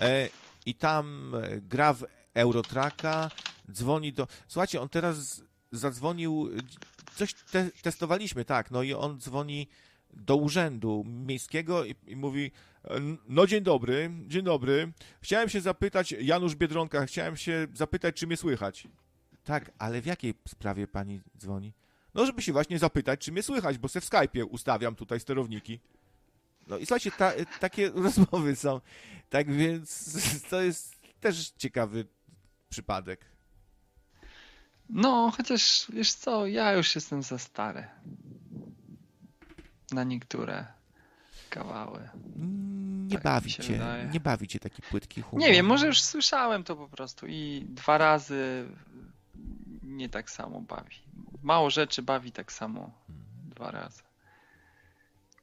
e, 0.00 0.28
i 0.66 0.74
tam 0.74 1.34
e, 1.34 1.60
gra 1.60 1.92
w 1.92 2.04
Eurotraka, 2.34 3.30
dzwoni 3.72 4.12
do... 4.12 4.26
Słuchajcie, 4.48 4.80
on 4.80 4.88
teraz 4.88 5.42
zadzwonił, 5.72 6.50
coś 7.14 7.34
te, 7.34 7.70
testowaliśmy, 7.82 8.44
tak, 8.44 8.70
no 8.70 8.82
i 8.82 8.94
on 8.94 9.20
dzwoni 9.20 9.68
do 10.10 10.36
urzędu 10.36 11.04
miejskiego 11.06 11.84
i, 11.84 11.94
i 12.06 12.16
mówi 12.16 12.50
no 13.28 13.46
dzień 13.46 13.62
dobry, 13.62 14.10
dzień 14.26 14.42
dobry. 14.42 14.92
Chciałem 15.20 15.48
się 15.48 15.60
zapytać, 15.60 16.12
Janusz 16.12 16.54
Biedronka, 16.54 17.06
chciałem 17.06 17.36
się 17.36 17.66
zapytać, 17.74 18.16
czy 18.16 18.26
mnie 18.26 18.36
słychać. 18.36 18.88
Tak, 19.44 19.70
ale 19.78 20.02
w 20.02 20.06
jakiej 20.06 20.34
sprawie 20.48 20.86
pani 20.86 21.20
dzwoni? 21.38 21.72
No, 22.14 22.26
żeby 22.26 22.42
się 22.42 22.52
właśnie 22.52 22.78
zapytać, 22.78 23.20
czy 23.20 23.32
mnie 23.32 23.42
słychać, 23.42 23.78
bo 23.78 23.88
se 23.88 24.00
w 24.00 24.04
Skype'ie 24.04 24.46
ustawiam 24.50 24.94
tutaj 24.94 25.20
sterowniki. 25.20 25.80
No 26.72 26.78
i 26.78 26.86
słuchajcie, 26.86 27.10
ta, 27.10 27.32
takie 27.60 27.90
rozmowy 28.04 28.56
są. 28.56 28.80
Tak 29.30 29.52
więc 29.52 30.12
to 30.50 30.62
jest 30.62 30.96
też 31.20 31.50
ciekawy 31.50 32.06
przypadek. 32.68 33.24
no, 34.88 35.32
chociaż 35.36 35.86
wiesz 35.92 36.12
co, 36.14 36.46
ja 36.46 36.72
już 36.72 36.94
jestem 36.94 37.22
za 37.22 37.38
stary. 37.38 37.84
Na 39.92 40.04
niektóre 40.04 40.66
kawały. 41.50 42.08
Nie 43.06 43.14
Tak 43.14 43.22
bawi 43.24 43.44
mi 43.46 43.50
się 43.50 43.62
cię, 43.62 43.72
wydaje. 43.72 44.04
nie 44.06 44.20
bawi 44.20 44.48
cię 44.48 44.58
taki 44.58 44.82
płytki 44.82 45.22
humor. 45.22 45.40
Nie 45.48 45.52
wiem, 45.52 45.66
może 45.66 45.86
już 45.86 46.00
słyszałem 46.02 46.64
to 46.64 46.76
po 46.76 46.88
prostu 46.88 47.26
i 47.26 47.66
dwa 47.68 47.98
razy 47.98 48.68
nie 49.82 50.08
tak 50.08 50.30
samo 50.30 50.60
bawi. 50.60 50.96
Mało 51.42 51.70
rzeczy 51.70 52.02
bawi 52.02 52.32
tak 52.32 52.52
samo 52.52 52.90
dwa 53.44 53.70
razy. 53.70 54.02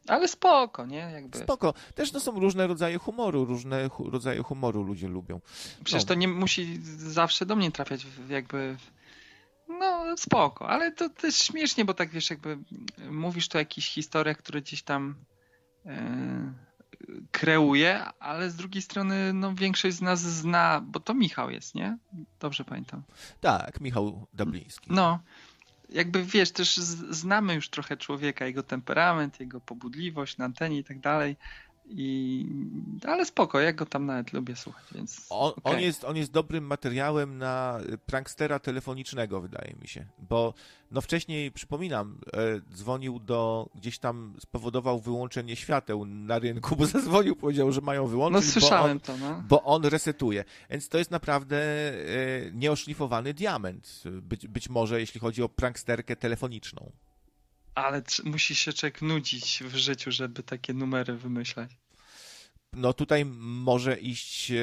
Ale 0.09 0.27
spoko, 0.27 0.85
nie? 0.85 0.97
Jakby. 0.97 1.37
Spoko. 1.37 1.73
Też 1.95 2.11
to 2.11 2.19
są 2.19 2.39
różne 2.39 2.67
rodzaje 2.67 2.97
humoru, 2.97 3.45
różne 3.45 3.89
hu- 3.89 4.09
rodzaje 4.09 4.43
humoru 4.43 4.83
ludzie 4.83 5.07
lubią. 5.07 5.41
Przecież 5.83 6.03
no. 6.03 6.07
to 6.07 6.13
nie 6.13 6.27
musi 6.27 6.79
zawsze 6.97 7.45
do 7.45 7.55
mnie 7.55 7.71
trafiać, 7.71 8.05
w- 8.05 8.29
jakby. 8.29 8.77
No, 9.79 10.17
spoko, 10.17 10.69
ale 10.69 10.91
to 10.91 11.09
też 11.09 11.35
śmiesznie, 11.35 11.85
bo 11.85 11.93
tak 11.93 12.09
wiesz, 12.09 12.29
jakby 12.29 12.57
mówisz 13.11 13.47
tu 13.49 13.57
o 13.57 13.59
jakichś 13.59 13.93
historiach, 13.93 14.37
które 14.37 14.61
gdzieś 14.61 14.83
tam 14.83 15.15
e, 15.85 16.53
kreuje, 17.31 18.05
ale 18.19 18.49
z 18.49 18.55
drugiej 18.55 18.81
strony, 18.81 19.33
no, 19.33 19.53
większość 19.55 19.95
z 19.95 20.01
nas 20.01 20.19
zna, 20.21 20.81
bo 20.85 20.99
to 20.99 21.13
Michał 21.13 21.49
jest, 21.49 21.75
nie? 21.75 21.97
Dobrze 22.39 22.63
pamiętam. 22.65 23.03
Tak, 23.41 23.81
Michał 23.81 24.27
Dabliński. 24.33 24.87
No, 24.93 25.19
jakby 25.89 26.23
wiesz, 26.23 26.51
też 26.51 26.75
znamy 27.09 27.53
już 27.53 27.69
trochę 27.69 27.97
człowieka, 27.97 28.45
jego 28.45 28.63
temperament, 28.63 29.39
jego 29.39 29.61
pobudliwość 29.61 30.37
na 30.37 30.45
antenie 30.45 30.79
i 30.79 30.83
tak 30.83 30.99
dalej. 30.99 31.35
I, 31.89 32.45
ale 33.07 33.25
spoko, 33.25 33.59
ja 33.59 33.73
go 33.73 33.85
tam 33.85 34.05
nawet 34.05 34.33
lubię 34.33 34.55
słuchać, 34.55 34.85
więc. 34.95 35.25
On, 35.29 35.53
on, 35.63 35.73
okej. 35.73 35.85
jest, 35.85 36.03
on 36.03 36.17
jest 36.17 36.31
dobrym 36.31 36.63
materiałem 36.63 37.37
na 37.37 37.79
prankstera 38.05 38.59
telefonicznego, 38.59 39.41
wydaje 39.41 39.75
mi 39.81 39.87
się. 39.87 40.05
Bo 40.29 40.53
no 40.91 41.01
wcześniej, 41.01 41.51
przypominam, 41.51 42.17
e, 42.33 42.61
dzwonił 42.75 43.19
do, 43.19 43.69
gdzieś 43.75 43.99
tam 43.99 44.33
spowodował 44.39 44.99
wyłączenie 44.99 45.55
świateł 45.55 46.05
na 46.05 46.39
rynku, 46.39 46.75
bo 46.75 46.85
zadzwonił, 46.95 47.35
powiedział, 47.35 47.71
że 47.71 47.81
mają 47.81 48.01
No 48.03 48.07
wyłączyć, 48.07 48.51
słyszałem 48.51 48.97
bo, 48.97 49.05
to, 49.05 49.17
no. 49.17 49.27
on, 49.27 49.43
bo 49.47 49.63
on 49.63 49.85
resetuje. 49.85 50.45
Więc 50.69 50.89
to 50.89 50.97
jest 50.97 51.11
naprawdę 51.11 51.57
e, 51.57 52.51
nieoszlifowany 52.53 53.33
diament. 53.33 54.03
Być, 54.21 54.47
być 54.47 54.69
może, 54.69 54.99
jeśli 54.99 55.19
chodzi 55.19 55.43
o 55.43 55.49
pranksterkę 55.49 56.15
telefoniczną. 56.15 56.91
Ale 57.85 58.01
musi 58.23 58.55
się 58.55 58.73
człowiek 58.73 59.01
nudzić 59.01 59.63
w 59.65 59.75
życiu, 59.75 60.11
żeby 60.11 60.43
takie 60.43 60.73
numery 60.73 61.13
wymyślać. 61.13 61.71
No 62.73 62.93
tutaj 62.93 63.25
może 63.39 63.99
iść 63.99 64.51
e, 64.51 64.55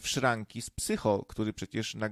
w 0.00 0.08
szranki 0.08 0.62
z 0.62 0.70
Psycho, 0.70 1.24
który 1.28 1.52
przecież, 1.52 1.94
na, 1.94 2.08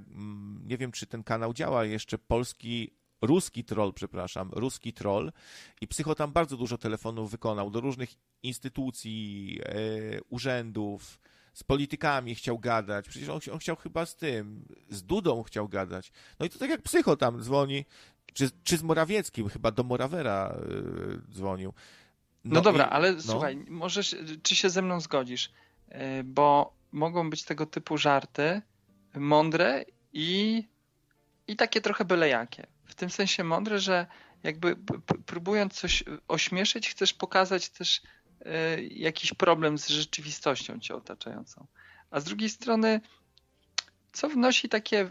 nie 0.65 0.79
wiem 0.79 0.93
czy 0.93 1.07
ten 1.07 1.25
kanał 1.25 1.55
działa 1.55 1.85
jeszcze, 1.85 2.19
polski 2.19 2.91
ruski 3.23 3.65
troll, 3.65 3.93
przepraszam, 3.93 4.51
ruski 4.53 4.93
troll 4.93 5.33
i 5.81 5.89
Psycho 5.89 6.15
tam 6.15 6.33
bardzo 6.33 6.57
dużo 6.57 6.79
telefonów 6.79 7.31
wykonał 7.31 7.71
do 7.71 7.81
różnych 7.81 8.15
instytucji, 8.43 9.61
e, 9.65 9.75
urzędów, 10.29 11.19
z 11.55 11.63
politykami 11.63 12.35
chciał 12.35 12.59
gadać, 12.59 13.09
przecież 13.09 13.29
on, 13.29 13.41
on 13.53 13.59
chciał 13.59 13.77
chyba 13.77 14.07
z 14.07 14.17
tym, 14.17 14.65
z 14.91 15.03
Dudą 15.03 15.43
chciał 15.43 15.69
gadać. 15.69 16.13
No 16.39 16.47
i 16.47 16.51
to 16.51 16.59
tak 16.59 16.71
jak 16.71 16.83
Psycho 16.83 17.17
tam 17.17 17.43
dzwoni, 17.43 17.85
czy, 18.35 18.51
czy 18.65 18.77
z 18.77 18.83
Morawieckim, 18.83 19.49
chyba 19.49 19.71
do 19.71 19.83
Morawera 19.85 20.55
e, 21.29 21.33
dzwonił. 21.35 21.73
No, 22.45 22.61
dobra, 22.61 22.85
i- 22.85 22.89
ale 22.89 23.13
no. 23.13 23.23
słuchaj, 23.23 23.57
możesz, 23.57 24.17
czy 24.43 24.57
się 24.57 24.71
ze 24.71 24.83
mną 24.83 25.01
zgodzisz? 25.01 25.51
E, 25.89 26.25
Bo 26.25 26.73
mogą 26.93 27.31
być 27.31 27.43
tego 27.45 27.67
typu 27.67 27.99
żarty 27.99 28.63
mądre 29.15 29.85
i, 30.13 30.65
i 31.47 31.57
takie 31.57 31.81
trochę 31.81 32.05
byle 32.05 32.29
jakie. 32.29 32.67
W 32.85 32.95
tym 32.95 33.11
sensie 33.11 33.45
mądre, 33.45 33.79
że 33.79 34.07
jakby 34.43 34.77
próbując 35.27 35.73
coś 35.73 36.05
ośmieszyć, 36.29 36.91
chcesz 36.91 37.15
pokazać 37.15 37.69
też 37.69 38.03
e, 38.45 38.83
jakiś 38.83 39.35
problem 39.35 39.79
z 39.79 39.89
rzeczywistością 39.89 40.81
cię 40.81 40.95
otaczającą. 40.95 41.67
A 42.11 42.21
z 42.21 42.25
drugiej 42.25 42.51
strony, 42.51 43.01
co 44.13 44.29
wnosi 44.29 44.69
takie 44.69 45.11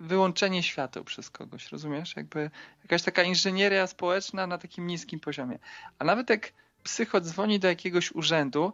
wyłączenie 0.00 0.62
świateł 0.62 1.04
przez 1.04 1.30
kogoś, 1.30 1.72
rozumiesz? 1.72 2.16
Jakby 2.16 2.50
jakaś 2.82 3.02
taka 3.02 3.22
inżynieria 3.22 3.86
społeczna 3.86 4.46
na 4.46 4.58
takim 4.58 4.86
niskim 4.86 5.20
poziomie. 5.20 5.58
A 5.98 6.04
nawet 6.04 6.30
jak 6.30 6.52
psycho 6.82 7.20
dzwoni 7.20 7.60
do 7.60 7.68
jakiegoś 7.68 8.12
urzędu 8.12 8.72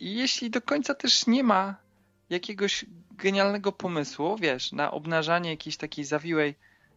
i 0.00 0.16
jeśli 0.16 0.50
do 0.50 0.62
końca 0.62 0.94
też 0.94 1.26
nie 1.26 1.44
ma 1.44 1.76
jakiegoś 2.30 2.84
genialnego 3.10 3.72
pomysłu, 3.72 4.36
wiesz, 4.36 4.72
na 4.72 4.90
obnażanie 4.90 5.50
jakiejś 5.50 5.76
takiej 5.76 6.04
zawiłej, 6.04 6.54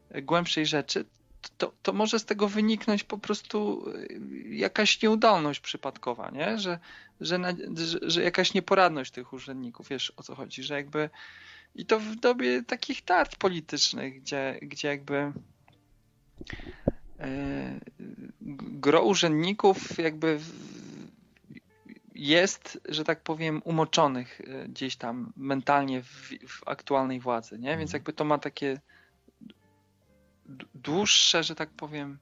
e, 0.10 0.22
głębszej 0.22 0.66
rzeczy, 0.66 1.06
to, 1.58 1.74
to 1.84 1.94
może 1.94 2.20
z 2.20 2.26
tego 2.26 2.48
wyniknąć 2.48 3.04
po 3.04 3.18
prostu 3.18 3.86
e, 3.90 4.56
jakaś 4.56 5.02
nieudolność 5.02 5.60
przypadkowa, 5.60 6.30
nie? 6.30 6.58
Że, 6.58 6.80
że, 7.22 7.38
na, 7.38 7.52
że, 7.76 8.00
że 8.02 8.24
jakaś 8.24 8.54
nieporadność 8.54 9.12
tych 9.12 9.34
urzędników, 9.34 9.90
wiesz 9.90 10.14
o 10.18 10.24
co 10.24 10.36
chodzi, 10.36 10.64
że 10.64 10.74
jakby 10.74 11.10
i 11.76 11.86
to 11.86 12.00
w 12.00 12.16
dobie 12.16 12.64
takich 12.64 13.02
tarć 13.02 13.36
politycznych, 13.36 14.22
gdzie, 14.22 14.60
gdzie 14.62 14.88
jakby 14.88 15.32
e, 17.20 17.80
gro 18.42 19.04
urzędników 19.04 19.98
jakby 19.98 20.40
jest, 22.16 22.82
że 22.90 23.04
tak 23.04 23.24
powiem, 23.24 23.62
umoczonych 23.66 24.42
e, 24.42 24.68
gdzieś 24.68 24.96
tam 24.96 25.34
mentalnie 25.38 26.04
w, 26.04 26.30
w 26.48 26.68
aktualnej 26.68 27.20
władzy, 27.20 27.60
nie? 27.60 27.78
Więc 27.78 27.94
jakby 27.94 28.14
to 28.14 28.26
ma 28.26 28.38
takie 28.38 28.80
dłuższe, 30.76 31.44
że 31.44 31.56
tak 31.56 31.70
powiem, 31.70 32.18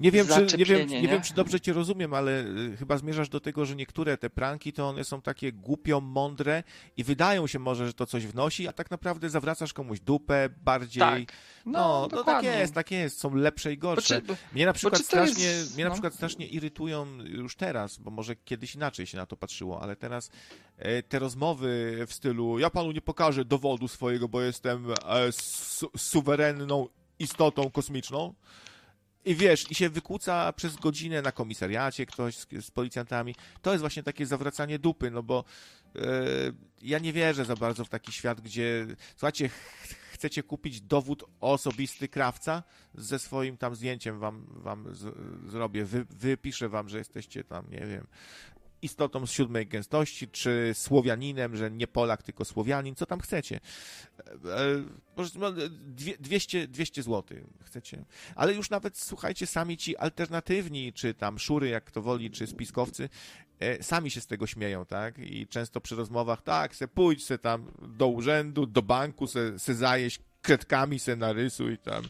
Nie 0.00 0.10
wiem, 0.10 0.26
czy, 0.48 0.56
nie, 0.58 0.64
wiem, 0.64 0.88
nie 0.88 1.02
nie? 1.02 1.08
wiem, 1.08 1.22
czy 1.22 1.34
dobrze 1.34 1.60
cię 1.60 1.72
rozumiem, 1.72 2.14
ale 2.14 2.44
y, 2.44 2.76
chyba 2.78 2.98
zmierzasz 2.98 3.28
do 3.28 3.40
tego, 3.40 3.66
że 3.66 3.76
niektóre 3.76 4.16
te 4.18 4.30
pranki 4.30 4.72
to 4.72 4.88
one 4.88 5.04
są 5.04 5.22
takie 5.22 5.52
głupio 5.52 6.00
mądre 6.00 6.62
i 6.96 7.04
wydają 7.04 7.46
się 7.46 7.58
może, 7.58 7.86
że 7.86 7.94
to 7.94 8.06
coś 8.06 8.26
wnosi, 8.26 8.68
a 8.68 8.72
tak 8.72 8.90
naprawdę 8.90 9.30
zawracasz 9.30 9.72
komuś 9.72 10.00
dupę 10.00 10.48
bardziej. 10.64 11.00
Tak. 11.00 11.20
No, 11.66 12.08
No, 12.12 12.16
no, 12.16 12.24
tak 12.24 12.44
jest, 12.44 12.74
tak 12.74 12.90
jest. 12.90 13.18
Są 13.20 13.34
lepsze 13.34 13.72
i 13.72 13.76
Bo 13.78 13.80
gorsze. 13.88 14.20
czy- 14.20 14.26
bo- 14.26 14.36
Mnie 14.52 14.66
na 14.66 14.72
przykład 14.72 14.92
to 14.92 14.98
jest- 14.98 15.34
strasznie, 15.34 15.74
mnie 15.74 15.84
na 15.84 15.88
no. 15.90 15.94
przykład 15.94 16.14
strasznie 16.14 16.46
irytują 16.46 17.06
już 17.24 17.56
teraz, 17.56 17.98
bo 17.98 18.10
może 18.10 18.36
kiedyś 18.36 18.74
inaczej 18.74 19.06
się 19.06 19.16
na 19.16 19.26
to 19.26 19.36
patrzyło, 19.36 19.82
ale 19.82 19.96
teraz 19.96 20.30
e, 20.78 21.02
te 21.02 21.18
rozmowy 21.18 21.98
w 22.06 22.14
stylu 22.14 22.58
ja 22.58 22.70
panu 22.70 22.92
nie 22.92 23.00
pokażę 23.00 23.44
dowodu 23.44 23.88
swojego, 23.88 24.28
bo 24.28 24.42
jestem 24.42 24.86
e, 25.06 25.32
su 25.32 25.90
suwerenną 25.96 26.88
istotą 27.18 27.70
kosmiczną. 27.70 28.34
I 29.24 29.34
wiesz, 29.34 29.70
i 29.70 29.74
się 29.74 29.88
wykłóca 29.90 30.52
przez 30.52 30.76
godzinę 30.76 31.22
na 31.22 31.32
komisariacie 31.32 32.06
ktoś 32.06 32.36
z, 32.36 32.46
z 32.64 32.70
policjantami. 32.70 33.34
To 33.62 33.70
jest 33.70 33.80
właśnie 33.80 34.02
takie 34.02 34.26
zawracanie 34.26 34.78
dupy, 34.78 35.10
no 35.10 35.22
bo 35.22 35.44
e, 35.96 36.00
ja 36.82 36.98
nie 36.98 37.12
wierzę 37.12 37.44
za 37.44 37.56
bardzo 37.56 37.84
w 37.84 37.88
taki 37.88 38.12
świat, 38.12 38.40
gdzie 38.40 38.86
słuchajcie, 39.16 39.48
ch- 39.48 39.94
chcecie 40.12 40.42
kupić 40.42 40.80
dowód 40.80 41.24
osobisty 41.40 42.08
krawca 42.08 42.62
ze 42.94 43.18
swoim 43.18 43.56
tam 43.56 43.74
zdjęciem 43.74 44.18
wam, 44.18 44.46
wam 44.48 44.94
z, 44.94 45.16
zrobię, 45.50 45.84
Wy, 45.84 46.04
wypiszę 46.10 46.68
wam, 46.68 46.88
że 46.88 46.98
jesteście 46.98 47.44
tam, 47.44 47.70
nie 47.70 47.86
wiem, 47.86 48.06
istotą 48.84 49.26
z 49.26 49.30
siódmej 49.30 49.66
gęstości, 49.66 50.28
czy 50.28 50.70
Słowianinem, 50.74 51.56
że 51.56 51.70
nie 51.70 51.86
Polak, 51.86 52.22
tylko 52.22 52.44
Słowianin, 52.44 52.94
co 52.94 53.06
tam 53.06 53.20
chcecie. 53.20 53.60
E, 54.18 54.32
e, 54.32 54.84
może 55.16 55.30
no, 55.38 55.52
dwie- 55.96 56.18
200, 56.20 56.68
200 56.68 57.02
zł 57.02 57.38
chcecie. 57.64 58.04
Ale 58.34 58.54
już 58.54 58.70
nawet, 58.70 58.98
słuchajcie, 58.98 59.46
sami 59.46 59.76
ci 59.76 59.96
alternatywni, 59.96 60.92
czy 60.92 61.14
tam 61.14 61.38
szury, 61.38 61.68
jak 61.68 61.90
to 61.90 62.02
woli, 62.02 62.30
czy 62.30 62.46
spiskowcy, 62.46 63.08
e, 63.60 63.82
sami 63.82 64.10
się 64.10 64.20
z 64.20 64.26
tego 64.26 64.46
śmieją, 64.46 64.86
tak? 64.86 65.18
I 65.18 65.46
często 65.46 65.80
przy 65.80 65.96
rozmowach, 65.96 66.42
tak, 66.42 66.76
se 66.76 66.88
pójdź 66.88 67.24
se 67.24 67.38
tam 67.38 67.70
do 67.82 68.08
urzędu, 68.08 68.66
do 68.66 68.82
banku, 68.82 69.26
se, 69.26 69.58
se 69.58 69.74
zajeść 69.74 70.20
kredkami, 70.42 70.98
se 70.98 71.16
narysuj 71.16 71.78
tam. 71.78 72.04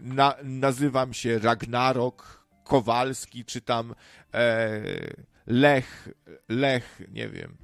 Na, 0.00 0.34
nazywam 0.42 1.14
się 1.14 1.38
Ragnarok 1.38 2.46
Kowalski, 2.64 3.44
czy 3.44 3.60
tam 3.60 3.94
e, 4.34 4.80
Lech, 5.46 6.08
Lech, 6.48 7.02
nie 7.08 7.28
wiem, 7.28 7.56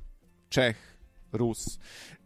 Czech, 0.48 0.98
Rus. 1.32 1.78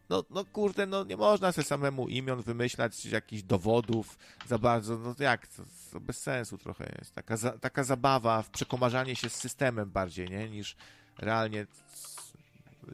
No, 0.08 0.24
no 0.30 0.44
kurde, 0.44 0.86
no 0.86 1.04
nie 1.04 1.16
można 1.16 1.52
sobie 1.52 1.64
samemu 1.64 2.08
imion 2.08 2.42
wymyślać, 2.42 3.04
jakichś 3.04 3.42
dowodów 3.42 4.18
za 4.48 4.58
bardzo, 4.58 4.98
no 4.98 5.14
jak, 5.18 5.46
to, 5.46 5.62
to 5.92 6.00
bez 6.00 6.18
sensu 6.18 6.58
trochę 6.58 6.96
jest. 6.98 7.14
Taka, 7.14 7.36
za, 7.36 7.58
taka 7.58 7.84
zabawa 7.84 8.42
w 8.42 8.50
przekomarzanie 8.50 9.16
się 9.16 9.28
z 9.28 9.34
systemem 9.34 9.90
bardziej, 9.90 10.30
nie, 10.30 10.50
niż 10.50 10.76
realnie 11.18 11.66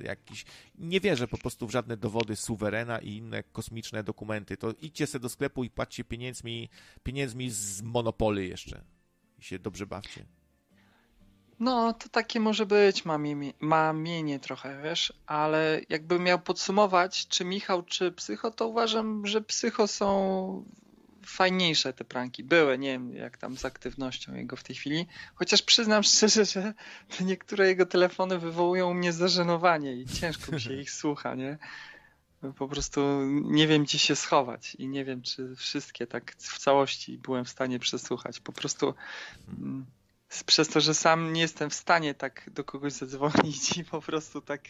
jakiś... 0.00 0.44
Nie 0.78 1.00
wierzę 1.00 1.28
po 1.28 1.38
prostu 1.38 1.66
w 1.66 1.70
żadne 1.70 1.96
dowody 1.96 2.36
suwerena 2.36 2.98
i 2.98 3.16
inne 3.16 3.42
kosmiczne 3.42 4.04
dokumenty. 4.04 4.56
To 4.56 4.72
idźcie 4.80 5.06
sobie 5.06 5.22
do 5.22 5.28
sklepu 5.28 5.64
i 5.64 5.70
płaccie 5.70 6.04
pieniędzmi, 6.04 6.68
pieniędzmi 7.02 7.50
z 7.50 7.82
Monopoly 7.82 8.46
jeszcze. 8.46 8.84
I 9.38 9.42
się 9.42 9.58
dobrze 9.58 9.86
bawcie. 9.86 10.37
No, 11.60 11.92
to 11.92 12.08
takie 12.08 12.40
może 12.40 12.66
być 12.66 13.04
mamienie, 13.04 13.52
mamienie 13.60 14.40
trochę, 14.40 14.82
wiesz, 14.82 15.12
ale 15.26 15.80
jakbym 15.88 16.22
miał 16.22 16.38
podsumować, 16.38 17.28
czy 17.28 17.44
Michał, 17.44 17.82
czy 17.82 18.12
Psycho, 18.12 18.50
to 18.50 18.68
uważam, 18.68 19.26
że 19.26 19.40
Psycho 19.40 19.86
są 19.86 20.64
fajniejsze 21.26 21.92
te 21.92 22.04
pranki. 22.04 22.44
Były, 22.44 22.78
nie 22.78 22.92
wiem 22.92 23.14
jak 23.14 23.36
tam 23.36 23.56
z 23.56 23.64
aktywnością 23.64 24.34
jego 24.34 24.56
w 24.56 24.64
tej 24.64 24.76
chwili, 24.76 25.06
chociaż 25.34 25.62
przyznam 25.62 26.02
szczerze, 26.12 26.44
że 26.44 26.74
niektóre 27.20 27.68
jego 27.68 27.86
telefony 27.86 28.38
wywołują 28.38 28.90
u 28.90 28.94
mnie 28.94 29.12
zażenowanie 29.12 29.94
i 29.94 30.06
ciężko 30.06 30.52
mi 30.52 30.60
się 30.60 30.74
ich 30.82 30.90
słucha, 30.90 31.34
nie? 31.34 31.58
Po 32.58 32.68
prostu 32.68 33.00
nie 33.44 33.66
wiem, 33.66 33.82
gdzie 33.82 33.98
się 33.98 34.16
schować 34.16 34.74
i 34.74 34.88
nie 34.88 35.04
wiem, 35.04 35.22
czy 35.22 35.56
wszystkie 35.56 36.06
tak 36.06 36.34
w 36.38 36.58
całości 36.58 37.18
byłem 37.18 37.44
w 37.44 37.48
stanie 37.48 37.78
przesłuchać. 37.78 38.40
Po 38.40 38.52
prostu 38.52 38.94
mm, 39.48 39.86
przez 40.46 40.68
to, 40.68 40.80
że 40.80 40.94
sam 40.94 41.32
nie 41.32 41.40
jestem 41.40 41.70
w 41.70 41.74
stanie 41.74 42.14
tak 42.14 42.50
do 42.50 42.64
kogoś 42.64 42.92
zadzwonić 42.92 43.78
i 43.78 43.84
po 43.84 44.00
prostu 44.00 44.40
tak, 44.40 44.60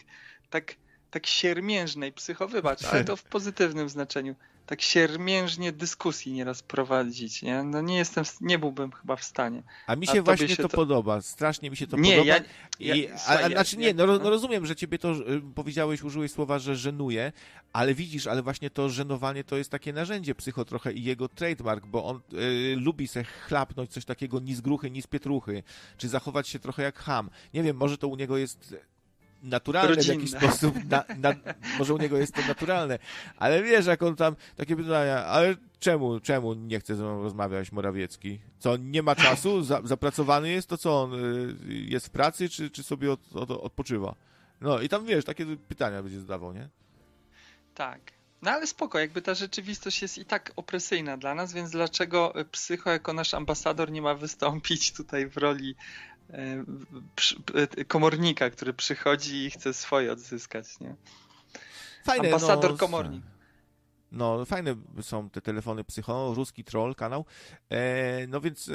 tak, 0.49 0.75
tak 1.11 1.27
siermiężnej 1.27 2.11
psycho, 2.13 2.47
wybacz, 2.47 2.83
ale 2.83 3.03
to 3.03 3.15
w 3.15 3.23
pozytywnym 3.35 3.89
znaczeniu, 3.89 4.35
tak 4.65 4.81
siermiężnie 4.81 5.71
dyskusji 5.71 6.31
nieraz 6.33 6.63
prowadzić, 6.63 7.41
nie? 7.41 7.63
No 7.63 7.81
nie 7.81 7.97
jestem, 7.97 8.23
nie 8.41 8.59
byłbym 8.59 8.91
chyba 8.91 9.15
w 9.15 9.23
stanie. 9.23 9.63
A 9.87 9.95
mi 9.95 10.03
A 10.03 10.05
się 10.05 10.11
tobie 10.11 10.21
właśnie 10.21 10.47
się 10.47 10.55
to, 10.55 10.69
to- 10.69 10.75
podoba, 10.77 11.21
strasznie 11.21 11.69
mi 11.69 11.77
się 11.77 11.87
to 11.87 11.97
nie, 11.97 12.11
podoba. 12.11 12.27
ja, 12.27 12.39
ja, 12.79 12.95
I, 12.95 13.07
a, 13.07 13.27
a, 13.27 13.41
ja- 13.41 13.49
znaczy 13.49 13.77
nie, 13.77 13.93
no, 13.93 14.05
ro- 14.05 14.19
no 14.23 14.29
rozumiem, 14.29 14.65
że 14.65 14.75
ciebie 14.75 14.97
to 14.99 15.11
y, 15.11 15.41
powiedziałeś, 15.55 16.03
użyłeś 16.03 16.31
słowa, 16.31 16.59
że 16.59 16.75
żenuje, 16.75 17.31
ale 17.73 17.93
widzisz, 17.93 18.27
ale 18.27 18.41
właśnie 18.41 18.69
to 18.69 18.89
żenowanie 18.89 19.43
to 19.43 19.57
jest 19.57 19.71
takie 19.71 19.93
narzędzie 19.93 20.35
psycho 20.35 20.65
trochę 20.65 20.93
i 20.93 21.03
jego 21.03 21.29
trademark, 21.29 21.85
bo 21.85 22.05
on 22.05 22.21
y, 22.33 22.75
lubi 22.79 23.07
se 23.07 23.23
chlapnąć 23.23 23.91
coś 23.91 24.05
takiego 24.05 24.39
ni 24.39 24.55
z 24.55 24.61
gruchy, 24.61 24.91
ni 24.91 25.01
z 25.01 25.07
pietruchy, 25.07 25.63
czy 25.97 26.09
zachować 26.09 26.47
się 26.47 26.59
trochę 26.59 26.83
jak 26.83 26.99
ham. 26.99 27.29
Nie 27.53 27.63
wiem, 27.63 27.77
może 27.77 27.97
to 27.97 28.07
u 28.07 28.15
niego 28.15 28.37
jest 28.37 28.75
naturalne 29.43 29.93
w 29.93 30.07
jakiś 30.07 30.31
Rodzinne. 30.33 30.39
sposób, 30.39 30.75
na, 30.89 31.03
na, 31.17 31.35
może 31.79 31.93
u 31.93 31.97
niego 31.97 32.17
jest 32.17 32.35
to 32.35 32.41
naturalne, 32.47 32.99
ale 33.37 33.63
wiesz, 33.63 33.85
jak 33.85 34.03
on 34.03 34.15
tam, 34.15 34.35
takie 34.55 34.75
pytania, 34.75 35.25
ale 35.25 35.55
czemu, 35.79 36.19
czemu 36.19 36.53
nie 36.53 36.79
chce 36.79 36.95
ze 36.95 37.03
mną 37.03 37.23
rozmawiać 37.23 37.71
Morawiecki? 37.71 38.39
Co, 38.59 38.77
nie 38.77 39.03
ma 39.03 39.15
czasu? 39.15 39.63
Za, 39.63 39.81
zapracowany 39.83 40.49
jest? 40.49 40.69
To 40.69 40.77
co, 40.77 41.01
on 41.01 41.13
y, 41.13 41.55
jest 41.67 42.07
w 42.07 42.09
pracy, 42.09 42.49
czy, 42.49 42.69
czy 42.69 42.83
sobie 42.83 43.11
od, 43.11 43.35
od, 43.35 43.51
odpoczywa? 43.51 44.15
No 44.61 44.81
i 44.81 44.89
tam, 44.89 45.05
wiesz, 45.05 45.25
takie 45.25 45.45
pytania 45.67 46.03
będzie 46.03 46.19
zadawał, 46.19 46.53
nie? 46.53 46.69
Tak. 47.75 47.99
No 48.41 48.51
ale 48.51 48.67
spoko, 48.67 48.99
jakby 48.99 49.21
ta 49.21 49.33
rzeczywistość 49.33 50.01
jest 50.01 50.17
i 50.17 50.25
tak 50.25 50.51
opresyjna 50.55 51.17
dla 51.17 51.35
nas, 51.35 51.53
więc 51.53 51.71
dlaczego 51.71 52.33
Psycho 52.51 52.89
jako 52.89 53.13
nasz 53.13 53.33
ambasador 53.33 53.91
nie 53.91 54.01
ma 54.01 54.15
wystąpić 54.15 54.93
tutaj 54.93 55.27
w 55.27 55.37
roli 55.37 55.75
komornika, 57.87 58.49
który 58.49 58.73
przychodzi 58.73 59.45
i 59.45 59.51
chce 59.51 59.73
swoje 59.73 60.11
odzyskać, 60.11 60.79
nie? 60.79 60.95
Fajne, 62.05 62.27
Ambasador 62.27 62.71
no, 62.71 62.77
komornik. 62.77 63.23
No, 64.11 64.45
fajne 64.45 64.75
są 65.01 65.29
te 65.29 65.41
telefony 65.41 65.83
psycho, 65.83 66.33
ruski 66.33 66.63
troll 66.63 66.95
kanał. 66.95 67.25
E, 67.69 68.27
no 68.27 68.41
więc 68.41 68.69
e, 68.69 68.73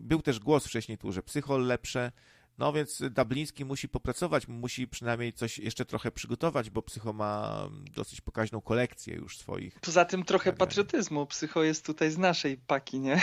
był 0.00 0.22
też 0.22 0.40
głos 0.40 0.66
wcześniej 0.66 0.98
tu, 0.98 1.12
że 1.12 1.22
psycho 1.22 1.58
lepsze. 1.58 2.12
No 2.58 2.72
więc 2.72 3.02
Dubliński 3.10 3.64
musi 3.64 3.88
popracować, 3.88 4.48
musi 4.48 4.88
przynajmniej 4.88 5.32
coś 5.32 5.58
jeszcze 5.58 5.84
trochę 5.84 6.10
przygotować, 6.10 6.70
bo 6.70 6.82
psycho 6.82 7.12
ma 7.12 7.62
dosyć 7.94 8.20
pokaźną 8.20 8.60
kolekcję 8.60 9.14
już 9.14 9.38
swoich. 9.38 9.80
Poza 9.80 10.04
tym 10.04 10.24
trochę 10.24 10.52
patriotyzmu. 10.52 11.26
Psycho 11.26 11.62
jest 11.62 11.86
tutaj 11.86 12.10
z 12.10 12.18
naszej 12.18 12.56
paki, 12.56 13.00
nie? 13.00 13.22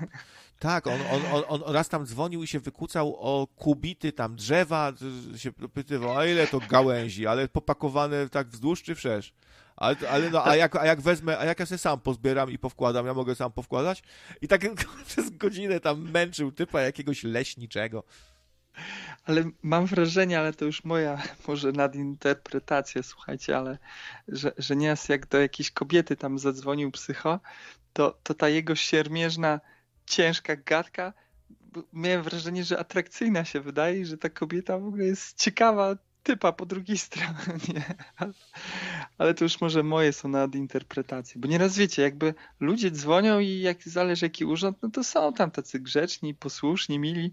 Tak, 0.62 0.86
on, 0.86 1.00
on, 1.10 1.22
on, 1.48 1.62
on 1.64 1.74
raz 1.74 1.88
tam 1.88 2.06
dzwonił 2.06 2.42
i 2.42 2.46
się 2.46 2.60
wykucał 2.60 3.16
o 3.18 3.46
kubity 3.46 4.12
tam 4.12 4.36
drzewa, 4.36 4.92
się 5.36 5.52
pytywał, 5.52 6.18
a 6.18 6.26
ile 6.26 6.46
to 6.46 6.60
gałęzi, 6.68 7.26
ale 7.26 7.48
popakowane 7.48 8.28
tak 8.28 8.48
wzdłuż 8.48 8.82
czy 8.82 8.94
wszerz? 8.94 9.32
Ale, 9.76 9.96
ale 10.10 10.30
no, 10.30 10.46
a 10.46 10.56
jak, 10.56 10.76
a 10.76 10.86
jak 10.86 11.00
wezmę, 11.00 11.38
a 11.38 11.44
jak 11.44 11.60
ja 11.60 11.66
sobie 11.66 11.78
sam 11.78 12.00
pozbieram 12.00 12.50
i 12.50 12.58
powkładam, 12.58 13.06
ja 13.06 13.14
mogę 13.14 13.34
sam 13.34 13.52
powkładać? 13.52 14.02
I 14.40 14.48
tak 14.48 14.62
przez 15.06 15.30
godzinę 15.30 15.80
tam 15.80 16.10
męczył 16.10 16.52
typa 16.52 16.80
jakiegoś 16.80 17.24
leśniczego. 17.24 18.04
Ale 19.24 19.44
mam 19.62 19.86
wrażenie, 19.86 20.38
ale 20.38 20.52
to 20.52 20.64
już 20.64 20.84
moja 20.84 21.22
może 21.48 21.72
nadinterpretacja, 21.72 23.02
słuchajcie, 23.02 23.56
ale 23.56 23.78
że, 24.28 24.52
że 24.58 24.76
nieraz 24.76 25.08
jak 25.08 25.26
do 25.26 25.40
jakiejś 25.40 25.70
kobiety 25.70 26.16
tam 26.16 26.38
zadzwonił 26.38 26.90
psycho, 26.90 27.40
to, 27.92 28.18
to 28.22 28.34
ta 28.34 28.48
jego 28.48 28.74
siermierzna, 28.74 29.60
ciężka 30.06 30.56
gadka, 30.56 31.12
miałem 31.92 32.22
wrażenie, 32.22 32.64
że 32.64 32.78
atrakcyjna 32.78 33.44
się 33.44 33.60
wydaje 33.60 34.06
że 34.06 34.18
ta 34.18 34.30
kobieta 34.30 34.78
w 34.78 34.86
ogóle 34.86 35.04
jest 35.04 35.38
ciekawa 35.38 35.96
typa 36.22 36.52
po 36.52 36.66
drugiej 36.66 36.98
stronie. 37.08 37.84
Ale, 39.18 39.34
to 39.34 39.44
już 39.44 39.60
może 39.60 39.82
moje 39.82 40.12
są 40.12 40.28
nadinterpretacje, 40.28 41.40
bo 41.40 41.48
nieraz 41.48 41.76
wiecie, 41.76 42.02
jakby 42.02 42.34
ludzie 42.60 42.90
dzwonią 42.90 43.40
i 43.40 43.60
jak 43.60 43.82
zależy 43.82 44.26
jaki 44.26 44.44
urząd, 44.44 44.78
no 44.82 44.90
to 44.90 45.04
są 45.04 45.32
tam 45.32 45.50
tacy 45.50 45.80
grzeczni, 45.80 46.34
posłuszni, 46.34 46.98
mili, 46.98 47.32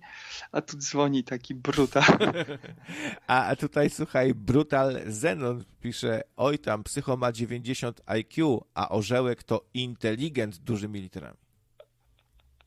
a 0.51 0.61
tu 0.61 0.77
dzwoni 0.77 1.23
taki 1.23 1.55
bruta. 1.55 2.05
A, 3.27 3.45
a 3.45 3.55
tutaj 3.55 3.89
słuchaj, 3.89 4.33
Brutal 4.33 5.01
Zenon 5.07 5.63
pisze, 5.81 6.23
oj 6.37 6.59
tam, 6.59 6.83
psycho 6.83 7.17
ma 7.17 7.31
90 7.31 8.01
IQ, 8.05 8.65
a 8.73 8.89
orzełek 8.89 9.43
to 9.43 9.65
inteligent 9.73 10.57
dużymi 10.57 11.01
literami. 11.01 11.48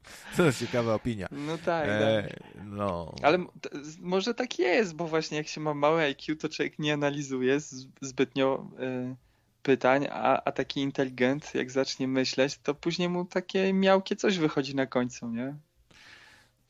To 0.37 0.45
jest 0.45 0.59
ciekawa 0.61 0.95
opinia. 0.95 1.29
No 1.31 1.59
tak, 1.59 1.89
E, 1.89 2.23
tak. 2.29 2.41
no. 2.65 3.15
Ale 3.23 3.39
może 4.01 4.35
tak 4.35 4.59
jest, 4.59 4.95
bo 4.95 5.07
właśnie 5.09 5.37
jak 5.37 5.49
się 5.49 5.61
ma 5.61 5.75
małe 5.75 6.03
IQ, 6.05 6.37
to 6.37 6.49
człowiek 6.49 6.79
nie 6.79 6.95
analizuje 6.95 7.59
zbytnio 8.01 8.71
y, 9.13 9.17
pytań, 9.63 10.07
a, 10.11 10.43
a 10.45 10.53
taki 10.53 10.81
inteligent, 10.81 11.55
jak 11.55 11.71
zacznie 11.71 12.09
myśleć, 12.09 12.59
to 12.63 12.75
później 12.75 13.09
mu 13.09 13.25
takie 13.25 13.73
miałkie 13.73 14.17
coś 14.17 14.39
wychodzi 14.39 14.75
na 14.75 14.87
końcu, 14.87 15.29
nie? 15.31 15.55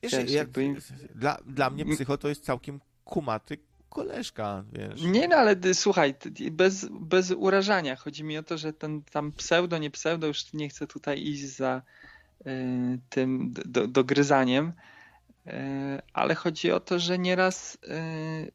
Wiesz, 0.02 0.12
wiesz, 0.12 0.20
jak, 0.22 0.30
jakby- 0.30 0.74
dla, 1.14 1.38
dla 1.46 1.70
mnie 1.70 1.84
psycho 1.84 2.18
to 2.18 2.28
jest 2.28 2.44
całkiem 2.44 2.80
kumaty 3.04 3.58
koleżka, 3.88 4.64
wiesz. 4.72 5.02
Nie 5.02 5.28
no, 5.28 5.36
ale 5.36 5.56
ty, 5.56 5.74
słuchaj, 5.74 6.14
ty- 6.14 6.50
bez, 6.50 6.86
bez 6.90 7.30
urażania. 7.30 7.96
Chodzi 7.96 8.24
mi 8.24 8.38
o 8.38 8.42
to, 8.42 8.58
że 8.58 8.72
ten 8.72 9.02
tam 9.02 9.32
pseudo, 9.32 9.78
nie 9.78 9.90
pseudo, 9.90 10.26
już 10.26 10.52
nie 10.52 10.68
chcę 10.68 10.86
tutaj 10.86 11.22
iść 11.22 11.44
za 11.56 11.82
tym 13.08 13.52
do, 13.52 13.86
dogryzaniem, 13.86 14.72
y, 15.46 15.52
ale 16.12 16.34
chodzi 16.34 16.72
o 16.72 16.80
to, 16.80 16.98
że 16.98 17.18
nieraz 17.18 17.78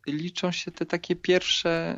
y, 0.08 0.12
liczą 0.12 0.52
się 0.52 0.72
te 0.72 0.86
takie 0.86 1.16
pierwsze, 1.16 1.98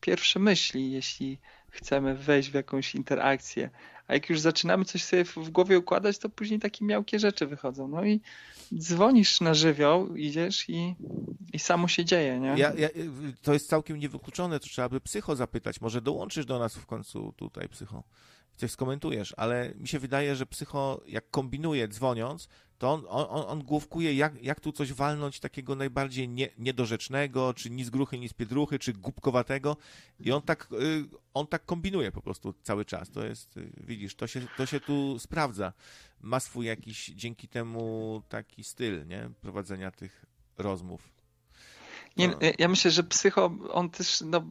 pierwsze 0.00 0.38
myśli, 0.38 0.92
jeśli 0.92 1.38
chcemy 1.70 2.14
wejść 2.14 2.50
w 2.50 2.54
jakąś 2.54 2.94
interakcję. 2.94 3.70
A 4.06 4.14
jak 4.14 4.30
już 4.30 4.40
zaczynamy 4.40 4.84
coś 4.84 5.04
sobie 5.04 5.24
w 5.24 5.50
głowie 5.50 5.78
układać, 5.78 6.18
to 6.18 6.28
później 6.28 6.60
takie 6.60 6.84
miałkie 6.84 7.18
rzeczy 7.18 7.46
wychodzą. 7.46 7.88
No 7.88 8.04
i 8.04 8.20
dzwonisz 8.74 9.40
na 9.40 9.54
żywioł, 9.54 10.16
idziesz 10.16 10.68
i, 10.68 10.94
i 11.52 11.58
samo 11.58 11.88
się 11.88 12.04
dzieje, 12.04 12.40
nie? 12.40 12.54
Ja, 12.56 12.72
ja, 12.74 12.88
to 13.42 13.52
jest 13.52 13.68
całkiem 13.68 13.98
niewykluczone, 13.98 14.60
to 14.60 14.66
trzeba 14.66 14.88
by 14.88 15.00
psycho 15.00 15.36
zapytać. 15.36 15.80
Może 15.80 16.00
dołączysz 16.00 16.46
do 16.46 16.58
nas 16.58 16.76
w 16.76 16.86
końcu 16.86 17.32
tutaj, 17.36 17.68
psycho. 17.68 18.02
Coś 18.60 18.70
skomentujesz, 18.70 19.34
ale 19.36 19.74
mi 19.74 19.88
się 19.88 19.98
wydaje, 19.98 20.36
że 20.36 20.46
psycho, 20.46 21.00
jak 21.06 21.30
kombinuje 21.30 21.88
dzwoniąc, 21.88 22.48
to 22.78 22.92
on, 22.92 23.04
on, 23.08 23.44
on- 23.48 23.62
główkuje, 23.64 24.14
jak, 24.14 24.42
jak 24.42 24.60
tu 24.60 24.72
coś 24.72 24.92
walnąć 24.92 25.40
takiego 25.40 25.74
najbardziej 25.74 26.28
nie, 26.28 26.48
niedorzecznego, 26.58 27.54
czy 27.54 27.70
ni 27.70 27.84
z 27.84 27.90
gruchy, 27.90 28.18
ni 28.18 28.28
z 28.28 28.32
piedruchy, 28.32 28.78
czy 28.78 28.92
głupkowatego. 28.92 29.76
I 30.20 30.32
on 30.32 30.42
tak, 30.42 30.68
y, 30.72 31.04
on 31.34 31.46
tak 31.46 31.64
kombinuje 31.64 32.12
po 32.12 32.22
prostu 32.22 32.54
cały 32.62 32.84
czas. 32.84 33.10
To 33.10 33.24
jest, 33.26 33.56
y, 33.56 33.72
widzisz, 33.86 34.14
to 34.14 34.26
się, 34.26 34.40
to 34.56 34.66
się 34.66 34.80
tu 34.80 35.18
sprawdza. 35.18 35.72
Ma 36.20 36.40
swój 36.40 36.66
jakiś 36.66 37.06
dzięki 37.06 37.48
temu 37.48 38.22
taki 38.28 38.64
styl, 38.64 39.06
nie? 39.06 39.30
Prowadzenia 39.40 39.90
tych 39.90 40.24
rozmów. 40.58 41.19
Nie, 42.16 42.28
No. 42.28 42.36
ja 42.58 42.68
myślę, 42.68 42.90
że 42.90 43.02
psycho, 43.02 43.50
on 43.72 43.90
też, 43.90 44.20
no 44.26 44.42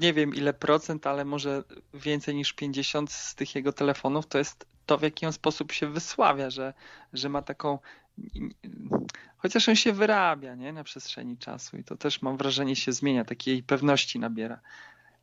nie 0.00 0.12
wiem 0.12 0.34
ile 0.34 0.54
procent, 0.54 1.06
ale 1.06 1.24
może 1.24 1.64
więcej 1.94 2.34
niż 2.34 2.52
50 2.52 3.12
z 3.12 3.34
tych 3.34 3.54
jego 3.54 3.72
telefonów 3.72 4.26
to 4.26 4.38
jest 4.38 4.66
to, 4.86 4.98
w 4.98 5.02
jaki 5.02 5.26
on 5.26 5.32
sposób 5.32 5.72
się 5.72 5.86
wysławia, 5.86 6.50
że, 6.50 6.74
że 7.12 7.28
ma 7.28 7.42
taką. 7.42 7.78
Chociaż 9.36 9.68
on 9.68 9.76
się 9.76 9.92
wyrabia 9.92 10.54
nie, 10.54 10.72
na 10.72 10.84
przestrzeni 10.84 11.38
czasu 11.38 11.76
i 11.76 11.84
to 11.84 11.96
też 11.96 12.22
mam 12.22 12.36
wrażenie 12.36 12.76
się 12.76 12.92
zmienia, 12.92 13.24
takiej 13.24 13.62
pewności 13.62 14.18
nabiera. 14.18 14.60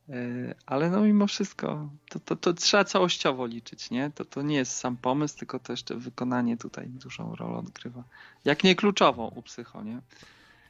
Yy, 0.08 0.56
Ale 0.66 0.90
no 0.90 1.02
mimo 1.02 1.28
wszystko, 1.28 1.90
to, 2.10 2.20
to, 2.20 2.36
to 2.36 2.54
trzeba 2.54 2.84
całościowo 2.84 3.46
liczyć, 3.46 3.92
nie? 3.92 4.12
To, 4.16 4.26
to 4.26 4.42
nie 4.42 4.56
jest 4.56 4.76
sam 4.76 4.98
pomysł, 4.98 5.38
tylko 5.38 5.60
to 5.60 5.74
jeszcze 5.74 5.96
wykonanie 5.96 6.58
tutaj 6.58 6.88
dużą 6.88 7.36
rolę 7.36 7.58
odgrywa. 7.58 8.04
Jak 8.46 8.64
nie 8.64 8.76
kluczową 8.76 9.28
u 9.28 9.42
psycho, 9.42 9.84
nie? 9.84 10.02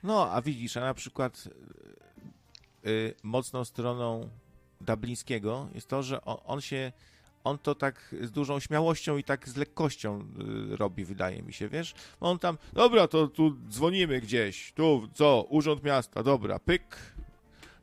No, 0.04 0.32
a 0.32 0.42
widzisz, 0.42 0.78
a 0.78 0.80
na 0.80 0.94
przykład 0.94 1.48
y, 2.86 2.90
y, 2.90 3.16
mocną 3.24 3.66
stroną 3.66 4.30
Dublińskiego 4.82 5.68
jest 5.76 5.88
to, 5.88 6.04
że 6.04 6.26
on, 6.26 6.38
on 6.46 6.62
się, 6.62 6.92
on 7.44 7.58
to 7.58 7.76
tak 7.76 8.16
z 8.22 8.32
dużą 8.32 8.60
śmiałością 8.60 9.18
i 9.18 9.24
tak 9.24 9.50
z 9.50 9.56
lekkością 9.56 10.20
y, 10.74 10.76
robi, 10.76 11.06
wydaje 11.06 11.44
mi 11.44 11.54
się, 11.54 11.70
wiesz? 11.70 11.94
On 12.20 12.40
tam, 12.40 12.58
dobra, 12.74 13.08
to 13.08 13.28
tu 13.28 13.58
dzwonimy 13.70 14.22
gdzieś, 14.22 14.74
tu, 14.74 15.08
co, 15.14 15.46
Urząd 15.50 15.84
Miasta, 15.84 16.24
dobra, 16.24 16.60
pyk. 16.60 16.98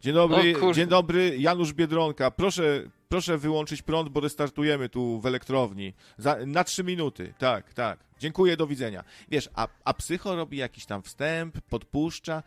Dzień 0.01 0.15
dobry, 0.15 0.55
dzień 0.75 0.87
dobry, 0.87 1.39
Janusz 1.39 1.73
Biedronka, 1.73 2.31
proszę, 2.31 2.83
proszę 3.09 3.39
wyłączyć 3.39 3.83
prąd, 3.83 4.09
bo 4.09 4.21
restartujemy 4.21 4.89
tu 4.89 5.21
w 5.21 5.27
elektrowni. 5.27 5.95
Za, 6.19 6.37
na 6.47 6.65
trzy 6.65 6.85
minuty, 6.85 7.35
tak, 7.39 7.75
tak. 7.75 8.08
Dziękuję, 8.19 8.57
do 8.57 8.67
widzenia. 8.67 9.05
Wiesz, 9.29 9.49
a, 9.55 9.69
a 9.85 9.95
psycho 9.95 10.37
robi 10.37 10.57
jakiś 10.57 10.87
tam 10.87 11.03
wstęp, 11.03 11.61
podpuszcza, 11.61 12.43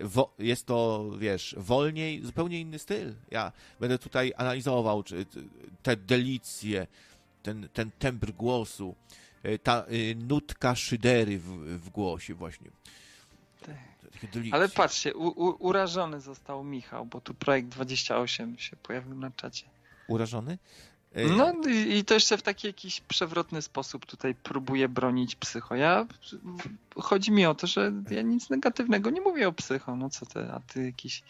wo, 0.00 0.34
jest 0.38 0.66
to, 0.66 1.10
wiesz, 1.18 1.54
wolniej, 1.58 2.22
zupełnie 2.24 2.60
inny 2.60 2.78
styl. 2.78 3.14
Ja 3.30 3.52
będę 3.80 3.98
tutaj 3.98 4.32
analizował 4.36 5.02
czy, 5.02 5.26
te 5.82 5.96
delicje, 5.96 6.86
ten, 7.42 7.68
ten 7.72 7.90
tembr 7.98 8.32
głosu, 8.32 8.94
y, 9.44 9.58
ta 9.58 9.84
y, 9.92 10.14
nutka 10.14 10.76
szydery 10.76 11.38
w, 11.38 11.48
w 11.78 11.90
głosie 11.90 12.34
właśnie. 12.34 12.70
Delicje. 14.32 14.54
Ale 14.54 14.68
patrzcie, 14.68 15.14
u, 15.14 15.26
u, 15.26 15.66
urażony 15.66 16.20
został 16.20 16.64
Michał, 16.64 17.06
bo 17.06 17.20
tu 17.20 17.34
projekt 17.34 17.68
28 17.68 18.58
się 18.58 18.76
pojawił 18.76 19.14
na 19.14 19.30
czacie. 19.30 19.66
Urażony? 20.08 20.58
No 21.36 21.52
i, 21.70 22.04
to 22.04 22.14
jeszcze 22.14 22.38
w 22.38 22.42
taki 22.42 22.66
jakiś 22.66 23.00
przewrotny 23.00 23.62
sposób 23.62 24.06
tutaj 24.06 24.34
próbuję 24.42 24.88
bronić 24.88 25.36
psycho. 25.36 25.74
Ja, 25.74 26.06
chodzi 26.96 27.32
mi 27.32 27.46
o 27.46 27.54
to, 27.54 27.66
że 27.66 27.92
ja 28.10 28.22
nic 28.22 28.50
negatywnego 28.50 29.10
nie 29.10 29.20
mówię 29.20 29.48
o 29.48 29.52
psycho. 29.52 29.96
No 29.96 30.10
co 30.10 30.26
ty, 30.26 30.40
a 30.40 30.60
ty 30.60 30.86
jakiś... 30.86 31.22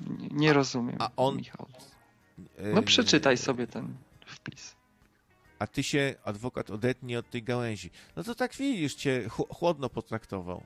Nie, 0.00 0.28
nie 0.30 0.52
rozumiem, 0.52 0.96
a 0.98 1.10
on- 1.16 1.36
Michał. 1.36 1.66
No 2.74 2.82
przeczytaj 2.82 3.36
sobie 3.36 3.66
ten 3.66 3.94
wpis. 4.26 4.74
A 5.58 5.66
ty 5.66 5.82
się, 5.82 6.14
adwokat, 6.24 6.70
odetnie 6.70 7.18
od 7.18 7.30
tej 7.30 7.42
gałęzi. 7.42 7.90
No 8.16 8.22
to 8.24 8.34
tak 8.34 8.54
widzisz, 8.54 8.94
cię 8.94 9.28
ch- 9.28 9.48
chłodno 9.56 9.88
potraktował. 9.88 10.62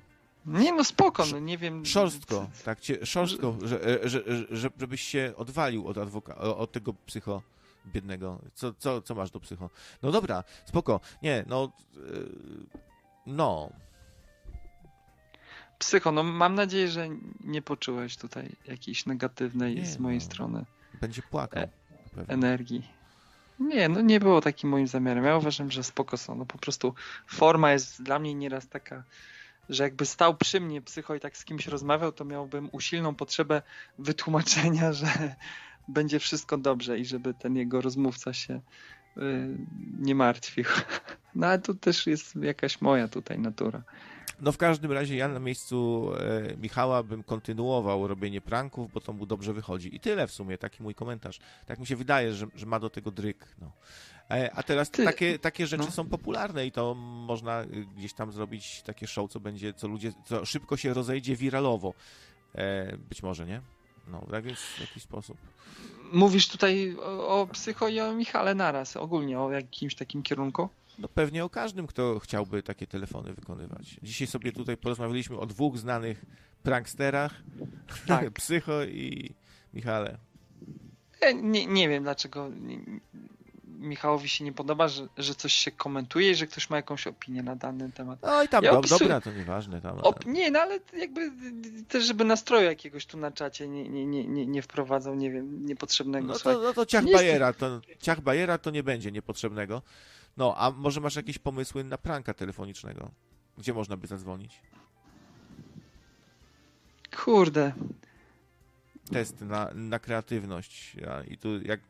Nie 0.47 0.73
no 0.73 0.85
spoko, 0.85 1.25
no 1.33 1.39
nie 1.39 1.59
wiem... 1.59 1.87
Szorstko, 1.87 2.51
tak 2.65 2.81
cię, 2.81 3.07
szorstko, 3.07 3.57
że, 3.63 3.81
że, 4.09 4.09
że, 4.09 4.47
że, 4.51 4.71
żebyś 4.79 5.01
się 5.01 5.33
odwalił 5.37 5.89
od 5.89 5.99
adwoka, 5.99 6.37
od 6.37 6.73
tego 6.73 6.95
psycho 7.07 7.43
biednego. 7.87 8.39
Co, 8.55 8.75
co, 8.75 9.03
co 9.03 9.15
masz 9.15 9.31
do 9.31 9.41
psycho? 9.41 9.71
No 10.03 10.11
dobra, 10.13 10.45
spoko. 10.65 11.01
Nie, 11.23 11.45
no, 11.49 11.73
yy, 11.97 12.29
no, 13.27 13.73
Psycho, 15.79 16.13
no 16.13 16.23
mam 16.23 16.55
nadzieję, 16.55 16.89
że 16.89 17.09
nie 17.45 17.63
poczułeś 17.63 18.17
tutaj 18.17 18.57
jakiejś 18.67 19.07
negatywnej 19.07 19.77
Nie, 19.77 19.87
z 19.87 19.99
mojej 19.99 20.19
no. 20.19 20.25
strony 20.25 20.65
będzie 21.01 21.23
płakał. 21.23 21.63
E, 21.63 21.71
energii. 22.29 22.89
Nie, 23.61 23.89
no 23.89 24.01
nie 24.01 24.21
było 24.21 24.41
takim 24.41 24.71
moim 24.71 24.87
zamiarem. 24.87 25.25
Ja 25.25 25.37
uważam, 25.37 25.71
że 25.71 25.85
spoko 25.85 26.17
są. 26.17 26.35
No 26.35 26.47
po 26.47 26.59
prostu 26.59 26.95
forma 27.27 27.73
jest 27.73 28.03
dla 28.03 28.19
mnie 28.19 28.35
nieraz 28.35 28.69
taka, 28.69 29.05
że 29.69 29.83
jakby 29.83 30.07
stał 30.07 30.37
przy 30.37 30.61
mnie 30.61 30.83
psycho 30.83 31.15
i 31.15 31.21
tak 31.21 31.37
z 31.37 31.45
kimś 31.45 31.67
rozmawiał, 31.67 32.13
to 32.13 32.25
miałbym 32.25 32.69
usilną 32.73 33.15
potrzebę 33.15 33.63
wytłumaczenia, 33.99 34.93
że 35.03 35.35
będzie 35.89 36.19
wszystko 36.19 36.59
dobrze 36.59 36.99
i 36.99 37.05
żeby 37.05 37.35
ten 37.35 37.57
jego 37.57 37.81
rozmówca 37.81 38.33
się 38.33 38.61
y, 39.17 39.59
nie 39.99 40.15
martwił. 40.15 40.65
No 41.35 41.47
ale 41.47 41.59
tu 41.59 41.75
też 41.75 42.07
jest 42.07 42.37
jakaś 42.37 42.81
moja 42.81 43.09
tutaj 43.09 43.39
natura. 43.39 43.83
No 44.41 44.53
w 44.53 44.57
każdym 44.57 44.93
razie 44.93 45.17
ja 45.17 45.29
na 45.29 45.41
miejscu 45.41 46.11
e, 46.19 46.57
Michała 46.57 47.03
bym 47.03 47.23
kontynuował 47.23 48.09
robienie 48.09 48.41
pranków, 48.41 48.93
bo 48.93 49.01
to 49.01 49.13
mu 49.13 49.27
dobrze 49.27 49.53
wychodzi. 49.53 49.97
I 49.97 50.01
tyle 50.01 50.27
w 50.27 50.33
sumie, 50.33 50.59
taki 50.59 50.83
mój 50.83 50.95
komentarz. 50.95 51.39
Tak 51.67 51.79
mi 51.79 51.87
się 51.87 51.97
wydaje, 51.97 52.33
że, 52.33 52.47
że 52.55 52.67
ma 52.67 52.81
do 52.81 52.91
tego 52.91 53.11
dryk. 53.11 53.47
No. 53.61 53.73
E, 54.31 54.51
a 54.55 54.63
teraz 54.63 54.91
Ty- 54.91 55.05
takie, 55.05 55.39
takie 55.39 55.67
rzeczy 55.67 55.85
no. 55.85 55.91
są 55.91 56.09
popularne 56.09 56.67
i 56.67 56.73
to 56.73 56.95
można 56.95 57.63
y, 57.63 57.67
gdzieś 57.97 58.13
tam 58.13 58.33
zrobić 58.33 58.83
takie 58.83 59.07
show, 59.07 59.31
co 59.31 59.41
będzie, 59.41 59.75
co 59.75 59.89
ludzie, 59.89 60.13
co 60.25 60.45
szybko 60.45 60.77
się 60.77 60.95
rozejdzie 60.95 61.37
wiralowo. 61.37 61.95
E, 62.55 62.97
być 62.97 63.23
może, 63.23 63.47
nie? 63.47 63.61
No, 64.09 64.27
tak 64.31 64.45
więc 64.45 64.59
w 64.59 64.81
jakiś 64.81 65.03
sposób. 65.03 65.39
Mówisz 66.13 66.49
tutaj 66.49 66.97
o, 66.97 67.41
o 67.41 67.47
psycho 67.47 67.89
i 67.89 68.01
o 68.01 68.13
Michale 68.13 68.55
naraz, 68.55 68.97
ogólnie 68.97 69.41
o 69.41 69.53
jakimś 69.53 69.95
takim 69.95 70.23
kierunku? 70.23 70.69
No 70.99 71.09
pewnie 71.09 71.45
o 71.45 71.51
każdym, 71.51 71.87
kto 71.87 72.19
chciałby 72.19 72.63
takie 72.63 72.87
telefony 72.87 73.35
wykonywać. 73.35 73.97
Dzisiaj 74.03 74.27
sobie 74.27 74.53
tutaj 74.53 74.77
porozmawialiśmy 74.77 75.39
o 75.39 75.47
dwóch 75.47 75.79
znanych 75.79 76.25
pranksterach. 76.63 77.35
Tak. 78.07 78.31
Psycho 78.41 78.85
i 78.85 79.35
Michale. 79.75 80.19
Ja 81.21 81.33
nie, 81.33 81.67
nie 81.67 81.89
wiem 81.89 82.03
dlaczego 82.03 82.51
Michałowi 83.79 84.29
się 84.29 84.45
nie 84.45 84.53
podoba, 84.53 84.89
że, 84.89 85.09
że 85.17 85.35
coś 85.35 85.53
się 85.53 85.71
komentuje 85.71 86.31
i 86.31 86.35
że 86.35 86.47
ktoś 86.47 86.71
ma 86.71 86.77
jakąś 86.77 87.07
opinię 87.07 87.43
na 87.43 87.57
dany 87.57 87.93
temat. 87.93 88.19
No 88.23 88.43
i 88.43 88.49
tam 88.49 88.65
Ja 88.65 88.73
do, 88.73 88.81
opisuję- 88.81 88.99
dobra, 88.99 89.21
to 89.21 89.33
nieważne. 89.33 89.81
Tam, 89.81 89.99
Op, 89.99 90.27
nie, 90.27 90.51
no 90.51 90.61
ale 90.61 90.79
jakby 90.97 91.33
też, 91.89 92.05
żeby 92.05 92.25
nastroju 92.25 92.65
jakiegoś 92.65 93.07
tu 93.07 93.19
na 93.19 93.31
czacie 93.33 93.69
nie, 93.69 93.89
nie, 93.89 94.07
nie, 94.07 94.25
nie, 94.25 94.47
nie 94.47 94.63
wprowadzał, 94.63 95.15
nie 95.15 95.31
wiem, 95.31 95.67
niepotrzebnego. 95.67 96.27
no, 96.27 96.39
to, 96.39 96.61
no 96.63 96.73
to 96.73 96.87
ciach 96.87 97.05
Nie 97.05 97.11
jest- 97.11 97.23
Bajera, 97.25 97.53
to, 97.53 97.81
ciach 98.01 98.21
Bajera 98.21 98.59
to 98.59 98.71
nie 98.71 98.83
będzie 98.83 99.13
niepotrzebnego. 99.13 99.83
No, 100.37 100.55
a 100.57 100.71
może 100.71 101.01
masz 101.01 101.17
jakieś 101.17 101.39
pomysły 101.39 101.85
na 101.85 101.99
pranka 101.99 102.35
telefonicznego? 102.35 103.11
Gdzie 103.59 103.75
można 103.75 103.97
by 103.97 104.07
zadzwonić? 104.07 104.61
Kurde, 107.25 107.73
Test 109.13 109.41
na, 109.41 109.71
na 109.75 109.99
kreatywność. 109.99 110.97
A, 111.11 111.23
I 111.23 111.39
tu 111.39 111.63
jak 111.63 111.81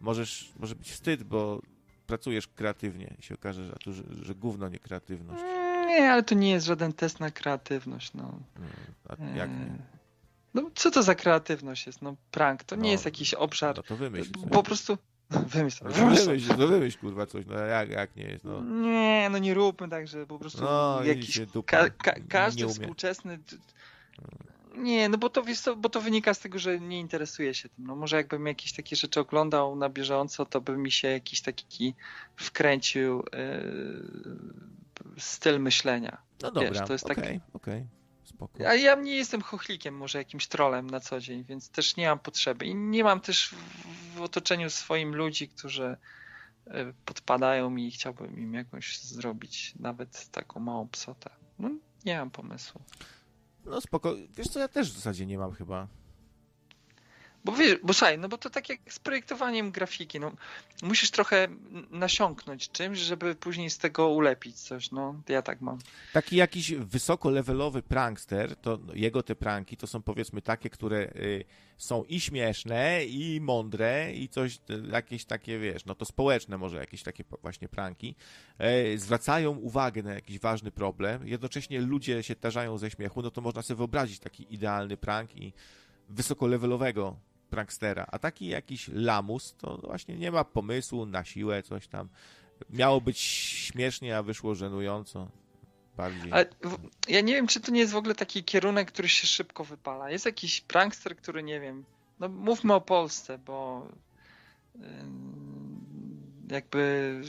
możesz, 0.00 0.52
może 0.58 0.74
być 0.74 0.90
wstyd, 0.92 1.22
bo 1.22 1.62
pracujesz 2.06 2.48
kreatywnie 2.48 3.14
i 3.18 3.22
się 3.22 3.34
okaże, 3.34 3.64
że, 3.66 3.72
tu, 3.72 3.92
że, 3.92 4.02
że 4.22 4.34
gówno 4.34 4.68
nie 4.68 4.78
kreatywność. 4.78 5.42
nie, 5.86 6.12
ale 6.12 6.22
to 6.22 6.34
nie 6.34 6.50
jest 6.50 6.66
żaden 6.66 6.92
test 6.92 7.20
na 7.20 7.30
kreatywność, 7.30 8.14
no. 8.14 8.38
Mm, 8.56 8.70
A 9.08 9.36
jak 9.38 9.50
nie? 9.50 9.66
No 10.54 10.70
co 10.74 10.90
to 10.90 11.02
za 11.02 11.14
kreatywność 11.14 11.86
jest? 11.86 12.02
No 12.02 12.16
prank, 12.30 12.64
to 12.64 12.76
No, 12.76 12.82
nie 12.82 12.90
jest 12.90 13.04
jakiś 13.04 13.34
obszar, 13.34 13.76
No 13.76 13.82
to 13.82 13.96
wymyśl. 13.96 14.32
sobie. 14.34 14.50
po 14.50 14.62
prostu... 14.62 14.98
Wymyśl, 15.46 15.84
No 15.84 15.90
wymyśl. 15.90 16.24
wymyśl, 16.26 16.54
no 16.58 16.66
wymyśl 16.66 16.98
kurwa 16.98 17.26
coś, 17.26 17.46
no 17.46 17.54
jak, 17.54 17.90
jak 17.90 18.16
nie 18.16 18.24
jest, 18.24 18.44
no. 18.44 18.60
Nie, 18.60 19.28
no 19.32 19.38
nie 19.38 19.54
róbmy 19.54 19.88
tak, 19.88 20.08
że 20.08 20.26
po 20.26 20.38
prostu 20.38 20.60
No, 20.64 21.00
jakiś 21.04 21.38
widzicie, 21.38 21.62
ka 21.66 21.90
ka 21.90 22.12
każdy 22.28 22.68
współczesny. 22.68 23.38
Nie, 24.74 25.08
no 25.08 25.18
bo 25.18 25.30
to, 25.30 25.42
co, 25.62 25.76
bo 25.76 25.88
to 25.88 26.00
wynika 26.00 26.34
z 26.34 26.38
tego, 26.38 26.58
że 26.58 26.80
nie 26.80 27.00
interesuje 27.00 27.54
się 27.54 27.68
tym. 27.68 27.86
No 27.86 27.96
może 27.96 28.16
jakbym 28.16 28.46
jakieś 28.46 28.72
takie 28.72 28.96
rzeczy 28.96 29.20
oglądał 29.20 29.76
na 29.76 29.88
bieżąco, 29.88 30.46
to 30.46 30.60
by 30.60 30.76
mi 30.76 30.90
się 30.90 31.08
jakiś 31.08 31.40
taki 31.40 31.94
wkręcił 32.36 33.24
yy, 33.32 34.40
styl 35.18 35.60
myślenia. 35.60 36.18
No 36.42 36.50
dobra, 36.50 36.70
Wiesz, 36.70 36.86
to 36.86 36.92
jest 36.92 37.04
okej, 37.04 37.16
taki- 37.16 37.40
spoko. 38.24 38.68
A 38.68 38.74
ja 38.74 38.94
nie 38.94 39.16
jestem 39.16 39.42
chochlikiem, 39.42 39.96
może 39.96 40.18
jakimś 40.18 40.46
trolem 40.46 40.90
na 40.90 41.00
co 41.00 41.20
dzień, 41.20 41.44
więc 41.44 41.68
też 41.68 41.96
nie 41.96 42.06
mam 42.08 42.18
potrzeby. 42.18 42.66
I 42.66 42.74
nie 42.74 43.04
mam 43.04 43.20
też 43.20 43.54
w, 44.14 44.20
otoczeniu 44.20 44.70
swoim 44.70 45.14
ludzi, 45.14 45.48
którzy 45.48 45.96
e, 46.66 46.92
podpadają 47.04 47.70
mi 47.70 47.88
i 47.88 47.90
chciałbym 47.90 48.38
im 48.38 48.54
jakąś 48.54 48.98
zrobić 48.98 49.74
nawet 49.80 50.30
taką 50.30 50.60
małą 50.60 50.88
psotę. 50.88 51.30
No 51.58 51.70
nie 52.04 52.18
mam 52.18 52.30
pomysłu. 52.30 52.80
No 53.64 53.80
spoko, 53.80 54.14
wiesz 54.36 54.48
co, 54.48 54.58
ja 54.60 54.68
też 54.68 54.92
w 54.92 54.94
zasadzie 54.94 55.26
nie 55.26 55.38
mam 55.38 55.52
chyba. 55.52 55.88
Bo 57.44 57.52
wiesz, 57.52 57.78
bo 57.82 57.92
słuchaj, 57.92 58.18
no 58.18 58.28
bo 58.28 58.38
to 58.38 58.50
tak 58.50 58.68
jak 58.68 58.80
z 58.88 58.98
projektowaniem 58.98 59.70
grafiki, 59.70 60.20
no 60.20 60.32
musisz 60.82 61.10
trochę 61.10 61.48
nasiąknąć 61.90 62.70
czymś, 62.70 62.98
żeby 62.98 63.34
później 63.34 63.70
z 63.70 63.78
tego 63.78 64.08
ulepić 64.08 64.60
coś, 64.60 64.90
no 64.90 65.22
ja 65.28 65.42
tak 65.42 65.60
mam. 65.60 65.78
Taki 66.12 66.36
jakiś 66.36 66.72
wysokolevelowy 66.72 67.82
prankster, 67.82 68.56
to 68.56 68.78
jego 68.94 69.22
te 69.22 69.34
pranki 69.34 69.76
to 69.76 69.86
są 69.86 70.02
powiedzmy 70.02 70.42
takie, 70.42 70.70
które 70.70 70.98
y, 70.98 71.44
są 71.78 72.04
i 72.04 72.20
śmieszne, 72.20 73.04
i 73.04 73.40
mądre, 73.40 74.12
i 74.12 74.28
coś, 74.28 74.56
y, 74.56 74.58
jakieś 74.92 75.24
takie, 75.24 75.58
wiesz, 75.58 75.84
no 75.84 75.94
to 75.94 76.04
społeczne 76.04 76.58
może 76.58 76.76
jakieś 76.76 77.02
takie 77.02 77.24
właśnie 77.42 77.68
pranki, 77.68 78.14
e, 78.58 78.98
zwracają 78.98 79.56
uwagę 79.56 80.02
na 80.02 80.14
jakiś 80.14 80.38
ważny 80.38 80.70
problem, 80.70 81.28
jednocześnie 81.28 81.80
ludzie 81.80 82.22
się 82.22 82.36
tarzają 82.36 82.78
ze 82.78 82.90
śmiechu, 82.90 83.22
no 83.22 83.30
to 83.30 83.40
można 83.40 83.62
sobie 83.62 83.78
wyobrazić 83.78 84.18
taki 84.18 84.54
idealny 84.54 84.96
prank 84.96 85.36
i 85.36 85.52
wysokolevelowego 86.08 87.16
prankstera, 87.50 88.06
a 88.10 88.18
taki 88.18 88.46
jakiś 88.46 88.90
lamus, 88.92 89.54
to 89.58 89.76
właśnie 89.76 90.16
nie 90.16 90.30
ma 90.30 90.44
pomysłu 90.44 91.06
na 91.06 91.24
siłę, 91.24 91.62
coś 91.62 91.88
tam. 91.88 92.08
Miało 92.70 93.00
być 93.00 93.20
śmiesznie, 93.20 94.16
a 94.16 94.22
wyszło 94.22 94.54
żenująco. 94.54 95.28
Bardziej. 95.96 96.32
Ale 96.32 96.46
ja 97.08 97.20
nie 97.20 97.32
wiem, 97.32 97.46
czy 97.46 97.60
to 97.60 97.72
nie 97.72 97.80
jest 97.80 97.92
w 97.92 97.96
ogóle 97.96 98.14
taki 98.14 98.44
kierunek, 98.44 98.92
który 98.92 99.08
się 99.08 99.26
szybko 99.26 99.64
wypala. 99.64 100.10
Jest 100.10 100.26
jakiś 100.26 100.60
prankster, 100.60 101.16
który 101.16 101.42
nie 101.42 101.60
wiem. 101.60 101.84
No 102.20 102.28
mówmy 102.28 102.74
o 102.74 102.80
Polsce, 102.80 103.38
bo 103.38 103.86
jakby 106.50 107.20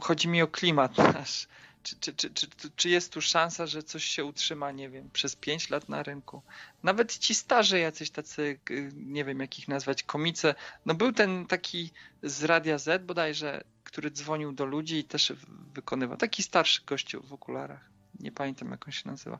chodzi 0.00 0.28
mi 0.28 0.42
o 0.42 0.48
klimat 0.48 0.98
nasz. 0.98 1.48
Czy, 1.82 1.96
czy, 2.00 2.14
czy, 2.14 2.30
czy, 2.30 2.46
czy 2.76 2.88
jest 2.88 3.12
tu 3.12 3.20
szansa, 3.20 3.66
że 3.66 3.82
coś 3.82 4.04
się 4.04 4.24
utrzyma, 4.24 4.72
nie 4.72 4.88
wiem, 4.90 5.10
przez 5.12 5.36
5 5.36 5.70
lat 5.70 5.88
na 5.88 6.02
rynku? 6.02 6.42
Nawet 6.82 7.18
ci 7.18 7.34
starzy 7.34 7.78
jacyś 7.78 8.10
tacy, 8.10 8.58
nie 8.94 9.24
wiem 9.24 9.40
jak 9.40 9.58
ich 9.58 9.68
nazwać, 9.68 10.02
komice. 10.02 10.54
No 10.86 10.94
był 10.94 11.12
ten 11.12 11.46
taki 11.46 11.90
z 12.22 12.44
Radia 12.44 12.78
Z 12.78 13.02
bodajże, 13.02 13.64
który 13.84 14.10
dzwonił 14.10 14.52
do 14.52 14.64
ludzi 14.64 14.98
i 14.98 15.04
też 15.04 15.32
wykonywał. 15.74 16.16
Taki 16.16 16.42
starszy 16.42 16.82
gościu 16.86 17.22
w 17.22 17.32
okularach. 17.32 17.90
Nie 18.20 18.32
pamiętam 18.32 18.70
jak 18.70 18.86
on 18.86 18.92
się 18.92 19.08
nazywa. 19.08 19.38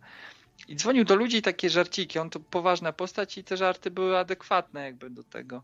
I 0.68 0.76
dzwonił 0.76 1.04
do 1.04 1.16
ludzi 1.16 1.42
takie 1.42 1.70
żarciki. 1.70 2.18
On 2.18 2.30
to 2.30 2.40
poważna 2.40 2.92
postać 2.92 3.38
i 3.38 3.44
te 3.44 3.56
żarty 3.56 3.90
były 3.90 4.18
adekwatne 4.18 4.84
jakby 4.84 5.10
do 5.10 5.24
tego 5.24 5.62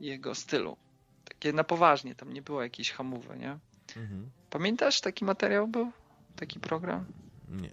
jego 0.00 0.34
stylu. 0.34 0.76
Takie 1.24 1.52
na 1.52 1.64
poważnie, 1.64 2.14
tam 2.14 2.32
nie 2.32 2.42
było 2.42 2.62
jakiejś 2.62 2.90
hamowy, 2.90 3.36
nie? 3.36 3.58
Mhm. 3.96 4.30
Pamiętasz 4.50 5.00
taki 5.00 5.24
materiał 5.24 5.68
był? 5.68 5.92
Taki 6.36 6.60
program? 6.60 7.04
Nie. 7.48 7.72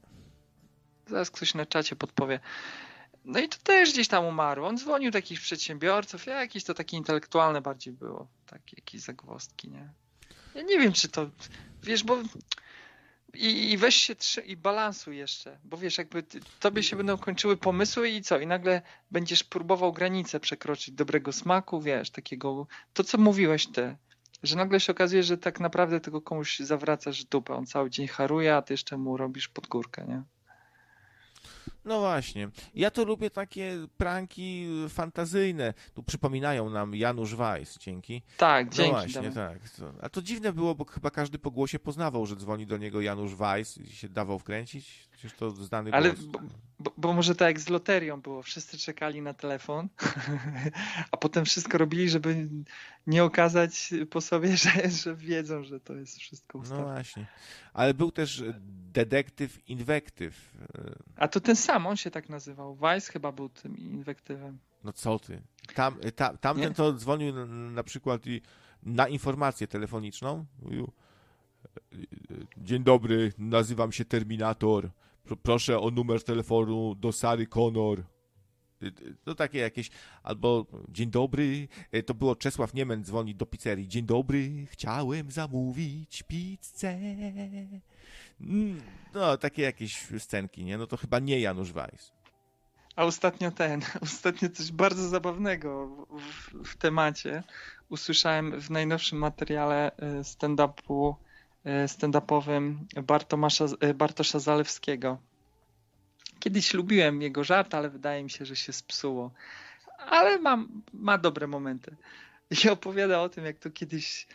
Zaraz 1.08 1.32
ktoś 1.32 1.54
na 1.54 1.66
czacie 1.66 1.96
podpowie. 1.96 2.40
No 3.26 3.40
i 3.40 3.50
to 3.50 3.58
też 3.64 3.94
gdzieś 3.94 4.08
tam 4.08 4.26
umarło. 4.26 4.68
On 4.68 4.78
dzwonił 4.78 5.12
do 5.12 5.18
jakichś 5.18 5.42
przedsiębiorców, 5.42 6.26
jakieś 6.26 6.64
to 6.64 6.74
takie 6.74 6.98
intelektualne 6.98 7.62
bardziej 7.62 7.94
było. 7.94 8.28
Takie 8.46 8.76
jakieś 8.78 9.02
zagwozdki, 9.02 9.70
nie? 9.70 9.90
Ja 10.56 10.62
nie 10.62 10.80
wiem, 10.80 10.94
czy 10.94 11.10
to, 11.10 11.30
wiesz, 11.84 12.04
bo 12.04 12.18
i, 13.34 13.72
i 13.72 13.78
weź 13.78 13.96
się 13.96 14.16
trzy, 14.16 14.42
i 14.42 14.58
balansuj 14.58 15.18
jeszcze, 15.18 15.60
bo 15.64 15.78
wiesz, 15.78 15.98
jakby 15.98 16.24
ty, 16.24 16.40
tobie 16.60 16.84
się 16.84 16.96
będą 16.96 17.18
kończyły 17.18 17.58
pomysły 17.58 18.10
i 18.10 18.22
co? 18.22 18.40
I 18.40 18.48
nagle 18.48 18.82
będziesz 19.12 19.44
próbował 19.44 19.94
granicę 19.94 20.40
przekroczyć 20.40 20.96
dobrego 20.96 21.32
smaku, 21.32 21.82
wiesz, 21.82 22.10
takiego, 22.10 22.68
to 22.94 23.04
co 23.04 23.18
mówiłeś 23.18 23.68
ty, 23.68 23.96
że 24.44 24.56
nagle 24.56 24.80
się 24.80 24.92
okazuje, 24.92 25.24
że 25.24 25.38
tak 25.38 25.60
naprawdę 25.60 26.00
tego 26.00 26.22
komuś 26.22 26.60
zawracasz 26.60 27.24
dupę, 27.26 27.54
on 27.54 27.66
cały 27.66 27.90
dzień 27.90 28.08
haruje, 28.08 28.56
a 28.56 28.62
ty 28.62 28.74
jeszcze 28.74 28.98
mu 28.98 29.18
robisz 29.18 29.48
pod 29.48 29.68
górkę, 29.68 30.06
nie? 30.08 30.24
No 31.86 32.00
właśnie. 32.00 32.50
Ja 32.76 32.92
to 32.92 33.06
lubię 33.06 33.30
takie 33.30 33.88
pranki 33.98 34.68
fantazyjne. 34.90 35.74
Tu 35.94 36.04
przypominają 36.04 36.70
nam 36.70 36.96
Janusz 36.96 37.36
Weiss, 37.36 37.78
dzięki. 37.78 38.22
Tak, 38.38 38.68
No 38.68 38.72
dzięki. 38.74 38.92
właśnie, 38.92 39.32
tak. 39.32 39.58
A 40.02 40.10
to 40.10 40.22
dziwne 40.22 40.54
było, 40.54 40.76
bo 40.76 40.86
chyba 40.86 41.12
każdy 41.12 41.40
po 41.40 41.52
głosie 41.52 41.80
poznawał, 41.80 42.26
że 42.26 42.36
dzwoni 42.36 42.68
do 42.68 42.78
niego 42.78 43.02
Janusz 43.02 43.36
Weiss 43.36 43.78
i 43.78 43.88
się 43.90 44.10
dawał 44.10 44.40
wkręcić. 44.40 45.09
Przecież 45.20 45.38
to 45.38 45.52
znany 45.52 45.94
Ale 45.94 46.14
bo, 46.14 46.40
bo, 46.80 46.94
bo 46.98 47.14
może 47.14 47.36
tak 47.36 47.48
jak 47.48 47.60
z 47.60 47.70
loterią 47.70 48.22
było, 48.22 48.44
wszyscy 48.44 48.78
czekali 48.78 49.22
na 49.22 49.34
telefon, 49.34 49.90
a 51.12 51.18
potem 51.18 51.46
wszystko 51.46 51.78
robili, 51.78 52.10
żeby 52.10 52.50
nie 53.08 53.24
okazać 53.24 53.94
po 54.10 54.22
sobie, 54.22 54.58
że, 54.64 54.90
że 54.90 55.16
wiedzą, 55.16 55.64
że 55.64 55.80
to 55.80 55.96
jest 55.96 56.18
wszystko 56.18 56.58
No 56.58 56.62
ustawione. 56.62 56.94
właśnie. 56.94 57.28
Ale 57.74 57.94
był 57.94 58.12
też 58.12 58.44
detektyw 58.94 59.70
inwektyw. 59.70 60.58
A 61.16 61.28
to 61.28 61.40
ten 61.40 61.56
sam, 61.56 61.88
on 61.88 61.98
się 61.98 62.12
tak 62.12 62.30
nazywał. 62.30 62.76
Weiss 62.76 63.08
chyba 63.08 63.32
był 63.32 63.50
tym 63.50 63.78
inwektywem. 63.78 64.58
No 64.84 64.94
co 64.94 65.20
ty? 65.20 65.42
Tam, 65.76 65.96
ta, 66.16 66.38
tamten 66.38 66.70
Nie? 66.70 66.76
to 66.76 66.94
dzwonił 66.94 67.34
na, 67.36 67.46
na 67.46 67.84
przykład 67.84 68.28
i 68.28 68.42
na 68.84 69.08
informację 69.08 69.68
telefoniczną. 69.68 70.46
Dzień 72.58 72.84
dobry, 72.84 73.34
nazywam 73.38 73.92
się 73.92 74.06
Terminator. 74.06 74.90
Pro- 75.30 75.38
Proszę 75.38 75.80
o 75.80 75.92
numer 75.92 76.24
telefonu 76.24 76.96
do 76.96 77.12
Sary 77.12 77.48
Connor. 77.48 78.04
To 79.24 79.36
takie 79.36 79.60
jakieś, 79.60 79.90
albo 80.24 80.66
dzień 80.90 81.10
dobry, 81.12 81.68
y, 81.96 82.04
to 82.04 82.14
było 82.14 82.36
Czesław 82.36 82.74
Niemen 82.74 83.04
dzwoni 83.04 83.36
do 83.36 83.46
pizzerii. 83.46 83.88
Dzień 83.88 84.06
dobry, 84.06 84.66
chciałem 84.72 85.32
zamówić 85.32 86.24
pizzę. 86.24 86.98
Mm, 88.42 88.82
No, 89.14 89.38
takie 89.38 89.62
jakieś 89.62 90.08
scenki, 90.20 90.64
nie? 90.64 90.78
No 90.78 90.88
to 90.88 90.98
chyba 90.98 91.20
nie 91.20 91.40
Janusz 91.40 91.72
Weiss. 91.72 92.12
A 92.96 93.06
ostatnio 93.06 93.52
ten, 93.52 93.82
ostatnio 94.02 94.50
coś 94.50 94.72
bardzo 94.72 95.10
zabawnego 95.10 95.88
w, 96.20 96.64
w, 96.68 96.78
temacie 96.78 97.44
usłyszałem 97.90 98.62
w 98.62 98.70
najnowszym 98.70 99.18
materiale 99.18 99.92
stand-upu 100.24 101.14
stand-upowym 101.66 102.78
Bartomasza, 103.04 103.66
e, 103.80 103.94
Bartosza 103.94 104.40
Zalewskiego. 104.40 105.18
Kiedyś 106.40 106.74
lubiłem 106.74 107.22
jego 107.22 107.44
żart, 107.44 107.76
ale 107.76 107.90
wydaje 107.90 108.24
mi 108.24 108.30
się, 108.30 108.46
że 108.46 108.56
się 108.56 108.74
spsuło. 108.74 109.32
Ale 109.98 110.40
mam, 110.40 110.82
ma 110.94 111.18
dobre 111.18 111.48
momenty. 111.48 111.96
I 112.64 112.70
opowiada 112.70 113.22
o 113.22 113.30
tym, 113.30 113.46
jak 113.46 113.60
to 113.60 113.70
kiedyś 113.70 114.28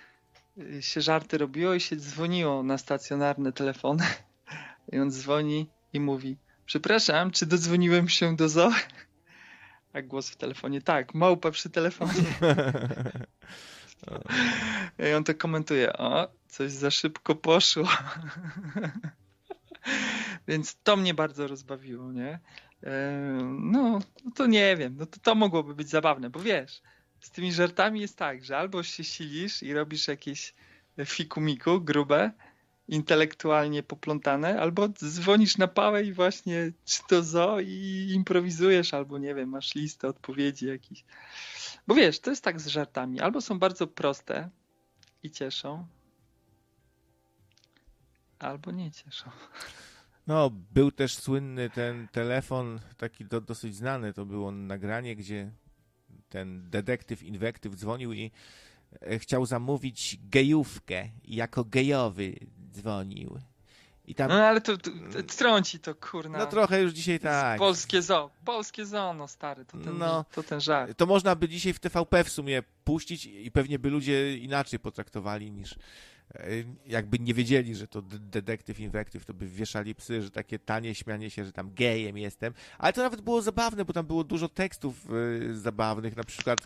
e, 0.58 0.82
się 0.82 1.00
żarty 1.00 1.38
robiło 1.38 1.74
i 1.74 1.80
się 1.80 1.96
dzwoniło 1.96 2.62
na 2.62 2.78
stacjonarne 2.78 3.52
telefony. 3.52 4.04
I 4.92 4.98
on 4.98 5.10
dzwoni 5.10 5.68
i 5.92 6.00
mówi 6.00 6.36
Przepraszam, 6.66 7.30
czy 7.30 7.46
dodzwoniłem 7.46 8.08
się 8.08 8.36
do 8.36 8.48
zoo? 8.48 8.70
A 9.92 10.02
głos 10.02 10.30
w 10.30 10.36
telefonie, 10.36 10.82
tak, 10.82 11.14
małpa 11.14 11.50
przy 11.50 11.70
telefonie. 11.70 12.12
I 14.98 15.14
on 15.14 15.24
to 15.24 15.34
komentuje, 15.34 15.92
o, 15.92 16.28
coś 16.48 16.72
za 16.72 16.90
szybko 16.90 17.34
poszło. 17.34 17.88
Więc 20.48 20.76
to 20.82 20.96
mnie 20.96 21.14
bardzo 21.14 21.46
rozbawiło, 21.46 22.12
nie? 22.12 22.40
No, 23.60 23.98
no 24.24 24.30
to 24.34 24.46
nie 24.46 24.76
wiem, 24.76 24.96
no 24.98 25.06
to, 25.06 25.20
to 25.20 25.34
mogłoby 25.34 25.74
być 25.74 25.88
zabawne, 25.88 26.30
bo 26.30 26.40
wiesz, 26.40 26.82
z 27.20 27.30
tymi 27.30 27.52
żartami 27.52 28.00
jest 28.00 28.18
tak, 28.18 28.44
że 28.44 28.58
albo 28.58 28.82
się 28.82 29.04
silisz 29.04 29.62
i 29.62 29.74
robisz 29.74 30.08
jakieś 30.08 30.54
fikumiku 31.04 31.80
grube, 31.80 32.30
intelektualnie 32.88 33.82
poplątane, 33.82 34.60
albo 34.60 34.88
dzwonisz 34.88 35.58
na 35.58 35.68
pałę 35.68 36.04
i 36.04 36.12
właśnie 36.12 36.72
czy 36.84 37.02
to 37.08 37.22
zo 37.22 37.60
i 37.60 38.10
improwizujesz, 38.14 38.94
albo 38.94 39.18
nie 39.18 39.34
wiem, 39.34 39.48
masz 39.48 39.74
listę 39.74 40.08
odpowiedzi 40.08 40.66
jakiś. 40.66 41.04
Bo 41.86 41.94
wiesz, 41.94 42.20
to 42.20 42.30
jest 42.30 42.44
tak 42.44 42.60
z 42.60 42.66
żartami. 42.66 43.20
Albo 43.20 43.40
są 43.40 43.58
bardzo 43.58 43.86
proste 43.86 44.50
i 45.22 45.30
cieszą, 45.30 45.86
albo 48.38 48.70
nie 48.70 48.92
cieszą. 48.92 49.30
No, 50.26 50.50
był 50.50 50.90
też 50.90 51.14
słynny 51.14 51.70
ten 51.70 52.08
telefon, 52.08 52.80
taki 52.96 53.24
do, 53.24 53.40
dosyć 53.40 53.76
znany, 53.76 54.12
to 54.12 54.26
było 54.26 54.50
nagranie, 54.50 55.16
gdzie 55.16 55.50
ten 56.28 56.70
detektyw 56.70 57.22
inwektyw 57.22 57.74
dzwonił 57.74 58.12
i 58.12 58.30
e, 59.00 59.18
chciał 59.18 59.46
zamówić 59.46 60.18
gejówkę 60.22 61.08
jako 61.24 61.64
gejowy 61.64 62.34
dzwonił. 62.74 63.38
I 64.06 64.14
tam, 64.14 64.28
No 64.28 64.34
ale 64.46 64.60
to, 64.60 64.76
to, 64.76 64.90
to 65.12 65.22
trąci 65.22 65.78
to, 65.78 65.94
kurna. 65.94 66.38
no 66.38 66.46
trochę 66.46 66.82
już 66.82 66.92
dzisiaj 66.92 67.20
tak. 67.20 67.58
Polskie 67.58 68.02
zoo. 68.02 68.30
Polskie 68.44 68.86
zoo, 68.86 69.14
no 69.14 69.28
stary, 69.28 69.64
to 69.64 69.78
ten, 69.78 69.98
No. 69.98 70.24
to 70.34 70.42
ten 70.42 70.60
żart. 70.60 70.98
To 70.98 71.06
można 71.06 71.34
by 71.36 71.48
dzisiaj 71.48 71.72
w 71.72 71.78
TVP 71.80 72.24
w 72.24 72.28
sumie 72.28 72.62
puścić 72.84 73.26
i 73.26 73.50
pewnie 73.50 73.78
by 73.78 73.90
ludzie 73.90 74.36
inaczej 74.38 74.78
potraktowali 74.78 75.50
niż 75.52 75.72
e, 76.34 76.46
jakby 76.86 77.18
nie 77.18 77.34
wiedzieli, 77.34 77.74
że 77.74 77.88
to 77.88 78.02
de- 78.02 78.18
detektyw 78.18 78.80
inwektyw, 78.80 79.24
to 79.24 79.34
by 79.34 79.46
wieszali 79.48 79.94
psy, 79.94 80.22
że 80.22 80.30
takie 80.30 80.58
tanie 80.58 80.94
śmianie 80.94 81.30
się, 81.30 81.44
że 81.44 81.52
tam 81.52 81.74
gejem 81.74 82.18
jestem. 82.18 82.54
Ale 82.78 82.92
to 82.92 83.02
nawet 83.02 83.20
było 83.20 83.42
zabawne, 83.42 83.84
bo 83.84 83.92
tam 83.92 84.06
było 84.06 84.24
dużo 84.24 84.48
tekstów 84.48 85.06
e, 85.50 85.54
zabawnych, 85.54 86.16
na 86.16 86.24
przykład 86.24 86.58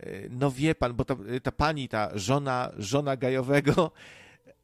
e, 0.00 0.06
no 0.30 0.50
wie 0.50 0.74
pan, 0.74 0.94
bo 0.94 1.04
ta, 1.04 1.16
ta 1.42 1.52
pani, 1.52 1.88
ta 1.88 2.10
żona, 2.14 2.70
żona 2.78 3.16
gajowego, 3.16 3.90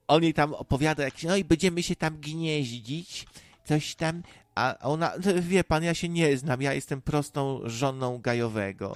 on 0.09 0.23
jej 0.23 0.35
tam 0.35 0.55
opowiada 0.55 1.05
jakieś, 1.05 1.25
no 1.25 1.37
i 1.37 1.45
będziemy 1.45 1.83
się 1.83 1.97
tam 1.97 2.17
gnieździć, 2.17 3.27
coś 3.65 3.95
tam, 3.95 4.23
a 4.55 4.79
ona, 4.81 5.13
"No, 5.25 5.33
wie 5.43 5.65
pan, 5.65 5.85
ja 5.85 5.95
się 5.95 6.09
nie 6.09 6.37
znam, 6.37 6.63
ja 6.63 6.73
jestem 6.73 7.03
prostą 7.03 7.61
żoną 7.65 8.19
gajowego. 8.19 8.93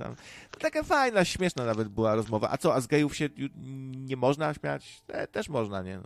Taka 0.58 0.82
fajna, 0.82 1.24
śmieszna 1.24 1.64
nawet 1.64 1.88
była 1.88 2.14
rozmowa. 2.14 2.50
A 2.50 2.58
co, 2.58 2.74
a 2.74 2.80
z 2.80 2.86
gejów 2.86 3.16
się 3.16 3.28
nie 3.96 4.16
można 4.16 4.54
śmiać? 4.54 5.02
E, 5.08 5.26
też 5.26 5.48
można, 5.48 5.82
nie? 5.82 5.96
No, 5.96 6.02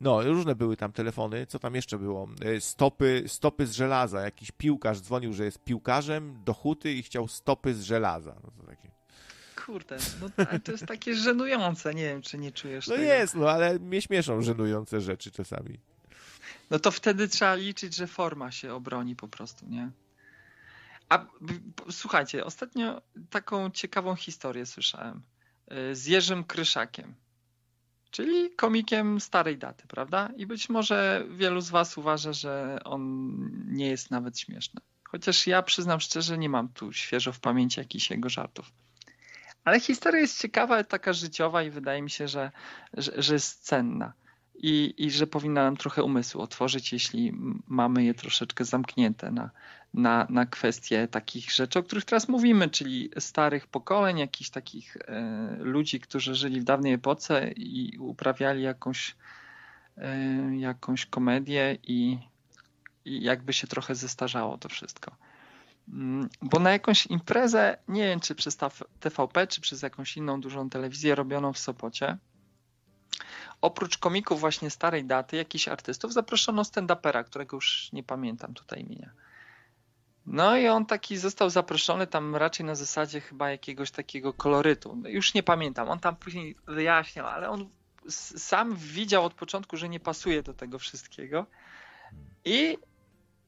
no, 0.00 0.22
różne 0.22 0.54
były 0.54 0.76
tam 0.76 0.92
telefony. 0.92 1.46
Co 1.46 1.58
tam 1.58 1.74
jeszcze 1.74 1.98
było? 1.98 2.28
E, 2.56 2.60
Stopy, 2.60 3.24
stopy 3.26 3.66
z 3.66 3.72
żelaza. 3.72 4.20
Jakiś 4.20 4.50
piłkarz 4.50 5.00
dzwonił, 5.00 5.32
że 5.32 5.44
jest 5.44 5.58
piłkarzem 5.64 6.40
do 6.44 6.54
huty 6.54 6.92
i 6.92 7.02
chciał 7.02 7.28
stopy 7.28 7.74
z 7.74 7.82
żelaza. 7.82 8.36
No, 8.44 8.50
to 8.50 8.66
takie... 8.66 8.90
Kurde, 9.66 9.96
no 10.20 10.30
to 10.64 10.72
jest 10.72 10.86
takie 10.86 11.14
żenujące, 11.14 11.94
nie 11.94 12.02
wiem, 12.02 12.22
czy 12.22 12.38
nie 12.38 12.52
czujesz 12.52 12.86
no 12.86 12.94
tego. 12.94 13.06
jest, 13.06 13.34
no 13.34 13.50
ale 13.50 13.78
mnie 13.78 14.02
śmieszą 14.02 14.42
żenujące 14.42 15.00
rzeczy 15.00 15.30
czasami. 15.30 15.78
No 16.70 16.78
to 16.78 16.90
wtedy 16.90 17.28
trzeba 17.28 17.54
liczyć, 17.54 17.94
że 17.94 18.06
forma 18.06 18.50
się 18.50 18.74
obroni 18.74 19.16
po 19.16 19.28
prostu, 19.28 19.66
nie? 19.66 19.90
A 21.08 21.26
słuchajcie, 21.90 22.44
ostatnio 22.44 23.02
taką 23.30 23.70
ciekawą 23.70 24.14
historię 24.14 24.66
słyszałem 24.66 25.22
y, 25.72 25.96
z 25.96 26.06
Jerzym 26.06 26.44
Kryszakiem, 26.44 27.14
czyli 28.10 28.50
komikiem 28.50 29.20
starej 29.20 29.58
daty, 29.58 29.86
prawda? 29.86 30.30
I 30.36 30.46
być 30.46 30.68
może 30.68 31.26
wielu 31.30 31.60
z 31.60 31.70
Was 31.70 31.98
uważa, 31.98 32.32
że 32.32 32.78
on 32.84 33.34
nie 33.66 33.88
jest 33.88 34.10
nawet 34.10 34.38
śmieszny. 34.38 34.80
Chociaż 35.04 35.46
ja 35.46 35.62
przyznam 35.62 36.00
szczerze, 36.00 36.38
nie 36.38 36.48
mam 36.48 36.68
tu 36.68 36.92
świeżo 36.92 37.32
w 37.32 37.40
pamięci 37.40 37.80
jakichś 37.80 38.10
jego 38.10 38.28
żartów. 38.28 38.72
Ale 39.64 39.80
historia 39.80 40.20
jest 40.20 40.40
ciekawa, 40.40 40.84
taka 40.84 41.12
życiowa 41.12 41.62
i 41.62 41.70
wydaje 41.70 42.02
mi 42.02 42.10
się, 42.10 42.28
że, 42.28 42.50
że, 42.92 43.12
że 43.22 43.34
jest 43.34 43.64
cenna 43.64 44.12
i, 44.54 44.94
i 44.98 45.10
że 45.10 45.26
powinna 45.26 45.64
nam 45.64 45.76
trochę 45.76 46.02
umysł 46.02 46.40
otworzyć, 46.40 46.92
jeśli 46.92 47.32
mamy 47.68 48.04
je 48.04 48.14
troszeczkę 48.14 48.64
zamknięte 48.64 49.30
na, 49.30 49.50
na, 49.94 50.26
na 50.30 50.46
kwestie 50.46 51.08
takich 51.08 51.50
rzeczy, 51.50 51.78
o 51.78 51.82
których 51.82 52.04
teraz 52.04 52.28
mówimy, 52.28 52.68
czyli 52.68 53.10
starych 53.18 53.66
pokoleń, 53.66 54.18
jakichś 54.18 54.50
takich 54.50 54.96
e, 54.96 55.56
ludzi, 55.60 56.00
którzy 56.00 56.34
żyli 56.34 56.60
w 56.60 56.64
dawnej 56.64 56.92
epoce 56.92 57.50
i 57.56 57.98
uprawiali 57.98 58.62
jakąś, 58.62 59.16
e, 59.96 60.56
jakąś 60.56 61.06
komedię 61.06 61.78
i, 61.82 62.18
i 63.04 63.22
jakby 63.22 63.52
się 63.52 63.66
trochę 63.66 63.94
zestarzało 63.94 64.58
to 64.58 64.68
wszystko. 64.68 65.16
Mm, 65.88 66.28
Bo 66.42 66.58
na 66.58 66.70
jakąś 66.70 67.06
imprezę, 67.06 67.78
nie 67.88 68.02
wiem 68.02 68.20
czy 68.20 68.34
przez 68.34 68.56
TVP, 69.00 69.46
czy 69.46 69.60
przez 69.60 69.82
jakąś 69.82 70.16
inną 70.16 70.40
dużą 70.40 70.70
telewizję 70.70 71.14
robioną 71.14 71.52
w 71.52 71.58
Sopocie, 71.58 72.18
oprócz 73.60 73.98
komików 73.98 74.40
właśnie 74.40 74.70
starej 74.70 75.04
daty, 75.04 75.36
jakichś 75.36 75.68
artystów, 75.68 76.12
zaproszono 76.12 76.62
stand-upera, 76.62 77.24
którego 77.24 77.56
już 77.56 77.92
nie 77.92 78.02
pamiętam 78.02 78.54
tutaj 78.54 78.80
imienia. 78.80 79.10
No 80.26 80.56
i 80.56 80.68
on 80.68 80.86
taki 80.86 81.16
został 81.16 81.50
zaproszony 81.50 82.06
tam 82.06 82.36
raczej 82.36 82.66
na 82.66 82.74
zasadzie 82.74 83.20
chyba 83.20 83.50
jakiegoś 83.50 83.90
takiego 83.90 84.32
kolorytu. 84.32 84.96
No 84.96 85.08
Już 85.08 85.34
nie 85.34 85.42
pamiętam, 85.42 85.88
on 85.88 85.98
tam 86.00 86.16
później 86.16 86.56
wyjaśniał, 86.66 87.26
ale 87.26 87.50
on 87.50 87.68
sam 88.08 88.76
widział 88.76 89.24
od 89.24 89.34
początku, 89.34 89.76
że 89.76 89.88
nie 89.88 90.00
pasuje 90.00 90.42
do 90.42 90.54
tego 90.54 90.78
wszystkiego 90.78 91.46
i 92.44 92.78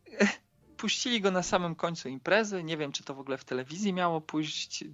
puścili 0.77 1.21
go 1.21 1.31
na 1.31 1.43
samym 1.43 1.75
końcu 1.75 2.09
imprezy. 2.09 2.65
Nie 2.65 2.77
wiem, 2.77 2.93
czy 2.93 3.05
to 3.05 3.15
w 3.15 3.21
ogóle 3.21 3.39
w 3.39 3.45
telewizji 3.45 3.93
miało 3.93 4.21
pójść. 4.21 4.85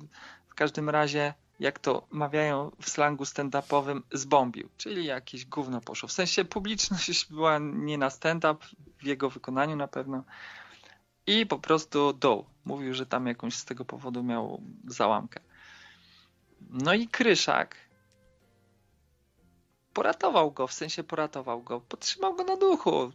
W 0.49 0.55
każdym 0.55 0.91
razie, 0.91 1.35
jak 1.61 1.79
to 1.79 2.07
mawiają 2.11 2.71
w 2.81 2.91
slangu 2.91 3.25
stand-upowym, 3.25 4.03
zbombił, 4.13 4.69
czyli 4.77 5.05
jakieś 5.05 5.47
gówno 5.47 5.81
poszło. 5.81 6.09
W 6.09 6.13
sensie 6.13 6.45
publiczność 6.45 7.27
była 7.31 7.59
nie 7.59 7.99
na 7.99 8.11
stand-up, 8.11 8.67
w 8.99 9.05
jego 9.05 9.31
wykonaniu 9.31 9.77
na 9.77 9.89
pewno. 9.89 10.25
I 11.27 11.47
po 11.47 11.59
prostu 11.59 12.13
dół. 12.13 12.45
Mówił, 12.65 12.95
że 12.95 13.07
tam 13.07 13.27
jakąś 13.27 13.55
z 13.55 13.65
tego 13.65 13.85
powodu 13.85 14.23
miał 14.23 14.63
załamkę. 14.87 15.41
No 16.71 16.95
i 16.95 17.09
Kryszak 17.09 17.77
poratował 19.93 20.51
go, 20.51 20.67
w 20.67 20.73
sensie 20.73 21.05
poratował 21.05 21.63
go, 21.63 21.81
podtrzymał 21.81 22.37
go 22.37 22.45
na 22.45 22.57
duchu. 22.57 23.13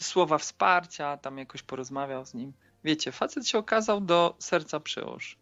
Słowa 0.00 0.38
wsparcia, 0.38 1.16
tam 1.16 1.38
jakoś 1.38 1.62
porozmawiał 1.62 2.26
z 2.26 2.34
nim. 2.34 2.52
Wiecie, 2.84 3.12
facet 3.12 3.48
się 3.48 3.58
okazał 3.58 4.00
do 4.00 4.36
serca 4.38 4.80
przyłóż. 4.80 5.36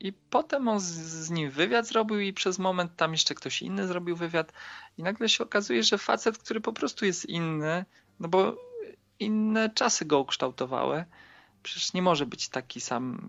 I 0.00 0.12
potem 0.12 0.68
on 0.68 0.80
z, 0.80 0.84
z 0.84 1.30
nim 1.30 1.50
wywiad 1.50 1.86
zrobił 1.86 2.20
i 2.20 2.32
przez 2.32 2.58
moment 2.58 2.96
tam 2.96 3.12
jeszcze 3.12 3.34
ktoś 3.34 3.62
inny 3.62 3.86
zrobił 3.86 4.16
wywiad 4.16 4.52
i 4.98 5.02
nagle 5.02 5.28
się 5.28 5.44
okazuje, 5.44 5.82
że 5.82 5.98
facet, 5.98 6.38
który 6.38 6.60
po 6.60 6.72
prostu 6.72 7.04
jest 7.04 7.24
inny, 7.24 7.84
no 8.20 8.28
bo 8.28 8.56
inne 9.18 9.70
czasy 9.70 10.04
go 10.04 10.20
ukształtowały, 10.20 11.04
przecież 11.62 11.92
nie 11.92 12.02
może 12.02 12.26
być 12.26 12.48
taki 12.48 12.80
sam 12.80 13.28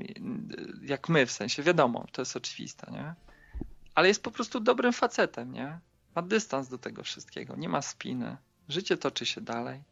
jak 0.81 1.09
my, 1.09 1.25
w 1.25 1.31
sensie 1.31 1.63
wiadomo, 1.63 2.05
to 2.11 2.21
jest 2.21 2.35
oczywiste, 2.35 2.91
nie? 2.91 3.13
Ale 3.95 4.07
jest 4.07 4.23
po 4.23 4.31
prostu 4.31 4.59
dobrym 4.59 4.93
facetem, 4.93 5.51
nie? 5.51 5.79
Ma 6.15 6.21
dystans 6.21 6.67
do 6.67 6.77
tego 6.77 7.03
wszystkiego, 7.03 7.55
nie 7.55 7.69
ma 7.69 7.81
spiny. 7.81 8.37
Życie 8.69 8.97
toczy 8.97 9.25
się 9.25 9.41
dalej 9.41 9.83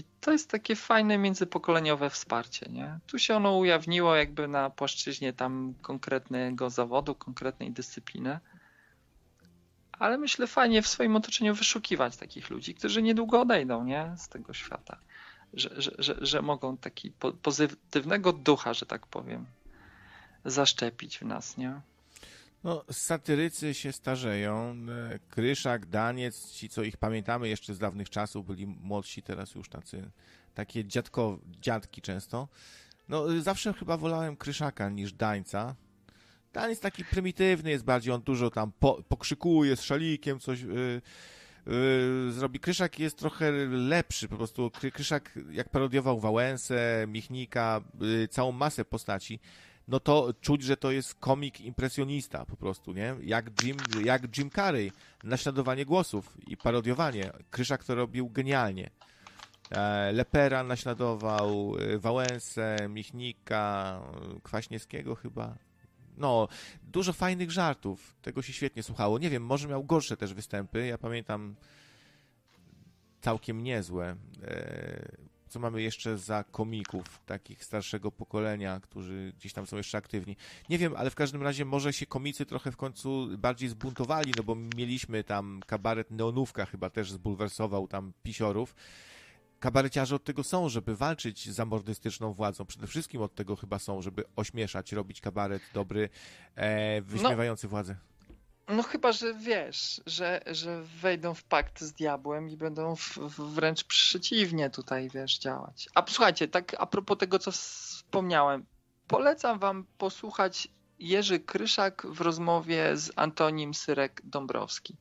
I 0.00 0.04
to 0.20 0.32
jest 0.32 0.50
takie 0.50 0.76
fajne 0.76 1.18
międzypokoleniowe 1.18 2.10
wsparcie, 2.10 2.66
nie? 2.70 2.98
Tu 3.06 3.18
się 3.18 3.36
ono 3.36 3.56
ujawniło 3.56 4.16
jakby 4.16 4.48
na 4.48 4.70
płaszczyźnie 4.70 5.32
tam 5.32 5.74
konkretnego 5.82 6.70
zawodu, 6.70 7.14
konkretnej 7.14 7.70
dyscypliny. 7.72 8.38
Ale 9.92 10.18
myślę 10.18 10.46
fajnie 10.46 10.82
w 10.82 10.88
swoim 10.88 11.16
otoczeniu 11.16 11.54
wyszukiwać 11.54 12.16
takich 12.16 12.50
ludzi, 12.50 12.74
którzy 12.74 13.02
niedługo 13.02 13.40
odejdą, 13.40 13.84
nie? 13.84 14.14
Z 14.16 14.28
tego 14.28 14.52
świata. 14.52 14.98
Że, 15.54 15.70
że, 15.82 15.90
że, 15.98 16.16
że 16.20 16.42
mogą 16.42 16.76
taki 16.76 17.10
po, 17.10 17.32
pozytywnego 17.32 18.32
ducha, 18.32 18.74
że 18.74 18.86
tak 18.86 19.06
powiem, 19.06 19.46
zaszczepić 20.44 21.18
w 21.18 21.22
nas, 21.22 21.56
nie? 21.56 21.80
No, 22.64 22.84
satyrycy 22.90 23.74
się 23.74 23.92
starzeją. 23.92 24.76
E, 25.12 25.18
Kryszak, 25.28 25.86
Daniec, 25.86 26.50
ci, 26.50 26.68
co 26.68 26.82
ich 26.82 26.96
pamiętamy 26.96 27.48
jeszcze 27.48 27.74
z 27.74 27.78
dawnych 27.78 28.10
czasów, 28.10 28.46
byli 28.46 28.66
młodsi, 28.66 29.22
teraz 29.22 29.54
już 29.54 29.68
tacy, 29.68 30.10
takie 30.54 30.84
dziadko, 30.84 31.38
dziadki 31.60 32.02
często. 32.02 32.48
No, 33.08 33.32
y, 33.32 33.42
zawsze 33.42 33.72
chyba 33.72 33.96
wolałem 33.96 34.36
Kryszaka 34.36 34.88
niż 34.88 35.12
Dańca. 35.12 35.74
Daniec 36.52 36.80
taki 36.80 37.04
prymitywny 37.04 37.70
jest 37.70 37.84
bardziej, 37.84 38.14
on 38.14 38.22
dużo 38.22 38.50
tam 38.50 38.72
po, 38.80 39.02
pokrzykuje 39.08 39.76
z 39.76 39.82
szalikiem, 39.82 40.40
coś 40.40 40.60
yy, 40.60 41.02
yy, 41.66 42.32
zrobi. 42.32 42.60
Kryszak 42.60 42.98
jest 42.98 43.18
trochę 43.18 43.52
lepszy, 43.70 44.28
po 44.28 44.36
prostu 44.36 44.70
Kry, 44.70 44.92
Kryszak 44.92 45.38
jak 45.50 45.68
parodiował 45.68 46.20
Wałęsę, 46.20 47.06
Michnika, 47.08 47.80
yy, 48.00 48.28
całą 48.28 48.52
masę 48.52 48.84
postaci, 48.84 49.40
no 49.88 50.00
to 50.00 50.34
czuć, 50.40 50.62
że 50.62 50.76
to 50.76 50.90
jest 50.90 51.14
komik 51.14 51.60
impresjonista 51.60 52.44
po 52.44 52.56
prostu, 52.56 52.92
nie? 52.92 53.16
Jak 53.22 53.62
Jim, 53.64 53.76
jak 54.04 54.38
Jim 54.38 54.50
Carrey, 54.50 54.92
naśladowanie 55.24 55.86
głosów 55.86 56.36
i 56.46 56.56
parodiowanie. 56.56 57.30
Kryszak 57.50 57.84
to 57.84 57.94
robił 57.94 58.30
genialnie. 58.30 58.90
E, 59.70 60.12
Lepera 60.12 60.62
naśladował, 60.64 61.74
e, 61.78 61.98
Wałęsę, 61.98 62.76
Michnika, 62.88 64.00
e, 64.36 64.40
Kwaśniewskiego 64.40 65.14
chyba. 65.14 65.56
No, 66.16 66.48
dużo 66.82 67.12
fajnych 67.12 67.50
żartów. 67.50 68.14
Tego 68.22 68.42
się 68.42 68.52
świetnie 68.52 68.82
słuchało. 68.82 69.18
Nie 69.18 69.30
wiem, 69.30 69.42
może 69.44 69.68
miał 69.68 69.84
gorsze 69.84 70.16
też 70.16 70.34
występy. 70.34 70.86
Ja 70.86 70.98
pamiętam 70.98 71.54
całkiem 73.20 73.62
niezłe. 73.62 74.16
Co 75.50 75.60
mamy 75.60 75.82
jeszcze 75.82 76.18
za 76.18 76.44
komików 76.44 77.20
takich 77.26 77.64
starszego 77.64 78.12
pokolenia, 78.12 78.80
którzy 78.80 79.32
gdzieś 79.38 79.52
tam 79.52 79.66
są 79.66 79.76
jeszcze 79.76 79.98
aktywni. 79.98 80.36
Nie 80.68 80.78
wiem, 80.78 80.94
ale 80.96 81.10
w 81.10 81.14
każdym 81.14 81.42
razie 81.42 81.64
może 81.64 81.92
się 81.92 82.06
komicy 82.06 82.46
trochę 82.46 82.72
w 82.72 82.76
końcu 82.76 83.28
bardziej 83.38 83.68
zbuntowali, 83.68 84.32
no 84.36 84.42
bo 84.42 84.54
mieliśmy 84.76 85.24
tam 85.24 85.60
kabaret 85.66 86.10
Neonówka 86.10 86.66
chyba 86.66 86.90
też 86.90 87.12
zbulwersował 87.12 87.88
tam 87.88 88.12
pisiorów. 88.22 88.74
Kabareciarze 89.60 90.16
od 90.16 90.24
tego 90.24 90.44
są, 90.44 90.68
żeby 90.68 90.96
walczyć 90.96 91.50
z 91.50 91.60
amordystyczną 91.60 92.32
władzą. 92.32 92.64
Przede 92.64 92.86
wszystkim 92.86 93.22
od 93.22 93.34
tego 93.34 93.56
chyba 93.56 93.78
są, 93.78 94.02
żeby 94.02 94.24
ośmieszać, 94.36 94.92
robić 94.92 95.20
kabaret 95.20 95.62
dobry, 95.74 96.08
e, 96.54 97.02
wyśmiewający 97.02 97.66
no. 97.66 97.70
władzę. 97.70 98.09
No 98.70 98.82
chyba, 98.82 99.12
że 99.12 99.34
wiesz, 99.34 100.00
że, 100.06 100.40
że 100.46 100.82
wejdą 100.82 101.34
w 101.34 101.42
pakt 101.42 101.80
z 101.80 101.92
diabłem 101.92 102.48
i 102.48 102.56
będą 102.56 102.96
w, 102.96 103.18
wręcz 103.28 103.84
przeciwnie 103.84 104.70
tutaj, 104.70 105.08
wiesz, 105.14 105.38
działać. 105.38 105.88
A 105.94 106.04
słuchajcie, 106.08 106.48
tak 106.48 106.76
a 106.78 106.86
propos 106.86 107.18
tego, 107.18 107.38
co 107.38 107.52
wspomniałem, 107.52 108.64
polecam 109.08 109.58
wam 109.58 109.84
posłuchać 109.98 110.68
Jerzy 110.98 111.40
Kryszak 111.40 112.06
w 112.06 112.20
rozmowie 112.20 112.96
z 112.96 113.12
Antonim 113.16 113.72
Syrek-Dąbrowski. 113.72 114.94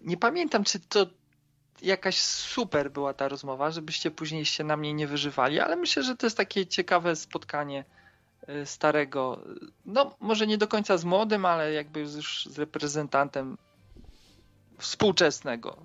Nie 0.00 0.16
pamiętam, 0.16 0.64
czy 0.64 0.80
to 0.80 1.06
jakaś 1.82 2.18
super 2.18 2.90
była 2.92 3.14
ta 3.14 3.28
rozmowa, 3.28 3.70
żebyście 3.70 4.10
później 4.10 4.44
się 4.44 4.64
na 4.64 4.76
mnie 4.76 4.94
nie 4.94 5.06
wyżywali, 5.06 5.60
ale 5.60 5.76
myślę, 5.76 6.02
że 6.02 6.16
to 6.16 6.26
jest 6.26 6.36
takie 6.36 6.66
ciekawe 6.66 7.16
spotkanie 7.16 7.84
starego, 8.64 9.40
no 9.86 10.16
może 10.20 10.46
nie 10.46 10.58
do 10.58 10.68
końca 10.68 10.96
z 10.98 11.04
młodym, 11.04 11.44
ale 11.44 11.72
jakby 11.72 12.00
już 12.00 12.46
z 12.50 12.58
reprezentantem 12.58 13.58
współczesnego 14.78 15.76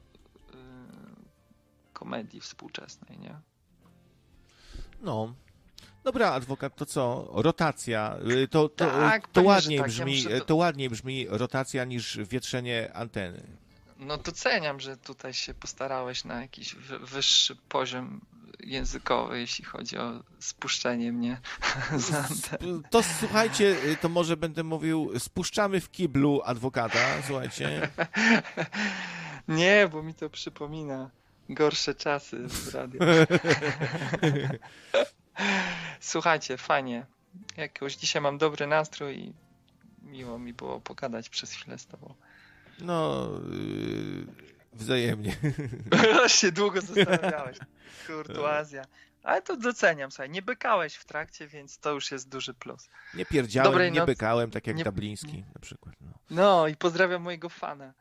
y, 0.53 0.55
komedii 1.93 2.41
współczesnej, 2.41 3.19
nie? 3.19 3.35
No. 5.01 5.33
Dobra, 6.03 6.31
adwokat, 6.31 6.75
to 6.75 6.85
co? 6.85 7.29
Rotacja. 7.33 8.17
Y, 8.43 8.47
to, 8.47 8.69
to, 8.69 8.85
tak, 8.85 9.27
to, 9.27 9.41
ładniej 9.41 9.79
tak. 9.79 9.87
brzmi, 9.87 10.23
ja 10.23 10.39
to... 10.39 10.45
to 10.45 10.55
ładniej 10.55 10.89
brzmi 10.89 11.27
rotacja 11.29 11.85
niż 11.85 12.17
wietrzenie 12.17 12.93
anteny. 12.93 13.43
No 13.97 14.17
doceniam, 14.17 14.79
że 14.79 14.97
tutaj 14.97 15.33
się 15.33 15.53
postarałeś 15.53 16.25
na 16.25 16.41
jakiś 16.41 16.75
wyższy 17.01 17.55
poziom 17.55 18.21
językowy, 18.59 19.39
jeśli 19.39 19.65
chodzi 19.65 19.97
o 19.97 20.23
spuszczenie 20.39 21.11
mnie 21.11 21.41
z 21.97 22.13
anteny. 22.13 22.81
To 22.89 23.03
słuchajcie, 23.19 23.75
to 24.01 24.09
może 24.09 24.37
będę 24.37 24.63
mówił, 24.63 25.19
spuszczamy 25.19 25.81
w 25.81 25.91
kiblu 25.91 26.41
adwokata, 26.45 26.99
słuchajcie. 27.27 27.89
Nie, 29.47 29.89
bo 29.91 30.03
mi 30.03 30.13
to 30.13 30.29
przypomina 30.29 31.09
gorsze 31.49 31.95
czasy 31.95 32.47
w 32.47 32.75
radiu. 32.75 32.99
Słuchajcie, 35.99 36.57
fajnie. 36.57 37.05
Jakoś 37.57 37.95
dzisiaj 37.95 38.21
mam 38.21 38.37
dobry 38.37 38.67
nastrój 38.67 39.19
i 39.19 39.33
miło 40.01 40.39
mi 40.39 40.53
było 40.53 40.79
pogadać 40.79 41.29
przez 41.29 41.51
chwilę 41.51 41.77
z 41.77 41.85
tobą. 41.85 42.13
No, 42.79 43.29
yy, 43.51 44.27
wzajemnie. 44.73 45.35
się 46.27 46.51
długo 46.51 46.81
zastanawiałeś. 46.81 47.57
Kurtuazja. 48.07 48.85
Ale 49.23 49.41
to 49.41 49.57
doceniam, 49.57 50.11
słuchaj, 50.11 50.29
nie 50.29 50.41
bykałeś 50.41 50.95
w 50.95 51.05
trakcie, 51.05 51.47
więc 51.47 51.79
to 51.79 51.91
już 51.91 52.11
jest 52.11 52.29
duży 52.29 52.53
plus. 52.53 52.89
Nie 53.13 53.25
pierdziałem, 53.25 53.71
Dobrej 53.71 53.91
nie 53.91 53.99
nocy. 53.99 54.11
bykałem, 54.11 54.51
tak 54.51 54.67
jak 54.67 54.75
nie... 54.75 54.83
Dabliński 54.83 55.43
na 55.55 55.61
przykład. 55.61 55.95
No. 56.01 56.11
no 56.29 56.67
i 56.67 56.75
pozdrawiam 56.75 57.21
mojego 57.21 57.49
fana. 57.49 57.93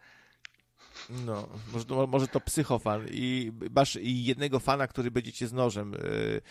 No, 1.11 1.49
może, 1.73 2.07
może 2.07 2.29
to 2.29 2.41
psychofan 2.41 3.07
i 3.11 3.53
masz 3.71 3.99
jednego 4.03 4.61
fana, 4.61 4.87
który 4.87 5.11
będzie 5.11 5.33
cię 5.33 5.49
z 5.49 5.53
nożem 5.53 5.93
yy, 5.93 6.43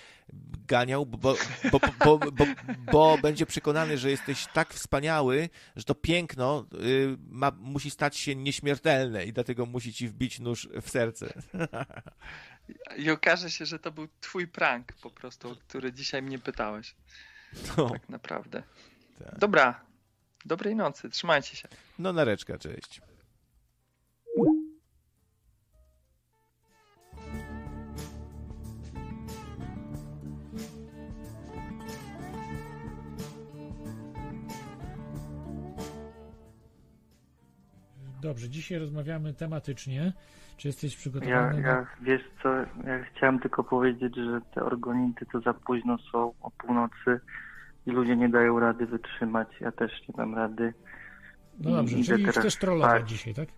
ganiał, 0.68 1.06
bo, 1.06 1.18
bo, 1.72 1.80
bo, 2.06 2.18
bo, 2.32 2.46
bo, 2.92 3.18
będzie 3.18 3.46
przekonany, 3.46 3.98
że 3.98 4.10
jesteś 4.12 4.48
tak 4.54 4.74
wspaniały, 4.74 5.50
że 5.76 5.84
to 5.84 5.96
piękno 5.96 6.66
yy, 6.72 7.18
ma, 7.30 7.52
musi 7.52 7.92
stać 7.92 8.18
się 8.18 8.36
nieśmiertelne 8.36 9.26
i 9.26 9.34
dlatego 9.34 9.66
musi 9.66 9.94
ci 9.94 10.08
wbić 10.08 10.40
nóż 10.40 10.70
w 10.82 10.90
serce. 10.90 11.34
I 12.98 13.12
okaże 13.12 13.52
się, 13.52 13.66
że 13.66 13.80
to 13.80 13.92
był 13.92 14.08
twój 14.22 14.48
prank 14.48 14.94
po 14.94 15.12
prostu, 15.12 15.52
o 15.52 15.56
który 15.56 15.94
dzisiaj 15.94 16.22
mnie 16.22 16.40
pytałeś. 16.40 16.96
No. 17.78 17.90
Tak 17.90 18.10
naprawdę. 18.10 18.64
Tak. 19.20 19.40
Dobra. 19.40 19.86
Dobrej 20.46 20.76
nocy. 20.76 21.10
Trzymajcie 21.10 21.56
się. 21.56 21.68
No 22.00 22.14
nareczka, 22.14 22.58
cześć. 22.58 23.02
Dobrze, 38.22 38.50
dzisiaj 38.50 38.80
rozmawiamy 38.80 39.34
tematycznie. 39.34 40.14
Czy 40.58 40.68
jesteś 40.68 40.96
przygotowany? 40.96 41.62
Ja, 41.62 41.68
ja 41.68 41.88
wiesz 42.02 42.22
co, 42.44 42.50
ja 42.88 43.04
chciałem 43.16 43.40
tylko 43.40 43.64
powiedzieć, 43.64 44.16
że 44.16 44.42
te 44.56 44.64
organity 44.64 45.26
to 45.32 45.42
za 45.42 45.54
późno 45.54 45.98
są 46.12 46.34
o 46.42 46.52
północy 46.52 47.20
i 47.86 47.92
ludzie 47.92 48.16
nie 48.16 48.30
dają 48.30 48.60
rady 48.60 48.86
wytrzymać. 48.86 49.48
Ja 49.62 49.72
też 49.72 49.92
nie 50.08 50.16
dam 50.18 50.36
rady. 50.36 50.74
No 51.60 51.72
dobrze, 51.72 51.98
I 51.98 52.04
czyli 52.04 52.26
teraz 52.26 52.38
chcesz 52.38 52.56
trollować 52.56 53.10
dzisiaj, 53.10 53.34
tak? 53.34 53.50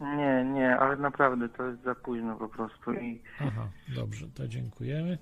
Nie, 0.00 0.44
nie, 0.44 0.76
ale 0.76 0.96
naprawdę 0.96 1.48
to 1.48 1.66
jest 1.66 1.82
za 1.82 1.94
późno 1.94 2.36
po 2.36 2.48
prostu. 2.48 2.92
I... 2.92 3.22
Aha, 3.40 3.68
dobrze, 3.94 4.26
to 4.34 4.48
dziękujemy. 4.48 5.18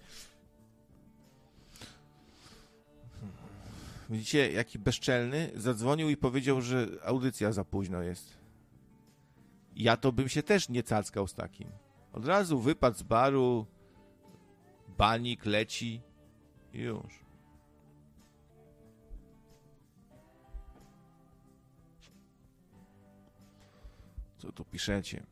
Widzicie, 4.11 4.53
jaki 4.53 4.79
bezczelny? 4.79 5.51
Zadzwonił 5.55 6.09
i 6.11 6.17
powiedział, 6.17 6.61
że 6.61 6.87
audycja 7.05 7.53
za 7.53 7.65
późno 7.65 8.03
jest. 8.03 8.42
Ja 9.77 9.97
to 9.97 10.13
bym 10.13 10.29
się 10.29 10.43
też 10.43 10.69
nie 10.69 10.83
cackał 10.83 11.29
z 11.29 11.35
takim. 11.35 11.71
Od 12.13 12.27
razu 12.27 12.59
wypadł 12.59 12.99
z 12.99 13.03
baru, 13.03 13.67
banik 14.99 15.47
leci 15.47 16.03
i 16.73 16.79
już. 16.79 17.25
Co 24.39 24.53
tu 24.53 24.65
piszecie? 24.65 25.27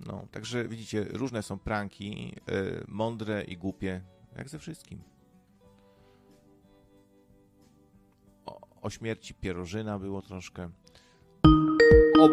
No, 0.00 0.26
także 0.30 0.68
widzicie, 0.68 1.04
różne 1.04 1.42
są 1.42 1.58
pranki, 1.58 2.34
yy, 2.46 2.84
mądre 2.88 3.44
i 3.44 3.56
głupie, 3.56 4.00
jak 4.36 4.48
ze 4.48 4.58
wszystkim. 4.58 5.02
O, 8.82 8.90
śmierci 8.90 9.34
Pierożyna 9.34 9.98
było 9.98 10.22
troszkę. 10.22 10.70
o, 12.18 12.28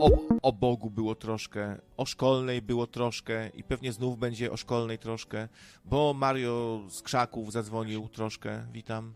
o, 0.00 0.10
o 0.42 0.52
Bogu 0.52 0.90
było 0.90 1.14
troszkę, 1.14 1.80
o 1.96 2.06
szkolnej 2.06 2.62
było 2.62 2.86
troszkę 2.86 3.48
i 3.48 3.64
pewnie 3.64 3.92
znów 3.92 4.18
będzie 4.18 4.52
o 4.52 4.56
szkolnej 4.56 4.98
troszkę, 4.98 5.48
bo 5.84 6.14
Mario 6.14 6.80
z 6.88 7.02
krzaków 7.02 7.52
zadzwonił 7.52 8.08
troszkę. 8.08 8.66
Witam. 8.72 9.14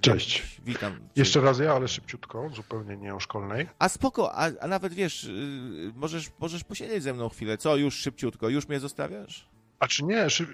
Cześć. 0.00 0.60
Witam. 0.64 1.08
Jeszcze 1.16 1.40
raz 1.40 1.58
ja, 1.58 1.72
ale 1.72 1.88
szybciutko, 1.88 2.50
zupełnie 2.50 2.96
nie 2.96 3.14
o 3.14 3.20
szkolnej. 3.20 3.68
A 3.78 3.88
spoko, 3.88 4.34
a, 4.34 4.50
a 4.60 4.66
nawet 4.66 4.94
wiesz, 4.94 5.24
yy, 5.24 5.92
możesz, 5.94 6.30
możesz 6.38 6.64
posiedzieć 6.64 7.02
ze 7.02 7.14
mną 7.14 7.28
chwilę. 7.28 7.58
Co, 7.58 7.76
już 7.76 7.94
szybciutko, 7.94 8.48
już 8.48 8.68
mnie 8.68 8.80
zostawiasz? 8.80 9.48
A 9.80 9.86
czy 9.86 10.04
nie, 10.04 10.30
szyb... 10.30 10.48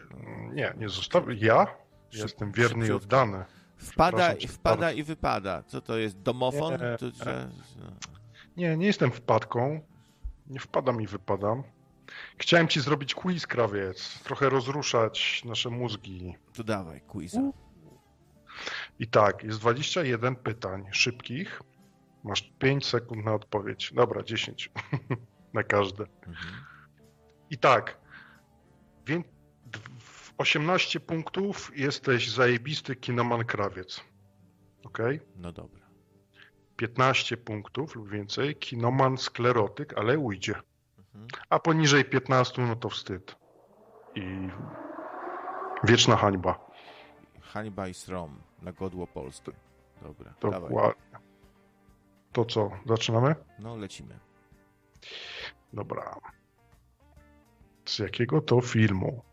nie, 0.52 0.74
nie 0.78 0.88
zostawię. 0.88 1.34
Ja 1.40 1.66
jestem 2.12 2.52
wierny 2.52 2.84
i 2.84 2.88
szybciutko. 2.88 3.04
oddany. 3.04 3.44
Wpada, 3.82 4.36
cię 4.36 4.48
wpada 4.48 4.80
bardzo. 4.80 4.98
i 4.98 5.02
wypada. 5.02 5.62
Co 5.62 5.80
to 5.80 5.96
jest, 5.98 6.18
domofon? 6.22 6.72
Nie, 6.72 6.96
To, 6.98 7.24
że... 7.24 7.48
Nie, 8.56 8.76
nie 8.76 8.86
jestem 8.86 9.10
wpadką. 9.10 9.80
Nie 10.46 10.60
wpadam 10.60 11.02
i 11.02 11.06
wypadam. 11.06 11.62
Chciałem 12.38 12.68
ci 12.68 12.80
zrobić 12.80 13.14
quiz, 13.14 13.46
krawiec. 13.46 14.18
Trochę 14.24 14.48
rozruszać 14.48 15.42
nasze 15.44 15.70
mózgi. 15.70 16.34
to 16.54 16.64
dawaj, 16.64 17.00
quiza. 17.00 17.40
I 18.98 19.06
tak, 19.08 19.44
jest 19.44 19.60
21 19.60 20.36
pytań 20.36 20.84
szybkich. 20.90 21.62
Masz 22.24 22.52
5 22.58 22.86
sekund 22.86 23.24
na 23.24 23.34
odpowiedź. 23.34 23.92
Dobra, 23.94 24.22
10 24.22 24.70
na 25.54 25.62
każde. 25.62 26.04
Mhm. 26.26 26.54
I 27.50 27.58
tak, 27.58 27.98
wię- 29.06 29.22
w 29.22 29.41
18 30.42 31.00
punktów 31.00 31.78
jesteś 31.78 32.30
zajebisty 32.30 32.96
kinoman 32.96 33.44
krawiec. 33.44 34.04
Ok? 34.84 34.98
No 35.36 35.52
dobra. 35.52 35.80
15 36.76 37.36
punktów 37.36 37.94
lub 37.94 38.08
więcej 38.10 38.56
kinoman 38.56 39.18
sklerotyk, 39.18 39.98
ale 39.98 40.18
ujdzie. 40.18 40.54
Mhm. 41.14 41.26
A 41.50 41.58
poniżej 41.58 42.04
15 42.04 42.62
no 42.62 42.76
to 42.76 42.88
wstyd. 42.88 43.36
I 44.14 44.48
wieczna 45.84 46.16
hańba. 46.16 46.70
Hańba 47.40 47.88
i 47.88 47.94
srom 47.94 48.42
na 48.62 48.72
godło 48.72 49.06
polskie. 49.06 49.52
Dobra, 50.02 50.34
dawaj. 50.40 50.60
Dokładnie. 50.60 51.18
To 52.32 52.44
co, 52.44 52.70
zaczynamy? 52.86 53.34
No, 53.58 53.76
lecimy. 53.76 54.18
Dobra. 55.72 56.16
Z 57.84 57.98
jakiego 57.98 58.40
to 58.40 58.60
filmu? 58.60 59.31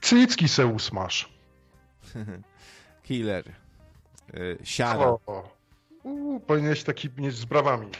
Cycki 0.00 0.48
se 0.48 0.66
usmasz. 0.66 1.28
Killer. 3.02 3.44
Y, 4.34 4.58
Siara. 4.64 5.06
O, 5.06 5.50
u, 6.02 6.40
powinieneś 6.40 6.82
taki 6.82 7.10
mieć 7.16 7.34
z 7.34 7.44
brawami. 7.44 7.90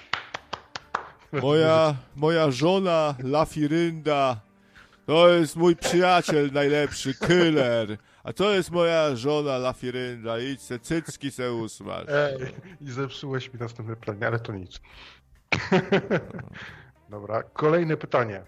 Moja, 1.32 1.94
moja 2.16 2.50
żona 2.50 3.14
Lafirynda 3.18 4.40
to 5.08 5.28
jest 5.28 5.56
mój 5.56 5.76
przyjaciel 5.76 6.52
najlepszy, 6.52 7.14
Killer. 7.14 7.98
A 8.24 8.32
to 8.32 8.52
jest 8.52 8.70
moja 8.70 9.16
żona 9.16 9.58
Lafirynda. 9.58 10.38
Idź 10.38 10.62
se 10.62 10.78
cycki 10.78 11.30
se 11.30 11.52
usmasz. 11.52 12.06
Ej, 12.08 12.54
i 12.80 12.90
zepsułeś 12.90 13.52
mi 13.52 13.60
następne 13.60 13.96
pytanie, 13.96 14.26
ale 14.26 14.38
to 14.38 14.52
nic. 14.52 14.80
Dobra, 17.10 17.42
kolejne 17.42 17.96
pytanie. 17.96 18.42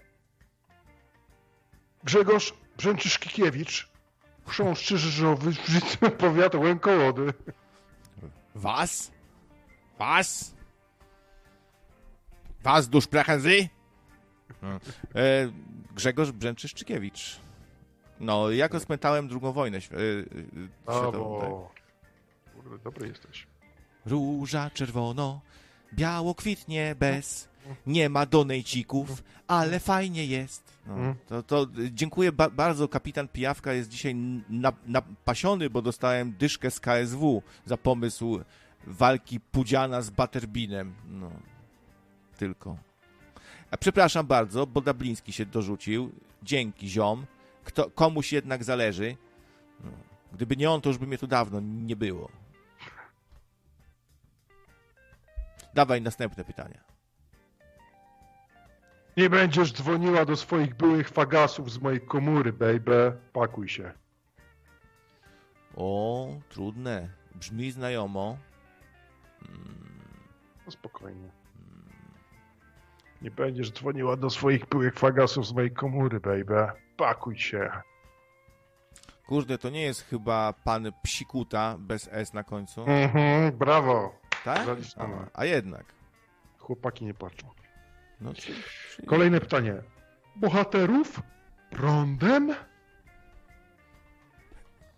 Grzegorz 2.03 2.53
Brzęczyszkikiewicz, 2.77 3.89
chrząszcz 4.47 4.85
Czyżyżowy, 4.85 5.51
powiat 6.17 6.55
Łękołody. 6.55 7.33
Was? 8.55 9.11
Was? 9.99 10.55
Was 12.63 12.89
du 12.89 13.01
sprechen 13.01 13.41
Sie? 13.41 13.69
E, 15.15 15.51
Grzegorz 15.95 16.31
Brzęczyszczykiewicz. 16.31 17.39
No, 18.19 18.51
ja 18.51 18.69
go 18.69 18.79
spętałem 18.79 19.27
drugą 19.27 19.51
wojnę 19.51 19.77
e, 19.77 19.79
e, 19.79 19.81
światową. 20.83 21.67
tak. 22.71 22.81
dobry 22.83 23.07
jesteś. 23.07 23.47
Róża 24.05 24.69
czerwono, 24.69 25.41
biało 25.93 26.35
kwitnie 26.35 26.95
bez, 26.99 27.49
nie 27.87 28.09
ma 28.09 28.25
donejcików, 28.25 29.23
ale 29.47 29.79
fajnie 29.79 30.25
jest. 30.25 30.63
No, 30.87 30.93
Mm. 30.95 31.15
to, 31.27 31.43
to 31.43 31.67
dziękuję 31.91 32.31
ba- 32.31 32.49
bardzo, 32.49 32.87
kapitan 32.87 33.27
Pijawka 33.27 33.73
jest 33.73 33.89
dzisiaj 33.89 34.15
na- 34.49 34.73
napasiony, 34.85 35.69
bo 35.69 35.81
dostałem 35.81 36.31
dyszkę 36.39 36.71
z 36.71 36.79
KSW 36.79 37.43
za 37.65 37.77
pomysł 37.77 38.39
walki 38.87 39.39
Pudziana 39.39 40.01
z 40.01 40.09
Butterbinem. 40.09 40.93
No, 41.09 41.31
tylko. 42.37 42.77
A 43.71 43.77
przepraszam 43.77 44.27
bardzo, 44.27 44.67
bo 44.67 44.81
Dabliński 44.81 45.33
się 45.33 45.45
dorzucił. 45.45 46.11
Dzięki, 46.43 46.89
ziom. 46.89 47.25
Kto, 47.63 47.89
komuś 47.89 48.33
jednak 48.33 48.63
zależy. 48.63 49.15
No, 49.83 49.91
gdyby 50.33 50.57
nie 50.57 50.71
on, 50.71 50.81
to 50.81 50.89
już 50.89 50.97
by 50.97 51.07
mnie 51.07 51.17
tu 51.17 51.27
dawno 51.27 51.59
nie 51.59 51.95
było. 51.95 52.29
Dawaj 55.73 56.01
następne 56.01 56.43
pytania. 56.43 56.81
Nie 59.17 59.29
będziesz 59.29 59.73
dzwoniła 59.73 60.25
do 60.25 60.35
swoich 60.35 60.75
byłych 60.75 61.09
fagasów 61.09 61.71
z 61.71 61.79
mojej 61.79 62.01
komury, 62.01 62.53
baby. 62.53 63.17
Pakuj 63.33 63.69
się. 63.69 63.91
O, 65.75 66.27
trudne. 66.49 67.09
Brzmi 67.35 67.71
znajomo. 67.71 68.37
No 70.65 70.71
spokojnie. 70.71 71.29
Nie 73.21 73.31
będziesz 73.31 73.71
dzwoniła 73.71 74.15
do 74.17 74.29
swoich 74.29 74.65
byłych 74.65 74.93
fagasów 74.93 75.47
z 75.47 75.53
mojej 75.53 75.71
komury, 75.71 76.19
baby. 76.19 76.67
Pakuj 76.97 77.37
się. 77.37 77.71
Kurde, 79.27 79.57
to 79.57 79.69
nie 79.69 79.81
jest 79.81 80.01
chyba 80.01 80.53
pan 80.53 80.91
Psikuta 81.03 81.75
bez 81.79 82.09
S 82.11 82.33
na 82.33 82.43
końcu. 82.43 82.85
Mhm, 82.85 83.51
brawo. 83.57 84.15
Tak? 84.43 84.67
A, 84.97 85.07
a 85.33 85.45
jednak. 85.45 85.85
Chłopaki 86.59 87.05
nie 87.05 87.13
patrzą. 87.13 87.47
No, 88.21 88.33
czy, 88.33 88.53
czy... 88.95 89.05
Kolejne 89.05 89.39
pytanie. 89.39 89.75
Bohaterów 90.35 91.21
prądem? 91.69 92.55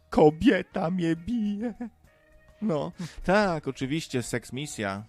Kobieta 0.09 0.91
mnie 0.91 1.15
bije. 1.15 1.73
No, 2.61 2.91
tak, 3.23 3.67
oczywiście, 3.67 4.23
seks 4.23 4.53
misja. 4.53 5.03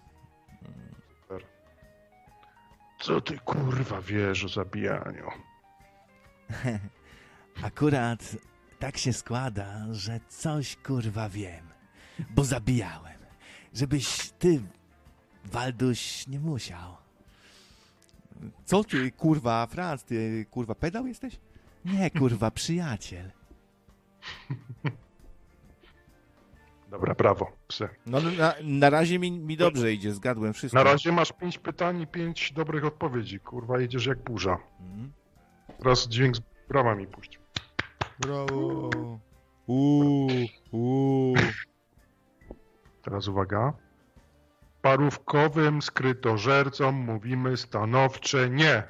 Co 2.99 3.21
ty 3.21 3.39
kurwa 3.39 4.01
wiesz 4.01 4.43
o 4.43 4.47
zabijaniu? 4.47 5.29
Akurat 7.63 8.37
tak 8.79 8.97
się 8.97 9.13
składa, 9.13 9.85
że 9.91 10.19
coś 10.29 10.75
kurwa 10.75 11.29
wiem, 11.29 11.69
bo 12.29 12.43
zabijałem. 12.43 13.19
Żebyś 13.73 14.29
ty, 14.29 14.61
Walduś, 15.45 16.27
nie 16.27 16.39
musiał. 16.39 16.97
Co 18.65 18.83
ty, 18.83 19.11
kurwa, 19.11 19.67
Franz, 19.67 20.03
ty, 20.03 20.45
kurwa, 20.51 20.75
pedał 20.75 21.07
jesteś? 21.07 21.39
Nie, 21.85 22.11
kurwa, 22.11 22.51
przyjaciel. 22.61 23.31
Dobra, 26.89 27.15
brawo, 27.15 27.51
psy. 27.67 27.89
No, 28.05 28.21
na, 28.21 28.53
na 28.63 28.89
razie 28.89 29.19
mi, 29.19 29.31
mi 29.31 29.57
dobrze 29.57 29.93
idzie, 29.93 30.11
zgadłem 30.11 30.53
wszystko. 30.53 30.77
Na 30.77 30.83
razie 30.83 31.11
masz 31.11 31.31
pięć 31.31 31.57
pytań 31.57 32.01
i 32.01 32.07
pięć 32.07 32.51
dobrych 32.51 32.85
odpowiedzi. 32.85 33.39
Kurwa, 33.39 33.79
jedziesz 33.79 34.05
jak 34.05 34.23
burza. 34.23 34.57
Mhm. 34.79 35.11
Teraz 35.77 36.07
dźwięk 36.07 36.35
z 36.35 36.41
bramami 36.69 37.07
puść. 37.07 37.39
Brawo. 38.19 38.89
Uuu, 39.67 40.29
uuu. 40.71 41.35
Teraz 43.01 43.27
uwaga. 43.27 43.73
Parówkowym 44.85 45.81
skrytożercom 45.81 46.95
mówimy 46.95 47.57
stanowcze 47.57 48.49
nie. 48.49 48.83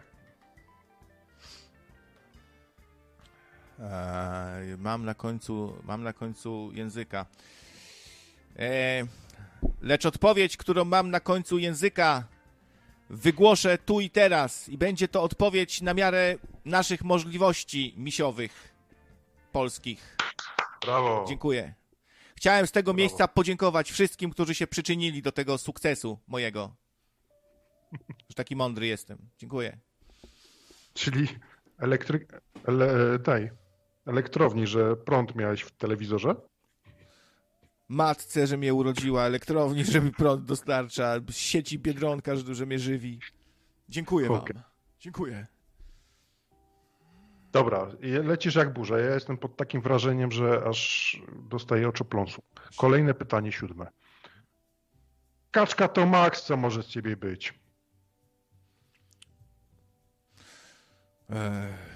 Eee, 3.80 4.78
mam 4.78 5.06
na 5.06 5.14
końcu, 5.14 5.82
mam 5.84 6.04
na 6.04 6.14
końcu 6.14 6.72
języka. 6.74 7.26
Eee, 8.58 9.06
lecz 9.82 10.06
odpowiedź, 10.06 10.58
którą 10.58 10.86
mam 10.86 11.10
na 11.12 11.20
końcu 11.20 11.58
języka, 11.58 12.24
wygłoszę 13.10 13.78
tu 13.78 14.00
i 14.00 14.10
teraz 14.10 14.70
i 14.70 14.78
będzie 14.78 15.08
to 15.08 15.24
odpowiedź 15.24 15.82
na 15.82 15.94
miarę 15.94 16.36
naszych 16.66 17.04
możliwości 17.04 17.94
misiowych 17.98 18.74
polskich. 19.52 20.18
Brawo. 20.86 21.26
Dziękuję. 21.28 21.74
Chciałem 22.46 22.68
z 22.68 22.72
tego 22.72 22.94
miejsca 22.94 23.28
podziękować 23.28 23.92
wszystkim, 23.92 24.32
którzy 24.32 24.56
się 24.56 24.68
przyczynili 24.68 25.22
do 25.22 25.32
tego 25.32 25.58
sukcesu 25.58 26.20
mojego. 26.28 26.76
Że 28.30 28.36
taki 28.36 28.56
mądry 28.56 28.88
jestem. 28.88 29.18
Dziękuję. 29.38 29.78
Czyli 30.94 31.28
elektryk... 31.78 32.42
Ele... 32.68 33.20
tej... 33.20 33.52
Elektrowni, 34.06 34.68
że 34.68 34.96
prąd 34.96 35.36
miałeś 35.36 35.62
w 35.62 35.72
telewizorze? 35.72 36.36
matce, 37.90 38.48
że 38.48 38.58
mnie 38.58 38.74
urodziła, 38.74 39.24
elektrowni, 39.24 39.86
że 39.92 40.02
mi 40.02 40.12
prąd 40.12 40.46
dostarcza, 40.46 41.16
sieci 41.32 41.80
Biedronka, 41.80 42.36
że, 42.36 42.56
że 42.56 42.66
mnie 42.66 42.80
żywi. 42.80 43.20
Dziękuję 43.90 44.30
wam. 44.30 44.38
Okej. 44.38 44.56
Dziękuję. 45.00 45.48
Dobra, 47.56 47.88
lecisz 48.24 48.56
jak 48.56 48.74
burza. 48.74 49.00
Ja 49.00 49.14
jestem 49.14 49.38
pod 49.38 49.58
takim 49.58 49.82
wrażeniem, 49.82 50.32
że 50.32 50.64
aż 50.70 51.18
dostaję 51.50 51.88
oczopląsu. 51.90 52.42
Kolejne 52.78 53.14
pytanie 53.14 53.52
siódme. 53.52 53.88
Kaczka 55.52 55.88
to 55.88 56.06
Max, 56.06 56.44
co 56.44 56.58
może 56.58 56.84
z 56.84 56.88
ciebie 56.88 57.18
być? 57.18 57.54
Ech. 61.30 61.96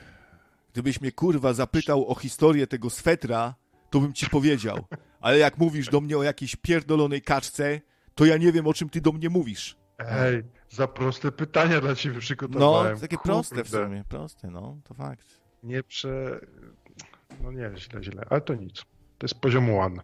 Gdybyś 0.73 1.01
mnie 1.01 1.11
kurwa 1.11 1.53
zapytał 1.53 2.07
o 2.11 2.15
historię 2.15 2.67
tego 2.67 2.89
swetra, 2.89 3.55
to 3.89 3.99
bym 3.99 4.13
ci 4.13 4.29
powiedział. 4.29 4.85
Ale 5.21 5.37
jak 5.37 5.57
mówisz 5.57 5.89
do 5.89 6.01
mnie 6.01 6.17
o 6.17 6.23
jakiejś 6.23 6.55
pierdolonej 6.55 7.21
kaczce, 7.21 7.81
to 8.15 8.25
ja 8.25 8.37
nie 8.37 8.51
wiem 8.51 8.67
o 8.67 8.73
czym 8.73 8.89
ty 8.89 9.01
do 9.01 9.11
mnie 9.11 9.29
mówisz. 9.29 9.77
Ej, 9.97 10.43
za 10.69 10.87
proste 10.87 11.31
pytania 11.31 11.81
dla 11.81 11.95
ciebie 11.95 12.15
No, 12.15 12.21
przygotowałem. 12.21 12.99
takie 12.99 13.17
proste 13.17 13.55
w 13.55 13.69
Kurde. 13.71 13.85
sumie, 13.85 14.03
proste, 14.09 14.51
no, 14.51 14.77
to 14.83 14.93
fakt. 14.93 15.38
Nie 15.63 15.83
prze... 15.83 16.39
No 17.41 17.51
nie, 17.51 17.71
źle, 17.77 18.03
źle. 18.03 18.25
Ale 18.29 18.41
to 18.41 18.53
nic. 18.55 18.81
To 19.17 19.25
jest 19.25 19.35
poziom 19.39 19.69
one. 19.73 20.03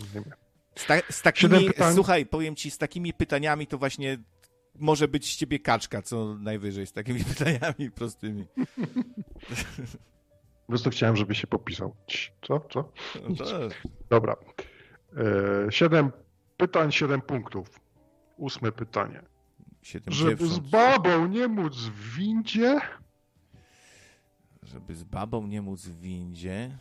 Rozumiemy. 0.00 0.32
Z, 0.74 0.86
ta, 0.86 0.94
z 1.10 1.22
takimi, 1.22 1.66
pytań. 1.66 1.94
słuchaj, 1.94 2.26
powiem 2.26 2.56
ci, 2.56 2.70
z 2.70 2.78
takimi 2.78 3.12
pytaniami 3.12 3.66
to 3.66 3.78
właśnie 3.78 4.18
może 4.78 5.08
być 5.08 5.32
z 5.34 5.36
ciebie 5.36 5.58
kaczka, 5.58 6.02
co 6.02 6.34
najwyżej, 6.34 6.86
z 6.86 6.92
takimi 6.92 7.24
pytaniami 7.34 7.90
prostymi. 7.90 8.46
Po 10.66 10.72
prostu 10.72 10.90
chciałem, 10.90 11.16
żeby 11.16 11.34
się 11.34 11.46
popisał. 11.46 11.96
Co? 12.42 12.60
Co? 12.70 12.92
No 13.28 13.36
to, 13.36 13.68
Dobra. 14.10 14.36
E, 15.16 15.72
siedem 15.72 16.12
pytań, 16.56 16.92
siedem 16.92 17.20
punktów. 17.20 17.80
Ósme 18.36 18.72
pytanie. 18.72 19.22
siedem 19.82 20.14
Żeby 20.14 20.30
dziewcząt. 20.30 20.52
z 20.52 20.58
babą 20.70 21.26
nie 21.26 21.48
móc 21.48 21.76
w 21.76 22.16
windzie, 22.16 22.80
Żeby 24.72 24.96
z 24.96 25.04
babą 25.04 25.46
nie 25.46 25.62
móc 25.62 25.86
w 25.86 26.00
windzie. 26.00 26.78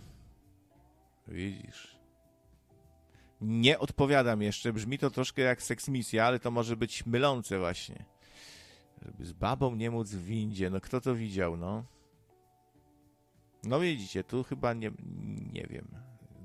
Widzisz. 1.28 2.00
Nie 3.42 3.80
odpowiadam 3.80 4.42
jeszcze. 4.42 4.74
Brzmi 4.74 4.98
to 4.98 5.10
troszkę 5.10 5.42
jak 5.42 5.62
seksmisja, 5.62 6.26
ale 6.26 6.40
to 6.40 6.52
może 6.52 6.78
być 6.78 7.06
mylące 7.06 7.60
właśnie. 7.60 8.06
Żeby 9.02 9.26
z 9.26 9.34
babą 9.34 9.76
nie 9.76 9.92
móc 9.92 10.10
w 10.10 10.26
windzie. 10.26 10.70
No 10.70 10.82
kto 10.82 11.02
to 11.02 11.16
widział, 11.16 11.58
no? 11.58 11.84
No 13.64 13.80
widzicie, 13.80 14.24
tu 14.24 14.44
chyba 14.44 14.74
nie, 14.74 14.92
nie 15.54 15.68
wiem, 15.70 15.88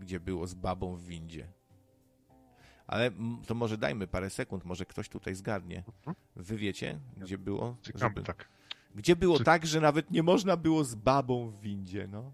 gdzie 0.01 0.21
było 0.21 0.47
z 0.47 0.55
babą 0.55 0.97
w 0.97 1.05
windzie. 1.05 1.49
Ale 2.87 3.11
to 3.47 3.55
może 3.55 3.79
dajmy 3.79 4.07
parę 4.07 4.31
sekund, 4.31 4.65
może 4.65 4.87
ktoś 4.87 5.09
tutaj 5.09 5.35
zgadnie. 5.35 5.85
Wy 6.37 6.57
wiecie, 6.57 7.01
gdzie 7.17 7.39
było? 7.39 7.77
Cykamy, 7.83 8.15
Żeby... 8.15 8.23
tak. 8.23 8.49
Gdzie 8.95 9.17
było 9.17 9.39
Czy- 9.39 9.45
tak, 9.45 9.67
że 9.67 9.81
nawet 9.81 10.11
nie 10.11 10.23
można 10.23 10.57
było 10.57 10.85
z 10.85 10.95
babą 10.95 11.51
w 11.51 11.61
windzie, 11.61 12.09
no? 12.13 12.33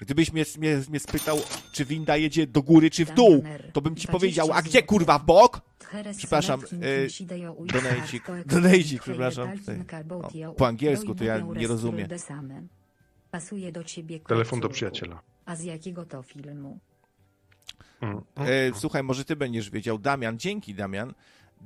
Gdybyś 0.00 0.32
mnie, 0.32 0.44
mnie, 0.58 0.80
mnie 0.88 1.00
spytał, 1.00 1.38
czy 1.72 1.84
winda 1.84 2.16
jedzie 2.16 2.46
do 2.46 2.62
góry, 2.62 2.90
czy 2.90 3.04
w 3.04 3.14
dół, 3.14 3.44
to 3.72 3.80
bym 3.80 3.96
ci 3.96 4.08
powiedział, 4.08 4.52
a 4.52 4.62
gdzie 4.62 4.82
kurwa 4.82 5.18
w 5.18 5.24
bok? 5.24 5.60
Przepraszam, 6.16 6.60
e, 6.60 7.66
donejcik, 7.66 8.24
donejcik, 8.46 9.02
przepraszam. 9.02 9.48
O, 10.46 10.52
po 10.52 10.66
angielsku 10.66 11.14
to 11.14 11.24
ja 11.24 11.38
nie 11.38 11.66
rozumiem. 11.66 12.08
Pasuje 13.30 13.72
do 13.72 13.84
ciebie 13.84 14.20
Telefon 14.20 14.60
do 14.60 14.68
przyjaciela. 14.68 15.22
A 15.44 15.56
z 15.56 15.62
jakiego 15.62 16.06
to 16.06 16.22
filmu? 16.22 16.78
Mm. 18.00 18.20
E, 18.36 18.74
słuchaj, 18.74 19.02
może 19.02 19.24
ty 19.24 19.36
będziesz 19.36 19.70
wiedział. 19.70 19.98
Damian, 19.98 20.38
dzięki 20.38 20.74
Damian. 20.74 21.14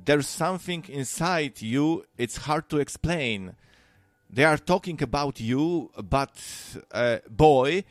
There's 0.05 0.27
something 0.27 0.89
inside 0.89 1.61
you, 1.61 2.03
it's 2.17 2.37
hard 2.37 2.69
to 2.69 2.77
explain. 2.79 3.55
They 4.29 4.45
are 4.45 4.57
talking 4.57 5.01
about 5.03 5.39
you, 5.41 5.91
but, 6.03 6.31
uh, 6.93 7.17
boy, 7.29 7.83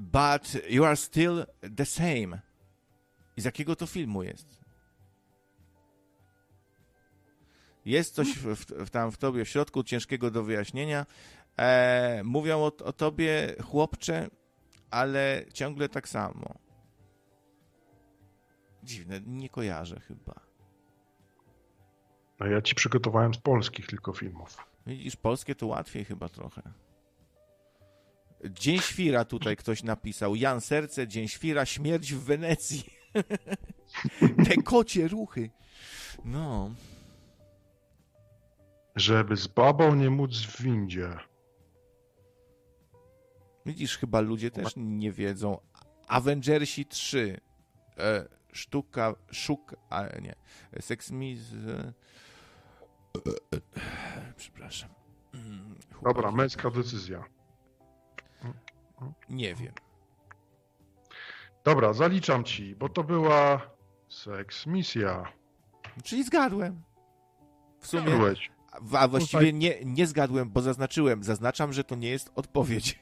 but 0.00 0.56
you 0.68 0.84
are 0.84 0.96
still 0.96 1.46
the 1.62 1.84
same. 1.84 2.40
I 3.36 3.40
z 3.40 3.44
jakiego 3.44 3.76
to 3.76 3.86
filmu 3.86 4.22
jest? 4.22 4.64
Jest 7.84 8.14
coś 8.14 8.28
w, 8.28 8.54
w, 8.56 8.90
tam 8.90 9.10
w 9.10 9.16
tobie 9.16 9.44
w 9.44 9.48
środku 9.48 9.82
ciężkiego 9.82 10.30
do 10.30 10.42
wyjaśnienia. 10.42 11.06
E, 11.58 12.22
mówią 12.24 12.58
o, 12.58 12.72
o 12.84 12.92
tobie, 12.92 13.54
chłopcze, 13.62 14.28
ale 14.90 15.44
ciągle 15.52 15.88
tak 15.88 16.08
samo. 16.08 16.54
Dziwne, 18.82 19.20
nie 19.26 19.48
kojarzę 19.48 20.00
chyba. 20.00 20.53
A 22.38 22.46
ja 22.46 22.62
ci 22.62 22.74
przygotowałem 22.74 23.34
z 23.34 23.38
polskich 23.38 23.86
tylko 23.86 24.12
filmów. 24.12 24.56
Widzisz, 24.86 25.16
polskie 25.16 25.54
to 25.54 25.66
łatwiej 25.66 26.04
chyba 26.04 26.28
trochę. 26.28 26.62
Dzień 28.44 28.78
Świra 28.78 29.24
tutaj 29.24 29.56
ktoś 29.56 29.82
napisał. 29.82 30.34
Jan 30.34 30.60
Serce, 30.60 31.08
Dzień 31.08 31.28
Świra, 31.28 31.66
śmierć 31.66 32.12
w 32.12 32.24
Wenecji. 32.24 32.84
Te 34.48 34.62
kocie 34.62 35.08
ruchy. 35.08 35.50
No. 36.24 36.74
Żeby 38.96 39.36
z 39.36 39.46
babą 39.46 39.94
nie 39.94 40.10
móc 40.10 40.40
w 40.40 40.62
windzie. 40.62 41.16
Widzisz, 43.66 43.98
chyba 43.98 44.20
ludzie 44.20 44.50
też 44.50 44.72
nie 44.76 45.12
wiedzą. 45.12 45.58
Avengersi 46.08 46.86
3. 46.86 47.40
E, 47.98 48.28
sztuka, 48.52 49.14
szuk, 49.30 49.76
a 49.90 50.18
nie. 50.18 50.34
Seks 50.80 51.10
mi 51.10 51.36
z... 51.36 51.54
Przepraszam. 54.36 54.90
Mm, 55.34 55.74
Dobra, 56.02 56.30
męska 56.32 56.70
decyzja. 56.70 57.24
Nie 59.30 59.54
wiem. 59.54 59.72
Dobra, 61.64 61.92
zaliczam 61.92 62.44
ci, 62.44 62.76
bo 62.76 62.88
to 62.88 63.04
była 63.04 63.60
seks 64.08 64.66
misja. 64.66 65.32
Czyli 66.04 66.24
zgadłem. 66.24 66.82
W 67.80 67.86
sumie... 67.86 68.02
Byłeś. 68.02 68.50
A 68.92 69.08
właściwie 69.08 69.52
nie, 69.52 69.84
nie 69.84 70.06
zgadłem, 70.06 70.50
bo 70.50 70.62
zaznaczyłem. 70.62 71.24
Zaznaczam, 71.24 71.72
że 71.72 71.84
to 71.84 71.94
nie 71.94 72.08
jest 72.10 72.32
odpowiedź. 72.34 72.98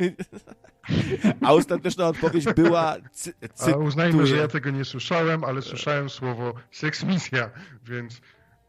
A 1.46 1.52
ostateczna 1.52 2.06
odpowiedź 2.06 2.44
była. 2.44 2.96
Cy, 3.12 3.76
uznajmy, 3.78 4.26
że 4.26 4.36
ja 4.36 4.48
tego 4.48 4.70
nie 4.70 4.84
słyszałem, 4.84 5.44
ale 5.44 5.62
słyszałem 5.62 6.10
słowo 6.10 6.54
seks 6.70 7.04
misja, 7.04 7.50
więc 7.84 8.20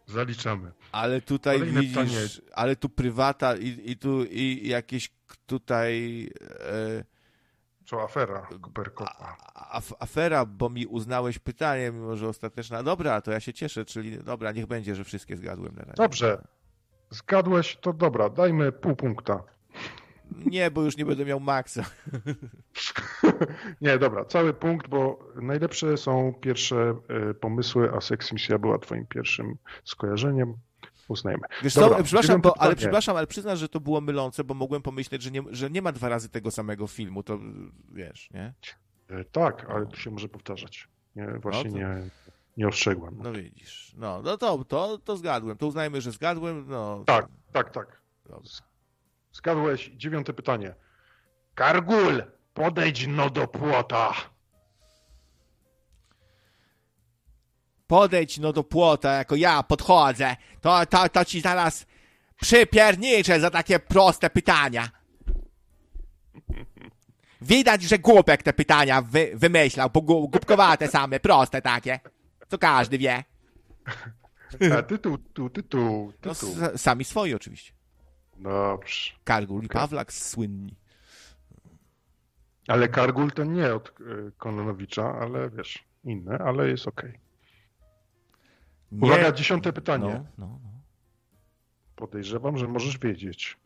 zaliczamy. 0.07 0.72
Ale 0.91 1.22
tutaj 1.22 1.57
Kolejne 1.59 1.82
widzisz, 1.82 1.95
pytanie. 2.38 2.51
ale 2.56 2.75
tu 2.75 2.90
prywata 2.90 3.56
i, 3.57 3.91
i 3.91 3.98
tu 3.98 4.23
i 4.25 4.67
jakieś 4.67 5.09
tutaj 5.45 6.23
e, 6.59 7.03
Co 7.85 8.03
afera 8.03 8.48
Koperkopa. 8.61 9.38
af, 9.56 9.93
afera, 9.99 10.45
bo 10.45 10.69
mi 10.69 10.85
uznałeś 10.85 11.40
pytanie, 11.40 11.91
mimo 11.91 12.15
że 12.15 12.27
ostateczna. 12.27 12.83
Dobra, 12.83 13.22
to 13.22 13.32
ja 13.32 13.40
się 13.40 13.53
cieszę, 13.53 13.85
czyli 13.85 14.17
dobra, 14.23 14.51
niech 14.51 14.65
będzie, 14.65 14.95
że 14.95 15.03
wszystkie 15.03 15.38
zgadłem 15.38 15.75
na 15.75 15.82
razie. 15.82 15.93
Dobrze. 15.98 16.41
Zgadłeś, 17.09 17.77
to 17.82 17.93
dobra, 17.93 18.30
dajmy 18.30 18.72
pół 18.72 18.95
punkta. 18.95 19.43
Nie, 20.45 20.71
bo 20.71 20.81
już 20.81 20.97
nie 20.97 21.05
będę 21.05 21.25
miał 21.25 21.39
maksa. 21.39 21.85
Nie, 23.81 23.97
dobra, 23.97 24.25
cały 24.25 24.53
punkt, 24.53 24.87
bo 24.87 25.19
najlepsze 25.35 25.97
są 25.97 26.33
pierwsze 26.41 26.95
e, 27.29 27.33
pomysły, 27.33 27.91
a 27.95 28.01
seks 28.01 28.31
misja 28.33 28.57
była 28.59 28.77
twoim 28.77 29.05
pierwszym 29.05 29.57
skojarzeniem. 29.83 30.53
Uznajmy. 31.07 31.41
Wiesz 31.63 31.73
Dobra, 31.73 31.97
co, 31.97 32.03
przepraszam, 32.03 32.41
bo, 32.41 32.61
ale 32.61 32.75
przepraszam, 32.75 33.17
ale 33.17 33.27
przyznasz, 33.27 33.59
że 33.59 33.69
to 33.69 33.79
było 33.79 34.01
mylące, 34.01 34.43
bo 34.43 34.53
mogłem 34.53 34.81
pomyśleć, 34.81 35.21
że 35.21 35.31
nie, 35.31 35.43
że 35.51 35.69
nie 35.69 35.81
ma 35.81 35.91
dwa 35.91 36.09
razy 36.09 36.29
tego 36.29 36.51
samego 36.51 36.87
filmu, 36.87 37.23
to 37.23 37.39
wiesz, 37.91 38.29
nie? 38.31 38.53
E, 39.09 39.23
Tak, 39.25 39.65
ale 39.69 39.85
to 39.85 39.95
się 39.95 40.11
może 40.11 40.29
powtarzać. 40.29 40.87
Nie, 41.15 41.27
właśnie 41.27 41.69
No 41.71 41.77
to- 41.77 41.77
nie, 41.79 42.09
nie 42.57 42.67
ostrzegłem. 42.67 43.17
No 43.23 43.31
widzisz. 43.31 43.93
No, 43.97 44.21
no 44.21 44.37
to, 44.37 44.63
to, 44.65 44.97
to 44.97 45.17
zgadłem. 45.17 45.57
To 45.57 45.67
uznajmy, 45.67 46.01
że 46.01 46.11
zgadłem. 46.11 46.65
No, 46.67 47.03
Tak, 47.05 47.27
tak, 47.51 47.71
tak. 47.71 48.01
Dobrze. 48.29 48.57
Zgadłeś. 49.33 49.91
Dziewiąte 49.95 50.33
pytanie. 50.33 50.75
Kargul, 51.55 52.23
podejdź 52.53 53.07
no 53.07 53.29
do 53.29 53.47
płota. 53.47 54.13
Podejdź 57.87 58.37
no 58.37 58.53
do 58.53 58.63
płota, 58.63 59.13
jako 59.13 59.35
ja 59.35 59.63
podchodzę. 59.63 60.35
To, 60.61 60.85
to, 60.85 61.09
to 61.09 61.25
ci 61.25 61.41
zaraz 61.41 61.85
przypierniczę 62.41 63.39
za 63.39 63.49
takie 63.49 63.79
proste 63.79 64.29
pytania. 64.29 64.89
Widać, 67.41 67.81
że 67.83 67.99
głupek 67.99 68.43
te 68.43 68.53
pytania 68.53 69.01
wy, 69.01 69.31
wymyślał, 69.35 69.89
bo 69.89 69.99
gu- 70.01 70.29
głupkowate 70.29 70.87
same, 70.87 71.19
proste 71.19 71.61
takie. 71.61 71.99
To 72.49 72.57
każdy 72.57 72.97
wie. 72.97 73.23
A 74.77 74.81
tytuł, 74.83 75.17
tytuł, 75.17 75.49
tytuł, 75.49 76.13
No, 76.25 76.33
tytuł. 76.33 76.49
s- 76.63 76.81
sami 76.81 77.05
swoi 77.05 77.33
oczywiście. 77.33 77.73
Dobrze. 78.37 79.11
Kargul 79.23 79.63
i 79.63 79.65
Okej. 79.65 79.69
Pawlak 79.81 80.13
słynni. 80.13 80.75
Ale 82.67 82.87
Kargul 82.87 83.31
to 83.31 83.43
nie 83.43 83.73
od 83.75 83.89
e, 83.89 83.93
Kononowicza, 84.37 85.15
ale 85.19 85.49
wiesz. 85.49 85.83
inne, 86.03 86.37
ale 86.37 86.69
jest 86.69 86.87
ok. 86.87 87.03
Nie- 88.91 89.07
Uwaga, 89.07 89.31
dziesiąte 89.31 89.73
pytanie. 89.73 90.23
No, 90.37 90.47
no, 90.47 90.59
no. 90.63 90.69
Podejrzewam, 91.95 92.57
że 92.57 92.67
możesz 92.67 92.97
wiedzieć. 92.97 93.57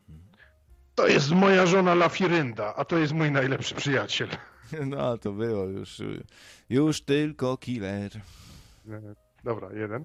To 0.94 1.06
jest 1.06 1.30
moja 1.30 1.66
żona 1.66 1.94
Lafirynda, 1.94 2.74
a 2.74 2.84
to 2.84 2.98
jest 2.98 3.12
mój 3.12 3.30
najlepszy 3.30 3.74
przyjaciel. 3.74 4.28
No, 4.86 5.18
to 5.18 5.32
było 5.32 5.64
już. 5.64 6.02
Już 6.70 7.00
tylko 7.02 7.56
killer. 7.56 8.10
E, 8.90 9.00
Dobra, 9.44 9.68
jeden. 9.72 10.04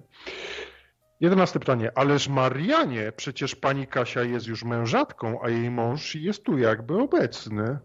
Jedenaste 1.20 1.58
pytanie. 1.60 1.98
Ależ 1.98 2.28
Marianie, 2.28 3.12
przecież 3.16 3.56
pani 3.56 3.86
Kasia 3.86 4.22
jest 4.22 4.46
już 4.46 4.64
mężatką, 4.64 5.42
a 5.42 5.48
jej 5.48 5.70
mąż 5.70 6.14
jest 6.14 6.42
tu 6.42 6.58
jakby 6.58 7.02
obecny. 7.02 7.78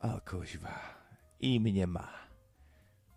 O 0.00 0.20
kuźwa. 0.30 0.96
I 1.40 1.60
mnie 1.60 1.86
ma. 1.86 2.08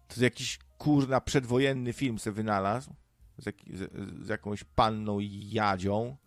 To 0.08 0.24
jakiś 0.24 0.60
kurna 0.78 1.22
przedwojenny 1.22 1.94
film 1.94 2.20
se 2.20 2.32
wynalazł. 2.32 2.96
Z, 3.38 3.46
jak, 3.46 3.56
z, 3.74 3.92
z 4.26 4.30
jakąś 4.30 4.64
panną 4.64 5.18
Jadzią. 5.52 6.18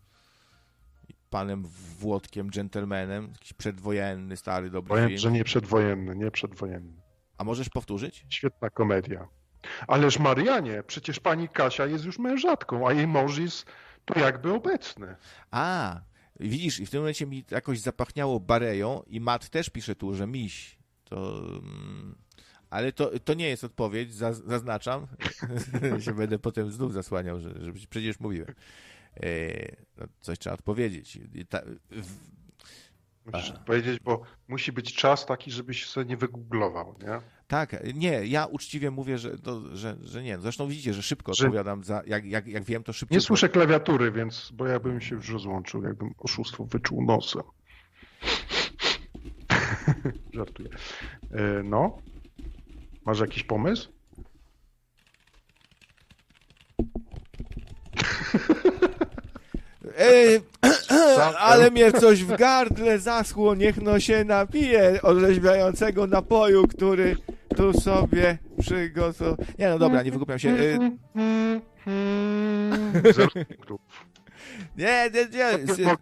Panem 1.30 1.62
Włodkiem, 1.98 2.50
gentlemanem. 2.50 3.28
Jakiś 3.32 3.52
przedwojenny, 3.52 4.36
stary, 4.36 4.70
dobry 4.70 4.88
Powiem, 4.88 5.08
film. 5.08 5.18
że 5.18 5.30
nie 5.32 5.44
przedwojenny, 5.44 6.16
nie 6.16 6.30
przedwojenny. 6.30 7.02
A 7.38 7.44
możesz 7.44 7.68
powtórzyć? 7.68 8.26
Świetna 8.28 8.70
komedia. 8.70 9.28
Ależ 9.88 10.18
Marianie, 10.18 10.82
przecież 10.86 11.20
pani 11.20 11.48
Kasia 11.48 11.86
jest 11.86 12.04
już 12.04 12.18
mężatką, 12.18 12.88
a 12.88 12.92
jej 12.92 13.06
mąż 13.06 13.38
jest 13.38 13.66
tu 14.04 14.18
jakby 14.18 14.52
obecny. 14.52 15.16
A, 15.50 16.00
widzisz, 16.40 16.80
i 16.80 16.86
w 16.86 16.90
tym 16.90 17.00
momencie 17.00 17.26
mi 17.26 17.44
jakoś 17.50 17.80
zapachniało 17.80 18.40
Bareją 18.40 19.02
i 19.06 19.20
Matt 19.20 19.48
też 19.48 19.70
pisze 19.70 19.94
tu, 19.94 20.14
że 20.14 20.26
miś. 20.26 20.78
To, 21.04 21.38
mm, 21.38 22.14
ale 22.70 22.92
to, 22.92 23.18
to 23.24 23.34
nie 23.34 23.48
jest 23.48 23.64
odpowiedź, 23.64 24.14
zaz, 24.14 24.44
zaznaczam. 24.44 25.06
się 26.04 26.14
będę 26.14 26.38
potem 26.38 26.72
znów 26.72 26.92
zasłaniał, 26.92 27.40
że, 27.40 27.54
że 27.60 27.72
przecież 27.90 28.20
mówiłem. 28.20 28.54
E, 29.16 29.26
no, 29.96 30.06
coś 30.20 30.38
trzeba 30.38 30.54
odpowiedzieć. 30.54 31.18
Ta, 31.48 31.62
Musisz 33.26 33.50
Aha. 33.54 33.62
powiedzieć, 33.66 34.00
bo 34.00 34.22
musi 34.48 34.72
być 34.72 34.94
czas 34.94 35.26
taki, 35.26 35.50
żebyś 35.50 35.88
sobie 35.88 36.06
nie 36.06 36.16
wygooglował, 36.16 36.94
nie? 37.02 37.20
Tak, 37.52 37.76
nie, 37.94 38.26
ja 38.26 38.46
uczciwie 38.46 38.90
mówię, 38.90 39.18
że, 39.18 39.38
to, 39.38 39.76
że, 39.76 39.96
że 40.04 40.22
nie. 40.22 40.38
Zresztą 40.38 40.68
widzicie, 40.68 40.94
że 40.94 41.02
szybko 41.02 41.34
Że- 41.34 41.44
odpowiadam, 41.44 41.84
za, 41.84 42.02
jak, 42.06 42.24
jak, 42.24 42.46
jak 42.46 42.64
wiem, 42.64 42.82
to 42.84 42.92
szybciej. 42.92 43.16
Nie 43.16 43.20
słyszę 43.20 43.48
klawiatury, 43.48 44.12
więc, 44.12 44.50
bo 44.54 44.66
ja 44.66 44.80
bym 44.80 45.00
się 45.00 45.14
już 45.14 45.28
rozłączył, 45.28 45.82
jakbym 45.82 46.14
oszustwo 46.18 46.64
wyczuł 46.64 47.04
nosem. 47.04 47.42
Żartuję. 50.34 50.68
E, 51.30 51.62
No. 51.62 51.98
Masz 53.06 53.20
jakiś 53.20 53.42
pomysł? 53.42 53.92
Ej, 59.98 60.40
ale 61.38 61.70
mnie 61.70 61.92
coś 61.92 62.24
w 62.24 62.36
gardle 62.36 62.98
zaschło, 62.98 63.54
niech 63.54 63.82
no 63.82 64.00
się 64.00 64.24
napije 64.24 65.02
orzeźwiającego 65.02 66.06
napoju, 66.06 66.68
który 66.68 67.16
tu 67.56 67.80
sobie 67.80 68.38
przygotował. 68.60 69.36
Nie 69.58 69.68
no 69.68 69.78
dobra, 69.78 70.02
nie 70.02 70.10
wygłupiam 70.10 70.38
się. 70.38 70.48
Y, 70.48 70.78
Zero 73.12 73.28
punktów. 73.46 73.80
Nie, 74.76 75.10
nie, 75.14 75.38
nie. 75.38 75.94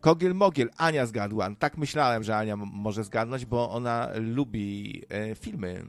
Kogiel 0.00 0.34
Mogiel, 0.34 0.70
Ania 0.76 1.06
zgadła. 1.06 1.48
Tak 1.58 1.76
myślałem, 1.78 2.22
że 2.22 2.36
Ania 2.36 2.56
może 2.56 3.04
zgadnąć, 3.04 3.46
bo 3.46 3.70
ona 3.70 4.08
lubi 4.14 5.02
e, 5.08 5.34
filmy. 5.34 5.84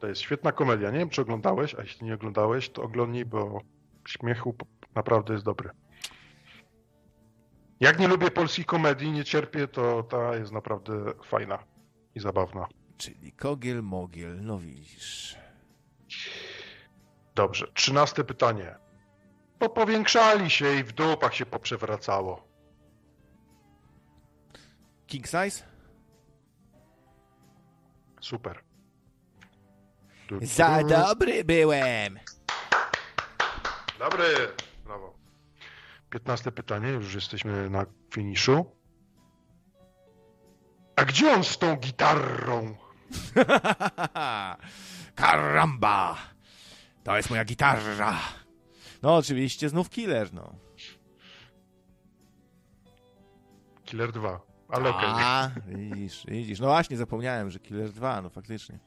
To 0.00 0.06
jest 0.06 0.20
świetna 0.20 0.52
komedia. 0.52 0.90
Nie 0.90 0.98
wiem, 0.98 1.08
czy 1.10 1.22
oglądałeś, 1.22 1.74
a 1.74 1.82
jeśli 1.82 2.06
nie 2.06 2.14
oglądałeś, 2.14 2.70
to 2.70 2.82
oglądnij, 2.82 3.24
bo 3.24 3.60
śmiechu 4.08 4.52
po- 4.52 4.66
naprawdę 4.94 5.32
jest 5.32 5.44
dobry. 5.44 5.70
Jak 7.80 7.98
nie 7.98 8.08
lubię 8.08 8.30
polskiej 8.30 8.64
komedii, 8.64 9.12
nie 9.12 9.24
cierpię, 9.24 9.68
to 9.68 10.02
ta 10.02 10.36
jest 10.36 10.52
naprawdę 10.52 10.92
fajna 11.24 11.58
i 12.14 12.20
zabawna. 12.20 12.66
Czyli 12.96 13.32
Kogiel 13.32 13.82
Mogiel, 13.82 14.42
no 14.42 14.58
widzisz. 14.58 15.36
Dobrze, 17.34 17.66
trzynaste 17.74 18.24
pytanie. 18.24 18.76
Bo 19.60 19.68
powiększali 19.68 20.50
się 20.50 20.74
i 20.74 20.84
w 20.84 20.92
dupach 20.92 21.34
się 21.34 21.46
poprzewracało. 21.46 22.48
King 25.06 25.26
Size? 25.26 25.64
Super. 28.20 28.64
Za 30.42 30.82
dobry 30.82 31.44
byłem. 31.44 32.18
Dobry. 33.98 34.24
Brawo. 36.10 36.18
Piętnaste 36.18 36.52
pytanie, 36.52 36.88
już 36.88 37.14
jesteśmy 37.14 37.70
na 37.70 37.86
finiszu. 38.14 38.66
A 40.96 41.04
gdzie 41.04 41.32
on 41.34 41.44
z 41.44 41.58
tą 41.58 41.76
gitarą? 41.76 42.76
Karamba! 45.14 46.16
To 47.04 47.16
jest 47.16 47.30
moja 47.30 47.44
gitarra. 47.44 48.18
No 49.02 49.16
oczywiście, 49.16 49.68
znów 49.68 49.90
Killer, 49.90 50.34
no. 50.34 50.54
Killer 53.84 54.12
2. 54.12 54.40
Ale 54.68 54.90
okej. 54.90 55.08
A, 55.08 55.50
widzisz, 55.66 56.24
widzisz. 56.28 56.60
No 56.60 56.66
właśnie, 56.66 56.96
zapomniałem, 56.96 57.50
że 57.50 57.58
Killer 57.58 57.92
2, 57.92 58.22
no 58.22 58.30
faktycznie. 58.30 58.78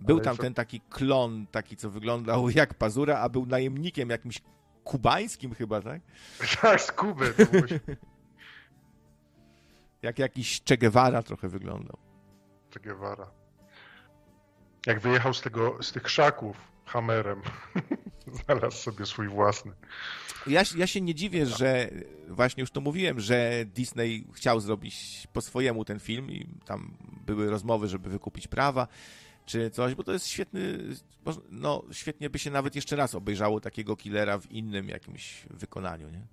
Był 0.00 0.16
Ale 0.16 0.24
tam 0.24 0.36
co- 0.36 0.42
ten 0.42 0.54
taki 0.54 0.80
klon, 0.80 1.46
taki 1.46 1.76
co 1.76 1.90
wyglądał 1.90 2.50
jak 2.50 2.74
pazura, 2.74 3.18
a 3.18 3.28
był 3.28 3.46
najemnikiem 3.46 4.10
jakimś 4.10 4.42
kubańskim 4.84 5.54
chyba, 5.54 5.80
tak? 5.80 6.02
Tak, 6.62 6.80
z 6.80 6.92
Kuby. 6.92 7.34
Jak 10.02 10.18
jakiś 10.18 10.62
Che 10.68 10.76
Guevara 10.76 11.22
trochę 11.22 11.48
wyglądał. 11.48 11.98
Che 12.74 12.80
Guevara. 12.80 13.30
Jak 14.86 15.00
wyjechał 15.00 15.34
z, 15.34 15.40
tego, 15.40 15.82
z 15.82 15.92
tych 15.92 16.02
krzaków 16.02 16.56
Hammerem, 16.84 17.42
znalazł 18.44 18.76
sobie 18.76 19.06
swój 19.06 19.28
własny. 19.28 19.72
Ja, 20.46 20.62
ja 20.76 20.86
się 20.86 21.00
nie 21.00 21.14
dziwię, 21.14 21.46
że 21.46 21.88
właśnie 22.28 22.60
już 22.60 22.70
to 22.70 22.80
mówiłem, 22.80 23.20
że 23.20 23.64
Disney 23.64 24.26
chciał 24.32 24.60
zrobić 24.60 25.26
po 25.32 25.40
swojemu 25.40 25.84
ten 25.84 26.00
film 26.00 26.30
i 26.30 26.46
tam 26.64 26.96
były 27.26 27.50
rozmowy, 27.50 27.88
żeby 27.88 28.10
wykupić 28.10 28.48
prawa 28.48 28.88
czy 29.46 29.70
coś, 29.70 29.94
bo 29.94 30.04
to 30.04 30.12
jest 30.12 30.26
świetny, 30.26 30.78
no 31.50 31.84
świetnie 31.92 32.30
by 32.30 32.38
się 32.38 32.50
nawet 32.50 32.74
jeszcze 32.74 32.96
raz 32.96 33.14
obejrzało 33.14 33.60
takiego 33.60 33.96
killera 33.96 34.38
w 34.38 34.50
innym 34.50 34.88
jakimś 34.88 35.46
wykonaniu, 35.50 36.10
nie? 36.10 36.26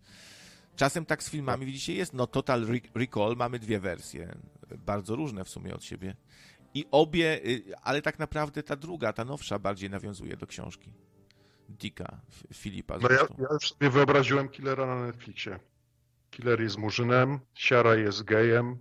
Czasem 0.76 1.06
tak 1.06 1.24
z 1.24 1.30
filmami, 1.30 1.66
widzicie, 1.66 1.94
jest, 1.94 2.14
no 2.14 2.28
Total 2.28 2.64
Re- 2.64 2.90
Recall, 2.96 3.36
mamy 3.38 3.60
dwie 3.60 3.80
wersje, 3.80 4.36
bardzo 4.78 5.16
różne 5.16 5.44
w 5.44 5.50
sumie 5.50 5.76
od 5.76 5.84
siebie 5.84 6.16
i 6.74 6.86
obie, 6.92 7.40
y, 7.46 7.64
ale 7.82 8.02
tak 8.02 8.20
naprawdę 8.20 8.64
ta 8.64 8.76
druga, 8.76 9.14
ta 9.14 9.26
nowsza 9.26 9.60
bardziej 9.60 9.90
nawiązuje 9.90 10.38
do 10.38 10.48
książki 10.48 10.94
Dicka, 11.70 12.22
Filipa 12.54 12.98
No 12.98 13.10
ja, 13.10 13.18
ja 13.18 13.48
już 13.52 13.70
sobie 13.70 13.90
wyobraziłem 13.90 14.50
Killera 14.50 14.86
na 14.86 15.06
Netflixie. 15.06 15.60
Killer 16.32 16.62
jest 16.62 16.78
murzynem, 16.78 17.40
Siara 17.54 17.96
jest 17.96 18.24
gejem. 18.24 18.78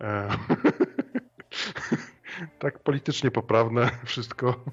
E... 0.00 0.28
tak 2.58 2.78
politycznie 2.78 3.30
poprawne 3.30 3.90
wszystko. 4.06 4.64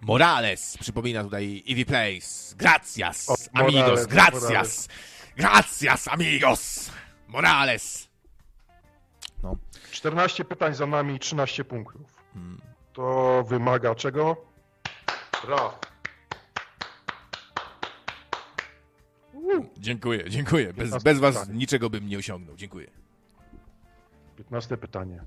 Morales, 0.00 0.78
przypomina 0.80 1.24
tutaj 1.24 1.62
Ivy 1.66 1.84
Place. 1.84 2.56
Gracias, 2.56 3.28
O, 3.30 3.34
amigos, 3.52 3.80
Morales, 3.82 4.06
gracias. 4.06 4.42
Morales. 4.42 4.88
Gracias, 5.36 6.08
amigos. 6.08 6.90
Morales. 7.28 8.08
No. 9.42 9.56
14 9.90 10.44
pytań 10.44 10.74
za 10.74 10.86
nami 10.86 11.14
i 11.14 11.18
13 11.18 11.64
punktów. 11.64 12.02
Mm. 12.36 12.60
To 12.92 13.44
wymaga 13.48 13.94
czego? 13.94 14.36
Braw. 15.46 15.80
Dziękuję, 19.78 20.30
dziękuję. 20.30 20.66
Bez, 20.66 20.76
15 20.76 21.04
bez 21.04 21.18
was 21.18 21.34
pytanie. 21.38 21.58
niczego 21.58 21.90
bym 21.90 22.08
nie 22.08 22.18
osiągnął. 22.18 22.56
Dziękuję. 22.56 22.90
15 24.36 24.76
pytanie. 24.76 25.24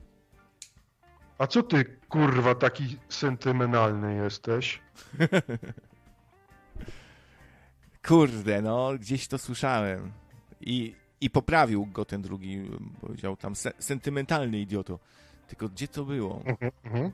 A 1.41 1.47
co 1.47 1.63
ty, 1.63 1.85
kurwa, 2.09 2.55
taki 2.55 2.97
sentymentalny 3.09 4.15
jesteś? 4.15 4.81
Kurde, 8.07 8.61
no, 8.61 8.91
gdzieś 8.99 9.27
to 9.27 9.37
słyszałem. 9.37 10.11
I, 10.61 10.95
i 11.21 11.29
poprawił 11.29 11.85
go 11.85 12.05
ten 12.05 12.21
drugi, 12.21 12.71
powiedział 13.01 13.37
tam 13.37 13.55
se, 13.55 13.73
sentymentalny 13.79 14.59
idioto. 14.59 14.99
Tylko 15.47 15.69
gdzie 15.69 15.87
to 15.87 16.05
było? 16.05 16.41
Mhm, 16.45 16.71
mhm. 16.83 17.11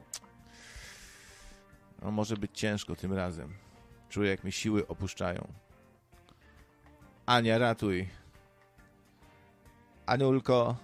No, 2.02 2.12
może 2.12 2.38
być 2.38 2.60
ciężko 2.60 2.96
tym 2.96 3.14
razem. 3.14 3.54
Czuję, 4.10 4.30
jak 4.30 4.44
mnie 4.44 4.52
siły 4.52 4.88
opuszczają. 4.88 5.48
Ania, 7.26 7.58
ratuj. 7.58 8.08
Anulko. 10.06 10.76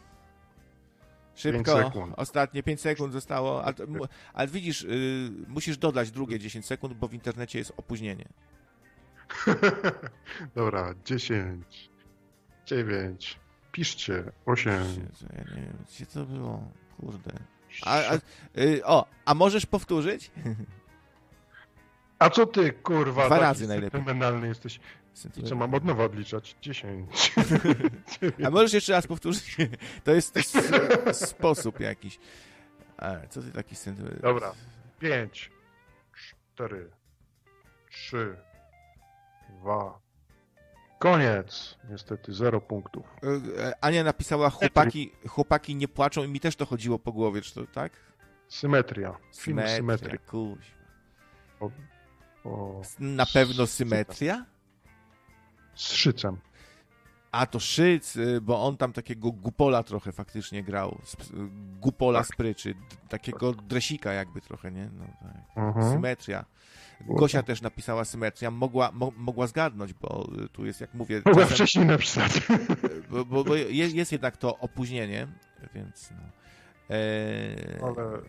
Szybko, 1.36 1.92
ostatnie 2.18 2.64
5 2.64 2.82
sekund 2.82 3.14
zostało, 3.14 3.66
ale, 3.66 3.76
ale 4.34 4.48
widzisz, 4.48 4.82
y, 4.84 5.32
musisz 5.48 5.78
dodać 5.78 6.12
drugie 6.12 6.40
10 6.40 6.66
sekund, 6.66 6.94
bo 6.94 7.08
w 7.08 7.14
internecie 7.14 7.60
jest 7.60 7.74
opóźnienie. 7.78 8.26
Dobra, 10.56 10.94
10, 11.06 11.90
9, 12.66 13.40
piszcie, 13.72 14.24
8, 14.46 14.74
Jezu, 14.74 15.26
ja 15.34 15.56
nie 15.56 15.62
wiem, 15.62 15.78
gdzie 15.90 16.06
to 16.06 16.26
było, 16.26 16.72
kurde. 17.00 17.32
A, 17.86 17.98
a, 17.98 18.16
y, 18.62 18.86
o, 18.86 19.06
a 19.26 19.34
możesz 19.34 19.66
powtórzyć? 19.66 20.32
A 22.20 22.30
co 22.30 22.46
ty, 22.46 22.74
kurwa, 22.74 23.26
Dwa 23.26 23.40
razy 23.40 23.68
najlepiej. 23.68 23.92
sentymentalny 23.92 24.48
jesteś? 24.48 24.80
I 25.38 25.44
co, 25.44 25.56
mam 25.56 25.74
od 25.74 25.86
nowa 25.86 26.04
odliczać? 26.04 26.56
10. 26.62 27.34
A 28.46 28.50
możesz 28.50 28.74
jeszcze 28.74 28.92
raz 28.94 29.08
powtórzyć? 29.08 29.58
To 30.04 30.12
jest 30.12 30.40
sposób 31.12 31.80
jakiś. 31.80 32.20
A, 32.98 33.28
co 33.30 33.42
ty 33.42 33.52
taki 33.52 33.76
sentyment? 33.76 34.22
Dobra. 34.22 34.54
5, 35.00 35.52
4, 36.56 36.90
3, 37.92 38.36
2. 39.62 40.00
Koniec. 41.00 41.78
Niestety, 41.90 42.34
0 42.34 42.62
punktów. 42.62 43.06
Y, 43.24 43.74
Ania 43.82 44.04
napisała, 44.04 44.50
chłopaki, 44.50 45.12
chłopaki 45.28 45.76
nie 45.76 45.88
płaczą 45.88 46.24
i 46.24 46.28
mi 46.28 46.40
też 46.40 46.56
to 46.56 46.66
chodziło 46.66 47.00
po 47.00 47.12
głowie, 47.12 47.42
czy 47.42 47.54
to 47.54 47.68
tak? 47.68 47.92
Symetria. 48.50 49.18
Film 49.36 49.62
Symetria. 49.68 50.18
kuźwa. 50.18 50.64
O, 51.60 51.72
o, 52.44 52.82
Na 53.00 53.26
pewno 53.26 53.68
symetria? 53.68 54.46
Z 55.76 55.92
szycem. 55.94 56.38
A 57.32 57.46
to 57.46 57.60
Szyc, 57.60 58.16
y, 58.16 58.42
bo 58.42 58.64
on 58.66 58.78
tam 58.78 58.94
takiego 58.94 59.32
gupola 59.32 59.84
trochę 59.84 60.12
faktycznie 60.12 60.64
grał. 60.64 61.02
Y, 61.34 61.36
Gupola 61.80 62.24
z 62.24 62.30
pryczy. 62.30 62.74
d- 62.74 62.80
Takiego 63.10 63.54
dresika 63.54 64.14
jakby 64.14 64.42
trochę, 64.42 64.72
nie? 64.72 64.90
No, 65.00 65.06
tak. 65.22 65.58
Mhm. 65.68 65.92
Symetria. 65.94 66.46
Gosia 67.08 67.44
też 67.44 67.62
napisała 67.62 68.06
symetria. 68.06 68.52
Mogła, 68.52 68.92
mo, 68.92 69.12
mogła 69.18 69.48
zgadnąć, 69.48 69.94
bo 69.94 70.30
y, 70.46 70.50
tu 70.50 70.66
jest, 70.66 70.82
jak 70.82 70.94
mówię... 70.94 71.22
Mogła 71.26 71.42
czasem- 71.42 71.56
wcześniej 71.56 71.86
napisać. 71.86 72.32
Bo, 73.10 73.26
bo, 73.26 73.44
bo 73.44 73.56
jest, 73.56 73.96
jest 73.96 74.12
jednak 74.12 74.38
to 74.38 74.58
opóźnienie, 74.58 75.28
więc 75.76 76.12
no. 76.12 76.18
Eee, 76.90 77.56
Ale 77.84 78.22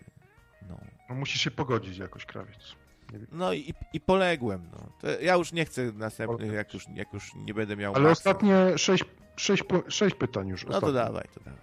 no. 0.69 0.79
no, 1.09 1.15
musisz 1.15 1.41
się 1.41 1.51
pogodzić 1.51 1.99
jakoś, 1.99 2.25
krawiec. 2.27 2.75
No 3.33 3.53
i, 3.53 3.75
i 3.93 4.01
poległem. 4.01 4.69
No. 4.73 4.79
To 5.01 5.21
ja 5.21 5.35
już 5.35 5.53
nie 5.53 5.65
chcę 5.65 5.93
następnych, 5.93 6.53
jak 6.53 6.75
już, 6.75 6.87
jak 6.95 7.13
już 7.13 7.35
nie 7.35 7.55
będę 7.55 7.77
miał 7.77 7.95
Ale 7.95 8.09
maksa. 8.09 8.31
ostatnie 8.31 8.79
6, 8.79 9.05
6, 9.37 9.65
6 9.89 10.17
pytań 10.17 10.49
już. 10.49 10.67
No 10.67 10.81
to 10.81 10.93
dawaj, 10.93 11.29
to 11.35 11.41
dawaj. 11.41 11.61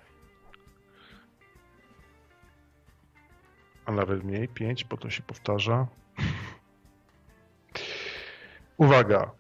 A 3.86 3.92
nawet 3.92 4.24
mniej, 4.24 4.48
5, 4.48 4.84
bo 4.84 4.98
to 4.98 5.10
się 5.10 5.24
powtarza. 5.24 5.88
Uwaga. 8.78 9.32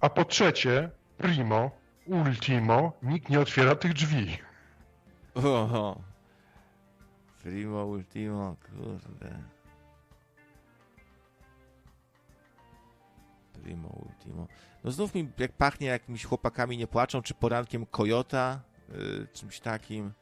A 0.00 0.10
po 0.10 0.24
trzecie, 0.24 0.90
primo, 1.16 1.70
ultimo, 2.06 2.92
nikt 3.02 3.28
nie 3.28 3.40
otwiera 3.40 3.74
tych 3.74 3.92
drzwi. 3.92 4.38
Oho. 5.34 6.00
Primo, 7.42 7.84
ultimo, 7.86 8.56
kurde. 8.66 9.42
Primo, 13.62 13.88
ultimo. 13.88 14.46
No 14.84 14.90
znów 14.90 15.14
mi 15.14 15.30
jak 15.38 15.52
pachnie 15.52 15.86
jakimiś 15.86 16.24
chłopakami 16.24 16.76
nie 16.78 16.86
płaczą, 16.86 17.22
czy 17.22 17.34
porankiem 17.34 17.86
Kojota, 17.86 18.60
y, 18.94 19.26
czymś 19.32 19.60
takim. 19.60 20.12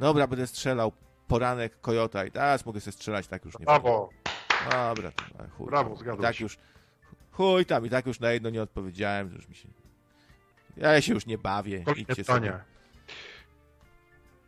Dobra, 0.00 0.26
będę 0.26 0.46
strzelał 0.46 0.92
poranek 1.28 1.80
Kojota 1.80 2.24
i 2.24 2.30
teraz 2.30 2.66
mogę 2.66 2.80
sobie 2.80 2.92
strzelać 2.92 3.26
tak 3.26 3.44
już 3.44 3.58
nie 3.58 3.64
Brawo. 3.64 4.10
Dobra, 4.70 5.10
to 5.12 5.22
chuj. 5.56 5.66
Brawo, 5.66 5.96
zgadzam 5.96 6.18
I 6.20 6.22
tak 6.22 6.36
się. 6.36 6.44
już. 6.44 6.58
Chuj 7.32 7.66
tam, 7.66 7.86
i 7.86 7.90
tak 7.90 8.06
już 8.06 8.20
na 8.20 8.30
jedno 8.32 8.50
nie 8.50 8.62
odpowiedziałem, 8.62 9.32
już 9.34 9.48
mi 9.48 9.54
się. 9.54 9.68
Ja 10.76 11.00
się 11.00 11.14
już 11.14 11.26
nie 11.26 11.38
bawię. 11.38 11.84
Kolejne 11.84 12.02
Idźcie 12.02 12.16
pytanie. 12.16 12.50
sobie. 12.50 12.64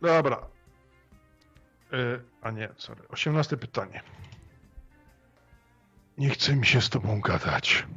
Dobra. 0.01 0.47
Y, 1.93 2.23
a 2.41 2.51
nie, 2.51 2.69
sorry. 2.77 3.07
18 3.07 3.57
pytanie. 3.57 4.01
Nie 6.17 6.29
chce 6.29 6.55
mi 6.55 6.65
się 6.65 6.81
z 6.81 6.89
tobą 6.89 7.21
gadać. 7.21 7.87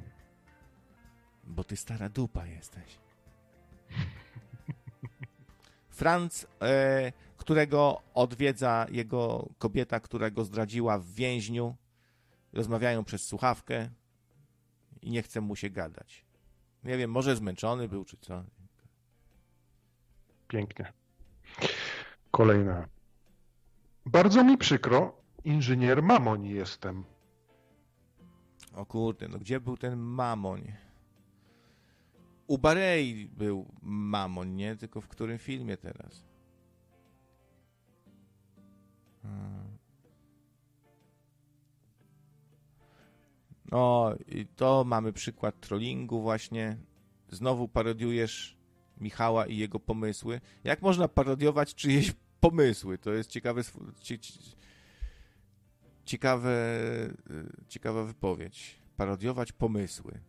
Bo 1.46 1.64
ty 1.64 1.76
stara 1.76 2.08
dupa 2.08 2.46
jesteś. 2.46 2.98
Franz, 5.88 6.46
e, 6.62 7.12
którego 7.36 8.02
odwiedza 8.14 8.86
jego 8.90 9.48
kobieta, 9.58 10.00
która 10.00 10.30
go 10.30 10.44
zdradziła 10.44 10.98
w 10.98 11.06
więźniu. 11.06 11.76
Rozmawiają 12.52 13.04
przez 13.04 13.26
słuchawkę 13.26 13.90
i 15.02 15.10
nie 15.10 15.22
chce 15.22 15.40
mu 15.40 15.56
się 15.56 15.70
gadać. 15.70 16.24
Nie 16.84 16.96
wiem, 16.96 17.10
może 17.10 17.36
zmęczony 17.36 17.88
był, 17.88 18.04
czy 18.04 18.16
co. 18.16 18.44
Pięknie. 20.48 20.92
Kolejne. 22.30 22.88
Bardzo 24.06 24.44
mi 24.44 24.58
przykro, 24.58 25.22
inżynier 25.44 26.02
Mamoń 26.02 26.46
jestem. 26.46 27.04
O 28.74 28.86
kurde, 28.86 29.28
no 29.28 29.38
gdzie 29.38 29.60
był 29.60 29.76
ten 29.76 29.96
mamoń? 29.96 30.72
U 32.46 32.58
Barei 32.58 33.28
był 33.28 33.66
mamoń, 33.82 34.50
nie? 34.50 34.76
Tylko 34.76 35.00
w 35.00 35.08
którym 35.08 35.38
filmie 35.38 35.76
teraz? 35.76 36.24
No, 43.70 44.14
i 44.28 44.46
to 44.46 44.84
mamy 44.84 45.12
przykład 45.12 45.60
trollingu 45.60 46.22
właśnie. 46.22 46.76
Znowu 47.28 47.68
parodiujesz 47.68 48.56
Michała 49.00 49.46
i 49.46 49.56
jego 49.56 49.80
pomysły. 49.80 50.40
Jak 50.64 50.82
można 50.82 51.08
parodiować 51.08 51.74
czyjeś 51.74 52.12
pomysły? 52.40 52.98
To 52.98 53.12
jest 53.12 53.30
ciekawe, 53.30 53.62
ciekawe, 56.04 56.50
y, 57.30 57.64
ciekawa 57.68 58.04
wypowiedź. 58.04 58.78
Parodiować 58.96 59.52
pomysły. 59.52 60.20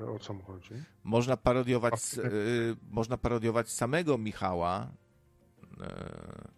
O 0.00 0.18
co 0.18 0.34
mu 0.34 0.42
chodzi? 0.42 0.74
Można 1.04 1.36
parodiować, 1.36 1.94
s- 1.94 2.18
y, 2.18 2.76
można 2.90 3.16
parodiować 3.18 3.68
samego 3.70 4.18
Michała. 4.18 4.88
y, 5.72 6.54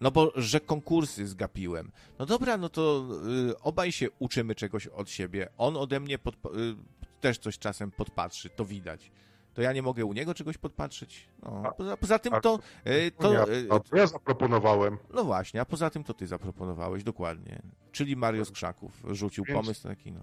no 0.00 0.10
bo, 0.10 0.32
że 0.36 0.60
konkursy 0.60 1.26
zgapiłem. 1.26 1.92
No 2.18 2.26
dobra, 2.26 2.56
no 2.56 2.68
to 2.68 3.04
y, 3.50 3.60
obaj 3.60 3.92
się 3.92 4.06
uczymy 4.18 4.54
czegoś 4.54 4.86
od 4.86 5.10
siebie. 5.10 5.48
On 5.58 5.76
ode 5.76 6.00
mnie 6.00 6.18
podpa- 6.18 6.56
y, 6.58 6.76
też 7.20 7.38
coś 7.38 7.58
czasem 7.58 7.90
podpatrzy, 7.90 8.50
to 8.50 8.64
widać. 8.64 9.10
To 9.54 9.62
ja 9.62 9.72
nie 9.72 9.82
mogę 9.82 10.04
u 10.04 10.12
niego 10.12 10.34
czegoś 10.34 10.58
podpatrzeć. 10.58 11.28
No, 11.42 11.72
poza, 11.76 11.96
poza 11.96 12.18
tym 12.18 12.34
a- 12.34 12.40
to... 12.40 12.58
y, 12.86 13.10
To 13.10 13.22
to 13.22 13.52
y, 13.52 13.66
a 13.70 13.80
to 13.80 13.96
ja 13.96 14.06
zaproponowałem. 14.06 14.98
no 15.14 15.24
właśnie, 15.24 15.60
a 15.60 15.64
poza 15.64 15.90
tym 15.90 16.04
to 16.04 16.14
ty 16.14 16.26
zaproponowałeś, 16.26 17.04
dokładnie. 17.04 17.62
Czyli 17.92 18.16
Mario 18.16 18.44
z 18.44 18.50
Krzaków 18.50 19.02
rzucił 19.10 19.44
Więc- 19.44 19.60
pomysł 19.60 19.82
taki, 19.88 20.12
no. 20.12 20.20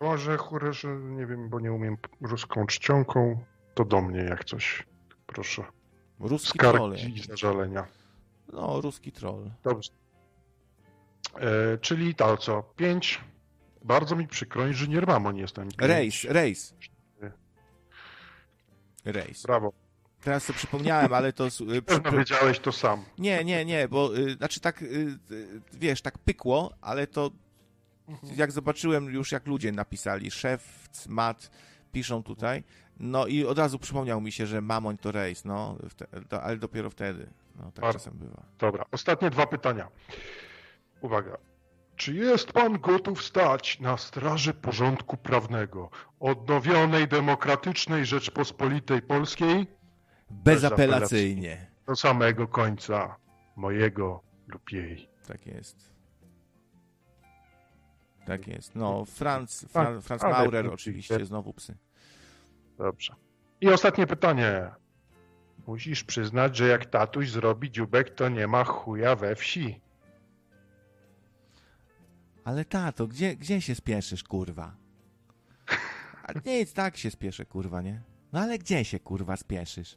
Może 0.00 0.36
chórę, 0.36 0.72
że 0.72 0.88
nie 0.96 1.26
wiem, 1.26 1.48
bo 1.48 1.60
nie 1.60 1.72
umiem 1.72 1.96
ruską 2.20 2.66
czcionką, 2.66 3.44
to 3.74 3.84
do 3.84 4.02
mnie 4.02 4.20
jak 4.20 4.44
coś. 4.44 4.86
Proszę. 5.26 5.64
Ruski 6.20 6.58
troll. 6.58 6.96
I 6.96 7.22
zażalenia. 7.22 7.86
No, 8.52 8.80
ruski 8.80 9.12
troll. 9.12 9.50
Dobrze. 9.64 9.90
E, 11.34 11.78
czyli 11.78 12.14
to 12.14 12.36
co? 12.36 12.62
Pięć. 12.62 13.20
Bardzo 13.84 14.16
mi 14.16 14.28
przykro, 14.28 14.66
inżynier 14.66 15.06
Mamon 15.06 15.36
jestem. 15.36 15.68
Rejs, 15.78 16.24
rejs. 16.24 16.74
Rejs. 19.04 19.42
Brawo. 19.42 19.72
Teraz 20.20 20.44
sobie 20.44 20.56
przypomniałem, 20.56 21.12
ale 21.12 21.32
to... 21.32 21.46
y, 21.76 21.82
Pewno 21.82 22.12
wiedziałeś 22.12 22.58
to 22.58 22.72
sam. 22.72 23.04
Nie, 23.18 23.44
nie, 23.44 23.64
nie, 23.64 23.88
bo 23.88 24.16
y, 24.16 24.34
znaczy 24.34 24.60
tak, 24.60 24.82
y, 24.82 24.86
y, 25.30 25.60
wiesz, 25.72 26.02
tak 26.02 26.18
pykło, 26.18 26.74
ale 26.80 27.06
to 27.06 27.30
jak 28.36 28.52
zobaczyłem 28.52 29.04
już, 29.04 29.32
jak 29.32 29.46
ludzie 29.46 29.72
napisali, 29.72 30.30
szef, 30.30 30.88
mat, 31.08 31.50
piszą 31.92 32.22
tutaj, 32.22 32.64
no 33.00 33.26
i 33.26 33.44
od 33.44 33.58
razu 33.58 33.78
przypomniał 33.78 34.20
mi 34.20 34.32
się, 34.32 34.46
że 34.46 34.60
mamoń 34.60 34.98
to 34.98 35.12
rejs, 35.12 35.44
no, 35.44 35.76
to, 36.28 36.42
ale 36.42 36.56
dopiero 36.56 36.90
wtedy. 36.90 37.30
No, 37.56 37.72
tak 37.72 37.92
czasem 37.92 38.14
bywa. 38.18 38.42
Dobra, 38.58 38.84
ostatnie 38.92 39.30
dwa 39.30 39.46
pytania. 39.46 39.88
Uwaga. 41.00 41.36
Czy 41.96 42.14
jest 42.14 42.52
pan 42.52 42.78
gotów 42.78 43.22
stać 43.22 43.80
na 43.80 43.96
straży 43.96 44.54
porządku 44.54 45.16
prawnego 45.16 45.90
odnowionej, 46.20 47.08
demokratycznej 47.08 48.06
Rzeczpospolitej 48.06 49.02
Polskiej 49.02 49.66
Bezapelacyjnie. 50.30 51.70
do 51.86 51.96
samego 51.96 52.48
końca 52.48 53.16
mojego 53.56 54.22
lub 54.46 54.72
jej? 54.72 55.08
Tak 55.28 55.46
jest. 55.46 55.97
Tak 58.28 58.46
jest. 58.46 58.74
No, 58.74 59.04
Franz, 59.04 59.60
Tak, 59.60 59.70
Fran, 59.70 60.02
Franz 60.02 60.22
ale 60.24 60.32
Maurer 60.32 60.66
oczywiście. 60.66 60.90
oczywiście, 61.14 61.26
znowu 61.26 61.52
psy. 61.54 61.76
Dobrze. 62.78 63.14
I 63.60 63.68
ostatnie 63.68 64.06
pytanie. 64.06 64.70
Musisz 65.66 66.04
przyznać, 66.04 66.56
że 66.56 66.68
jak 66.68 66.86
tatuś 66.86 67.30
zrobi 67.30 67.70
dziubek, 67.70 68.10
to 68.10 68.28
nie 68.28 68.46
ma 68.46 68.64
chuja 68.64 69.16
we 69.16 69.34
wsi. 69.36 69.80
Ale 72.44 72.64
tato, 72.64 73.06
gdzie, 73.06 73.36
gdzie 73.36 73.60
się 73.60 73.74
spieszysz, 73.74 74.24
kurwa? 74.24 74.76
A 76.22 76.32
nic, 76.46 76.72
tak 76.72 76.96
się 76.96 77.10
spieszę, 77.10 77.46
kurwa, 77.46 77.82
nie? 77.82 78.02
No 78.32 78.40
ale 78.40 78.58
gdzie 78.58 78.84
się, 78.84 79.00
kurwa, 79.00 79.36
spieszysz? 79.36 79.96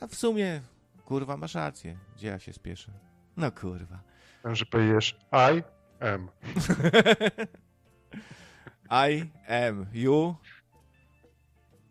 A 0.00 0.06
w 0.06 0.14
sumie, 0.14 0.60
kurwa, 1.04 1.36
masz 1.36 1.54
rację. 1.54 1.98
Gdzie 2.16 2.28
ja 2.28 2.38
się 2.38 2.52
spieszę? 2.52 2.92
No 3.36 3.52
kurwa. 3.52 4.00
Że 4.44 4.66
powiesz 4.66 5.18
I 5.32 5.62
am. 6.00 6.28
I 9.08 9.30
am 9.48 9.86
you. 9.92 10.36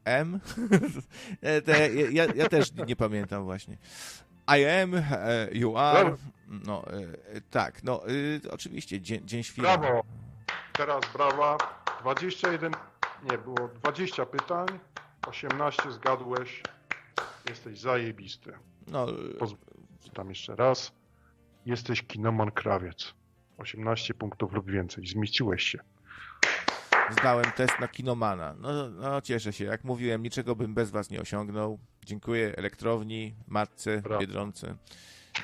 M? 0.05 0.39
E, 1.43 1.89
ja, 2.11 2.25
ja, 2.35 2.49
też 2.49 2.71
nie 2.87 2.95
pamiętam 2.95 3.43
właśnie. 3.43 3.77
I 4.57 4.65
am, 4.65 4.95
e, 4.95 5.47
you 5.51 5.77
are. 5.77 6.15
No, 6.47 6.83
e, 7.33 7.41
tak, 7.41 7.83
no, 7.83 8.03
oczywiście, 8.51 9.01
dzień, 9.01 9.27
dzień 9.27 9.43
świra. 9.43 9.77
Brawo. 9.77 10.03
Teraz 10.73 11.01
brawa. 11.13 11.57
21, 12.01 12.73
nie, 13.31 13.37
było 13.37 13.67
20 13.67 14.25
pytań, 14.25 14.67
18 15.27 15.91
zgadłeś. 15.91 16.63
Jesteś 17.49 17.79
zajebisty. 17.79 18.53
No, 18.87 19.07
Pozwól 19.39 19.73
tam 20.13 20.29
jeszcze 20.29 20.55
raz. 20.55 20.91
Jesteś 21.65 22.03
kinoman 22.03 22.51
krawiec. 22.51 23.13
18 23.63 24.13
punktów 24.13 24.53
lub 24.53 24.71
więcej. 24.71 25.07
Zmieściłeś 25.07 25.63
się. 25.63 25.79
Zdałem 27.19 27.45
test 27.55 27.73
na 27.79 27.87
kinomana. 27.87 28.55
No, 28.59 28.89
no 28.89 29.21
cieszę 29.21 29.53
się. 29.53 29.65
Jak 29.65 29.83
mówiłem, 29.83 30.23
niczego 30.23 30.55
bym 30.55 30.73
bez 30.73 30.91
was 30.91 31.09
nie 31.09 31.21
osiągnął. 31.21 31.79
Dziękuję 32.05 32.55
elektrowni, 32.57 33.35
matce, 33.47 34.01
Brawo. 34.01 34.21
Biedronce. 34.21 34.75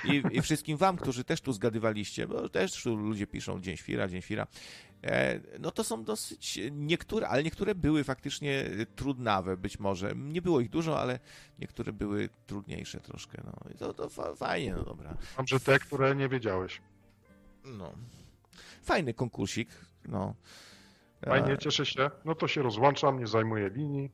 I, 0.04 0.24
I 0.32 0.42
wszystkim 0.42 0.78
wam, 0.78 0.98
którzy 0.98 1.24
też 1.24 1.42
tu 1.42 1.54
zgadywaliście, 1.54 2.28
bo 2.28 2.50
też 2.50 2.84
tu 2.84 2.96
ludzie 2.96 3.28
piszą 3.28 3.62
Dzień 3.62 3.78
Świra, 3.78 4.08
Dzień 4.08 4.22
Świra. 4.22 4.48
E, 5.04 5.40
no 5.60 5.72
to 5.72 5.84
są 5.84 6.04
dosyć 6.04 6.60
niektóre, 6.72 7.28
ale 7.28 7.44
niektóre 7.44 7.76
były 7.76 8.04
faktycznie 8.04 8.66
trudnawe 8.96 9.58
być 9.58 9.80
może. 9.80 10.14
Nie 10.16 10.42
było 10.42 10.60
ich 10.60 10.70
dużo, 10.70 11.02
ale 11.02 11.20
niektóre 11.60 11.94
były 11.94 12.30
trudniejsze 12.48 13.00
troszkę. 13.00 13.42
No. 13.46 13.72
I 13.74 13.78
to, 13.78 13.94
to 13.94 14.10
fa- 14.10 14.36
fajnie, 14.36 14.74
no 14.74 14.84
dobra. 14.84 15.18
Mam, 15.38 15.48
że 15.48 15.60
te, 15.60 15.80
które 15.80 16.16
nie 16.16 16.30
wiedziałeś. 16.30 16.82
No. 17.78 17.94
Fajny 18.84 19.14
konkursik, 19.14 19.70
no. 20.06 20.36
Fajnie, 21.26 21.52
E, 21.54 21.58
cieszę 21.58 21.86
się. 21.86 22.10
No 22.26 22.36
to 22.36 22.48
się 22.48 22.62
rozłączam, 22.62 23.20
nie 23.20 23.28
zajmuję 23.28 23.70
linii. 23.70 24.12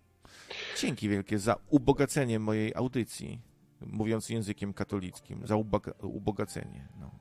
Dzięki 0.82 1.09
wielkie 1.09 1.40
za 1.40 1.56
ubogacenie 1.69 2.40
mojej 2.40 2.75
audycji, 2.75 3.42
mówiąc 3.82 4.30
językiem 4.30 4.74
katolickim, 4.74 5.48
za 5.48 5.56
uboga- 5.56 5.93
ubogacenie. 6.06 6.88
No. 7.00 7.11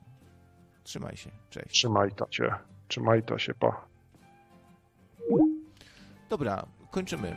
Trzymaj 0.83 1.17
się, 1.17 1.31
cześć. 1.49 1.69
Trzymaj 1.69 2.11
ta 2.15 2.25
się. 2.31 2.53
Trzymaj 2.87 3.23
ta 3.23 3.39
się, 3.39 3.53
pa. 3.53 3.87
Dobra, 6.29 6.65
kończymy. 6.91 7.35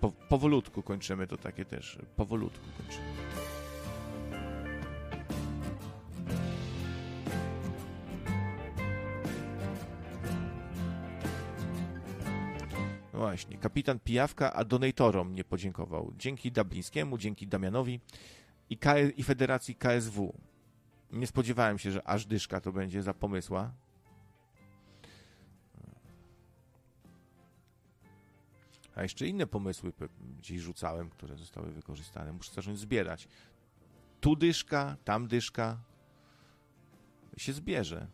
Po, 0.00 0.10
powolutku 0.28 0.82
kończymy, 0.82 1.26
to 1.26 1.36
takie 1.36 1.64
też, 1.64 1.98
powolutku 2.16 2.66
kończymy. 2.78 3.04
Właśnie, 13.14 13.58
kapitan 13.58 13.98
Pijawka, 13.98 14.52
a 14.52 14.64
donatorom 14.64 15.34
nie 15.34 15.44
podziękował. 15.44 16.12
Dzięki 16.18 16.52
Dublińskiemu, 16.52 17.18
dzięki 17.18 17.46
Damianowi 17.46 18.00
i, 18.70 18.78
K- 18.78 18.98
i 18.98 19.22
Federacji 19.22 19.74
KSW. 19.74 20.34
Nie 21.12 21.26
spodziewałem 21.26 21.78
się, 21.78 21.90
że 21.90 22.06
aż 22.08 22.26
dyszka 22.26 22.60
to 22.60 22.72
będzie 22.72 23.02
za 23.02 23.14
pomysła. 23.14 23.72
A 28.96 29.02
jeszcze 29.02 29.26
inne 29.26 29.46
pomysły 29.46 29.92
gdzieś 30.38 30.60
rzucałem, 30.60 31.10
które 31.10 31.36
zostały 31.36 31.72
wykorzystane. 31.72 32.32
Muszę 32.32 32.52
zacząć 32.52 32.78
zbierać. 32.78 33.28
Tu 34.20 34.36
dyszka, 34.36 34.96
tam 35.04 35.28
dyszka. 35.28 35.78
Się 37.36 37.52
zbierze. 37.52 38.06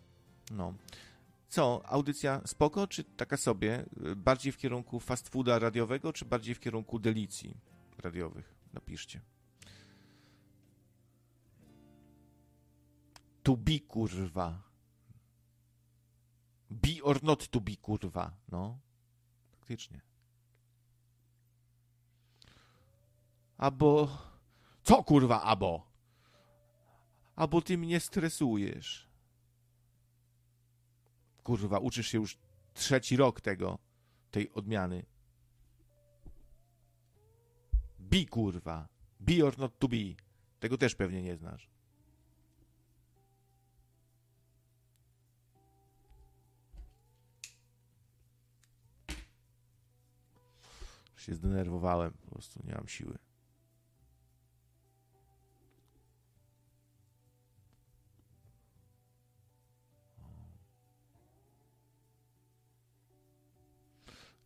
No. 0.50 0.74
Co, 1.50 1.82
audycja 1.86 2.40
spoko, 2.46 2.86
czy 2.86 3.04
taka 3.04 3.36
sobie? 3.36 3.84
Bardziej 4.16 4.52
w 4.52 4.56
kierunku 4.56 5.00
fast 5.00 5.28
fooda 5.28 5.58
radiowego, 5.58 6.12
czy 6.12 6.24
bardziej 6.24 6.54
w 6.54 6.60
kierunku 6.60 6.98
delicji 6.98 7.56
radiowych? 7.98 8.54
Napiszcie. 8.72 9.20
To 13.42 13.56
be, 13.56 13.80
kurwa. 13.80 14.62
Be 16.70 17.02
or 17.02 17.22
not 17.22 17.48
to 17.48 17.60
be, 17.60 17.76
kurwa. 17.76 18.36
No. 18.48 18.78
Faktycznie. 19.50 20.00
Abo... 23.58 24.08
Co, 24.82 25.04
kurwa, 25.04 25.42
abo? 25.42 25.86
Abo 27.36 27.62
ty 27.62 27.78
mnie 27.78 28.00
stresujesz. 28.00 29.09
Kurwa, 31.50 31.78
uczysz 31.78 32.06
się 32.06 32.18
już 32.18 32.38
trzeci 32.74 33.16
rok 33.16 33.40
tego, 33.40 33.78
tej 34.30 34.52
odmiany. 34.52 35.06
Be, 37.98 38.24
kurwa. 38.24 38.88
Be 39.20 39.44
or 39.44 39.58
not 39.58 39.78
to 39.78 39.88
be. 39.88 39.96
Tego 40.60 40.78
też 40.78 40.94
pewnie 40.94 41.22
nie 41.22 41.36
znasz. 41.36 41.70
Się 51.16 51.34
zdenerwowałem, 51.34 52.12
po 52.12 52.30
prostu 52.30 52.60
nie 52.64 52.74
mam 52.74 52.88
siły. 52.88 53.18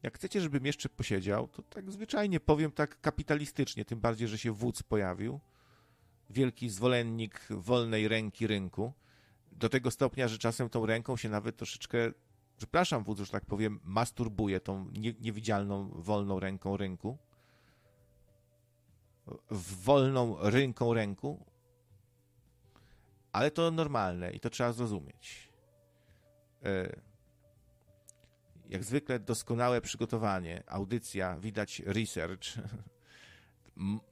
Jak 0.05 0.15
chcecie, 0.15 0.41
żebym 0.41 0.67
jeszcze 0.67 0.89
posiedział, 0.89 1.49
to 1.49 1.63
tak 1.63 1.93
zwyczajnie 1.93 2.41
powiem 2.41 2.73
tak 2.73 3.01
kapitalistycznie, 3.01 3.85
tym 3.85 4.01
bardziej, 4.01 4.29
że 4.29 4.39
się 4.39 4.53
wódz 4.53 4.83
pojawił. 4.83 5.41
Wielki 6.31 6.69
zwolennik 6.71 7.47
wolnej 7.51 8.09
ręki 8.09 8.47
rynku. 8.47 8.93
Do 9.53 9.69
tego 9.69 9.91
stopnia, 9.91 10.29
że 10.29 10.39
czasem 10.39 10.69
tą 10.69 10.87
ręką 10.87 11.17
się 11.17 11.29
nawet 11.29 11.57
troszeczkę, 11.57 11.99
przepraszam 12.57 13.05
wódz, 13.05 13.19
że 13.19 13.33
tak 13.33 13.45
powiem, 13.45 13.81
masturbuje 13.85 14.61
tą 14.61 14.91
nie, 14.91 15.15
niewidzialną, 15.21 15.89
wolną 15.95 16.41
ręką 16.41 16.77
rynku. 16.77 17.19
W 19.51 19.85
wolną 19.85 20.37
rynką 20.41 20.95
ręku. 20.95 21.47
Ale 23.33 23.51
to 23.51 23.71
normalne 23.71 24.33
i 24.33 24.41
to 24.41 24.51
trzeba 24.51 24.73
zrozumieć. 24.73 25.49
E, 26.63 27.14
jak 28.69 28.85
zwykle 28.85 29.19
doskonałe 29.19 29.81
przygotowanie, 29.81 30.63
audycja, 30.67 31.37
widać 31.37 31.83
research. 31.87 32.45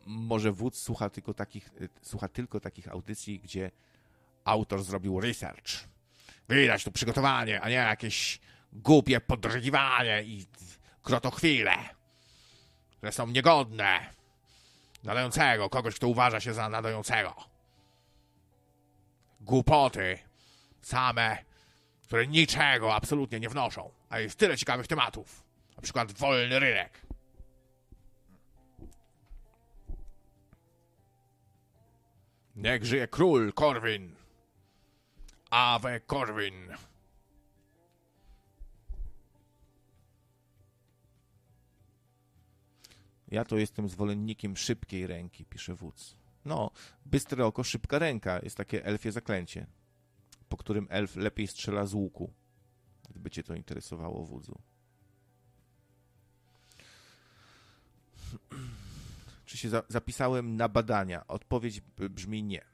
Może 0.07 0.53
wódz 0.53 0.83
słucha 0.83 1.11
tylko, 1.11 1.35
takich, 1.35 1.71
słucha 2.03 2.29
tylko 2.29 2.61
takich 2.61 2.89
audycji, 2.89 3.41
gdzie 3.41 3.71
autor 4.45 4.83
zrobił 4.83 5.21
research. 5.21 5.71
Widać 6.49 6.85
tu 6.85 6.93
przygotowanie, 6.93 7.61
a 7.61 7.69
nie 7.69 7.75
jakieś 7.75 8.41
głupie 8.73 9.21
podrygiwanie 9.21 10.23
i 10.23 10.47
krotochwile, 11.03 11.75
które 12.97 13.13
są 13.13 13.27
niegodne 13.27 14.07
nadającego, 15.05 15.71
kogoś, 15.71 15.95
kto 15.95 16.09
uważa 16.09 16.41
się 16.41 16.55
za 16.55 16.69
nadającego. 16.69 17.35
Głupoty 19.41 20.19
same 20.83 21.39
które 22.13 22.27
niczego 22.27 22.95
absolutnie 22.95 23.41
nie 23.41 23.49
wnoszą, 23.49 23.91
a 24.13 24.21
jest 24.21 24.39
tyle 24.39 24.57
ciekawych 24.57 24.87
tematów. 24.87 25.45
Na 25.77 25.83
przykład 25.83 26.13
wolny 26.13 26.59
rynek. 26.59 27.07
Niech 32.57 32.85
żyje 32.85 33.09
król 33.09 33.53
Korwin. 33.53 34.15
Ave 35.51 36.01
Korwin. 36.01 36.69
Ja 43.29 43.45
to 43.45 43.57
jestem 43.57 43.89
zwolennikiem 43.89 44.57
szybkiej 44.57 45.07
ręki, 45.07 45.45
pisze 45.45 45.75
wódz. 45.75 46.17
No, 46.45 46.71
bystre 47.07 47.47
oko, 47.47 47.65
szybka 47.65 47.99
ręka. 47.99 48.41
Jest 48.43 48.57
takie 48.57 48.85
elfie 48.85 49.13
zaklęcie 49.13 49.67
po 50.53 50.57
którym 50.57 50.87
elf 50.91 51.17
lepiej 51.17 51.47
strzela 51.47 51.87
z 51.87 51.95
łuku. 51.95 52.33
Gdyby 53.11 53.31
cię 53.31 53.43
to 53.43 53.55
interesowało, 53.55 54.25
wódzu. 54.25 54.59
Czy 59.47 59.59
się 59.59 59.69
za 59.69 59.83
zapisałem 59.89 60.57
na 60.57 60.69
badania? 60.69 61.27
Odpowiedź 61.27 61.81
brzmi 62.11 62.43
nie. 62.43 62.65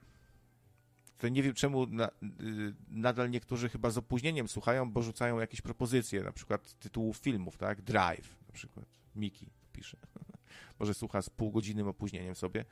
To 1.19 1.29
nie 1.29 1.43
wiem 1.43 1.55
czemu 1.55 1.87
na, 1.87 2.09
y, 2.09 2.75
nadal 2.89 3.31
niektórzy 3.31 3.69
chyba 3.69 3.91
z 3.91 3.99
opóźnieniem 3.99 4.49
słuchają, 4.49 4.93
bo 4.93 5.03
rzucają 5.03 5.39
jakieś 5.39 5.61
propozycje, 5.61 6.23
na 6.23 6.33
przykład 6.33 6.79
tytułów 6.79 7.17
filmów, 7.17 7.57
tak? 7.57 7.83
Drive 7.83 8.37
na 8.47 8.53
przykład. 8.53 8.87
Miki 9.17 9.51
pisze. 9.73 9.97
Może 10.79 10.95
słucha 10.95 11.23
z 11.23 11.31
półgodzinnym 11.31 11.89
opóźnieniem 11.89 12.35
sobie. 12.35 12.65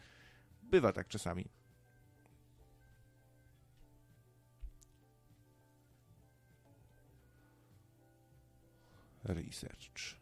Bywa 0.63 0.93
tak 0.93 1.09
czasami. 1.09 1.49
Research. 9.27 10.17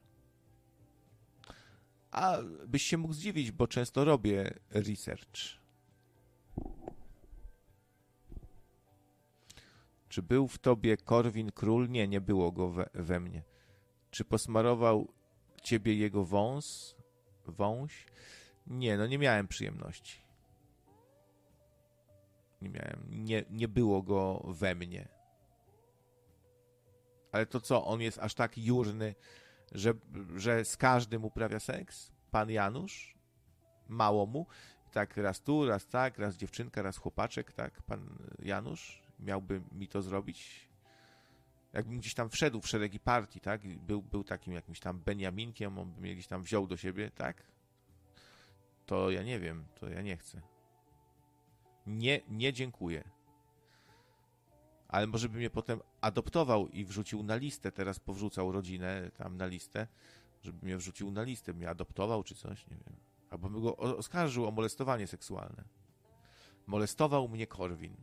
A 2.11 2.39
byś 2.67 2.83
się 2.83 2.97
mógł 2.97 3.15
zdziwić, 3.15 3.53
bo 3.53 3.69
często 3.69 4.05
robię 4.05 4.55
research. 4.71 5.65
Czy 10.09 10.23
był 10.23 10.49
w 10.49 10.59
tobie 10.59 10.97
Korwin 10.97 11.53
Król? 11.53 11.89
Nie, 11.89 12.09
nie 12.09 12.21
było 12.21 12.53
go 12.53 12.71
we, 12.71 12.91
we 12.95 13.21
mnie. 13.21 13.43
Czy 14.11 14.25
posmarował 14.25 15.13
ciebie 15.63 15.95
jego 15.95 16.25
wąs? 16.25 16.97
Wąś? 17.47 18.07
Nie, 18.67 18.97
no 18.97 19.07
nie 19.07 19.19
miałem 19.19 19.49
przyjemności. 19.49 20.19
Nie 22.63 22.69
miałem, 22.69 23.07
nie, 23.11 23.45
nie 23.51 23.69
było 23.69 24.03
go 24.03 24.43
we 24.49 24.75
mnie. 24.75 25.09
Ale 27.35 27.47
to 27.47 27.61
co, 27.61 27.85
on 27.85 28.01
jest 28.01 28.19
aż 28.19 28.35
tak 28.35 28.59
jurny, 28.59 29.15
że, 29.73 29.95
że 30.37 30.65
z 30.65 30.77
każdym 30.77 31.25
uprawia 31.25 31.61
seks? 31.61 32.13
Pan 32.31 32.51
Janusz? 32.51 33.15
Mało 33.89 34.27
mu? 34.27 34.47
Tak, 34.93 35.17
raz 35.17 35.41
tu, 35.41 35.67
raz 35.67 35.87
tak, 35.87 36.19
raz 36.19 36.37
dziewczynka, 36.37 36.83
raz 36.83 36.97
chłopaczek, 36.97 37.53
tak, 37.53 37.83
pan 37.83 38.19
Janusz 38.39 39.03
miałby 39.21 39.63
mi 39.73 39.89
to 39.89 40.03
zrobić? 40.03 40.69
Jakbym 41.73 41.99
gdzieś 41.99 42.15
tam 42.15 42.31
wszedł 42.31 42.61
w 42.61 42.69
szeregi 42.69 43.01
partii, 43.01 43.41
tak, 43.41 43.61
był, 43.79 44.03
był 44.03 44.25
takim 44.25 44.53
jakimś 44.53 44.81
tam 44.81 45.01
Beniaminkiem, 45.01 45.79
on 45.79 45.93
by 45.93 46.01
mnie 46.01 46.13
gdzieś 46.15 46.27
tam 46.27 46.43
wziął 46.43 46.67
do 46.67 46.77
siebie, 46.77 47.11
tak? 47.11 47.43
To 48.87 49.11
ja 49.11 49.23
nie 49.23 49.41
wiem, 49.41 49.65
to 49.81 49.89
ja 49.89 50.03
nie 50.03 50.17
chcę. 50.17 50.41
Nie, 51.87 52.21
nie 52.29 52.53
dziękuję. 52.53 53.05
Ale 54.89 55.07
może 55.07 55.29
by 55.29 55.39
mnie 55.39 55.51
potem 55.51 55.81
adoptował 56.05 56.69
i 56.69 56.85
wrzucił 56.85 57.23
na 57.23 57.37
listę, 57.37 57.73
teraz 57.73 58.01
powrzucał 58.01 58.53
rodzinę 58.53 59.11
tam 59.17 59.37
na 59.37 59.47
listę, 59.47 59.87
żeby 60.43 60.67
mnie 60.67 60.77
wrzucił 60.77 61.11
na 61.11 61.23
listę, 61.23 61.53
mnie 61.53 61.71
adoptował 61.71 62.23
czy 62.23 62.35
coś, 62.35 62.67
nie 62.67 62.77
wiem. 62.77 62.97
Albo 63.31 63.51
by 63.51 63.61
go 63.61 63.77
oskarżył 63.77 64.47
o 64.47 64.51
molestowanie 64.51 65.07
seksualne. 65.07 65.65
Molestował 66.67 67.29
mnie 67.29 67.47
Korwin. 67.47 67.97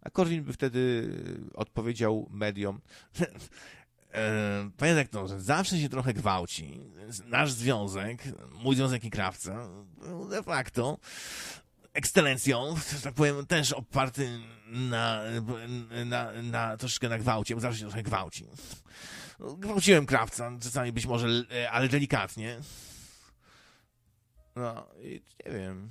A 0.00 0.10
Korwin 0.10 0.44
by 0.44 0.52
wtedy 0.52 1.12
odpowiedział 1.54 2.28
mediom, 2.30 2.80
e, 4.12 4.70
panie 4.76 4.94
rektorze, 4.94 5.40
zawsze 5.40 5.78
się 5.78 5.88
trochę 5.88 6.14
gwałci. 6.14 6.80
Nasz 7.26 7.52
związek, 7.52 8.22
mój 8.62 8.76
związek 8.76 9.04
i 9.04 9.10
krawca, 9.10 9.68
był 10.00 10.28
de 10.28 10.42
facto 10.42 10.98
ekscelencją, 11.92 12.74
tak 13.04 13.14
powiem, 13.14 13.46
też 13.46 13.72
oparty 13.72 14.40
na, 14.66 15.22
na, 16.06 16.32
na 16.42 16.76
troszeczkę 16.76 17.08
na 17.08 17.18
gwałcie, 17.18 17.54
bo 17.54 17.60
zawsze 17.60 17.78
się 17.78 17.86
trochę 17.86 18.02
gwałci. 18.02 18.46
Gwałciłem 19.58 20.06
krawca, 20.06 20.52
czasami 20.62 20.92
być 20.92 21.06
może, 21.06 21.28
e, 21.52 21.70
ale 21.70 21.88
delikatnie. 21.88 22.60
No, 24.56 24.86
i 25.02 25.22
nie 25.46 25.52
wiem. 25.52 25.90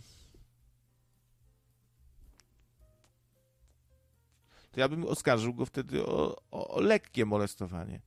To 4.71 4.79
ja 4.79 4.87
bym 4.87 5.05
oskarżył 5.05 5.53
go 5.53 5.65
wtedy 5.65 6.05
o, 6.05 6.41
o, 6.51 6.67
o 6.67 6.81
lekkie 6.81 7.25
molestowanie. 7.25 8.01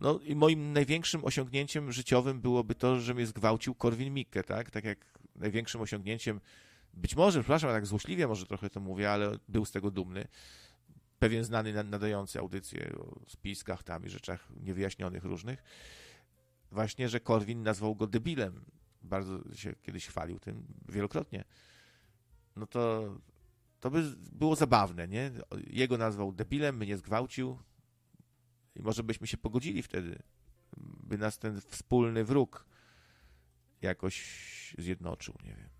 No 0.00 0.20
i 0.22 0.34
moim 0.34 0.72
największym 0.72 1.24
osiągnięciem 1.24 1.92
życiowym 1.92 2.40
byłoby 2.40 2.74
to, 2.74 3.00
że 3.00 3.14
mnie 3.14 3.26
zgwałcił 3.26 3.74
Korwin 3.74 4.14
Mikke, 4.14 4.42
tak? 4.42 4.70
Tak 4.70 4.84
jak 4.84 4.98
największym 5.36 5.80
osiągnięciem, 5.80 6.40
być 6.96 7.16
może, 7.16 7.40
przepraszam, 7.40 7.70
tak 7.70 7.86
złośliwie 7.86 8.26
może 8.26 8.46
trochę 8.46 8.70
to 8.70 8.80
mówię, 8.80 9.12
ale 9.12 9.38
był 9.48 9.64
z 9.64 9.70
tego 9.72 9.90
dumny. 9.90 10.28
Pewien 11.18 11.44
znany 11.44 11.72
na- 11.72 11.82
nadający 11.82 12.38
audycję 12.38 12.92
o 12.98 13.20
spiskach 13.28 13.82
tam 13.82 14.06
i 14.06 14.08
rzeczach 14.08 14.48
niewyjaśnionych 14.60 15.24
różnych. 15.24 15.62
Właśnie, 16.70 17.08
że 17.08 17.20
Korwin 17.20 17.62
nazwał 17.62 17.94
go 17.94 18.06
debilem. 18.06 18.64
Bardzo 19.02 19.54
się 19.54 19.74
kiedyś 19.82 20.06
chwalił 20.06 20.38
tym 20.38 20.66
wielokrotnie. 20.88 21.44
No 22.56 22.66
to 22.66 23.12
to 23.80 23.90
by 23.90 24.16
było 24.32 24.56
zabawne, 24.56 25.08
nie? 25.08 25.30
Jego 25.66 25.98
nazwał 25.98 26.32
debilem, 26.32 26.76
mnie 26.76 26.96
zgwałcił 26.96 27.58
i 28.76 28.82
może 28.82 29.02
byśmy 29.02 29.26
się 29.26 29.36
pogodzili 29.36 29.82
wtedy, 29.82 30.22
by 30.76 31.18
nas 31.18 31.38
ten 31.38 31.60
wspólny 31.60 32.24
wróg 32.24 32.66
jakoś 33.82 34.74
zjednoczył, 34.78 35.34
nie 35.44 35.54
wiem. 35.54 35.75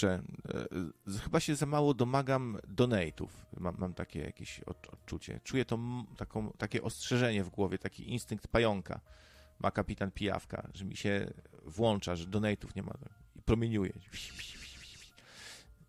Kurczę, 0.00 0.22
e, 1.14 1.18
chyba 1.18 1.40
się 1.40 1.56
za 1.56 1.66
mało 1.66 1.94
domagam 1.94 2.58
donate'ów. 2.68 3.28
Mam, 3.56 3.76
mam 3.78 3.94
takie 3.94 4.20
jakieś 4.20 4.60
od- 4.60 4.86
odczucie. 4.88 5.40
Czuję 5.44 5.64
to 5.64 5.78
taką, 6.16 6.52
takie 6.58 6.82
ostrzeżenie 6.82 7.44
w 7.44 7.50
głowie, 7.50 7.78
taki 7.78 8.10
instynkt 8.12 8.48
pająka. 8.48 9.00
Ma 9.58 9.70
kapitan 9.70 10.10
Pijawka, 10.10 10.68
że 10.74 10.84
mi 10.84 10.96
się 10.96 11.32
włącza, 11.64 12.16
że 12.16 12.24
donate'ów 12.26 12.76
nie 12.76 12.82
ma. 12.82 12.94
I 13.36 13.42
promieniuje. 13.42 13.92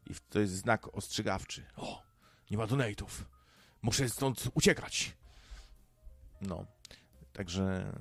I 0.07 0.13
to 0.29 0.39
jest 0.39 0.53
znak 0.53 0.95
ostrzegawczy. 0.97 1.65
O, 1.75 2.03
nie 2.51 2.57
ma 2.57 2.65
donate'ów. 2.67 3.23
Muszę 3.81 4.09
stąd 4.09 4.43
uciekać. 4.53 5.17
No, 6.41 6.65
także 7.33 7.93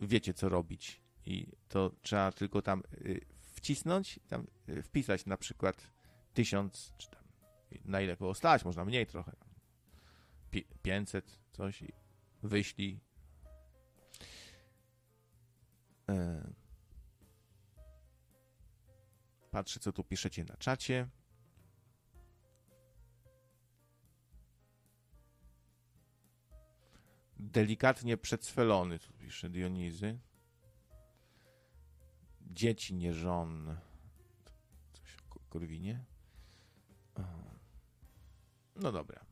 wiecie, 0.00 0.34
co 0.34 0.48
robić. 0.48 1.00
I 1.26 1.46
to 1.68 1.90
trzeba 2.02 2.32
tylko 2.32 2.62
tam 2.62 2.82
y, 2.92 3.20
wcisnąć, 3.68 4.20
tam 4.28 4.46
y, 4.68 4.82
wpisać 4.82 5.26
na 5.26 5.36
przykład 5.36 5.90
tysiąc, 6.34 6.92
czy 6.98 7.10
tam 7.10 7.22
na 7.84 8.00
ile 8.00 8.16
koło 8.16 8.34
stać, 8.34 8.64
można 8.64 8.84
mniej 8.84 9.06
trochę. 9.06 9.32
Pi- 10.50 10.66
500, 10.82 11.38
coś 11.52 11.84
wyślij. 12.42 13.00
E, 16.08 16.50
Patrzę, 19.50 19.80
co 19.80 19.92
tu 19.92 20.04
piszecie 20.04 20.44
na 20.44 20.56
czacie. 20.56 21.08
Delikatnie 27.36 28.16
przedswelony, 28.16 28.98
tu 28.98 29.12
pisze 29.12 29.50
Dionizy. 29.50 30.18
Dzieci 32.50 32.94
nie 32.94 33.14
żon. 33.14 33.76
Coś 34.92 35.16
o 35.16 35.28
Ko- 35.28 35.40
Korwinie. 35.48 36.04
No 38.76 38.92
dobra. 38.92 39.24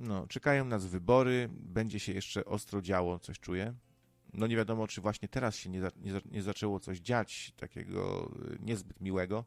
No, 0.00 0.26
czekają 0.26 0.64
nas 0.64 0.86
wybory. 0.86 1.48
Będzie 1.52 2.00
się 2.00 2.12
jeszcze 2.12 2.44
ostro 2.44 2.82
działo, 2.82 3.18
coś 3.18 3.40
czuję. 3.40 3.74
No 4.32 4.46
nie 4.46 4.56
wiadomo, 4.56 4.88
czy 4.88 5.00
właśnie 5.00 5.28
teraz 5.28 5.56
się 5.56 5.70
nie, 5.70 5.80
za, 5.80 5.90
nie, 5.96 6.12
nie 6.30 6.42
zaczęło 6.42 6.80
coś 6.80 6.98
dziać 6.98 7.52
takiego 7.56 8.30
y, 8.52 8.58
niezbyt 8.60 9.00
miłego. 9.00 9.44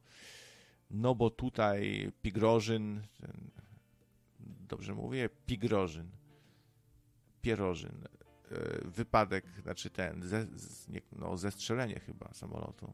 No 0.92 1.16
bo 1.16 1.30
tutaj 1.30 2.12
Pigrożyn, 2.22 3.02
ten, 3.18 3.52
dobrze 4.40 4.94
mówię, 4.94 5.30
Pigrożyn, 5.46 6.10
Pierożyn, 7.42 8.08
wypadek, 8.86 9.46
znaczy 9.64 9.90
ten, 9.90 10.24
ze, 10.24 10.46
z, 10.56 10.88
nie, 10.88 11.02
no, 11.12 11.38
zestrzelenie 11.38 12.00
chyba 12.00 12.34
samolotu 12.34 12.94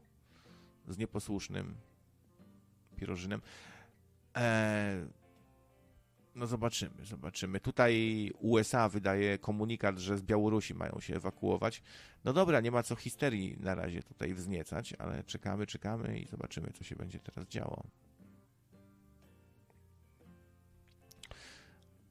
z 0.88 0.98
nieposłusznym 0.98 1.74
Pierożynem. 2.96 3.42
E, 4.36 5.06
No 6.34 6.46
zobaczymy, 6.46 7.04
zobaczymy. 7.04 7.60
Tutaj 7.60 8.30
USA 8.38 8.88
wydaje 8.88 9.38
komunikat, 9.38 9.98
że 9.98 10.18
z 10.18 10.22
Białorusi 10.22 10.74
mają 10.74 11.00
się 11.00 11.16
ewakuować. 11.16 11.82
No 12.24 12.32
dobra, 12.32 12.60
nie 12.60 12.70
ma 12.70 12.82
co 12.82 12.96
histerii 12.96 13.56
na 13.60 13.74
razie 13.74 14.02
tutaj 14.02 14.34
wzniecać, 14.34 14.94
ale 14.98 15.24
czekamy, 15.24 15.66
czekamy 15.66 16.18
i 16.18 16.26
zobaczymy, 16.26 16.70
co 16.72 16.84
się 16.84 16.96
będzie 16.96 17.18
teraz 17.18 17.48
działo. 17.48 17.84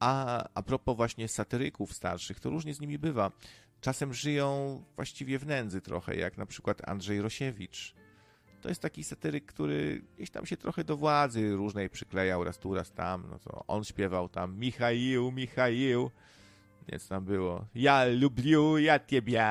A, 0.01 0.43
a 0.53 0.63
propos 0.63 0.97
właśnie 0.97 1.27
satyryków 1.27 1.93
starszych, 1.93 2.39
to 2.39 2.49
różnie 2.49 2.73
z 2.73 2.79
nimi 2.79 2.97
bywa. 2.99 3.31
Czasem 3.81 4.13
żyją 4.13 4.83
właściwie 4.95 5.39
w 5.39 5.45
nędzy 5.45 5.81
trochę, 5.81 6.15
jak 6.15 6.37
na 6.37 6.45
przykład 6.45 6.89
Andrzej 6.89 7.21
Rosiewicz. 7.21 7.95
To 8.61 8.69
jest 8.69 8.81
taki 8.81 9.03
satyryk, 9.03 9.45
który 9.45 10.01
gdzieś 10.17 10.29
tam 10.29 10.45
się 10.45 10.57
trochę 10.57 10.83
do 10.83 10.97
władzy 10.97 11.55
różnej 11.55 11.89
przyklejał, 11.89 12.43
raz 12.43 12.57
tu, 12.57 12.73
raz 12.73 12.91
tam. 12.91 13.27
No 13.29 13.39
to 13.39 13.63
on 13.67 13.83
śpiewał 13.83 14.29
tam 14.29 14.57
Michaił, 14.59 15.31
Michaił. 15.31 16.11
Więc 16.87 17.07
tam 17.07 17.25
było 17.25 17.65
Ja 17.75 18.05
lubię, 18.05 18.57
ja 18.79 18.99
ciebie. 18.99 19.45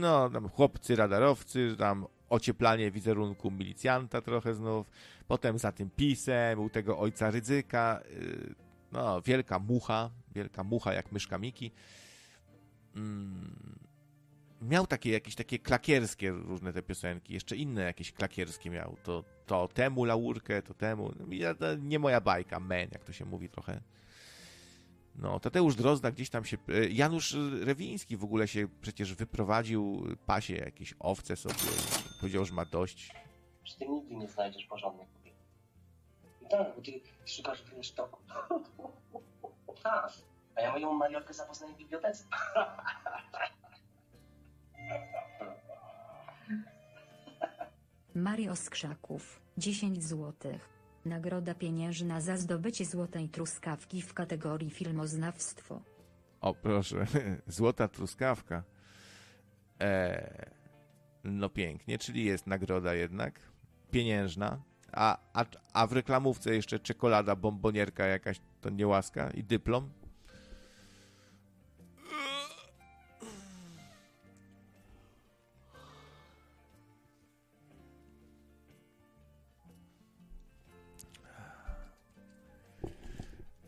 No, 0.00 0.30
tam 0.30 0.48
chłopcy 0.48 0.96
radarowcy, 0.96 1.76
tam 1.78 2.06
ocieplanie 2.28 2.90
wizerunku 2.90 3.50
milicjanta 3.50 4.20
trochę 4.20 4.54
znów. 4.54 4.90
Potem 5.28 5.58
za 5.58 5.72
tym 5.72 5.90
pisem 5.90 6.60
u 6.60 6.70
tego 6.70 6.98
ojca 6.98 7.30
Rydzyka. 7.30 8.00
Yy, 8.10 8.69
no, 8.92 9.22
wielka 9.22 9.58
mucha, 9.58 10.10
wielka 10.34 10.64
mucha 10.64 10.92
jak 10.92 11.12
myszka 11.12 11.38
Miki. 11.38 11.72
Mm, 12.96 13.78
miał 14.62 14.86
takie 14.86 15.10
jakieś 15.10 15.34
takie 15.34 15.58
klakierskie 15.58 16.30
różne 16.30 16.72
te 16.72 16.82
piosenki, 16.82 17.34
jeszcze 17.34 17.56
inne 17.56 17.82
jakieś 17.82 18.12
klakierskie 18.12 18.70
miał. 18.70 18.96
To, 19.02 19.24
to 19.46 19.68
temu 19.68 20.04
laurkę, 20.04 20.62
to 20.62 20.74
temu. 20.74 21.12
Ja, 21.28 21.54
to 21.54 21.76
nie 21.76 21.98
moja 21.98 22.20
bajka, 22.20 22.60
men, 22.60 22.88
jak 22.92 23.04
to 23.04 23.12
się 23.12 23.24
mówi 23.24 23.48
trochę. 23.48 23.80
No, 25.16 25.40
Tadeusz 25.40 25.76
Drozda 25.76 26.10
gdzieś 26.10 26.30
tam 26.30 26.44
się... 26.44 26.56
Janusz 26.90 27.36
Rewiński 27.60 28.16
w 28.16 28.24
ogóle 28.24 28.48
się 28.48 28.68
przecież 28.80 29.14
wyprowadził, 29.14 30.06
pasie 30.26 30.54
jakieś 30.54 30.94
owce 30.98 31.36
sobie, 31.36 31.54
powiedział, 32.20 32.44
że 32.44 32.54
ma 32.54 32.64
dość. 32.64 33.12
Że 33.64 33.74
ty 33.76 33.88
nigdy 33.88 34.16
nie 34.16 34.28
znajdziesz 34.28 34.66
kobiety. 34.66 35.19
Tak, 36.50 36.76
bo 36.76 36.82
ty 36.82 37.00
szukasz 37.24 37.62
w 37.62 37.84
sztoku. 37.84 38.18
tak. 39.82 40.12
A 40.56 40.60
ja 40.60 40.72
moją 40.72 40.92
Mariolkę 40.92 41.34
zapoznaję 41.34 41.74
w 41.74 41.76
bibliotece. 41.76 42.24
Mario 48.14 48.56
z 48.56 48.70
Krzaków, 48.70 49.40
10 49.58 50.04
złotych. 50.04 50.68
Nagroda 51.04 51.54
pieniężna 51.54 52.20
za 52.20 52.36
zdobycie 52.36 52.84
złotej 52.84 53.28
truskawki 53.28 54.02
w 54.02 54.14
kategorii 54.14 54.70
filmoznawstwo. 54.70 55.82
O, 56.40 56.54
proszę, 56.54 57.06
złota 57.46 57.88
truskawka. 57.88 58.62
Eee, 59.80 60.50
no 61.24 61.48
pięknie, 61.48 61.98
czyli 61.98 62.24
jest 62.24 62.46
nagroda 62.46 62.94
jednak, 62.94 63.40
pieniężna, 63.90 64.62
a, 64.92 65.18
a, 65.32 65.44
a 65.72 65.86
w 65.86 65.92
reklamówce 65.92 66.54
jeszcze 66.54 66.78
czekolada, 66.78 67.36
bombonierka 67.36 68.06
jakaś, 68.06 68.40
to 68.60 68.70
niełaska 68.70 69.30
i 69.30 69.44
dyplom. 69.44 69.90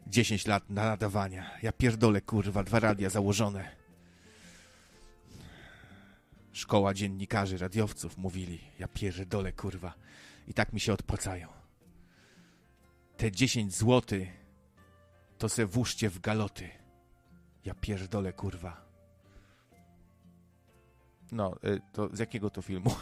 Dziesięć 0.07 0.47
lat 0.47 0.71
nadawania. 0.71 1.51
Ja 1.63 1.73
pierdolę, 1.73 2.21
kurwa, 2.21 2.65
dwa 2.65 2.81
radia 2.81 3.11
założone. 3.11 3.69
Szkoła 6.53 6.95
dziennikarzy, 6.95 7.59
radiowców 7.59 8.19
mówili. 8.19 8.61
Ja 8.79 8.89
pierdolę, 8.89 9.53
kurwa. 9.53 9.95
I 10.49 10.55
tak 10.55 10.73
mi 10.73 10.81
się 10.81 10.93
odpłacają. 10.93 11.49
Te 13.17 13.33
10 13.33 13.77
złoty 13.77 14.27
to 15.39 15.49
se 15.49 15.67
włóżcie 15.67 16.11
w 16.11 16.21
galoty. 16.21 16.71
Ja 17.65 17.75
pierdolę, 17.75 18.33
kurwa. 18.33 18.85
No, 21.33 21.57
y, 21.65 21.81
to 21.93 22.17
z 22.17 22.19
jakiego 22.19 22.51
to 22.51 22.63
filmu? 22.63 22.95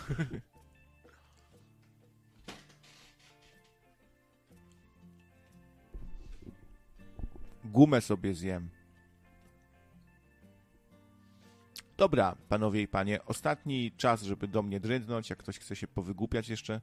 Gumę 7.64 8.00
sobie 8.00 8.34
zjem. 8.34 8.70
Dobra, 11.96 12.36
panowie 12.48 12.82
i 12.82 12.88
panie, 12.88 13.24
ostatni 13.24 13.92
czas, 13.92 14.22
żeby 14.22 14.48
do 14.48 14.62
mnie 14.62 14.80
drędnąć, 14.80 15.30
jak 15.30 15.38
ktoś 15.38 15.58
chce 15.58 15.76
się 15.76 15.88
powygłupiać 15.88 16.48
jeszcze, 16.48 16.80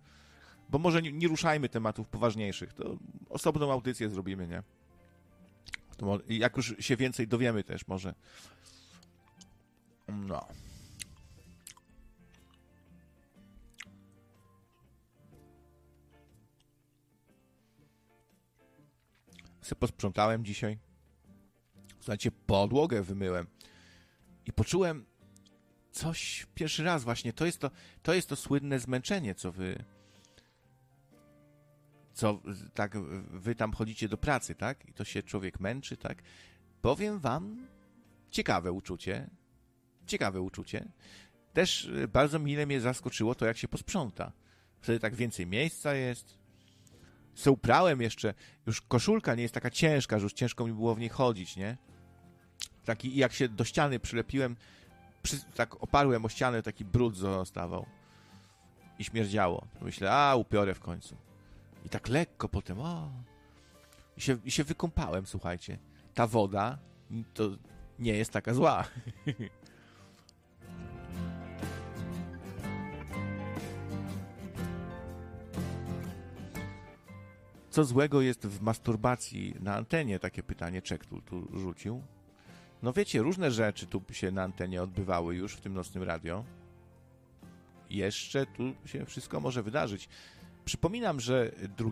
bo 0.69 0.79
może 0.79 1.01
nie, 1.01 1.11
nie 1.11 1.27
ruszajmy 1.27 1.69
tematów 1.69 2.07
poważniejszych, 2.07 2.73
to 2.73 2.97
osobną 3.29 3.71
audycję 3.71 4.09
zrobimy, 4.09 4.47
nie? 4.47 4.63
To 5.97 6.19
jak 6.29 6.57
już 6.57 6.75
się 6.79 6.97
więcej 6.97 7.27
dowiemy 7.27 7.63
też 7.63 7.87
może. 7.87 8.13
No. 10.07 10.47
Se 19.61 19.75
posprzątałem 19.75 20.45
dzisiaj. 20.45 20.77
Słuchajcie, 21.99 22.31
podłogę 22.31 23.03
wymyłem. 23.03 23.47
I 24.45 24.53
poczułem 24.53 25.05
coś 25.91 26.47
pierwszy 26.55 26.83
raz 26.83 27.03
właśnie. 27.03 27.33
To 27.33 27.45
jest 27.45 27.59
to, 27.59 27.71
to 28.03 28.13
jest 28.13 28.29
to 28.29 28.35
słynne 28.35 28.79
zmęczenie, 28.79 29.35
co 29.35 29.51
wy 29.51 29.85
co 32.17 32.41
tak 32.73 32.97
wy 33.31 33.55
tam 33.55 33.73
chodzicie 33.73 34.09
do 34.09 34.17
pracy, 34.17 34.55
tak? 34.55 34.89
I 34.89 34.93
to 34.93 35.03
się 35.03 35.23
człowiek 35.23 35.59
męczy, 35.59 35.97
tak? 35.97 36.23
Powiem 36.81 37.19
wam 37.19 37.67
ciekawe 38.31 38.71
uczucie. 38.71 39.29
Ciekawe 40.07 40.41
uczucie. 40.41 40.91
Też 41.53 41.85
y, 41.85 42.07
bardzo 42.07 42.39
mile 42.39 42.65
mnie 42.65 42.81
zaskoczyło 42.81 43.35
to, 43.35 43.45
jak 43.45 43.57
się 43.57 43.67
posprząta. 43.67 44.31
Wtedy 44.81 44.99
tak 44.99 45.15
więcej 45.15 45.47
miejsca 45.47 45.93
jest. 45.93 46.37
Se 47.35 47.51
uprałem 47.51 48.01
jeszcze. 48.01 48.33
Już 48.67 48.81
koszulka 48.81 49.35
nie 49.35 49.41
jest 49.41 49.53
taka 49.53 49.69
ciężka, 49.69 50.19
że 50.19 50.23
już 50.23 50.33
ciężko 50.33 50.67
mi 50.67 50.73
było 50.73 50.95
w 50.95 50.99
niej 50.99 51.09
chodzić, 51.09 51.55
nie? 51.55 51.77
Taki, 52.85 53.15
jak 53.15 53.33
się 53.33 53.49
do 53.49 53.63
ściany 53.63 53.99
przylepiłem, 53.99 54.55
przy, 55.23 55.39
tak 55.55 55.83
oparłem 55.83 56.25
o 56.25 56.29
ścianę, 56.29 56.63
taki 56.63 56.85
brud 56.85 57.15
zostawał. 57.15 57.85
I 58.99 59.03
śmierdziało. 59.03 59.67
Myślę, 59.81 60.11
a 60.11 60.35
upiorę 60.35 60.73
w 60.73 60.79
końcu. 60.79 61.26
I 61.87 61.89
tak 61.89 62.09
lekko 62.09 62.49
potem, 62.49 62.79
o. 62.79 63.11
I 64.17 64.21
się, 64.21 64.37
I 64.45 64.51
się 64.51 64.63
wykąpałem, 64.63 65.25
słuchajcie. 65.25 65.77
Ta 66.13 66.27
woda 66.27 66.77
to 67.33 67.49
nie 67.99 68.13
jest 68.13 68.31
taka 68.31 68.53
zła. 68.53 68.83
Co 77.69 77.85
złego 77.85 78.21
jest 78.21 78.47
w 78.47 78.61
masturbacji 78.61 79.55
na 79.59 79.75
antenie? 79.75 80.19
Takie 80.19 80.43
pytanie 80.43 80.81
Czek 80.81 81.05
tu, 81.05 81.21
tu 81.21 81.59
rzucił. 81.59 82.01
No 82.83 82.93
wiecie, 82.93 83.21
różne 83.21 83.51
rzeczy 83.51 83.87
tu 83.87 84.03
się 84.11 84.31
na 84.31 84.43
antenie 84.43 84.83
odbywały 84.83 85.35
już 85.35 85.53
w 85.53 85.61
tym 85.61 85.73
nocnym 85.73 86.03
radio. 86.03 86.43
Jeszcze 87.89 88.45
tu 88.45 88.73
się 88.85 89.05
wszystko 89.05 89.39
może 89.39 89.63
wydarzyć. 89.63 90.09
Przypominam, 90.67 91.19
że 91.19 91.51
2 91.77 91.89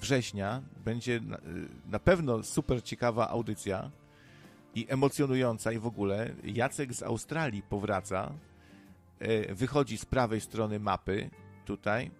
września 0.00 0.62
będzie 0.84 1.20
na, 1.20 1.38
na 1.86 1.98
pewno 1.98 2.42
super 2.42 2.82
ciekawa 2.82 3.28
audycja 3.28 3.90
i 4.74 4.86
emocjonująca 4.88 5.72
i 5.72 5.78
w 5.78 5.86
ogóle. 5.86 6.34
Jacek 6.44 6.94
z 6.94 7.02
Australii 7.02 7.62
powraca, 7.62 8.32
e, 9.18 9.54
wychodzi 9.54 9.98
z 9.98 10.04
prawej 10.04 10.40
strony 10.40 10.80
mapy 10.80 11.30
tutaj 11.64 12.10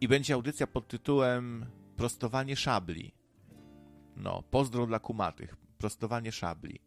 i 0.00 0.08
będzie 0.08 0.34
audycja 0.34 0.66
pod 0.66 0.88
tytułem 0.88 1.66
Prostowanie 1.96 2.56
szabli. 2.56 3.14
No, 4.16 4.42
pozdro 4.50 4.86
dla 4.86 4.98
kumatych. 4.98 5.56
Prostowanie 5.78 6.32
szabli. 6.32 6.80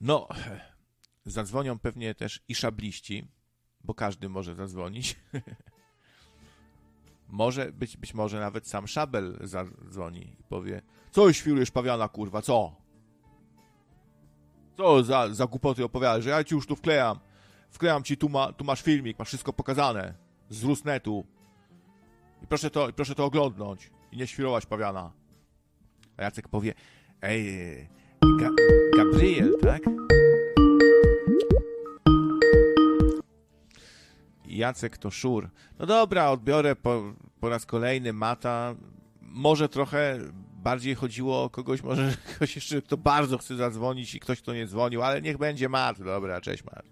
No, 0.00 0.28
zadzwonią 1.26 1.78
pewnie 1.78 2.14
też 2.14 2.40
i 2.48 2.54
szabliści, 2.54 3.28
bo 3.84 3.94
każdy 3.94 4.28
może 4.28 4.54
zadzwonić. 4.54 5.16
może 7.28 7.72
być, 7.72 7.96
być 7.96 8.14
może 8.14 8.40
nawet 8.40 8.66
sam 8.66 8.88
Szabel 8.88 9.38
zadzwoni 9.40 10.36
i 10.40 10.42
powie 10.48 10.82
co 11.10 11.32
świrujesz 11.32 11.70
pawiana, 11.70 12.08
kurwa, 12.08 12.42
co? 12.42 12.76
Co 14.76 15.02
za, 15.02 15.34
za 15.34 15.46
głupoty 15.46 15.84
opowiadasz, 15.84 16.24
że 16.24 16.30
ja 16.30 16.44
ci 16.44 16.54
już 16.54 16.66
tu 16.66 16.76
wklejam. 16.76 17.18
Wklejam 17.70 18.02
ci, 18.02 18.16
tu, 18.16 18.28
ma, 18.28 18.52
tu 18.52 18.64
masz 18.64 18.82
filmik, 18.82 19.18
masz 19.18 19.28
wszystko 19.28 19.52
pokazane. 19.52 20.14
Z 20.48 20.64
Rusnetu. 20.64 21.24
I 22.42 22.46
proszę 22.46 22.70
to, 22.70 22.88
proszę 22.96 23.14
to 23.14 23.24
oglądnąć. 23.24 23.90
I 24.12 24.16
nie 24.16 24.26
świrować 24.26 24.66
pawiana. 24.66 25.12
A 26.16 26.22
Jacek 26.22 26.48
powie, 26.48 26.74
ej, 27.22 27.88
Ga 28.40 28.48
Gabriel, 28.96 29.54
tak? 29.62 29.82
Jacek 34.58 34.98
to 34.98 35.10
szur. 35.10 35.50
No 35.78 35.86
dobra, 35.86 36.30
odbiorę 36.30 36.76
po, 36.76 37.14
po 37.40 37.48
raz 37.48 37.66
kolejny 37.66 38.12
Mata. 38.12 38.74
Może 39.20 39.68
trochę 39.68 40.18
bardziej 40.62 40.94
chodziło 40.94 41.44
o 41.44 41.50
kogoś, 41.50 41.82
może 41.82 42.16
ktoś 42.36 42.56
jeszcze, 42.56 42.82
kto 42.82 42.96
bardzo 42.96 43.38
chce 43.38 43.56
zadzwonić 43.56 44.14
i 44.14 44.20
ktoś, 44.20 44.40
kto 44.40 44.54
nie 44.54 44.66
dzwonił, 44.66 45.02
ale 45.02 45.22
niech 45.22 45.38
będzie 45.38 45.68
Mat. 45.68 46.02
Dobra, 46.02 46.40
cześć 46.40 46.64
Mat. 46.64 46.82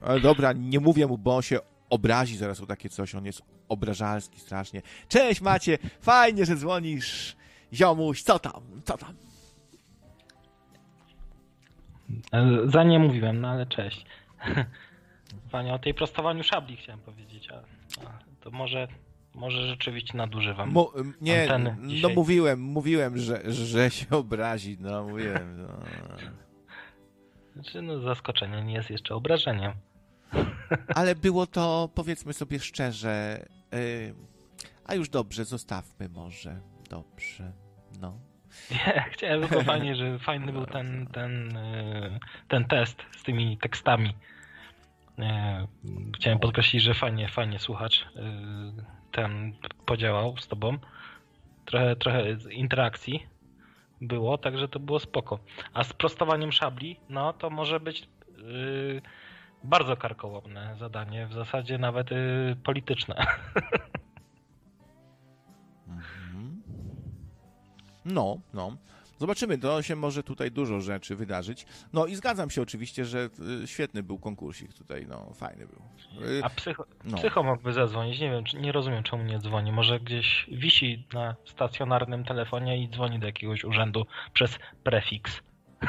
Ale 0.00 0.20
dobra, 0.20 0.52
nie 0.52 0.80
mówię 0.80 1.06
mu, 1.06 1.18
bo 1.18 1.36
on 1.36 1.42
się 1.42 1.58
obrazi 1.90 2.36
zaraz 2.36 2.60
o 2.60 2.66
takie 2.66 2.88
coś. 2.88 3.14
On 3.14 3.26
jest 3.26 3.42
obrażalski 3.68 4.40
strasznie. 4.40 4.82
Cześć 5.08 5.40
Macie, 5.40 5.78
fajnie, 6.00 6.46
że 6.46 6.56
dzwonisz. 6.56 7.36
Ziomuś, 7.72 8.22
co 8.22 8.38
tam, 8.38 8.62
co 8.84 8.98
tam? 8.98 9.14
Za 12.64 12.84
nie 12.84 12.98
mówiłem, 12.98 13.40
no 13.40 13.48
ale 13.48 13.66
cześć. 13.66 14.06
Panie, 15.50 15.74
o 15.74 15.78
tej 15.78 15.94
prostowaniu 15.94 16.42
szabli 16.42 16.76
chciałem 16.76 17.00
powiedzieć, 17.00 17.48
a, 17.50 17.54
a 18.06 18.18
to 18.40 18.50
może, 18.50 18.88
może 19.34 19.68
rzeczywiście 19.68 20.16
nadużywam. 20.16 20.70
Mu, 20.70 20.90
nie, 21.20 21.48
no 22.02 22.08
mówiłem, 22.08 22.60
mówiłem, 22.60 23.18
że, 23.18 23.52
że 23.52 23.90
się 23.90 24.06
obrazi, 24.10 24.76
no 24.80 25.04
mówiłem. 25.04 25.62
No. 25.62 25.68
Znaczy, 27.54 27.82
no 27.82 28.00
zaskoczenie 28.00 28.62
nie 28.62 28.74
jest 28.74 28.90
jeszcze 28.90 29.14
obrażeniem. 29.14 29.72
Ale 30.96 31.14
było 31.14 31.46
to, 31.46 31.88
powiedzmy 31.94 32.32
sobie 32.32 32.60
szczerze, 32.60 33.46
y, 33.74 34.14
a 34.84 34.94
już 34.94 35.08
dobrze, 35.08 35.44
zostawmy 35.44 36.08
może. 36.08 36.60
Dobrze, 36.90 37.52
no. 38.00 38.18
Nie, 38.70 39.04
chciałem 39.12 39.40
tylko 39.40 39.64
fajnie, 39.64 39.96
że 39.96 40.18
fajny 40.18 40.52
był 40.52 40.66
ten, 40.66 41.06
ten, 41.06 41.56
e, 41.56 42.18
ten 42.48 42.64
test 42.64 43.02
z 43.18 43.22
tymi 43.22 43.58
tekstami. 43.58 44.14
E, 45.18 45.66
Chciałem 46.16 46.38
podkreślić, 46.38 46.82
że 46.82 46.94
fajnie, 46.94 47.28
fajnie 47.28 47.58
słuchacz 47.58 48.02
e, 48.02 48.06
ten 49.12 49.54
podziałał 49.86 50.36
z 50.36 50.48
tobą. 50.48 50.78
Trochę, 51.64 51.96
trochę 51.96 52.32
interakcji 52.50 53.26
było, 54.00 54.38
także 54.38 54.68
to 54.68 54.80
było 54.80 54.98
spoko. 54.98 55.38
A 55.72 55.84
z 55.84 55.92
prostowaniem 55.92 56.52
szabli, 56.52 57.00
no 57.08 57.32
to 57.32 57.50
może 57.50 57.80
być 57.80 58.02
e, 58.02 58.06
bardzo 59.64 59.96
karkołomne 59.96 60.76
zadanie, 60.78 61.26
w 61.26 61.32
zasadzie 61.32 61.78
nawet 61.78 62.12
e, 62.12 62.16
polityczne. 62.64 63.16
Mhm. 65.88 66.62
No, 68.04 68.38
no. 68.54 68.76
Zobaczymy, 69.18 69.58
to 69.58 69.82
się 69.82 69.96
może 69.96 70.22
tutaj 70.22 70.50
dużo 70.50 70.80
rzeczy 70.80 71.16
wydarzyć. 71.16 71.66
No 71.92 72.06
i 72.06 72.14
zgadzam 72.14 72.50
się 72.50 72.62
oczywiście, 72.62 73.04
że 73.04 73.28
y, 73.62 73.66
świetny 73.66 74.02
był 74.02 74.18
konkursik 74.18 74.74
tutaj, 74.74 75.06
no 75.08 75.32
fajny 75.34 75.66
był. 75.66 75.82
Y, 76.28 76.44
A 76.44 76.50
psycho, 76.50 76.86
no. 77.04 77.16
psycho 77.16 77.42
mógłby 77.42 77.72
zadzwonić, 77.72 78.20
nie 78.20 78.30
wiem, 78.30 78.44
nie 78.60 78.72
rozumiem 78.72 79.02
czemu 79.02 79.22
nie 79.24 79.38
dzwoni. 79.38 79.72
Może 79.72 80.00
gdzieś 80.00 80.46
wisi 80.52 81.06
na 81.12 81.36
stacjonarnym 81.44 82.24
telefonie 82.24 82.82
i 82.82 82.88
dzwoni 82.90 83.18
do 83.18 83.26
jakiegoś 83.26 83.64
urzędu 83.64 84.06
przez 84.32 84.58
prefiks. 84.84 85.40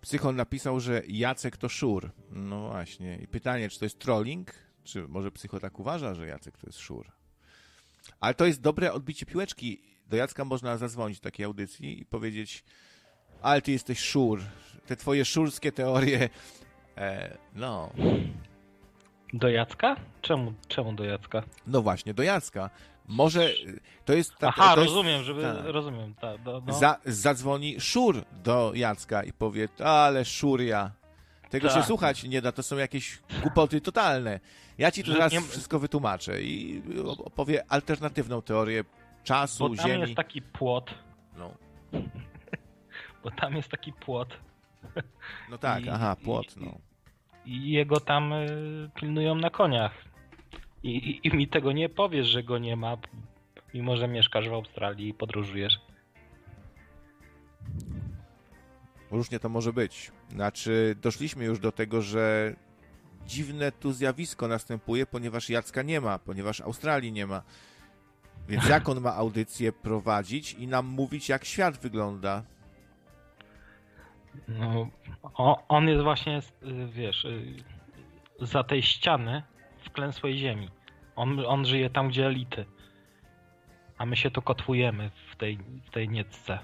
Psychol 0.00 0.34
napisał, 0.34 0.80
że 0.80 1.02
Jacek 1.08 1.56
to 1.56 1.68
szur. 1.68 2.10
No 2.30 2.68
właśnie. 2.68 3.16
I 3.16 3.28
pytanie, 3.28 3.68
czy 3.68 3.78
to 3.78 3.84
jest 3.84 3.98
trolling? 3.98 4.54
Czy 4.84 5.08
może 5.08 5.30
Psycho 5.30 5.60
tak 5.60 5.80
uważa, 5.80 6.14
że 6.14 6.26
Jacek 6.26 6.58
to 6.58 6.66
jest 6.66 6.78
szur? 6.78 7.06
Ale 8.20 8.34
to 8.34 8.46
jest 8.46 8.60
dobre 8.60 8.92
odbicie 8.92 9.26
piłeczki. 9.26 9.93
Do 10.10 10.16
Jacka 10.16 10.44
można 10.44 10.76
zadzwonić 10.76 11.18
w 11.18 11.20
takiej 11.20 11.46
audycji 11.46 12.00
i 12.00 12.04
powiedzieć 12.06 12.64
ale 13.42 13.62
ty 13.62 13.72
jesteś 13.72 13.98
szur. 13.98 14.40
Te 14.86 14.96
twoje 14.96 15.24
szurskie 15.24 15.72
teorie 15.72 16.28
e, 16.96 17.36
no, 17.54 17.90
Do 19.32 19.48
Jacka? 19.48 19.96
Czemu, 20.22 20.52
czemu 20.68 20.92
do 20.92 21.04
Jacka? 21.04 21.42
no 21.66 21.82
właśnie, 21.82 22.14
do 22.14 22.22
Jacka. 22.22 22.70
Może 23.08 23.50
to 24.04 24.12
jest... 24.12 24.36
tak- 24.38 24.54
Aha, 24.58 24.74
to 24.74 24.80
jest- 24.80 24.94
rozumiem, 24.94 25.22
żeby, 25.22 25.42
tak. 25.42 25.56
rozumiem. 25.64 26.14
Ta, 26.14 26.38
do, 26.38 26.62
no. 26.66 26.72
Za, 26.74 26.96
zadzwoni 27.06 27.80
szur 27.80 28.24
do 28.44 28.72
Jacka 28.74 29.22
i 29.22 29.32
powie, 29.32 29.68
ale 29.84 30.24
szuria. 30.24 30.90
Tego 31.50 31.68
Tak. 31.68 31.76
się 31.76 31.82
słuchać 31.82 32.22
nie 32.24 32.42
da, 32.42 32.52
to 32.52 32.62
są 32.62 32.76
jakieś 32.76 33.18
głupoty 33.42 33.80
totalne. 33.80 34.40
Ja 34.78 34.90
ci 34.90 35.04
teraz 35.04 35.32
nie- 35.32 35.40
wszystko 35.40 35.78
wytłumaczę 35.78 36.42
i 36.42 36.82
opowie 37.24 37.64
alternatywną 37.68 38.42
teorię 38.42 38.84
czasu, 39.24 39.68
Bo 39.68 39.76
tam 39.76 39.86
ziemi. 39.88 40.00
jest 40.00 40.14
taki 40.14 40.42
płot. 40.42 40.94
No. 41.36 41.54
Bo 43.24 43.30
tam 43.30 43.56
jest 43.56 43.68
taki 43.68 43.92
płot. 43.92 44.28
No 45.50 45.58
tak, 45.58 45.84
I- 45.84 45.88
aha, 45.88 46.16
płot, 46.24 46.56
no. 46.56 46.78
I 47.46 47.70
jego 47.70 48.00
tam 48.00 48.32
y, 48.32 48.90
pilnują 48.94 49.34
na 49.34 49.50
koniach. 49.50 49.92
I, 50.82 50.90
i, 50.96 51.28
I 51.28 51.36
mi 51.36 51.48
tego 51.48 51.72
nie 51.72 51.88
powiesz, 51.88 52.26
że 52.28 52.42
go 52.42 52.58
nie 52.58 52.76
ma, 52.76 52.96
mimo 53.74 53.96
że 53.96 54.08
mieszkasz 54.08 54.48
w 54.48 54.52
Australii 54.52 55.08
i 55.08 55.14
podróżujesz. 55.14 55.80
Różnie 59.10 59.38
to 59.38 59.48
może 59.48 59.72
być. 59.72 60.12
Znaczy, 60.30 60.96
doszliśmy 61.02 61.44
już 61.44 61.58
do 61.58 61.72
tego, 61.72 62.02
że 62.02 62.54
dziwne 63.26 63.72
tu 63.72 63.92
zjawisko 63.92 64.48
następuje, 64.48 65.06
ponieważ 65.06 65.50
Jacka 65.50 65.82
nie 65.82 66.00
ma, 66.00 66.18
ponieważ 66.18 66.60
Australii 66.60 67.12
nie 67.12 67.26
ma. 67.26 67.42
Więc 68.48 68.68
jak 68.68 68.88
on 68.88 69.00
ma 69.00 69.14
audycję 69.14 69.72
prowadzić 69.72 70.52
i 70.52 70.66
nam 70.66 70.86
mówić, 70.86 71.28
jak 71.28 71.44
świat 71.44 71.78
wygląda? 71.78 72.42
No, 74.48 74.88
on 75.68 75.88
jest 75.88 76.02
właśnie, 76.02 76.38
y, 76.38 76.42
wiesz, 76.92 77.24
y, 77.24 77.54
za 78.40 78.64
tej 78.64 78.82
ściany 78.82 79.42
wklęsłej 79.84 80.38
ziemi. 80.38 80.68
On, 81.16 81.46
on 81.46 81.64
żyje 81.66 81.90
tam, 81.90 82.08
gdzie 82.08 82.26
elity. 82.26 82.64
A 83.98 84.06
my 84.06 84.16
się 84.16 84.30
tu 84.30 84.42
kotwujemy 84.42 85.10
w 85.32 85.36
tej, 85.36 85.58
w 85.86 85.90
tej 85.90 86.08
niecce. 86.08 86.58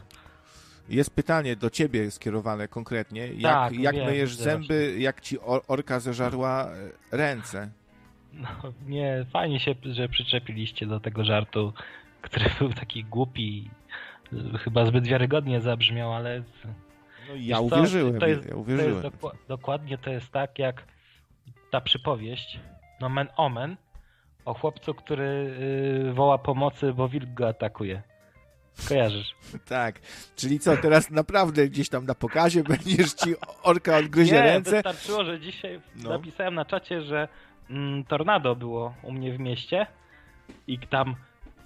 Jest 0.88 1.10
pytanie 1.14 1.56
do 1.56 1.70
ciebie 1.70 2.10
skierowane 2.10 2.68
konkretnie. 2.68 3.26
Jak, 3.26 3.52
Tak, 3.52 3.72
jak 3.72 3.94
wiem, 3.94 4.06
myjesz 4.06 4.34
zęby, 4.36 4.96
jak 4.98 5.20
ci 5.20 5.38
or- 5.40 5.62
orka 5.68 6.00
zeżarła 6.00 6.64
e, 7.12 7.16
ręce? 7.16 7.70
No, 8.32 8.48
nie, 8.86 9.26
fajnie 9.32 9.60
się, 9.60 9.74
że 9.84 10.08
przyczepiliście 10.08 10.86
do 10.86 11.00
tego 11.00 11.24
żartu, 11.24 11.72
który 12.22 12.44
był 12.58 12.72
taki 12.72 13.04
głupi. 13.04 13.70
Chyba 14.64 14.86
zbyt 14.86 15.06
wiarygodnie 15.06 15.60
zabrzmiał, 15.60 16.12
ale. 16.14 16.42
No, 17.28 17.34
ja 17.36 17.56
co, 17.56 17.62
uwierzyłem, 17.62 18.20
To 18.20 18.26
jest, 18.26 18.48
ja 18.48 18.54
uwierzyłem. 18.56 18.90
To 19.02 19.06
jest 19.06 19.16
doku- 19.16 19.36
dokładnie 19.48 19.98
to 19.98 20.10
jest 20.10 20.30
tak, 20.32 20.58
jak 20.58 20.82
ta 21.70 21.80
przypowieść, 21.80 22.60
no 23.00 23.08
men 23.08 23.28
omen, 23.36 23.76
o 24.44 24.54
chłopcu, 24.54 24.94
który 24.94 25.54
y, 26.08 26.12
woła 26.12 26.38
pomocy, 26.38 26.92
bo 26.92 27.08
wilk 27.08 27.34
go 27.34 27.48
atakuje. 27.48 28.02
Kojarzysz? 28.88 29.34
Tak, 29.68 30.00
czyli 30.36 30.58
co, 30.58 30.76
teraz 30.76 31.10
naprawdę 31.10 31.68
gdzieś 31.68 31.88
tam 31.88 32.06
na 32.06 32.14
pokazie 32.14 32.62
będziesz 32.74 33.12
ci 33.14 33.34
orka 33.62 33.96
odgryzie 33.96 34.34
Nie, 34.34 34.42
ręce? 34.42 34.70
wystarczyło, 34.70 35.24
że 35.24 35.40
dzisiaj 35.40 35.80
No. 35.96 36.10
napisałem 36.10 36.54
na 36.54 36.64
czacie, 36.64 37.02
że 37.02 37.28
tornado 38.08 38.56
było 38.56 38.94
u 39.02 39.12
mnie 39.12 39.32
w 39.32 39.38
mieście 39.38 39.86
i 40.66 40.78
tam 40.78 41.16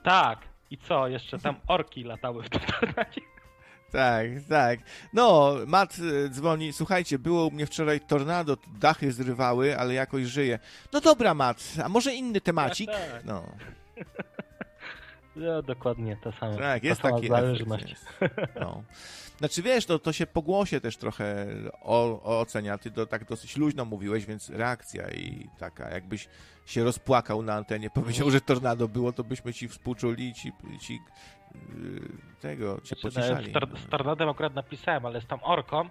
tak, 0.02 0.38
i 0.70 0.78
co, 0.78 1.08
jeszcze 1.08 1.38
tam 1.38 1.56
orki 1.66 2.04
latały 2.04 2.42
w 2.42 2.50
tym 2.50 2.60
tornadzie. 2.80 3.20
Tak, 3.92 4.26
tak. 4.48 4.80
No, 5.12 5.54
Mat 5.66 5.96
e, 6.24 6.28
dzwoni, 6.28 6.72
słuchajcie, 6.72 7.18
było 7.18 7.46
u 7.46 7.50
mnie 7.50 7.66
wczoraj 7.66 8.00
tornado, 8.00 8.56
dachy 8.80 9.12
zrywały, 9.12 9.78
ale 9.78 9.94
jakoś 9.94 10.24
żyje. 10.24 10.58
No 10.92 11.00
dobra, 11.00 11.34
Mat, 11.34 11.64
a 11.84 11.88
może 11.88 12.14
inny 12.14 12.40
temacik? 12.40 12.90
Tak, 12.90 13.12
tak. 13.12 13.24
No, 13.24 13.42
No, 15.36 15.62
dokładnie 15.62 16.16
to 16.16 16.32
samo. 16.32 16.56
tak, 16.58 16.84
jest 16.84 17.00
ta 17.02 17.08
sama 17.08 17.16
taki 17.16 17.28
zależność. 17.28 17.84
efekt, 17.84 18.12
jest. 18.20 18.54
No. 18.60 18.82
Znaczy 19.38 19.62
wiesz, 19.62 19.86
to, 19.86 19.98
to 19.98 20.12
się 20.12 20.26
po 20.26 20.42
głosie 20.42 20.80
też 20.80 20.96
trochę 20.96 21.46
o, 21.82 22.22
o 22.22 22.40
ocenia. 22.40 22.78
Ty 22.78 22.90
to 22.90 23.06
tak 23.06 23.24
dosyć 23.24 23.56
luźno 23.56 23.84
mówiłeś, 23.84 24.26
więc 24.26 24.50
reakcja 24.50 25.10
i 25.10 25.48
taka, 25.58 25.90
jakbyś 25.90 26.28
się 26.66 26.84
rozpłakał 26.84 27.42
na 27.42 27.54
antenie, 27.54 27.90
powiedział, 28.00 28.30
że 28.30 28.40
tornado 28.40 28.88
było, 28.88 29.12
to 29.12 29.24
byśmy 29.24 29.52
ci 29.52 29.68
współczuli 29.68 30.28
i 30.28 30.34
ci, 30.34 30.52
ci 30.80 30.98
yy, 31.54 32.08
tego, 32.40 32.80
cię 32.80 32.86
Znaczy, 32.86 33.02
pocieszali. 33.02 33.50
Z, 33.50 33.54
tor- 33.54 33.78
z 33.86 33.90
tornadem 33.90 34.28
akurat 34.28 34.54
napisałem, 34.54 35.06
ale 35.06 35.20
z 35.20 35.26
tą 35.26 35.42
orką 35.42 35.88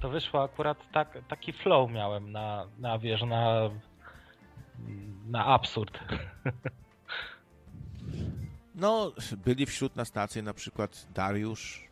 to 0.00 0.08
wyszło 0.08 0.42
akurat 0.44 0.78
tak, 0.92 1.18
taki 1.28 1.52
flow 1.52 1.90
miałem 1.90 2.32
na, 2.32 2.66
na 2.78 2.98
wiesz, 2.98 3.22
na, 3.22 3.70
na 5.26 5.44
absurd. 5.46 5.98
No, 8.76 9.12
byli 9.44 9.66
wśród 9.66 9.96
nas 9.96 10.10
tacy, 10.10 10.42
na 10.42 10.54
przykład 10.54 11.06
Dariusz, 11.14 11.88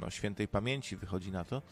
no 0.00 0.10
świętej 0.10 0.48
pamięci 0.48 0.96
wychodzi 0.96 1.32
na 1.32 1.44
to, 1.44 1.62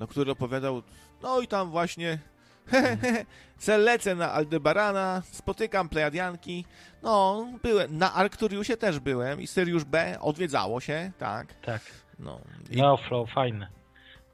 no, 0.00 0.06
który 0.06 0.30
opowiadał, 0.30 0.82
no 1.22 1.40
i 1.40 1.48
tam 1.48 1.70
właśnie 1.70 2.18
Se 3.58 3.78
lecę 3.78 4.14
na 4.14 4.32
Aldebarana, 4.32 5.22
spotykam 5.32 5.88
Plejadianki. 5.88 6.64
No, 7.02 7.46
byłem. 7.62 7.98
Na 7.98 8.14
Arkturiusie 8.14 8.76
też 8.76 9.00
byłem 9.00 9.40
i 9.40 9.46
Syriusz 9.46 9.84
B 9.84 10.18
odwiedzało 10.20 10.80
się, 10.80 11.12
tak. 11.18 11.54
Tak. 11.54 11.82
No, 12.18 12.40
i, 12.70 12.76
No, 12.76 12.96
flow, 12.96 13.30
fajne. 13.30 13.68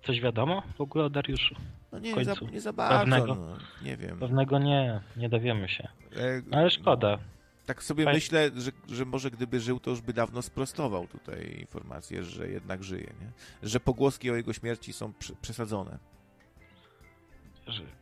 Coś 0.06 0.20
wiadomo 0.20 0.62
w 0.78 0.80
ogóle 0.80 1.04
o 1.04 1.10
Dariuszu? 1.10 1.54
no 1.92 1.98
nie, 1.98 2.24
za, 2.24 2.34
nie 2.52 2.60
za 2.60 2.72
bardzo, 2.72 2.98
Pewnego. 2.98 3.34
no, 3.34 3.56
nie 3.82 3.96
wiem. 3.96 4.18
Pewnego 4.18 4.58
nie, 4.58 5.00
nie 5.16 5.28
dowiemy 5.28 5.68
się. 5.68 5.88
E, 6.16 6.56
Ale 6.56 6.70
szkoda. 6.70 7.18
Tak 7.66 7.82
sobie 7.82 8.04
myślę, 8.04 8.50
że, 8.56 8.70
że 8.88 9.04
może 9.04 9.30
gdyby 9.30 9.60
żył, 9.60 9.80
to 9.80 9.90
już 9.90 10.00
by 10.00 10.12
dawno 10.12 10.42
sprostował 10.42 11.06
tutaj 11.06 11.56
informację, 11.60 12.24
że 12.24 12.48
jednak 12.48 12.84
żyje, 12.84 13.12
nie? 13.20 13.32
Że 13.68 13.80
pogłoski 13.80 14.30
o 14.30 14.34
jego 14.34 14.52
śmierci 14.52 14.92
są 14.92 15.12
przesadzone. 15.42 15.98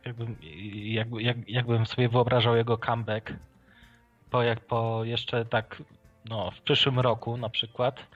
jakbym, 0.05 0.35
jakby, 0.83 1.23
jak, 1.23 1.49
jakbym 1.49 1.85
sobie 1.85 2.09
wyobrażał 2.09 2.55
jego 2.55 2.77
comeback, 2.77 3.33
po, 4.29 4.43
jak, 4.43 4.59
po 4.59 5.03
jeszcze 5.03 5.45
tak, 5.45 5.83
no, 6.25 6.51
w 6.51 6.61
przyszłym 6.61 6.99
roku 6.99 7.37
na 7.37 7.49
przykład 7.49 8.07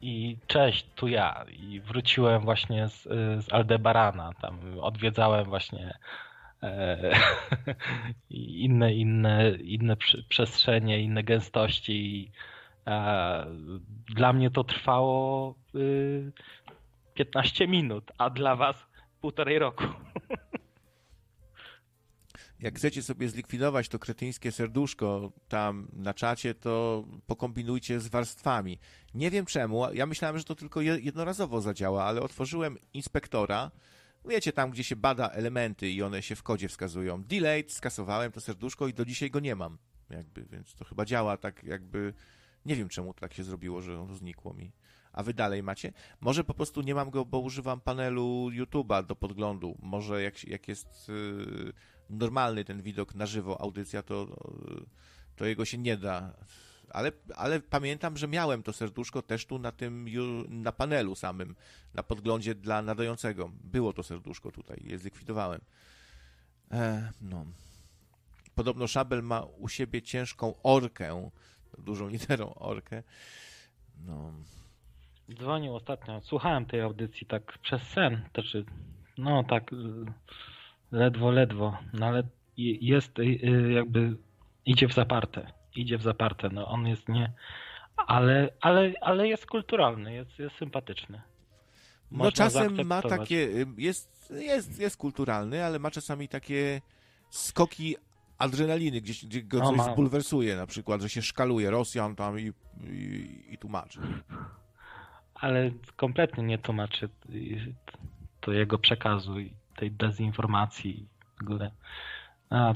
i 0.00 0.36
cześć, 0.46 0.86
tu 0.94 1.08
ja 1.08 1.44
i 1.48 1.80
wróciłem 1.80 2.42
właśnie 2.42 2.88
z, 2.88 3.02
z 3.44 3.52
Aldebarana, 3.52 4.32
tam 4.40 4.58
odwiedzałem 4.80 5.44
właśnie 5.44 5.98
inne, 8.30 8.94
inne, 8.94 9.50
inne 9.50 9.96
przy- 9.96 10.24
przestrzenie, 10.28 11.00
inne 11.02 11.24
gęstości 11.24 12.32
e, 12.86 13.46
dla 14.14 14.32
mnie 14.32 14.50
to 14.50 14.64
trwało 14.64 15.54
y, 15.74 16.32
15 17.14 17.68
minut, 17.68 18.12
a 18.18 18.30
dla 18.30 18.56
was 18.56 18.86
półtorej 19.20 19.58
roku. 19.58 19.84
Jak 22.60 22.76
chcecie 22.76 23.02
sobie 23.02 23.28
zlikwidować 23.28 23.88
to 23.88 23.98
kretyńskie 23.98 24.52
serduszko 24.52 25.32
tam 25.48 25.88
na 25.92 26.14
czacie, 26.14 26.54
to 26.54 27.04
pokombinujcie 27.26 28.00
z 28.00 28.08
warstwami. 28.08 28.78
Nie 29.14 29.30
wiem 29.30 29.46
czemu, 29.46 29.92
ja 29.92 30.06
myślałem, 30.06 30.38
że 30.38 30.44
to 30.44 30.54
tylko 30.54 30.80
je- 30.80 30.98
jednorazowo 31.00 31.60
zadziała, 31.60 32.04
ale 32.04 32.20
otworzyłem 32.22 32.76
inspektora, 32.94 33.70
wiecie, 34.24 34.52
tam 34.52 34.70
gdzie 34.70 34.84
się 34.84 34.96
bada 34.96 35.28
elementy 35.28 35.90
i 35.90 36.02
one 36.02 36.22
się 36.22 36.36
w 36.36 36.42
kodzie 36.42 36.68
wskazują. 36.68 37.22
Delayed, 37.22 37.72
skasowałem 37.72 38.32
to 38.32 38.40
serduszko 38.40 38.88
i 38.88 38.94
do 38.94 39.04
dzisiaj 39.04 39.30
go 39.30 39.40
nie 39.40 39.56
mam. 39.56 39.78
Jakby, 40.10 40.44
więc 40.44 40.74
to 40.74 40.84
chyba 40.84 41.04
działa 41.04 41.36
tak 41.36 41.64
jakby... 41.64 42.14
Nie 42.64 42.76
wiem 42.76 42.88
czemu 42.88 43.14
tak 43.14 43.34
się 43.34 43.44
zrobiło, 43.44 43.82
że 43.82 44.00
ono 44.00 44.14
znikło 44.14 44.54
mi. 44.54 44.72
A 45.12 45.22
wy 45.22 45.34
dalej 45.34 45.62
macie? 45.62 45.92
Może 46.20 46.44
po 46.44 46.54
prostu 46.54 46.82
nie 46.82 46.94
mam 46.94 47.10
go, 47.10 47.24
bo 47.24 47.38
używam 47.38 47.80
panelu 47.80 48.50
YouTube'a 48.52 49.06
do 49.06 49.16
podglądu. 49.16 49.78
Może 49.82 50.22
jak, 50.22 50.44
jak 50.44 50.68
jest 50.68 51.08
yy, 51.08 51.72
normalny 52.10 52.64
ten 52.64 52.82
widok 52.82 53.14
na 53.14 53.26
żywo, 53.26 53.60
audycja, 53.60 54.02
to, 54.02 54.36
yy, 54.68 54.86
to 55.36 55.46
jego 55.46 55.64
się 55.64 55.78
nie 55.78 55.96
da. 55.96 56.32
Ale, 56.90 57.12
ale 57.36 57.60
pamiętam, 57.60 58.16
że 58.16 58.28
miałem 58.28 58.62
to 58.62 58.72
serduszko 58.72 59.22
też 59.22 59.46
tu 59.46 59.58
na 59.58 59.72
tym, 59.72 60.06
na 60.48 60.72
panelu 60.72 61.14
samym, 61.14 61.56
na 61.94 62.02
podglądzie 62.02 62.54
dla 62.54 62.82
nadającego. 62.82 63.50
Było 63.64 63.92
to 63.92 64.02
serduszko 64.02 64.52
tutaj, 64.52 64.82
je 64.84 64.98
zlikwidowałem. 64.98 65.60
E, 66.72 67.12
no. 67.20 67.44
Podobno 68.54 68.86
Szabel 68.86 69.22
ma 69.22 69.42
u 69.42 69.68
siebie 69.68 70.02
ciężką 70.02 70.54
orkę, 70.62 71.30
dużą 71.78 72.08
literą 72.08 72.54
orkę. 72.54 73.02
No, 74.06 74.32
Dzwonił 75.34 75.74
ostatnio. 75.74 76.20
Słuchałem 76.20 76.66
tej 76.66 76.80
audycji 76.80 77.26
tak 77.26 77.58
przez 77.58 77.82
sen. 77.82 78.22
Znaczy, 78.34 78.64
no 79.18 79.44
tak 79.44 79.70
ledwo, 80.92 81.30
ledwo. 81.30 81.78
No 81.92 82.06
ale 82.06 82.22
jest 82.56 83.18
y, 83.18 83.72
jakby 83.72 84.16
idzie 84.66 84.88
w 84.88 84.94
zaparte. 84.94 85.52
Idzie 85.74 85.98
w 85.98 86.02
zaparte. 86.02 86.48
No 86.52 86.68
on 86.68 86.86
jest 86.86 87.08
nie. 87.08 87.32
Ale, 88.06 88.48
ale, 88.60 88.92
ale 89.00 89.28
jest 89.28 89.46
kulturalny, 89.46 90.14
jest, 90.14 90.38
jest 90.38 90.56
sympatyczny. 90.56 91.22
No 92.10 92.18
Można 92.18 92.30
czasem 92.30 92.86
ma 92.86 93.02
takie, 93.02 93.66
jest, 93.78 94.30
jest, 94.30 94.80
jest 94.80 94.96
kulturalny, 94.96 95.64
ale 95.64 95.78
ma 95.78 95.90
czasami 95.90 96.28
takie 96.28 96.80
skoki 97.30 97.96
adrenaliny, 98.38 99.00
gdzieś, 99.00 99.26
gdzie 99.26 99.42
go 99.42 99.58
No, 99.58 99.72
coś 99.72 99.92
zbulwersuje, 99.92 100.56
na 100.56 100.66
przykład, 100.66 101.00
że 101.00 101.08
się 101.08 101.22
szkaluje 101.22 101.70
Rosjan 101.70 102.16
tam 102.16 102.40
i, 102.40 102.52
i, 102.90 103.44
i 103.50 103.58
tłumaczy. 103.58 104.00
Ale 105.34 105.70
kompletnie 105.96 106.44
nie 106.44 106.58
tłumaczy 106.58 107.08
to 108.40 108.52
jego 108.52 108.78
przekazu 108.78 109.40
i 109.40 109.52
tej 109.76 109.90
dezinformacji 109.90 111.06
w 111.38 111.42
ogóle. 111.42 111.70
A, 112.50 112.72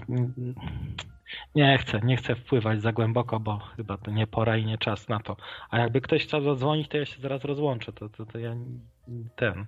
nie 1.54 1.78
chcę, 1.78 2.00
nie 2.00 2.16
chcę 2.16 2.34
wpływać 2.34 2.82
za 2.82 2.92
głęboko, 2.92 3.40
bo 3.40 3.58
chyba 3.58 3.96
to 3.96 4.10
nie 4.10 4.26
pora 4.26 4.56
i 4.56 4.64
nie 4.64 4.78
czas 4.78 5.08
na 5.08 5.20
to. 5.20 5.36
A 5.70 5.78
jakby 5.78 6.00
ktoś 6.00 6.22
chciał 6.22 6.42
zadzwonić, 6.42 6.88
to 6.88 6.96
ja 6.96 7.04
się 7.06 7.20
zaraz 7.22 7.44
rozłączę. 7.44 7.92
To, 7.92 8.08
to, 8.08 8.26
to 8.26 8.38
ja 8.38 8.56
ten. 9.36 9.66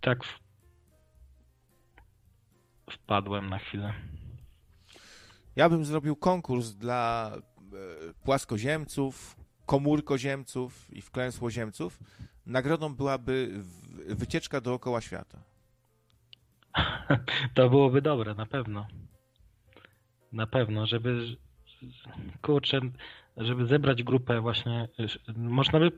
Tak 0.00 0.24
w... 0.24 0.40
wpadłem 2.90 3.50
na 3.50 3.58
chwilę. 3.58 3.92
Ja 5.56 5.68
bym 5.68 5.84
zrobił 5.84 6.16
konkurs 6.16 6.70
dla 6.70 7.32
e, 7.36 8.14
płaskoziemców, 8.24 9.36
komórkoziemców 9.66 10.94
i 10.94 11.02
wklęsłoziemców. 11.02 11.98
Nagrodą 12.46 12.94
byłaby 12.94 13.62
wycieczka 14.06 14.60
dookoła 14.60 15.00
świata. 15.00 15.38
To 17.54 17.70
byłoby 17.70 18.02
dobre, 18.02 18.34
na 18.34 18.46
pewno. 18.46 18.86
Na 20.32 20.46
pewno, 20.46 20.86
żeby 20.86 21.36
kurczę, 22.42 22.80
żeby 23.36 23.66
zebrać 23.66 24.02
grupę 24.02 24.40
właśnie, 24.40 24.88
można 25.36 25.80
by 25.80 25.92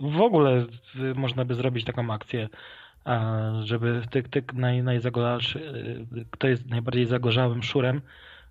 w 0.00 0.20
ogóle 0.20 0.66
można 1.14 1.44
by 1.44 1.54
zrobić 1.54 1.84
taką 1.84 2.12
akcję, 2.12 2.48
żeby 3.64 4.02
tych, 4.10 4.28
tych 4.28 4.52
naj, 4.52 4.96
y, 4.96 6.26
kto 6.30 6.48
jest 6.48 6.66
najbardziej 6.66 7.06
zagorzałym 7.06 7.62
szurem, 7.62 8.02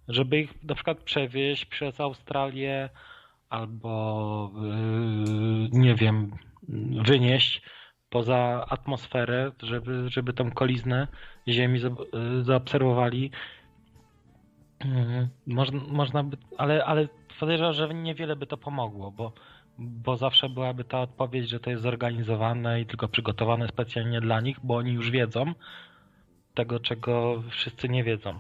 żeby 0.08 0.40
ich 0.40 0.64
na 0.64 0.76
przykład 0.76 1.04
przewieźć 1.04 1.66
przez 1.66 2.00
Australię 2.00 2.90
albo 3.50 4.52
y, 4.56 5.70
nie 5.72 5.96
wiem, 5.96 6.32
wynieść 7.06 7.62
poza 8.10 8.66
atmosferę, 8.70 9.52
żeby, 9.64 10.10
żeby 10.10 10.34
tą 10.34 10.52
koliznę 10.52 11.08
Ziemi 11.48 11.80
y, 11.80 12.44
zaobserwowali. 12.44 13.32
Mhm. 14.86 15.28
Można, 15.48 15.80
można 15.88 16.24
by, 16.24 16.38
ale, 16.58 16.86
ale 16.86 17.08
podejrzewam, 17.40 17.74
że 17.74 17.94
niewiele 17.94 18.36
by 18.36 18.48
to 18.48 18.58
pomogło, 18.58 19.12
bo, 19.12 19.34
bo 19.78 20.18
zawsze 20.18 20.50
byłaby 20.50 20.84
ta 20.84 21.02
odpowiedź, 21.02 21.50
że 21.50 21.60
to 21.60 21.70
jest 21.70 21.84
zorganizowane 21.84 22.82
i 22.82 22.86
tylko 22.86 23.08
przygotowane 23.08 23.68
specjalnie 23.68 24.22
dla 24.22 24.42
nich, 24.42 24.58
bo 24.64 24.76
oni 24.76 24.92
już 24.94 25.12
wiedzą 25.12 25.46
tego, 26.54 26.80
czego 26.80 27.44
wszyscy 27.50 27.90
nie 27.90 28.04
wiedzą. 28.04 28.40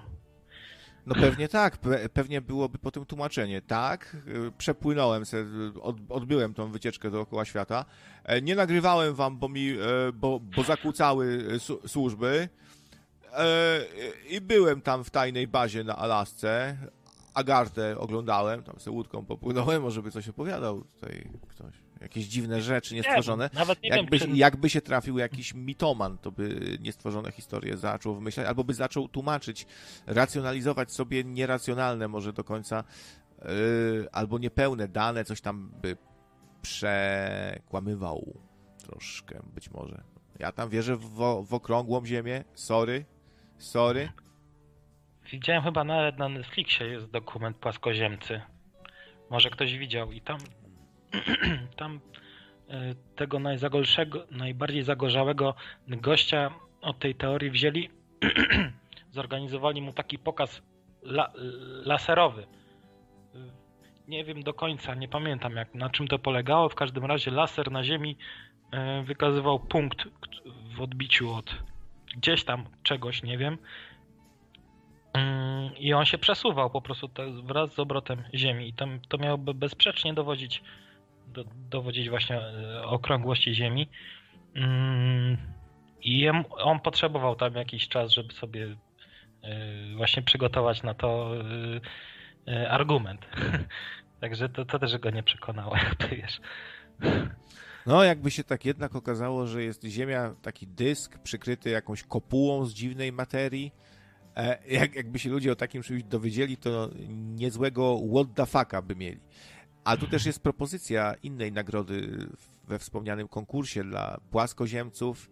No 1.05 1.15
pewnie 1.15 1.47
tak, 1.47 1.77
pe- 1.81 2.09
pewnie 2.09 2.41
byłoby 2.41 2.77
potem 2.77 3.05
tłumaczenie. 3.05 3.61
Tak, 3.61 4.17
y, 4.47 4.51
przepłynąłem, 4.57 5.25
se, 5.25 5.37
y, 5.37 5.81
od, 5.81 5.95
odbyłem 6.09 6.53
tą 6.53 6.71
wycieczkę 6.71 7.11
dookoła 7.11 7.45
świata. 7.45 7.85
E, 8.23 8.41
Nie 8.41 8.55
nagrywałem 8.55 9.15
wam, 9.15 9.37
bo 9.39 9.49
mi, 9.49 9.69
e, 9.69 9.75
bo, 10.13 10.39
bo 10.55 10.63
zakłócały 10.63 11.45
su- 11.59 11.87
służby. 11.87 12.49
E, 13.37 13.79
I 14.29 14.41
byłem 14.41 14.81
tam 14.81 15.03
w 15.03 15.09
tajnej 15.09 15.47
bazie 15.47 15.83
na 15.83 15.95
Alasce. 15.95 16.77
Agartę 17.33 17.97
oglądałem, 17.97 18.63
tam 18.63 18.79
se 18.79 18.91
łódką 18.91 19.25
popłynąłem, 19.25 19.81
może 19.81 20.01
by 20.01 20.11
coś 20.11 20.29
opowiadał 20.29 20.81
tutaj 20.81 21.29
ktoś. 21.47 21.73
Jakieś 22.01 22.25
dziwne 22.25 22.61
rzeczy 22.61 22.95
niestworzone. 22.95 23.49
nawet 23.53 23.83
nie 23.83 23.89
wiem, 23.89 23.97
jakby, 23.99 24.19
czy- 24.19 24.29
jakby 24.29 24.69
się 24.69 24.81
trafił 24.81 25.17
jakiś 25.17 25.53
mitoman, 25.53 26.17
to 26.17 26.31
by 26.31 26.77
niestworzone 26.81 27.31
historie 27.31 27.77
zaczął 27.77 28.15
wymyślać, 28.15 28.47
albo 28.47 28.63
by 28.63 28.73
zaczął 28.73 29.07
tłumaczyć, 29.07 29.65
racjonalizować 30.07 30.91
sobie 30.91 31.23
nieracjonalne 31.23 32.07
może 32.07 32.33
do 32.33 32.43
końca, 32.43 32.83
yy, 33.41 34.07
albo 34.11 34.37
niepełne 34.37 34.87
dane, 34.87 35.25
coś 35.25 35.41
tam 35.41 35.71
by 35.81 35.97
przekłamywał 36.61 38.33
troszkę, 38.77 39.39
być 39.53 39.71
może. 39.71 40.03
Ja 40.39 40.51
tam 40.51 40.69
wierzę 40.69 40.95
w, 40.97 41.09
w 41.47 41.53
okrągłą 41.53 42.05
ziemię, 42.05 42.43
sorry, 42.53 43.05
sorry. 43.57 44.09
Widziałem 45.31 45.63
chyba 45.63 45.83
nawet 45.83 46.17
na 46.17 46.29
Netflixie 46.29 46.87
jest 46.87 47.11
dokument 47.11 47.57
Płaskoziemcy. 47.57 48.41
Może 49.29 49.49
ktoś 49.49 49.77
widział 49.77 50.11
i 50.11 50.21
tam 50.21 50.37
tam 51.77 51.99
e, 52.69 52.95
tego 53.15 53.39
najzagorszego, 53.39 54.25
najbardziej 54.31 54.83
zagorzałego 54.83 55.55
gościa 55.87 56.51
od 56.81 56.99
tej 56.99 57.15
teorii 57.15 57.51
wzięli, 57.51 57.89
zorganizowali 59.11 59.81
mu 59.81 59.93
taki 59.93 60.19
pokaz 60.19 60.61
la, 61.03 61.31
laserowy. 61.85 62.47
Nie 64.07 64.25
wiem 64.25 64.43
do 64.43 64.53
końca, 64.53 64.95
nie 64.95 65.07
pamiętam 65.07 65.55
jak, 65.55 65.75
na 65.75 65.89
czym 65.89 66.07
to 66.07 66.19
polegało. 66.19 66.69
W 66.69 66.75
każdym 66.75 67.05
razie 67.05 67.31
laser 67.31 67.71
na 67.71 67.83
Ziemi 67.83 68.17
e, 68.71 69.03
wykazywał 69.03 69.59
punkt 69.59 70.03
w 70.75 70.81
odbiciu 70.81 71.33
od 71.33 71.55
gdzieś 72.17 72.43
tam 72.43 72.65
czegoś, 72.83 73.23
nie 73.23 73.37
wiem. 73.37 73.57
Mm, 75.13 75.77
I 75.77 75.93
on 75.93 76.05
się 76.05 76.17
przesuwał 76.17 76.69
po 76.69 76.81
prostu 76.81 77.09
wraz 77.43 77.73
z 77.73 77.79
obrotem 77.79 78.23
Ziemi. 78.33 78.67
I 78.67 78.73
tam, 78.73 78.99
to 79.09 79.17
miałoby 79.17 79.53
bezsprzecznie 79.53 80.13
dowodzić, 80.13 80.63
do, 81.27 81.43
dowodzić 81.69 82.09
właśnie 82.09 82.37
e, 82.37 82.83
okrągłości 82.83 83.55
Ziemi. 83.55 83.89
Mm, 84.55 85.37
I 86.01 86.29
on 86.49 86.79
potrzebował 86.79 87.35
tam 87.35 87.53
jakiś 87.53 87.87
czas, 87.87 88.11
żeby 88.11 88.33
sobie 88.33 88.65
e, 88.65 89.95
właśnie 89.95 90.23
przygotować 90.23 90.83
na 90.83 90.93
to 90.93 91.31
e, 92.47 92.69
argument. 92.69 93.25
Także 94.21 94.49
to, 94.49 94.65
to 94.65 94.79
też 94.79 94.97
go 94.97 95.09
nie 95.09 95.23
przekonało, 95.23 95.75
jak 95.83 95.95
to 95.95 96.07
wiesz. 96.07 96.39
No, 97.85 98.03
jakby 98.03 98.31
się 98.31 98.43
tak 98.43 98.65
jednak 98.65 98.95
okazało, 98.95 99.47
że 99.47 99.63
jest 99.63 99.83
Ziemia 99.83 100.35
taki 100.41 100.67
dysk 100.67 101.17
przykryty 101.17 101.69
jakąś 101.69 102.03
kopułą 102.03 102.65
z 102.65 102.73
dziwnej 102.73 103.11
materii. 103.11 103.71
E, 104.35 104.67
jak, 104.67 104.95
jakby 104.95 105.19
się 105.19 105.29
ludzie 105.29 105.51
o 105.51 105.55
takim 105.55 105.83
czymś 105.83 106.03
dowiedzieli, 106.03 106.57
to 106.57 106.89
niezłego 107.35 107.99
what 108.13 108.27
the 108.35 108.45
fucka 108.45 108.81
by 108.81 108.95
mieli. 108.95 109.19
A 109.83 109.97
tu 109.97 110.07
też 110.07 110.25
jest 110.25 110.39
propozycja 110.39 111.15
innej 111.23 111.51
nagrody 111.51 112.27
we 112.67 112.79
wspomnianym 112.79 113.27
konkursie 113.27 113.83
dla 113.83 114.19
płaskoziemców, 114.31 115.29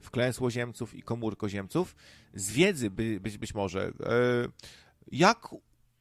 wklęsłoziemców 0.00 0.94
i 0.94 1.02
komórkoziemców. 1.02 1.96
Z 2.34 2.52
wiedzy 2.52 2.90
by, 2.90 3.20
być, 3.20 3.38
być 3.38 3.54
może. 3.54 3.86
E, 3.86 3.92
jak 5.12 5.48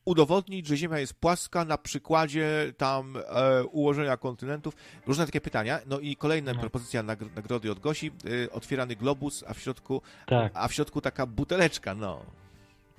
udowodnić, 0.05 0.67
że 0.67 0.77
Ziemia 0.77 0.99
jest 0.99 1.13
płaska 1.19 1.65
na 1.65 1.77
przykładzie 1.77 2.73
tam 2.77 3.17
e, 3.17 3.63
ułożenia 3.63 4.17
kontynentów? 4.17 4.75
Różne 5.07 5.25
takie 5.25 5.41
pytania. 5.41 5.79
No 5.87 5.99
i 5.99 6.15
kolejna 6.15 6.53
No. 6.53 6.59
propozycja 6.59 7.03
nagr- 7.03 7.35
nagrody 7.35 7.71
od 7.71 7.79
Gosi. 7.79 8.11
E, 8.47 8.51
otwierany 8.51 8.95
globus, 8.95 9.43
a 9.47 9.53
w 9.53 9.59
środku 9.59 10.01
Tak. 10.25 10.51
a 10.55 10.67
w 10.67 10.73
środku 10.73 11.01
taka 11.01 11.25
buteleczka, 11.25 11.95
no. 11.95 12.21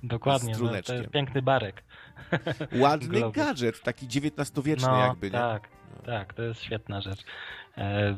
Dokładnie, 0.03 0.55
Z 0.55 0.61
no, 0.61 0.69
to 0.85 0.93
jest 0.93 1.09
piękny 1.09 1.41
barek. 1.41 1.83
Ładny 2.81 3.07
Globus. 3.19 3.35
gadżet, 3.35 3.81
taki 3.83 4.05
XIX-wieczny 4.05 4.87
no, 4.87 4.97
jakby, 4.99 5.27
nie? 5.27 5.31
Tak, 5.31 5.67
tak, 6.05 6.33
to 6.33 6.41
jest 6.43 6.61
świetna 6.61 7.01
rzecz. 7.01 7.19
E, 7.77 8.17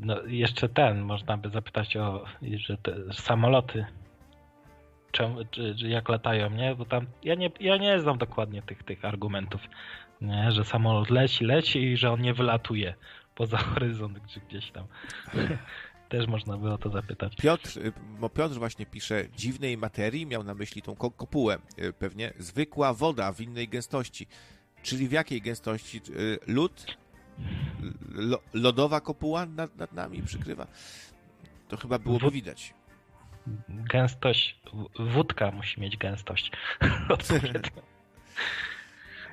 no, 0.00 0.22
jeszcze 0.22 0.68
ten, 0.68 1.00
można 1.00 1.36
by 1.36 1.50
zapytać 1.50 1.96
o 1.96 2.24
że 2.56 2.76
te 2.76 2.94
samoloty. 3.12 3.86
Czemu, 5.14 5.44
czy, 5.50 5.74
czy 5.78 5.88
jak 5.88 6.08
latają, 6.08 6.50
nie? 6.50 6.74
Bo 6.74 6.84
tam 6.84 7.06
ja 7.22 7.34
nie, 7.34 7.50
ja 7.60 7.76
nie 7.76 8.00
znam 8.00 8.18
dokładnie 8.18 8.62
tych, 8.62 8.82
tych 8.82 9.04
argumentów, 9.04 9.60
nie? 10.20 10.52
że 10.52 10.64
samolot 10.64 11.10
leci, 11.10 11.44
leci 11.44 11.82
i 11.82 11.96
że 11.96 12.10
on 12.10 12.20
nie 12.20 12.34
wylatuje 12.34 12.94
poza 13.34 13.56
horyzont 13.72 14.18
czy 14.26 14.40
gdzieś 14.40 14.70
tam. 14.70 14.86
Też 16.08 16.26
można 16.26 16.56
by 16.56 16.72
o 16.72 16.78
to 16.78 16.90
zapytać. 16.90 17.36
Piotr, 17.36 17.78
y, 17.78 17.92
bo 18.20 18.28
Piotr 18.28 18.54
właśnie 18.54 18.86
pisze 18.86 19.24
dziwnej 19.36 19.76
materii, 19.76 20.26
miał 20.26 20.44
na 20.44 20.54
myśli 20.54 20.82
tą 20.82 20.96
ko- 20.96 21.10
kopułę 21.10 21.58
y, 21.78 21.92
pewnie. 21.92 22.32
Zwykła 22.38 22.94
woda 22.94 23.32
w 23.32 23.40
innej 23.40 23.68
gęstości. 23.68 24.26
Czyli 24.82 25.08
w 25.08 25.12
jakiej 25.12 25.42
gęstości? 25.42 26.00
Y, 26.10 26.38
Lód? 26.46 26.96
Lo, 28.14 28.38
lodowa 28.52 29.00
kopuła 29.00 29.46
nad, 29.46 29.76
nad 29.76 29.92
nami 29.92 30.22
przykrywa? 30.22 30.66
To 31.68 31.76
chyba 31.76 31.98
byłoby 31.98 32.30
widać. 32.30 32.74
Gęstość, 33.68 34.60
wódka 34.98 35.50
musi 35.50 35.80
mieć 35.80 35.96
gęstość. 35.96 36.50
Odpowiednią. 37.08 37.82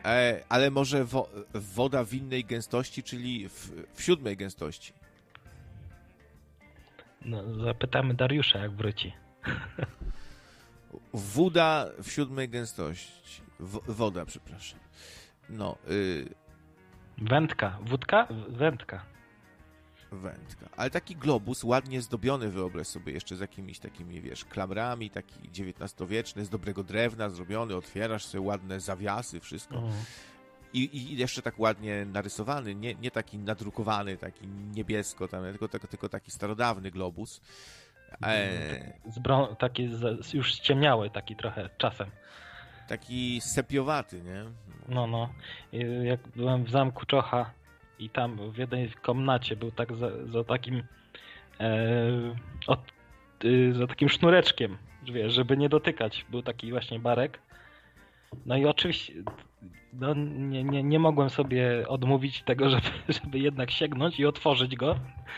E, 0.06 0.43
ale 0.49 0.72
może 0.72 1.06
wo, 1.06 1.30
woda 1.53 2.03
w 2.03 2.14
innej 2.14 2.45
gęstości, 2.45 3.03
czyli 3.03 3.49
w, 3.49 3.72
w 3.93 4.01
siódmej 4.03 4.38
gęstości. 4.38 4.93
No, 7.25 7.64
zapytamy 7.64 8.14
Dariusza, 8.14 8.59
jak 8.59 8.72
wróci. 8.72 9.14
Woda 11.14 11.85
w 12.03 12.11
siódmej 12.11 12.49
gęstości. 12.49 13.41
W, 13.59 13.93
woda, 13.93 14.25
przepraszam. 14.25 14.80
No, 15.49 15.77
y, 15.90 16.30
Wędka. 17.17 17.77
Wódka? 17.81 18.27
Wędka. 18.49 19.06
Wędka. 20.11 20.69
Ale 20.77 20.90
taki 20.90 21.15
globus 21.15 21.64
ładnie 21.64 22.01
zdobiony, 22.01 22.49
wyobraź 22.49 22.88
sobie, 22.88 23.14
jeszcze 23.14 23.35
z 23.35 23.40
jakimiś 23.40 23.80
takimi, 23.80 24.22
wiesz, 24.22 24.45
klamrami, 24.45 25.09
taki 25.09 25.33
XIX-wieczny, 25.49 26.45
z 26.45 26.49
dobrego 26.49 26.83
drewna 26.83 27.30
zrobiony, 27.30 27.75
otwierasz 27.75 28.25
sobie 28.25 28.41
ładne 28.41 28.80
zawiasy, 28.80 29.40
wszystko. 29.40 29.83
I, 30.73 30.98
I 30.98 31.17
jeszcze 31.17 31.41
tak 31.41 31.59
ładnie 31.59 32.06
narysowany, 32.06 32.75
nie, 32.75 32.95
nie 32.95 33.11
taki 33.11 33.38
nadrukowany, 33.38 34.17
taki 34.17 34.48
niebiesko, 34.48 35.27
tam, 35.27 35.43
tylko, 35.43 35.67
tylko, 35.67 35.88
tylko 35.88 36.09
taki 36.09 36.31
starodawny 36.31 36.91
globus. 36.91 37.41
E, 38.23 38.93
Z 39.11 39.19
brą- 39.19 39.56
taki 39.56 39.88
z, 39.88 40.33
już 40.33 40.53
ściemniały, 40.53 41.09
taki 41.09 41.35
trochę 41.35 41.69
czasem. 41.77 42.07
taki 42.88 43.41
sepiowaty, 43.41 44.22
nie? 44.22 44.43
No, 44.90 45.07
no. 45.07 45.30
Jak 46.03 46.19
byłem 46.35 46.64
w 46.64 46.69
zamku 46.69 47.06
Czocha 47.06 47.51
i 48.01 48.09
tam 48.09 48.51
w 48.51 48.57
jednej 48.57 48.89
komnacie 49.01 49.55
był 49.55 49.71
tak 49.71 49.95
za, 49.95 50.25
za 50.27 50.43
takim 50.43 50.83
e, 51.59 52.35
od, 52.67 52.80
y, 53.45 53.73
za 53.73 53.88
takim 53.88 54.09
sznureczkiem, 54.09 54.77
wiesz, 55.03 55.33
żeby 55.33 55.57
nie 55.57 55.69
dotykać. 55.69 56.25
Był 56.30 56.41
taki 56.43 56.71
właśnie 56.71 56.99
barek. 56.99 57.39
No 58.45 58.57
i 58.57 58.65
oczywiście 58.65 59.13
no, 59.93 60.13
nie, 60.13 60.63
nie, 60.63 60.83
nie 60.83 60.99
mogłem 60.99 61.30
sobie 61.30 61.88
odmówić 61.88 62.43
tego, 62.43 62.69
żeby, 62.69 62.88
żeby 63.23 63.39
jednak 63.39 63.71
sięgnąć 63.71 64.19
i 64.19 64.25
otworzyć 64.25 64.75
go. 64.75 64.95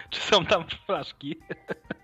Czy 0.09 0.19
są 0.19 0.45
tam 0.45 0.63
flaszki? 0.85 1.35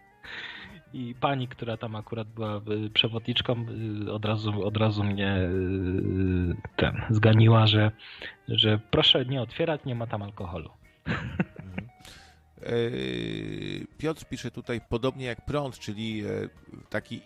I 0.93 1.16
pani, 1.19 1.48
która 1.48 1.77
tam 1.77 1.95
akurat 1.95 2.27
była 2.27 2.61
y, 2.85 2.90
przewodniczką, 2.90 3.66
y, 4.08 4.11
od 4.11 4.26
razu, 4.26 4.64
od 4.64 4.77
razu 4.77 5.03
mnie 5.03 5.38
y, 5.38 6.56
ten 6.76 7.01
zganiła, 7.09 7.68
że, 7.68 7.92
że 8.48 8.80
proszę 8.92 9.26
nie 9.26 9.42
otwierać, 9.42 9.85
nie 9.85 9.95
ma 9.95 10.08
tam 10.08 10.22
alkoholu. 10.22 10.69
Yy, 12.61 13.88
Piotr 13.98 14.26
pisze 14.26 14.51
tutaj 14.51 14.82
podobnie 14.90 15.26
jak 15.26 15.45
prąd, 15.45 15.80
czyli 15.80 16.24
e, 16.26 16.26
taki, 16.90 17.22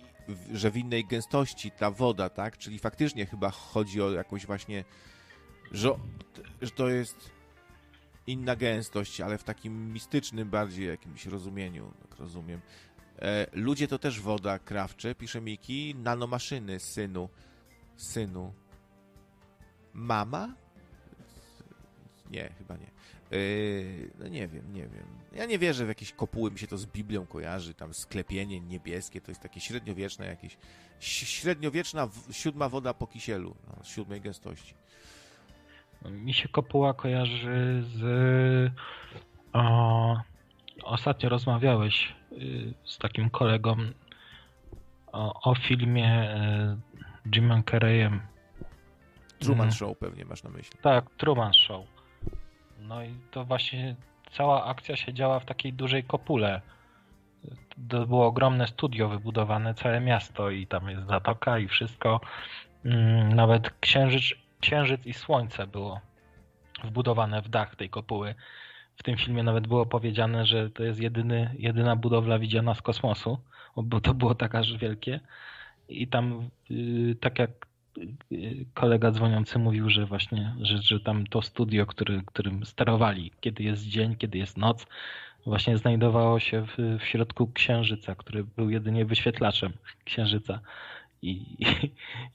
że 0.54 0.72
w 0.72 0.78
innej 0.78 1.06
gęstości 1.06 1.72
ta 1.72 1.92
woda, 1.92 2.30
tak? 2.30 2.58
Czyli 2.58 2.80
faktycznie 2.80 3.26
chyba 3.26 3.52
chodzi 3.52 4.02
o 4.02 4.12
jakąś 4.12 4.46
właśnie, 4.46 4.84
że, 5.72 5.90
że 6.62 6.72
to 6.72 6.90
jest 6.90 7.32
inna 8.28 8.56
gęstość, 8.56 9.22
ale 9.22 9.38
w 9.38 9.44
takim 9.44 9.94
mistycznym 9.94 10.50
bardziej 10.50 10.88
jakimś 10.88 11.26
rozumieniu, 11.26 11.94
rozumiem. 12.20 12.62
E, 13.24 13.48
Ludzie 13.54 13.88
to 13.88 14.00
też 14.00 14.20
woda 14.20 14.60
krawcze, 14.60 15.16
pisze 15.16 15.42
Miki, 15.42 15.96
nanomaszyny, 15.96 16.80
synu, 16.80 17.30
synu. 17.96 18.54
Mama? 19.94 20.54
Nie, 22.32 22.50
chyba 22.58 22.78
nie. 22.78 22.92
Yy, 23.32 24.12
no 24.20 24.28
nie 24.28 24.48
wiem, 24.48 24.74
nie 24.74 24.82
wiem. 24.82 25.06
Ja 25.36 25.46
nie 25.46 25.60
wierzę 25.60 25.86
w 25.86 25.88
jakieś 25.88 26.14
kopuły, 26.14 26.52
mi 26.52 26.60
się 26.60 26.68
to 26.68 26.78
z 26.78 26.86
Biblią 26.86 27.26
kojarzy, 27.26 27.74
tam 27.74 27.94
sklepienie 27.94 28.60
niebieskie, 28.60 29.22
to 29.22 29.32
jest 29.32 29.42
takie 29.42 29.60
średniowieczne 29.60 30.26
jakieś, 30.26 30.58
średniowieczna 31.00 32.08
siódma 32.32 32.70
woda 32.70 32.94
po 32.94 33.08
kisielu, 33.08 33.56
no, 33.68 33.84
siódmej 33.84 34.22
gęstości. 34.22 34.74
Mi 36.10 36.34
się 36.34 36.50
kopuła 36.50 36.94
kojarzy 36.94 37.84
z. 37.96 38.72
O, 39.54 40.22
ostatnio 40.84 41.30
rozmawiałeś 41.30 42.14
z 42.84 42.98
takim 42.98 43.30
kolegą 43.30 43.76
o, 45.12 45.52
o 45.52 45.56
filmie 45.56 46.36
y, 47.26 47.36
Jimem 47.36 47.64
Carreyem. 47.64 48.22
Truman 49.40 49.68
Mhm. 49.68 49.72
Show 49.72 49.98
pewnie 49.98 50.26
masz 50.26 50.44
na 50.44 50.50
myśli. 50.50 50.78
Tak, 50.82 51.06
Truman 51.18 51.54
Show. 51.54 51.86
No 52.80 53.04
i 53.04 53.16
to 53.32 53.46
właśnie 53.46 53.96
cała 54.32 54.66
akcja 54.66 54.96
się 54.96 55.14
działa 55.14 55.40
w 55.40 55.46
takiej 55.46 55.74
dużej 55.74 56.04
kopule. 56.04 56.62
To 57.90 58.08
było 58.08 58.26
ogromne 58.28 58.68
studio 58.68 59.10
wybudowane, 59.10 59.74
całe 59.74 60.00
miasto 60.00 60.50
i 60.50 60.68
tam 60.68 60.90
jest 60.90 61.08
zatoka 61.08 61.60
i 61.60 61.68
wszystko. 61.68 62.22
Mm, 62.86 63.34
Nawet 63.34 63.70
księżyc, 63.80 64.24
księżyc 64.60 65.06
i 65.06 65.14
słońce 65.14 65.68
było 65.68 66.02
wbudowane 66.84 67.42
w 67.42 67.50
dach 67.50 67.76
tej 67.76 67.90
kopuły. 67.90 68.36
W 68.96 69.04
tym 69.04 69.18
filmie 69.18 69.44
nawet 69.44 69.68
było 69.68 69.86
powiedziane, 69.86 70.46
że 70.46 70.70
to 70.70 70.84
jest 70.84 71.00
jedyny, 71.00 71.56
jedyna 71.60 71.96
budowla 71.96 72.40
widziana 72.40 72.74
z 72.74 72.82
kosmosu, 72.82 73.38
bo 73.76 74.02
to 74.02 74.14
było 74.14 74.36
tak 74.36 74.56
aż 74.56 74.78
wielkie. 74.78 75.20
I 75.90 76.08
tam, 76.08 76.50
y, 76.72 77.16
tak 77.20 77.40
jak 77.40 77.50
y, 78.32 78.66
kolega 78.74 79.12
dzwoniący 79.12 79.60
mówił, 79.60 79.90
że 79.90 80.06
właśnie, 80.06 80.56
że, 80.62 80.78
że 80.78 81.00
tam 81.00 81.28
to 81.28 81.42
studio, 81.42 81.86
który, 81.86 82.22
którym 82.26 82.66
sterowali, 82.66 83.32
kiedy 83.42 83.64
jest 83.64 83.88
dzień, 83.88 84.16
kiedy 84.16 84.38
jest 84.38 84.58
noc, 84.58 84.88
właśnie 85.46 85.78
znajdowało 85.78 86.40
się 86.40 86.66
w, 86.66 87.00
w 87.00 87.04
środku 87.04 87.48
księżyca, 87.48 88.16
który 88.16 88.44
był 88.44 88.70
jedynie 88.70 89.06
wyświetlaczem 89.06 89.74
księżyca. 90.06 90.60
I, 91.22 91.58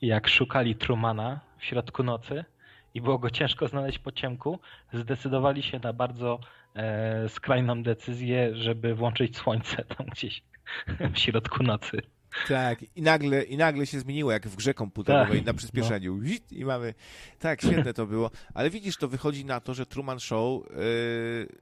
i 0.03 0.07
jak 0.07 0.29
szukali 0.29 0.75
Trumana 0.75 1.41
w 1.59 1.65
środku 1.65 2.03
nocy 2.03 2.45
i 2.95 3.01
było 3.01 3.19
go 3.19 3.31
ciężko 3.31 3.69
znaleźć 3.69 3.99
po 3.99 4.13
ciemku, 4.13 4.59
zdecydowali 4.93 5.63
się 5.63 5.79
na 5.79 5.93
bardzo 5.93 6.41
e, 6.75 7.29
skrajną 7.29 7.83
decyzję, 7.83 8.57
żeby 8.57 8.95
włączyć 8.95 9.37
słońce 9.37 9.85
tam 9.85 10.07
gdzieś 10.07 10.43
w 11.15 11.19
środku 11.19 11.63
nocy. 11.63 12.03
Tak, 12.49 12.79
i 12.97 13.03
nagle, 13.03 13.43
i 13.43 13.57
nagle 13.57 13.87
się 13.87 14.01
zmieniło, 14.01 14.33
jak 14.33 14.49
w 14.49 14.57
grze 14.57 14.75
komputerowej, 14.75 15.39
Tak. 15.39 15.47
na 15.47 15.55
przyspieszeniu. 15.55 16.19
Wit, 16.19 16.53
I 16.53 16.65
mamy. 16.65 16.95
Tak, 17.39 17.63
świetne 17.63 17.95
to 17.95 18.07
było. 18.07 18.31
Ale 18.55 18.71
widzisz, 18.71 18.97
to 18.97 19.09
wychodzi 19.09 19.45
na 19.45 19.61
to, 19.61 19.75
że 19.75 19.87
Truman 19.87 20.21
Show 20.21 20.63
y, 20.67 20.69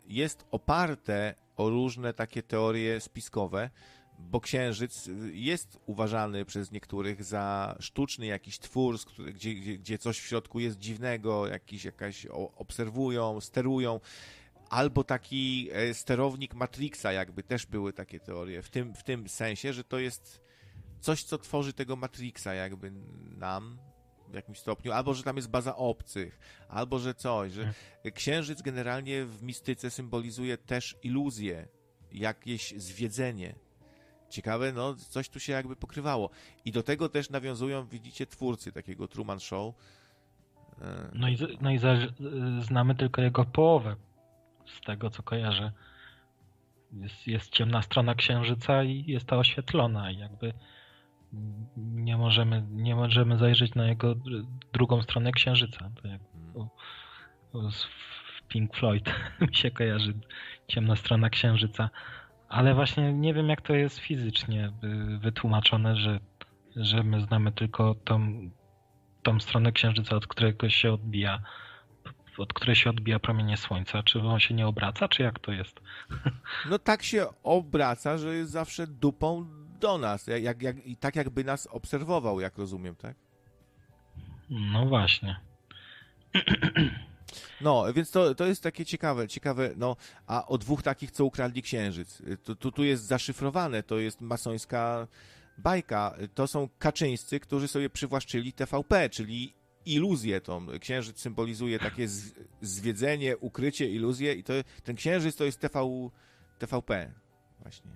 jest 0.08 0.46
oparte 0.50 1.34
o 1.56 1.70
różne 1.70 2.12
takie 2.12 2.42
teorie 2.42 3.00
spiskowe, 3.00 3.70
bo 4.19 4.41
Księżyc 4.41 5.11
jest 5.33 5.78
uważany 5.86 6.45
przez 6.45 6.73
niektórych 6.73 7.25
za 7.25 7.77
sztuczny 7.81 8.27
jakiś 8.27 8.59
twór, 8.59 8.99
gdzie, 9.35 9.55
gdzie, 9.55 9.99
coś 9.99 10.19
w 10.19 10.27
środku 10.27 10.61
jest 10.61 10.78
dziwnego, 10.78 11.47
jakiś, 11.47 11.85
jakaś 11.85 12.27
obserwują, 12.57 13.41
sterują. 13.41 14.01
Albo 14.70 15.05
taki 15.05 15.69
e, 15.73 15.95
sterownik 15.95 16.55
Matrixa, 16.55 17.12
jakby 17.12 17.43
też 17.43 17.67
były 17.67 17.93
takie 17.93 18.20
teorie, 18.20 18.62
w 18.62 18.70
tym, 18.70 18.95
w 18.95 19.03
tym 19.03 19.28
sensie, 19.28 19.73
że 19.73 19.85
to 19.85 19.99
jest 19.99 20.41
coś, 21.01 21.25
co 21.25 21.39
tworzy 21.39 21.73
tego 21.73 21.97
Matrixa 21.97 22.55
jakby 22.55 22.93
nam 23.39 23.78
w 24.28 24.35
jakimś 24.35 24.59
stopniu, 24.59 24.93
albo 24.93 25.15
że 25.15 25.23
tam 25.23 25.36
jest 25.36 25.51
baza 25.51 25.77
obcych, 25.77 26.39
albo 26.69 26.99
że 26.99 27.15
coś, 27.15 27.53
że 27.53 27.75
księżyc 28.15 28.62
generalnie 28.62 29.25
w 29.25 29.43
mistyce 29.43 29.91
symbolizuje 29.91 30.59
też 30.59 30.97
iluzję, 31.03 31.69
jakieś 32.12 32.75
zwiedzenie. 32.77 33.66
Ciekawe, 34.30 34.72
no 34.72 34.94
coś 34.94 35.28
tu 35.28 35.40
się 35.40 35.52
jakby 35.52 35.76
pokrywało. 35.76 36.30
I 36.64 36.72
do 36.72 36.82
tego 36.82 37.08
też 37.08 37.30
nawiązują, 37.30 37.86
widzicie, 37.86 38.26
twórcy 38.26 38.72
takiego 38.72 39.08
Truman 39.08 39.40
Show. 39.40 39.74
E, 40.82 41.10
No 41.14 41.28
i, 41.28 41.38
no 41.60 41.70
i 41.70 41.78
za, 41.78 41.94
znamy 42.60 42.94
tylko 42.94 43.22
jego 43.22 43.44
połowę 43.44 43.96
z 44.66 44.80
tego, 44.80 45.10
co 45.10 45.22
kojarzę. 45.22 45.72
Jest, 46.92 47.26
jest 47.26 47.50
ciemna 47.52 47.82
strona 47.82 48.14
księżyca 48.14 48.82
i 48.84 49.05
jest 49.06 49.26
ta 49.26 49.36
oświetlona 49.36 50.10
i 50.10 50.18
jakby 50.18 50.52
nie 51.76 52.16
możemy, 52.16 52.66
nie 52.70 52.96
możemy 52.96 53.38
zajrzeć 53.38 53.74
na 53.74 53.86
jego 53.88 54.14
dr- 54.14 54.46
drugą 54.72 55.02
stronę 55.02 55.32
księżyca. 55.32 55.90
To 56.02 56.08
jak 56.08 56.20
o, 56.55 57.70
z 57.70 57.86
Pink 58.48 58.76
Floyd 58.76 59.05
mi 59.48 59.55
się 59.56 59.70
kojarzy 59.70 60.14
ciemna 60.68 60.96
strona 60.96 61.30
księżyca. 61.30 61.90
Ale 62.49 62.75
właśnie 62.75 63.12
nie 63.12 63.34
wiem, 63.34 63.49
jak 63.49 63.60
to 63.60 63.75
jest 63.75 63.99
fizycznie 63.99 64.73
y, 64.84 65.18
wytłumaczone, 65.18 65.97
że, 65.97 66.20
że 66.76 67.02
my 67.02 67.20
znamy 67.20 67.52
tylko 67.52 67.94
tą, 67.94 68.50
tą 69.23 69.41
stronę 69.41 69.73
księżyca, 69.73 70.16
od 70.16 70.26
którego 70.26 70.68
się 70.68 70.92
odbija 70.92 71.42
od 72.39 72.52
której 72.52 72.76
się 72.76 72.91
odbija 72.91 73.18
promienie 73.18 73.57
słońca. 73.57 74.02
Czy 74.02 74.20
on 74.20 74.41
się 74.41 74.55
nie 74.55 74.66
obraca, 74.66 75.08
czy 75.08 75.23
jak 75.23 75.39
to 75.39 75.52
jest? 75.52 75.81
No 76.70 76.78
tak 76.78 77.02
się 77.02 77.26
obraca, 77.42 78.18
że 78.18 78.34
jest 78.34 78.50
zawsze 78.50 78.86
dupą 78.86 79.47
do 79.81 79.99
nas, 79.99 80.26
jak, 80.26 80.42
jak, 80.42 80.62
jak, 80.62 80.86
i 80.86 80.97
tak 80.97 81.16
jakby 81.16 81.44
nas 81.44 81.66
obserwował, 81.66 82.41
jak 82.41 82.58
rozumiem, 82.58 82.97
tak? 82.97 83.16
No 84.50 84.86
właśnie. 84.86 85.36
No, 87.60 87.92
więc 87.92 88.10
to, 88.10 88.34
to 88.34 88.46
jest 88.46 88.62
takie 88.62 88.84
ciekawe, 88.84 89.28
ciekawe, 89.28 89.70
no, 89.76 89.96
a 90.26 90.46
o 90.46 90.58
dwóch 90.58 90.82
takich, 90.82 91.10
co 91.10 91.24
ukradli 91.24 91.62
księżyc. 91.62 92.22
Tu, 92.44 92.56
tu, 92.56 92.72
tu 92.72 92.84
jest 92.84 93.05
zaszyfrowane, 93.05 93.82
to 93.82 93.98
jest 93.98 94.20
masońska 94.20 95.06
bajka. 95.58 96.14
To 96.34 96.46
są 96.46 96.68
Kaczyńscy, 96.78 97.40
którzy 97.40 97.68
sobie 97.68 97.90
przywłaszczyli 97.90 98.52
TVP, 98.52 99.10
czyli 99.10 99.55
iluzję 99.86 100.40
tą. 100.40 100.66
Księżyc 100.80 101.20
symbolizuje 101.20 101.78
takie 101.78 102.08
z, 102.08 102.34
zwiedzenie, 102.60 103.36
ukrycie, 103.36 103.88
iluzję 103.88 104.34
i 104.34 104.44
to, 104.44 104.52
ten 104.84 104.96
księżyc 104.96 105.36
to 105.36 105.44
jest 105.44 105.60
TV, 105.60 106.08
TVP. 106.58 107.12
Właśnie. 107.60 107.90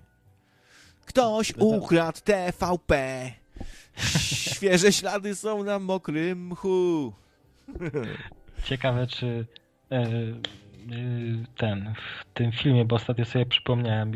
Ktoś 1.05 1.53
ukradł 1.57 2.19
TVP. 2.23 3.31
Świeże 4.17 4.93
ślady 4.93 5.35
są 5.35 5.63
na 5.63 5.79
mokrym 5.79 6.47
mchu. 6.47 7.13
Ciekawe, 8.63 9.07
czy 9.07 9.45
e, 9.91 9.95
e, 9.95 10.07
ten, 11.57 11.93
w 11.95 12.33
tym 12.33 12.51
filmie, 12.51 12.85
bo 12.85 12.95
ostatnio 12.95 13.25
sobie 13.25 13.45
przypomniałem, 13.45 14.11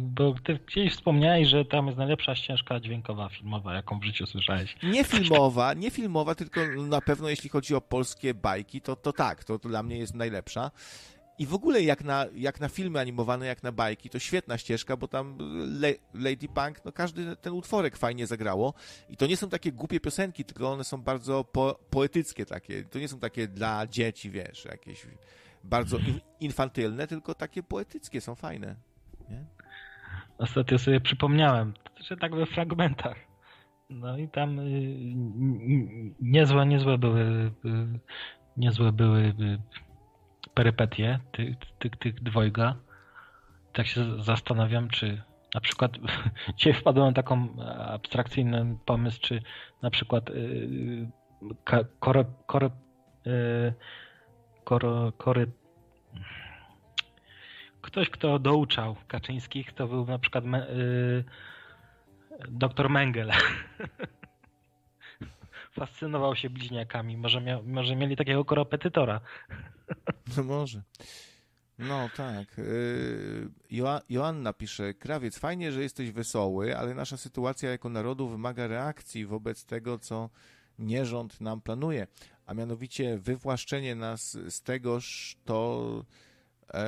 bo 0.00 0.34
ty 0.44 0.58
gdzieś 0.66 0.92
wspomniałeś, 0.92 1.48
że 1.48 1.64
tam 1.64 1.86
jest 1.86 1.98
najlepsza 1.98 2.34
ścieżka 2.34 2.80
dźwiękowa 2.80 3.28
filmowa, 3.28 3.74
jaką 3.74 4.00
w 4.00 4.04
życiu 4.04 4.26
słyszałeś. 4.26 4.76
Nie 4.82 5.04
filmowa, 5.04 5.74
nie 5.74 5.90
filmowa, 5.90 6.34
tylko 6.34 6.60
na 6.88 7.00
pewno 7.00 7.28
jeśli 7.28 7.50
chodzi 7.50 7.74
o 7.74 7.80
polskie 7.80 8.34
bajki, 8.34 8.80
to, 8.80 8.96
to 8.96 9.12
tak, 9.12 9.44
to, 9.44 9.58
to 9.58 9.68
dla 9.68 9.82
mnie 9.82 9.98
jest 9.98 10.14
najlepsza. 10.14 10.70
I 11.38 11.46
w 11.46 11.54
ogóle 11.54 11.82
jak 11.82 12.04
na, 12.04 12.26
jak 12.34 12.60
na 12.60 12.68
filmy 12.68 13.00
animowane, 13.00 13.46
jak 13.46 13.62
na 13.62 13.72
bajki, 13.72 14.10
to 14.10 14.18
świetna 14.18 14.58
ścieżka, 14.58 14.96
bo 14.96 15.08
tam 15.08 15.38
Le 15.80 15.92
Lady 16.14 16.48
Punk, 16.48 16.84
no 16.84 16.92
każdy 16.92 17.36
ten 17.36 17.52
utworek 17.52 17.96
fajnie 17.96 18.26
zagrało. 18.26 18.74
I 19.08 19.16
to 19.16 19.26
nie 19.26 19.36
są 19.36 19.48
takie 19.48 19.72
głupie 19.72 20.00
piosenki, 20.00 20.44
tylko 20.44 20.72
one 20.72 20.84
są 20.84 21.02
bardzo 21.02 21.44
po 21.44 21.78
poetyckie 21.90 22.46
takie. 22.46 22.84
To 22.84 22.98
nie 22.98 23.08
są 23.08 23.18
takie 23.20 23.48
dla 23.48 23.86
dzieci, 23.86 24.30
wiesz, 24.30 24.64
jakieś 24.64 25.06
bardzo 25.64 25.98
in 25.98 26.20
infantylne, 26.40 27.06
tylko 27.06 27.34
takie 27.34 27.62
poetyckie, 27.62 28.20
są 28.20 28.34
fajne. 28.34 28.76
Nie? 29.30 29.44
Ostatnio 30.38 30.78
sobie 30.78 31.00
przypomniałem, 31.00 31.74
że 32.08 32.16
tak 32.16 32.34
we 32.34 32.46
fragmentach. 32.46 33.16
No 33.90 34.18
i 34.18 34.28
tam 34.28 34.58
y, 34.58 34.64
niezłe, 36.20 36.66
niezłe 36.66 36.98
były 36.98 37.20
y, 37.64 37.98
niezłe 38.56 38.92
były 38.92 39.20
y, 39.20 39.58
perypetie 40.54 41.18
tych, 41.32 41.56
tych, 41.78 41.96
tych 41.96 42.22
dwojga. 42.22 42.76
Tak 43.72 43.86
się 43.86 44.22
zastanawiam, 44.22 44.88
czy 44.88 45.22
na 45.54 45.60
przykład 45.60 45.92
dzisiaj 46.56 46.74
wpadłem 46.74 47.06
na 47.06 47.12
taką 47.12 47.48
abstrakcyjny 47.88 48.78
pomysł, 48.84 49.20
czy 49.20 49.42
na 49.82 49.90
przykład 49.90 50.28
yy, 50.28 51.08
kore, 52.00 52.24
kore, 55.18 55.46
ktoś, 57.82 58.10
kto 58.10 58.38
douczał 58.38 58.96
Kaczyńskich, 59.08 59.72
to 59.72 59.88
był 59.88 60.06
na 60.06 60.18
przykład 60.18 60.44
me, 60.44 60.58
yy, 60.58 61.24
doktor 62.48 62.90
Mengel. 62.90 63.30
Fascynował 65.74 66.36
się 66.36 66.50
bliźniakami. 66.50 67.16
Może, 67.16 67.40
mia, 67.40 67.62
może 67.62 67.96
mieli 67.96 68.16
takiego 68.16 68.44
korepetytora. 68.44 69.20
No 70.36 70.42
może. 70.42 70.82
No 71.78 72.08
tak. 72.16 72.60
Jo 73.70 74.00
Joanna 74.08 74.52
pisze, 74.52 74.94
Krawiec, 74.94 75.38
fajnie, 75.38 75.72
że 75.72 75.82
jesteś 75.82 76.10
wesoły, 76.10 76.76
ale 76.78 76.94
nasza 76.94 77.16
sytuacja 77.16 77.70
jako 77.70 77.88
narodu 77.88 78.28
wymaga 78.28 78.66
reakcji 78.66 79.26
wobec 79.26 79.64
tego, 79.64 79.98
co 79.98 80.30
nierząd 80.78 81.40
nam 81.40 81.60
planuje, 81.60 82.06
a 82.46 82.54
mianowicie 82.54 83.18
wywłaszczenie 83.18 83.94
nas 83.94 84.38
z 84.48 84.62
tegoż 84.62 85.36
to 85.44 86.04
e, 86.74 86.82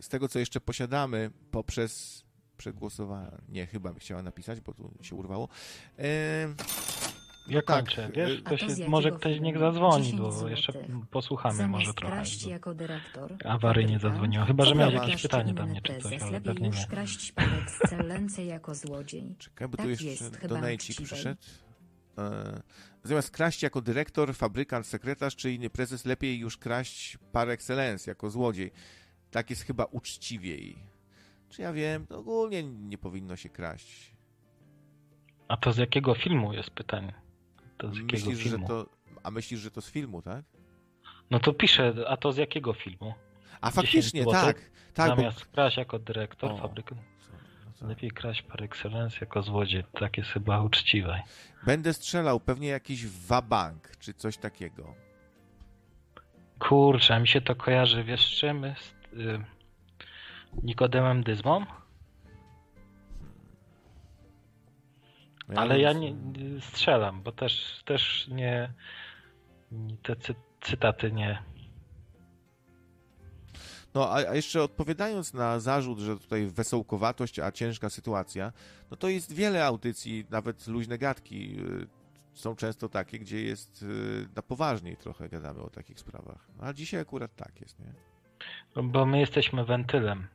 z 0.00 0.08
tego, 0.08 0.28
co 0.28 0.38
jeszcze 0.38 0.60
posiadamy 0.60 1.30
poprzez 1.50 2.24
przegłosowanie. 2.56 3.38
Nie, 3.48 3.66
chyba 3.66 3.94
chciała 3.94 4.22
napisać, 4.22 4.60
bo 4.60 4.74
tu 4.74 4.94
się 5.02 5.16
urwało. 5.16 5.48
E, 5.98 6.54
ja 7.48 7.62
kończę, 7.62 8.10
wiesz, 8.14 8.42
to 8.42 8.56
się, 8.56 8.88
może 8.88 9.10
ktoś 9.10 9.40
niech 9.40 9.58
zadzwoni, 9.58 10.14
bo 10.18 10.48
jeszcze 10.48 10.72
posłuchamy 11.10 11.56
Zamiast 11.56 11.72
może 11.72 11.94
trochę. 11.94 12.14
kraść 12.14 12.46
jako 12.46 12.74
dyrektor. 12.74 13.36
Awaryjnie 13.44 13.98
zadzwoniło, 13.98 14.44
chyba, 14.44 14.64
że 14.64 14.74
miał 14.74 14.90
jakieś 14.90 15.22
pytanie 15.22 15.54
do 15.54 15.66
mnie 15.66 15.82
czy 15.82 15.92
prezes, 15.92 16.10
coś, 16.12 16.22
ale 16.22 16.30
lepiej 16.32 16.54
pewnie 16.54 16.66
już 16.66 16.78
nie. 16.78 16.86
kraść 16.86 17.32
jako 18.46 18.74
złodziej. 18.74 19.36
Czekaj, 19.38 19.68
bo 19.68 19.76
tak 19.76 19.86
tu 19.86 19.90
jeszcze 19.90 20.06
jest 20.06 20.36
chyba 20.36 20.54
donajcik 20.54 21.02
przyszedł. 21.02 21.40
E, 22.18 22.62
zamiast 23.02 23.30
kraść 23.30 23.62
jako 23.62 23.80
dyrektor, 23.80 24.34
fabrykant, 24.34 24.86
sekretarz 24.86 25.36
czy 25.36 25.52
inny 25.52 25.70
prezes, 25.70 26.04
lepiej 26.04 26.38
już 26.38 26.56
kraść 26.56 27.18
par 27.32 27.50
excellence 27.50 28.10
jako 28.10 28.30
złodziej. 28.30 28.70
Tak 29.30 29.50
jest 29.50 29.62
chyba 29.62 29.84
uczciwiej. 29.84 30.78
Czy 31.48 31.62
ja 31.62 31.72
wiem, 31.72 32.06
no 32.10 32.18
ogólnie 32.18 32.62
nie 32.62 32.98
powinno 32.98 33.36
się 33.36 33.48
kraść. 33.48 34.14
A 35.48 35.56
to 35.56 35.72
z 35.72 35.76
jakiego 35.76 36.14
filmu 36.14 36.52
jest 36.52 36.70
pytanie? 36.70 37.27
To 37.78 37.94
z 37.94 37.98
jakiego 37.98 38.12
Myślisz, 38.12 38.38
że 38.38 38.50
filmu? 38.50 38.66
to, 38.68 38.86
a 39.22 39.30
myślisz, 39.30 39.60
że 39.60 39.70
to 39.70 39.80
z 39.80 39.90
filmu, 39.90 40.22
tak? 40.22 40.44
No 41.30 41.40
to 41.40 41.52
piszę, 41.52 41.94
a 42.08 42.16
to 42.16 42.32
z 42.32 42.36
jakiego 42.36 42.72
filmu? 42.72 43.14
A 43.60 43.70
10 43.70 43.74
faktycznie, 43.86 44.26
tak. 44.26 44.70
tak 44.94 45.10
bo... 45.10 45.16
Zamiast 45.16 45.44
kraść 45.46 45.76
jako 45.76 45.98
dyrektor, 45.98 46.52
O, 46.52 46.56
fabrykant. 46.56 47.00
no 47.00 47.72
tak. 47.78 47.88
Lepiej 47.88 48.10
kraść 48.10 48.42
par 48.42 48.62
excellence 48.62 49.16
jako 49.20 49.42
złodziej. 49.42 49.84
Tak 49.92 50.16
jest 50.18 50.30
chyba 50.30 50.60
uczciwe. 50.62 51.22
Będę 51.66 51.92
strzelał 51.92 52.40
pewnie 52.40 52.68
jakiś 52.68 53.06
wabank, 53.06 53.96
czy 53.98 54.14
coś 54.14 54.36
takiego. 54.36 54.94
Kurczę, 56.58 57.14
a 57.14 57.18
mi 57.18 57.28
się 57.28 57.40
to 57.40 57.54
kojarzy, 57.54 58.04
wiesz 58.04 58.36
czym? 58.36 58.74
Z 59.12 59.18
y, 59.18 59.44
Nikodemem 60.62 61.22
Dyzmą? 61.22 61.66
No 65.48 65.60
Ale 65.60 65.80
ja 65.80 65.92
nie 65.92 66.14
strzelam, 66.60 67.22
bo 67.22 67.32
też, 67.32 67.82
też 67.84 68.28
nie, 68.28 68.72
te 70.02 70.16
cy, 70.16 70.34
cytaty 70.60 71.12
nie. 71.12 71.42
No 73.94 74.00
No, 74.00 74.10
a, 74.10 74.14
a 74.14 74.34
jeszcze 74.34 74.62
odpowiadając 74.62 75.34
na 75.34 75.60
zarzut, 75.60 75.98
że 75.98 76.16
tutaj 76.16 76.46
wesołkowatość, 76.46 77.38
a 77.38 77.52
ciężka 77.52 77.90
sytuacja, 77.90 78.52
no 78.90 78.96
to 78.96 79.08
jest 79.08 79.32
wiele 79.32 79.64
audycji, 79.64 80.24
nawet 80.30 80.66
luźne 80.66 80.98
gadki 80.98 81.56
y, 81.60 81.86
są 82.34 82.56
często 82.56 82.88
takie, 82.88 83.18
gdzie 83.18 83.42
jest 83.42 83.82
y, 83.82 84.28
na 84.36 84.42
poważniej 84.42 84.96
trochę 84.96 85.28
gadamy 85.28 85.60
o 85.60 85.70
takich 85.70 86.00
sprawach. 86.00 86.48
No, 86.56 86.64
a 86.64 86.72
dzisiaj 86.72 87.00
akurat 87.00 87.36
tak 87.36 87.60
jest, 87.60 87.78
nie? 87.78 87.92
Bo 88.82 89.06
my 89.06 89.20
jesteśmy 89.20 89.64
wentylem 89.64 90.26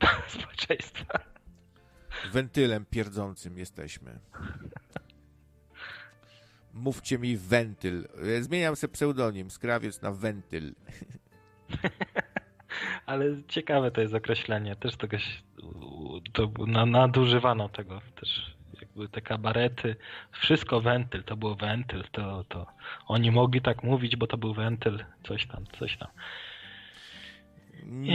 społeczeństwa. 0.28 1.33
Wentylem 2.32 2.84
pierdzącym 2.84 3.58
jesteśmy. 3.58 4.18
Mówcie 6.74 7.18
mi 7.18 7.36
wentyl. 7.36 8.08
Zmieniam 8.40 8.76
sobie 8.76 8.92
pseudonim 8.92 9.50
z 9.50 9.58
krawiec 9.58 10.02
na 10.02 10.12
wentyl. 10.12 10.74
Ale 13.06 13.24
ciekawe 13.48 13.90
to 13.90 14.00
jest 14.00 14.14
określenie. 14.14 14.76
Też 14.76 14.96
tego 14.96 15.18
się, 15.18 15.42
to 16.32 16.50
na, 16.66 16.86
nadużywano 16.86 17.68
tego 17.68 18.00
też. 18.20 18.54
Jakby 18.80 19.08
te 19.08 19.20
kabarety, 19.20 19.96
wszystko 20.32 20.80
wentyl, 20.80 21.24
to 21.24 21.36
był 21.36 21.54
wentyl, 21.54 22.04
to, 22.12 22.44
to 22.44 22.66
oni 23.06 23.30
mogli 23.30 23.60
tak 23.60 23.82
mówić, 23.82 24.16
bo 24.16 24.26
to 24.26 24.36
był 24.36 24.54
wentyl, 24.54 25.04
coś 25.28 25.46
tam, 25.46 25.64
coś 25.78 25.96
tam. 25.96 26.08
Mi, 27.84 28.10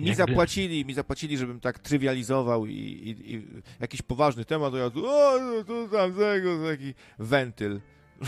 mi 0.00 0.14
zapłacili, 0.14 0.84
mi 0.84 0.94
zapłacili, 0.94 1.38
żebym 1.38 1.60
tak 1.60 1.78
trywializował 1.78 2.66
i, 2.66 2.72
i, 2.72 3.34
i 3.34 3.46
jakiś 3.80 4.02
poważny 4.02 4.44
temat, 4.44 4.72
to 4.72 4.78
ja 4.78 4.90
tu, 4.90 5.06
o, 5.06 5.38
no 5.40 5.64
to 5.64 5.88
tamtego, 5.88 6.68
taki 6.70 6.94
wentyl. 7.18 7.80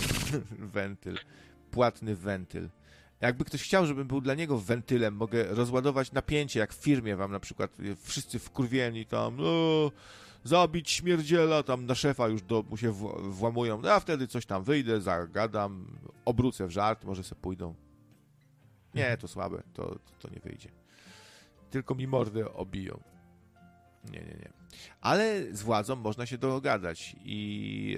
wentyl. 0.74 1.18
Płatny 1.70 2.16
wentyl. 2.16 2.68
Jakby 3.20 3.44
ktoś 3.44 3.62
chciał, 3.62 3.86
żebym 3.86 4.08
był 4.08 4.20
dla 4.20 4.34
niego 4.34 4.58
wentylem, 4.58 5.14
mogę 5.14 5.44
rozładować 5.44 6.12
napięcie, 6.12 6.60
jak 6.60 6.74
w 6.74 6.82
firmie 6.82 7.16
wam 7.16 7.32
na 7.32 7.40
przykład, 7.40 7.80
y, 7.80 7.96
wszyscy 8.02 8.38
wkurwieni 8.38 9.06
tam, 9.06 9.36
no, 9.36 9.90
zabić 10.44 10.90
śmierdziela, 10.90 11.62
tam 11.62 11.86
na 11.86 11.94
szefa 11.94 12.28
już 12.28 12.42
do, 12.42 12.64
mu 12.70 12.76
się 12.76 12.92
włamują, 13.18 13.82
a 13.84 14.00
wtedy 14.00 14.26
coś 14.26 14.46
tam 14.46 14.64
wyjdę, 14.64 15.00
zagadam, 15.00 15.86
obrócę 16.24 16.66
w 16.66 16.70
żart, 16.70 17.04
może 17.04 17.24
se 17.24 17.34
pójdą. 17.34 17.74
Nie, 18.94 19.16
to 19.16 19.28
słabe, 19.28 19.62
to, 19.74 19.98
to 20.20 20.30
nie 20.30 20.40
wyjdzie. 20.40 20.68
Tylko 21.70 21.94
mi 21.94 22.06
mordę 22.06 22.52
obiją. 22.54 23.00
Nie, 24.04 24.20
nie, 24.20 24.26
nie. 24.26 24.52
Ale 25.00 25.52
z 25.52 25.62
władzą 25.62 25.96
można 25.96 26.26
się 26.26 26.38
dogadać 26.38 27.16
i 27.24 27.96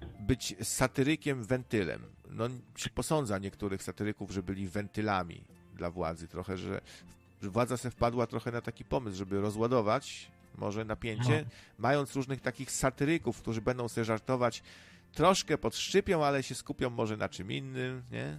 e, 0.00 0.22
być 0.22 0.54
satyrykiem 0.62 1.44
wentylem. 1.44 2.02
No, 2.30 2.48
się 2.76 2.90
posądza 2.90 3.38
niektórych 3.38 3.82
satyryków, 3.82 4.30
że 4.30 4.42
byli 4.42 4.68
wentylami 4.68 5.44
dla 5.74 5.90
władzy. 5.90 6.28
Trochę, 6.28 6.58
że, 6.58 6.80
że 7.42 7.50
władza 7.50 7.76
se 7.76 7.90
wpadła 7.90 8.26
trochę 8.26 8.52
na 8.52 8.60
taki 8.60 8.84
pomysł, 8.84 9.16
żeby 9.16 9.40
rozładować 9.40 10.30
może 10.58 10.84
napięcie, 10.84 11.44
No. 11.44 11.50
mając 11.78 12.16
różnych 12.16 12.40
takich 12.40 12.70
satyryków, 12.70 13.38
którzy 13.38 13.60
będą 13.62 13.88
sobie 13.88 14.04
żartować 14.04 14.62
troszkę 15.12 15.58
podszczypią, 15.58 16.24
ale 16.24 16.42
się 16.42 16.54
skupią 16.54 16.90
może 16.90 17.16
na 17.16 17.28
czym 17.28 17.52
innym, 17.52 18.02
nie? 18.12 18.38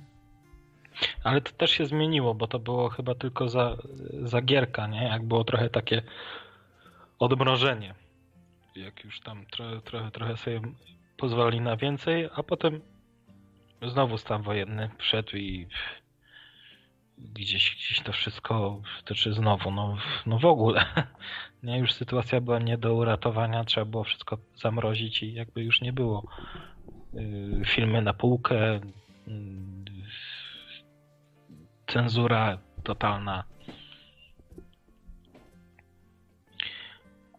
Ale 1.23 1.41
to 1.41 1.51
też 1.51 1.71
się 1.71 1.85
zmieniło, 1.85 2.35
bo 2.35 2.47
to 2.47 2.59
było 2.59 2.89
chyba 2.89 3.15
tylko 3.15 3.49
za, 3.49 3.77
za 4.23 4.41
gierka, 4.41 4.87
nie? 4.87 5.03
Jak 5.03 5.23
było 5.23 5.43
trochę 5.43 5.69
takie 5.69 6.01
odmrożenie. 7.19 7.95
Jak 8.75 9.03
już 9.03 9.19
tam 9.19 9.45
trochę, 9.45 9.81
trochę, 9.81 10.11
trochę 10.11 10.37
sobie 10.37 10.61
pozwolili 11.17 11.61
na 11.61 11.77
więcej, 11.77 12.29
a 12.35 12.43
potem 12.43 12.81
znowu 13.81 14.17
stan 14.17 14.41
wojenny 14.41 14.89
wszedł 14.97 15.37
i 15.37 15.67
gdzieś, 17.17 17.75
gdzieś 17.75 18.01
to 18.01 18.11
wszystko, 18.11 18.81
to 19.05 19.15
czy 19.15 19.33
znowu, 19.33 19.71
no, 19.71 19.97
no 20.25 20.39
w 20.39 20.45
ogóle. 20.45 20.85
Nie, 21.63 21.79
już 21.79 21.93
sytuacja 21.93 22.41
była 22.41 22.59
nie 22.59 22.77
do 22.77 22.95
uratowania, 22.95 23.63
trzeba 23.63 23.85
było 23.85 24.03
wszystko 24.03 24.37
zamrozić 24.55 25.23
i 25.23 25.33
jakby 25.33 25.63
już 25.63 25.81
nie 25.81 25.93
było 25.93 26.27
y, 27.13 27.61
filmy 27.65 28.01
na 28.01 28.13
półkę, 28.13 28.75
y, 28.75 28.81
cenzura 31.87 32.57
totalna. 32.83 33.43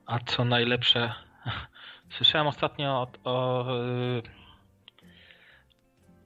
A 0.06 0.18
co 0.18 0.44
najlepsze, 0.44 1.14
słyszałem 2.16 2.46
ostatnio 2.46 2.88
o, 2.88 3.30
o, 3.30 3.66
y, 3.84 4.22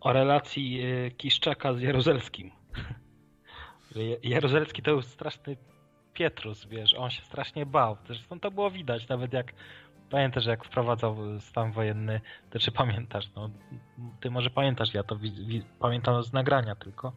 o 0.00 0.12
relacji 0.12 0.82
y, 0.82 1.10
Kiszczaka 1.10 1.74
z 1.74 1.80
Jaruzelskim. 1.80 2.50
Jaruzelski 4.22 4.82
to 4.82 4.90
był 4.90 5.02
straszny 5.02 5.56
Pietrus, 6.14 6.64
wiesz, 6.64 6.94
on 6.94 7.10
się 7.10 7.22
strasznie 7.22 7.66
bał. 7.66 7.96
Zresztą 8.06 8.40
to 8.40 8.50
było 8.50 8.70
widać, 8.70 9.08
nawet 9.08 9.32
jak 9.32 9.52
pamiętasz, 10.10 10.46
jak 10.46 10.64
wprowadzał 10.64 11.16
stan 11.40 11.72
wojenny, 11.72 12.20
to 12.50 12.58
czy 12.58 12.72
pamiętasz, 12.72 13.30
no, 13.36 13.50
ty 14.20 14.30
może 14.30 14.50
pamiętasz, 14.50 14.94
ja 14.94 15.02
to 15.02 15.18
pamiętam 15.78 16.22
z 16.22 16.32
nagrania 16.32 16.74
tylko. 16.74 17.12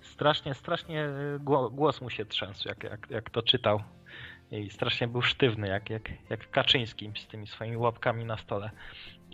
Strasznie, 0.00 0.54
strasznie 0.54 1.08
gło- 1.38 1.74
głos 1.74 2.00
mu 2.00 2.10
się 2.10 2.24
trzęsł, 2.24 2.68
jak, 2.68 2.82
jak, 2.82 3.10
jak 3.10 3.30
to 3.30 3.42
czytał. 3.42 3.82
I 4.50 4.70
strasznie 4.70 5.08
był 5.08 5.22
sztywny, 5.22 5.68
jak, 5.68 5.90
jak, 5.90 6.08
jak 6.30 6.50
Kaczyński 6.50 7.12
z 7.16 7.26
tymi 7.26 7.46
swoimi 7.46 7.76
łapkami 7.76 8.24
na 8.24 8.36
stole. 8.36 8.70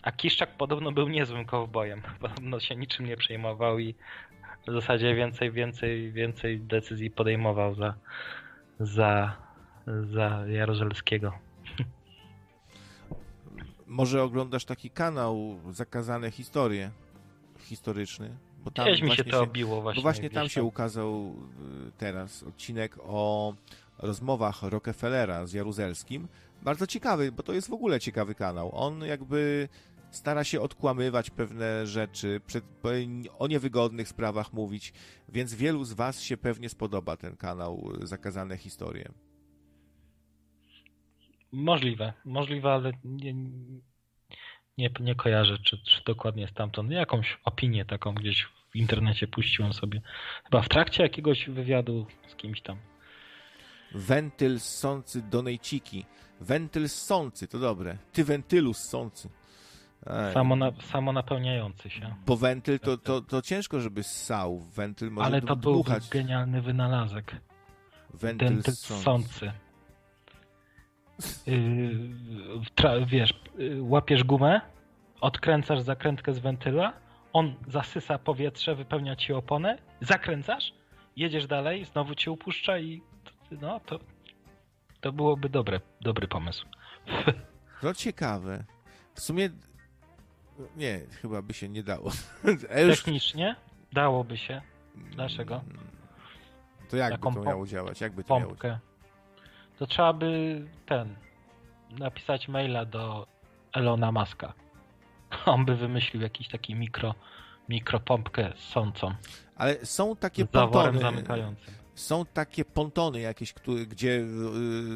A 0.03 0.13
Kiszczak 0.13 0.57
podobno 0.57 0.93
był 0.93 1.09
niezłym 1.09 1.45
kowbojem. 1.45 2.03
Podobno 2.21 2.61
się 2.61 2.77
niczym 2.77 3.07
nie 3.07 3.17
przejmował 3.17 3.79
i 3.79 3.95
w 4.69 4.73
zasadzie 4.73 5.15
więcej, 5.15 5.53
więcej, 5.53 6.13
więcej 6.13 6.61
decyzji 6.61 7.11
podejmował 7.11 7.75
za, 7.75 7.95
za, 8.81 9.37
za 9.87 10.45
Jaruzelskiego. 10.47 11.33
Może 13.87 14.23
oglądasz 14.23 14.65
taki 14.65 14.91
kanał 14.91 15.61
Zakazane 15.71 16.31
Historie 16.31 16.91
historyczny? 17.59 18.37
Bo 18.65 18.71
tam 18.71 18.87
Gdzieś 18.87 19.03
mi 19.03 19.17
się 19.17 19.25
to 19.25 19.43
obiło 19.43 19.83
właśnie 19.83 19.99
Bo 19.99 20.03
właśnie 20.03 20.31
tam 20.31 20.49
się 20.49 20.61
tam. 20.61 20.67
ukazał 20.67 21.35
y, 21.89 21.93
teraz 21.99 22.43
odcinek 22.43 22.99
o 23.03 23.55
rozmowach 23.99 24.63
Rockefellera 24.63 25.47
z 25.47 25.53
Jaruzelskim. 25.53 26.29
Bardzo 26.63 26.87
ciekawy, 26.87 27.33
bo 27.33 27.43
to 27.43 27.53
jest 27.53 27.69
w 27.69 27.73
ogóle 27.73 28.01
ciekawy 28.01 28.35
kanał. 28.35 28.71
On 28.75 29.01
jakby 29.05 29.69
stara 30.11 30.45
się 30.45 30.61
odkłamywać 30.61 31.31
pewne 31.31 31.87
rzeczy, 31.87 32.41
przed, 32.47 32.65
o 33.39 33.47
niewygodnych 33.47 34.09
sprawach 34.09 34.53
mówić, 34.53 34.93
więc 35.29 35.55
wielu 35.55 35.85
z 35.85 35.93
was 35.93 36.21
się 36.21 36.37
pewnie 36.37 36.69
spodoba 36.69 37.17
ten 37.17 37.37
kanał 37.37 37.91
y, 38.03 38.07
Zakazane 38.07 38.57
Historie. 38.57 39.09
Możliwe, 41.53 42.13
możliwe, 42.25 42.73
ale 42.73 42.93
nie, 43.05 43.35
nie, 44.81 44.91
nie 45.01 45.15
kojarzę, 45.15 45.59
czy, 45.59 45.79
czy 45.79 46.05
dokładnie 46.05 46.49
stamtąd. 46.49 46.91
Jakąś 46.91 47.39
opinię 47.45 47.85
taką 47.85 48.15
gdzieś 48.15 48.49
w 48.71 48.77
internecie 48.77 49.29
puściłem 49.29 49.73
sobie. 49.73 50.01
Chyba 50.45 50.63
w 50.63 50.69
trakcie 50.69 51.03
jakiegoś 51.03 51.49
wywiadu 51.49 52.07
z 52.29 52.35
kimś 52.35 52.61
tam. 52.61 52.77
Wentyl 53.95 54.61
ssący 54.61 55.23
donejciki. 55.23 56.05
Wentyl 56.41 56.89
ssący, 56.89 57.49
to 57.49 57.59
dobre. 57.59 57.97
Ty 58.13 58.25
wentylu 58.25 58.75
ssący. 58.75 59.29
Samo, 60.33 60.57
na, 60.57 60.73
samo 60.93 61.13
napełniający 61.13 61.91
się. 61.91 62.15
Bo 62.27 62.37
wentyl 62.37 62.79
to, 62.81 62.99
to, 62.99 63.21
to 63.21 63.43
ciężko, 63.43 63.81
żeby 63.81 64.03
ssał. 64.03 64.61
Wentyl 64.61 65.11
może 65.11 65.27
Ale 65.27 65.43
to 65.43 65.57
był 65.57 65.73
dmuchać. 65.73 66.09
genialny 66.09 66.63
wynalazek. 66.63 67.37
Wentyl 68.15 68.49
Wentyl 68.49 68.75
ssący. 68.75 69.53
Yy, 71.47 73.07
wiesz, 73.07 73.35
yy, 73.59 73.83
łapiesz 73.83 74.25
gumę, 74.25 74.61
odkręcasz 75.21 75.81
zakrętkę 75.81 76.33
z 76.35 76.39
wentyla, 76.39 76.93
on 77.33 77.55
zasysa 77.69 78.19
powietrze, 78.19 78.75
wypełnia 78.75 79.17
ci 79.17 79.33
oponę, 79.33 79.79
zakręcasz, 80.01 80.73
jedziesz 81.17 81.47
dalej, 81.47 81.85
znowu 81.85 82.15
cię 82.15 82.31
upuszcza 82.31 82.79
i 82.79 83.03
no 83.61 83.81
to, 83.81 83.99
to 85.01 85.13
byłoby 85.13 85.49
dobre, 85.49 85.81
dobry 86.01 86.29
pomysł. 86.29 86.67
No 87.83 87.95
ciekawe. 87.95 88.65
W 89.15 89.21
sumie 89.21 89.51
nie, 90.77 91.01
chyba 91.23 91.43
by 91.43 91.55
się 91.55 91.69
nie 91.69 91.83
dało. 91.83 92.11
Już- 92.87 92.97
Technicznie 92.97 93.57
dałoby 93.93 94.37
się. 94.37 94.63
Dlaczego? 94.97 95.61
To 96.91 96.97
jakby 96.97 97.19
Taką 97.19 97.35
to 97.35 97.43
miało 97.43 97.67
działać? 97.67 98.01
Jakby 98.01 98.25
to 98.25 98.35
miało 98.39 98.49
Pompkę. 98.49 98.79
To 99.81 99.87
trzeba 99.87 100.13
by 100.13 100.63
ten 100.87 101.17
napisać 101.99 102.49
maila 102.49 102.85
do 102.85 103.27
Elona 103.73 104.13
Muska. 104.13 104.53
On 105.47 105.65
by 105.65 105.77
wymyślił 105.77 106.23
jakiś 106.23 106.49
taki 106.49 106.75
mikro, 106.75 107.15
mikropompkę 107.69 108.53
sącą. 108.57 109.15
Ale 109.57 109.87
są 109.87 110.17
takie 110.17 110.47
pontony. 110.47 111.01
zamykającym. 111.01 111.75
Są 111.95 112.25
takie 112.27 112.65
pontony 112.65 113.21
jakieś, 113.21 113.53
które, 113.53 113.87
gdzie 113.87 114.25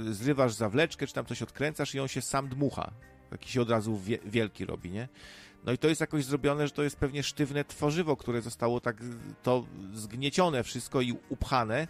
y, 0.08 0.14
zrywasz 0.14 0.52
zawleczkę, 0.52 1.06
czy 1.06 1.14
tam 1.14 1.26
coś 1.26 1.42
odkręcasz 1.42 1.94
i 1.94 2.00
on 2.00 2.08
się 2.08 2.22
sam 2.22 2.48
dmucha. 2.48 2.90
Taki 3.30 3.52
się 3.52 3.62
od 3.62 3.70
razu 3.70 3.96
wie, 3.96 4.18
wielki 4.24 4.64
robi, 4.64 4.90
nie? 4.90 5.08
No 5.64 5.72
i 5.72 5.78
to 5.78 5.88
jest 5.88 6.00
jakoś 6.00 6.24
zrobione, 6.24 6.66
że 6.66 6.72
to 6.72 6.82
jest 6.82 6.98
pewnie 6.98 7.22
sztywne 7.22 7.64
tworzywo, 7.64 8.16
które 8.16 8.42
zostało 8.42 8.80
tak 8.80 8.96
to 9.42 9.64
zgniecione 9.92 10.62
wszystko 10.62 11.00
i 11.00 11.14
upchane. 11.28 11.88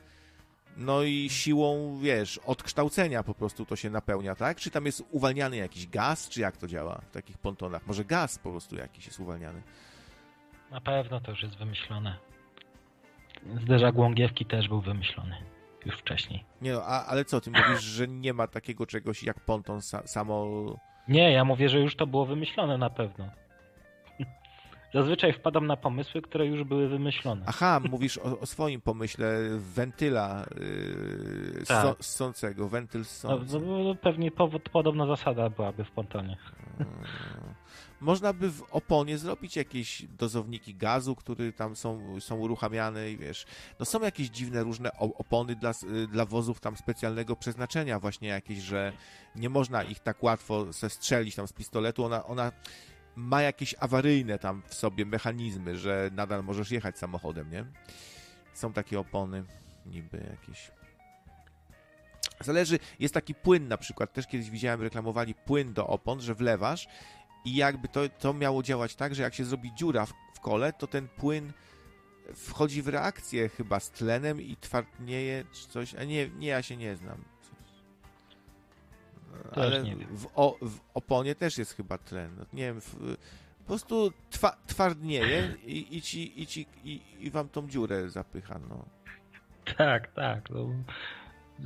No 0.77 1.03
i 1.03 1.31
siłą, 1.31 1.99
wiesz, 2.03 2.39
odkształcenia 2.39 3.23
po 3.23 3.35
prostu 3.35 3.67
to 3.67 3.77
się 3.77 3.91
napełnia, 3.91 4.35
tak? 4.35 4.57
Czy 4.57 4.71
tam 4.71 4.87
jest 4.87 5.05
uwalniany 5.11 5.57
jakiś 5.57 5.87
gaz, 5.87 6.29
czy 6.29 6.41
jak 6.41 6.57
to 6.57 6.67
działa 6.67 7.01
w 7.09 7.11
takich 7.11 7.39
pontonach? 7.39 7.87
Może 7.87 8.05
gaz 8.05 8.39
po 8.39 8.51
prostu 8.51 8.77
jakiś 8.77 9.07
jest 9.07 9.21
uwalniany. 9.21 9.63
Na 10.71 10.81
pewno 10.81 11.21
to 11.21 11.31
już 11.31 11.43
jest 11.43 11.57
wymyślone. 11.57 12.17
Zderzak 13.63 13.97
Łągiewki 13.97 14.47
też 14.47 14.69
był 14.69 14.81
wymyślony 14.81 15.37
już 15.87 15.99
wcześniej. 15.99 16.45
Nie 16.63 16.73
no, 16.73 16.83
a, 16.85 17.07
ale 17.07 17.25
co, 17.25 17.41
ty 17.41 17.51
mówisz, 17.51 17.81
że 17.81 18.09
nie 18.09 18.33
ma 18.33 18.47
takiego 18.47 18.87
czegoś 18.87 19.23
jak 19.23 19.41
ponton 19.41 19.79
sa, 19.79 20.07
samo... 20.07 20.47
Nie, 21.09 21.33
ja 21.33 21.45
mówię, 21.45 21.69
że 21.69 21.81
już 21.81 21.97
to 21.97 22.07
było 22.07 22.27
wymyślone 22.27 22.79
na 22.79 22.91
pewno. 22.91 23.29
Zazwyczaj 24.95 25.33
wpadam 25.33 25.67
na 25.67 25.77
pomysły, 25.77 26.23
które 26.23 26.47
już 26.47 26.65
były 26.65 26.89
wymyślone. 26.89 27.43
Aha, 27.47 27.81
mówisz 27.91 28.19
o, 28.19 28.41
o 28.41 28.47
swoim 28.47 28.81
pomyśle 28.81 29.39
wentyla 29.59 30.47
yy, 31.57 31.65
Tak. 31.67 31.83
so, 31.83 31.97
ssącego, 32.01 32.69
wentyl 32.69 33.01
No, 33.01 33.05
ssący. 33.05 33.61
no, 33.61 33.95
pewnie 33.95 34.31
powód, 34.31 34.69
podobna 34.69 35.07
zasada 35.07 35.51
byłaby 35.51 35.85
w 35.85 35.91
pontonie. 35.91 36.37
Można 38.01 38.33
by 38.33 38.51
w 38.51 38.63
oponie 38.71 39.19
zrobić 39.19 39.57
jakieś 39.57 40.03
dozowniki 40.03 40.75
gazu, 40.75 41.17
które 41.17 41.53
tam 41.53 41.77
są, 41.77 42.21
są 42.21 42.37
uruchamiane 42.39 43.11
i 43.11 43.17
wiesz, 43.17 43.47
no 43.79 43.85
są 43.85 44.01
jakieś 44.01 44.29
dziwne 44.29 44.63
różne 44.63 44.93
opony 44.99 45.57
dla, 45.57 45.71
y, 45.71 46.07
dla 46.07 46.25
wozów 46.25 46.61
tam 46.61 46.77
specjalnego 46.77 47.37
przeznaczenia 47.37 48.01
właśnie 48.01 48.29
jakieś, 48.29 48.59
że 48.59 48.93
nie 49.37 49.49
można 49.49 49.83
ich 49.83 50.01
tak 50.01 50.23
łatwo 50.23 50.73
sestrzelić 50.73 51.35
tam 51.35 51.49
z 51.49 51.53
pistoletu, 51.53 52.05
ona, 52.05 52.25
ona 52.27 52.53
ma 53.17 53.43
jakieś 53.43 53.75
awaryjne 53.81 54.39
tam 54.39 54.63
w 54.67 54.75
sobie 54.75 55.07
mechanizmy, 55.07 55.79
że 55.79 56.11
nadal 56.13 56.45
możesz 56.45 56.71
jechać 56.71 56.99
samochodem, 56.99 57.51
nie? 57.51 57.65
Są 58.55 58.73
takie 58.73 59.01
opony 59.01 59.45
niby 59.87 60.37
jakieś. 60.41 60.71
Zależy, 62.41 62.79
jest 62.99 63.15
taki 63.15 63.35
płyn 63.35 63.69
na 63.69 63.79
przykład, 63.79 64.13
też 64.13 64.27
kiedyś 64.27 64.51
widziałem, 64.51 64.83
reklamowali 64.83 65.35
płyn 65.35 65.73
do 65.73 65.87
opon, 65.87 66.21
że 66.21 66.35
wlewasz 66.35 66.89
i 67.45 67.55
jakby 67.57 67.89
to, 67.89 68.09
to 68.09 68.35
miało 68.35 68.63
działać 68.63 68.95
tak, 68.95 69.15
że 69.15 69.23
jak 69.23 69.35
się 69.35 69.45
zrobi 69.45 69.75
dziura 69.75 70.07
w, 70.07 70.13
w 70.35 70.41
kole, 70.41 70.73
to 70.73 70.87
ten 70.87 71.09
płyn 71.09 71.53
wchodzi 72.35 72.83
w 72.83 72.89
reakcję 72.89 73.49
chyba 73.49 73.81
z 73.81 73.91
tlenem 73.91 74.41
i 74.41 74.57
twardnieje 74.57 75.45
czy 75.53 75.69
coś, 75.69 75.95
a 75.95 76.05
nie, 76.05 76.29
nie 76.29 76.49
ja 76.49 76.63
się 76.63 76.77
nie 76.77 76.97
znam. 76.97 77.34
Ale 79.53 79.85
w, 80.11 80.27
o, 80.35 80.59
w 80.63 80.79
oponie 80.95 81.35
też 81.35 81.59
jest 81.59 81.77
chyba 81.77 81.99
tlen. 81.99 82.31
No, 82.39 82.45
nie 82.53 82.63
wiem, 82.63 82.81
w, 82.81 83.17
po 83.59 83.67
prostu 83.67 84.13
twa, 84.31 84.57
twardnieje 84.67 85.55
i, 85.67 85.97
i, 85.97 86.03
ci, 86.03 86.43
i, 86.43 86.47
ci, 86.47 86.67
i, 86.85 87.01
i 87.21 87.31
wam 87.31 87.49
tą 87.49 87.69
dziurę 87.69 88.11
zapycha, 88.11 88.61
no. 88.69 88.85
Tak, 89.77 90.13
tak. 90.13 90.51
No, 90.51 90.69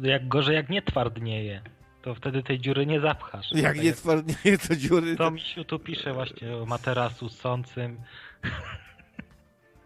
jak 0.02 0.28
gorzej, 0.28 0.54
jak 0.54 0.68
nie 0.68 0.82
twardnieje, 0.82 1.62
to 2.02 2.14
wtedy 2.14 2.42
tej 2.42 2.60
dziury 2.60 2.86
nie 2.86 3.00
zapchasz. 3.00 3.52
Jak 3.52 3.74
Tak 3.74 3.84
nie 3.84 3.92
twardnieje, 3.92 4.58
to 4.58 4.76
dziury... 4.76 5.16
To 5.16 5.30
misiu 5.30 5.64
tu 5.64 5.78
pisze 5.78 6.12
właśnie 6.12 6.56
o 6.56 6.66
materasu 6.66 7.28
ssącym. 7.28 8.00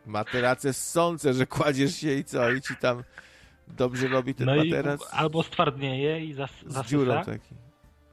Materace 0.07 0.73
ssące, 0.73 1.35
że 1.35 1.47
kładziesz 1.47 1.97
się 1.97 2.13
i 2.13 2.25
co, 2.25 2.51
i 2.51 2.61
ci 2.61 2.77
tam 2.77 3.03
dobrze 3.69 4.09
robi 4.09 4.35
ten 4.35 4.47
No 4.47 4.57
i 4.57 4.71
materac 4.71 5.01
albo 5.11 5.43
stwardnieje 5.43 6.25
i 6.25 6.33
zas, 6.33 6.51
z 6.67 6.87
dziurą 6.87 7.25
taki. 7.25 7.55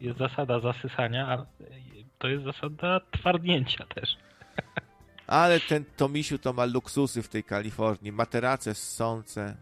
Jest 0.01 0.19
zasada 0.19 0.59
zasysania, 0.59 1.27
a 1.27 1.45
to 2.17 2.27
jest 2.27 2.43
zasada 2.43 3.01
twardnięcia 3.11 3.85
też. 3.85 4.17
Ale 5.27 5.59
ten 5.59 5.85
Tomisiu 5.97 6.39
to 6.39 6.53
ma 6.53 6.65
luksusy 6.65 7.21
w 7.23 7.27
tej 7.27 7.43
Kalifornii. 7.43 8.11
Materace 8.11 8.75
ssące. 8.75 9.55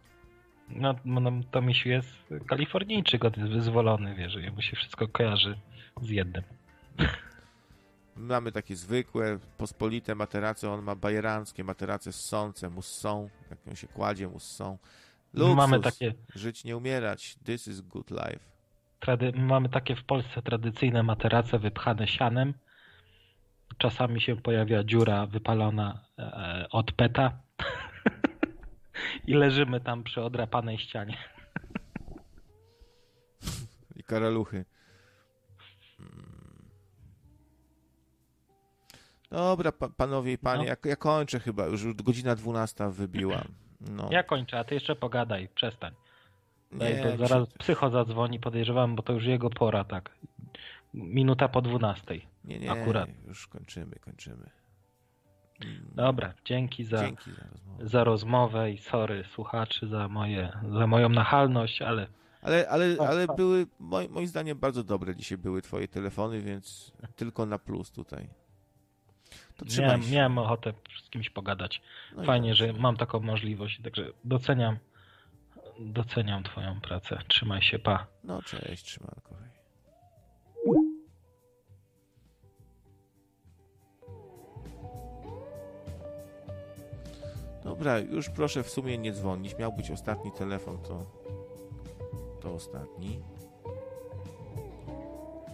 No, 0.69 0.95
no 1.05 1.31
to 1.51 1.61
misiu 1.61 1.89
jest 1.89 2.09
kalifornijczyk, 2.47 3.25
on 3.25 3.31
jest 3.37 3.51
wyzwolony, 3.51 4.15
wiesz, 4.15 4.35
jemu 4.35 4.61
się 4.61 4.75
wszystko 4.75 5.07
kojarzy 5.07 5.59
z 6.01 6.09
jednym. 6.09 6.43
Mamy 8.15 8.51
takie 8.51 8.75
zwykłe, 8.75 9.39
pospolite 9.57 10.15
materace, 10.15 10.71
on 10.71 10.81
ma 10.81 10.95
bajeranckie 10.95 11.63
materace 11.63 12.13
ssące, 12.13 12.69
mu 12.69 12.81
ssą, 12.81 13.29
jak 13.49 13.59
on 13.69 13.75
się 13.75 13.87
kładzie, 13.87 14.27
mu 14.27 14.39
ssą. 14.39 14.77
Luksus. 15.33 15.55
Mamy 15.57 15.79
takie- 15.79 16.13
Żyć, 16.35 16.63
nie 16.63 16.77
umierać. 16.77 17.35
This 17.45 17.67
is 17.67 17.81
good 17.81 18.11
life. 18.11 18.39
Trady 18.99 19.31
mamy 19.35 19.69
takie 19.69 19.95
w 19.95 20.03
Polsce 20.03 20.41
tradycyjne 20.41 21.03
materace 21.03 21.59
wypchane 21.59 22.07
sianem. 22.07 22.53
Czasami 23.77 24.21
się 24.21 24.35
pojawia 24.35 24.83
dziura 24.83 25.25
wypalona 25.25 26.05
e, 26.19 26.65
od 26.71 26.91
peta. 26.91 27.39
I 29.27 29.33
leżymy 29.33 29.79
tam 29.81 30.03
przy 30.03 30.21
odrapanej 30.23 30.77
ścianie. 30.77 31.17
I 33.95 34.03
karaluchy. 34.03 34.65
Dobra, 39.31 39.71
pa, 39.71 39.89
panowie 39.89 40.33
i 40.33 40.37
panie, 40.37 40.63
No. 40.63 40.69
ja, 40.69 40.75
ja 40.85 40.95
kończę 40.95 41.39
chyba, 41.39 41.65
już 41.65 41.93
godzina 41.93 42.35
12 42.35 42.89
wybiła. 42.91 43.41
No. 43.79 44.09
Ja 44.11 44.23
kończę, 44.23 44.59
a 44.59 44.63
ty 44.63 44.73
jeszcze 44.73 44.95
pogadaj, 44.95 45.49
przestań. 45.55 45.93
Nie, 46.71 47.03
bo 47.03 47.27
zaraz 47.27 47.47
psycho 47.59 47.89
zadzwoni, 47.89 48.39
podejrzewam, 48.39 48.95
bo 48.95 49.03
to 49.03 49.13
już 49.13 49.25
jego 49.25 49.49
pora, 49.49 49.83
tak. 49.83 50.15
Minuta 50.93 51.47
po 51.49 51.61
12. 51.61 52.03
Nie, 52.43 52.59
nie, 52.59 52.71
Akurat. 52.71 53.09
już 53.27 53.47
kończymy, 53.47 53.95
kończymy. 53.95 54.49
Dobra, 55.95 56.33
dzięki 56.45 56.83
za, 56.83 56.97
Dzięki 56.97 57.31
za 57.31 57.41
rozmowę. 57.51 57.87
za 57.87 58.03
rozmowę 58.03 58.71
i 58.71 58.77
sorry 58.77 59.23
słuchaczy 59.23 59.87
za, 59.87 60.07
moje, 60.07 60.51
za 60.71 60.87
moją 60.87 61.09
nachalność, 61.09 61.81
ale 61.81 62.07
Ale, 62.41 62.69
ale, 62.69 62.95
ale 63.07 63.27
były, 63.27 63.67
moim, 63.79 64.11
moim 64.11 64.27
zdaniem, 64.27 64.57
bardzo 64.59 64.83
dobre 64.83 65.15
dzisiaj 65.15 65.37
były 65.37 65.61
twoje 65.61 65.87
telefony, 65.87 66.41
więc 66.41 66.91
tylko 67.15 67.45
na 67.45 67.59
plus 67.59 67.91
tutaj. 67.91 68.29
To 69.57 69.65
miałem, 69.81 70.03
się. 70.03 70.11
miałem 70.15 70.37
ochotę 70.37 70.73
z 71.05 71.09
kimś 71.09 71.29
pogadać. 71.29 71.81
No 72.15 72.23
Fajnie, 72.23 72.55
że 72.55 72.73
mam 72.73 72.97
taką 72.97 73.19
możliwość, 73.19 73.81
także 73.83 74.11
doceniam 74.23 74.77
doceniam 75.79 76.43
twoją 76.43 76.81
pracę. 76.81 77.19
Trzymaj 77.27 77.61
się, 77.61 77.79
pa. 77.79 78.07
No 78.23 78.41
cześć, 78.41 78.83
trzymanko. 78.83 79.37
Dobra, 87.63 87.99
już 87.99 88.29
proszę 88.29 88.63
w 88.63 88.69
sumie 88.69 88.97
nie 88.97 89.13
dzwonić. 89.13 89.57
Miał 89.57 89.73
być 89.73 89.91
ostatni 89.91 90.31
telefon, 90.31 90.77
to 90.77 91.05
to 92.41 92.53
ostatni. 92.53 93.23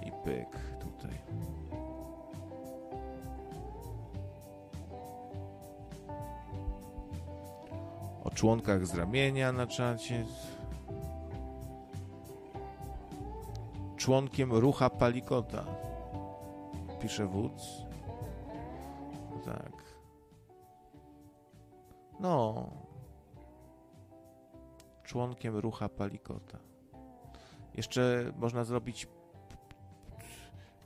I 0.06 0.12
pyk 0.24 0.48
tutaj. 0.80 1.20
Członkach 8.34 8.86
z 8.86 8.96
ramienia 8.96 9.52
na 9.52 9.68
czacie. 9.68 10.26
Członkiem 13.98 14.54
rucha 14.54 14.90
Palikota. 14.90 15.66
Pisze 17.02 17.28
wódz. 17.28 17.86
Tak. 19.46 19.84
No. 22.20 22.70
Członkiem 25.04 25.58
rucha 25.58 25.90
Palikota. 25.90 26.58
Jeszcze 27.74 28.34
można 28.38 28.64
zrobić 28.64 29.08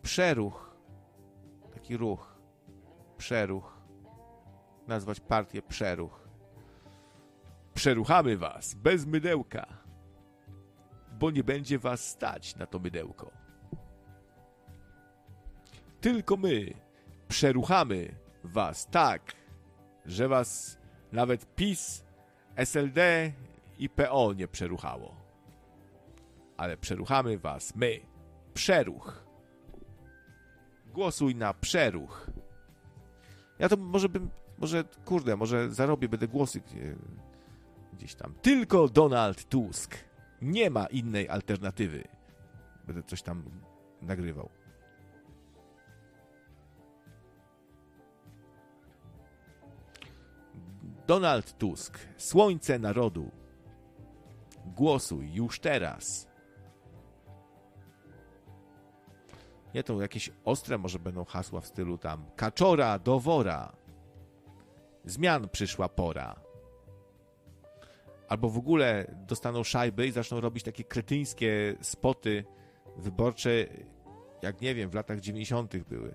przeruch. 0.01 0.77
Taki 1.73 1.97
ruch. 1.97 2.35
Przeruch. 3.17 3.77
Nazwać 4.87 5.19
partię 5.19 5.61
przeruch. 5.61 6.26
Przeruchamy 7.77 8.37
was 8.37 8.73
bez 8.73 9.05
mydełka, 9.05 9.67
bo 11.19 11.31
nie 11.31 11.43
będzie 11.43 11.79
was 11.79 12.07
stać 12.07 12.55
na 12.55 12.65
to 12.65 12.79
mydełko. 12.79 13.31
Tylko 16.01 16.37
my 16.37 16.73
przeruchamy 17.27 18.15
was 18.43 18.87
tak, 18.87 19.35
że 20.05 20.27
was 20.27 20.77
nawet 21.11 21.55
PiS, 21.55 22.05
SLD 22.55 23.31
i 23.79 23.89
PO 23.89 24.33
nie 24.33 24.47
przeruchało. 24.47 25.15
Ale 26.57 26.77
przeruchamy 26.77 27.37
was 27.37 27.75
my. 27.75 27.99
Przeruch. 28.53 29.25
Głosuj 30.93 31.35
na 31.35 31.53
przeruch. 31.53 32.31
Ja 33.59 33.69
to 33.69 33.77
może 33.77 34.09
bym, 34.09 34.29
może, 34.57 34.83
kurde, 35.05 35.35
może 35.35 35.69
zarobię, 35.69 36.09
będę 36.09 36.27
głosy 36.27 36.61
gdzieś 37.97 38.15
tam. 38.15 38.33
Tylko 38.41 38.87
Donald 38.87 39.49
Tusk. 39.49 39.95
Nie 40.41 40.69
ma 40.69 40.85
innej 40.85 41.29
alternatywy. 41.29 42.07
Będę 42.87 43.03
coś 43.03 43.21
tam 43.21 43.43
nagrywał. 44.01 44.49
Donald 51.07 51.57
Tusk, 51.57 51.99
Słońce 52.17 52.79
Narodu. 52.79 53.31
Głosuj 54.65 55.33
już 55.33 55.59
teraz. 55.59 56.27
Nie, 59.73 59.83
to 59.83 60.01
jakieś 60.01 60.31
ostre 60.45 60.77
może 60.77 60.99
będą 60.99 61.25
hasła 61.25 61.61
w 61.61 61.67
stylu 61.67 61.97
tam 61.97 62.25
Kaczora 62.35 62.99
do 62.99 63.19
wora. 63.19 63.75
Zmian 65.05 65.49
przyszła 65.49 65.89
pora. 65.89 66.46
Albo 68.27 68.49
w 68.49 68.57
ogóle 68.57 69.15
dostaną 69.27 69.63
szajby 69.63 70.07
i 70.07 70.11
zaczną 70.11 70.41
robić 70.41 70.63
takie 70.63 70.83
kretyńskie 70.83 71.75
spoty 71.81 72.45
wyborcze, 72.97 73.49
jak 74.41 74.61
nie 74.61 74.75
wiem, 74.75 74.89
w 74.89 74.93
latach 74.93 75.19
90. 75.19 75.77
były. 75.77 76.13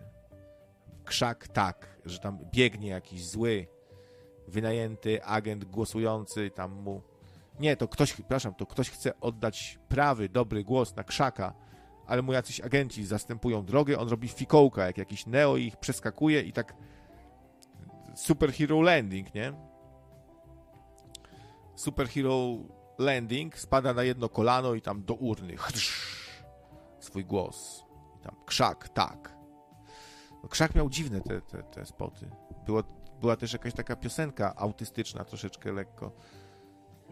Krzak 1.04 1.48
tak, 1.48 2.00
że 2.04 2.18
tam 2.18 2.38
biegnie 2.52 2.88
jakiś 2.88 3.26
zły, 3.26 3.66
wynajęty 4.48 5.24
agent 5.24 5.64
głosujący 5.64 6.50
tam 6.50 6.72
mu. 6.72 7.02
Nie, 7.60 7.76
to 7.76 7.88
ktoś, 7.88 8.12
przepraszam, 8.12 8.54
to 8.54 8.66
ktoś 8.66 8.90
chce 8.90 9.20
oddać 9.20 9.78
prawy, 9.88 10.28
dobry 10.28 10.64
głos 10.64 10.96
na 10.96 11.04
krzaka, 11.04 11.54
ale 12.06 12.22
mu 12.22 12.32
jacyś 12.32 12.60
agenci 12.60 13.06
zastępują 13.06 13.64
drogę, 13.64 13.98
on 13.98 14.08
robi 14.08 14.28
fikołka, 14.28 14.86
jak 14.86 14.98
jakiś 14.98 15.26
Neo 15.26 15.56
ich 15.56 15.76
przeskakuje 15.76 16.40
i 16.40 16.52
tak 16.52 16.74
superhero 18.14 18.82
landing, 18.82 19.34
nie? 19.34 19.71
Superhero 21.82 22.58
landing 22.98 23.58
spada 23.58 23.92
na 23.92 24.02
jedno 24.02 24.28
kolano 24.28 24.74
i 24.74 24.80
tam 24.80 25.02
do 25.02 25.14
urny 25.14 25.56
chrz, 25.56 25.90
swój 27.00 27.24
głos. 27.24 27.84
I 28.20 28.24
tam 28.24 28.36
krzak, 28.46 28.88
tak. 28.88 29.34
No, 30.42 30.48
krzak 30.48 30.74
miał 30.74 30.90
dziwne 30.90 31.20
te, 31.20 31.40
te, 31.40 31.62
te 31.62 31.86
spoty. 31.86 32.30
Było, 32.66 32.82
była 33.20 33.36
też 33.36 33.52
jakaś 33.52 33.74
taka 33.74 33.96
piosenka 33.96 34.56
autystyczna 34.56 35.24
troszeczkę 35.24 35.72
lekko, 35.72 36.12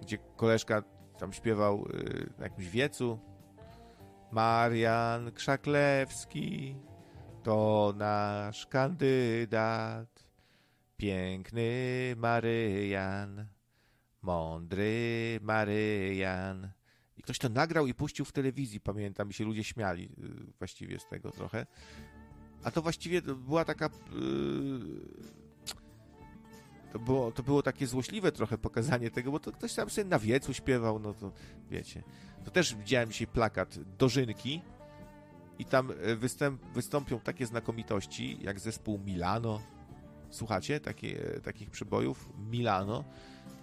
gdzie 0.02 0.18
koleżka 0.36 0.82
tam 1.18 1.32
śpiewał 1.32 1.84
y, 1.86 2.32
na 2.38 2.44
jakimś 2.44 2.68
wiecu 2.68 3.18
Marian 4.30 5.32
Krzaklewski 5.32 6.76
to 7.42 7.92
nasz 7.96 8.66
kandydat. 8.66 10.30
Piękny 10.96 11.72
Maryjan, 12.16 13.46
mądry 14.22 15.38
Maryjan. 15.42 16.70
I 17.16 17.22
ktoś 17.22 17.38
to 17.38 17.48
nagrał 17.48 17.86
i 17.86 17.94
puścił 17.94 18.24
w 18.24 18.32
telewizji, 18.32 18.80
pamiętam, 18.80 19.30
i 19.30 19.32
się 19.32 19.44
ludzie 19.44 19.64
śmiali 19.64 20.04
y, 20.04 20.52
właściwie 20.58 20.98
z 20.98 21.06
tego 21.06 21.30
trochę. 21.30 21.66
A 22.64 22.70
to 22.70 22.82
właściwie 22.82 23.22
była 23.22 23.64
taka. 23.64 23.90
Yy, 24.12 25.40
to 26.92 26.98
było, 26.98 27.32
to 27.32 27.42
było 27.42 27.62
takie 27.62 27.86
złośliwe 27.86 28.32
trochę 28.32 28.58
pokazanie 28.58 29.10
tego, 29.10 29.32
bo 29.32 29.40
to 29.40 29.52
ktoś 29.52 29.74
tam 29.74 29.90
sobie 29.90 30.08
na 30.08 30.18
wiecu 30.18 30.54
śpiewał, 30.54 30.98
no 30.98 31.14
to 31.14 31.32
wiecie. 31.70 32.02
To 32.44 32.50
też 32.50 32.74
widziałem 32.74 33.10
dzisiaj 33.10 33.26
plakat 33.26 33.78
Dożynki 33.98 34.62
i 35.58 35.64
tam 35.64 35.90
e, 35.90 36.16
występ, 36.16 36.62
wystąpią 36.74 37.20
takie 37.20 37.46
znakomitości 37.46 38.38
jak 38.42 38.60
zespół 38.60 38.98
Milano. 38.98 39.60
Słuchacie 40.30 40.80
takie, 40.80 41.40
takich 41.42 41.70
przybojów? 41.70 42.28
Milano. 42.50 43.04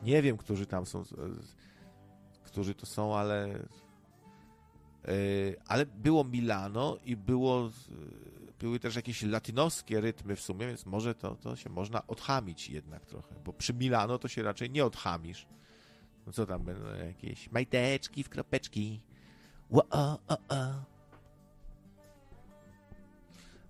Nie 0.03 0.21
wiem, 0.21 0.37
którzy 0.37 0.65
tam 0.65 0.85
są, 0.85 1.01
e, 1.01 1.03
którzy 2.43 2.75
to 2.75 2.85
są, 2.85 3.15
ale 3.15 3.59
ale 5.67 5.85
było 5.85 6.23
Milano 6.23 6.97
i 7.05 7.15
było 7.15 7.69
były 8.59 8.79
też 8.79 8.95
jakieś 8.95 9.23
latynoskie 9.23 10.01
rytmy 10.01 10.35
w 10.35 10.41
sumie, 10.41 10.67
więc 10.67 10.85
może 10.85 11.15
to, 11.15 11.35
to 11.35 11.55
się 11.55 11.69
można 11.69 12.07
odchamić 12.07 12.69
jednak 12.69 13.05
trochę, 13.05 13.35
bo 13.45 13.53
przy 13.53 13.73
Milano 13.73 14.17
to 14.17 14.27
się 14.27 14.43
raczej 14.43 14.69
nie 14.69 14.85
odchamisz. 14.85 15.47
No 16.25 16.33
co 16.33 16.45
tam 16.45 16.63
będą 16.63 16.95
jakieś 16.95 17.51
majteczki 17.51 18.23
w 18.23 18.29
kropeczki. 18.29 19.01
Ło, 19.69 19.83
o, 19.89 20.19
o, 20.27 20.37
o. 20.49 20.83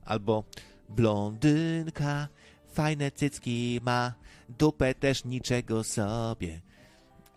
Albo 0.06 0.44
blondynka, 0.90 2.28
fajne 2.68 3.12
cycki 3.12 3.80
ma, 3.84 4.14
dupę 4.50 4.96
też 4.96 5.26
niczego 5.26 5.84
sobie. 5.84 6.62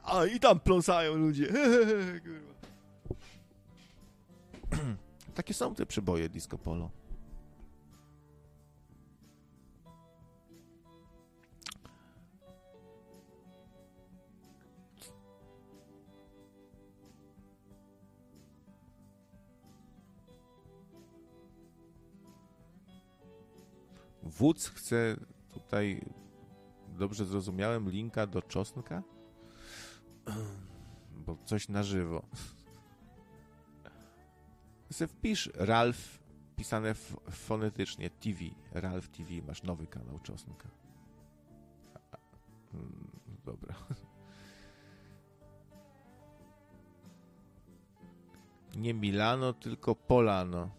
A 0.04 0.24
i 0.24 0.40
tam 0.40 0.60
pląsają 0.60 1.14
ludzie. 1.14 1.52
Takie 5.34 5.54
są 5.54 5.74
te 5.74 5.86
przyboje 5.86 6.28
disco 6.28 6.58
polo. 6.58 6.90
Wódz 24.22 24.68
chce 24.68 25.16
tutaj, 25.52 26.00
dobrze 27.00 27.24
zrozumiałem, 27.24 27.90
linka 27.90 28.26
do 28.26 28.42
czosnka? 28.42 29.02
Bo 31.26 31.36
coś 31.44 31.68
na 31.68 31.82
żywo. 31.82 32.22
Se 34.92 35.06
wpisz 35.06 35.50
Ralf, 35.54 36.22
pisane 36.56 36.94
fonetycznie, 37.30 38.10
TV, 38.10 38.38
Ralf 38.72 39.08
TV, 39.08 39.30
masz 39.46 39.62
nowy 39.62 39.86
kanał 39.86 40.18
czosnka. 40.18 40.68
Mm, 42.74 43.10
dobra. 43.44 43.74
Nie 48.76 48.94
Milano, 48.94 49.52
tylko 49.52 49.94
Polano. 49.94 50.70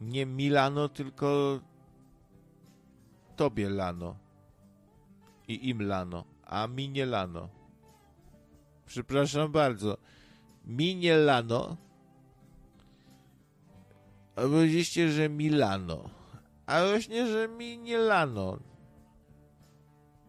Nie 0.00 0.26
Milano, 0.26 0.88
tylko 0.88 1.60
tobie 3.38 3.70
lano. 3.70 4.18
I 5.48 5.70
im 5.70 5.80
lano, 5.82 6.24
a 6.44 6.66
mi 6.66 6.88
nie 6.88 7.06
lano. 7.06 7.48
Przepraszam 8.86 9.52
bardzo. 9.52 9.98
Mi 10.64 10.96
nie 10.96 11.16
lano. 11.16 11.76
A 14.36 14.40
powiedzieliście, 14.40 15.10
że 15.10 15.28
Milano. 15.28 16.10
A 16.66 16.86
właśnie, 16.86 17.26
że 17.26 17.48
mi 17.48 17.78
nie 17.78 17.98
lano. 17.98 18.58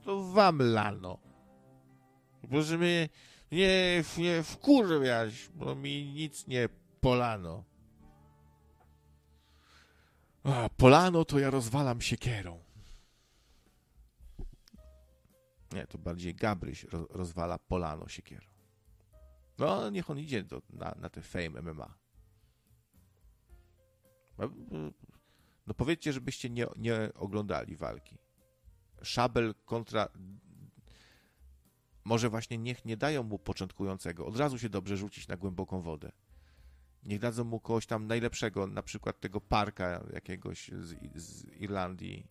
To 0.03 0.23
wam 0.23 0.61
lano. 0.61 1.17
Proszę 2.49 2.77
mnie 2.77 3.09
nie, 3.51 4.03
nie 4.17 4.43
wkurwiać, 4.43 5.49
bo 5.55 5.75
mi 5.75 6.13
nic 6.13 6.47
nie 6.47 6.69
polano. 7.01 7.63
A, 10.43 10.69
polano 10.77 11.25
to 11.25 11.39
ja 11.39 11.49
rozwalam 11.49 12.01
siekierą. 12.01 12.68
Nie, 15.73 15.87
to 15.87 15.97
bardziej 15.97 16.35
Gabryś 16.35 16.85
rozwala 17.09 17.59
polano 17.59 18.07
siekierą. 18.07 18.47
No, 19.57 19.89
niech 19.89 20.09
on 20.09 20.19
idzie 20.19 20.43
do, 20.43 20.61
na, 20.69 20.95
na 20.99 21.09
te 21.09 21.21
Fame 21.21 21.61
MMA. 21.61 21.97
No, 24.37 24.49
no 25.67 25.73
powiedzcie, 25.73 26.13
żebyście 26.13 26.49
nie, 26.49 26.67
nie 26.77 27.13
oglądali 27.15 27.75
walki. 27.75 28.17
Szabel 29.01 29.55
kontra... 29.65 30.07
Może 32.03 32.29
właśnie 32.29 32.57
niech 32.57 32.85
nie 32.85 32.97
dają 32.97 33.23
mu 33.23 33.39
początkującego. 33.39 34.25
Od 34.25 34.37
razu 34.37 34.59
się 34.59 34.69
dobrze 34.69 34.97
rzucić 34.97 35.27
na 35.27 35.37
głęboką 35.37 35.81
wodę. 35.81 36.11
Niech 37.03 37.19
dadzą 37.19 37.43
mu 37.43 37.59
kogoś 37.59 37.85
tam 37.85 38.07
najlepszego, 38.07 38.67
na 38.67 38.83
przykład 38.83 39.19
tego 39.19 39.41
parka 39.41 40.05
jakiegoś 40.13 40.67
z, 40.67 40.95
z 41.15 41.43
Irlandii, 41.43 42.27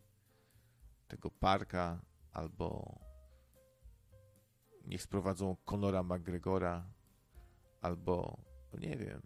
tego 1.08 1.30
parka, 1.30 2.00
albo 2.32 2.98
niech 4.88 5.02
sprowadzą 5.02 5.56
Conora 5.64 6.02
McGregora, 6.02 6.84
albo 7.80 8.38
no 8.72 8.78
nie 8.78 8.96
wiem. 8.96 9.22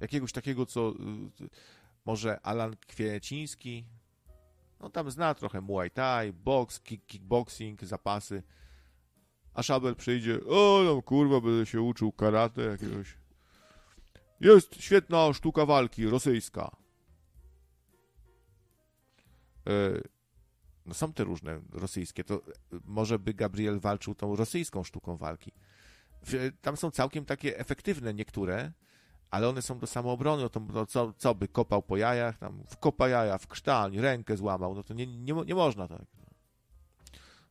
Jakiegoś 0.00 0.32
takiego, 0.32 0.66
co 0.66 0.90
y, 1.40 1.48
może 2.04 2.40
Alan 2.40 2.76
Kwieciński, 2.76 3.84
no 4.80 4.90
tam 4.90 5.10
zna 5.10 5.34
trochę 5.34 5.60
Muay 5.60 5.90
Thai, 5.90 6.32
box, 6.32 6.80
kick, 6.80 7.06
kickboxing, 7.06 7.84
zapasy 7.84 8.42
a 9.58 9.62
Szabel 9.62 9.96
przyjdzie, 9.96 10.40
o 10.48 10.82
no 10.84 11.02
kurwa, 11.02 11.40
będę 11.40 11.66
się 11.66 11.82
uczył 11.82 12.12
karate 12.12 12.62
jakiegoś. 12.62 13.16
Jest 14.40 14.82
świetna 14.82 15.32
sztuka 15.32 15.66
walki, 15.66 16.06
rosyjska. 16.06 16.76
E, 19.66 20.00
no 20.88 20.94
są 20.94 21.12
te 21.12 21.24
różne 21.24 21.60
rosyjskie, 21.72 22.24
to 22.24 22.42
może 22.84 23.18
by 23.18 23.34
Gabriel 23.34 23.80
walczył 23.80 24.14
tą 24.14 24.36
rosyjską 24.36 24.84
sztuką 24.84 25.16
walki. 25.16 25.52
Tam 26.60 26.76
są 26.76 26.90
całkiem 26.90 27.24
takie 27.24 27.58
efektywne 27.58 28.14
niektóre, 28.14 28.72
ale 29.30 29.48
one 29.48 29.62
są 29.62 29.78
do 29.78 29.86
samoobrony, 29.86 30.42
no 30.42 30.48
to 30.48 30.60
no 30.60 30.86
co, 30.86 31.12
co 31.12 31.34
by 31.34 31.48
kopał 31.48 31.82
po 31.82 31.96
jajach, 31.96 32.38
tam 32.38 32.64
wkopa 32.68 33.08
jaja 33.08 33.38
w 33.38 33.46
krztań, 33.46 34.00
rękę 34.00 34.36
złamał, 34.36 34.74
no 34.74 34.82
to 34.82 34.94
nie, 34.94 35.06
nie, 35.06 35.32
nie 35.32 35.54
można 35.54 35.88
tak. 35.88 36.06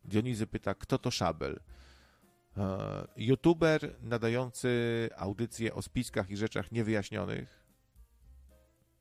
Dionizy 0.05 0.47
pyta, 0.47 0.75
kto 0.75 0.97
to 0.97 1.11
Szabel? 1.11 1.59
E, 2.57 3.07
YouTuber 3.17 3.95
nadający 4.01 4.69
audycje 5.17 5.73
o 5.73 5.81
spiskach 5.81 6.29
i 6.29 6.37
rzeczach 6.37 6.71
niewyjaśnionych, 6.71 7.63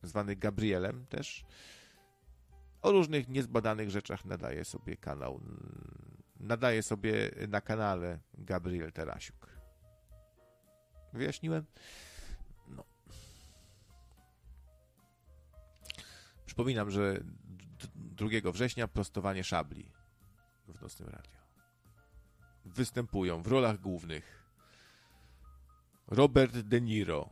zwany 0.02 0.36
Gabrielem 0.36 1.06
też, 1.06 1.44
o 2.86 2.92
różnych 2.92 3.28
niezbadanych 3.28 3.90
rzeczach 3.90 4.24
nadaje 4.24 4.65
sobie 4.65 4.97
kanał. 4.97 5.40
Nadaje 6.40 6.82
sobie 6.82 7.31
na 7.48 7.60
kanale 7.60 8.18
Gabriel 8.34 8.92
Terasiuk. 8.92 9.50
Wyjaśniłem? 11.12 11.65
No. 12.68 12.84
Przypominam, 16.47 16.90
że 16.90 17.20
d- 17.20 18.28
2 18.40 18.52
września 18.52 18.89
prostowanie 18.89 19.44
szabli 19.44 19.92
w 20.68 20.82
Nocnym 20.82 21.08
Radio. 21.08 21.36
Występują 22.65 23.42
w 23.42 23.47
rolach 23.47 23.81
głównych 23.81 24.47
Robert 26.06 26.56
De 26.56 26.81
Niro 26.81 27.28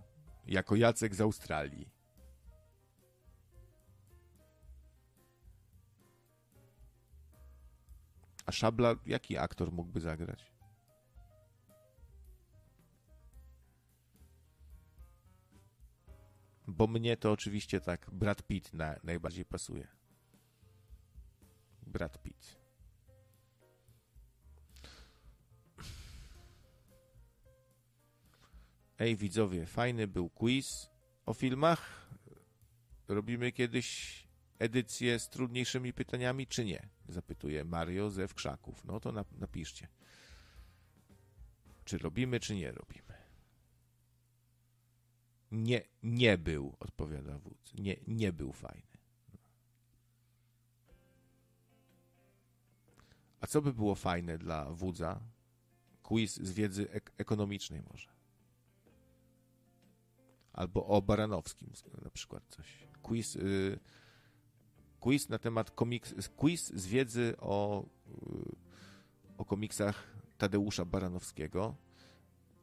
jako 0.46 0.76
Jacek 0.76 1.14
z 1.14 1.20
Australii. 1.20 1.93
A 8.46 8.52
Szabla, 8.52 8.94
jaki 9.06 9.38
aktor 9.38 9.72
mógłby 9.72 10.00
zagrać? 10.00 10.54
Bo 16.66 16.86
mnie 16.86 17.16
to 17.16 17.32
oczywiście 17.32 17.80
tak 17.80 18.10
Brad 18.12 18.42
Pitt 18.42 18.72
na, 18.72 18.96
najbardziej 19.04 19.44
pasuje. 19.44 19.88
Brad 21.86 22.22
Pitt. 22.22 22.64
Ej, 28.98 29.16
widzowie, 29.16 29.66
fajny 29.66 30.06
był 30.06 30.30
quiz 30.30 30.90
o 31.26 31.34
filmach. 31.34 32.10
Robimy 33.08 33.52
kiedyś 33.52 34.23
edycję 34.64 35.18
z 35.18 35.28
trudniejszymi 35.28 35.92
pytaniami, 35.92 36.46
czy 36.46 36.64
nie? 36.64 36.88
Zapytuje 37.08 37.64
Mario 37.64 38.10
ze 38.10 38.28
Wkrzaków. 38.28 38.84
No 38.84 39.00
to 39.00 39.12
nap- 39.12 39.38
napiszcie. 39.38 39.88
Czy 41.84 41.98
robimy, 41.98 42.40
czy 42.40 42.54
nie 42.56 42.72
robimy? 42.72 43.14
Nie, 45.52 45.82
nie 46.02 46.38
był, 46.38 46.76
odpowiada 46.80 47.38
wódz. 47.38 47.74
Nie, 47.74 47.96
nie 48.06 48.32
był 48.32 48.52
fajny. 48.52 48.94
A 53.40 53.46
co 53.46 53.62
by 53.62 53.72
było 53.72 53.94
fajne 53.94 54.38
dla 54.38 54.64
wódza? 54.70 55.20
Quiz 56.02 56.36
z 56.36 56.52
wiedzy 56.52 56.90
ek- 56.90 57.12
ekonomicznej 57.18 57.82
może. 57.92 58.08
Albo 60.52 60.86
o 60.86 61.02
Baranowskim 61.02 61.72
na 62.04 62.10
przykład 62.10 62.42
coś. 62.48 62.86
Quiz, 63.02 63.36
y, 63.36 63.78
quiz 65.04 65.28
na 65.28 65.38
temat 65.38 65.70
komiks, 65.70 66.14
quiz 66.36 66.72
z 66.74 66.86
wiedzy 66.86 67.34
o, 67.40 67.82
y, 67.82 69.36
o 69.38 69.44
komiksach 69.44 70.14
Tadeusza 70.38 70.84
Baranowskiego. 70.84 71.74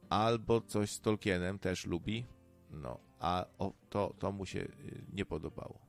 Albo 0.10 0.62
coś 0.62 0.92
z 0.92 1.02
Tolkienem, 1.02 1.60
też 1.60 1.86
lubi. 1.86 2.26
No, 2.72 3.00
a 3.20 3.46
o, 3.58 3.74
to, 3.90 4.14
to 4.20 4.32
mu 4.32 4.46
się 4.46 4.60
y, 4.60 5.04
nie 5.14 5.26
podobało. 5.26 5.80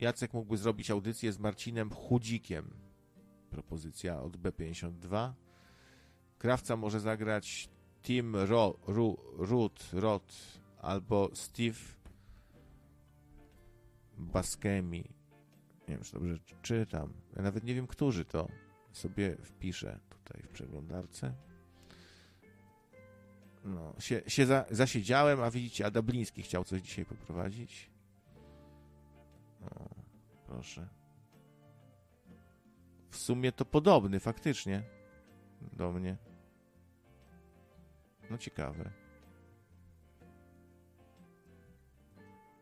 Jacek 0.00 0.32
mógłby 0.32 0.56
zrobić 0.56 0.90
audycję 0.90 1.32
z 1.32 1.38
Marcinem 1.38 1.90
Chudzikiem. 1.90 2.70
Propozycja 3.50 4.20
od 4.20 4.36
B52. 4.36 5.32
Krawca 6.38 6.76
może 6.76 7.00
zagrać 7.00 7.68
Tim 8.02 8.36
Ro, 8.36 8.78
Ru, 8.86 9.16
Roth 9.92 10.60
albo 10.80 11.30
Steve 11.34 11.97
Baskemi. 14.18 15.04
Nie 15.88 15.94
wiem, 15.94 16.04
czy 16.04 16.12
dobrze 16.12 16.38
czytam. 16.62 17.12
Ja 17.36 17.42
nawet 17.42 17.64
nie 17.64 17.74
wiem, 17.74 17.86
którzy 17.86 18.24
to 18.24 18.48
sobie 18.92 19.36
wpiszę 19.36 20.00
tutaj 20.10 20.42
w 20.42 20.48
przeglądarce. 20.48 21.34
No, 23.64 23.94
się, 23.98 24.22
się 24.26 24.46
za, 24.46 24.64
zasiedziałem, 24.70 25.42
a 25.42 25.50
widzicie, 25.50 25.86
a 25.86 25.90
Dabliński 25.90 26.42
chciał 26.42 26.64
coś 26.64 26.80
dzisiaj 26.82 27.04
poprowadzić. 27.04 27.90
O, 29.62 29.88
proszę. 30.46 30.88
W 33.10 33.16
sumie 33.16 33.52
to 33.52 33.64
podobny 33.64 34.20
faktycznie 34.20 34.82
do 35.72 35.92
mnie. 35.92 36.16
No 38.30 38.38
ciekawe. 38.38 39.07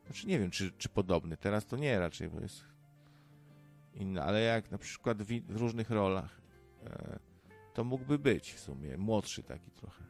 Znaczy 0.06 0.26
nie 0.26 0.38
wiem, 0.38 0.50
czy, 0.50 0.72
czy 0.72 0.88
podobny. 0.88 1.36
Teraz 1.36 1.66
to 1.66 1.76
nie 1.76 1.98
raczej, 1.98 2.28
bo 2.28 2.40
jest 2.40 2.64
inny, 3.94 4.22
ale 4.22 4.40
jak 4.40 4.70
na 4.70 4.78
przykład 4.78 5.22
w, 5.22 5.52
w 5.52 5.56
różnych 5.56 5.90
rolach, 5.90 6.40
e, 6.84 7.18
to 7.74 7.84
mógłby 7.84 8.18
być 8.18 8.52
w 8.52 8.60
sumie. 8.60 8.96
Młodszy 8.96 9.42
taki 9.42 9.70
trochę. 9.70 10.04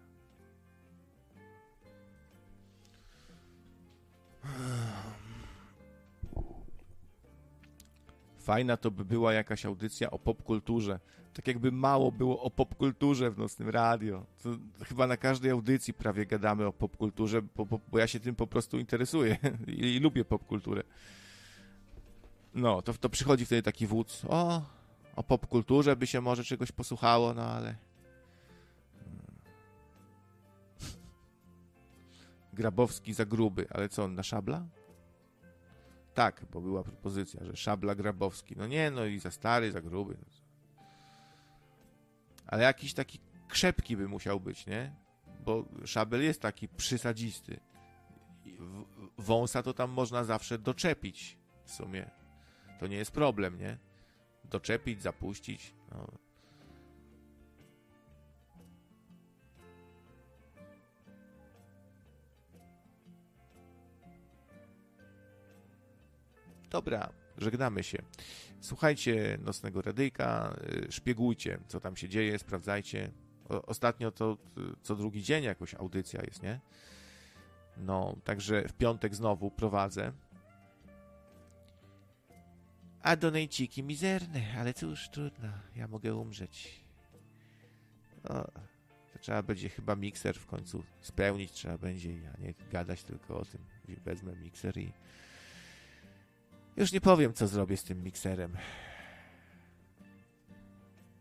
Fajna 8.39 8.76
to 8.76 8.91
by 8.91 9.05
była 9.05 9.33
jakaś 9.33 9.66
audycja 9.66 10.10
o 10.10 10.18
popkulturze. 10.18 11.00
Tak 11.36 11.47
jakby 11.47 11.73
mało 11.73 12.12
było 12.12 12.42
o 12.42 12.50
popkulturze 12.50 13.31
w 13.31 13.39
nocnym 13.39 13.68
radio. 13.68 14.26
To 14.42 14.50
chyba 14.84 15.06
na 15.06 15.16
każdej 15.16 15.50
audycji 15.50 15.94
prawie 15.94 16.26
gadamy 16.26 16.66
o 16.66 16.73
popkulturze, 16.73 17.42
bo, 17.42 17.66
bo, 17.66 17.81
bo 17.89 17.98
ja 17.98 18.06
się 18.06 18.20
tym 18.20 18.34
po 18.34 18.47
prostu 18.47 18.78
interesuję 18.78 19.36
i, 19.66 19.97
i 19.97 20.00
lubię 20.00 20.24
popkulturę. 20.24 20.82
No, 22.55 22.82
to, 22.82 22.94
to 22.94 23.08
przychodzi 23.08 23.47
wtedy 23.47 23.62
taki 23.62 23.86
wódz. 23.86 24.24
O, 24.28 24.62
o 25.16 25.23
popkulturze 25.23 25.97
by 25.97 26.06
się 26.06 26.20
może 26.20 26.44
czegoś 26.44 26.73
posłuchało, 26.73 27.34
no 27.34 27.42
ale. 27.42 27.76
Grabowski 32.52 33.15
za 33.15 33.24
gruby, 33.24 33.66
ale 33.70 33.89
co, 33.89 34.08
na 34.08 34.23
szabla? 34.23 34.66
Tak, 36.15 36.47
bo 36.52 36.60
była 36.60 36.82
propozycja, 36.82 37.44
że 37.44 37.56
szabla 37.56 37.94
Grabowski. 37.94 38.55
No 38.56 38.66
nie, 38.66 38.90
no 38.90 39.05
i 39.05 39.18
za 39.18 39.31
stary, 39.31 39.73
za 39.73 39.81
gruby. 39.81 40.16
Ale 42.47 42.62
jakiś 42.62 42.94
taki 42.94 43.20
krzepki 43.49 43.97
by 43.97 44.08
musiał 44.08 44.41
być, 44.41 44.66
nie? 44.66 44.94
Bo 45.44 45.65
szabel 45.84 46.23
jest 46.23 46.42
taki 46.42 46.68
przysadzisty. 46.68 47.60
Wąsa 49.18 49.62
to 49.62 49.75
tam 49.75 49.91
można 49.91 50.25
zawsze 50.25 50.58
doczepić 50.58 51.39
w 51.65 51.70
sumie. 51.70 52.10
To 52.81 52.86
nie 52.86 52.97
jest 52.97 53.10
problem, 53.10 53.58
nie? 53.58 53.78
Doczepić, 54.44 55.02
zapuścić. 55.02 55.75
No. 55.91 56.07
Dobra, 66.70 67.12
żegnamy 67.39 67.82
się. 67.82 68.02
Słuchajcie 68.60 69.39
nocnego 69.42 69.82
radyjka, 69.82 70.56
y, 70.89 70.92
szpiegujcie, 70.92 71.58
co 71.68 71.81
tam 71.81 71.97
się 71.97 72.08
dzieje, 72.08 72.39
sprawdzajcie. 72.39 73.10
O, 73.48 73.62
ostatnio 73.62 74.10
to 74.10 74.39
y, 74.58 74.60
co 74.82 74.97
drugi 74.97 75.23
dzień 75.23 75.44
jakoś 75.44 75.74
audycja 75.74 76.23
jest, 76.23 76.42
nie? 76.42 76.60
No, 77.76 78.16
także 78.24 78.68
w 78.68 78.73
piątek 78.73 79.15
znowu 79.15 79.50
prowadzę. 79.50 80.12
A 83.02 83.16
donejciki 83.16 83.82
mizerne, 83.82 84.42
ale 84.58 84.74
cóż, 84.74 85.08
trudno, 85.08 85.48
ja 85.76 85.89
mogę 85.89 86.15
umrzeć. 86.15 86.84
O, 88.24 88.44
to 89.12 89.18
trzeba 89.20 89.42
będzie 89.42 89.68
chyba 89.68 89.97
mikser 89.97 90.39
w 90.39 90.47
końcu 90.47 90.84
spełnić, 91.00 91.52
trzeba 91.52 91.78
będzie, 91.78 92.10
a 92.34 92.40
nie 92.40 92.55
gadać 92.73 93.05
tylko 93.05 93.39
o 93.39 93.44
tym. 93.44 93.60
Wezmę 94.05 94.36
mikser 94.36 94.78
i 94.78 94.92
już 96.76 96.92
nie 96.92 97.00
powiem, 97.00 97.32
co 97.32 97.46
zrobię 97.46 97.76
z 97.76 97.84
tym 97.84 98.02
mikserem. 98.02 98.56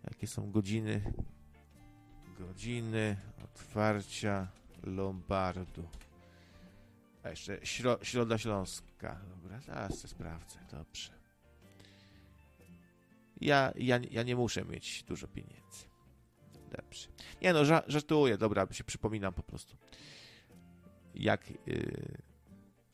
Jakie 0.04 0.28
są 0.28 0.52
godziny? 0.52 1.14
Godziny 2.40 3.18
otwarcia 3.44 4.48
Lombardu. 4.84 5.88
A 7.24 7.30
jeszcze 7.30 7.66
śro 7.66 8.00
Środa 8.04 8.38
Śląska. 8.38 9.22
Dobra, 9.30 9.60
zaraz 9.60 10.02
to 10.02 10.08
sprawdzę. 10.08 10.60
Dobrze. 10.72 11.12
Ja, 13.42 13.74
ja, 13.76 14.00
ja 14.12 14.24
nie 14.24 14.36
muszę 14.36 14.66
mieć 14.66 15.04
dużo 15.04 15.28
pieniędzy. 15.28 15.86
Dobrze. 16.78 17.08
Nie 17.42 17.54
no, 17.54 17.64
ża- 17.64 17.84
żartuję, 17.88 18.38
dobra, 18.38 18.68
się 18.72 18.84
przypominam 18.84 19.34
po 19.34 19.44
prostu. 19.44 19.78
Jak 21.16 21.50
yy, 21.68 22.18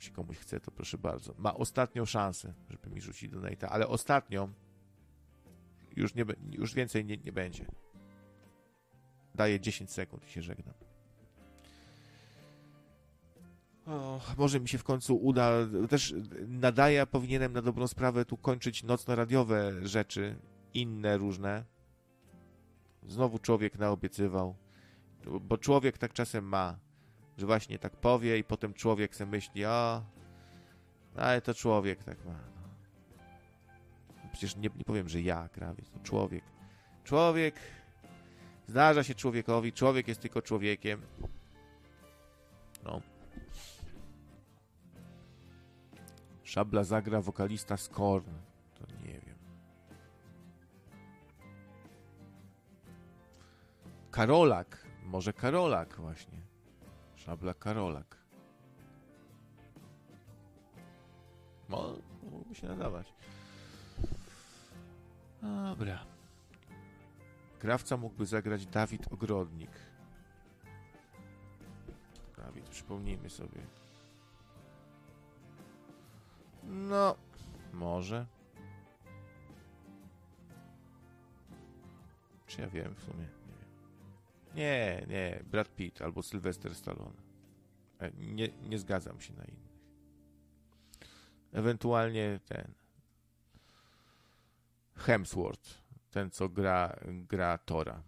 się 0.03 0.11
komuś 0.11 0.37
chce, 0.37 0.59
to 0.59 0.71
proszę 0.71 0.97
bardzo. 0.97 1.33
Ma 1.37 1.53
ostatnią 1.53 2.05
szansę, 2.05 2.53
żeby 2.69 2.89
mi 2.89 3.01
rzucić 3.01 3.31
donate'a, 3.31 3.67
ale 3.69 3.87
ostatnią 3.87 4.53
już, 5.95 6.15
nie, 6.15 6.25
już 6.51 6.73
więcej 6.73 7.05
nie, 7.05 7.17
nie 7.17 7.31
będzie. 7.31 7.65
Daję 9.35 9.59
10 9.59 9.91
sekund 9.91 10.27
i 10.27 10.29
się 10.29 10.41
żegnam. 10.41 10.73
O, 13.85 14.21
może 14.37 14.59
mi 14.59 14.69
się 14.69 14.77
w 14.77 14.83
końcu 14.83 15.15
uda. 15.15 15.51
Też 15.89 16.13
nadaję, 16.47 17.07
powinienem 17.07 17.53
na 17.53 17.61
dobrą 17.61 17.87
sprawę 17.87 18.25
tu 18.25 18.37
kończyć 18.37 18.83
nocno-radiowe 18.83 19.87
rzeczy, 19.87 20.35
inne 20.73 21.17
różne. 21.17 21.65
Znowu 23.03 23.39
człowiek 23.39 23.79
naobiecywał. 23.79 24.55
Bo 25.41 25.57
człowiek 25.57 25.97
tak 25.97 26.13
czasem 26.13 26.45
ma, 26.45 26.79
że 27.37 27.45
właśnie 27.45 27.79
tak 27.79 27.95
powie 27.95 28.37
i 28.37 28.43
potem 28.43 28.73
człowiek 28.73 29.15
sobie 29.15 29.31
myśli, 29.31 29.65
o, 29.65 30.03
ale 31.15 31.41
to 31.41 31.53
człowiek 31.53 32.03
tak 32.03 32.25
ma. 32.25 32.31
No. 32.33 32.61
Przecież 34.31 34.55
nie, 34.55 34.69
nie 34.75 34.85
powiem, 34.85 35.09
że 35.09 35.21
ja, 35.21 35.49
krawiec, 35.49 35.89
to 35.89 35.99
człowiek. 35.99 36.43
Człowiek, 37.03 37.55
zdarza 38.67 39.03
się 39.03 39.15
człowiekowi, 39.15 39.73
człowiek 39.73 40.07
jest 40.07 40.21
tylko 40.21 40.41
człowiekiem. 40.41 41.01
No. 42.83 43.01
Szabla 46.43 46.83
zagra 46.83 47.21
wokalista 47.21 47.77
z 47.77 47.89
Korn. 47.89 48.31
To 48.79 48.85
nie 49.05 49.13
wiem. 49.13 49.35
Karolak. 54.11 54.87
Może 55.03 55.33
Karolak 55.33 55.95
właśnie. 55.95 56.41
Szabla 57.25 57.53
Karolak. 57.53 58.17
No, 61.69 61.95
mógłby 62.31 62.55
się 62.55 62.67
nadawać. 62.67 63.13
Dobra. 65.41 66.05
Krawca 67.59 67.97
mógłby 67.97 68.25
zagrać 68.25 68.65
Dawid 68.65 69.13
Ogrodnik. 69.13 69.71
Dawid, 72.37 72.69
przypomnijmy 72.69 73.29
sobie. 73.29 73.61
No, 76.63 77.15
może. 77.73 78.25
Czy 82.47 82.61
ja 82.61 82.67
wiem 82.67 82.95
w 82.95 83.03
sumie? 83.03 83.40
Nie. 84.55 85.05
Nie, 85.07 85.43
Brad 85.51 85.75
Pitt 85.75 86.01
albo 86.01 86.23
Sylvester 86.23 86.75
Stallone. 86.75 87.21
E, 87.99 88.11
Nie, 88.17 88.47
nie 88.69 88.79
zgadzam 88.79 89.21
się 89.21 89.33
na 89.33 89.43
innych. 89.43 89.71
Ewentualnie 91.53 92.39
ten 92.45 92.73
Hemsworth, 94.95 95.81
ten 96.11 96.31
co 96.31 96.49
gra, 96.49 96.99
gra 97.07 97.57
Tora. 97.57 98.03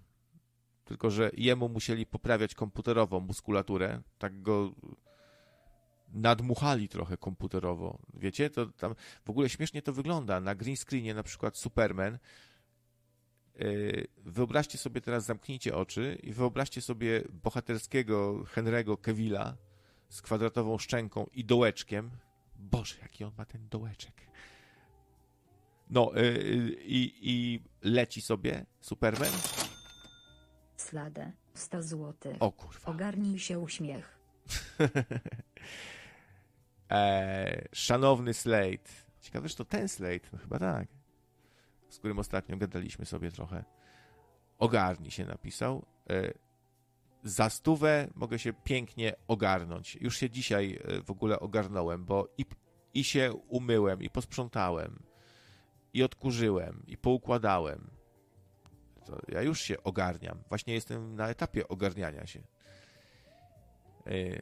Tylko, 0.85 1.09
że 1.11 1.31
jemu 1.37 1.69
musieli 1.69 2.05
poprawiać 2.05 2.55
komputerowo 2.55 3.19
muskulaturę, 3.19 4.01
tak 4.17 4.41
go 4.41 4.71
nadmuchali 6.13 6.89
trochę 6.89 7.17
komputerowo. 7.17 7.99
Wiecie, 8.13 8.49
to 8.49 8.65
tam 8.65 8.95
w 9.25 9.29
ogóle 9.29 9.49
śmiesznie 9.49 9.81
to 9.81 9.93
wygląda. 9.93 10.39
Na 10.39 10.55
green 10.55 10.77
screenie 10.77 11.13
na 11.13 11.23
przykład 11.23 11.57
Superman. 11.57 12.17
Yy, 13.59 14.07
wyobraźcie 14.17 14.77
sobie 14.77 15.01
teraz, 15.01 15.25
zamknijcie 15.25 15.75
oczy 15.75 16.19
i 16.23 16.33
wyobraźcie 16.33 16.81
sobie 16.81 17.23
bohaterskiego 17.29 18.43
Henry'ego 18.55 19.01
Kevilla 19.01 19.57
z 20.09 20.21
kwadratową 20.21 20.77
szczęką 20.77 21.27
i 21.33 21.45
dołeczkiem. 21.45 22.11
Boże, 22.55 22.95
jaki 23.01 23.23
on 23.23 23.31
ma 23.37 23.45
ten 23.45 23.69
dołeczek. 23.69 24.13
No 25.89 26.11
yy, 26.15 26.75
i, 26.83 27.13
i 27.21 27.63
leci 27.81 28.21
sobie 28.21 28.65
Superman. 28.81 29.31
Sladę, 30.77 31.31
100 31.53 31.83
zł. 31.83 32.33
O 32.39 32.51
kurwa. 32.51 32.91
Ogarnij 32.91 33.39
się 33.39 33.59
uśmiech. 33.59 34.19
e, 36.91 37.67
szanowny 37.71 38.33
Slate. 38.33 38.89
Ciekawe, 39.21 39.47
że 39.47 39.55
to 39.55 39.65
ten 39.65 39.89
Slate, 39.89 40.27
no 40.33 40.39
chyba 40.39 40.59
tak. 40.59 40.87
Z 41.93 41.99
którym 41.99 42.19
ostatnio 42.19 42.57
gadaliśmy 42.57 43.05
sobie 43.05 43.31
trochę. 43.31 43.63
Ogarnij 44.57 45.11
się 45.11 45.25
napisał. 45.25 45.85
E, 46.09 46.33
za 47.23 47.49
stówę 47.49 48.07
mogę 48.15 48.39
się 48.39 48.53
pięknie 48.53 49.13
ogarnąć. 49.27 49.95
Już 49.95 50.17
się 50.17 50.29
dzisiaj 50.29 50.79
e, 50.83 51.01
w 51.01 51.11
ogóle 51.11 51.39
ogarnąłem, 51.39 52.05
bo 52.05 52.27
i, 52.37 52.45
i 52.93 53.03
się 53.03 53.33
umyłem, 53.33 54.01
i 54.01 54.09
posprzątałem, 54.09 55.03
i 55.93 56.03
odkurzyłem, 56.03 56.83
i 56.87 56.97
poukładałem. 56.97 57.89
To 59.05 59.19
ja 59.27 59.41
już 59.41 59.61
się 59.61 59.83
ogarniam. 59.83 60.43
Właśnie 60.49 60.73
jestem 60.73 61.15
na 61.15 61.29
etapie 61.29 61.67
ogarniania 61.67 62.27
się. 62.27 62.43
E, 64.07 64.41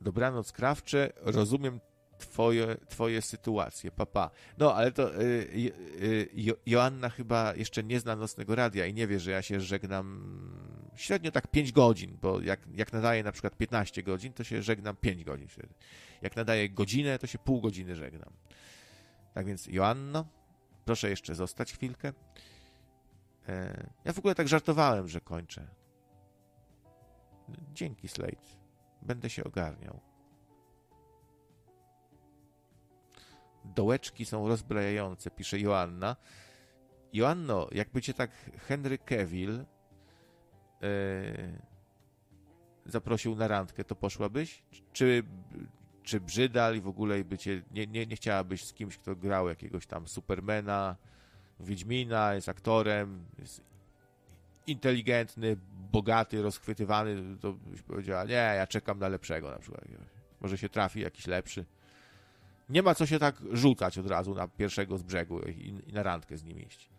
Dobranoc 0.00 0.52
krawcze, 0.52 1.12
rozumiem 1.16 1.80
twoje, 2.18 2.76
twoje 2.88 3.22
sytuacje, 3.22 3.90
papa. 3.90 4.30
No, 4.58 4.74
ale 4.74 4.92
to 4.92 5.22
y, 5.22 5.24
y, 6.02 6.28
jo, 6.34 6.54
Joanna 6.66 7.10
chyba 7.10 7.54
jeszcze 7.54 7.82
nie 7.82 8.00
zna 8.00 8.16
Nocnego 8.16 8.54
Radia 8.54 8.86
i 8.86 8.94
nie 8.94 9.06
wie, 9.06 9.20
że 9.20 9.30
ja 9.30 9.42
się 9.42 9.60
żegnam 9.60 10.22
średnio 10.94 11.30
tak 11.30 11.46
5 11.50 11.72
godzin, 11.72 12.18
bo 12.22 12.40
jak, 12.40 12.60
jak 12.74 12.92
nadaję 12.92 13.22
na 13.22 13.32
przykład 13.32 13.56
15 13.56 14.02
godzin, 14.02 14.32
to 14.32 14.44
się 14.44 14.62
żegnam 14.62 14.96
5 14.96 15.24
godzin. 15.24 15.48
Jak 16.22 16.36
nadaję 16.36 16.70
godzinę, 16.70 17.18
to 17.18 17.26
się 17.26 17.38
pół 17.38 17.60
godziny 17.60 17.96
żegnam. 17.96 18.32
Tak 19.34 19.46
więc, 19.46 19.66
Joanno, 19.66 20.26
proszę 20.84 21.10
jeszcze 21.10 21.34
zostać 21.34 21.72
chwilkę. 21.72 22.12
E, 23.48 23.86
ja 24.04 24.12
w 24.12 24.18
ogóle 24.18 24.34
tak 24.34 24.48
żartowałem, 24.48 25.08
że 25.08 25.20
kończę. 25.20 25.66
Dzięki, 27.72 28.08
Slate. 28.08 28.58
Będę 29.02 29.30
się 29.30 29.44
ogarniał. 29.44 30.00
Dołeczki 33.74 34.24
są 34.24 34.48
rozbrajające, 34.48 35.30
pisze 35.30 35.60
Joanna. 35.60 36.16
Joanno, 37.12 37.68
jakby 37.72 38.02
cię 38.02 38.14
tak 38.14 38.30
Henry 38.58 38.98
Cavill 38.98 39.64
yy, 40.80 40.88
zaprosił 42.86 43.34
na 43.34 43.48
randkę, 43.48 43.84
to 43.84 43.96
poszłabyś? 43.96 44.62
Czy, 44.92 45.22
czy 46.02 46.20
Brzydal 46.20 46.76
i 46.76 46.80
w 46.80 46.88
ogóle 46.88 47.24
by 47.24 47.38
cię, 47.38 47.62
nie, 47.70 47.86
nie, 47.86 48.06
nie 48.06 48.16
chciałabyś 48.16 48.64
z 48.64 48.72
kimś, 48.72 48.98
kto 48.98 49.16
grał 49.16 49.48
jakiegoś 49.48 49.86
tam 49.86 50.08
Supermana, 50.08 50.96
Wiedźmina, 51.60 52.34
jest 52.34 52.48
aktorem, 52.48 53.24
jest 53.38 53.62
inteligentny, 54.66 55.56
bogaty, 55.92 56.42
rozchwytywany, 56.42 57.36
to 57.40 57.52
byś 57.52 57.82
powiedziała, 57.82 58.24
nie, 58.24 58.32
ja 58.32 58.66
czekam 58.66 58.98
na 58.98 59.08
lepszego 59.08 59.50
na 59.50 59.58
przykład. 59.58 59.84
Może 60.40 60.58
się 60.58 60.68
trafi 60.68 61.00
jakiś 61.00 61.26
lepszy. 61.26 61.64
Nie 62.68 62.82
ma 62.82 62.94
co 62.94 63.06
się 63.06 63.18
tak 63.18 63.36
rzucać 63.52 63.98
od 63.98 64.06
razu 64.06 64.34
na 64.34 64.48
pierwszego 64.48 64.98
z 64.98 65.02
brzegu 65.02 65.40
i, 65.40 65.82
i 65.86 65.92
na 65.92 66.02
randkę 66.02 66.36
z 66.36 66.44
nim 66.44 66.60
iść. 66.60 66.90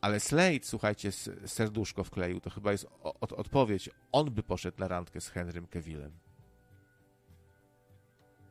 Ale 0.00 0.20
Slade, 0.20 0.62
słuchajcie, 0.62 1.12
serduszko 1.46 2.04
wkleił, 2.04 2.40
to 2.40 2.50
chyba 2.50 2.72
jest 2.72 2.86
od, 3.02 3.32
odpowiedź. 3.32 3.90
On 4.12 4.30
by 4.30 4.42
poszedł 4.42 4.80
na 4.80 4.88
randkę 4.88 5.20
z 5.20 5.28
Henrym 5.28 5.66
Kevillem. 5.66 6.12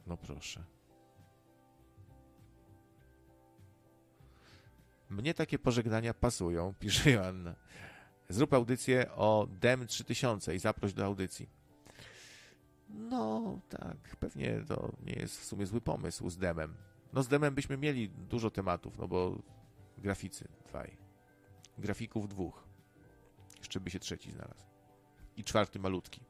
No 0.08 0.18
proszę. 0.18 0.64
Mnie 5.10 5.34
takie 5.34 5.60
pożegnania 5.60 6.14
pasują, 6.14 6.74
pisze 6.80 7.12
Joanna. 7.12 7.56
Zrób 8.30 8.54
audycję 8.54 9.12
o 9.12 9.48
DEM 9.50 9.88
3000 9.88 10.56
i 10.56 10.60
zaproś 10.60 10.94
do 10.94 11.06
audycji. 11.06 11.50
No, 12.96 13.60
tak, 13.70 14.16
pewnie 14.20 14.62
to 14.68 14.92
nie 15.06 15.14
jest 15.14 15.42
w 15.42 15.46
sumie 15.46 15.66
zły 15.66 15.82
pomysł 15.82 16.30
z 16.30 16.38
demem. 16.38 16.76
No 17.14 17.24
z 17.24 17.28
demem 17.28 17.56
byśmy 17.56 17.78
mieli 17.78 18.10
dużo 18.10 18.52
tematów, 18.52 18.98
no 18.98 19.08
bo 19.08 19.38
graficy 19.98 20.48
dwaj. 20.68 20.98
Grafików 21.78 22.28
dwóch. 22.28 22.64
Jeszcze 23.58 23.80
by 23.80 23.92
się 23.92 24.00
trzeci 24.00 24.32
znalazł. 24.32 24.66
I 25.38 25.44
czwarty 25.44 25.80
malutki. 25.80 26.22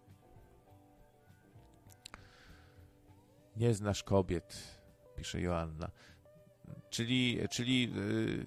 Nie 3.55 3.73
znasz 3.73 4.03
kobiet, 4.03 4.79
pisze 5.15 5.41
Joanna. 5.41 5.91
Czyli, 6.89 7.39
czyli 7.49 7.93
yy, 7.93 8.45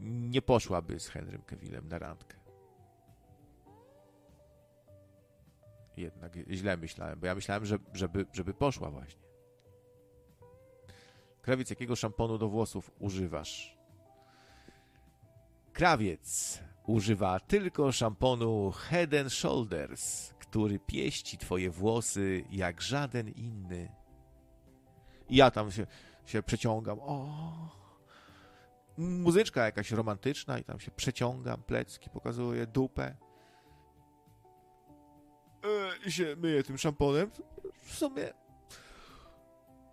nie 0.00 0.42
poszłaby 0.42 1.00
z 1.00 1.08
Henrym 1.08 1.42
Kevillem 1.42 1.88
na 1.88 1.98
randkę. 1.98 2.43
Jednak 5.96 6.32
źle 6.50 6.76
myślałem, 6.76 7.20
bo 7.20 7.26
ja 7.26 7.34
myślałem, 7.34 7.64
że, 7.64 7.78
żeby, 7.92 8.26
żeby 8.32 8.54
poszła 8.54 8.90
właśnie. 8.90 9.22
Krawiec, 11.42 11.70
jakiego 11.70 11.96
szamponu 11.96 12.38
do 12.38 12.48
włosów 12.48 12.90
używasz? 12.98 13.78
Krawiec 15.72 16.58
używa 16.86 17.40
tylko 17.40 17.92
szamponu 17.92 18.70
Head 18.70 19.14
and 19.14 19.32
Shoulders, 19.32 20.34
który 20.38 20.78
pieści 20.78 21.38
twoje 21.38 21.70
włosy 21.70 22.44
jak 22.50 22.80
żaden 22.80 23.28
inny. 23.28 23.92
I 25.28 25.36
ja 25.36 25.50
tam 25.50 25.70
się, 25.72 25.86
się 26.26 26.42
przeciągam. 26.42 26.98
O! 27.00 27.84
Muzyczka 28.98 29.64
jakaś 29.64 29.90
romantyczna 29.90 30.58
i 30.58 30.64
tam 30.64 30.80
się 30.80 30.90
przeciągam, 30.90 31.62
plecki 31.62 32.10
pokazuję, 32.10 32.66
dupę. 32.66 33.16
E, 35.64 36.06
I 36.06 36.12
się 36.12 36.36
myję 36.36 36.62
tym 36.62 36.78
szamponem. 36.78 37.30
W 37.82 37.94
sumie... 37.94 38.34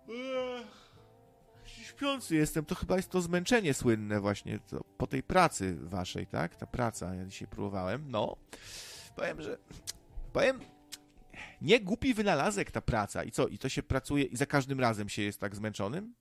E, 0.08 0.64
śpiący 1.66 2.34
jestem, 2.34 2.64
to 2.64 2.74
chyba 2.74 2.96
jest 2.96 3.10
to 3.10 3.20
zmęczenie 3.20 3.74
słynne 3.74 4.20
właśnie 4.20 4.58
to, 4.58 4.84
po 4.98 5.06
tej 5.06 5.22
pracy 5.22 5.76
waszej, 5.80 6.26
tak? 6.26 6.56
Ta 6.56 6.66
praca, 6.66 7.14
ja 7.14 7.24
dzisiaj 7.24 7.48
próbowałem, 7.48 8.10
no. 8.10 8.36
Powiem, 9.16 9.42
że... 9.42 9.58
Powiem, 10.32 10.60
nie 11.60 11.80
głupi 11.80 12.14
wynalazek 12.14 12.70
ta 12.70 12.80
praca. 12.80 13.24
I 13.24 13.30
co? 13.30 13.48
I 13.48 13.58
to 13.58 13.68
się 13.68 13.82
pracuje 13.82 14.24
i 14.24 14.36
za 14.36 14.46
każdym 14.46 14.80
razem 14.80 15.08
się 15.08 15.22
jest 15.22 15.40
tak 15.40 15.56
zmęczonym? 15.56 16.14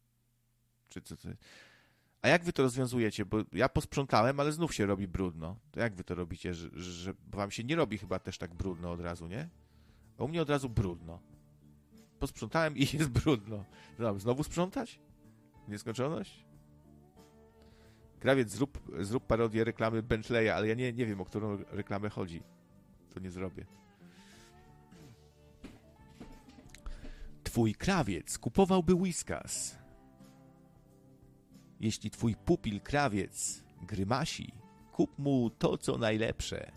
Czy 0.90 1.02
co? 1.02 1.18
co? 1.18 1.30
A 2.22 2.28
jak 2.28 2.44
wy 2.44 2.54
to 2.54 2.64
rozwiązujecie? 2.64 3.26
Bo 3.26 3.38
ja 3.54 3.70
posprzątałem, 3.70 4.40
ale 4.40 4.52
znów 4.52 4.74
się 4.74 4.86
robi 4.86 5.08
brudno. 5.08 5.56
To 5.72 5.80
jak 5.80 5.96
wy 5.96 6.04
to 6.04 6.16
robicie? 6.16 6.54
Że, 6.54 6.70
że 6.74 7.14
wam 7.28 7.52
się 7.52 7.64
nie 7.64 7.76
robi 7.76 7.98
chyba 7.98 8.20
też 8.20 8.38
tak 8.38 8.54
brudno 8.54 8.92
od 8.92 9.02
razu, 9.02 9.28
nie? 9.28 9.50
A 10.18 10.24
u 10.24 10.28
mnie 10.28 10.42
od 10.42 10.50
razu 10.50 10.70
brudno. 10.70 11.20
Posprzątałem 12.20 12.78
i 12.78 12.80
jest 12.98 13.10
brudno. 13.10 13.66
No, 14.00 14.20
znowu 14.20 14.44
sprzątać? 14.44 15.00
Nieskończoność? 15.68 16.46
Krawiec, 18.20 18.50
zrób, 18.52 18.80
zrób 19.00 19.28
parodię 19.28 19.64
reklamy 19.64 20.04
Bentleya, 20.04 20.50
ale 20.50 20.68
ja 20.68 20.74
nie, 20.74 20.94
nie 20.94 21.06
wiem, 21.06 21.22
o 21.22 21.26
którą 21.26 21.58
reklamę 21.72 22.10
chodzi. 22.10 22.44
To 23.14 23.20
nie 23.20 23.32
zrobię. 23.32 23.66
Twój 27.44 27.76
krawiec 27.76 28.38
kupowałby 28.38 28.94
whiskas. 28.94 29.81
Jeśli 31.82 32.12
twój 32.12 32.36
pupil 32.36 32.82
krawiec 32.82 33.64
grymasi, 33.82 34.54
kup 34.92 35.20
mu 35.20 35.50
to, 35.50 35.78
co 35.78 35.98
najlepsze. 35.98 36.72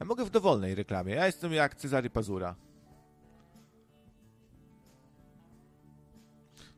Ja 0.00 0.06
mogę 0.06 0.24
w 0.24 0.30
dowolnej 0.30 0.74
reklamie. 0.74 1.14
Ja 1.14 1.26
jestem 1.26 1.52
jak 1.52 1.74
Cezary 1.74 2.10
Pazura. 2.10 2.54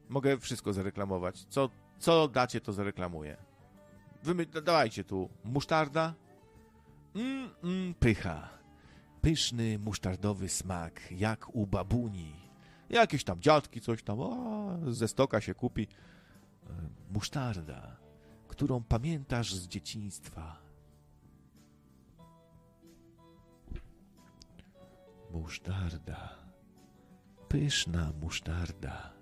Mogę 0.08 0.38
wszystko 0.38 0.72
zareklamować. 0.72 1.44
Co, 1.44 1.70
co 1.98 2.28
dacie, 2.28 2.60
to 2.60 2.72
zareklamuję. 2.72 3.36
Wy 4.22 4.46
dawajcie 4.46 5.04
tu 5.04 5.28
musztarda. 5.44 6.14
Mmm, 7.14 7.50
mm, 7.62 7.94
pycha. 7.94 8.48
Pyszny, 9.20 9.78
musztardowy 9.78 10.48
smak, 10.48 11.12
jak 11.12 11.54
u 11.54 11.66
babuni. 11.66 12.49
Jakieś 12.90 13.24
tam 13.24 13.40
dziadki, 13.40 13.80
coś 13.80 14.02
tam, 14.02 14.20
o, 14.20 14.78
ze 14.92 15.08
stoka 15.08 15.40
się 15.40 15.54
kupi. 15.54 15.88
Musztarda, 17.10 17.96
którą 18.48 18.82
pamiętasz 18.82 19.54
z 19.54 19.68
dzieciństwa. 19.68 20.56
Musztarda. 25.30 26.36
Pyszna 27.48 28.12
musztarda. 28.20 29.12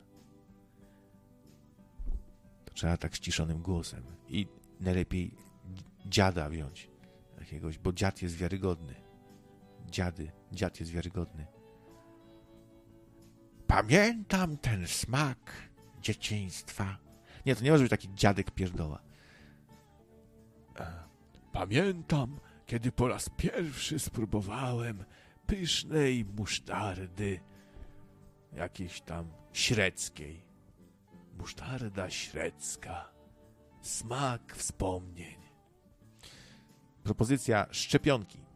To 2.65 2.75
trzeba 2.75 2.97
tak 2.97 3.15
ściszonym 3.15 3.63
głosem. 3.63 4.05
I 4.29 4.47
najlepiej 4.81 5.35
dziada 6.07 6.49
wziąć. 6.49 6.91
Jakiegoś, 7.39 7.79
bo 7.79 7.93
dziad 7.93 8.23
jest 8.23 8.37
wiarygodny. 8.37 8.95
Dziady, 9.87 10.33
dziad 10.53 10.81
jest 10.81 10.93
wiarygodny. 10.93 11.58
Pamiętam 13.69 14.57
ten 14.57 14.87
smak 14.87 15.53
dzieciństwa. 16.01 16.99
Nie, 17.47 17.57
to 17.57 17.65
nie 17.65 17.71
może 17.71 17.85
być 17.85 17.91
taki 17.91 18.15
dziadek 18.15 18.51
pierdoła. 18.51 19.03
E, 20.79 21.09
Pamiętam, 21.53 22.41
kiedy 22.67 22.93
po 22.93 23.09
raz 23.09 23.31
pierwszy 23.37 23.99
spróbowałem 23.99 25.05
pysznej 25.47 26.25
musztardy 26.25 27.41
jakiejś 28.53 29.01
tam 29.01 29.31
średzkiej. 29.53 30.45
Musztarda 31.39 32.11
średzka. 32.11 33.11
Smak 33.83 34.57
wspomnień. 34.57 35.37
Propozycja 37.03 37.67
szczepionki. 37.71 38.48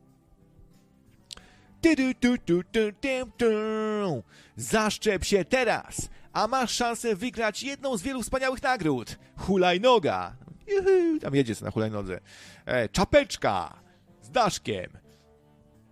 Zaszczep 4.57 5.25
się 5.25 5.45
teraz, 5.45 6.09
a 6.33 6.47
masz 6.47 6.71
szansę 6.71 7.17
wygrać 7.17 7.63
jedną 7.63 7.97
z 7.97 8.03
wielu 8.03 8.23
wspaniałych 8.23 8.63
nagród. 8.63 9.19
Hulajnoga. 9.37 10.37
Juhu, 10.67 11.19
tam 11.21 11.35
jedzie 11.35 11.55
na 11.63 11.71
hulajnodze. 11.71 12.21
E, 12.67 12.89
czapeczka 12.89 13.81
z 14.23 14.31
daszkiem. 14.31 14.91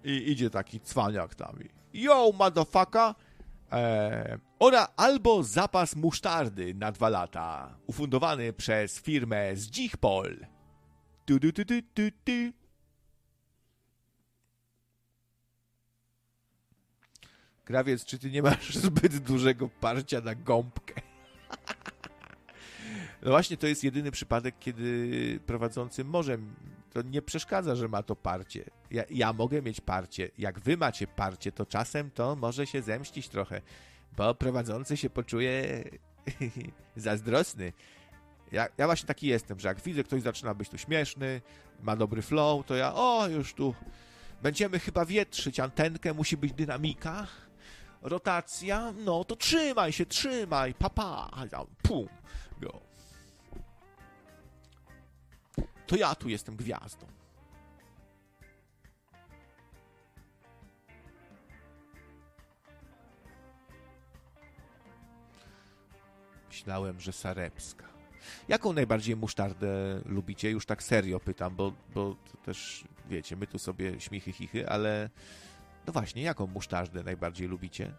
I 0.04 0.30
idzie 0.30 0.50
taki 0.50 0.80
cwaniak 0.80 1.34
tam. 1.34 1.58
Yo, 1.94 2.32
motherfucker. 2.38 3.14
E, 3.72 4.38
ora 4.58 4.88
albo 4.96 5.42
zapas 5.42 5.96
musztardy 5.96 6.74
na 6.74 6.92
dwa 6.92 7.08
lata, 7.08 7.76
ufundowany 7.86 8.52
przez 8.52 9.00
firmę 9.00 9.56
z 9.56 9.66
Dzichpol. 9.66 10.46
Krawiec, 17.64 18.04
czy 18.04 18.18
ty 18.18 18.30
nie 18.30 18.42
masz 18.42 18.74
zbyt 18.86 19.18
dużego 19.18 19.68
parcia 19.68 20.20
na 20.20 20.34
gąbkę? 20.34 20.94
No 23.22 23.30
właśnie, 23.30 23.56
to 23.56 23.66
jest 23.66 23.84
jedyny 23.84 24.10
przypadek, 24.10 24.54
kiedy 24.60 25.40
prowadzący 25.46 26.04
może. 26.04 26.38
To 26.92 27.02
nie 27.02 27.22
przeszkadza, 27.22 27.76
że 27.76 27.88
ma 27.88 28.02
to 28.02 28.16
parcie. 28.16 28.64
Ja, 28.90 29.02
ja 29.10 29.32
mogę 29.32 29.62
mieć 29.62 29.80
parcie. 29.80 30.30
Jak 30.38 30.60
wy 30.60 30.76
macie 30.76 31.06
parcie, 31.06 31.52
to 31.52 31.66
czasem 31.66 32.10
to 32.10 32.36
może 32.36 32.66
się 32.66 32.82
zemścić 32.82 33.28
trochę, 33.28 33.60
bo 34.16 34.34
prowadzący 34.34 34.96
się 34.96 35.10
poczuje 35.10 35.84
zazdrosny. 36.96 37.72
Ja, 38.52 38.68
ja 38.78 38.86
właśnie 38.86 39.06
taki 39.06 39.26
jestem, 39.26 39.60
że 39.60 39.68
jak 39.68 39.80
widzę, 39.80 40.04
ktoś 40.04 40.22
zaczyna 40.22 40.54
być 40.54 40.68
tu 40.68 40.78
śmieszny, 40.78 41.40
ma 41.82 41.96
dobry 41.96 42.22
flow, 42.22 42.66
to 42.66 42.74
ja, 42.74 42.94
o, 42.94 43.28
już 43.28 43.54
tu 43.54 43.74
będziemy 44.42 44.78
chyba 44.78 45.04
wietrzyć 45.04 45.60
antenkę, 45.60 46.14
musi 46.14 46.36
być 46.36 46.52
dynamika, 46.52 47.26
rotacja, 48.02 48.92
no 48.92 49.24
to 49.24 49.36
trzymaj 49.36 49.92
się, 49.92 50.06
trzymaj, 50.06 50.74
papa, 50.74 51.30
pa. 51.50 51.66
pum, 51.82 52.08
go. 52.60 52.80
To 55.86 55.96
ja 55.96 56.14
tu 56.14 56.28
jestem 56.28 56.56
gwiazdą. 56.56 57.06
Myślałem, 66.48 67.00
że 67.00 67.12
Sarepska. 67.12 67.84
Jaką 68.48 68.72
najbardziej 68.72 69.16
musztardę 69.16 70.00
lubicie? 70.04 70.50
Już 70.50 70.66
tak 70.66 70.82
serio 70.82 71.20
pytam, 71.20 71.56
bo, 71.56 71.72
bo 71.94 72.16
też, 72.44 72.84
wiecie, 73.08 73.36
my 73.36 73.46
tu 73.46 73.58
sobie 73.58 74.00
śmichy, 74.00 74.32
chichy, 74.32 74.68
ale 74.68 75.10
no 75.90 75.92
właśnie, 75.92 76.22
jaką 76.22 76.46
musztardę 76.46 77.02
najbardziej 77.02 77.48
lubicie? 77.48 77.92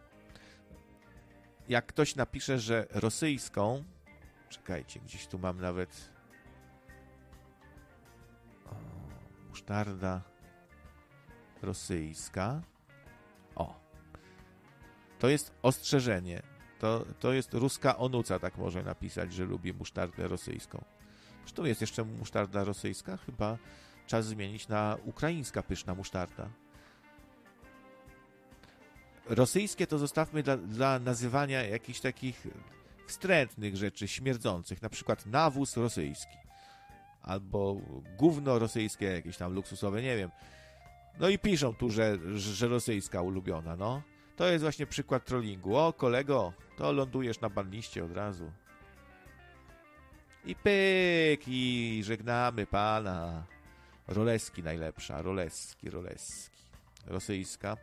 Jak 1.70 1.86
ktoś 1.86 2.16
napisze, 2.16 2.60
że 2.60 2.88
rosyjską, 2.90 3.84
czekajcie, 4.50 5.00
gdzieś 5.00 5.28
tu 5.28 5.40
mam 5.40 5.62
nawet 5.62 6.10
o, 8.66 8.76
musztarda 9.50 10.22
rosyjska. 11.62 12.62
O. 13.56 13.80
To 15.20 15.30
jest 15.30 15.54
ostrzeżenie. 15.62 16.42
To, 16.80 17.06
to 17.20 17.34
jest 17.34 17.54
ruska 17.54 17.98
onuca, 17.98 18.40
tak 18.40 18.58
może 18.58 18.84
napisać, 18.84 19.34
że 19.34 19.46
lubi 19.46 19.74
musztardę 19.74 20.28
rosyjską. 20.28 20.84
Zresztą 21.40 21.66
jest 21.66 21.82
jeszcze 21.82 22.04
musztarda 22.04 22.64
rosyjska? 22.64 23.18
Chyba 23.18 23.58
czas 24.08 24.26
zmienić 24.26 24.68
na 24.68 24.98
ukraińska 25.06 25.64
pyszna 25.64 25.96
musztarda. 25.96 26.50
Rosyjskie 29.30 29.88
to 29.88 29.98
zostawmy 29.98 30.44
dla, 30.44 30.58
dla 30.58 31.00
nazywania 31.00 31.64
jakichś 31.64 32.00
takich 32.00 32.48
wstrętnych 33.08 33.78
rzeczy, 33.78 34.08
śmierdzących, 34.08 34.82
na 34.82 34.90
przykład 34.90 35.26
nawóz 35.26 35.78
rosyjski. 35.78 36.38
Albo 37.22 37.78
gówno 38.18 38.60
rosyjskie, 38.60 39.06
jakieś 39.06 39.38
tam 39.38 39.54
luksusowe, 39.54 40.02
nie 40.02 40.18
wiem. 40.18 40.32
No 41.20 41.30
i 41.30 41.40
piszą 41.40 41.74
tu, 41.74 41.90
że, 41.90 42.18
że 42.36 42.68
rosyjska 42.68 43.22
ulubiona, 43.22 43.76
no. 43.76 44.02
To 44.36 44.48
jest 44.48 44.64
właśnie 44.64 44.86
przykład 44.86 45.26
trollingu. 45.26 45.78
O, 45.78 45.94
kolego, 45.94 46.54
to 46.78 46.92
lądujesz 46.92 47.42
na 47.42 47.50
banliście 47.50 48.06
od 48.06 48.12
razu. 48.12 48.52
I 50.46 50.56
pyk, 50.56 51.42
i 51.48 52.02
żegnamy 52.04 52.66
pana. 52.66 53.44
Roleski 54.08 54.64
najlepsza, 54.64 55.22
Roleski, 55.22 55.90
Roleski. 55.90 56.62
Rosyjska. 57.08 57.78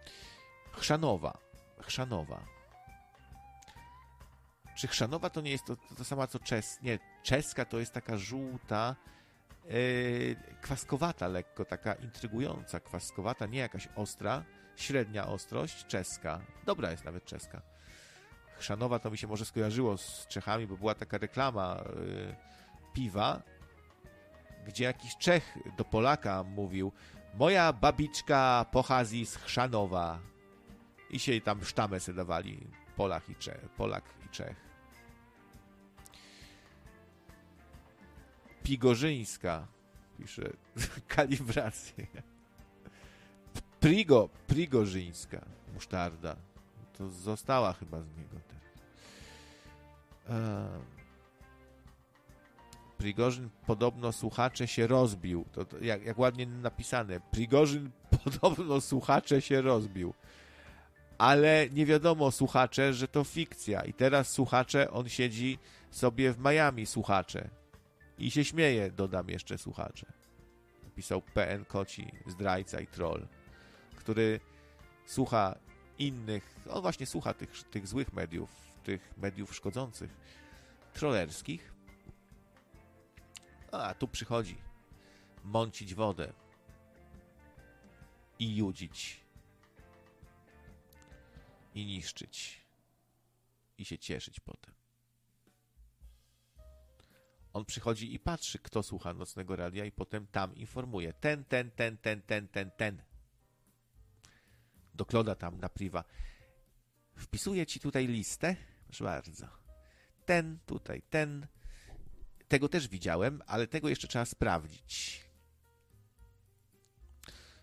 Chrzanowa. 0.78 1.38
Chrzanowa. 1.82 2.44
Czy 4.76 4.88
chrzanowa 4.88 5.30
to 5.30 5.40
nie 5.40 5.50
jest 5.50 5.64
to, 5.64 5.76
to, 5.76 5.94
to 5.94 6.04
sama 6.04 6.26
co 6.26 6.38
czes... 6.38 6.78
Nie, 6.82 6.98
czeska 7.22 7.64
to 7.64 7.78
jest 7.78 7.92
taka 7.92 8.16
żółta, 8.16 8.96
yy, 9.64 10.36
kwaskowata 10.60 11.28
lekko, 11.28 11.64
taka 11.64 11.94
intrygująca 11.94 12.80
kwaskowata, 12.80 13.46
nie 13.46 13.58
jakaś 13.58 13.88
ostra, 13.96 14.44
średnia 14.76 15.26
ostrość, 15.26 15.86
czeska. 15.86 16.40
Dobra 16.66 16.90
jest 16.90 17.04
nawet 17.04 17.24
czeska. 17.24 17.62
Chrzanowa 18.58 18.98
to 18.98 19.10
mi 19.10 19.18
się 19.18 19.26
może 19.26 19.44
skojarzyło 19.44 19.96
z 19.96 20.26
Czechami, 20.26 20.66
bo 20.66 20.76
była 20.76 20.94
taka 20.94 21.18
reklama 21.18 21.84
yy, 22.06 22.36
piwa, 22.94 23.42
gdzie 24.66 24.84
jakiś 24.84 25.16
Czech 25.16 25.58
do 25.76 25.84
Polaka 25.84 26.42
mówił 26.42 26.92
moja 27.34 27.72
babiczka 27.72 28.66
pochodzi 28.72 29.26
z 29.26 29.36
Chrzanowa 29.36 30.18
i 31.10 31.18
się 31.18 31.40
tam 31.40 31.64
sztamę 31.64 32.00
se 32.00 32.14
dawali 32.14 32.66
Polak 32.96 33.28
i 33.28 33.34
Czech. 33.34 33.68
Polak 33.76 34.04
i 34.26 34.28
Czech. 34.28 34.56
Pigorzyńska 38.62 39.66
pisze 40.18 40.50
kalibrację. 41.16 42.06
Prigo, 43.80 44.28
Prigorzyńska 44.46 45.44
musztarda. 45.74 46.36
To 46.98 47.10
została 47.10 47.72
chyba 47.72 48.02
z 48.02 48.16
niego. 48.16 48.36
Ehm. 50.28 50.98
Prigorzyn 52.98 53.50
podobno 53.66 54.12
słuchacze 54.12 54.68
się 54.68 54.86
rozbił. 54.86 55.44
To, 55.52 55.64
to 55.64 55.78
jak, 55.78 56.04
jak 56.04 56.18
ładnie 56.18 56.46
napisane. 56.46 57.20
Prigorzyn 57.20 57.90
podobno 58.24 58.80
słuchacze 58.80 59.42
się 59.42 59.62
rozbił. 59.62 60.14
Ale 61.18 61.70
nie 61.70 61.86
wiadomo 61.86 62.30
słuchacze, 62.30 62.94
że 62.94 63.08
to 63.08 63.24
fikcja. 63.24 63.82
I 63.84 63.92
teraz 63.92 64.32
słuchacze, 64.32 64.90
on 64.90 65.08
siedzi 65.08 65.58
sobie 65.90 66.32
w 66.32 66.38
Miami, 66.38 66.86
słuchacze. 66.86 67.50
I 68.18 68.30
się 68.30 68.44
śmieje, 68.44 68.90
dodam 68.90 69.28
jeszcze 69.28 69.58
słuchacze. 69.58 70.06
Napisał 70.84 71.22
PN 71.22 71.64
Koci, 71.64 72.12
zdrajca 72.26 72.80
i 72.80 72.86
troll, 72.86 73.26
który 73.96 74.40
słucha 75.06 75.58
innych, 75.98 76.56
on 76.70 76.82
właśnie 76.82 77.06
słucha 77.06 77.34
tych, 77.34 77.62
tych 77.62 77.86
złych 77.86 78.12
mediów, 78.12 78.50
tych 78.84 79.14
mediów 79.16 79.54
szkodzących, 79.54 80.10
trollerskich. 80.92 81.72
A, 83.72 83.94
tu 83.94 84.08
przychodzi 84.08 84.58
mącić 85.44 85.94
wodę 85.94 86.32
i 88.38 88.56
judzić 88.56 89.20
i 91.78 91.86
niszczyć 91.86 92.60
i 93.78 93.84
się 93.84 93.98
cieszyć 93.98 94.40
potem. 94.40 94.74
On 97.52 97.64
przychodzi 97.64 98.14
i 98.14 98.18
patrzy, 98.18 98.58
kto 98.58 98.82
słucha 98.82 99.14
nocnego 99.14 99.56
radia 99.56 99.84
i 99.84 99.92
potem 99.92 100.26
tam 100.26 100.56
informuje. 100.56 101.12
Ten, 101.12 101.44
ten, 101.44 101.70
ten, 101.70 101.96
ten, 101.96 102.22
ten, 102.22 102.48
ten, 102.48 102.70
ten. 102.70 103.02
Dokloda 104.94 105.34
tam 105.34 105.60
na 105.60 105.68
priwa. 105.68 106.04
Wpisuję 107.16 107.66
ci 107.66 107.80
tutaj 107.80 108.06
listę. 108.06 108.56
Proszę 108.86 109.04
bardzo. 109.04 109.48
Ten, 110.26 110.58
tutaj, 110.66 111.02
ten. 111.10 111.46
Tego 112.48 112.68
też 112.68 112.88
widziałem, 112.88 113.42
ale 113.46 113.66
tego 113.66 113.88
jeszcze 113.88 114.08
trzeba 114.08 114.24
sprawdzić. 114.24 115.24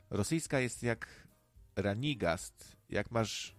Rosyjska 0.10 0.60
jest 0.60 0.84
jak 0.84 1.28
ranigast. 1.76 2.78
Jak 2.90 3.12
masz 3.12 3.55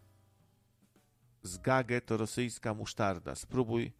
zgagę, 1.46 2.00
to 2.00 2.16
rosyjska 2.16 2.74
musztarda. 2.74 3.34
Spróbuj 3.34 3.92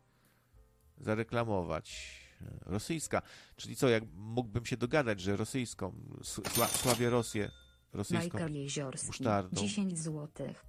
zareklamować. 0.99 2.17
Rosyjska. 2.61 3.23
Czyli 3.57 3.77
co, 3.77 3.89
jak 3.89 4.05
mógłbym 4.15 4.67
się 4.67 4.77
dogadać, 4.77 5.21
że 5.21 5.37
rosyjską, 5.37 5.93
sła, 6.23 6.67
sławię 6.67 7.11
Rosję, 7.11 7.51
rosyjską 7.93 8.25
Michael 8.25 8.55
Jeziorski, 8.55 9.07
musztardą. 9.07 9.61
10 9.61 9.99
złotych. 9.99 10.65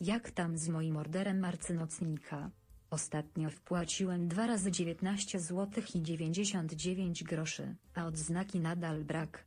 Jak 0.00 0.30
tam 0.30 0.58
z 0.58 0.68
moim 0.68 0.96
orderem 0.96 1.44
arcynocnika? 1.44 2.50
Ostatnio 2.90 3.50
wpłaciłem 3.50 4.28
dwa 4.28 4.46
razy 4.46 4.70
19 4.70 5.40
zł 5.40 5.84
i 5.94 6.02
99 6.02 7.24
groszy, 7.24 7.76
a 7.94 8.06
odznaki 8.06 8.60
nadal 8.60 9.04
brak. 9.04 9.44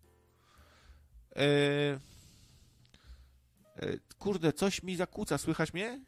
E, 1.35 1.42
e, 3.76 3.99
kurde, 4.19 4.53
coś 4.53 4.83
mi 4.83 4.95
zakłóca. 4.95 5.38
Słychać 5.38 5.74
mnie? 5.74 6.01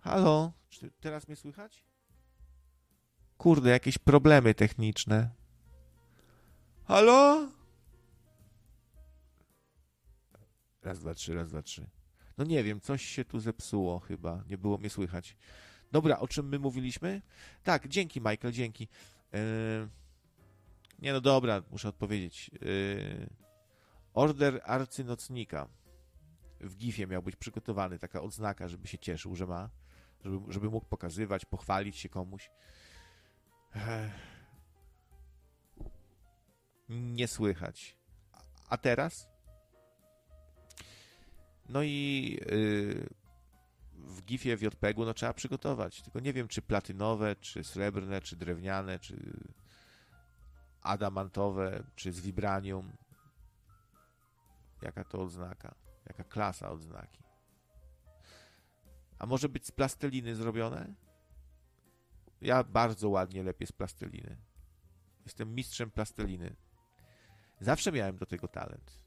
Halo? 0.00 0.52
Czy 0.68 0.90
teraz 1.00 1.28
mnie 1.28 1.36
słychać? 1.36 1.84
Kurde, 3.38 3.70
jakieś 3.70 3.98
problemy 3.98 4.54
techniczne. 4.54 5.30
Halo? 6.84 7.48
Raz, 10.82 10.98
dwa, 10.98 11.14
trzy, 11.14 11.34
raz, 11.34 11.48
dwa, 11.48 11.62
trzy. 11.62 11.86
No 12.38 12.44
nie 12.44 12.64
wiem, 12.64 12.80
coś 12.80 13.04
się 13.04 13.24
tu 13.24 13.40
zepsuło 13.40 13.98
chyba. 13.98 14.44
Nie 14.48 14.58
było 14.58 14.78
mnie 14.78 14.90
słychać. 14.90 15.36
Dobra, 15.92 16.18
o 16.18 16.28
czym 16.28 16.48
my 16.48 16.58
mówiliśmy? 16.58 17.22
Tak, 17.62 17.88
dzięki 17.88 18.20
Michael, 18.20 18.52
dzięki. 18.52 18.88
Yy... 19.32 19.40
Nie 20.98 21.12
no 21.12 21.20
dobra, 21.20 21.62
muszę 21.70 21.88
odpowiedzieć. 21.88 22.50
Yy... 22.52 23.30
Order 24.14 24.60
arcynocnika 24.64 25.68
w 26.60 26.76
GIF-ie 26.76 27.06
miał 27.06 27.22
być 27.22 27.36
przygotowany, 27.36 27.98
taka 27.98 28.22
odznaka, 28.22 28.68
żeby 28.68 28.88
się 28.88 28.98
cieszył, 28.98 29.36
że 29.36 29.46
ma, 29.46 29.70
żeby, 30.24 30.52
żeby 30.52 30.70
mógł 30.70 30.86
pokazywać, 30.86 31.44
pochwalić 31.44 31.96
się 31.96 32.08
komuś. 32.08 32.50
Nie 36.88 37.28
słychać. 37.28 37.98
A 38.68 38.76
teraz? 38.76 39.28
No 41.68 41.82
i 41.82 42.38
yy, 42.46 43.08
w 43.92 44.22
GIF-ie 44.22 44.56
w 44.56 44.62
JPEG-u 44.62 45.04
no, 45.04 45.14
trzeba 45.14 45.32
przygotować. 45.32 46.02
Tylko 46.02 46.20
nie 46.20 46.32
wiem, 46.32 46.48
czy 46.48 46.62
platynowe, 46.62 47.36
czy 47.36 47.64
srebrne, 47.64 48.20
czy 48.20 48.36
drewniane, 48.36 48.98
czy 48.98 49.32
adamantowe, 50.82 51.84
czy 51.94 52.12
z 52.12 52.20
vibranium. 52.20 52.92
Jaka 54.82 55.04
to 55.04 55.22
odznaka? 55.22 55.74
Jaka 56.06 56.24
klasa 56.24 56.70
odznaki? 56.70 57.29
A 59.20 59.26
może 59.26 59.48
być 59.48 59.66
z 59.66 59.70
plasteliny 59.70 60.34
zrobione? 60.34 60.94
Ja 62.40 62.64
bardzo 62.64 63.08
ładnie 63.08 63.42
lepiej 63.42 63.66
z 63.66 63.72
plasteliny. 63.72 64.36
Jestem 65.24 65.54
mistrzem 65.54 65.90
plasteliny. 65.90 66.56
Zawsze 67.60 67.92
miałem 67.92 68.16
do 68.16 68.26
tego 68.26 68.48
talent. 68.48 69.04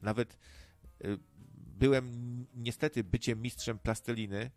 Nawet 0.00 0.38
y, 1.04 1.18
byłem 1.56 2.46
niestety 2.54 3.04
byciem 3.04 3.42
mistrzem 3.42 3.78
plasteliny. 3.78 4.50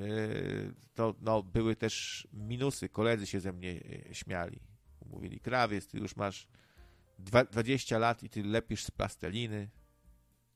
Y, 0.00 0.74
to 0.94 1.14
no, 1.20 1.42
były 1.42 1.76
też 1.76 2.28
minusy. 2.32 2.88
Koledzy 2.88 3.26
się 3.26 3.40
ze 3.40 3.52
mnie 3.52 3.70
y, 3.70 4.08
śmiali. 4.12 4.60
Mówili, 5.06 5.40
krawiec, 5.40 5.86
ty 5.86 5.98
już 5.98 6.16
masz 6.16 6.48
20 7.52 7.98
lat 7.98 8.22
i 8.22 8.30
ty 8.30 8.42
lepisz 8.42 8.84
z 8.84 8.90
plasteliny. 8.90 9.70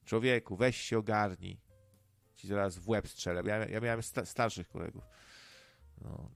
Człowieku, 0.04 0.56
weź 0.56 0.76
się 0.76 0.98
ogarnij. 0.98 1.71
Ci 2.34 2.48
zaraz 2.48 2.78
w 2.78 2.88
łeb 2.88 3.08
strzelę. 3.08 3.42
Ja, 3.46 3.66
ja 3.66 3.80
miałem 3.80 4.02
sta 4.02 4.24
starszych 4.24 4.68
kolegów. 4.68 5.04
No, 6.04 6.30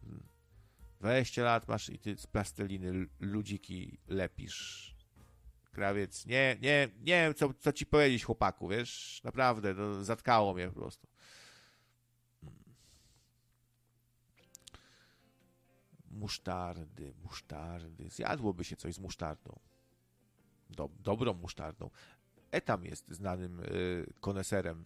20 1.01 1.43
lat 1.43 1.69
masz 1.69 1.91
i 1.91 1.99
ty 1.99 2.17
z 2.17 2.27
plasteliny 2.27 3.07
ludziki 3.21 3.99
lepisz. 4.09 4.97
Krawiec, 5.73 6.27
nie, 6.27 6.57
nie, 6.61 6.89
nie 6.99 7.23
wiem, 7.25 7.35
co, 7.35 7.55
co 7.55 7.73
ci 7.73 7.87
powiedzieć, 7.87 8.25
chłopaku, 8.25 8.69
wiesz? 8.69 9.21
Naprawdę, 9.25 9.75
to 9.75 10.05
zatkało 10.05 10.55
mnie 10.55 10.69
po 10.69 10.81
prostu. 10.81 11.07
Musztardy, 16.11 17.15
musztardy. 17.23 18.11
Zjadłoby 18.11 18.65
się 18.65 18.77
coś 18.77 18.95
z 18.95 18.99
musztardą. 18.99 19.59
Do, 20.71 20.91
dobrą 21.01 21.35
musztardą. 21.35 21.91
Etam 22.51 22.85
jest 22.85 23.11
znanym 23.11 23.61
y, 23.61 24.13
koneserem 24.21 24.85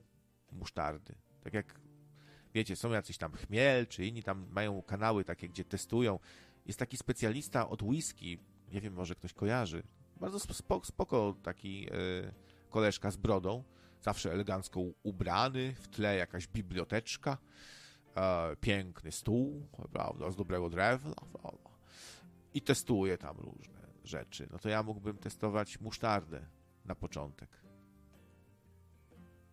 musztardy. 0.52 1.14
Tak 1.44 1.54
jak 1.54 1.80
wiecie, 2.54 2.76
są 2.76 2.90
jacyś 2.90 3.18
tam 3.18 3.32
chmiel, 3.32 3.86
czy 3.86 4.06
inni 4.06 4.22
tam 4.22 4.46
mają 4.50 4.82
kanały 4.82 5.24
takie, 5.24 5.48
gdzie 5.48 5.64
testują. 5.64 6.18
Jest 6.66 6.78
taki 6.78 6.96
specjalista 6.96 7.68
od 7.68 7.82
whisky, 7.82 8.38
nie 8.72 8.80
wiem, 8.80 8.94
może 8.94 9.14
ktoś 9.14 9.32
kojarzy. 9.32 9.82
Bardzo 10.20 10.40
spoko, 10.40 10.86
spoko 10.86 11.36
taki 11.42 11.86
y, 11.92 12.34
koleżka 12.70 13.10
z 13.10 13.16
brodą, 13.16 13.64
zawsze 14.00 14.32
elegancko 14.32 14.80
ubrany, 15.02 15.74
w 15.74 15.88
tle 15.88 16.16
jakaś 16.16 16.46
biblioteczka. 16.48 17.38
e, 18.14 18.56
piękny 18.56 19.12
stół, 19.12 19.66
prawda, 19.92 20.30
z 20.30 20.36
dobrego 20.36 20.70
drewna, 20.70 21.14
prawda, 21.32 21.70
i 22.54 22.62
testuję 22.62 23.18
tam 23.18 23.36
różne 23.36 23.80
rzeczy, 24.04 24.48
no 24.50 24.58
to 24.58 24.68
ja 24.68 24.82
mógłbym 24.82 25.16
testować 25.16 25.80
musztardę 25.80 26.46
na 26.84 26.94
początek. 26.94 27.60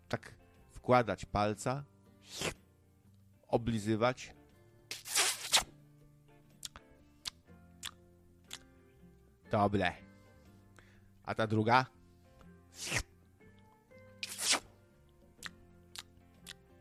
Tak 0.09 0.36
wkładać 0.87 1.25
palca, 1.25 1.83
oblizywać. 3.47 4.33
Dobre. 9.51 9.91
A 11.23 11.35
ta 11.35 11.47
druga? 11.47 11.85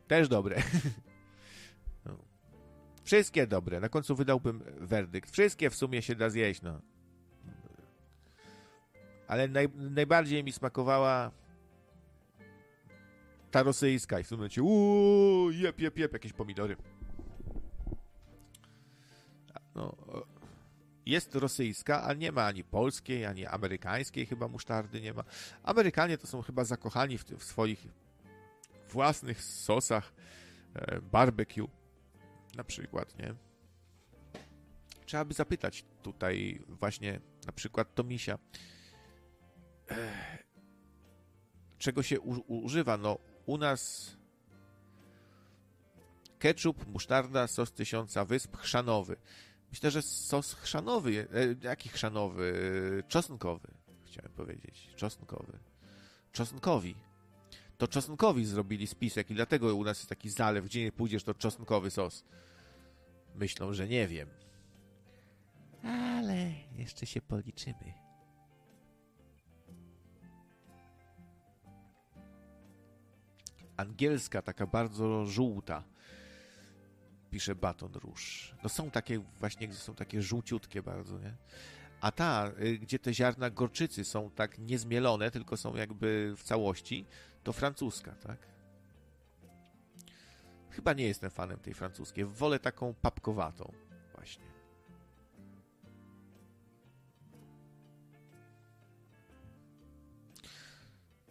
Też 0.08 0.28
dobre. 0.28 0.62
No. 2.04 2.18
Wszystkie 3.04 3.46
dobre. 3.46 3.80
Na 3.80 3.88
końcu 3.88 4.16
wydałbym 4.16 4.62
werdykt. 4.76 5.30
Wszystkie 5.30 5.70
w 5.70 5.74
sumie 5.74 6.02
się 6.02 6.14
da 6.14 6.30
zjeść, 6.30 6.62
no. 6.62 6.80
Ale 9.28 9.48
naj, 9.48 9.68
najbardziej 9.74 10.44
mi 10.44 10.52
smakowała 10.52 11.30
ta 13.56 13.62
rosyjska 13.62 14.20
i 14.20 14.24
w 14.24 14.28
tym 14.28 14.38
momencie 14.38 14.62
uuu, 14.62 15.50
jep, 15.50 15.80
jep, 15.80 15.98
jep, 15.98 16.12
jakieś 16.12 16.32
pomidory. 16.32 16.76
No, 19.74 19.96
jest 21.06 21.34
rosyjska, 21.34 22.02
a 22.02 22.14
nie 22.14 22.32
ma 22.32 22.44
ani 22.44 22.64
polskiej, 22.64 23.24
ani 23.24 23.46
amerykańskiej 23.46 24.26
chyba 24.26 24.48
musztardy 24.48 25.00
nie 25.00 25.14
ma. 25.14 25.24
Amerykanie 25.62 26.18
to 26.18 26.26
są 26.26 26.42
chyba 26.42 26.64
zakochani 26.64 27.18
w, 27.18 27.24
w 27.24 27.44
swoich 27.44 27.86
własnych 28.88 29.42
sosach 29.42 30.12
e, 30.74 31.00
barbecue 31.00 31.68
na 32.56 32.64
przykład, 32.64 33.18
nie? 33.18 33.34
Trzeba 35.06 35.24
by 35.24 35.34
zapytać 35.34 35.84
tutaj 36.02 36.62
właśnie 36.68 37.20
na 37.46 37.52
przykład 37.52 37.94
Tomisia, 37.94 38.38
e, 39.90 40.12
czego 41.78 42.02
się 42.02 42.20
u, 42.20 42.64
używa. 42.64 42.96
No, 42.96 43.18
u 43.46 43.58
nas 43.58 44.12
ketchup, 46.38 46.86
musztarda, 46.86 47.46
sos 47.46 47.72
tysiąca 47.72 48.24
wysp, 48.24 48.56
chrzanowy. 48.56 49.16
Myślę, 49.70 49.90
że 49.90 50.02
sos 50.02 50.54
chrzanowy, 50.54 51.28
e, 51.34 51.66
jaki 51.66 51.88
chrzanowy? 51.88 52.52
Czosnkowy, 53.08 53.68
chciałem 54.04 54.32
powiedzieć. 54.32 54.90
Czosnkowy. 54.96 55.58
Czosnkowi. 56.32 56.94
To 57.78 57.88
czosnkowi 57.88 58.44
zrobili 58.44 58.86
spisek 58.86 59.30
i 59.30 59.34
dlatego 59.34 59.74
u 59.74 59.84
nas 59.84 59.98
jest 59.98 60.08
taki 60.08 60.30
zalew, 60.30 60.64
gdzie 60.64 60.82
nie 60.84 60.92
pójdziesz, 60.92 61.24
to 61.24 61.34
czosnkowy 61.34 61.90
sos. 61.90 62.24
Myślą, 63.34 63.72
że 63.72 63.88
nie 63.88 64.08
wiem. 64.08 64.28
Ale 65.82 66.52
jeszcze 66.78 67.06
się 67.06 67.20
policzymy. 67.20 68.05
Angielska, 73.76 74.42
taka 74.42 74.66
bardzo 74.66 75.26
żółta. 75.26 75.82
Pisze 77.30 77.54
baton 77.54 77.92
róż. 77.94 78.54
No 78.62 78.68
są 78.68 78.90
takie 78.90 79.18
właśnie, 79.18 79.68
gdzie 79.68 79.78
są 79.78 79.94
takie 79.94 80.22
żółciutkie 80.22 80.82
bardzo, 80.82 81.18
nie? 81.18 81.34
A 82.00 82.12
ta, 82.12 82.52
y, 82.60 82.78
gdzie 82.78 82.98
te 82.98 83.14
ziarna 83.14 83.50
gorczycy 83.50 84.04
są 84.04 84.30
tak 84.30 84.58
niezmielone, 84.58 85.30
tylko 85.30 85.56
są 85.56 85.76
jakby 85.76 86.34
w 86.36 86.42
całości, 86.42 87.06
to 87.42 87.52
francuska, 87.52 88.12
tak? 88.12 88.38
Chyba 90.70 90.92
nie 90.92 91.04
jestem 91.04 91.30
fanem 91.30 91.58
tej 91.58 91.74
francuskiej. 91.74 92.24
Wolę 92.24 92.58
taką 92.58 92.94
papkowatą 92.94 93.72
właśnie. 94.14 94.55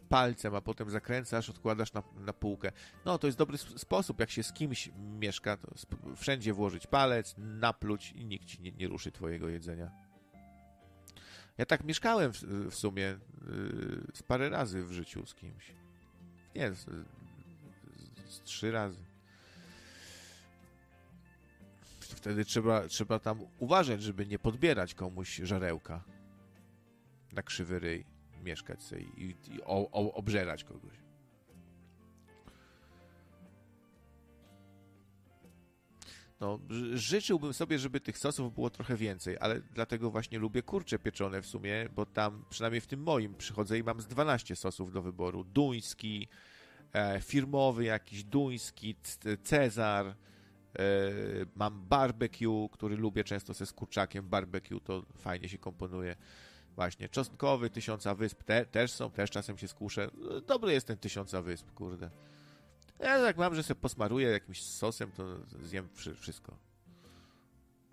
Palcem, 0.10 0.56
a 0.56 0.62
potem 0.62 0.90
zakręcasz, 0.90 1.50
odkładasz 1.50 1.94
na, 1.94 2.04
na 2.18 2.34
półkę. 2.34 2.72
No, 3.06 3.18
to 3.18 3.28
jest 3.28 3.38
dobry 3.38 3.58
sposób, 3.58 4.20
jak 4.20 4.32
się 4.32 4.44
z 4.44 4.54
kimś 4.54 4.90
mieszka, 5.20 5.58
to 5.58 5.68
wszędzie 6.16 6.54
włożyć 6.54 6.88
palec, 6.88 7.36
napluć 7.38 8.12
i 8.12 8.26
nikt 8.26 8.46
ci 8.46 8.62
nie, 8.62 8.72
nie 8.72 8.88
ruszy 8.88 9.12
twojego 9.12 9.50
jedzenia. 9.50 9.92
Ja 11.58 11.66
tak 11.66 11.84
mieszkałem 11.84 12.34
w, 12.34 12.42
w 12.72 12.76
sumie 12.76 13.02
yy, 13.02 14.24
parę 14.28 14.50
razy 14.50 14.84
w 14.84 14.92
życiu 14.92 15.26
z 15.26 15.36
kimś. 15.36 15.72
Nie, 16.56 16.74
z, 16.74 16.86
z, 16.86 16.90
z 18.30 18.42
trzy 18.44 18.72
razy. 18.72 19.00
Wtedy 22.00 22.46
trzeba, 22.46 22.88
trzeba 22.88 23.20
tam 23.20 23.40
uważać, 23.60 24.04
żeby 24.04 24.26
nie 24.26 24.40
podbierać 24.40 24.94
komuś 24.94 25.36
żarełka 25.36 26.04
na 27.34 27.44
krzywy 27.44 27.80
ryj 27.80 28.15
mieszkać 28.46 28.84
sobie 28.84 29.02
i, 29.02 29.36
i 29.48 29.62
o, 29.64 29.92
o, 29.92 30.14
obżerać 30.14 30.64
kogoś. 30.64 31.06
No, 36.40 36.60
życzyłbym 36.94 37.54
sobie, 37.54 37.80
żeby 37.80 38.00
tych 38.00 38.18
sosów 38.18 38.54
było 38.54 38.70
trochę 38.70 38.96
więcej, 38.96 39.38
ale 39.40 39.62
dlatego 39.62 40.12
właśnie 40.12 40.40
lubię 40.40 40.62
kurcze 40.62 41.00
pieczone 41.00 41.42
w 41.42 41.46
sumie, 41.46 41.90
bo 41.96 42.06
tam, 42.06 42.46
przynajmniej 42.50 42.82
w 42.82 42.88
tym 42.88 43.04
moim, 43.04 43.36
przychodzę 43.36 43.80
i 43.80 43.84
mam 43.84 44.02
z 44.02 44.08
12 44.08 44.56
sosów 44.56 44.92
do 44.92 45.02
wyboru. 45.02 45.44
Duński, 45.44 46.28
e, 46.94 47.22
firmowy 47.22 47.84
jakiś, 47.84 48.24
duński, 48.24 48.96
Cezar, 49.44 50.06
e, 50.08 50.16
mam 51.56 51.88
barbecue, 51.88 52.70
który 52.72 52.98
lubię 52.98 53.24
często 53.24 53.54
ze 53.54 53.66
kurczakiem. 53.66 54.30
Barbecue 54.30 54.80
to 54.80 55.06
fajnie 55.18 55.50
się 55.50 55.58
komponuje. 55.58 56.16
Właśnie, 56.76 57.10
czosnkowy, 57.10 57.70
tysiąca 57.70 58.16
wysp 58.16 58.44
te, 58.44 58.66
też 58.66 58.92
są, 58.92 59.12
też 59.12 59.32
czasem 59.32 59.58
się 59.58 59.68
skuszę. 59.68 60.10
Dobry 60.48 60.74
jest 60.74 60.88
ten 60.88 60.98
tysiąca 60.98 61.42
wysp, 61.42 61.72
kurde. 61.72 62.10
Ja 63.00 63.22
tak 63.22 63.38
mam, 63.38 63.56
że 63.56 63.64
sobie 63.64 63.80
posmaruję 63.82 64.30
jakimś 64.30 64.64
sosem, 64.64 65.12
to 65.12 65.24
zjem 65.64 65.90
wszystko. 66.16 66.58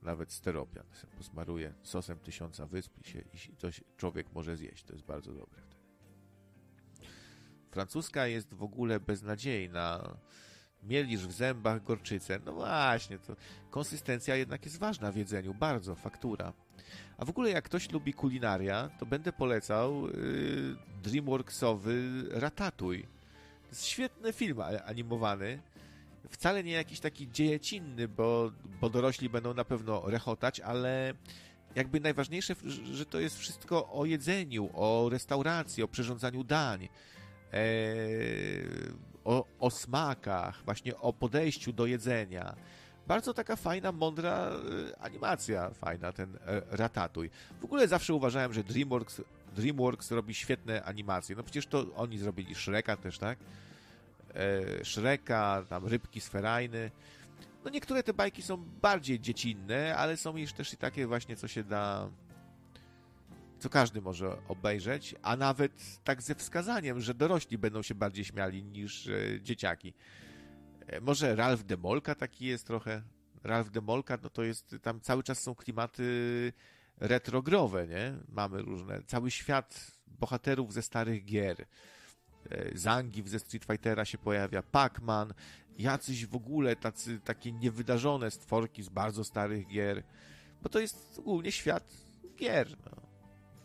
Nawet 0.02 0.32
steropian 0.32 0.84
sobie 0.92 1.12
posmaruję 1.16 1.74
sosem 1.82 2.18
tysiąca 2.18 2.66
wysp 2.66 2.92
i, 3.04 3.10
się, 3.10 3.20
i 3.50 3.56
to 3.56 3.72
się 3.72 3.82
człowiek 3.96 4.32
może 4.32 4.56
zjeść. 4.56 4.84
To 4.84 4.92
jest 4.92 5.04
bardzo 5.04 5.32
dobre. 5.32 5.62
Francuska 7.70 8.26
jest 8.26 8.54
w 8.54 8.62
ogóle 8.62 9.00
beznadziejna. 9.00 10.16
Mielisz 10.82 11.26
w 11.26 11.32
zębach 11.32 11.84
gorczycę. 11.84 12.40
No 12.44 12.52
właśnie, 12.52 13.18
to 13.18 13.36
konsystencja 13.70 14.36
jednak 14.36 14.64
jest 14.64 14.78
ważna 14.78 15.12
w 15.12 15.16
jedzeniu, 15.16 15.54
bardzo, 15.54 15.94
faktura. 15.94 16.52
A 17.22 17.24
w 17.24 17.30
ogóle 17.30 17.50
jak 17.50 17.64
ktoś 17.64 17.90
lubi 17.90 18.14
kulinaria, 18.14 18.90
to 18.98 19.06
będę 19.06 19.32
polecał 19.32 20.06
yy, 20.06 20.76
DreamWorksowy 21.02 22.24
Ratatuj. 22.30 23.06
Jest 23.68 23.86
świetny 23.86 24.32
film 24.32 24.60
animowany. 24.86 25.62
Wcale 26.28 26.64
nie 26.64 26.72
jakiś 26.72 27.00
taki 27.00 27.30
dziejecinny, 27.30 28.08
bo, 28.08 28.52
bo 28.80 28.90
dorośli 28.90 29.28
będą 29.28 29.54
na 29.54 29.64
pewno 29.64 30.02
rechotać, 30.06 30.60
ale 30.60 31.14
jakby 31.74 32.00
najważniejsze, 32.00 32.54
że 32.92 33.06
to 33.06 33.20
jest 33.20 33.38
wszystko 33.38 33.92
o 33.92 34.04
jedzeniu, 34.04 34.70
o 34.74 35.08
restauracji, 35.10 35.82
o 35.82 35.88
przyrządzaniu 35.88 36.44
dań, 36.44 36.88
e, 37.52 37.58
o, 39.24 39.44
o 39.60 39.70
smakach, 39.70 40.64
właśnie 40.64 40.96
o 40.96 41.12
podejściu 41.12 41.72
do 41.72 41.86
jedzenia 41.86 42.56
bardzo 43.12 43.34
taka 43.34 43.56
fajna, 43.56 43.92
mądra 43.92 44.50
y, 44.50 44.98
animacja, 44.98 45.70
fajna, 45.70 46.12
ten 46.12 46.38
e, 46.46 46.62
Ratatuj. 46.70 47.30
W 47.60 47.64
ogóle 47.64 47.88
zawsze 47.88 48.14
uważałem, 48.14 48.52
że 48.52 48.64
DreamWorks, 48.64 49.22
DreamWorks 49.56 50.10
robi 50.10 50.34
świetne 50.34 50.82
animacje. 50.84 51.36
No 51.36 51.42
przecież 51.42 51.66
to 51.66 51.86
oni 51.96 52.18
zrobili 52.18 52.54
Shreka 52.54 52.96
też, 52.96 53.18
tak? 53.18 53.38
E, 54.34 54.84
Shreka, 54.84 55.64
tam 55.68 55.86
Rybki 55.86 56.20
Sferajny. 56.20 56.90
No 57.64 57.70
niektóre 57.70 58.02
te 58.02 58.14
bajki 58.14 58.42
są 58.42 58.56
bardziej 58.82 59.20
dziecinne, 59.20 59.96
ale 59.96 60.16
są 60.16 60.36
już 60.36 60.52
też 60.52 60.72
i 60.72 60.76
takie 60.76 61.06
właśnie, 61.06 61.36
co 61.36 61.48
się 61.48 61.64
da 61.64 62.08
co 63.58 63.68
każdy 63.68 64.00
może 64.00 64.36
obejrzeć, 64.48 65.14
a 65.22 65.36
nawet 65.36 65.72
tak 66.04 66.22
ze 66.22 66.34
wskazaniem, 66.34 67.00
że 67.00 67.14
dorośli 67.14 67.58
będą 67.58 67.82
się 67.82 67.94
bardziej 67.94 68.24
śmiali 68.24 68.64
niż 68.64 69.08
e, 69.08 69.40
dzieciaki. 69.42 69.94
E, 70.92 71.00
może 71.00 71.36
Ralph 71.36 71.62
Demolka 71.62 72.14
taki 72.14 72.46
jest 72.46 72.66
trochę. 72.66 73.02
Ralph 73.44 73.70
Demolka, 73.70 74.18
no 74.22 74.30
to 74.30 74.42
jest, 74.42 74.76
tam 74.82 75.00
cały 75.00 75.22
czas 75.22 75.42
są 75.42 75.54
klimaty 75.54 76.52
retrogrowe, 77.00 77.86
nie? 77.86 78.14
Mamy 78.28 78.62
różne, 78.62 79.02
cały 79.06 79.30
świat 79.30 79.92
bohaterów 80.06 80.72
ze 80.72 80.82
starych 80.82 81.24
gier. 81.24 81.66
E, 82.50 82.78
Zangief 82.78 83.28
ze 83.28 83.38
Street 83.38 83.64
Fightera 83.64 84.04
się 84.04 84.18
pojawia, 84.18 84.62
Pac-Man, 84.62 85.34
jacyś 85.78 86.26
w 86.26 86.36
ogóle 86.36 86.76
tacy, 86.76 87.20
takie 87.24 87.52
niewydarzone 87.52 88.30
stworki 88.30 88.82
z 88.82 88.88
bardzo 88.88 89.24
starych 89.24 89.66
gier, 89.66 90.02
bo 90.62 90.68
to 90.68 90.80
jest 90.80 91.18
ogólnie 91.18 91.52
świat 91.52 91.92
gier, 92.36 92.68
no. 92.70 93.02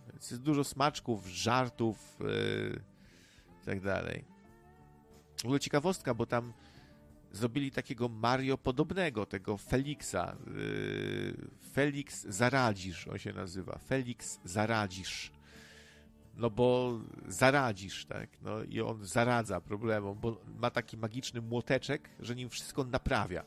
Więc 0.08 0.32
jest 0.32 0.44
dużo 0.44 0.64
smaczków, 0.64 1.28
żartów 1.28 2.18
yy, 2.20 2.82
i 3.62 3.66
tak 3.66 3.82
dalej. 3.82 4.26
W 5.38 5.46
ogóle 5.46 5.60
ciekawostka, 5.60 6.14
bo 6.14 6.26
tam 6.26 6.54
zrobili 7.32 7.72
takiego 7.72 8.10
Mario 8.10 8.58
podobnego, 8.58 9.26
tego 9.26 9.58
Felixa. 9.58 10.36
Yy, 10.48 11.48
Felix 11.74 12.26
Zaradzisz, 12.28 13.08
on 13.08 13.18
się 13.18 13.34
nazywa. 13.34 13.78
Felix 13.78 14.40
Zaradzisz. 14.44 15.32
No 16.38 16.50
bo 16.50 17.00
zaradzisz, 17.28 18.06
tak? 18.06 18.30
No 18.42 18.64
i 18.64 18.82
on 18.82 19.06
zaradza 19.06 19.62
problemom, 19.62 20.20
bo 20.20 20.42
ma 20.60 20.70
taki 20.70 20.98
magiczny 20.98 21.42
młoteczek, 21.42 22.10
że 22.20 22.36
nim 22.36 22.50
wszystko 22.50 22.84
naprawia. 22.84 23.44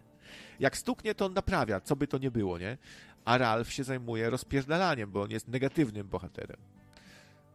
Jak 0.60 0.76
stuknie, 0.76 1.14
to 1.14 1.26
on 1.26 1.34
naprawia, 1.34 1.80
co 1.80 1.96
by 1.96 2.06
to 2.06 2.18
nie 2.18 2.30
było, 2.30 2.58
nie? 2.58 2.78
A 3.24 3.38
Ralph 3.38 3.72
się 3.72 3.84
zajmuje 3.84 4.30
rozpierdalaniem, 4.30 5.10
bo 5.10 5.22
on 5.22 5.30
jest 5.30 5.48
negatywnym 5.48 6.08
bohaterem. 6.08 6.56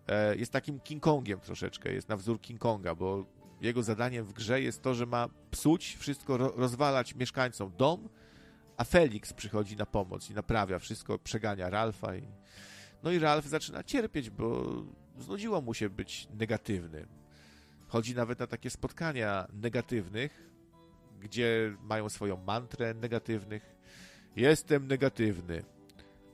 E, 0.07 0.35
jest 0.35 0.51
takim 0.51 0.79
King 0.79 1.03
Kongiem 1.03 1.39
troszeczkę, 1.39 1.93
jest 1.93 2.09
na 2.09 2.17
wzór 2.17 2.41
King 2.41 2.59
Konga, 2.59 2.95
bo 2.95 3.25
jego 3.61 3.83
zadaniem 3.83 4.25
w 4.25 4.33
grze 4.33 4.61
jest 4.61 4.81
to, 4.81 4.93
że 4.93 5.05
ma 5.05 5.29
psuć 5.51 5.95
wszystko, 5.99 6.37
ro 6.37 6.53
rozwalać 6.55 7.15
mieszkańcom 7.15 7.71
dom, 7.77 8.09
a 8.77 8.83
Felix 8.83 9.33
przychodzi 9.33 9.75
na 9.75 9.85
pomoc 9.85 10.29
i 10.29 10.33
naprawia 10.33 10.79
wszystko, 10.79 11.19
przegania 11.19 11.69
Ralfa 11.69 12.15
i... 12.15 12.27
No 13.03 13.11
i 13.11 13.19
Ralph 13.19 13.47
zaczyna 13.47 13.83
cierpieć, 13.83 14.29
bo 14.29 14.65
znudziło 15.17 15.61
mu 15.61 15.73
się 15.73 15.89
być 15.89 16.27
negatywnym. 16.33 17.07
Chodzi 17.87 18.15
nawet 18.15 18.39
na 18.39 18.47
takie 18.47 18.69
spotkania 18.69 19.47
negatywnych, 19.53 20.49
gdzie 21.19 21.77
mają 21.83 22.09
swoją 22.09 22.37
mantrę 22.37 22.93
negatywnych. 22.93 23.75
Jestem 24.35 24.87
negatywny, 24.87 25.63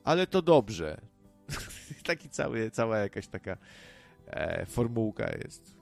ale 0.03 0.27
to 0.27 0.41
dobrze. 0.41 1.01
Taki 2.03 2.29
cały, 2.29 2.71
cała 2.71 2.97
jakaś 2.97 3.27
taka 3.27 3.57
e, 4.27 4.65
formułka 4.65 5.31
jest. 5.43 5.74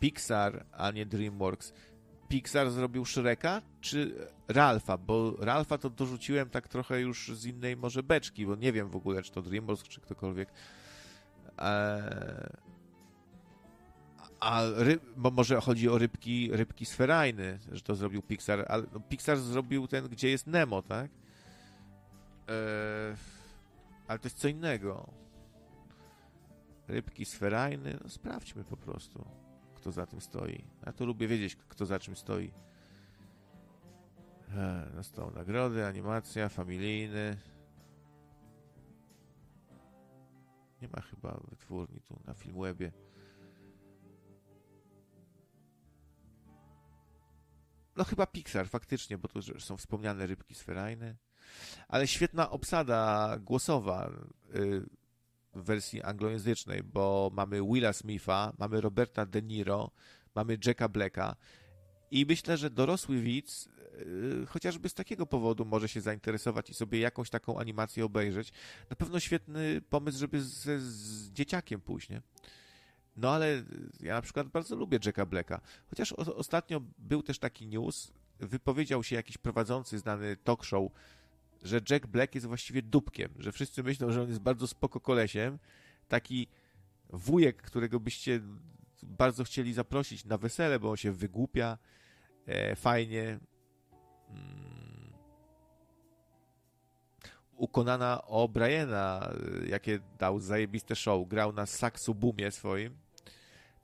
Pixar, 0.00 0.66
a 0.72 0.90
nie 0.90 1.06
DreamWorks. 1.06 1.72
Pixar 2.28 2.70
zrobił 2.70 3.04
Shreka, 3.04 3.62
czy 3.80 4.28
Ralfa? 4.48 4.98
Bo 4.98 5.36
Ralfa 5.38 5.78
to 5.78 5.90
dorzuciłem 5.90 6.50
tak 6.50 6.68
trochę 6.68 7.00
już 7.00 7.28
z 7.28 7.46
innej 7.46 7.76
może 7.76 8.02
beczki, 8.02 8.46
bo 8.46 8.54
nie 8.54 8.72
wiem 8.72 8.88
w 8.88 8.96
ogóle, 8.96 9.22
czy 9.22 9.32
to 9.32 9.42
DreamWorks, 9.42 9.82
czy 9.82 10.00
ktokolwiek. 10.00 10.48
Eee... 11.58 12.66
A 14.40 14.62
ryb, 14.74 15.02
bo 15.16 15.30
może 15.30 15.60
chodzi 15.60 15.88
o 15.88 15.98
rybki, 15.98 16.50
rybki 16.52 16.86
sferajny, 16.86 17.58
że 17.72 17.80
to 17.80 17.94
zrobił 17.94 18.22
Pixar, 18.22 18.64
ale 18.68 18.82
no, 18.92 19.00
Pixar 19.00 19.38
zrobił 19.38 19.88
ten, 19.88 20.08
gdzie 20.08 20.30
jest 20.30 20.46
Nemo, 20.46 20.82
tak? 20.82 21.10
Eee... 22.48 23.16
Ale 24.08 24.18
to 24.18 24.26
jest 24.26 24.38
co 24.38 24.48
innego. 24.48 25.08
Rybki 26.88 27.24
sferajny, 27.24 27.98
no 28.02 28.08
sprawdźmy 28.08 28.64
po 28.64 28.76
prostu 28.76 29.24
kto 29.86 29.92
za 29.92 30.06
tym 30.06 30.20
stoi. 30.20 30.64
Ja 30.86 30.92
to 30.92 31.06
lubię 31.06 31.28
wiedzieć, 31.28 31.56
kto 31.56 31.86
za 31.86 31.98
czym 31.98 32.16
stoi. 32.16 32.52
Dostał 34.94 35.30
nagrody, 35.30 35.86
animacja, 35.86 36.48
familijny. 36.48 37.36
Nie 40.82 40.88
ma 40.88 41.00
chyba 41.00 41.40
wytwórni 41.50 42.00
tu 42.00 42.20
na 42.24 42.34
Filmwebie. 42.34 42.92
No 47.96 48.04
chyba 48.04 48.26
Pixar, 48.26 48.68
faktycznie, 48.68 49.18
bo 49.18 49.28
tu 49.28 49.60
są 49.60 49.76
wspomniane 49.76 50.26
rybki 50.26 50.54
sferajne. 50.54 51.16
Ale 51.88 52.06
świetna 52.06 52.50
obsada 52.50 53.36
głosowa. 53.38 54.10
Y, 54.54 54.86
w 55.56 55.64
wersji 55.64 56.02
anglojęzycznej, 56.02 56.82
bo 56.82 57.30
mamy 57.32 57.62
Willa 57.72 57.92
Smitha, 57.92 58.52
mamy 58.58 58.80
Roberta 58.80 59.26
De 59.26 59.42
Niro, 59.42 59.90
mamy 60.34 60.58
Jacka 60.66 60.88
Blacka 60.88 61.36
i 62.10 62.26
myślę, 62.26 62.56
że 62.56 62.70
dorosły 62.70 63.20
widz 63.20 63.68
yy, 63.98 64.46
chociażby 64.46 64.88
z 64.88 64.94
takiego 64.94 65.26
powodu 65.26 65.64
może 65.64 65.88
się 65.88 66.00
zainteresować 66.00 66.70
i 66.70 66.74
sobie 66.74 66.98
jakąś 66.98 67.30
taką 67.30 67.58
animację 67.58 68.04
obejrzeć. 68.04 68.52
Na 68.90 68.96
pewno 68.96 69.20
świetny 69.20 69.80
pomysł, 69.90 70.18
żeby 70.18 70.42
z, 70.42 70.82
z 70.82 71.30
dzieciakiem 71.32 71.80
pójść, 71.80 72.08
nie? 72.08 72.22
No 73.16 73.30
ale 73.30 73.64
ja 74.00 74.14
na 74.14 74.22
przykład 74.22 74.48
bardzo 74.48 74.76
lubię 74.76 74.98
Jacka 75.04 75.26
Blacka. 75.26 75.60
Chociaż 75.90 76.12
o, 76.12 76.36
ostatnio 76.36 76.80
był 76.98 77.22
też 77.22 77.38
taki 77.38 77.66
news, 77.66 78.12
wypowiedział 78.40 79.02
się 79.02 79.16
jakiś 79.16 79.38
prowadzący 79.38 79.98
znany 79.98 80.36
talk 80.36 80.64
show 80.64 80.90
że 81.62 81.80
Jack 81.90 82.06
Black 82.06 82.34
jest 82.34 82.46
właściwie 82.46 82.82
dupkiem, 82.82 83.30
że 83.38 83.52
wszyscy 83.52 83.82
myślą, 83.82 84.12
że 84.12 84.22
on 84.22 84.28
jest 84.28 84.40
bardzo 84.40 84.66
spoko 84.66 85.00
kolesiem, 85.00 85.58
taki 86.08 86.48
wujek, 87.10 87.62
którego 87.62 88.00
byście 88.00 88.40
bardzo 89.02 89.44
chcieli 89.44 89.72
zaprosić 89.72 90.24
na 90.24 90.38
wesele, 90.38 90.80
bo 90.80 90.90
on 90.90 90.96
się 90.96 91.12
wygłupia 91.12 91.78
e, 92.46 92.76
fajnie. 92.76 93.38
Mm. 94.30 94.76
U 97.56 97.68
Conana 97.68 98.20
O'Briena, 98.28 99.34
e, 99.64 99.68
jakie 99.68 100.00
dał 100.18 100.40
zajebiste 100.40 100.96
show, 100.96 101.28
grał 101.28 101.52
na 101.52 101.66
saksu 101.66 102.14
boomie 102.14 102.50
swoim. 102.50 102.96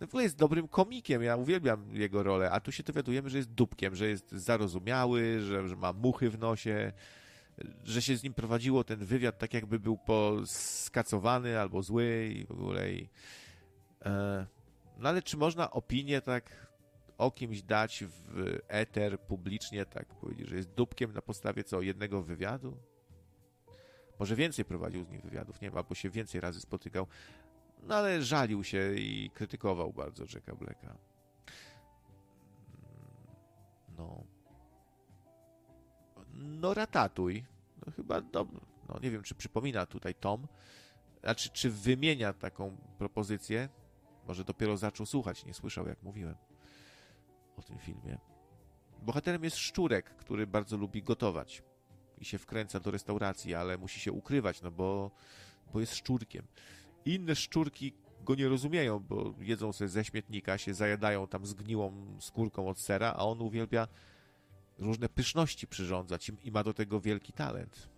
No 0.01 0.07
w 0.07 0.11
ogóle 0.11 0.23
jest 0.23 0.37
dobrym 0.37 0.69
komikiem, 0.69 1.23
ja 1.23 1.37
uwielbiam 1.37 1.97
jego 1.97 2.23
rolę, 2.23 2.51
a 2.51 2.61
tu 2.61 2.73
się 2.73 2.83
dowiadujemy, 2.83 3.31
że 3.31 3.39
jest 3.39 3.51
dupkiem, 3.51 3.95
że 3.95 4.09
jest 4.09 4.33
zarozumiały, 4.33 5.41
że, 5.41 5.69
że 5.69 5.77
ma 5.77 5.93
muchy 5.93 6.31
w 6.31 6.39
nosie, 6.39 6.93
że 7.85 8.03
się 8.03 8.17
z 8.17 8.23
nim 8.23 8.35
prowadziło 8.35 8.85
ten 8.85 9.05
wywiad 9.05 9.39
tak 9.39 9.55
jakby 9.55 9.81
był 9.81 9.99
poskacowany 9.99 11.61
albo 11.61 11.83
zły 11.83 12.33
i 12.35 12.47
w 12.47 12.51
ogóle 12.51 12.93
i, 12.93 13.09
e, 14.05 14.47
no 14.99 15.09
ale 15.09 15.23
czy 15.23 15.37
można 15.37 15.71
opinię 15.71 16.21
tak 16.21 16.73
o 17.19 17.31
kimś 17.31 17.63
dać 17.63 18.05
w 18.07 18.59
eter 18.69 19.21
publicznie, 19.21 19.87
tak 19.87 20.15
powiedzieć, 20.15 20.49
że 20.49 20.57
jest 20.57 20.71
dupkiem 20.71 21.13
na 21.13 21.23
podstawie 21.23 21.65
co, 21.65 21.81
jednego 21.81 22.23
wywiadu? 22.23 22.77
Może 24.19 24.37
więcej 24.37 24.65
prowadził 24.65 25.05
z 25.05 25.11
nim 25.11 25.21
wywiadów, 25.21 25.61
nie 25.61 25.69
wiem, 25.69 25.79
albo 25.79 25.95
się 25.95 26.11
więcej 26.11 26.41
razy 26.41 26.61
spotykał. 26.61 27.07
No 27.83 27.95
ale 27.95 28.23
żalił 28.23 28.65
się 28.65 28.95
i 28.95 29.31
krytykował 29.35 29.93
bardzo 29.93 30.25
Jacka 30.35 30.55
Blacka. 30.55 30.97
No. 33.99 34.25
No 36.43 36.75
ratatuj. 36.75 37.45
No 37.87 37.93
chyba, 37.93 38.21
no, 38.21 38.47
no 38.89 38.99
nie 39.03 39.11
wiem, 39.11 39.23
czy 39.23 39.35
przypomina 39.35 39.87
tutaj 39.87 40.15
Tom, 40.15 40.47
znaczy, 41.21 41.51
czy 41.51 41.71
wymienia 41.71 42.33
taką 42.33 42.77
propozycję. 42.99 43.69
Może 44.27 44.45
dopiero 44.45 44.77
zaczął 44.77 45.07
słuchać, 45.07 45.45
nie 45.45 45.55
słyszał, 45.55 45.89
jak 45.89 46.03
mówiłem 46.03 46.35
o 47.57 47.63
tym 47.63 47.79
filmie. 47.79 48.19
Bohaterem 49.03 49.45
jest 49.45 49.57
szczurek, 49.57 50.17
który 50.17 50.47
bardzo 50.47 50.77
lubi 50.77 51.03
gotować 51.03 51.63
i 52.19 52.25
się 52.25 52.39
wkręca 52.39 52.81
do 52.81 52.91
restauracji, 52.91 53.55
ale 53.55 53.79
musi 53.79 54.01
się 54.01 54.13
ukrywać, 54.13 54.63
no 54.63 54.71
bo, 54.71 55.11
bo 55.73 55.81
jest 55.81 55.95
szczurkiem. 55.95 56.47
Inne 57.05 57.37
szczurki 57.37 57.93
go 58.25 58.35
nie 58.35 58.49
rozumieją, 58.49 58.99
bo 58.99 59.35
jedzą 59.41 59.73
sobie 59.73 59.89
ze 59.89 60.05
śmietnika, 60.05 60.59
się 60.59 60.75
zajadają 60.75 61.27
tam 61.27 61.47
zgniłą 61.47 62.17
skórką 62.21 62.69
od 62.69 62.79
sera, 62.79 63.13
a 63.17 63.25
on 63.25 63.43
uwielbia 63.43 63.89
różne 64.79 65.09
pyszności 65.09 65.67
przyrządzać 65.67 66.33
i 66.43 66.53
ma 66.53 66.65
do 66.65 66.75
tego 66.75 67.01
wielki 67.01 67.33
talent. 67.33 67.89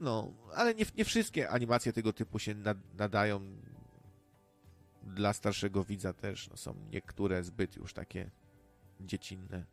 No, 0.00 0.32
ale 0.54 0.74
nie, 0.74 0.84
nie 0.96 1.04
wszystkie 1.04 1.50
animacje 1.50 1.92
tego 1.92 2.12
typu 2.12 2.38
się 2.38 2.54
nadają 2.98 3.40
dla 5.02 5.32
starszego 5.32 5.84
widza 5.84 6.12
też. 6.12 6.48
No, 6.48 6.56
są 6.56 6.74
niektóre 6.90 7.44
zbyt 7.44 7.76
już 7.76 7.92
takie 7.92 8.30
dziecinne. 9.00 9.64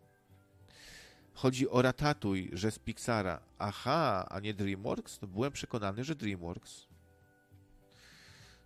Chodzi 1.34 1.70
o 1.70 1.82
Ratatuj, 1.82 2.50
że 2.54 2.72
z 2.72 2.80
Pixara. 2.80 3.42
Aha, 3.60 4.28
a 4.30 4.40
nie 4.40 4.54
DreamWorks? 4.54 5.20
To 5.20 5.28
byłem 5.28 5.52
przekonany, 5.52 6.04
że 6.04 6.16
DreamWorks. 6.16 6.88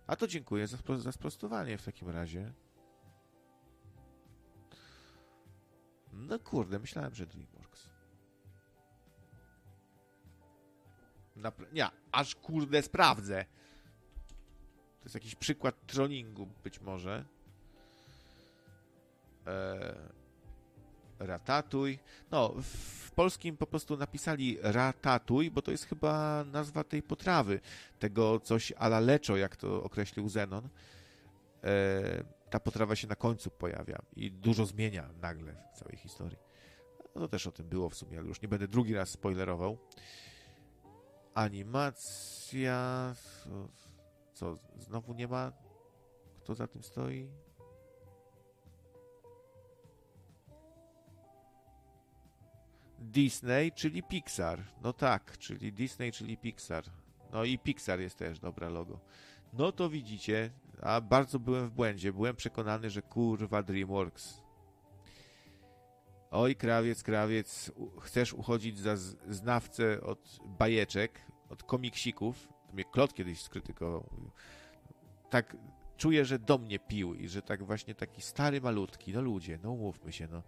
A 0.06 0.16
to 0.16 0.26
dziękuję 0.26 0.66
za, 0.66 0.78
za 0.98 1.12
sprostowanie 1.12 1.78
w 1.78 1.84
takim 1.84 2.08
razie. 2.08 2.52
No 6.18 6.38
kurde, 6.38 6.78
myślałem, 6.78 7.14
że 7.14 7.26
DreamWorks. 7.26 7.88
Napra 11.36 11.66
nie, 11.72 11.88
aż 12.12 12.34
kurde 12.34 12.82
sprawdzę. 12.82 13.44
To 14.98 15.04
jest 15.04 15.14
jakiś 15.14 15.34
przykład 15.34 15.86
trollingu 15.86 16.46
być 16.64 16.80
może. 16.80 17.24
Eee, 19.46 19.94
ratatuj. 21.18 21.98
No, 22.30 22.54
w 22.62 23.10
polskim 23.10 23.56
po 23.56 23.66
prostu 23.66 23.96
napisali 23.96 24.58
ratatuj, 24.62 25.50
bo 25.50 25.62
to 25.62 25.70
jest 25.70 25.84
chyba 25.84 26.44
nazwa 26.44 26.84
tej 26.84 27.02
potrawy. 27.02 27.60
Tego 27.98 28.40
coś 28.40 28.72
ala 28.72 29.00
leczo, 29.00 29.36
jak 29.36 29.56
to 29.56 29.82
określił 29.82 30.28
Zenon. 30.28 30.68
Eee, 31.62 32.24
ta 32.50 32.60
potrawa 32.60 32.96
się 32.96 33.08
na 33.08 33.16
końcu 33.16 33.50
pojawia 33.50 33.98
i 34.16 34.30
dużo 34.30 34.66
zmienia 34.66 35.10
nagle 35.22 35.54
w 35.74 35.78
całej 35.78 35.96
historii. 35.96 36.38
No 37.14 37.20
to 37.20 37.28
też 37.28 37.46
o 37.46 37.52
tym 37.52 37.68
było 37.68 37.88
w 37.88 37.94
sumie, 37.94 38.18
ale 38.18 38.28
już 38.28 38.42
nie 38.42 38.48
będę 38.48 38.68
drugi 38.68 38.94
raz 38.94 39.10
spoilerował. 39.10 39.78
Animacja. 41.34 43.14
Co, 44.34 44.58
znowu 44.76 45.14
nie 45.14 45.28
ma? 45.28 45.52
Kto 46.40 46.54
za 46.54 46.66
tym 46.66 46.82
stoi? 46.82 47.30
Disney, 52.98 53.72
czyli 53.72 54.02
Pixar. 54.02 54.64
No 54.82 54.92
tak, 54.92 55.38
czyli 55.38 55.72
Disney, 55.72 56.12
czyli 56.12 56.36
Pixar. 56.36 56.84
No 57.32 57.44
i 57.44 57.58
Pixar 57.58 58.00
jest 58.00 58.18
też 58.18 58.38
dobra 58.38 58.68
logo. 58.68 59.00
No 59.52 59.72
to 59.72 59.90
widzicie, 59.90 60.50
a 60.82 61.00
bardzo 61.00 61.38
byłem 61.38 61.68
w 61.68 61.70
błędzie. 61.70 62.12
Byłem 62.12 62.36
przekonany, 62.36 62.90
że 62.90 63.02
kurwa 63.02 63.62
DreamWorks. 63.62 64.42
Oj, 66.30 66.56
krawiec, 66.56 67.02
krawiec, 67.02 67.72
chcesz 68.00 68.32
uchodzić 68.32 68.78
za 68.78 68.96
znawcę 69.28 70.00
od 70.00 70.38
bajeczek, 70.44 71.20
od 71.48 71.62
komiksików. 71.62 72.48
To 72.66 72.72
mnie 72.72 72.84
Klot 72.84 73.14
kiedyś 73.14 73.42
skrytykował. 73.42 74.30
Tak 75.30 75.56
czuję, 75.96 76.24
że 76.24 76.38
do 76.38 76.58
mnie 76.58 76.78
pił 76.78 77.14
i 77.14 77.28
że 77.28 77.42
tak 77.42 77.64
właśnie 77.64 77.94
taki 77.94 78.22
stary, 78.22 78.60
malutki. 78.60 79.12
No 79.12 79.22
ludzie, 79.22 79.58
no 79.62 79.70
umówmy 79.70 80.12
się, 80.12 80.28
no 80.28 80.42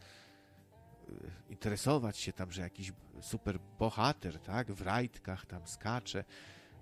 interesować 1.49 2.19
się 2.19 2.33
tam, 2.33 2.53
że 2.53 2.63
jakiś 2.63 2.93
super 3.21 3.59
bohater, 3.79 4.39
tak, 4.39 4.73
w 4.73 4.83
rajtkach 4.83 5.47
tam 5.47 5.67
skacze. 5.67 6.25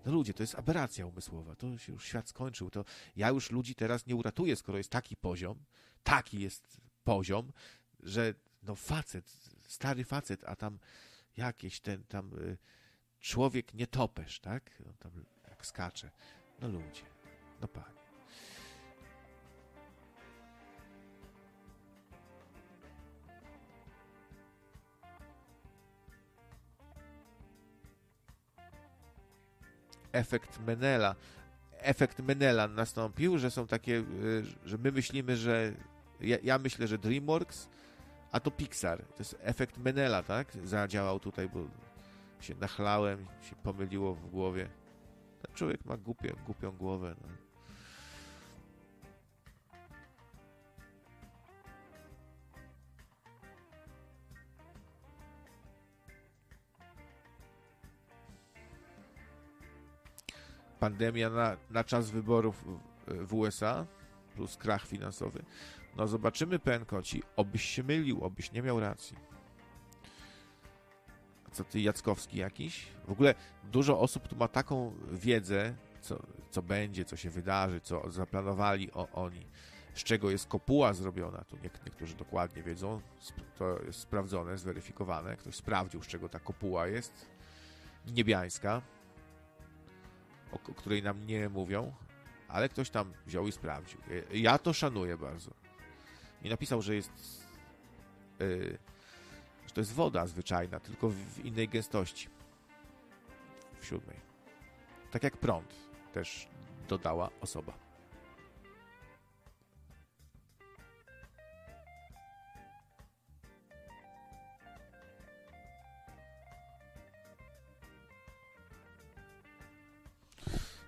No 0.06 0.12
ludzie, 0.12 0.34
to 0.34 0.42
jest 0.42 0.54
aberracja 0.54 1.06
umysłowa, 1.06 1.56
to 1.56 1.78
się 1.78 1.92
już 1.92 2.04
świat 2.04 2.28
skończył, 2.28 2.70
to 2.70 2.84
ja 3.16 3.28
już 3.28 3.50
ludzi 3.50 3.74
teraz 3.74 4.06
nie 4.06 4.16
uratuję, 4.16 4.56
skoro 4.56 4.78
jest 4.78 4.90
taki 4.90 5.16
poziom, 5.16 5.58
taki 6.02 6.40
jest 6.40 6.80
poziom, 7.04 7.52
że 8.00 8.34
no 8.62 8.74
facet, 8.74 9.30
stary 9.66 10.04
facet, 10.04 10.44
a 10.44 10.56
tam 10.56 10.78
jakieś 11.36 11.80
ten 11.80 12.04
tam 12.04 12.32
y, 12.34 12.58
człowiek 13.20 13.74
nietoperz, 13.74 14.40
tak, 14.40 14.82
on 14.86 14.94
tam 14.94 15.24
jak 15.48 15.66
skacze. 15.66 16.10
No 16.60 16.68
ludzie, 16.68 17.02
no 17.60 17.68
panie. 17.68 17.97
Efekt 30.12 30.60
Menela. 30.66 31.14
Efekt 31.78 32.18
Menela 32.18 32.68
nastąpił, 32.68 33.38
że 33.38 33.50
są 33.50 33.66
takie, 33.66 33.92
y, 33.92 34.44
że 34.64 34.78
my 34.78 34.92
myślimy, 34.92 35.36
że 35.36 35.72
ja, 36.20 36.36
ja 36.42 36.58
myślę, 36.58 36.86
że 36.86 36.98
DreamWorks, 36.98 37.68
a 38.32 38.40
to 38.40 38.50
Pixar. 38.50 39.02
To 39.02 39.18
jest 39.18 39.36
efekt 39.40 39.78
Menela, 39.78 40.22
tak? 40.22 40.52
Zadziałał 40.64 41.20
tutaj, 41.20 41.48
bo 41.48 41.60
się 42.40 42.54
nachlałem, 42.54 43.26
się 43.50 43.56
pomyliło 43.56 44.14
w 44.14 44.30
głowie. 44.30 44.68
Ten 45.42 45.54
człowiek 45.54 45.84
ma 45.84 45.96
głupie, 45.96 46.34
głupią 46.46 46.72
głowę. 46.72 47.14
No. 47.22 47.47
Pandemia 60.80 61.30
na, 61.30 61.56
na 61.70 61.84
czas 61.84 62.10
wyborów 62.10 62.64
w, 63.06 63.34
USA 63.34 63.86
plus 64.34 64.56
krach 64.56 64.86
finansowy. 64.86 65.42
No 65.96 66.06
zobaczymy, 66.06 66.58
Penkoci, 66.58 67.22
obyś 67.36 67.64
się 67.64 67.82
mylił, 67.82 68.24
obyś 68.24 68.52
nie 68.52 68.62
miał 68.62 68.80
racji. 68.80 69.16
Co 71.52 71.64
ty, 71.64 71.80
Jackowski 71.80 72.38
jakiś? 72.38 72.86
W 73.06 73.12
ogóle 73.12 73.34
dużo 73.64 74.00
osób 74.00 74.28
tu 74.28 74.36
ma 74.36 74.48
taką 74.48 74.94
wiedzę, 75.12 75.74
co, 76.00 76.22
co 76.50 76.62
będzie, 76.62 77.04
co 77.04 77.16
się 77.16 77.30
wydarzy, 77.30 77.80
co 77.80 78.10
zaplanowali 78.10 78.92
o, 78.92 79.08
oni, 79.12 79.46
z 79.94 80.04
czego 80.04 80.30
jest 80.30 80.46
kopuła 80.46 80.92
zrobiona. 80.92 81.44
Tu 81.44 81.56
nie, 81.56 81.70
niektórzy 81.86 82.16
dokładnie 82.16 82.62
wiedzą, 82.62 83.00
to 83.58 83.82
jest 83.82 84.00
sprawdzone, 84.00 84.58
zweryfikowane. 84.58 85.36
Ktoś 85.36 85.54
sprawdził, 85.54 86.02
z 86.02 86.06
czego 86.06 86.28
ta 86.28 86.38
kopuła 86.38 86.86
jest. 86.86 87.26
Niebiańska 88.06 88.82
o 90.52 90.58
której 90.58 91.02
nam 91.02 91.26
nie 91.26 91.48
mówią, 91.48 91.92
ale 92.48 92.68
ktoś 92.68 92.90
tam 92.90 93.12
wziął 93.26 93.46
i 93.46 93.52
sprawdził. 93.52 94.00
Ja 94.32 94.58
to 94.58 94.72
szanuję 94.72 95.16
bardzo. 95.16 95.50
I 96.42 96.48
napisał, 96.48 96.82
że 96.82 96.94
jest. 96.94 97.10
Yy, 98.38 98.78
że 99.66 99.74
to 99.74 99.80
jest 99.80 99.92
woda 99.92 100.26
zwyczajna, 100.26 100.80
tylko 100.80 101.08
w 101.08 101.44
innej 101.44 101.68
gęstości. 101.68 102.28
W 103.80 103.86
siódmej. 103.86 104.16
Tak 105.10 105.22
jak 105.22 105.36
prąd 105.36 105.74
też 106.12 106.48
dodała 106.88 107.30
osoba. 107.40 107.87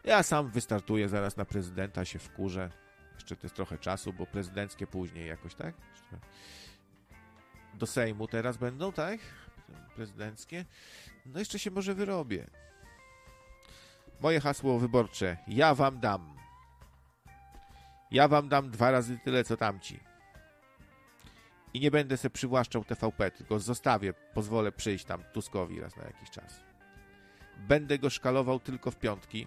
Ja 0.05 0.23
sam 0.23 0.51
wystartuję 0.51 1.09
zaraz 1.09 1.37
na 1.37 1.45
prezydenta, 1.45 2.05
się 2.05 2.19
wkurzę. 2.19 2.71
Jeszcze 3.15 3.37
to 3.37 3.43
jest 3.43 3.57
trochę 3.57 3.79
czasu, 3.79 4.13
bo 4.13 4.27
prezydenckie 4.27 4.87
później 4.87 5.29
jakoś, 5.29 5.55
tak? 5.55 5.75
Do 7.75 7.87
Sejmu 7.87 8.29
teraz 8.29 8.57
będą, 8.57 8.93
tak? 8.93 9.21
Prezydenckie. 9.97 10.65
No 11.27 11.39
jeszcze 11.39 11.59
się 11.59 11.71
może 11.71 11.95
wyrobię. 11.95 12.47
Moje 14.21 14.41
hasło 14.41 14.79
wyborcze. 14.79 15.37
Ja 15.49 15.75
wam 15.75 16.01
dam. 16.01 16.37
Ja 18.11 18.29
wam 18.29 18.49
dam 18.49 18.71
dwa 18.71 18.91
razy 18.91 19.19
tyle, 19.25 19.45
co 19.45 19.57
tamci. 19.57 20.01
I 21.75 21.81
nie 21.81 21.91
będę 21.91 22.17
se 22.17 22.31
przywłaszczał 22.31 22.85
TVP, 22.85 23.31
tylko 23.31 23.59
zostawię, 23.59 24.15
pozwolę 24.35 24.73
przyjść 24.73 25.05
tam 25.05 25.23
Tuskowi 25.33 25.81
raz 25.81 25.97
na 25.97 26.05
jakiś 26.05 26.31
czas. 26.31 26.61
Będę 27.57 27.99
go 27.99 28.11
szkalował 28.11 28.61
tylko 28.61 28.91
w 28.91 28.97
piątki. 28.97 29.47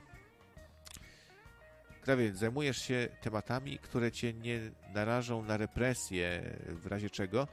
Krawiec, 2.04 2.38
zajmujesz 2.38 2.78
się 2.78 3.08
tematami, 3.22 3.80
które 3.80 4.12
cię 4.12 4.34
nie 4.34 4.60
narażą 4.94 5.44
na 5.44 5.58
represję, 5.58 6.58
w 6.68 6.88
razie 6.88 7.10
czego 7.10 7.48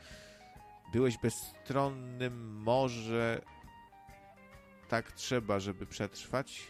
byłeś 0.93 1.19
bezstronnym, 1.19 2.57
może 2.57 3.43
tak 4.89 5.13
trzeba, 5.13 5.59
żeby 5.59 5.87
przetrwać. 5.87 6.63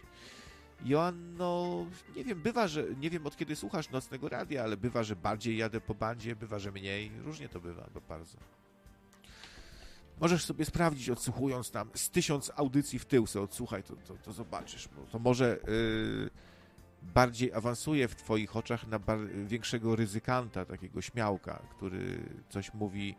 Joanno, 0.84 1.86
nie 2.16 2.24
wiem, 2.24 2.42
bywa, 2.42 2.68
że 2.68 2.84
nie 3.00 3.10
wiem 3.10 3.26
od 3.26 3.36
kiedy 3.36 3.56
słuchasz 3.56 3.90
nocnego 3.90 4.28
radia, 4.28 4.62
ale 4.62 4.76
bywa, 4.76 5.02
że 5.02 5.16
bardziej 5.16 5.56
jadę 5.56 5.80
po 5.80 5.94
bandzie, 5.94 6.36
bywa, 6.36 6.58
że 6.58 6.72
mniej. 6.72 7.12
Różnie 7.24 7.48
to 7.48 7.60
bywa, 7.60 7.88
bo 7.94 8.00
bardzo. 8.00 8.38
Możesz 10.20 10.44
sobie 10.44 10.64
sprawdzić, 10.64 11.10
odsłuchując 11.10 11.70
tam 11.70 11.90
z 11.94 12.10
tysiąc 12.10 12.52
audycji 12.56 12.98
w 12.98 13.04
tył, 13.04 13.26
sobie 13.26 13.44
odsłuchaj, 13.44 13.82
to, 13.82 13.96
to, 13.96 14.14
to 14.14 14.32
zobaczysz. 14.32 14.88
To 15.12 15.18
może 15.18 15.58
yy, 15.66 16.30
bardziej 17.02 17.52
awansuje 17.52 18.08
w 18.08 18.16
twoich 18.16 18.56
oczach 18.56 18.86
na 18.86 19.00
większego 19.44 19.96
ryzykanta, 19.96 20.64
takiego 20.64 21.02
śmiałka, 21.02 21.62
który 21.70 22.22
coś 22.48 22.74
mówi, 22.74 23.14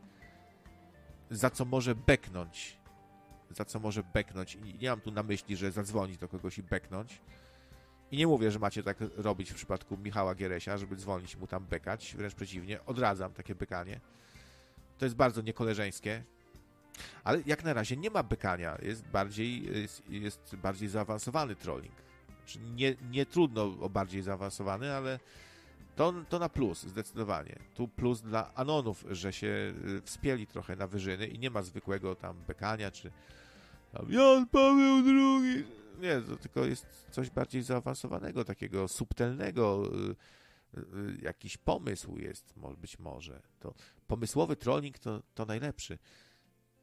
za 1.32 1.50
co 1.50 1.66
może 1.66 1.96
beknąć. 1.96 2.78
Za 3.50 3.66
co 3.66 3.80
może 3.80 4.04
beknąć. 4.04 4.56
I 4.56 4.78
nie 4.82 4.90
mam 4.90 5.02
tu 5.02 5.12
na 5.12 5.24
myśli, 5.24 5.58
że 5.58 5.72
zadzwonić 5.72 6.18
do 6.18 6.28
kogoś 6.28 6.58
i 6.58 6.64
beknąć. 6.64 7.22
I 8.12 8.18
nie 8.18 8.28
mówię, 8.28 8.52
że 8.52 8.60
macie 8.60 8.84
tak 8.84 8.98
robić 9.16 9.52
w 9.52 9.56
przypadku 9.56 9.98
Michała 9.98 10.36
Gieresia, 10.36 10.78
żeby 10.78 10.96
dzwonić 10.96 11.36
mu 11.36 11.48
tam 11.48 11.66
bekać. 11.66 12.16
Wręcz 12.18 12.36
przeciwnie, 12.36 12.86
odradzam 12.86 13.34
takie 13.34 13.56
bekanie. 13.56 14.00
To 14.98 15.06
jest 15.06 15.16
bardzo 15.16 15.42
niekoleżeńskie. 15.42 16.24
Ale 17.24 17.42
jak 17.46 17.64
na 17.64 17.74
razie 17.74 17.98
nie 17.98 18.10
ma 18.10 18.24
bekania. 18.24 18.78
Jest 18.82 19.08
bardziej, 19.08 19.82
jest, 19.82 20.10
jest 20.10 20.56
bardziej 20.56 20.90
zaawansowany 20.90 21.56
trolling. 21.56 21.96
Nie, 22.76 22.96
nie 23.12 23.26
trudno 23.26 23.64
o 23.64 23.90
bardziej 23.90 24.22
zaawansowany, 24.22 24.94
ale 24.94 25.20
to, 25.96 26.14
to 26.30 26.40
na 26.40 26.50
plus, 26.50 26.84
zdecydowanie. 26.84 27.60
Tu 27.74 27.88
plus 27.88 28.22
dla 28.22 28.54
Anonów, 28.54 29.06
że 29.10 29.34
się 29.34 29.74
y, 29.98 30.02
wspięli 30.02 30.48
trochę 30.48 30.76
na 30.76 30.88
wyżyny 30.88 31.28
i 31.28 31.40
nie 31.40 31.50
ma 31.50 31.62
zwykłego 31.62 32.16
tam 32.16 32.38
bekania, 32.48 32.92
czy 32.92 33.12
tam 33.92 34.12
Jan 34.12 34.48
Paweł 34.48 35.04
II. 35.06 35.66
Nie, 36.00 36.22
to 36.22 36.38
tylko 36.38 36.66
jest 36.66 36.86
coś 37.12 37.30
bardziej 37.30 37.64
zaawansowanego, 37.64 38.46
takiego 38.46 38.88
subtelnego. 38.88 39.84
y, 39.94 40.80
y, 40.80 41.18
Jakiś 41.22 41.58
pomysł 41.58 42.18
jest, 42.18 42.54
być 42.78 43.00
może. 43.00 43.42
To 43.60 43.74
pomysłowy 44.08 44.56
trolling 44.56 45.00
to, 45.00 45.22
to 45.36 45.46
najlepszy. 45.46 45.98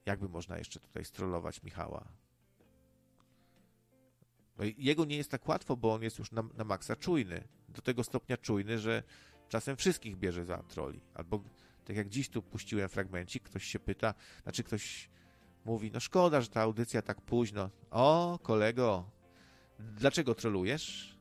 Jakby 0.07 0.29
można 0.29 0.59
jeszcze 0.59 0.81
tutaj 0.81 1.05
strollować 1.05 1.63
Michała? 1.63 2.05
No 4.59 4.65
jego 4.79 5.05
nie 5.05 5.17
jest 5.17 5.31
tak 5.31 5.49
łatwo, 5.49 5.77
bo 5.77 5.95
on 5.95 6.03
jest 6.03 6.19
już 6.19 6.33
na, 6.33 6.43
na 6.57 6.65
maksa 6.65 6.97
czujny. 6.97 7.49
Do 7.69 7.83
tego 7.83 8.05
stopnia 8.05 8.37
czujny, 8.37 8.79
że 8.79 9.03
czasem 9.49 9.77
wszystkich 9.77 10.17
bierze 10.17 10.45
za 10.45 10.59
troli. 10.59 11.01
Albo 11.15 11.43
Tak 11.85 11.97
jak 11.97 12.09
dziś 12.09 12.29
tu 12.29 12.43
puściłem 12.43 12.89
fragmencik, 12.89 13.43
ktoś 13.43 13.65
się 13.65 13.79
pyta, 13.79 14.15
znaczy 14.43 14.65
ktoś 14.65 15.11
mówi, 15.65 15.91
no 15.93 16.01
szkoda, 16.01 16.41
że 16.41 16.49
ta 16.49 16.61
audycja 16.61 17.03
tak 17.03 17.21
późno. 17.21 17.71
O, 17.91 18.39
kolego, 18.43 19.11
dlaczego 19.79 20.35
trolujesz? 20.35 21.19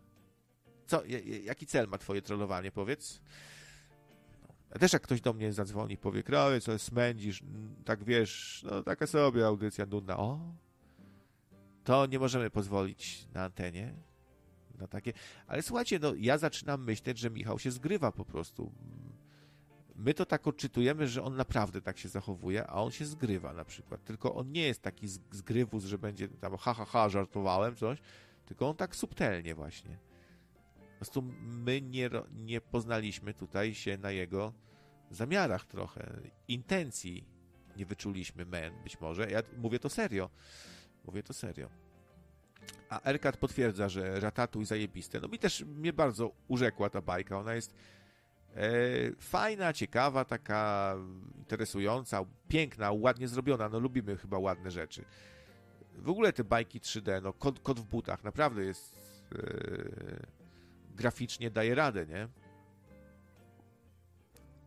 Co, 0.87 1.03
jaki 1.43 1.65
cel 1.65 1.87
ma 1.87 1.97
twoje 1.97 2.21
trollowanie, 2.21 2.71
powiedz? 2.71 3.21
A 4.71 4.79
też 4.79 4.93
jak 4.93 5.01
ktoś 5.01 5.21
do 5.21 5.33
mnie 5.33 5.53
zadzwoni, 5.53 5.97
powie, 5.97 6.23
krawie, 6.23 6.61
co 6.61 6.79
smędzisz, 6.79 7.43
tak 7.85 8.03
wiesz, 8.03 8.63
no 8.69 8.83
taka 8.83 9.07
sobie 9.07 9.45
audycja 9.45 9.85
nudna. 9.85 10.17
O, 10.17 10.39
to 11.87 12.05
nie 12.05 12.19
możemy 12.19 12.49
pozwolić 12.49 13.27
na 13.33 13.43
antenie 13.43 13.93
na 14.79 14.87
takie. 14.87 15.13
Ale 15.47 15.61
słuchajcie, 15.61 15.99
no 15.99 16.13
ja 16.17 16.37
zaczynam 16.37 16.83
myśleć, 16.83 17.17
że 17.17 17.29
Michał 17.29 17.59
się 17.59 17.71
zgrywa 17.71 18.11
po 18.11 18.25
prostu. 18.25 18.71
My 19.95 20.13
to 20.13 20.25
tak 20.25 20.47
odczytujemy, 20.47 21.07
że 21.07 21.23
on 21.23 21.35
naprawdę 21.35 21.81
tak 21.81 21.97
się 21.97 22.09
zachowuje, 22.09 22.67
a 22.67 22.73
on 22.73 22.91
się 22.91 23.05
zgrywa 23.05 23.53
na 23.53 23.65
przykład. 23.65 24.03
Tylko 24.03 24.35
on 24.35 24.51
nie 24.51 24.61
jest 24.61 24.81
taki 24.81 25.07
zgrywus, 25.31 25.83
że 25.83 25.97
będzie 25.97 26.27
tam 26.27 26.57
ha, 26.57 26.73
ha, 26.73 26.85
ha, 26.85 27.09
żartowałem 27.09 27.75
coś, 27.75 27.99
tylko 28.45 28.69
on 28.69 28.75
tak 28.75 28.95
subtelnie 28.95 29.55
właśnie. 29.55 29.97
Po 30.75 30.95
prostu 30.95 31.21
my 31.41 31.81
nie, 31.81 32.09
nie 32.35 32.61
poznaliśmy 32.61 33.33
tutaj 33.33 33.75
się 33.75 33.97
na 33.97 34.11
jego 34.11 34.53
zamiarach 35.11 35.65
trochę, 35.65 36.19
intencji 36.47 37.27
nie 37.77 37.85
wyczuliśmy, 37.85 38.45
men, 38.45 38.83
być 38.83 38.99
może. 39.01 39.31
Ja 39.31 39.41
mówię 39.57 39.79
to 39.79 39.89
serio. 39.89 40.29
Mówię 41.07 41.23
to 41.23 41.33
serio. 41.33 41.69
A 42.89 43.01
Erkat 43.09 43.37
potwierdza, 43.37 43.89
że 43.89 44.19
Ratatuj 44.19 44.65
zajebiste. 44.65 45.19
No 45.19 45.27
mi 45.27 45.39
też 45.39 45.61
mnie 45.63 45.93
bardzo 45.93 46.31
urzekła 46.47 46.89
ta 46.89 47.01
bajka. 47.01 47.39
Ona 47.39 47.53
jest 47.53 47.75
e, 48.55 48.61
fajna, 49.19 49.73
ciekawa, 49.73 50.25
taka 50.25 50.95
interesująca, 51.37 52.25
piękna, 52.47 52.91
ładnie 52.91 53.27
zrobiona. 53.27 53.69
No 53.69 53.79
lubimy 53.79 54.17
chyba 54.17 54.37
ładne 54.37 54.71
rzeczy. 54.71 55.05
W 55.97 56.09
ogóle 56.09 56.33
te 56.33 56.43
bajki 56.43 56.79
3D, 56.79 57.21
no 57.23 57.33
kod, 57.33 57.59
kod 57.59 57.79
w 57.79 57.83
butach 57.83 58.23
naprawdę 58.23 58.63
jest 58.63 58.95
e, 59.35 59.37
graficznie 60.95 61.51
daje 61.51 61.75
radę, 61.75 62.05
nie? 62.05 62.27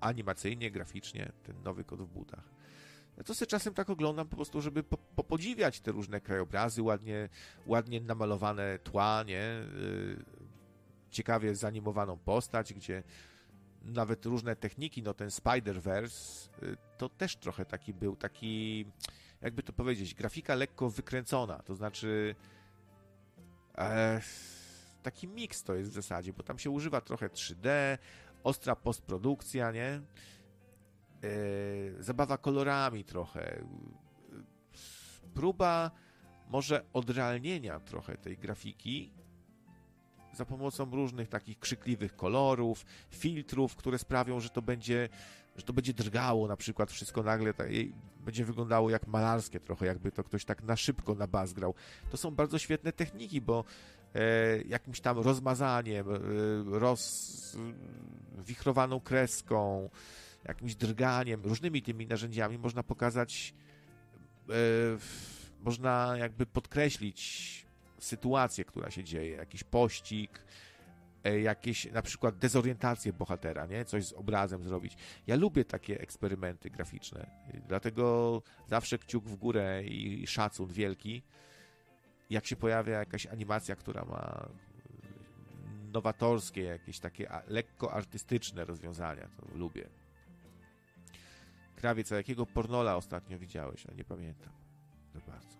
Animacyjnie, 0.01 0.71
graficznie, 0.71 1.33
ten 1.43 1.63
nowy 1.63 1.85
kod 1.85 2.03
w 2.03 2.07
butach. 2.07 2.60
To 3.25 3.35
sobie 3.35 3.47
czasem 3.47 3.75
tak 3.75 3.91
oglądam 3.91 4.29
po 4.29 4.37
prostu, 4.37 4.61
żeby 4.61 4.83
po, 4.83 4.97
popodziwiać 4.97 5.81
te 5.81 5.93
różne 5.93 6.21
krajobrazy, 6.21 6.83
ładnie, 6.83 7.29
ładnie 7.67 8.01
namalowane 8.01 8.79
tła, 8.79 9.23
nie? 9.27 9.63
Yy, 9.75 10.25
ciekawie 11.11 11.55
zanimowaną 11.55 12.19
postać, 12.19 12.75
gdzie 12.75 13.03
nawet 13.83 14.27
różne 14.27 14.57
techniki, 14.57 15.03
no 15.03 15.15
ten 15.15 15.29
Spider-Verse, 15.29 16.49
yy, 16.63 16.77
to 16.99 17.09
też 17.09 17.37
trochę 17.37 17.65
taki 17.65 17.95
był, 17.95 18.17
taki, 18.17 18.87
jakby 19.41 19.63
to 19.63 19.73
powiedzieć, 19.73 20.15
grafika 20.15 20.55
lekko 20.55 20.91
wykręcona, 20.91 21.59
to 21.59 21.75
znaczy 21.75 22.35
e, 23.79 24.21
taki 25.03 25.29
miks 25.29 25.63
to 25.63 25.75
jest 25.75 25.91
w 25.91 25.95
zasadzie, 25.95 26.33
bo 26.33 26.43
tam 26.43 26.59
się 26.59 26.71
używa 26.71 27.01
trochę 27.01 27.29
3D, 27.29 27.99
ostra 28.45 28.77
postprodukcja, 28.77 29.73
nie? 29.73 30.01
E, 31.23 32.03
zabawa 32.03 32.39
kolorami 32.39 33.05
trochę. 33.05 33.65
Próba 35.35 35.91
może 36.49 36.85
odrealnienia 36.93 37.81
trochę 37.81 38.17
tej 38.17 38.39
grafiki 38.39 39.13
za 40.33 40.45
pomocą 40.45 40.91
różnych 40.91 41.29
takich 41.29 41.59
krzykliwych 41.59 42.17
kolorów, 42.17 42.85
filtrów, 43.11 43.77
które 43.77 43.99
sprawią, 43.99 44.41
że 44.41 44.49
to 44.49 44.63
będzie, 44.63 45.09
że 45.57 45.63
to 45.63 45.73
będzie 45.73 45.95
drgało 45.95 46.49
na 46.49 46.57
przykład 46.57 46.91
wszystko 46.91 47.23
nagle 47.23 47.55
tak, 47.55 47.69
będzie 48.25 48.45
wyglądało 48.45 48.91
jak 48.91 49.07
malarskie 49.07 49.61
trochę, 49.61 49.87
jakby 49.87 50.13
to 50.13 50.25
ktoś 50.25 50.45
tak 50.45 50.63
na 50.63 50.77
szybko 50.77 51.15
na 51.15 51.27
bas 51.27 51.53
grał. 51.53 51.75
To 52.11 52.17
są 52.17 52.31
bardzo 52.31 52.59
świetne 52.59 52.93
techniki, 52.93 53.41
bo 53.41 53.65
e, 54.15 54.63
jakimś 54.63 55.01
tam 55.01 55.19
rozmazaniem, 55.19 56.07
e, 56.11 56.19
rozwichrowaną 58.39 59.01
kreską, 59.01 59.91
jakimś 60.45 60.75
drganiem, 60.75 61.43
różnymi 61.43 61.83
tymi 61.83 62.07
narzędziami 62.07 62.59
można 62.59 62.83
pokazać, 62.83 63.55
e, 64.49 64.53
można 65.61 66.15
jakby 66.19 66.47
podkreślić 66.47 67.67
sytuację, 67.99 68.65
która 68.65 68.91
się 68.91 69.05
dzieje, 69.05 69.37
jakiś 69.37 69.65
pościg, 69.65 70.45
e, 71.25 71.41
jakieś 71.41 71.93
na 71.93 72.03
przykład 72.03 72.39
dezorientację 72.39 73.13
bohatera, 73.13 73.67
nie? 73.67 73.85
Coś 73.85 74.05
z 74.07 74.13
obrazem 74.13 74.65
zrobić. 74.65 74.97
Ja 75.27 75.37
lubię 75.37 75.65
takie 75.65 76.01
eksperymenty 76.01 76.71
graficzne, 76.71 77.31
dlatego 77.69 78.43
zawsze 78.69 78.99
kciuk 78.99 79.25
w 79.25 79.37
górę 79.37 79.85
i 79.85 80.27
szacun 80.27 80.69
wielki, 80.73 81.23
jak 82.31 82.47
się 82.47 82.57
pojawia 82.57 82.99
jakaś 82.99 83.27
animacja, 83.27 83.77
która 83.77 84.05
ma 84.05 84.49
nowatorskie, 85.93 86.63
jakieś 86.63 86.99
takie 86.99 87.31
lekko 87.47 87.93
artystyczne 87.93 88.65
rozwiązania, 88.65 89.29
to 89.37 89.59
lubię. 89.59 89.89
Krawiec, 91.81 92.13
a 92.13 92.17
jakiego 92.17 92.47
pornola 92.47 92.97
ostatnio 92.97 93.39
widziałeś? 93.39 93.87
A 93.87 93.95
nie 93.95 94.05
pamiętam 94.05 94.53
za 95.15 95.21
bardzo. 95.21 95.59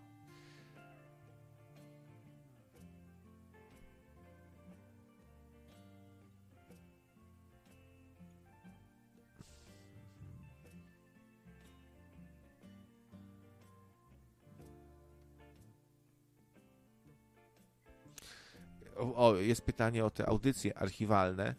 O, 18.97 19.29
o, 19.29 19.37
jest 19.37 19.63
pytanie 19.63 20.05
o 20.05 20.11
te 20.11 20.27
audycje 20.27 20.79
archiwalne. 20.79 21.55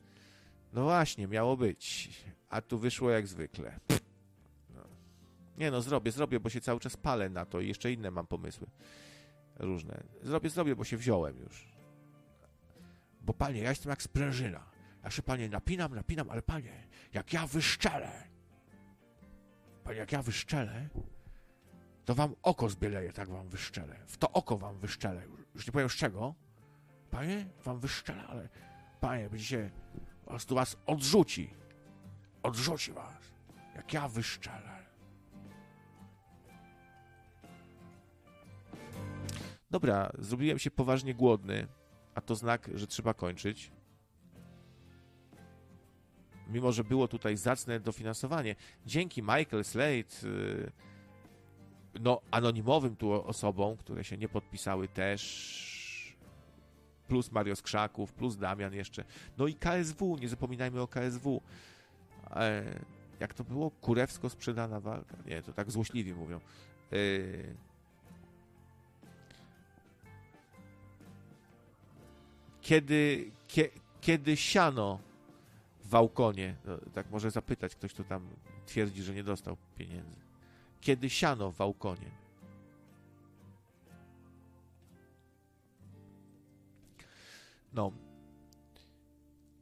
No 0.74 0.84
właśnie, 0.84 1.28
miało 1.28 1.58
być. 1.58 2.10
A 2.50 2.62
tu 2.62 2.80
wyszło 2.80 3.10
jak 3.10 3.28
zwykle. 3.28 3.80
Nie 5.58 5.72
no, 5.72 5.82
zrobię, 5.82 6.12
zrobię, 6.12 6.40
bo 6.40 6.50
się 6.50 6.62
cały 6.62 6.80
czas 6.80 6.98
palę 6.98 7.30
na 7.30 7.46
to 7.46 7.60
i 7.60 7.68
jeszcze 7.68 7.92
inne 7.92 8.12
mam 8.12 8.28
pomysły. 8.28 8.68
Różne. 9.56 10.04
Zrobię, 10.24 10.50
zrobię, 10.50 10.76
bo 10.76 10.84
się 10.84 10.98
wziąłem 10.98 11.40
już. 11.40 11.72
Bo 13.22 13.34
panie, 13.34 13.62
ja 13.62 13.70
jestem 13.70 13.90
jak 13.90 14.04
sprężyna. 14.04 14.72
Ja 15.04 15.10
się 15.10 15.22
panie 15.22 15.50
napinam, 15.50 15.96
napinam, 15.96 16.30
ale 16.30 16.42
panie, 16.42 16.88
jak 17.14 17.34
ja 17.34 17.48
wyszczelę, 17.48 18.28
panie, 19.84 19.98
jak 19.98 20.12
ja 20.12 20.22
wyszczelę, 20.22 20.90
to 22.06 22.16
wam 22.16 22.36
oko 22.44 22.70
zbieleje, 22.70 23.14
tak 23.14 23.30
wam 23.30 23.50
wyszczelę. 23.50 23.96
W 24.08 24.18
to 24.18 24.32
oko 24.32 24.58
wam 24.58 24.80
wyszczelę. 24.80 25.24
Już 25.56 25.68
nie 25.68 25.74
powiem 25.74 25.90
z 25.90 25.94
czego. 25.94 26.36
Panie, 27.12 27.46
wam 27.64 27.80
wyszczelę, 27.80 28.28
ale 28.28 28.50
panie, 29.00 29.30
będziecie, 29.30 29.72
po 30.24 30.30
prostu 30.30 30.56
was 30.56 30.78
odrzuci. 30.86 31.54
Odrzuci 32.44 32.92
was. 32.92 33.34
Jak 33.76 33.94
ja 33.94 34.08
wyszczelę. 34.08 34.81
Dobra, 39.72 40.12
zrobiłem 40.20 40.60
się 40.60 40.72
poważnie 40.72 41.14
głodny, 41.14 41.68
a 42.16 42.22
to 42.22 42.36
znak, 42.36 42.70
że 42.74 42.88
trzeba 42.88 43.14
kończyć. 43.14 43.72
Mimo, 46.48 46.72
że 46.72 46.84
było 46.84 47.08
tutaj 47.08 47.38
zacne 47.38 47.80
dofinansowanie. 47.80 48.56
Dzięki 48.86 49.22
Michael 49.22 49.64
Slade, 49.64 50.24
y, 50.24 50.72
no, 52.00 52.22
anonimowym 52.32 52.96
tu 52.96 53.12
osobom, 53.12 53.78
które 53.78 54.04
się 54.04 54.18
nie 54.18 54.30
podpisały 54.30 54.88
też, 54.88 56.18
plus 57.08 57.32
Mario 57.32 57.56
Skrzaków, 57.56 58.14
plus 58.14 58.38
Damian 58.38 58.74
jeszcze. 58.74 59.04
No 59.38 59.48
i 59.48 59.56
KSW, 59.56 60.18
nie 60.22 60.30
zapominajmy 60.30 60.82
o 60.82 60.88
KSW. 60.88 61.42
E, 62.32 62.64
jak 63.20 63.34
to 63.34 63.44
było? 63.44 63.72
Kurewsko 63.72 64.30
sprzedana 64.30 64.80
walka. 64.80 65.18
Nie, 65.26 65.42
to 65.42 65.54
tak 65.54 65.72
złośliwi 65.72 66.14
mówią. 66.14 66.38
E, 66.38 66.98
kiedy, 72.62 73.32
kie, 73.48 73.70
kiedy 74.02 74.38
siano 74.38 75.00
w 75.84 75.90
Wałkonie, 75.90 76.56
no, 76.66 76.78
tak 76.94 77.10
może 77.12 77.32
zapytać 77.32 77.76
ktoś, 77.76 77.94
kto 77.94 78.04
tam 78.04 78.28
twierdzi, 78.66 79.04
że 79.04 79.14
nie 79.14 79.24
dostał 79.24 79.58
pieniędzy. 79.78 80.20
Kiedy 80.82 81.10
siano 81.10 81.52
w 81.52 81.56
Wałkonie? 81.56 82.12
No. 87.74 87.92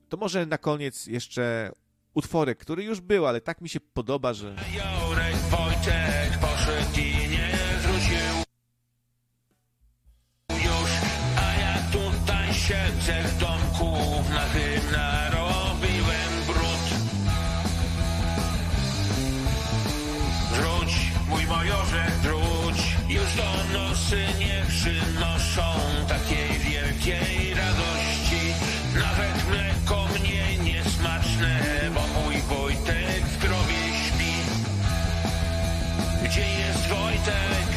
To 0.10 0.18
może 0.18 0.46
na 0.46 0.58
koniec 0.58 1.08
jeszcze 1.08 1.72
utworek, 2.14 2.58
który 2.58 2.84
już 2.84 3.02
był, 3.02 3.28
ale 3.28 3.42
tak 3.42 3.62
mi 3.62 3.70
się 3.70 3.80
podoba, 3.80 4.34
że... 4.34 4.56
Jorek 4.76 5.36
Wojtek 5.36 6.40
poszedł 6.42 7.29
siedzę 12.70 13.24
w 13.24 13.38
domku, 13.38 13.98
na 14.34 14.46
tym 14.54 14.92
narobiłem 14.92 16.32
brud. 16.48 16.86
Wróć, 20.52 20.94
mój 21.30 21.46
majorze, 21.46 22.06
wróć, 22.22 22.78
już 23.10 23.36
do 23.36 23.80
nosy 23.80 24.26
nie 24.40 24.66
przynoszą 24.68 25.64
takiej 26.08 26.60
wielkiej 26.60 27.54
radości. 27.54 28.54
Nawet 28.96 29.50
mleko 29.50 30.08
mnie 30.20 30.58
niesmaczne, 30.58 31.60
bo 31.94 32.22
mój 32.22 32.42
Wojtek 32.42 33.26
w 33.26 33.38
grobie 33.38 33.82
śpi. 34.06 34.34
Gdzie 36.24 36.46
jest 36.50 36.88
Wojtek? 36.88 37.68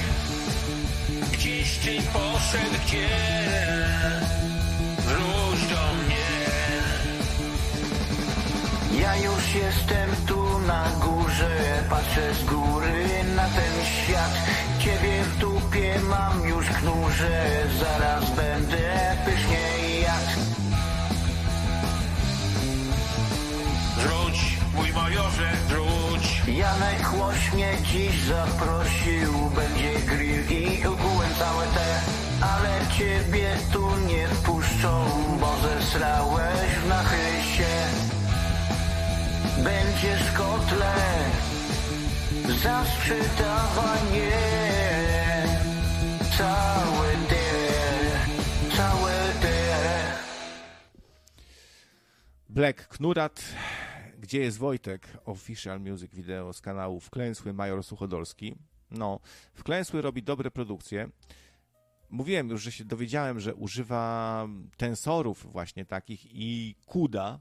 Gdzieś 1.33 1.79
ty 1.79 2.03
poszedł, 2.13 2.77
gdzie? 2.87 4.32
Patrzę 11.93 12.35
z 12.35 12.45
góry 12.45 13.05
na 13.37 13.47
ten 13.57 13.75
świat. 13.85 14.35
Ciebie 14.79 15.23
w 15.23 15.39
dupie 15.39 16.01
mam 16.01 16.49
już 16.49 16.67
knurze, 16.67 17.47
zaraz 17.81 18.31
będę 18.31 19.17
pysznie 19.25 20.01
jadł. 20.01 20.41
Wróć, 23.97 24.39
mój 24.75 24.93
majorze, 24.93 25.51
wróć. 25.69 26.43
Janek 26.49 27.05
Łoś 27.19 27.53
mnie 27.53 27.73
dziś 27.83 28.23
zaprosił, 28.23 29.33
będzie 29.57 29.95
grill 30.07 30.51
i 30.51 30.87
ogółem 30.87 31.31
całe 31.39 31.67
te, 31.67 32.01
ale 32.41 32.71
ciebie 32.99 33.57
tu 33.73 33.97
nie 34.07 34.29
wpuszczą, 34.29 35.05
bo 35.41 35.51
zesrałeś 35.69 36.71
w 36.85 36.89
nachysie. 36.89 37.73
Będziesz 39.65 40.33
kotlet 40.33 41.52
za 42.53 42.85
sprzedawanie. 42.85 44.31
Całe 46.39 47.13
te, 47.29 47.45
całe 48.77 49.13
te. 49.43 49.83
Black 52.49 52.89
Knurat, 52.89 53.43
gdzie 54.19 54.41
jest 54.41 54.59
Wojtek? 54.59 55.09
Official 55.25 55.81
Music 55.81 56.15
Video 56.15 56.53
z 56.53 56.61
kanału 56.61 57.01
Wklęsły 57.01 57.53
Major 57.53 57.85
Suchodolski. 57.85 58.55
No, 58.91 59.21
Wklęsły 59.55 60.03
robi 60.03 60.23
dobre 60.23 60.51
produkcje. 60.51 61.09
Mówiłem 62.11 62.49
już, 62.49 62.63
że 62.63 62.73
się 62.73 62.85
dowiedziałem, 62.85 63.41
że 63.41 63.55
używa 63.55 64.47
tensorów 64.77 65.53
właśnie 65.53 65.85
takich 65.85 66.27
i 66.35 66.77
CUDA, 66.87 67.41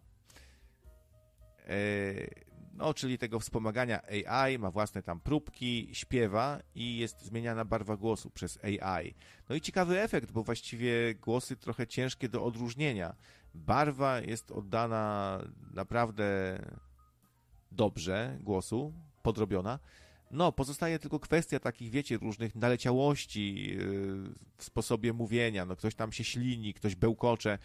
e, 1.67 2.50
no, 2.81 2.93
czyli 2.93 3.17
tego 3.17 3.39
wspomagania 3.39 4.01
AI, 4.27 4.59
ma 4.59 4.71
własne 4.71 5.03
tam 5.03 5.19
próbki, 5.19 5.89
śpiewa 5.93 6.59
i 6.75 6.97
jest 6.97 7.21
zmieniana 7.21 7.65
barwa 7.65 7.97
głosu 7.97 8.29
przez 8.29 8.59
AI. 8.63 9.15
No 9.49 9.55
i 9.55 9.61
ciekawy 9.61 10.01
efekt, 10.01 10.31
bo 10.31 10.43
właściwie 10.43 11.15
głosy 11.15 11.55
trochę 11.55 11.87
ciężkie 11.87 12.29
do 12.29 12.43
odróżnienia. 12.43 13.15
Barwa 13.53 14.19
jest 14.19 14.51
oddana 14.51 15.39
naprawdę 15.73 16.59
dobrze 17.71 18.37
głosu, 18.41 18.93
podrobiona. 19.21 19.79
No, 20.31 20.51
pozostaje 20.51 20.99
tylko 20.99 21.19
kwestia 21.19 21.59
takich, 21.59 21.89
wiecie, 21.89 22.17
różnych 22.17 22.55
naleciałości 22.55 23.55
yy, 23.55 23.77
w 24.57 24.63
sposobie 24.63 25.13
mówienia. 25.13 25.65
No, 25.65 25.75
ktoś 25.75 25.95
tam 25.95 26.11
się 26.11 26.23
ślini, 26.23 26.73
ktoś 26.73 26.95
bełkocze. 26.95 27.57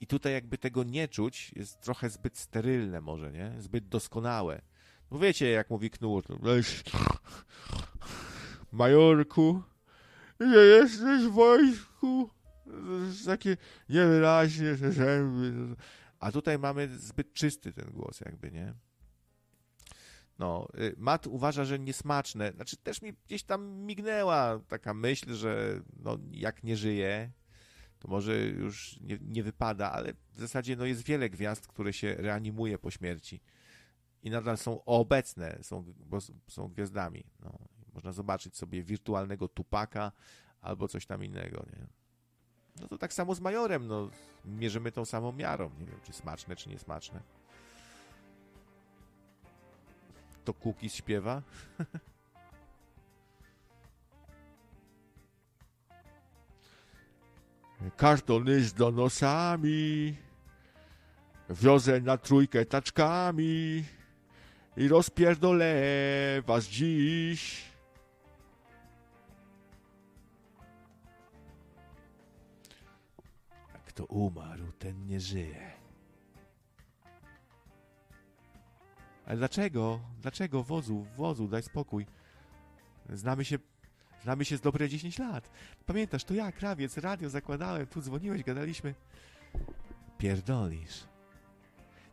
I 0.00 0.06
tutaj 0.06 0.32
jakby 0.32 0.58
tego 0.58 0.84
nie 0.84 1.08
czuć, 1.08 1.52
jest 1.56 1.80
trochę 1.80 2.10
zbyt 2.10 2.38
sterylne 2.38 3.00
może, 3.00 3.32
nie? 3.32 3.54
Zbyt 3.58 3.88
doskonałe. 3.88 4.62
No 5.10 5.18
wiecie, 5.18 5.50
jak 5.50 5.70
mówi 5.70 5.90
Knur. 5.90 6.24
no, 6.28 6.50
Majorku, 8.72 9.62
nie 10.40 10.56
jesteś 10.56 11.22
w 11.24 11.32
wojsku? 11.32 12.30
Takie 13.26 13.56
niewyraźnie, 13.88 14.76
te 14.76 14.92
zęby. 14.92 15.76
A 16.20 16.32
tutaj 16.32 16.58
mamy 16.58 16.98
zbyt 16.98 17.32
czysty 17.32 17.72
ten 17.72 17.90
głos 17.90 18.20
jakby, 18.20 18.50
nie? 18.50 18.74
No, 20.38 20.68
y, 20.78 20.94
Matt 20.98 21.26
uważa, 21.26 21.64
że 21.64 21.78
niesmaczne. 21.78 22.52
Znaczy 22.52 22.76
też 22.76 23.02
mi 23.02 23.12
gdzieś 23.26 23.42
tam 23.42 23.66
mignęła 23.66 24.60
taka 24.68 24.94
myśl, 24.94 25.34
że 25.34 25.80
no, 25.96 26.18
jak 26.32 26.64
nie 26.64 26.76
żyje, 26.76 27.30
to 28.00 28.08
może 28.08 28.38
już 28.38 29.00
nie, 29.00 29.18
nie 29.22 29.42
wypada, 29.42 29.92
ale 29.92 30.12
w 30.32 30.40
zasadzie 30.40 30.76
no, 30.76 30.84
jest 30.84 31.04
wiele 31.04 31.30
gwiazd, 31.30 31.66
które 31.66 31.92
się 31.92 32.14
reanimuje 32.14 32.78
po 32.78 32.90
śmierci 32.90 33.40
i 34.22 34.30
nadal 34.30 34.58
są 34.58 34.84
obecne, 34.84 35.58
są, 35.62 35.84
bo 36.06 36.18
są 36.48 36.68
gwiazdami. 36.68 37.24
No, 37.40 37.58
można 37.94 38.12
zobaczyć 38.12 38.56
sobie 38.56 38.82
wirtualnego 38.82 39.48
Tupaka 39.48 40.12
albo 40.60 40.88
coś 40.88 41.06
tam 41.06 41.24
innego, 41.24 41.66
nie? 41.72 41.86
No 42.80 42.88
to 42.88 42.98
tak 42.98 43.12
samo 43.12 43.34
z 43.34 43.40
Majorem, 43.40 43.86
no, 43.86 44.10
mierzymy 44.44 44.92
tą 44.92 45.04
samą 45.04 45.32
miarą. 45.32 45.70
Nie 45.78 45.86
wiem, 45.86 46.00
czy 46.02 46.12
smaczne, 46.12 46.56
czy 46.56 46.68
niesmaczne. 46.68 47.20
To 50.44 50.54
Cookies 50.54 50.94
śpiewa? 50.94 51.42
Kartony 57.96 58.60
z 58.60 58.74
donosami 58.74 60.16
wiozę 61.50 62.00
na 62.00 62.16
trójkę 62.18 62.66
taczkami 62.66 63.84
i 64.76 64.88
rozpierdolę 64.88 65.74
was 66.46 66.64
dziś. 66.68 67.64
Kto 73.86 74.04
umarł, 74.04 74.72
ten 74.78 75.06
nie 75.06 75.20
żyje. 75.20 75.70
Ale 79.26 79.36
dlaczego? 79.36 80.00
Dlaczego 80.20 80.62
wozu? 80.62 81.06
Wozu, 81.16 81.48
daj 81.48 81.62
spokój. 81.62 82.06
Znamy 83.08 83.44
się, 83.44 83.58
znamy 84.22 84.44
się 84.44 84.56
z 84.56 84.60
dobre 84.60 84.88
10 84.88 85.18
lat. 85.18 85.50
Pamiętasz, 85.86 86.24
to 86.24 86.34
ja, 86.34 86.52
krawiec, 86.52 86.98
radio 86.98 87.30
zakładałem, 87.30 87.86
tu 87.86 88.00
dzwoniłeś, 88.00 88.42
gadaliśmy. 88.42 88.94
Pierdolisz. 90.18 91.04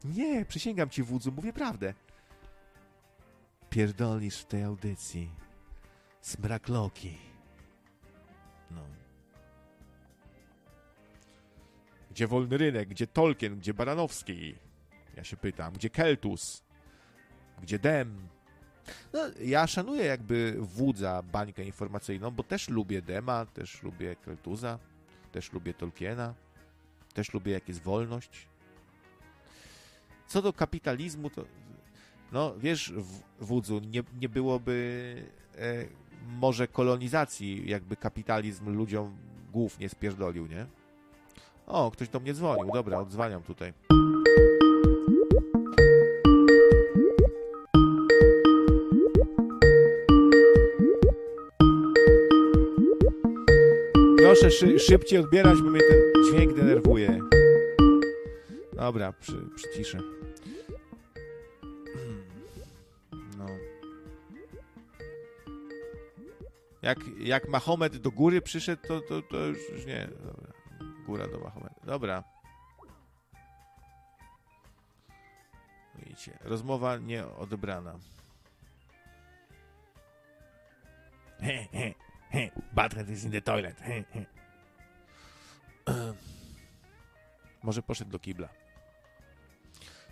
Nie, 0.04 0.46
przysięgam 0.46 0.90
ci, 0.90 1.04
wódzu, 1.04 1.32
mówię 1.32 1.54
prawdę. 1.54 1.94
Pierdolisz 3.70 4.38
w 4.38 4.46
tej 4.46 4.64
audycji. 4.64 5.32
Smrakloki. 6.22 7.18
No. 8.72 8.82
Gdzie 12.12 12.28
wolny 12.28 12.58
rynek? 12.58 12.90
Gdzie 12.90 13.08
Tolkien? 13.08 13.60
Gdzie 13.60 13.74
Baranowski? 13.74 14.56
Ja 15.16 15.24
się 15.24 15.38
pytam. 15.38 15.74
Gdzie 15.74 15.90
Keltus? 15.90 16.64
Gdzie 17.62 17.80
Dem? 17.80 18.28
No, 19.14 19.20
ja 19.42 19.68
szanuję 19.68 20.06
jakby 20.06 20.56
wódza 20.60 21.24
bańkę 21.32 21.64
informacyjną, 21.64 22.32
bo 22.32 22.44
też 22.44 22.70
lubię 22.70 23.02
Dema, 23.02 23.46
też 23.46 23.84
lubię 23.84 24.16
Keltuza, 24.16 24.80
też 25.32 25.54
lubię 25.54 25.74
Tolkiena, 25.74 26.34
też 27.14 27.34
lubię 27.34 27.52
jak 27.52 27.68
jest 27.68 27.82
wolność. 27.82 28.48
Co 30.28 30.42
do 30.42 30.54
kapitalizmu, 30.54 31.30
to 31.30 31.46
no 32.32 32.54
wiesz, 32.58 32.92
w- 32.94 33.22
wódzu, 33.46 33.80
nie, 33.80 34.04
nie 34.22 34.30
byłoby 34.30 35.16
e, 35.58 35.86
może 36.28 36.68
kolonizacji, 36.68 37.70
jakby 37.70 37.96
kapitalizm 37.96 38.70
ludziom 38.70 39.18
głów 39.52 39.80
nie 39.80 39.90
spierdolił, 39.90 40.48
nie? 40.48 40.66
O, 41.68 41.92
ktoś 41.92 42.10
do 42.10 42.20
mnie 42.20 42.34
dzwonił. 42.34 42.72
Dobra, 42.74 42.98
odzwaniam 43.00 43.44
tutaj. 43.44 43.74
Proszę 54.42 54.52
szy, 54.52 54.80
szybciej 54.80 55.20
odbierać, 55.20 55.62
bo 55.62 55.70
mnie 55.70 55.80
ten 55.80 56.24
dźwięk 56.24 56.54
denerwuje. 56.54 57.20
Dobra, 58.74 59.14
przy, 59.14 59.50
przyciszę. 59.56 60.00
No. 63.38 63.46
Jak, 66.82 66.98
jak 67.20 67.50
Mahomet 67.50 67.98
do 67.98 68.12
góry 68.12 68.42
przyszedł, 68.42 68.82
to, 68.88 69.02
to, 69.02 69.22
to 69.22 69.38
już, 69.38 69.86
nie. 69.86 70.10
Dobra. 70.26 70.54
Góra 71.06 71.28
do 71.28 71.40
Mahometa. 71.40 71.82
Dobra. 71.84 72.24
Widzicie, 75.96 76.38
rozmowa 76.42 76.98
nie 76.98 77.28
odebrana. 77.28 78.00
He, 81.40 81.68
he, 81.72 82.07
he. 82.30 82.52
Butthead 82.74 83.10
is 83.10 83.24
in 83.24 83.32
the 83.32 83.42
toilet. 83.42 83.82
He. 83.82 84.04
Może 87.64 87.82
poszedł 87.82 88.12
do 88.12 88.20
kibla. 88.20 88.50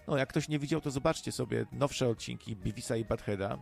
No, 0.08 0.18
jak 0.18 0.30
ktoś 0.30 0.48
nie 0.48 0.60
widział, 0.60 0.82
to 0.82 0.92
zobaczcie 0.92 1.32
sobie 1.32 1.66
nowsze 1.72 2.10
odcinki 2.10 2.56
Bivisa 2.56 2.96
i 2.96 3.06
Buttheada. 3.06 3.58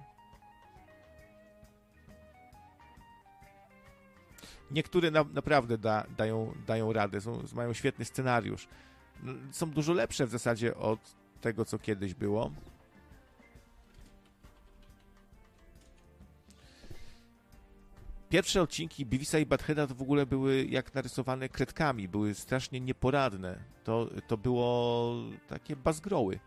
Niektóre 4.72 5.12
na, 5.12 5.24
naprawdę 5.24 5.78
da, 5.78 6.06
dają, 6.18 6.53
dają 6.68 6.94
radę, 6.94 7.22
są, 7.22 7.44
mają 7.53 7.74
świetny 7.74 8.06
scenariusz. 8.06 8.68
No, 9.24 9.34
Są 9.52 9.69
dużo 9.69 9.94
lepsze 9.94 10.26
w 10.28 10.30
zasadzie 10.30 10.76
od 10.76 11.00
tego, 11.42 11.66
co 11.66 11.80
kiedyś 11.80 12.14
było. 12.14 12.52
Pierwsze 18.33 18.62
odcinki 18.62 19.06
Beavisa 19.06 19.40
i 19.40 19.46
Buttheada 19.46 19.88
to 19.88 19.96
w 19.96 20.01
ogóle 20.01 20.26
były 20.26 20.66
jak 20.66 20.94
narysowane 20.94 21.49
kredkami, 21.49 22.08
były 22.08 22.33
strasznie 22.33 22.80
nieporadne. 22.80 23.60
To, 23.83 24.10
to 24.28 24.38
było 24.38 25.16
takie 25.48 25.76
bazgroły. 25.76 26.40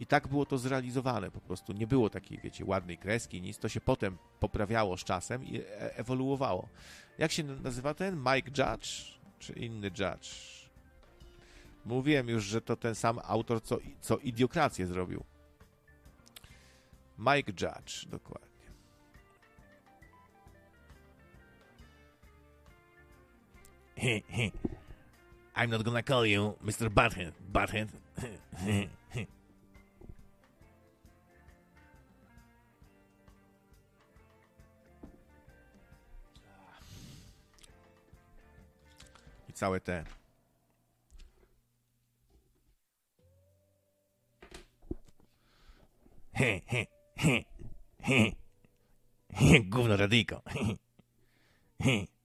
I 0.00 0.06
tak 0.06 0.28
było 0.28 0.46
to 0.46 0.58
zrealizowane 0.58 1.30
po 1.30 1.40
prostu. 1.40 1.72
Nie 1.72 1.86
było 1.86 2.10
takiej, 2.10 2.38
wiecie, 2.38 2.64
ładnej 2.64 2.98
kreski, 2.98 3.42
nic. 3.42 3.58
To 3.58 3.68
się 3.68 3.80
potem 3.80 4.18
poprawiało 4.40 4.96
z 4.96 5.04
czasem 5.04 5.44
i 5.44 5.56
e- 5.56 5.96
ewoluowało. 5.96 6.68
Jak 7.18 7.32
się 7.32 7.44
nazywa 7.44 7.94
ten? 7.94 8.16
Mike 8.16 8.50
Judge? 8.50 9.18
Czy 9.38 9.52
inny 9.52 9.86
Judge? 9.86 10.28
Mówiłem 11.84 12.28
już, 12.28 12.44
że 12.44 12.60
to 12.60 12.76
ten 12.76 12.94
sam 12.94 13.20
autor, 13.24 13.62
co, 13.62 13.78
co 14.00 14.18
Idiokrację 14.18 14.86
zrobił. 14.86 15.24
Mike 17.18 17.52
Judge, 17.52 18.06
dokładnie. 18.06 18.55
I'm 25.56 25.70
not 25.70 25.84
gonna 25.84 26.02
call 26.02 26.26
you 26.26 26.56
Mr. 26.64 26.90
Butthead, 26.90 27.32
Butthead. 27.52 27.88
I 39.48 39.52
całe 39.52 39.80
te. 39.80 40.04
He, 46.34 46.62
he, 46.66 46.86
he, 47.16 47.46
he. 48.02 48.36
He, 49.32 49.60
Gówno 49.60 49.96
radyjko. 49.96 50.42
He, 50.46 50.76
he. 51.80 52.15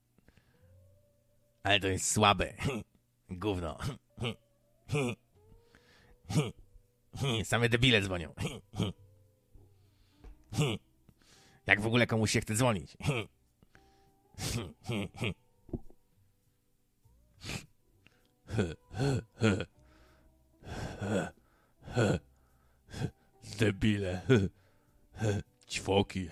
Ale 1.62 1.80
to 1.80 1.88
jest 1.88 2.12
słabe. 2.12 2.54
Gówno. 3.30 3.78
Same 7.44 7.68
debile 7.68 8.02
dzwonią. 8.02 8.32
Jak 11.66 11.80
w 11.80 11.86
ogóle 11.86 12.06
komuś 12.06 12.30
się 12.30 12.40
chce 12.40 12.54
dzwonić. 12.54 12.96
Debile. 23.58 24.20
Ćwoki. 25.68 26.28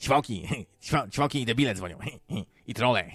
Ćwoki, 0.00 0.48
ćwoki 1.10 1.42
i 1.42 1.46
debile 1.46 1.74
dzwonią. 1.74 1.98
I 2.66 2.74
trole. 2.74 3.10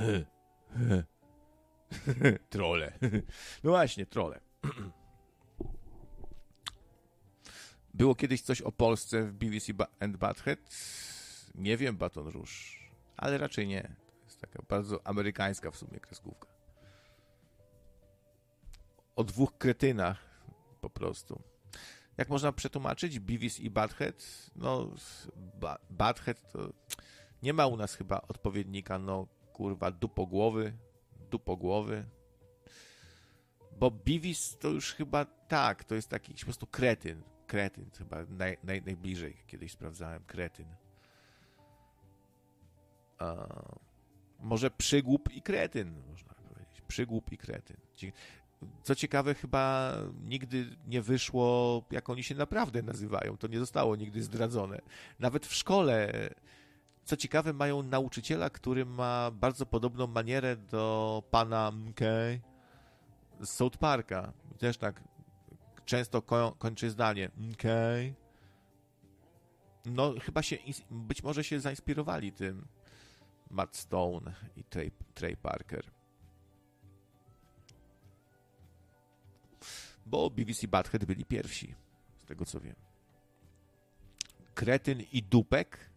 Trole. 2.50 2.92
No 3.64 3.70
właśnie, 3.70 4.06
trole. 4.06 4.40
Było 7.94 8.14
kiedyś 8.14 8.42
coś 8.42 8.62
o 8.62 8.72
Polsce 8.72 9.22
w 9.22 9.32
BBC 9.32 9.72
and 10.00 10.16
Butthead? 10.16 10.58
Nie 11.54 11.76
wiem, 11.76 11.96
Baton 11.96 12.28
Rouge, 12.28 12.50
ale 13.16 13.38
raczej 13.38 13.68
nie. 13.68 13.82
To 13.82 14.24
jest 14.24 14.40
taka 14.40 14.62
bardzo 14.68 15.06
amerykańska 15.06 15.70
w 15.70 15.76
sumie 15.76 16.00
kreskówka. 16.00 16.48
O 19.16 19.24
dwóch 19.24 19.58
kretynach 19.58 20.18
po 20.80 20.90
prostu. 20.90 21.42
Jak 22.16 22.28
można 22.28 22.52
przetłumaczyć 22.52 23.18
Beavis 23.18 23.60
i 23.60 23.70
Butthead? 23.70 24.50
No, 24.56 24.90
ba 25.60 25.78
Butthead 25.90 26.52
to 26.52 26.72
nie 27.42 27.52
ma 27.52 27.66
u 27.66 27.76
nas 27.76 27.94
chyba 27.94 28.22
odpowiednika, 28.28 28.98
no 28.98 29.26
kurwa, 29.60 29.90
dupogłowy, 29.90 30.72
dupogłowy. 31.30 32.04
Bo 33.78 33.90
Beavis 33.90 34.58
to 34.58 34.68
już 34.68 34.94
chyba 34.94 35.24
tak, 35.24 35.84
to 35.84 35.94
jest 35.94 36.08
taki 36.08 36.34
po 36.34 36.44
prostu 36.44 36.66
kretyn. 36.66 37.22
Kretyn 37.46 37.90
chyba 37.98 38.24
naj, 38.28 38.58
naj, 38.64 38.82
najbliżej 38.82 39.36
kiedyś 39.46 39.72
sprawdzałem, 39.72 40.24
kretyn. 40.24 40.66
A, 43.18 43.46
może 44.38 44.70
przygłup 44.70 45.32
i 45.32 45.42
kretyn, 45.42 46.02
można 46.08 46.34
powiedzieć. 46.34 46.82
Przygłup 46.88 47.32
i 47.32 47.38
kretyn. 47.38 47.76
Co 48.82 48.94
ciekawe, 48.94 49.34
chyba 49.34 49.94
nigdy 50.24 50.76
nie 50.86 51.02
wyszło, 51.02 51.82
jak 51.90 52.10
oni 52.10 52.22
się 52.22 52.34
naprawdę 52.34 52.82
nazywają. 52.82 53.36
To 53.36 53.46
nie 53.46 53.58
zostało 53.58 53.96
nigdy 53.96 54.22
zdradzone. 54.22 54.80
Nawet 55.18 55.46
w 55.46 55.54
szkole, 55.54 56.12
co 57.04 57.16
ciekawe, 57.16 57.52
mają 57.52 57.82
nauczyciela, 57.82 58.50
który 58.50 58.86
ma 58.86 59.30
bardzo 59.30 59.66
podobną 59.66 60.06
manierę 60.06 60.56
do 60.56 61.22
pana 61.30 61.70
Mkej 61.70 62.40
z 63.40 63.48
South 63.48 63.76
Parka. 63.78 64.32
Też 64.58 64.76
tak 64.78 65.02
często 65.84 66.22
ko- 66.22 66.54
kończy 66.58 66.90
zdanie 66.90 67.30
Mkej. 67.36 68.14
No, 69.86 70.14
chyba 70.22 70.42
się, 70.42 70.56
być 70.90 71.22
może 71.22 71.44
się 71.44 71.60
zainspirowali 71.60 72.32
tym 72.32 72.66
Matt 73.50 73.76
Stone 73.76 74.34
i 74.56 74.64
Trey, 74.64 74.92
Trey 75.14 75.36
Parker. 75.36 75.84
Bo 80.06 80.30
BBC 80.30 80.68
Butthead 80.68 81.04
byli 81.04 81.24
pierwsi, 81.24 81.74
z 82.18 82.24
tego 82.24 82.44
co 82.44 82.60
wiem. 82.60 82.76
Kretyn 84.54 85.00
i 85.12 85.22
Dupek. 85.22 85.89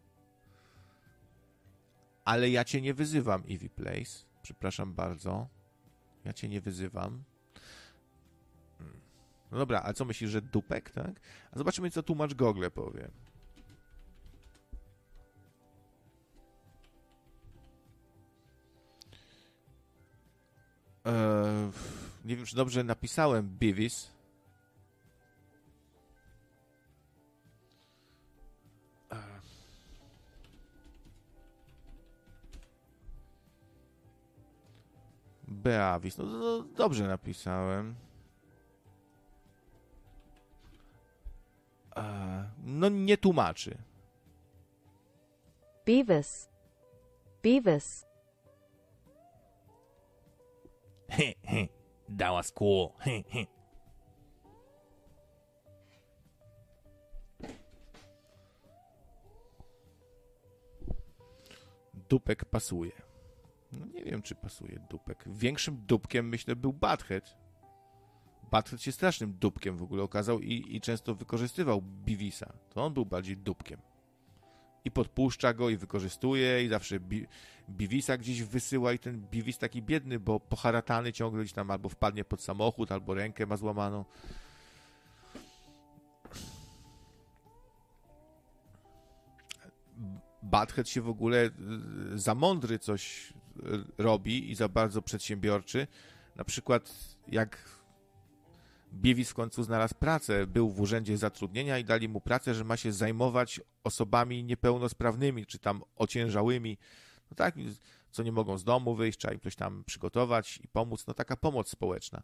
Ale 2.26 2.50
ja 2.50 2.64
cię 2.64 2.82
nie 2.82 2.94
wyzywam, 2.94 3.48
Ivy 3.48 3.70
Place. 3.70 4.26
Przepraszam 4.42 4.94
bardzo. 4.94 5.48
Ja 6.26 6.34
cię 6.34 6.50
nie 6.50 6.62
wyzywam. 6.62 7.24
Hmm. 8.78 9.02
No 9.52 9.58
dobra, 9.58 9.82
a 9.86 9.94
co 9.94 10.06
myślisz, 10.06 10.30
że 10.32 10.42
Dupek, 10.42 10.92
tak? 10.92 11.20
A 11.52 11.58
zobaczymy, 11.58 11.92
co 11.92 12.04
tłumacz 12.04 12.34
Google 12.34 12.68
powie. 12.74 13.12
Eee, 21.06 21.72
nie 22.26 22.36
wiem, 22.36 22.46
czy 22.46 22.56
dobrze 22.56 22.84
napisałem 22.84 23.50
Beavis. 23.50 24.13
Beavis. 35.64 36.18
No, 36.18 36.26
no 36.26 36.64
dobrze 36.64 37.08
napisałem. 37.08 37.96
Eee, 41.96 42.50
no 42.64 42.90
nie 42.90 43.18
tłumaczy. 43.18 43.78
Beavis. 45.86 46.50
Beavis. 47.44 48.06
He, 51.10 51.36
he. 51.44 51.68
That 52.18 52.32
was 52.32 52.52
cool. 52.52 52.94
He, 53.00 53.24
he. 53.30 53.48
Dupek 62.10 62.46
pasuje. 62.46 63.03
No 63.80 63.86
nie 63.86 64.04
wiem, 64.04 64.22
czy 64.22 64.36
pasuje 64.36 64.80
dupek. 64.90 65.24
Większym 65.28 65.78
dupkiem, 65.88 66.30
myślę, 66.30 66.56
był 66.56 66.74
Butthead. 66.74 67.38
Butthead 68.52 68.82
się 68.82 68.92
strasznym 68.92 69.34
dupkiem 69.34 69.78
w 69.78 69.84
ogóle 69.84 70.04
okazał 70.04 70.40
i, 70.40 70.76
i 70.76 70.82
często 70.82 71.16
wykorzystywał 71.16 71.82
Bivisa. 71.82 72.54
To 72.70 72.86
on 72.86 72.94
był 72.94 73.06
bardziej 73.06 73.38
dupkiem. 73.38 73.82
I 74.86 74.92
podpuszcza 74.92 75.54
go, 75.54 75.70
i 75.70 75.78
wykorzystuje, 75.78 76.64
i 76.64 76.70
zawsze 76.70 77.00
bi 77.00 77.28
Bivisa 77.70 78.18
gdzieś 78.18 78.44
wysyła, 78.44 78.94
i 78.94 79.00
ten 79.00 79.22
Bivis 79.32 79.58
taki 79.58 79.82
biedny, 79.82 80.20
bo 80.20 80.40
poharatany 80.40 81.14
ciągle 81.14 81.42
gdzieś 81.44 81.54
tam 81.54 81.72
albo 81.72 81.90
wpadnie 81.90 82.26
pod 82.26 82.42
samochód, 82.42 82.92
albo 82.92 83.14
rękę 83.14 83.46
ma 83.46 83.58
złamaną. 83.58 84.06
Butthead 90.44 90.90
się 90.90 91.02
w 91.02 91.10
ogóle 91.10 91.50
y, 92.14 92.20
za 92.20 92.36
mądry 92.36 92.80
coś 92.80 93.32
y, 93.32 93.34
robi 93.98 94.52
i 94.52 94.56
za 94.56 94.70
bardzo 94.70 95.02
przedsiębiorczy. 95.02 95.88
Na 96.36 96.44
przykład 96.44 96.94
jak 97.28 97.70
Bievis 98.94 99.30
w 99.30 99.34
końcu 99.34 99.64
znalazł 99.64 99.96
pracę, 99.96 100.48
był 100.48 100.70
w 100.70 100.82
urzędzie 100.82 101.18
zatrudnienia 101.18 101.78
i 101.78 101.86
dali 101.86 102.10
mu 102.10 102.22
pracę, 102.22 102.54
że 102.54 102.64
ma 102.64 102.78
się 102.78 102.92
zajmować 102.92 103.62
osobami 103.84 104.44
niepełnosprawnymi, 104.44 105.46
czy 105.46 105.60
tam 105.60 105.84
ociężałymi, 105.96 106.78
no 107.32 107.36
tak, 107.36 107.56
co 108.12 108.24
nie 108.24 108.32
mogą 108.32 108.58
z 108.58 108.64
domu 108.64 108.96
wyjść, 108.96 109.20
trzeba 109.20 109.34
im 109.34 109.40
coś 109.40 109.56
tam 109.56 109.84
przygotować 109.84 110.60
i 110.64 110.68
pomóc, 110.68 111.08
no 111.08 111.14
taka 111.14 111.38
pomoc 111.38 111.70
społeczna. 111.70 112.24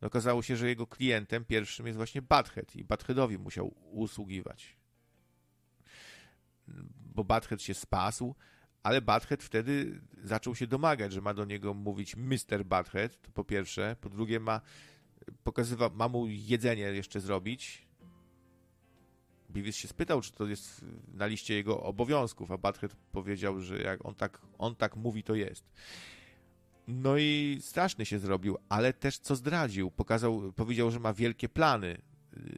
No, 0.00 0.08
okazało 0.08 0.42
się, 0.42 0.56
że 0.56 0.68
jego 0.68 0.86
klientem 0.86 1.44
pierwszym 1.44 1.86
jest 1.86 1.96
właśnie 1.96 2.22
Butthead 2.22 2.76
i 2.76 2.84
Buttheadowi 2.84 3.38
musiał 3.38 3.74
usługiwać 3.90 4.76
bo 7.14 7.24
Butthead 7.24 7.62
się 7.62 7.74
spasł, 7.74 8.34
ale 8.82 9.02
Butthead 9.02 9.42
wtedy 9.42 10.00
zaczął 10.24 10.54
się 10.54 10.66
domagać, 10.66 11.12
że 11.12 11.20
ma 11.20 11.34
do 11.34 11.44
niego 11.44 11.74
mówić 11.74 12.16
Mr. 12.16 12.64
Butthead, 12.64 13.22
to 13.22 13.30
po 13.30 13.44
pierwsze. 13.44 13.96
Po 14.00 14.08
drugie 14.08 14.40
ma 14.40 14.60
pokazywa, 15.44 15.88
ma 15.88 16.08
mu 16.08 16.26
jedzenie 16.26 16.82
jeszcze 16.82 17.20
zrobić. 17.20 17.86
Beavis 19.48 19.76
się 19.76 19.88
spytał, 19.88 20.20
czy 20.20 20.32
to 20.32 20.46
jest 20.46 20.84
na 21.14 21.26
liście 21.26 21.54
jego 21.54 21.82
obowiązków, 21.82 22.50
a 22.50 22.58
Butthead 22.58 22.96
powiedział, 23.12 23.60
że 23.60 23.78
jak 23.78 24.06
on 24.06 24.14
tak, 24.14 24.40
on 24.58 24.76
tak 24.76 24.96
mówi, 24.96 25.22
to 25.22 25.34
jest. 25.34 25.64
No 26.88 27.18
i 27.18 27.58
straszny 27.60 28.06
się 28.06 28.18
zrobił, 28.18 28.58
ale 28.68 28.92
też 28.92 29.18
co 29.18 29.36
zdradził. 29.36 29.90
Pokazał, 29.90 30.52
powiedział, 30.52 30.90
że 30.90 31.00
ma 31.00 31.12
wielkie 31.12 31.48
plany. 31.48 31.98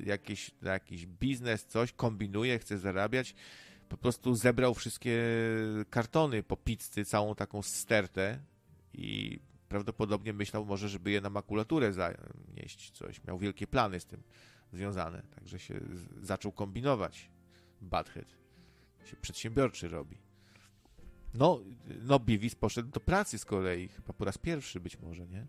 Jakieś, 0.05 0.51
jakiś 0.63 1.07
biznes, 1.07 1.67
coś, 1.67 1.93
kombinuje, 1.93 2.59
chce 2.59 2.79
zarabiać. 2.79 3.35
Po 3.95 3.99
prostu 3.99 4.35
zebrał 4.35 4.75
wszystkie 4.75 5.23
kartony 5.91 6.43
po 6.43 6.57
pizzy, 6.57 7.05
całą 7.05 7.35
taką 7.35 7.63
stertę 7.63 8.39
i 8.93 9.41
prawdopodobnie 9.69 10.33
myślał 10.33 10.65
może, 10.65 10.89
żeby 10.89 11.11
je 11.11 11.21
na 11.21 11.31
makulaturę 11.31 11.93
zanieść 11.93 12.91
coś. 12.91 13.25
Miał 13.25 13.39
wielkie 13.39 13.67
plany 13.67 14.01
z 14.01 14.07
tym 14.07 14.23
związane, 14.73 15.23
także 15.23 15.59
się 15.59 15.81
zaczął 16.23 16.53
kombinować. 16.53 17.31
Butthead 17.81 18.27
się 19.05 19.17
przedsiębiorczy 19.17 19.89
robi. 19.89 20.19
No, 21.35 21.61
no 22.03 22.19
Beavis 22.19 22.55
poszedł 22.55 22.89
do 22.89 23.01
pracy 23.01 23.39
z 23.39 23.45
kolei, 23.45 23.89
chyba 23.89 24.13
po 24.13 24.25
raz 24.25 24.39
pierwszy 24.39 24.81
być 24.81 24.99
może, 24.99 25.27
nie? 25.27 25.47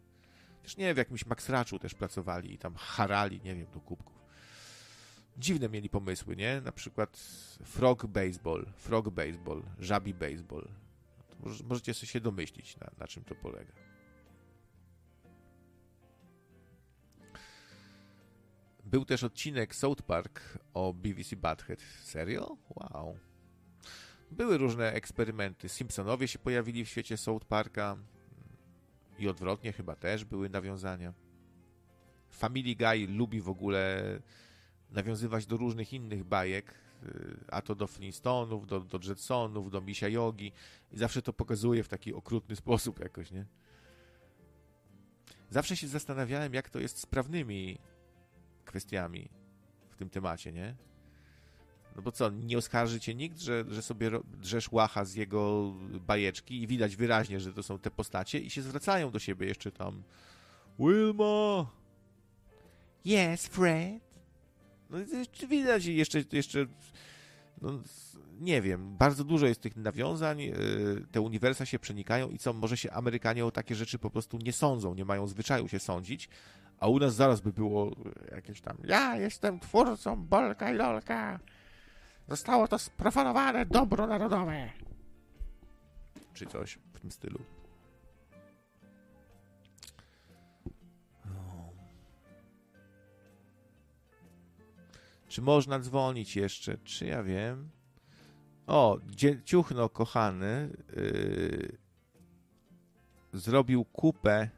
Też 0.64 0.78
nie, 0.78 0.94
w 0.94 0.98
jakimś 0.98 1.26
Max 1.26 1.50
Ratchu 1.50 1.80
też 1.80 1.94
pracowali 1.94 2.54
i 2.54 2.58
tam 2.58 2.76
harali, 2.76 3.42
nie 3.44 3.56
wiem, 3.56 3.68
do 3.74 3.80
kubków. 3.80 4.25
Dziwne 5.38 5.70
mieli 5.70 5.90
pomysły, 5.90 6.36
nie? 6.36 6.62
Na 6.62 6.72
przykład 6.72 7.18
frog 7.64 8.06
baseball, 8.06 8.66
frog 8.76 9.10
baseball, 9.10 9.64
żabi 9.80 10.14
baseball. 10.14 10.68
Możecie 11.64 11.94
sobie 11.94 12.08
się 12.08 12.20
domyślić, 12.20 12.78
na, 12.78 12.92
na 12.98 13.08
czym 13.08 13.24
to 13.24 13.36
polega. 13.36 13.74
Był 18.86 19.06
też 19.06 19.24
odcinek 19.24 19.76
South 19.76 20.02
Park 20.02 20.60
o 20.74 20.94
i 21.32 21.36
Butthead. 21.36 21.82
Serio? 22.04 22.58
Wow. 22.70 23.18
Były 24.32 24.58
różne 24.58 24.94
eksperymenty. 24.94 25.70
Simpsonowie 25.70 26.28
się 26.28 26.40
pojawili 26.40 26.86
w 26.86 26.90
świecie 26.90 27.18
South 27.18 27.46
Parka 27.46 27.98
i 29.20 29.28
odwrotnie 29.28 29.74
chyba 29.74 29.96
też 29.96 30.26
były 30.26 30.50
nawiązania. 30.50 31.14
Family 32.30 32.76
Guy 32.76 33.08
lubi 33.08 33.42
w 33.42 33.50
ogóle 33.50 34.04
nawiązywać 34.92 35.46
do 35.46 35.58
różnych 35.58 35.94
innych 35.94 36.24
bajek, 36.24 36.74
y, 37.04 37.38
a 37.48 37.62
to 37.62 37.76
do 37.76 37.88
Flintstoneów, 37.88 38.68
do, 38.68 38.80
do 38.80 39.00
Jetsonów, 39.08 39.72
do 39.72 39.82
Misia 39.82 40.08
Yogi 40.08 40.52
i 40.92 40.98
zawsze 40.98 41.22
to 41.22 41.34
pokazuje 41.34 41.84
w 41.84 41.88
taki 41.88 42.14
okrutny 42.14 42.56
sposób 42.56 43.00
jakoś, 43.00 43.32
nie? 43.32 43.46
Zawsze 45.50 45.78
się 45.78 45.88
zastanawiałem, 45.88 46.54
jak 46.54 46.70
to 46.70 46.80
jest 46.80 47.00
z 47.00 47.06
prawnymi 47.06 47.78
kwestiami 48.66 49.30
w 49.90 49.96
tym 49.96 50.10
temacie, 50.10 50.52
nie? 50.52 50.76
No 51.96 52.02
bo 52.02 52.12
co, 52.12 52.30
nie 52.30 52.58
oskarży 52.58 53.00
cię 53.00 53.16
nikt, 53.16 53.40
że, 53.40 53.66
że 53.68 53.82
sobie 53.82 54.12
drzesz 54.42 54.72
łacha 54.72 55.06
z 55.06 55.14
jego 55.14 55.74
bajeczki 56.08 56.62
i 56.62 56.68
widać 56.68 56.96
wyraźnie, 56.96 57.40
że 57.40 57.54
to 57.54 57.64
są 57.64 57.80
te 57.80 57.92
postacie 57.92 58.40
i 58.40 58.50
się 58.50 58.62
zwracają 58.62 59.12
do 59.12 59.20
siebie 59.20 59.48
jeszcze 59.48 59.72
tam 59.72 60.04
Wilma! 60.80 61.72
Yes, 63.06 63.48
Fred? 63.48 64.05
No 64.96 65.48
widać 65.48 65.86
jeszcze, 65.86 66.24
jeszcze 66.32 66.66
no, 67.62 67.80
nie 68.40 68.62
wiem, 68.62 68.98
bardzo 68.98 69.24
dużo 69.24 69.48
jest 69.48 69.62
tych 69.62 69.76
nawiązań, 69.76 70.40
yy, 70.40 70.54
te 71.12 71.22
uniwersa 71.22 71.66
się 71.66 71.80
przenikają 71.80 72.30
i 72.30 72.38
co, 72.38 72.54
może 72.54 72.78
się 72.78 72.92
Amerykanie 72.92 73.46
o 73.46 73.52
takie 73.52 73.76
rzeczy 73.76 74.00
po 74.00 74.10
prostu 74.10 74.38
nie 74.38 74.54
sądzą, 74.54 74.96
nie 74.96 75.06
mają 75.06 75.28
zwyczaju 75.28 75.68
się 75.68 75.80
sądzić, 75.80 76.30
a 76.80 76.88
u 76.88 77.00
nas 77.00 77.16
zaraz 77.16 77.42
by 77.42 77.54
było 77.54 77.92
jakieś 78.32 78.62
tam 78.62 78.78
ja 78.84 79.18
jestem 79.18 79.60
twórcą 79.60 80.16
Bolka 80.16 80.72
i 80.72 80.76
Lolka. 80.76 81.40
Zostało 82.28 82.68
to 82.68 82.80
sprofanowane 82.80 83.66
dobro 83.66 84.08
narodowe. 84.08 84.70
Czy 86.34 86.46
coś 86.46 86.80
w 86.94 87.00
tym 87.00 87.12
stylu. 87.12 87.55
Czy 95.28 95.42
można 95.42 95.80
dzwonić 95.80 96.36
jeszcze? 96.36 96.78
Czy 96.78 97.06
ja 97.06 97.24
wiem? 97.24 97.70
O, 98.68 99.00
ciuchno 99.46 99.90
kochany 99.90 100.70
yy, 100.96 101.78
zrobił 103.34 103.86
kupę. 103.86 104.50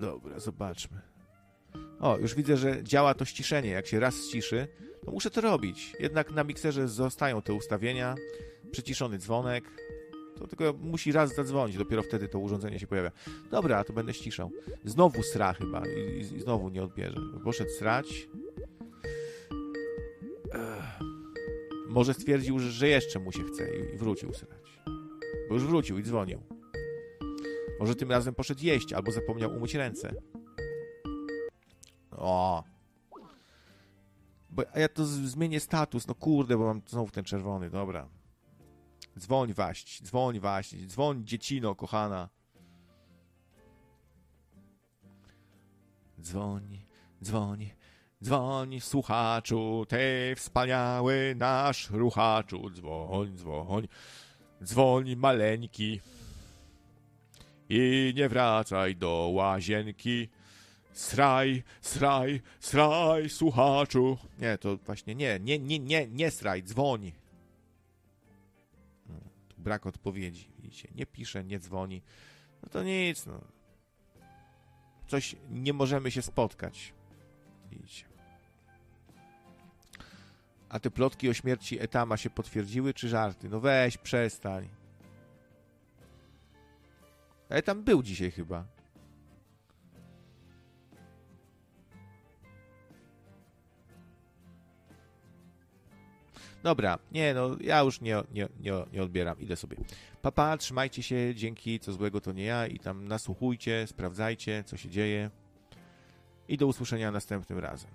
Dobra, 0.00 0.38
zobaczmy. 0.40 1.00
O, 2.00 2.18
już 2.18 2.34
widzę, 2.34 2.56
że 2.56 2.84
działa 2.84 3.14
to 3.14 3.24
ściszenie. 3.24 3.70
Jak 3.70 3.86
się 3.86 4.00
raz 4.00 4.14
ściszy, 4.14 4.68
to 5.04 5.10
muszę 5.10 5.30
to 5.30 5.40
robić. 5.40 5.92
Jednak 6.00 6.30
na 6.30 6.44
mikserze 6.44 6.88
zostają 6.88 7.42
te 7.42 7.54
ustawienia. 7.54 8.14
Przyciszony 8.70 9.18
dzwonek. 9.18 9.64
To 10.38 10.46
tylko 10.46 10.74
musi 10.80 11.12
raz 11.12 11.34
zadzwonić, 11.34 11.76
dopiero 11.76 12.02
wtedy 12.02 12.28
to 12.28 12.38
urządzenie 12.38 12.78
się 12.78 12.86
pojawia. 12.86 13.10
Dobra, 13.50 13.84
to 13.84 13.92
będę 13.92 14.14
ściszał. 14.14 14.50
Znowu 14.84 15.22
sra 15.22 15.52
chyba 15.52 15.82
i, 15.86 16.20
i 16.20 16.40
znowu 16.40 16.68
nie 16.68 16.82
odbierze. 16.82 17.16
Poszedł 17.44 17.70
srać. 17.70 18.28
Może 21.88 22.14
stwierdził, 22.14 22.58
że, 22.58 22.88
jeszcze 22.88 23.18
mu 23.18 23.32
się 23.32 23.44
chce 23.44 23.76
i, 23.76 23.98
wrócił 23.98 24.34
srać. 24.34 24.80
Bo 25.48 25.54
już 25.54 25.64
wrócił 25.64 25.98
i 25.98 26.02
dzwonił. 26.02 26.40
Może 27.80 27.94
tym 27.94 28.10
razem 28.10 28.34
poszedł 28.34 28.64
jeść 28.64 28.92
albo 28.92 29.12
zapomniał 29.12 29.56
umyć 29.56 29.74
ręce. 29.74 30.14
O. 32.10 32.64
Bo, 34.50 34.62
ja 34.76 34.88
to 34.88 35.04
zmienię 35.04 35.60
status. 35.60 36.06
No 36.06 36.14
kurde, 36.14 36.56
bo 36.56 36.64
mam 36.64 36.80
znowu 36.86 37.10
ten 37.10 37.24
czerwony. 37.24 37.70
Dobra. 37.70 38.08
Dzwoń 39.18 39.52
waść, 39.52 40.02
dzwoń 40.02 40.40
waść, 40.40 40.86
dzwoń 40.86 41.24
dziecino, 41.24 41.74
kochana. 41.74 42.28
Dzwoń, 46.20 46.78
dzwoń, 47.22 47.70
dzwoń, 48.22 48.80
słuchaczu, 48.80 49.86
ty 49.88 50.34
wspaniały 50.36 51.34
nasz 51.38 51.90
ruchaczu. 51.90 52.70
Dzwoń, 52.70 53.36
dzwoń, 53.36 53.88
dzwoń 54.62 55.16
maleńki. 55.16 56.00
I 57.68 58.12
nie 58.16 58.28
wracaj 58.28 58.96
do 58.96 59.30
łazienki. 59.32 60.28
Sraj, 60.92 61.62
sraj, 61.80 62.40
sraj, 62.60 63.30
słuchaczu. 63.30 64.18
Nie, 64.38 64.58
to 64.58 64.76
właśnie 64.76 65.14
nie, 65.14 65.40
nie, 65.40 65.58
nie, 65.58 65.78
nie, 65.78 66.06
nie 66.06 66.30
sraj, 66.30 66.62
dzwoń. 66.62 67.12
Brak 69.64 69.86
odpowiedzi, 69.86 70.50
widzicie. 70.58 70.88
Nie 70.94 71.06
pisze, 71.06 71.44
nie 71.44 71.58
dzwoni. 71.58 72.02
No 72.62 72.68
to 72.68 72.82
nic, 72.82 73.26
no. 73.26 73.40
Coś, 75.06 75.36
nie 75.50 75.72
możemy 75.72 76.10
się 76.10 76.22
spotkać. 76.22 76.94
Widzicie. 77.70 78.04
A 80.68 80.80
te 80.80 80.90
plotki 80.90 81.28
o 81.28 81.34
śmierci 81.34 81.80
Etama 81.80 82.16
się 82.16 82.30
potwierdziły, 82.30 82.94
czy 82.94 83.08
żarty? 83.08 83.48
No 83.48 83.60
weź, 83.60 83.98
przestań. 83.98 84.68
Etam 87.48 87.82
był 87.84 88.02
dzisiaj 88.02 88.30
chyba. 88.30 88.73
Dobra, 96.64 96.98
nie 97.12 97.34
no, 97.34 97.56
ja 97.60 97.80
już 97.80 98.00
nie, 98.00 98.22
nie, 98.32 98.48
nie, 98.60 98.72
nie 98.92 99.02
odbieram, 99.02 99.40
idę 99.40 99.56
sobie. 99.56 99.76
Papa, 100.22 100.56
trzymajcie 100.56 101.02
się, 101.02 101.34
dzięki, 101.34 101.80
co 101.80 101.92
złego 101.92 102.20
to 102.20 102.32
nie 102.32 102.44
ja 102.44 102.66
i 102.66 102.78
tam 102.78 103.08
nasłuchujcie, 103.08 103.86
sprawdzajcie, 103.86 104.64
co 104.66 104.76
się 104.76 104.90
dzieje. 104.90 105.30
I 106.48 106.56
do 106.56 106.66
usłyszenia 106.66 107.10
następnym 107.10 107.58
razem. 107.58 107.90